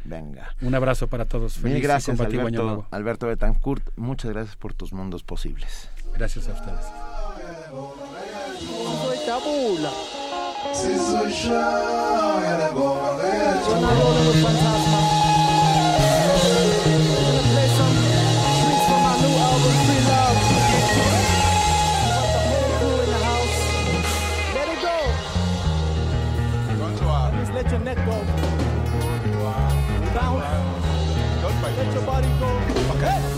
Venga. 0.07 0.55
Un 0.61 0.75
abrazo 0.75 1.09
para 1.09 1.25
todos. 1.25 1.57
Mil 1.59 1.75
Feliz 1.75 1.83
gracias, 1.83 2.21
Año 2.21 2.41
Alberto, 2.41 2.63
Nuevo. 2.63 2.87
Alberto 2.91 3.27
Betancourt. 3.27 3.91
Muchas 3.97 4.31
gracias 4.33 4.57
por 4.57 4.75
tus 4.75 4.93
mundos 4.93 5.23
posibles. 5.23 5.89
Gracias 6.15 6.49
a 6.49 6.53
ustedes. 6.53 6.87
Let 27.57 27.71
your 27.71 27.81
neck 27.81 27.97
go. 28.05 28.36
Let 31.97 32.03
your 32.03 32.13
body 32.13 32.29
go. 32.39 32.99
Hey. 32.99 33.36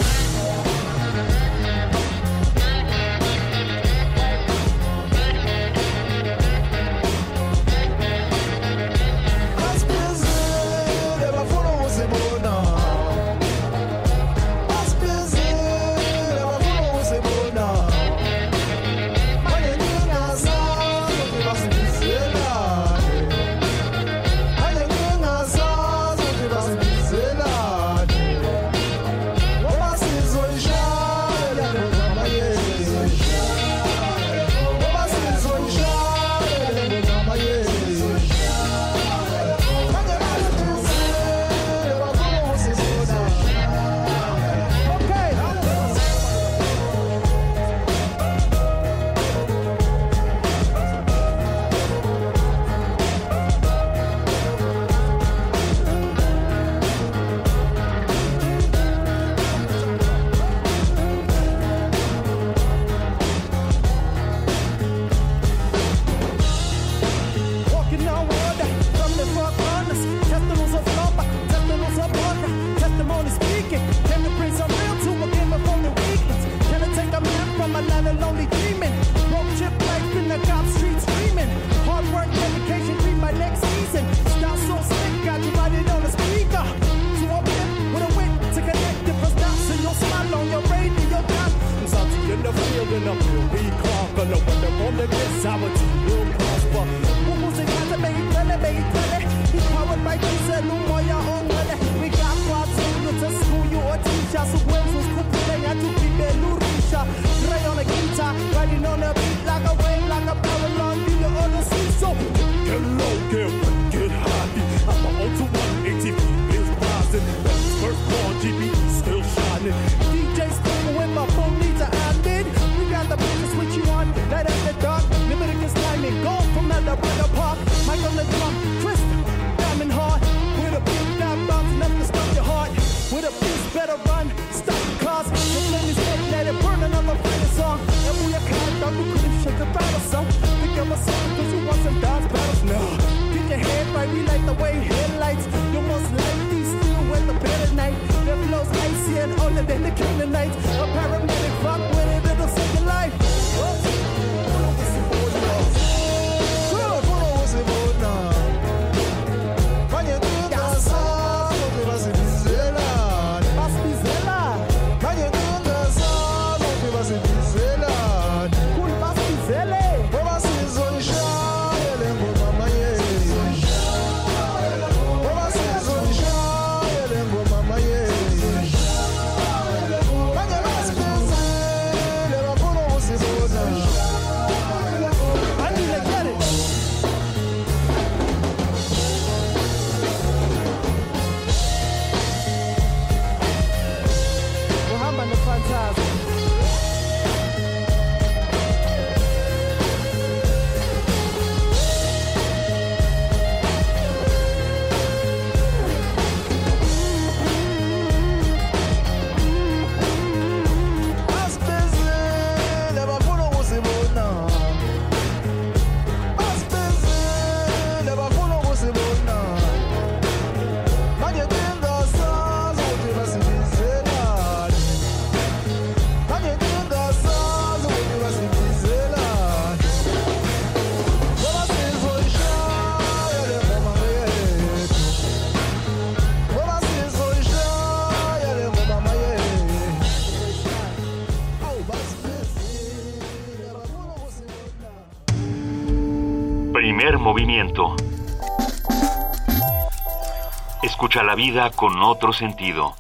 Vida 251.39 251.70
con 251.70 252.02
otro 252.02 252.33
sentido. 252.33 252.97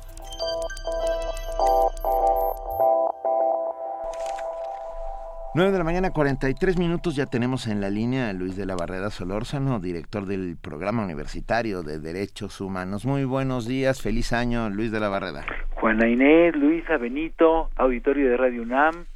Nueve 5.54 5.72
de 5.72 5.78
la 5.78 5.84
mañana, 5.84 6.10
43 6.10 6.78
minutos. 6.78 7.16
Ya 7.16 7.26
tenemos 7.26 7.66
en 7.66 7.80
la 7.80 7.90
línea 7.90 8.28
a 8.28 8.32
Luis 8.32 8.56
de 8.56 8.66
la 8.66 8.76
Barrera 8.76 9.10
Solórzano, 9.10 9.80
director 9.80 10.26
del 10.26 10.56
Programa 10.60 11.02
Universitario 11.02 11.82
de 11.82 11.98
Derechos 11.98 12.60
Humanos. 12.60 13.04
Muy 13.04 13.24
buenos 13.24 13.66
días, 13.66 14.00
feliz 14.00 14.32
año, 14.32 14.68
Luis 14.70 14.92
de 14.92 15.00
la 15.00 15.08
Barrera. 15.08 15.44
Juana 15.74 16.06
Inés, 16.08 16.54
Luisa, 16.54 16.96
Benito, 16.96 17.70
auditorio 17.76 18.30
de 18.30 18.36
Radio 18.36 18.62
UNAM, 18.62 19.06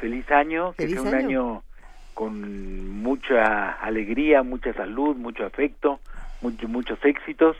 feliz 0.00 0.30
año, 0.30 0.72
que 0.72 0.84
Feliz 0.84 1.00
sea 1.02 1.10
un 1.10 1.14
año. 1.14 1.26
año 1.50 1.62
con 2.14 3.00
mucha 3.02 3.72
alegría, 3.72 4.42
mucha 4.42 4.72
salud, 4.74 5.16
mucho 5.16 5.44
afecto, 5.44 6.00
mucho- 6.40 6.68
muchos 6.68 6.98
éxitos, 7.04 7.56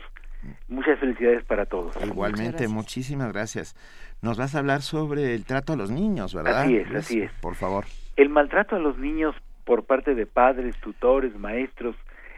muchas 0.71 0.97
felicidades 0.99 1.43
para 1.43 1.65
todos. 1.65 1.95
Igualmente, 2.03 2.67
muchísimas 2.67 3.31
gracias. 3.31 3.75
Nos 4.21 4.37
vas 4.37 4.55
a 4.55 4.59
hablar 4.59 4.81
sobre 4.81 5.35
el 5.35 5.45
trato 5.45 5.73
a 5.73 5.75
los 5.75 5.91
niños, 5.91 6.33
¿verdad? 6.33 6.61
Así 6.63 6.77
es, 6.77 6.95
así 6.95 7.21
es. 7.21 7.31
Por 7.41 7.55
favor. 7.55 7.85
El 8.15 8.29
maltrato 8.29 8.77
a 8.77 8.79
los 8.79 8.97
niños 8.97 9.35
por 9.65 9.83
parte 9.83 10.15
de 10.15 10.25
padres, 10.25 10.75
tutores, 10.77 11.37
maestros 11.37 11.95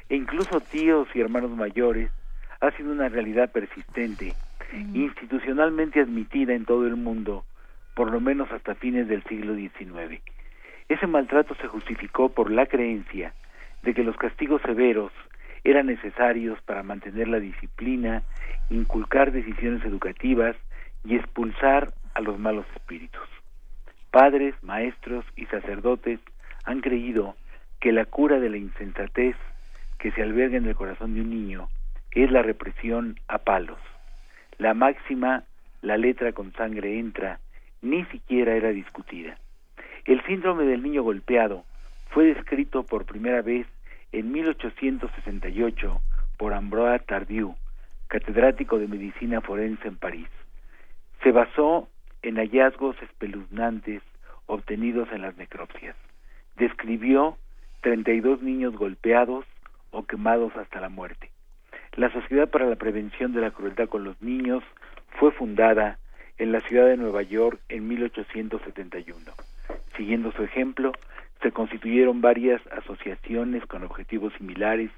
e 0.10 0.16
incluso 0.16 0.60
tíos 0.60 1.08
y 1.14 1.22
hermanos 1.22 1.52
mayores 1.52 2.10
ha 2.60 2.72
sido 2.72 2.92
una 2.92 3.10
realidad 3.10 3.52
persistente, 3.52 4.34
institucionalmente 4.94 6.00
admitida 6.00 6.54
en 6.54 6.66
todo 6.66 6.88
el 6.88 6.96
mundo, 6.96 7.46
por 7.96 8.12
lo 8.12 8.20
menos 8.20 8.52
hasta 8.52 8.76
fines 8.76 9.08
del 9.08 9.24
siglo 9.24 9.56
XIX. 9.56 10.22
Ese 10.90 11.08
maltrato 11.08 11.56
se 11.56 11.68
justificó 11.68 12.30
por 12.30 12.52
la 12.52 12.66
creencia 12.66 13.34
de 13.84 13.94
que 13.94 14.04
los 14.04 14.16
castigos 14.16 14.62
severos 14.62 15.12
eran 15.64 15.88
necesarios 15.88 16.62
para 16.64 16.84
mantener 16.84 17.28
la 17.28 17.40
disciplina, 17.40 18.24
inculcar 18.70 19.32
decisiones 19.32 19.84
educativas 19.86 20.56
y 21.04 21.16
expulsar 21.16 21.94
a 22.14 22.22
los 22.22 22.38
malos 22.40 22.66
espíritus. 22.76 23.28
Padres, 24.12 24.56
maestros 24.62 25.26
y 25.36 25.46
sacerdotes 25.48 26.20
han 26.66 26.82
creído 26.82 27.36
que 27.80 27.92
la 27.92 28.06
cura 28.06 28.40
de 28.40 28.50
la 28.50 28.58
insensatez 28.58 29.36
que 30.00 30.12
se 30.12 30.22
alberga 30.22 30.58
en 30.58 30.68
el 30.68 30.76
corazón 30.76 31.16
de 31.16 31.22
un 31.22 31.30
niño 31.30 31.70
es 32.12 32.32
la 32.32 32.42
represión 32.42 33.20
a 33.28 33.40
palos. 33.40 33.80
La 34.58 34.74
máxima, 34.74 35.44
la 35.82 35.98
letra 35.98 36.32
con 36.32 36.54
sangre 36.54 37.00
entra, 37.00 37.40
ni 37.82 38.06
siquiera 38.06 38.54
era 38.54 38.70
discutida. 38.70 39.38
El 40.06 40.22
síndrome 40.26 40.66
del 40.66 40.84
niño 40.84 41.04
golpeado 41.04 41.64
fue 42.10 42.26
descrito 42.26 42.84
por 42.84 43.06
primera 43.06 43.42
vez 43.42 43.66
en 44.14 44.32
1868 44.32 46.02
por 46.38 46.54
Ambroise 46.54 47.04
Tardieu, 47.06 47.56
catedrático 48.08 48.78
de 48.78 48.88
medicina 48.88 49.42
forense 49.42 49.88
en 49.88 49.98
París. 49.98 50.28
Se 51.24 51.32
basó 51.32 51.90
en 52.22 52.36
hallazgos 52.38 52.96
espeluznantes 53.02 54.02
obtenidos 54.46 55.10
en 55.12 55.24
las 55.24 55.36
necropsias. 55.36 55.96
Describió 56.58 57.38
32 57.82 58.42
niños 58.44 58.76
golpeados 58.76 59.46
o 59.92 60.04
quemados 60.06 60.56
hasta 60.56 60.80
la 60.80 60.90
muerte. 60.90 61.32
La 61.96 62.12
Sociedad 62.12 62.50
para 62.50 62.68
la 62.68 62.76
Prevención 62.76 63.34
de 63.34 63.42
la 63.42 63.52
Crueldad 63.52 63.90
con 63.90 64.04
los 64.04 64.22
Niños 64.22 64.64
fue 65.20 65.32
fundada 65.32 65.98
en 66.38 66.52
la 66.52 66.62
ciudad 66.62 66.86
de 66.86 66.98
Nueva 66.98 67.24
York 67.24 67.60
en 67.70 67.88
1871. 67.88 69.18
Siguiendo 69.98 70.32
su 70.32 70.44
ejemplo, 70.44 70.92
se 71.44 71.52
constituyeron 71.52 72.22
varias 72.22 72.62
asociaciones 72.72 73.66
con 73.66 73.84
objetivos 73.84 74.34
similares 74.38 74.90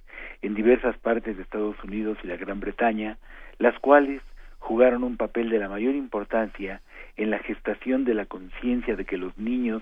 en 0.44 0.54
diversas 0.54 0.96
partes 1.00 1.36
de 1.36 1.44
Estados 1.44 1.76
Unidos 1.84 2.18
y 2.24 2.28
la 2.28 2.38
Gran 2.38 2.60
Bretaña, 2.60 3.18
las 3.58 3.78
cuales 3.80 4.22
jugaron 4.60 5.04
un 5.04 5.18
papel 5.18 5.50
de 5.50 5.60
la 5.60 5.68
mayor 5.68 5.96
importancia 5.96 6.82
en 7.18 7.32
la 7.32 7.40
gestación 7.40 8.06
de 8.06 8.14
la 8.14 8.26
conciencia 8.26 8.96
de 8.96 9.06
que 9.06 9.18
los 9.18 9.36
niños, 9.38 9.82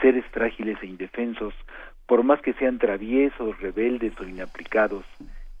seres 0.00 0.24
frágiles 0.32 0.76
e 0.82 0.86
indefensos, 0.86 1.54
por 2.06 2.24
más 2.24 2.40
que 2.40 2.54
sean 2.54 2.78
traviesos, 2.78 3.58
rebeldes 3.60 4.18
o 4.20 4.24
inaplicados, 4.24 5.04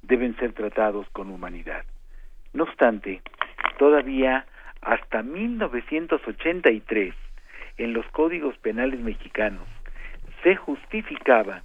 deben 0.02 0.36
ser 0.36 0.52
tratados 0.52 1.08
con 1.10 1.30
humanidad. 1.30 1.84
No 2.52 2.64
obstante, 2.64 3.22
todavía 3.78 4.46
hasta 4.80 5.22
1983, 5.22 7.14
en 7.78 7.92
los 7.92 8.06
códigos 8.08 8.56
penales 8.58 9.00
mexicanos, 9.00 9.66
se 10.44 10.56
justificaba 10.56 11.62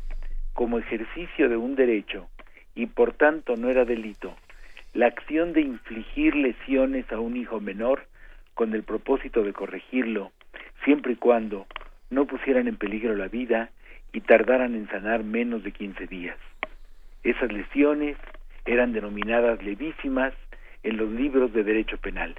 como 0.54 0.80
ejercicio 0.80 1.50
de 1.50 1.58
un 1.58 1.76
derecho 1.76 2.30
y 2.74 2.86
por 2.88 3.14
tanto 3.14 3.58
no 3.58 3.70
era 3.70 3.84
delito 3.84 4.36
la 4.94 5.08
acción 5.08 5.52
de 5.54 5.62
infligir 5.62 6.34
lesiones 6.34 7.12
a 7.12 7.20
un 7.20 7.36
hijo 7.36 7.60
menor 7.60 8.06
con 8.54 8.74
el 8.74 8.84
propósito 8.84 9.44
de 9.44 9.54
corregirlo, 9.54 10.32
siempre 10.84 11.14
y 11.14 11.16
cuando 11.18 11.68
no 12.10 12.26
pusieran 12.26 12.68
en 12.68 12.78
peligro 12.78 13.16
la 13.16 13.28
vida 13.28 13.70
y 14.14 14.22
tardaran 14.22 14.74
en 14.74 14.88
sanar 14.88 15.24
menos 15.24 15.64
de 15.64 15.72
15 15.72 16.08
días. 16.08 16.38
Esas 17.24 17.52
lesiones 17.52 18.18
eran 18.66 18.94
denominadas 18.94 19.62
levísimas 19.62 20.34
en 20.84 20.98
los 20.98 21.12
libros 21.12 21.54
de 21.54 21.64
derecho 21.64 21.98
penal. 21.98 22.34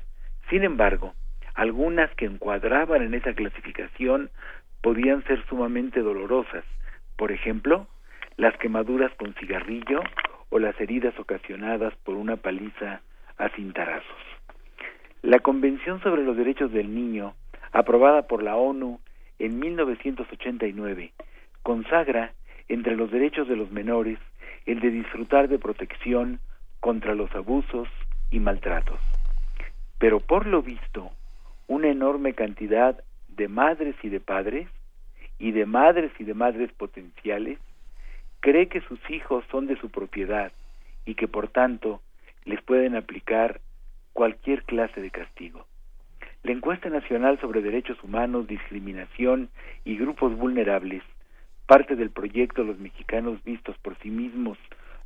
Sin 0.49 0.65
embargo, 0.65 1.15
algunas 1.55 2.11
que 2.15 2.25
encuadraban 2.25 3.03
en 3.03 3.15
esa 3.15 3.35
clasificación 3.35 4.31
podían 4.83 5.25
ser 5.25 5.45
sumamente 5.47 6.01
dolorosas, 6.01 6.65
por 7.17 7.33
ejemplo, 7.33 7.87
las 8.37 8.57
quemaduras 8.57 9.13
con 9.17 9.35
cigarrillo 9.35 10.01
o 10.49 10.59
las 10.59 10.79
heridas 10.81 11.19
ocasionadas 11.19 11.95
por 12.05 12.17
una 12.17 12.37
paliza 12.37 13.03
a 13.37 13.49
cintarazos. 13.51 14.23
La 15.23 15.41
Convención 15.41 16.03
sobre 16.03 16.25
los 16.25 16.37
Derechos 16.37 16.73
del 16.73 16.95
Niño, 16.95 17.35
aprobada 17.73 18.27
por 18.27 18.43
la 18.43 18.57
ONU 18.57 19.01
en 19.39 19.59
1989, 19.59 21.13
consagra 21.63 22.33
entre 22.69 22.97
los 22.97 23.11
derechos 23.11 23.49
de 23.49 23.57
los 23.57 23.71
menores 23.71 24.19
el 24.67 24.81
de 24.81 24.91
disfrutar 24.91 25.49
de 25.49 25.59
protección 25.59 26.41
contra 26.81 27.15
los 27.15 27.31
abusos 27.35 27.89
y 28.31 28.41
maltratos. 28.41 29.01
Pero 29.99 30.21
por 30.21 30.47
lo 30.47 30.63
visto, 30.63 31.11
una 31.67 31.89
enorme 31.89 32.33
cantidad 32.33 33.03
de 33.41 33.49
madres 33.49 33.97
y 34.03 34.11
de 34.11 34.21
padres, 34.21 34.69
y 35.39 35.53
de 35.53 35.65
madres 35.65 36.13
y 36.19 36.25
de 36.25 36.35
madres 36.35 36.71
potenciales, 36.73 37.59
cree 38.41 38.69
que 38.69 38.83
sus 38.83 39.01
hijos 39.09 39.47
son 39.51 39.67
de 39.67 39.77
su 39.77 39.89
propiedad 39.89 40.53
y 41.07 41.15
que 41.15 41.27
por 41.27 41.49
tanto 41.49 42.03
les 42.45 42.61
pueden 42.61 42.97
aplicar 42.97 43.63
cualquier 44.13 44.63
clase 44.65 45.01
de 45.01 45.11
castigo. 45.11 45.65
La 46.43 46.53
encuesta 46.53 46.91
nacional 46.91 47.41
sobre 47.41 47.63
derechos 47.63 47.97
humanos, 48.05 48.47
discriminación 48.47 49.49
y 49.87 49.97
grupos 49.97 50.37
vulnerables, 50.37 51.03
parte 51.67 51.97
del 51.97 52.11
proyecto 52.11 52.63
Los 52.63 52.79
Mexicanos 52.79 53.43
Vistos 53.43 53.79
por 53.79 53.97
sí 54.01 54.11
mismos, 54.11 54.59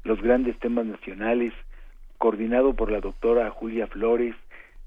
los 0.03 0.21
grandes 0.21 0.59
temas 0.59 0.87
nacionales, 0.87 1.53
coordinado 2.19 2.75
por 2.75 2.91
la 2.91 2.99
doctora 2.99 3.49
Julia 3.51 3.87
Flores 3.87 4.35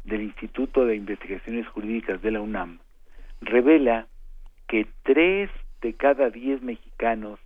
del 0.03 0.24
Instituto 0.24 0.85
de 0.85 0.98
Investigaciones 0.98 1.66
Jurídicas 1.69 2.22
de 2.22 2.32
la 2.32 2.42
UNAM, 2.42 2.80
revela 3.41 4.07
que 4.67 4.88
tres 5.03 5.49
de 5.82 5.93
cada 5.93 6.30
diez 6.30 6.61
mexicanos 6.61 7.40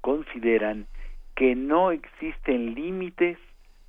consideran 0.00 0.86
que 1.34 1.54
no 1.54 1.90
existen 1.90 2.74
límites 2.74 3.38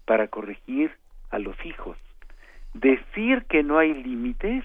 para 0.06 0.28
corregir 0.28 0.92
a 1.30 1.40
los 1.40 1.56
hijos. 1.66 1.98
Decir 2.74 3.46
que 3.46 3.64
no 3.64 3.78
hay 3.78 3.94
límites 3.94 4.64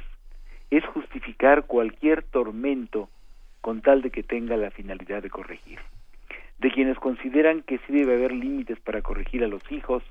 es 0.71 0.85
justificar 0.87 1.67
cualquier 1.67 2.23
tormento 2.23 3.09
con 3.61 3.81
tal 3.81 4.03
de 4.03 4.11
que 4.11 4.23
tenga 4.23 4.57
la 4.57 4.71
finalidad 4.71 5.23
de 5.23 5.31
corregir. 5.31 5.79
De 6.59 6.71
quienes 6.71 6.99
consideran 6.99 7.63
que 7.63 7.79
sí 7.79 7.93
debe 7.93 8.15
haber 8.15 8.33
límites 8.33 8.79
para 8.81 9.03
corregir 9.03 9.43
a 9.45 9.49
los 9.49 9.63
hijos, 9.73 10.03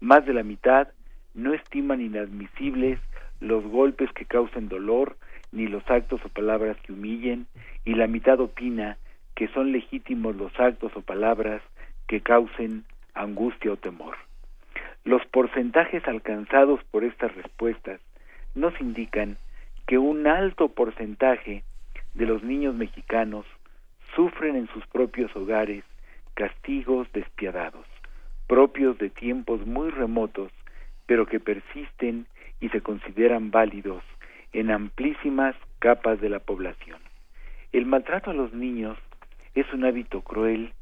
más 0.00 0.24
de 0.26 0.34
la 0.34 0.42
mitad 0.42 0.88
no 1.34 1.52
estiman 1.52 2.00
inadmisibles 2.00 2.98
los 3.40 3.64
golpes 3.64 4.12
que 4.12 4.24
causen 4.24 4.68
dolor, 4.68 5.16
ni 5.52 5.66
los 5.66 5.88
actos 5.90 6.20
o 6.24 6.28
palabras 6.28 6.76
que 6.82 6.92
humillen, 6.92 7.46
y 7.84 7.94
la 7.94 8.06
mitad 8.06 8.40
opina 8.40 8.98
que 9.34 9.48
son 9.48 9.72
legítimos 9.72 10.36
los 10.36 10.58
actos 10.58 10.92
o 10.96 11.00
palabras 11.00 11.62
que 12.06 12.20
causen 12.20 12.84
angustia 13.14 13.72
o 13.72 13.76
temor. 13.76 14.16
Los 15.04 15.24
porcentajes 15.26 16.06
alcanzados 16.06 16.82
por 16.90 17.04
estas 17.04 17.34
respuestas 17.34 18.00
nos 18.54 18.78
indican 18.80 19.38
que 19.86 19.98
un 19.98 20.26
alto 20.26 20.68
porcentaje 20.68 21.64
de 22.14 22.26
los 22.26 22.42
niños 22.42 22.74
mexicanos 22.74 23.46
sufren 24.14 24.56
en 24.56 24.68
sus 24.68 24.86
propios 24.88 25.34
hogares 25.34 25.84
castigos 26.34 27.10
despiadados, 27.12 27.86
propios 28.46 28.98
de 28.98 29.10
tiempos 29.10 29.66
muy 29.66 29.90
remotos, 29.90 30.52
pero 31.06 31.26
que 31.26 31.40
persisten 31.40 32.26
y 32.60 32.68
se 32.68 32.80
consideran 32.82 33.50
válidos 33.50 34.02
en 34.52 34.70
amplísimas 34.70 35.56
capas 35.78 36.20
de 36.20 36.28
la 36.28 36.40
población. 36.40 36.98
El 37.72 37.86
maltrato 37.86 38.30
a 38.30 38.34
los 38.34 38.52
niños 38.52 38.98
es 39.54 39.72
un 39.72 39.84
hábito 39.84 40.22
cruel 40.22 40.72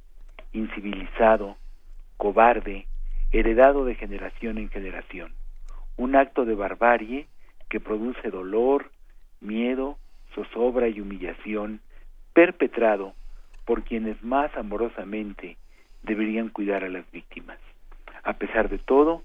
incivilizado, 0.53 1.57
cobarde, 2.17 2.87
heredado 3.33 3.85
de 3.85 3.95
generación 3.95 4.59
en 4.59 4.71
generación. 4.71 5.33
Un 5.97 6.17
acto 6.17 6.45
de 6.45 6.55
barbarie 6.55 7.27
que 7.69 7.81
produce 7.81 8.31
dolor, 8.31 8.91
miedo, 9.41 9.99
zozobra 10.35 10.89
y 10.89 11.01
humillación 11.01 11.81
perpetrado 12.33 13.15
por 13.65 13.83
quienes 13.83 14.23
más 14.23 14.55
amorosamente 14.57 15.57
deberían 16.03 16.49
cuidar 16.49 16.85
a 16.85 16.89
las 16.89 17.11
víctimas. 17.11 17.59
A 18.23 18.35
pesar 18.35 18.69
de 18.69 18.79
todo, 18.79 19.23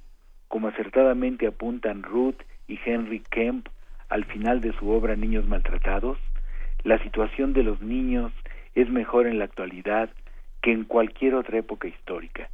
como 0.48 0.68
acertadamente 0.68 1.48
apuntan 1.48 2.04
Ruth 2.04 2.42
y 2.68 2.80
Henry 2.84 3.22
Kemp 3.30 3.68
al 4.14 4.25
final 4.25 4.61
de 4.61 4.74
su 4.74 4.92
obra 4.92 5.16
Niños 5.16 5.48
Maltratados, 5.48 6.19
la 6.83 7.00
situación 7.00 7.53
de 7.53 7.64
los 7.64 7.82
niños 7.82 8.32
es 8.75 8.88
mejor 8.88 9.25
en 9.25 9.40
la 9.40 9.45
actualidad 9.45 10.11
que 10.61 10.72
en 10.72 10.83
cualquier 10.83 11.33
otra 11.33 11.58
época 11.58 11.88
histórica. 11.88 12.48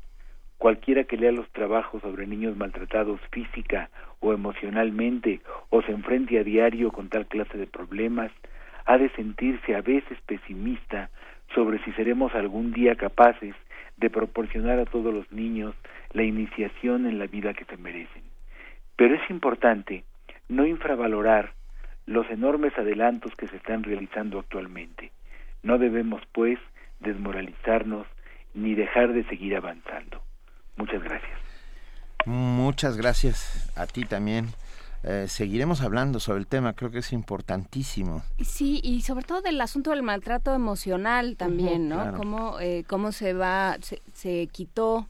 Cualquiera 0.58 1.04
que 1.04 1.18
lea 1.18 1.34
los 1.34 1.50
trabajos 1.50 2.02
sobre 2.02 2.28
niños 2.28 2.56
maltratados 2.56 3.20
física 3.34 3.90
o 4.22 4.32
emocionalmente 4.32 5.42
o 5.70 5.82
se 5.82 5.92
enfrente 5.92 6.40
a 6.40 6.46
diario 6.46 6.94
con 6.94 7.10
tal 7.10 7.28
clase 7.28 7.58
de 7.58 7.68
problemas, 7.68 8.32
ha 8.86 8.98
de 8.98 9.10
sentirse 9.10 9.76
a 9.76 9.82
veces 9.82 10.18
pesimista 10.28 11.10
sobre 11.54 11.84
si 11.84 11.92
seremos 11.92 12.34
algún 12.36 12.72
día 12.72 12.96
capaces 12.96 13.54
de 13.98 14.10
proporcionar 14.10 14.80
a 14.80 14.86
todos 14.86 15.14
los 15.14 15.30
niños 15.30 15.76
la 16.14 16.24
iniciación 16.24 17.06
en 17.06 17.20
la 17.20 17.28
vida 17.28 17.54
que 17.54 17.66
se 17.66 17.76
merecen. 17.76 18.24
Pero 18.96 19.16
es 19.16 19.30
importante 19.30 20.06
no 20.50 20.66
infravalorar 20.66 21.54
los 22.06 22.30
enormes 22.30 22.78
adelantos 22.78 23.32
que 23.38 23.48
se 23.48 23.56
están 23.56 23.84
realizando 23.84 24.40
actualmente. 24.40 25.12
No 25.62 25.78
debemos, 25.78 26.22
pues, 26.34 26.60
desmoralizarnos 27.00 28.08
ni 28.54 28.74
dejar 28.74 29.14
de 29.14 29.24
seguir 29.26 29.56
avanzando. 29.56 30.22
Muchas 30.76 31.04
gracias. 31.04 31.40
Muchas 32.26 32.98
gracias 32.98 33.72
a 33.78 33.86
ti 33.86 34.06
también. 34.06 34.48
Eh, 35.04 35.26
seguiremos 35.30 35.82
hablando 35.82 36.20
sobre 36.20 36.40
el 36.40 36.48
tema, 36.48 36.74
creo 36.74 36.92
que 36.92 37.00
es 37.00 37.14
importantísimo. 37.14 38.22
Sí, 38.42 38.82
y 38.84 39.02
sobre 39.02 39.24
todo 39.24 39.42
del 39.42 39.62
asunto 39.62 39.92
del 39.92 40.04
maltrato 40.04 40.54
emocional 40.54 41.38
también, 41.38 41.88
¿no? 41.88 41.96
claro. 41.96 42.18
Cómo, 42.18 42.60
eh, 42.60 42.84
cómo 42.88 43.12
se 43.14 43.34
va, 43.34 43.78
se, 43.82 44.02
se 44.14 44.48
quitó 44.48 45.08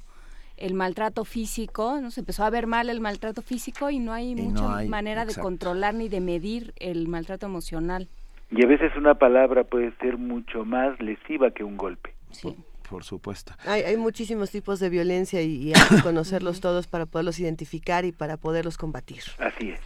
el 0.59 0.73
maltrato 0.73 1.25
físico, 1.25 1.99
¿no? 2.01 2.11
Se 2.11 2.21
empezó 2.21 2.43
a 2.43 2.49
ver 2.49 2.67
mal 2.67 2.89
el 2.89 3.01
maltrato 3.01 3.41
físico 3.41 3.89
y 3.89 3.99
no 3.99 4.13
hay 4.13 4.35
mucha 4.35 4.77
hay, 4.77 4.87
manera 4.87 5.25
de 5.25 5.35
controlar 5.35 5.93
ni 5.93 6.09
de 6.09 6.21
medir 6.21 6.73
el 6.77 7.07
maltrato 7.07 7.45
emocional. 7.45 8.07
Y 8.51 8.63
a 8.63 8.67
veces 8.67 8.91
una 8.97 9.15
palabra 9.15 9.63
puede 9.63 9.91
ser 9.97 10.17
mucho 10.17 10.65
más 10.65 10.99
lesiva 10.99 11.51
que 11.51 11.63
un 11.63 11.77
golpe. 11.77 12.13
Sí. 12.31 12.55
Por 12.89 13.03
supuesto. 13.03 13.53
Hay, 13.67 13.83
hay 13.83 13.97
muchísimos 13.97 14.49
tipos 14.49 14.79
de 14.79 14.89
violencia 14.89 15.43
y, 15.43 15.69
y 15.69 15.73
hay 15.73 15.97
que 15.97 16.01
conocerlos 16.03 16.59
todos 16.59 16.87
para 16.87 17.05
poderlos 17.05 17.39
identificar 17.39 18.03
y 18.03 18.11
para 18.11 18.37
poderlos 18.37 18.77
combatir. 18.77 19.21
Así 19.37 19.69
es. 19.69 19.79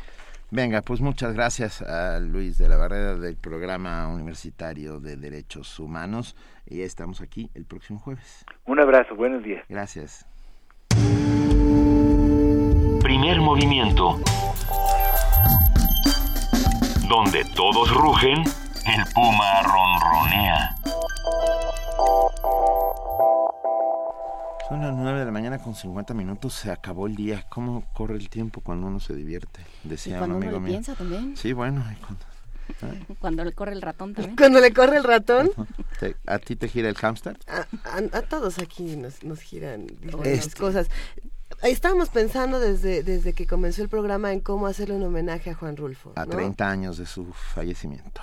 Venga, 0.56 0.84
pues 0.84 1.02
muchas 1.02 1.34
gracias 1.34 1.82
a 1.82 2.19
Luis 2.19 2.60
de 2.60 2.69
la 2.69 2.77
Barrera 2.77 3.16
del 3.16 3.35
Programa 3.35 4.08
Universitario 4.08 5.00
de 5.00 5.18
Derechos 5.18 5.80
Humanos 5.80 6.35
y 6.68 6.82
estamos 6.82 7.22
aquí 7.22 7.50
el 7.56 7.66
próximo 7.66 7.98
jueves. 7.98 8.45
Un 8.66 8.80
abrazo, 8.80 9.16
buenos 9.16 9.43
días. 9.43 9.66
Gracias. 9.68 10.27
Primer 13.02 13.42
movimiento. 13.42 14.20
Donde 17.08 17.44
todos 17.56 17.92
rugen, 17.94 18.40
el 18.40 19.14
puma 19.14 19.62
ronronea. 19.64 20.76
Son 24.68 24.82
las 24.82 24.94
9 24.96 25.20
de 25.20 25.26
la 25.26 25.32
mañana 25.32 25.60
con 25.60 25.76
50 25.76 26.14
minutos, 26.14 26.54
se 26.54 26.72
acabó 26.72 27.06
el 27.08 27.16
día. 27.16 27.46
¿Cómo 27.50 27.84
corre 27.94 28.16
el 28.16 28.30
tiempo 28.30 28.62
cuando 28.62 28.88
uno 28.88 29.00
se 29.00 29.14
divierte? 29.14 29.60
Decía 29.84 30.16
Y 30.16 30.18
cuando 30.20 30.38
un 30.38 30.42
uno 30.44 30.48
amigo 30.50 30.60
mío. 30.62 30.72
piensa 30.72 30.96
también. 30.96 31.36
Sí, 31.38 31.54
bueno. 31.54 31.84
y 31.92 31.96
cuando-. 31.98 32.26
Cuando 33.19 33.43
le 33.43 33.51
corre 33.53 33.74
el 33.74 33.82
ratón 33.82 34.14
también. 34.14 34.35
Cuando 34.35 34.59
le 34.59 34.74
corre 34.74 34.98
el 34.98 35.03
ratón, 35.03 35.51
¿Te- 36.00 36.16
¿A 36.27 36.40
ti 36.40 36.56
te 36.56 36.67
gira 36.67 36.90
el 36.90 36.95
hámster? 36.95 37.38
a, 37.48 37.67
a- 37.85 38.17
a 38.17 38.22
todos 38.24 38.59
aquí 38.59 38.95
nos, 38.95 39.24
nos 39.24 39.40
giran 39.42 39.88
diferentes 39.88 40.48
Este. 40.48 40.59
cosas. 40.59 40.90
Estábamos 41.61 42.09
pensando 42.09 42.59
desde, 42.59 43.03
desde 43.03 43.33
que 43.33 43.45
comenzó 43.48 43.82
el 43.83 43.90
programa 43.90 44.33
en 44.33 44.40
cómo 44.42 44.67
hacerle 44.67 44.95
un 44.95 45.03
homenaje 45.03 45.50
a 45.51 45.56
Juan 45.56 45.77
Rulfo. 45.77 46.11
A 46.16 46.25
¿no? 46.25 46.32
30 46.32 46.69
años 46.69 46.98
de 46.98 47.06
su 47.06 47.25
fallecimiento. 47.33 48.22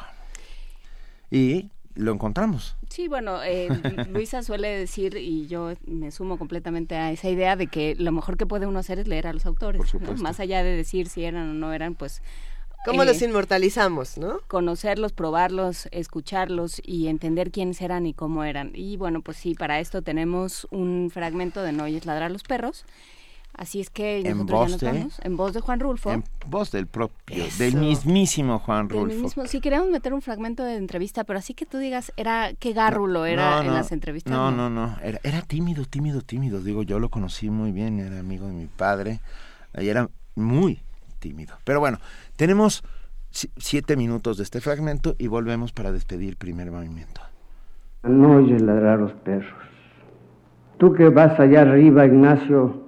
Y 1.30 1.70
lo 1.94 2.12
encontramos. 2.12 2.76
Sí, 2.88 3.08
bueno, 3.08 3.42
eh, 3.42 3.68
Luisa 4.10 4.42
suele 4.42 4.68
decir, 4.68 5.16
y 5.16 5.46
yo 5.46 5.72
me 5.86 6.10
sumo 6.10 6.38
completamente 6.38 6.96
a 6.96 7.12
esa 7.12 7.28
idea 7.28 7.56
de 7.56 7.66
que 7.68 7.94
lo 7.96 8.12
mejor 8.12 8.36
que 8.36 8.46
puede 8.46 8.66
uno 8.66 8.78
hacer 8.78 8.98
es 8.98 9.06
leer 9.08 9.26
a 9.26 9.32
los 9.32 9.46
autores. 9.46 9.78
Por 9.78 9.86
¿no? 9.86 9.90
supuesto. 9.92 10.22
Más 10.22 10.40
allá 10.40 10.62
de 10.62 10.76
decir 10.76 11.08
si 11.08 11.24
eran 11.24 11.50
o 11.50 11.54
no 11.54 11.72
eran, 11.72 11.94
pues... 11.94 12.22
¿Cómo 12.84 13.02
eh, 13.02 13.06
los 13.06 13.20
inmortalizamos, 13.22 14.16
no? 14.18 14.40
conocerlos, 14.48 15.12
probarlos, 15.12 15.88
escucharlos 15.92 16.80
y 16.84 17.08
entender 17.08 17.50
quiénes 17.50 17.80
eran 17.82 18.06
y 18.06 18.14
cómo 18.14 18.44
eran. 18.44 18.70
Y 18.74 18.96
bueno, 18.96 19.20
pues 19.20 19.36
sí, 19.36 19.54
para 19.54 19.80
esto 19.80 20.02
tenemos 20.02 20.66
un 20.70 21.10
fragmento 21.12 21.62
de 21.62 21.72
No 21.72 21.84
oyes 21.84 22.06
ladrar 22.06 22.30
a 22.30 22.32
los 22.32 22.42
perros. 22.42 22.84
Así 23.52 23.80
es 23.80 23.90
que 23.90 24.20
En 24.20 24.30
nosotros 24.38 24.58
voz 24.60 24.66
ya 24.68 24.72
nos 24.72 24.80
de- 24.80 24.98
vamos. 25.00 25.20
En 25.24 25.36
voz 25.36 25.52
de 25.52 25.60
Juan 25.60 25.80
Rulfo. 25.80 26.12
En 26.12 26.24
voz 26.46 26.70
del 26.70 26.86
propio, 26.86 27.44
Eso. 27.44 27.58
del 27.62 27.74
mismísimo 27.76 28.60
Juan 28.60 28.86
Del 28.88 28.96
Rulfo. 28.98 29.22
mismo, 29.22 29.46
sí, 29.46 29.60
queríamos 29.60 29.90
meter 29.90 30.14
un 30.14 30.22
fragmento 30.22 30.62
de 30.64 30.76
entrevista, 30.76 31.24
pero 31.24 31.40
así 31.40 31.52
que 31.52 31.66
tú 31.66 31.76
digas, 31.78 32.12
era 32.16 32.52
qué 32.54 32.72
gárrulo 32.72 33.26
era 33.26 33.56
No, 33.56 33.62
en 33.68 33.74
las 33.74 33.90
entrevistas. 33.92 34.32
No, 34.32 34.50
no, 34.52 34.70
no. 34.70 34.96
Era, 35.02 35.20
era 35.24 35.42
tímido, 35.42 35.84
tímido, 35.84 36.22
tímido. 36.22 36.62
Digo, 36.62 36.84
yo 36.84 37.00
lo 37.00 37.10
conocí 37.10 37.50
muy 37.50 37.72
bien, 37.72 37.98
era 37.98 38.20
amigo 38.20 38.46
de 38.46 38.52
mi 38.52 38.66
padre. 38.66 39.20
Y 39.78 39.88
era 39.88 40.08
muy 40.36 40.80
tímido. 41.20 41.54
Pero 41.64 41.78
bueno, 41.78 41.98
tenemos 42.36 42.82
si- 43.30 43.50
siete 43.56 43.96
minutos 43.96 44.36
de 44.38 44.42
este 44.42 44.60
fragmento 44.60 45.14
y 45.18 45.28
volvemos 45.28 45.72
para 45.72 45.92
despedir 45.92 46.36
primer 46.36 46.70
movimiento. 46.72 47.20
No 48.02 48.36
oyes 48.38 48.62
ladrar 48.62 48.98
los 48.98 49.12
perros. 49.12 49.52
Tú 50.78 50.92
que 50.94 51.10
vas 51.10 51.38
allá 51.38 51.60
arriba, 51.60 52.06
Ignacio, 52.06 52.82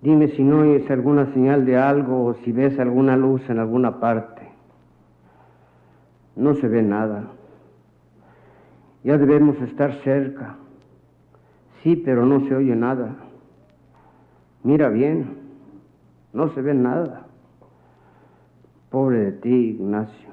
dime 0.00 0.28
si 0.28 0.42
no 0.44 0.60
oyes 0.60 0.88
alguna 0.90 1.26
señal 1.34 1.66
de 1.66 1.76
algo 1.76 2.24
o 2.24 2.34
si 2.44 2.52
ves 2.52 2.78
alguna 2.78 3.16
luz 3.16 3.42
en 3.50 3.58
alguna 3.58 3.98
parte. 4.00 4.48
No 6.36 6.54
se 6.54 6.68
ve 6.68 6.82
nada. 6.82 7.24
Ya 9.02 9.18
debemos 9.18 9.60
estar 9.62 9.92
cerca. 10.04 10.56
Sí, 11.82 11.96
pero 11.96 12.24
no 12.26 12.46
se 12.48 12.54
oye 12.54 12.74
nada. 12.76 13.16
Mira 14.62 14.88
bien, 14.88 15.38
no 16.32 16.52
se 16.54 16.60
ve 16.62 16.74
nada. 16.74 17.25
Pobre 18.90 19.18
de 19.18 19.32
ti, 19.32 19.76
Ignacio. 19.78 20.30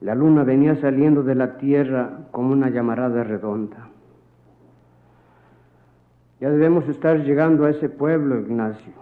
La 0.00 0.14
luna 0.14 0.44
venía 0.44 0.76
saliendo 0.80 1.22
de 1.22 1.34
la 1.34 1.58
tierra 1.58 2.26
como 2.30 2.52
una 2.52 2.70
llamarada 2.70 3.22
redonda. 3.22 3.88
Ya 6.40 6.50
debemos 6.50 6.88
estar 6.88 7.22
llegando 7.22 7.66
a 7.66 7.70
ese 7.70 7.88
pueblo, 7.88 8.40
Ignacio. 8.40 8.92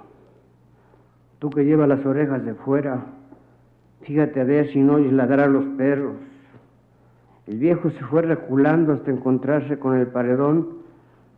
Tú 1.38 1.50
que 1.50 1.64
llevas 1.64 1.88
las 1.88 2.04
orejas 2.04 2.44
de 2.44 2.54
fuera, 2.54 3.04
fíjate 4.02 4.40
a 4.40 4.44
ver 4.44 4.72
si 4.72 4.80
no 4.80 4.94
oyes 4.94 5.12
ladrar 5.12 5.40
a 5.40 5.46
los 5.46 5.64
perros. 5.76 6.16
El 7.46 7.58
viejo 7.58 7.90
se 7.90 8.04
fue 8.04 8.22
reculando 8.22 8.92
hasta 8.92 9.12
encontrarse 9.12 9.78
con 9.78 9.96
el 9.96 10.08
paredón 10.08 10.78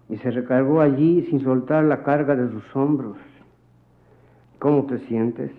y 0.08 0.16
se 0.16 0.30
recargó 0.30 0.80
allí 0.80 1.26
sin 1.28 1.40
soltar 1.40 1.84
la 1.84 2.02
carga 2.02 2.34
de 2.34 2.50
sus 2.50 2.64
hombros. 2.74 3.18
¿Cómo 4.58 4.86
te 4.86 4.98
sientes? 5.00 5.52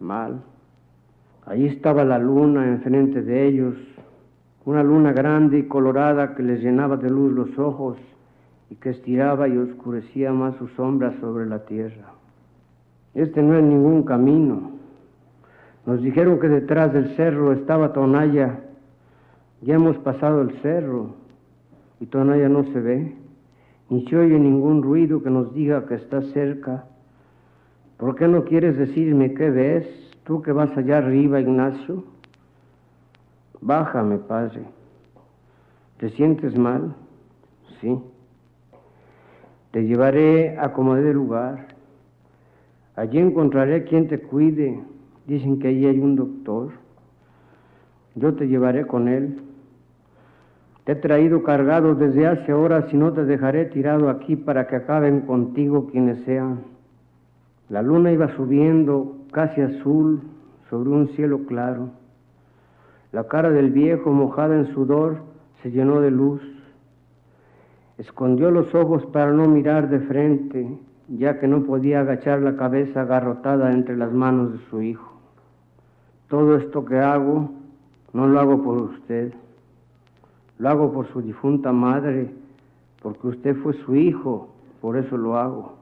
Mal. 0.00 0.42
Allí 1.46 1.66
estaba 1.66 2.04
la 2.04 2.18
luna 2.18 2.66
enfrente 2.66 3.22
de 3.22 3.46
ellos, 3.46 3.74
una 4.64 4.82
luna 4.82 5.12
grande 5.12 5.60
y 5.60 5.62
colorada 5.68 6.34
que 6.34 6.42
les 6.42 6.60
llenaba 6.60 6.96
de 6.96 7.08
luz 7.08 7.32
los 7.32 7.58
ojos 7.58 7.96
y 8.70 8.74
que 8.74 8.90
estiraba 8.90 9.48
y 9.48 9.56
oscurecía 9.56 10.32
más 10.32 10.56
sus 10.56 10.70
sombras 10.72 11.14
sobre 11.20 11.46
la 11.46 11.64
tierra. 11.64 12.12
Este 13.14 13.42
no 13.42 13.56
es 13.56 13.64
ningún 13.64 14.02
camino. 14.02 14.72
Nos 15.86 16.02
dijeron 16.02 16.38
que 16.38 16.48
detrás 16.48 16.92
del 16.92 17.16
cerro 17.16 17.52
estaba 17.52 17.94
Tonaya. 17.94 18.60
Ya 19.62 19.76
hemos 19.76 19.96
pasado 19.98 20.42
el 20.42 20.52
cerro 20.60 21.14
y 21.98 22.06
Tonaya 22.06 22.48
no 22.48 22.64
se 22.64 22.80
ve, 22.80 23.16
ni 23.88 24.06
se 24.06 24.16
oye 24.16 24.38
ningún 24.38 24.82
ruido 24.82 25.22
que 25.22 25.30
nos 25.30 25.54
diga 25.54 25.86
que 25.86 25.94
está 25.94 26.20
cerca. 26.20 26.84
¿Por 27.98 28.14
qué 28.14 28.28
no 28.28 28.44
quieres 28.44 28.76
decirme 28.78 29.34
qué 29.34 29.50
ves? 29.50 29.86
Tú 30.24 30.40
que 30.40 30.52
vas 30.52 30.74
allá 30.76 30.98
arriba, 30.98 31.40
Ignacio. 31.40 32.04
Bájame, 33.60 34.18
padre. 34.18 34.62
¿Te 35.98 36.08
sientes 36.10 36.56
mal? 36.56 36.94
Sí. 37.80 37.98
Te 39.72 39.84
llevaré 39.84 40.56
a 40.58 40.72
como 40.72 40.94
de 40.94 41.12
lugar. 41.12 41.66
Allí 42.94 43.18
encontraré 43.18 43.82
quien 43.82 44.06
te 44.06 44.20
cuide. 44.20 44.80
Dicen 45.26 45.58
que 45.58 45.68
allí 45.68 45.86
hay 45.86 45.98
un 45.98 46.14
doctor. 46.14 46.70
Yo 48.14 48.34
te 48.34 48.46
llevaré 48.46 48.86
con 48.86 49.08
él. 49.08 49.40
Te 50.84 50.92
he 50.92 50.96
traído 50.96 51.42
cargado 51.42 51.96
desde 51.96 52.28
hace 52.28 52.52
horas 52.52 52.92
y 52.92 52.96
no 52.96 53.12
te 53.12 53.24
dejaré 53.24 53.64
tirado 53.66 54.08
aquí 54.08 54.36
para 54.36 54.68
que 54.68 54.76
acaben 54.76 55.22
contigo 55.22 55.88
quienes 55.88 56.24
sean. 56.24 56.77
La 57.68 57.82
luna 57.82 58.12
iba 58.12 58.34
subiendo 58.34 59.16
casi 59.30 59.60
azul 59.60 60.22
sobre 60.70 60.90
un 60.90 61.08
cielo 61.08 61.40
claro. 61.46 61.90
La 63.12 63.24
cara 63.24 63.50
del 63.50 63.70
viejo, 63.70 64.10
mojada 64.10 64.54
en 64.54 64.72
sudor, 64.74 65.18
se 65.62 65.70
llenó 65.70 66.00
de 66.00 66.10
luz. 66.10 66.42
Escondió 67.98 68.50
los 68.50 68.74
ojos 68.74 69.04
para 69.06 69.32
no 69.32 69.48
mirar 69.48 69.90
de 69.90 70.00
frente, 70.00 70.78
ya 71.08 71.38
que 71.40 71.48
no 71.48 71.64
podía 71.64 72.00
agachar 72.00 72.40
la 72.40 72.56
cabeza 72.56 73.02
agarrotada 73.02 73.72
entre 73.72 73.96
las 73.96 74.12
manos 74.12 74.52
de 74.52 74.58
su 74.70 74.82
hijo. 74.82 75.12
Todo 76.28 76.56
esto 76.56 76.84
que 76.84 76.98
hago, 76.98 77.50
no 78.12 78.26
lo 78.26 78.40
hago 78.40 78.62
por 78.62 78.78
usted. 78.82 79.32
Lo 80.58 80.68
hago 80.68 80.92
por 80.92 81.06
su 81.08 81.22
difunta 81.22 81.72
madre, 81.72 82.30
porque 83.02 83.28
usted 83.28 83.56
fue 83.56 83.74
su 83.84 83.94
hijo, 83.94 84.48
por 84.80 84.96
eso 84.96 85.16
lo 85.16 85.36
hago. 85.36 85.77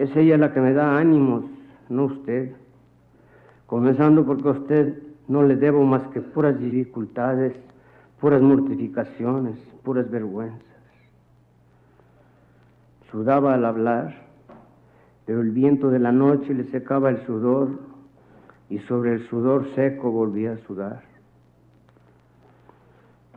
Es 0.00 0.16
ella 0.16 0.38
la 0.38 0.54
que 0.54 0.62
me 0.62 0.72
da 0.72 0.96
ánimos, 0.96 1.44
no 1.90 2.06
usted. 2.06 2.52
Comenzando 3.66 4.24
porque 4.24 4.48
a 4.48 4.52
usted 4.52 4.94
no 5.28 5.42
le 5.42 5.56
debo 5.56 5.84
más 5.84 6.02
que 6.08 6.22
puras 6.22 6.58
dificultades, 6.58 7.52
puras 8.18 8.40
mortificaciones, 8.40 9.58
puras 9.84 10.10
vergüenzas. 10.10 10.64
Sudaba 13.10 13.52
al 13.52 13.66
hablar, 13.66 14.22
pero 15.26 15.42
el 15.42 15.50
viento 15.50 15.90
de 15.90 15.98
la 15.98 16.12
noche 16.12 16.54
le 16.54 16.64
secaba 16.70 17.10
el 17.10 17.18
sudor 17.26 17.68
y 18.70 18.78
sobre 18.78 19.12
el 19.12 19.28
sudor 19.28 19.66
seco 19.74 20.10
volvía 20.10 20.52
a 20.52 20.58
sudar. 20.66 21.02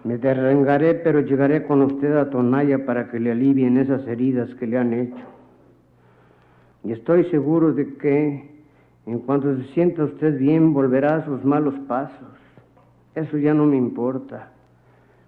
Me 0.05 0.17
derrengaré, 0.17 0.93
pero 0.93 1.19
llegaré 1.19 1.65
con 1.67 1.81
usted 1.81 2.15
a 2.15 2.29
Tonaya 2.29 2.85
para 2.85 3.11
que 3.11 3.19
le 3.19 3.33
alivien 3.33 3.75
esas 3.75 4.07
heridas 4.07 4.55
que 4.55 4.65
le 4.65 4.77
han 4.77 4.93
hecho. 4.93 5.32
Y 6.83 6.91
estoy 6.91 7.25
seguro 7.25 7.73
de 7.73 7.95
que, 7.95 8.49
en 9.05 9.19
cuanto 9.19 9.55
se 9.55 9.63
sienta 9.73 10.03
usted 10.03 10.37
bien, 10.37 10.73
volverá 10.73 11.17
a 11.17 11.25
sus 11.25 11.43
malos 11.43 11.75
pasos. 11.87 12.27
Eso 13.15 13.37
ya 13.37 13.53
no 13.53 13.65
me 13.65 13.77
importa. 13.77 14.51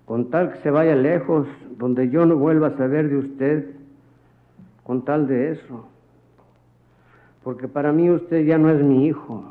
Con 0.05 0.29
tal 0.29 0.51
que 0.51 0.59
se 0.59 0.71
vaya 0.71 0.95
lejos, 0.95 1.47
donde 1.77 2.09
yo 2.09 2.25
no 2.25 2.35
vuelva 2.35 2.67
a 2.67 2.77
saber 2.77 3.09
de 3.09 3.17
usted, 3.17 3.69
con 4.83 5.03
tal 5.05 5.27
de 5.27 5.51
eso. 5.51 5.87
Porque 7.43 7.67
para 7.67 7.91
mí 7.91 8.09
usted 8.09 8.45
ya 8.45 8.57
no 8.57 8.69
es 8.69 8.83
mi 8.83 9.07
hijo. 9.07 9.43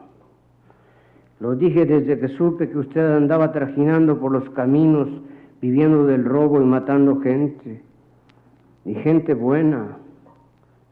Lo 1.40 1.54
dije 1.54 1.86
desde 1.86 2.18
que 2.18 2.28
supe 2.28 2.68
que 2.68 2.78
usted 2.78 3.16
andaba 3.16 3.52
trajinando 3.52 4.18
por 4.18 4.32
los 4.32 4.48
caminos, 4.50 5.08
viviendo 5.60 6.06
del 6.06 6.24
robo 6.24 6.60
y 6.60 6.64
matando 6.64 7.20
gente. 7.20 7.82
Y 8.84 8.94
gente 8.94 9.34
buena. 9.34 9.98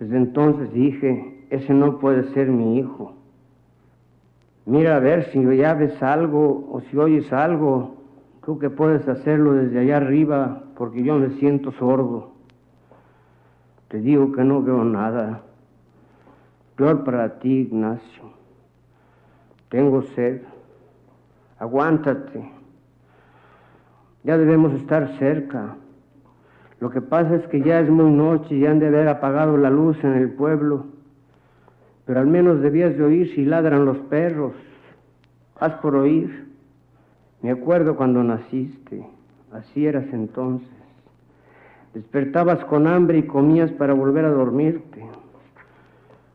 Desde 0.03 0.17
entonces 0.17 0.73
dije, 0.73 1.47
ese 1.51 1.73
no 1.73 2.01
puede 2.01 2.25
ser 2.35 2.49
mi 2.49 2.77
hijo. 2.77 3.15
Mira 4.67 4.97
a 4.97 4.99
ver 4.99 5.31
si 5.31 5.41
ya 5.57 5.75
ves 5.75 6.03
algo 6.03 6.69
o 6.73 6.81
si 6.81 6.97
oyes 6.97 7.33
algo. 7.33 7.99
Tú 8.45 8.59
que 8.59 8.69
puedes 8.69 9.07
hacerlo 9.07 9.53
desde 9.53 9.79
allá 9.79 9.99
arriba, 9.99 10.65
porque 10.77 11.05
yo 11.05 11.21
me 11.21 11.31
siento 11.39 11.71
sordo. 11.71 12.33
Te 13.87 14.01
digo 14.01 14.33
que 14.33 14.43
no 14.43 14.61
veo 14.61 14.83
nada. 14.83 15.43
Peor 16.75 17.05
para 17.05 17.39
ti, 17.39 17.61
Ignacio. 17.61 18.25
Tengo 19.69 20.03
sed. 20.17 20.43
Aguántate. 21.61 22.51
Ya 24.25 24.37
debemos 24.37 24.73
estar 24.73 25.17
cerca. 25.21 25.77
Lo 26.83 26.91
que 26.91 27.01
pasa 27.01 27.37
es 27.37 27.47
que 27.47 27.63
ya 27.63 27.79
es 27.79 27.89
muy 27.89 28.11
noche 28.11 28.57
y 28.57 28.67
han 28.67 28.81
de 28.81 28.89
haber 28.89 29.07
apagado 29.07 29.57
la 29.57 29.71
luz 29.71 29.97
en 30.03 30.15
el 30.15 30.31
pueblo. 30.31 30.87
Pero 32.07 32.19
al 32.19 32.27
menos 32.27 32.61
debías 32.61 32.97
de 32.97 33.05
oír 33.05 33.33
si 33.37 33.45
ladran 33.45 33.85
los 33.85 33.99
perros. 33.99 34.53
Haz 35.61 35.75
por 35.75 35.95
oír. 35.95 36.49
Me 37.41 37.53
acuerdo 37.53 37.95
cuando 37.95 38.25
naciste. 38.25 39.07
Así 39.53 39.87
eras 39.87 40.07
entonces. 40.13 40.69
Despertabas 41.95 42.65
con 42.65 42.89
hambre 42.89 43.19
y 43.19 43.29
comías 43.29 43.71
para 43.71 43.95
volver 43.95 44.25
a 44.25 44.31
dormirte. 44.31 45.07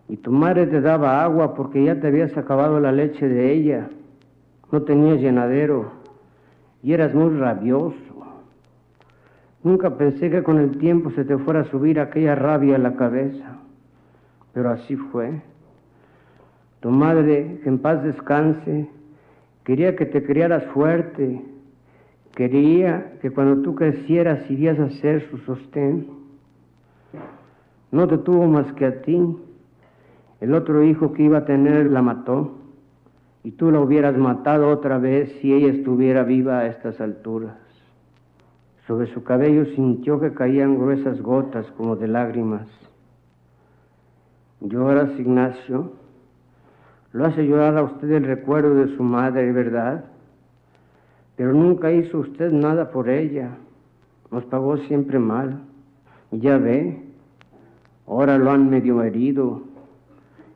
Y 0.08 0.16
tu 0.16 0.32
madre 0.32 0.66
te 0.67 0.80
daba 0.80 1.26
agua 1.26 1.56
porque 1.56 1.84
ya 1.84 2.00
te 2.00 2.08
habías 2.08 2.38
acabado 2.38 2.80
la 2.80 2.93
leche 2.93 3.27
de 3.27 3.51
ella. 3.51 3.90
No 4.72 4.84
tenías 4.84 5.19
llenadero 5.19 5.92
y 6.82 6.93
eras 6.93 7.14
muy 7.14 7.38
rabioso. 7.38 8.07
Nunca 9.68 9.98
pensé 9.98 10.30
que 10.30 10.44
con 10.44 10.60
el 10.60 10.78
tiempo 10.78 11.12
se 11.12 11.26
te 11.26 11.38
fuera 11.38 11.60
a 11.60 11.66
subir 11.66 12.00
aquella 12.00 12.36
rabia 12.36 12.78
a 12.78 12.80
la 12.80 12.96
cabeza, 12.96 13.58
pero 14.54 14.70
así 14.70 14.96
fue. 14.96 15.42
Tu 16.80 16.90
madre, 16.90 17.60
que 17.62 17.68
en 17.68 17.80
paz 17.80 18.02
descanse, 18.02 18.88
quería 19.66 19.98
que 19.98 20.06
te 20.06 20.24
criaras 20.24 20.64
fuerte, 20.68 21.42
quería 22.34 23.20
que 23.20 23.30
cuando 23.30 23.62
tú 23.62 23.76
crecieras 23.76 24.50
irías 24.50 24.80
a 24.80 24.90
ser 25.02 25.30
su 25.30 25.38
sostén. 25.40 26.08
No 27.92 28.08
te 28.08 28.20
tuvo 28.20 28.48
más 28.48 28.72
que 28.72 28.86
a 28.86 29.02
ti. 29.02 29.20
El 30.40 30.54
otro 30.54 30.82
hijo 30.82 31.12
que 31.12 31.24
iba 31.24 31.40
a 31.40 31.46
tener 31.46 31.92
la 31.92 32.02
mató 32.02 32.56
y 33.44 33.52
tú 33.52 33.70
la 33.70 33.82
hubieras 33.82 34.18
matado 34.18 34.70
otra 34.70 34.98
vez 34.98 35.30
si 35.42 35.54
ella 35.54 35.74
estuviera 35.74 36.24
viva 36.24 36.60
a 36.60 36.68
estas 36.68 37.02
alturas. 37.02 37.67
Sobre 38.88 39.14
su 39.14 39.22
cabello 39.22 39.66
sintió 39.75 40.17
que 40.17 40.33
caían 40.33 40.80
gruesas 40.80 41.22
gotas 41.22 41.66
como 41.75 41.98
de 41.98 42.07
lágrimas. 42.07 42.67
¿Lloras, 44.61 45.09
Ignacio? 45.19 45.91
Lo 47.11 47.25
hace 47.25 47.45
llorar 47.45 47.77
a 47.77 47.83
usted 47.83 48.09
el 48.11 48.24
recuerdo 48.24 48.75
de 48.75 48.95
su 48.95 49.03
madre, 49.03 49.51
¿verdad? 49.51 50.06
Pero 51.35 51.53
nunca 51.53 51.91
hizo 51.91 52.19
usted 52.19 52.53
nada 52.53 52.90
por 52.91 53.09
ella. 53.09 53.57
Nos 54.32 54.45
pagó 54.45 54.77
siempre 54.77 55.19
mal. 55.19 55.59
Ya 56.32 56.57
ve, 56.57 57.01
ahora 58.07 58.38
lo 58.38 58.51
han 58.51 58.69
medio 58.69 59.03
herido. 59.03 59.64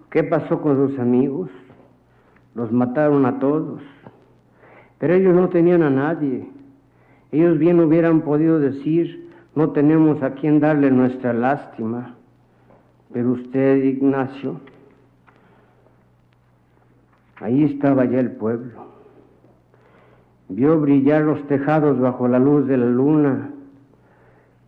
¿Qué 0.09 0.23
pasó 0.23 0.61
con 0.61 0.87
sus 0.87 0.99
amigos? 0.99 1.49
Los 2.55 2.71
mataron 2.71 3.25
a 3.25 3.39
todos. 3.39 3.81
Pero 4.99 5.15
ellos 5.15 5.35
no 5.35 5.49
tenían 5.49 5.83
a 5.83 5.89
nadie. 5.89 6.49
Ellos 7.31 7.57
bien 7.57 7.79
hubieran 7.79 8.21
podido 8.21 8.59
decir, 8.59 9.29
no 9.55 9.71
tenemos 9.71 10.21
a 10.21 10.33
quien 10.33 10.59
darle 10.59 10.91
nuestra 10.91 11.33
lástima. 11.33 12.15
Pero 13.13 13.31
usted, 13.31 13.83
Ignacio, 13.83 14.59
ahí 17.39 17.63
estaba 17.63 18.05
ya 18.05 18.19
el 18.19 18.31
pueblo. 18.31 18.85
Vio 20.49 20.79
brillar 20.79 21.21
los 21.21 21.45
tejados 21.47 21.99
bajo 21.99 22.27
la 22.27 22.39
luz 22.39 22.67
de 22.67 22.77
la 22.77 22.85
luna. 22.85 23.51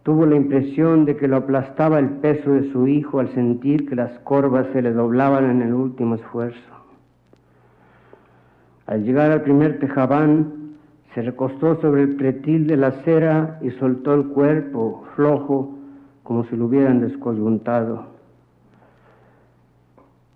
Tuvo 0.04 0.26
la 0.26 0.36
impresión 0.36 1.06
de 1.06 1.16
que 1.18 1.28
lo 1.28 1.38
aplastaba 1.38 2.00
el 2.00 2.10
peso 2.10 2.52
de 2.52 2.72
su 2.72 2.88
hijo 2.88 3.20
al 3.20 3.34
sentir 3.34 3.88
que 3.88 3.96
las 3.96 4.18
corvas 4.20 4.68
se 4.74 4.82
le 4.82 4.92
doblaban 4.92 5.50
en 5.50 5.62
el 5.62 5.74
último 5.74 6.16
esfuerzo. 6.16 6.60
Al 8.86 9.04
llegar 9.04 9.32
al 9.32 9.42
primer 9.42 9.80
tejabán, 9.80 10.63
se 11.14 11.22
recostó 11.22 11.80
sobre 11.80 12.04
el 12.04 12.16
pretil 12.16 12.66
de 12.66 12.78
la 12.78 12.88
acera 12.88 13.60
y 13.62 13.70
soltó 13.72 14.14
el 14.14 14.28
cuerpo 14.28 15.04
flojo 15.16 15.78
como 16.24 16.46
si 16.46 16.56
lo 16.56 16.66
hubieran 16.66 17.02
descoyuntado. 17.02 18.06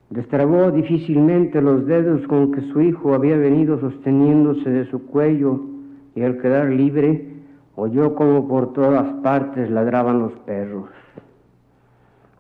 Destrabó 0.09 0.71
difícilmente 0.71 1.61
los 1.61 1.85
dedos 1.85 2.25
con 2.27 2.51
que 2.51 2.61
su 2.71 2.81
hijo 2.81 3.13
había 3.13 3.37
venido 3.37 3.79
sosteniéndose 3.79 4.69
de 4.69 4.85
su 4.89 5.05
cuello 5.05 5.61
y 6.15 6.21
al 6.21 6.37
quedar 6.39 6.69
libre 6.69 7.33
oyó 7.75 8.15
como 8.15 8.47
por 8.47 8.73
todas 8.73 9.05
partes 9.21 9.69
ladraban 9.69 10.19
los 10.19 10.33
perros. 10.45 10.89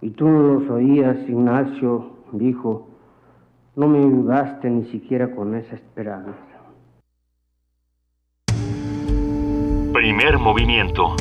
Y 0.01 0.11
tú 0.11 0.27
no 0.27 0.53
los 0.53 0.69
oías, 0.69 1.17
Ignacio, 1.27 2.11
dijo, 2.31 2.87
no 3.75 3.87
me 3.87 3.99
ayudaste 3.99 4.69
ni 4.69 4.85
siquiera 4.85 5.35
con 5.35 5.55
esa 5.55 5.75
esperanza. 5.75 6.46
Primer 9.97 10.37
movimiento. 10.37 11.15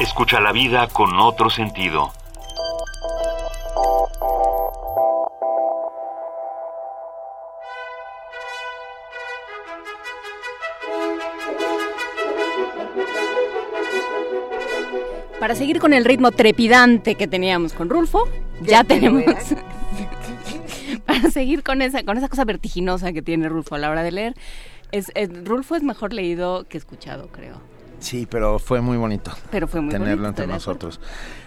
Escucha 0.00 0.40
la 0.40 0.50
vida 0.50 0.88
con 0.88 1.20
otro 1.20 1.50
sentido. 1.50 2.12
Para 15.38 15.54
seguir 15.54 15.78
con 15.78 15.92
el 15.92 16.04
ritmo 16.04 16.32
trepidante 16.32 17.14
que 17.14 17.28
teníamos 17.28 17.72
con 17.72 17.88
Rulfo, 17.88 18.28
ya 18.62 18.82
tenemos... 18.82 19.22
para 21.06 21.30
seguir 21.30 21.62
con 21.62 21.82
esa, 21.82 22.02
con 22.02 22.18
esa 22.18 22.28
cosa 22.28 22.44
vertiginosa 22.44 23.12
que 23.12 23.22
tiene 23.22 23.48
Rulfo 23.48 23.76
a 23.76 23.78
la 23.78 23.90
hora 23.90 24.02
de 24.02 24.10
leer, 24.10 24.34
Es, 24.94 25.10
eh, 25.16 25.26
Rulfo 25.26 25.74
es 25.74 25.82
mejor 25.82 26.12
leído 26.12 26.68
que 26.68 26.78
escuchado, 26.78 27.26
creo. 27.26 27.56
Sí, 27.98 28.28
pero 28.30 28.60
fue 28.60 28.80
muy 28.80 28.96
bonito. 28.96 29.32
Pero 29.50 29.66
fue 29.66 29.80
muy 29.80 29.90
tenerlo 29.90 30.22
bonito, 30.22 30.42
entre 30.42 30.46
nosotros. 30.46 31.00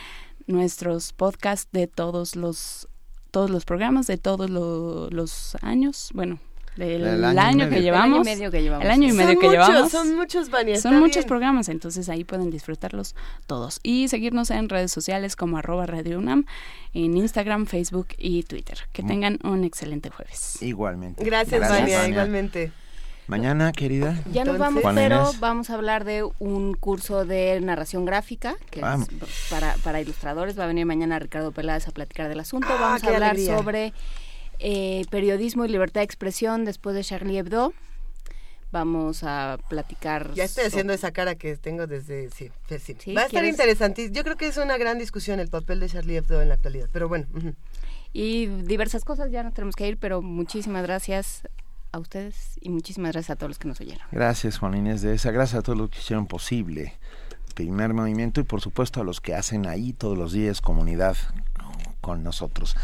nuestros 0.48 1.14
podcasts 1.14 1.70
de 1.72 1.88
todos 1.88 2.36
los 2.36 2.90
todos 3.32 3.50
los 3.50 3.64
programas 3.66 4.08
de 4.08 4.18
todos 4.18 4.50
lo- 4.50 5.10
los 5.12 5.56
años, 5.62 6.10
bueno, 6.14 6.40
del 6.78 7.26
año, 7.40 7.66
que 7.66 7.72
medio. 7.72 7.82
llevamos, 7.84 8.26
El 8.26 8.28
año 8.28 8.34
y 8.34 8.36
medio 8.36 8.52
que 8.52 8.62
llevamos. 8.62 8.86
el 8.86 8.92
año 8.92 9.04
y 9.08 9.10
Son 9.10 9.18
medio 9.18 9.40
que 9.40 9.48
muchos, 9.48 9.52
llevamos, 9.68 9.92
son 9.92 10.16
muchos, 10.16 10.50
Vania, 10.50 10.76
está 10.76 10.90
son 10.90 11.00
muchos 11.00 11.16
bien. 11.24 11.28
programas, 11.28 11.70
entonces 11.70 12.08
ahí 12.10 12.24
pueden 12.24 12.50
disfrutarlos 12.52 13.16
todos 13.48 13.80
y 13.84 14.08
seguirnos 14.08 14.52
en 14.52 14.70
redes 14.70 14.92
sociales 14.92 15.36
como 15.36 15.58
arroba 15.58 15.86
Radio 15.86 16.20
UNAM, 16.20 16.46
en 16.94 17.18
Instagram, 17.18 17.66
Facebook 17.66 18.08
y 18.18 18.44
Twitter. 18.44 18.80
Que 18.94 19.04
Mm. 19.04 19.08
tengan 19.08 19.40
un 19.44 19.64
excelente 19.64 20.10
jueves. 20.10 20.62
Igualmente. 20.62 21.24
Gracias, 21.24 21.68
Vania, 21.70 22.08
igualmente. 22.08 22.72
Mañana, 23.28 23.74
querida. 23.74 24.18
Ya 24.32 24.46
nos 24.46 24.58
vamos, 24.58 24.82
Juan 24.84 24.96
pero 24.96 25.24
Inés. 25.24 25.40
vamos 25.42 25.70
a 25.70 25.74
hablar 25.74 26.06
de 26.06 26.24
un 26.40 26.74
curso 26.76 27.26
de 27.26 27.60
narración 27.60 28.06
gráfica 28.06 28.56
que 28.72 28.80
es 28.80 28.86
para, 29.50 29.76
para 29.84 30.00
ilustradores. 30.00 30.58
Va 30.58 30.64
a 30.64 30.68
venir 30.68 30.86
mañana 30.86 31.20
Ricardo 31.20 31.52
Peláez 31.52 31.90
a 31.90 31.92
platicar 31.92 32.30
del 32.30 32.40
asunto. 32.40 32.68
Ah, 32.70 32.78
vamos 32.80 33.04
a 33.04 33.08
hablar 33.08 33.32
alegría. 33.32 33.58
sobre 33.58 33.94
eh, 34.60 35.06
periodismo 35.10 35.66
y 35.66 35.70
libertad 35.70 36.02
de 36.02 36.06
expresión 36.06 36.66
después 36.66 36.96
de 36.96 37.04
Charlie 37.04 37.38
Hebdo. 37.38 37.74
Vamos 38.72 39.24
a 39.24 39.58
platicar. 39.70 40.34
Ya 40.34 40.44
estoy 40.44 40.66
haciendo 40.66 40.92
esa 40.92 41.12
cara 41.12 41.36
que 41.36 41.56
tengo 41.56 41.88
desde... 41.88 42.30
Sí, 42.32 42.52
sí. 42.68 42.96
Sí, 43.00 43.14
Va 43.14 43.22
a 43.22 43.26
estar 43.26 43.30
¿quieres? 43.42 43.52
interesante. 43.52 44.12
Yo 44.12 44.24
creo 44.24 44.36
que 44.36 44.48
es 44.48 44.58
una 44.58 44.78
gran 44.78 44.98
discusión 44.98 45.40
el 45.40 45.48
papel 45.48 45.80
de 45.80 45.88
Charlie 45.88 46.18
Hebdo 46.18 46.42
en 46.42 46.50
la 46.50 46.56
actualidad. 46.56 46.90
Pero 46.92 47.08
bueno. 47.08 47.28
y 48.12 48.48
diversas 48.48 49.06
cosas. 49.06 49.32
Ya 49.32 49.44
no 49.44 49.52
tenemos 49.54 49.76
que 49.76 49.88
ir, 49.88 49.98
pero 49.98 50.22
muchísimas 50.22 50.84
gracias 50.84 51.44
a 51.94 52.00
ustedes 52.00 52.60
y 52.60 52.70
muchísimas 52.70 53.14
gracias 53.14 53.32
a 53.32 53.36
todos 53.38 53.52
los 53.52 53.60
que 53.60 53.70
nos 53.70 53.80
oyeron. 53.80 54.06
Gracias, 54.12 54.58
Juan 54.58 54.76
Inés 54.76 55.02
de 55.02 55.14
esa. 55.14 55.32
Gracias 55.32 55.60
a 55.60 55.62
todos 55.64 55.78
los 55.78 55.90
que 55.90 56.00
hicieron 56.00 56.28
posible 56.28 56.94
el 57.48 57.54
primer 57.54 57.94
movimiento 57.94 58.42
y 58.42 58.44
por 58.44 58.60
supuesto 58.60 59.00
a 59.00 59.06
los 59.06 59.22
que 59.22 59.34
hacen 59.34 59.66
ahí 59.66 59.94
todos 59.94 60.18
los 60.18 60.34
días 60.34 60.60
comunidad 60.60 61.16
con 62.02 62.22
nosotros. 62.22 62.76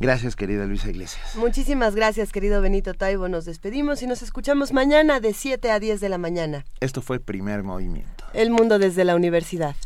Gracias, 0.00 0.34
querida 0.34 0.64
Luisa 0.64 0.88
Iglesias. 0.88 1.36
Muchísimas 1.36 1.94
gracias, 1.94 2.32
querido 2.32 2.62
Benito 2.62 2.94
Taibo. 2.94 3.28
Nos 3.28 3.44
despedimos 3.44 4.00
y 4.02 4.06
nos 4.06 4.22
escuchamos 4.22 4.72
mañana 4.72 5.20
de 5.20 5.34
7 5.34 5.70
a 5.70 5.78
10 5.78 6.00
de 6.00 6.08
la 6.08 6.16
mañana. 6.16 6.64
Esto 6.80 7.02
fue 7.02 7.16
el 7.16 7.22
primer 7.22 7.62
movimiento. 7.62 8.24
El 8.32 8.50
mundo 8.50 8.78
desde 8.78 9.04
la 9.04 9.14
universidad. 9.14 9.76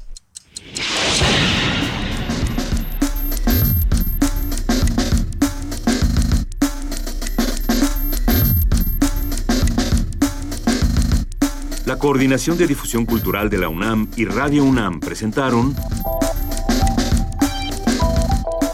La 11.87 11.99
Coordinación 11.99 12.57
de 12.57 12.69
Difusión 12.69 13.05
Cultural 13.05 13.51
de 13.51 13.59
la 13.59 13.69
UNAM 13.69 14.09
y 14.17 14.27
Radio 14.27 14.65
UNAM 14.65 15.01
presentaron 15.01 15.75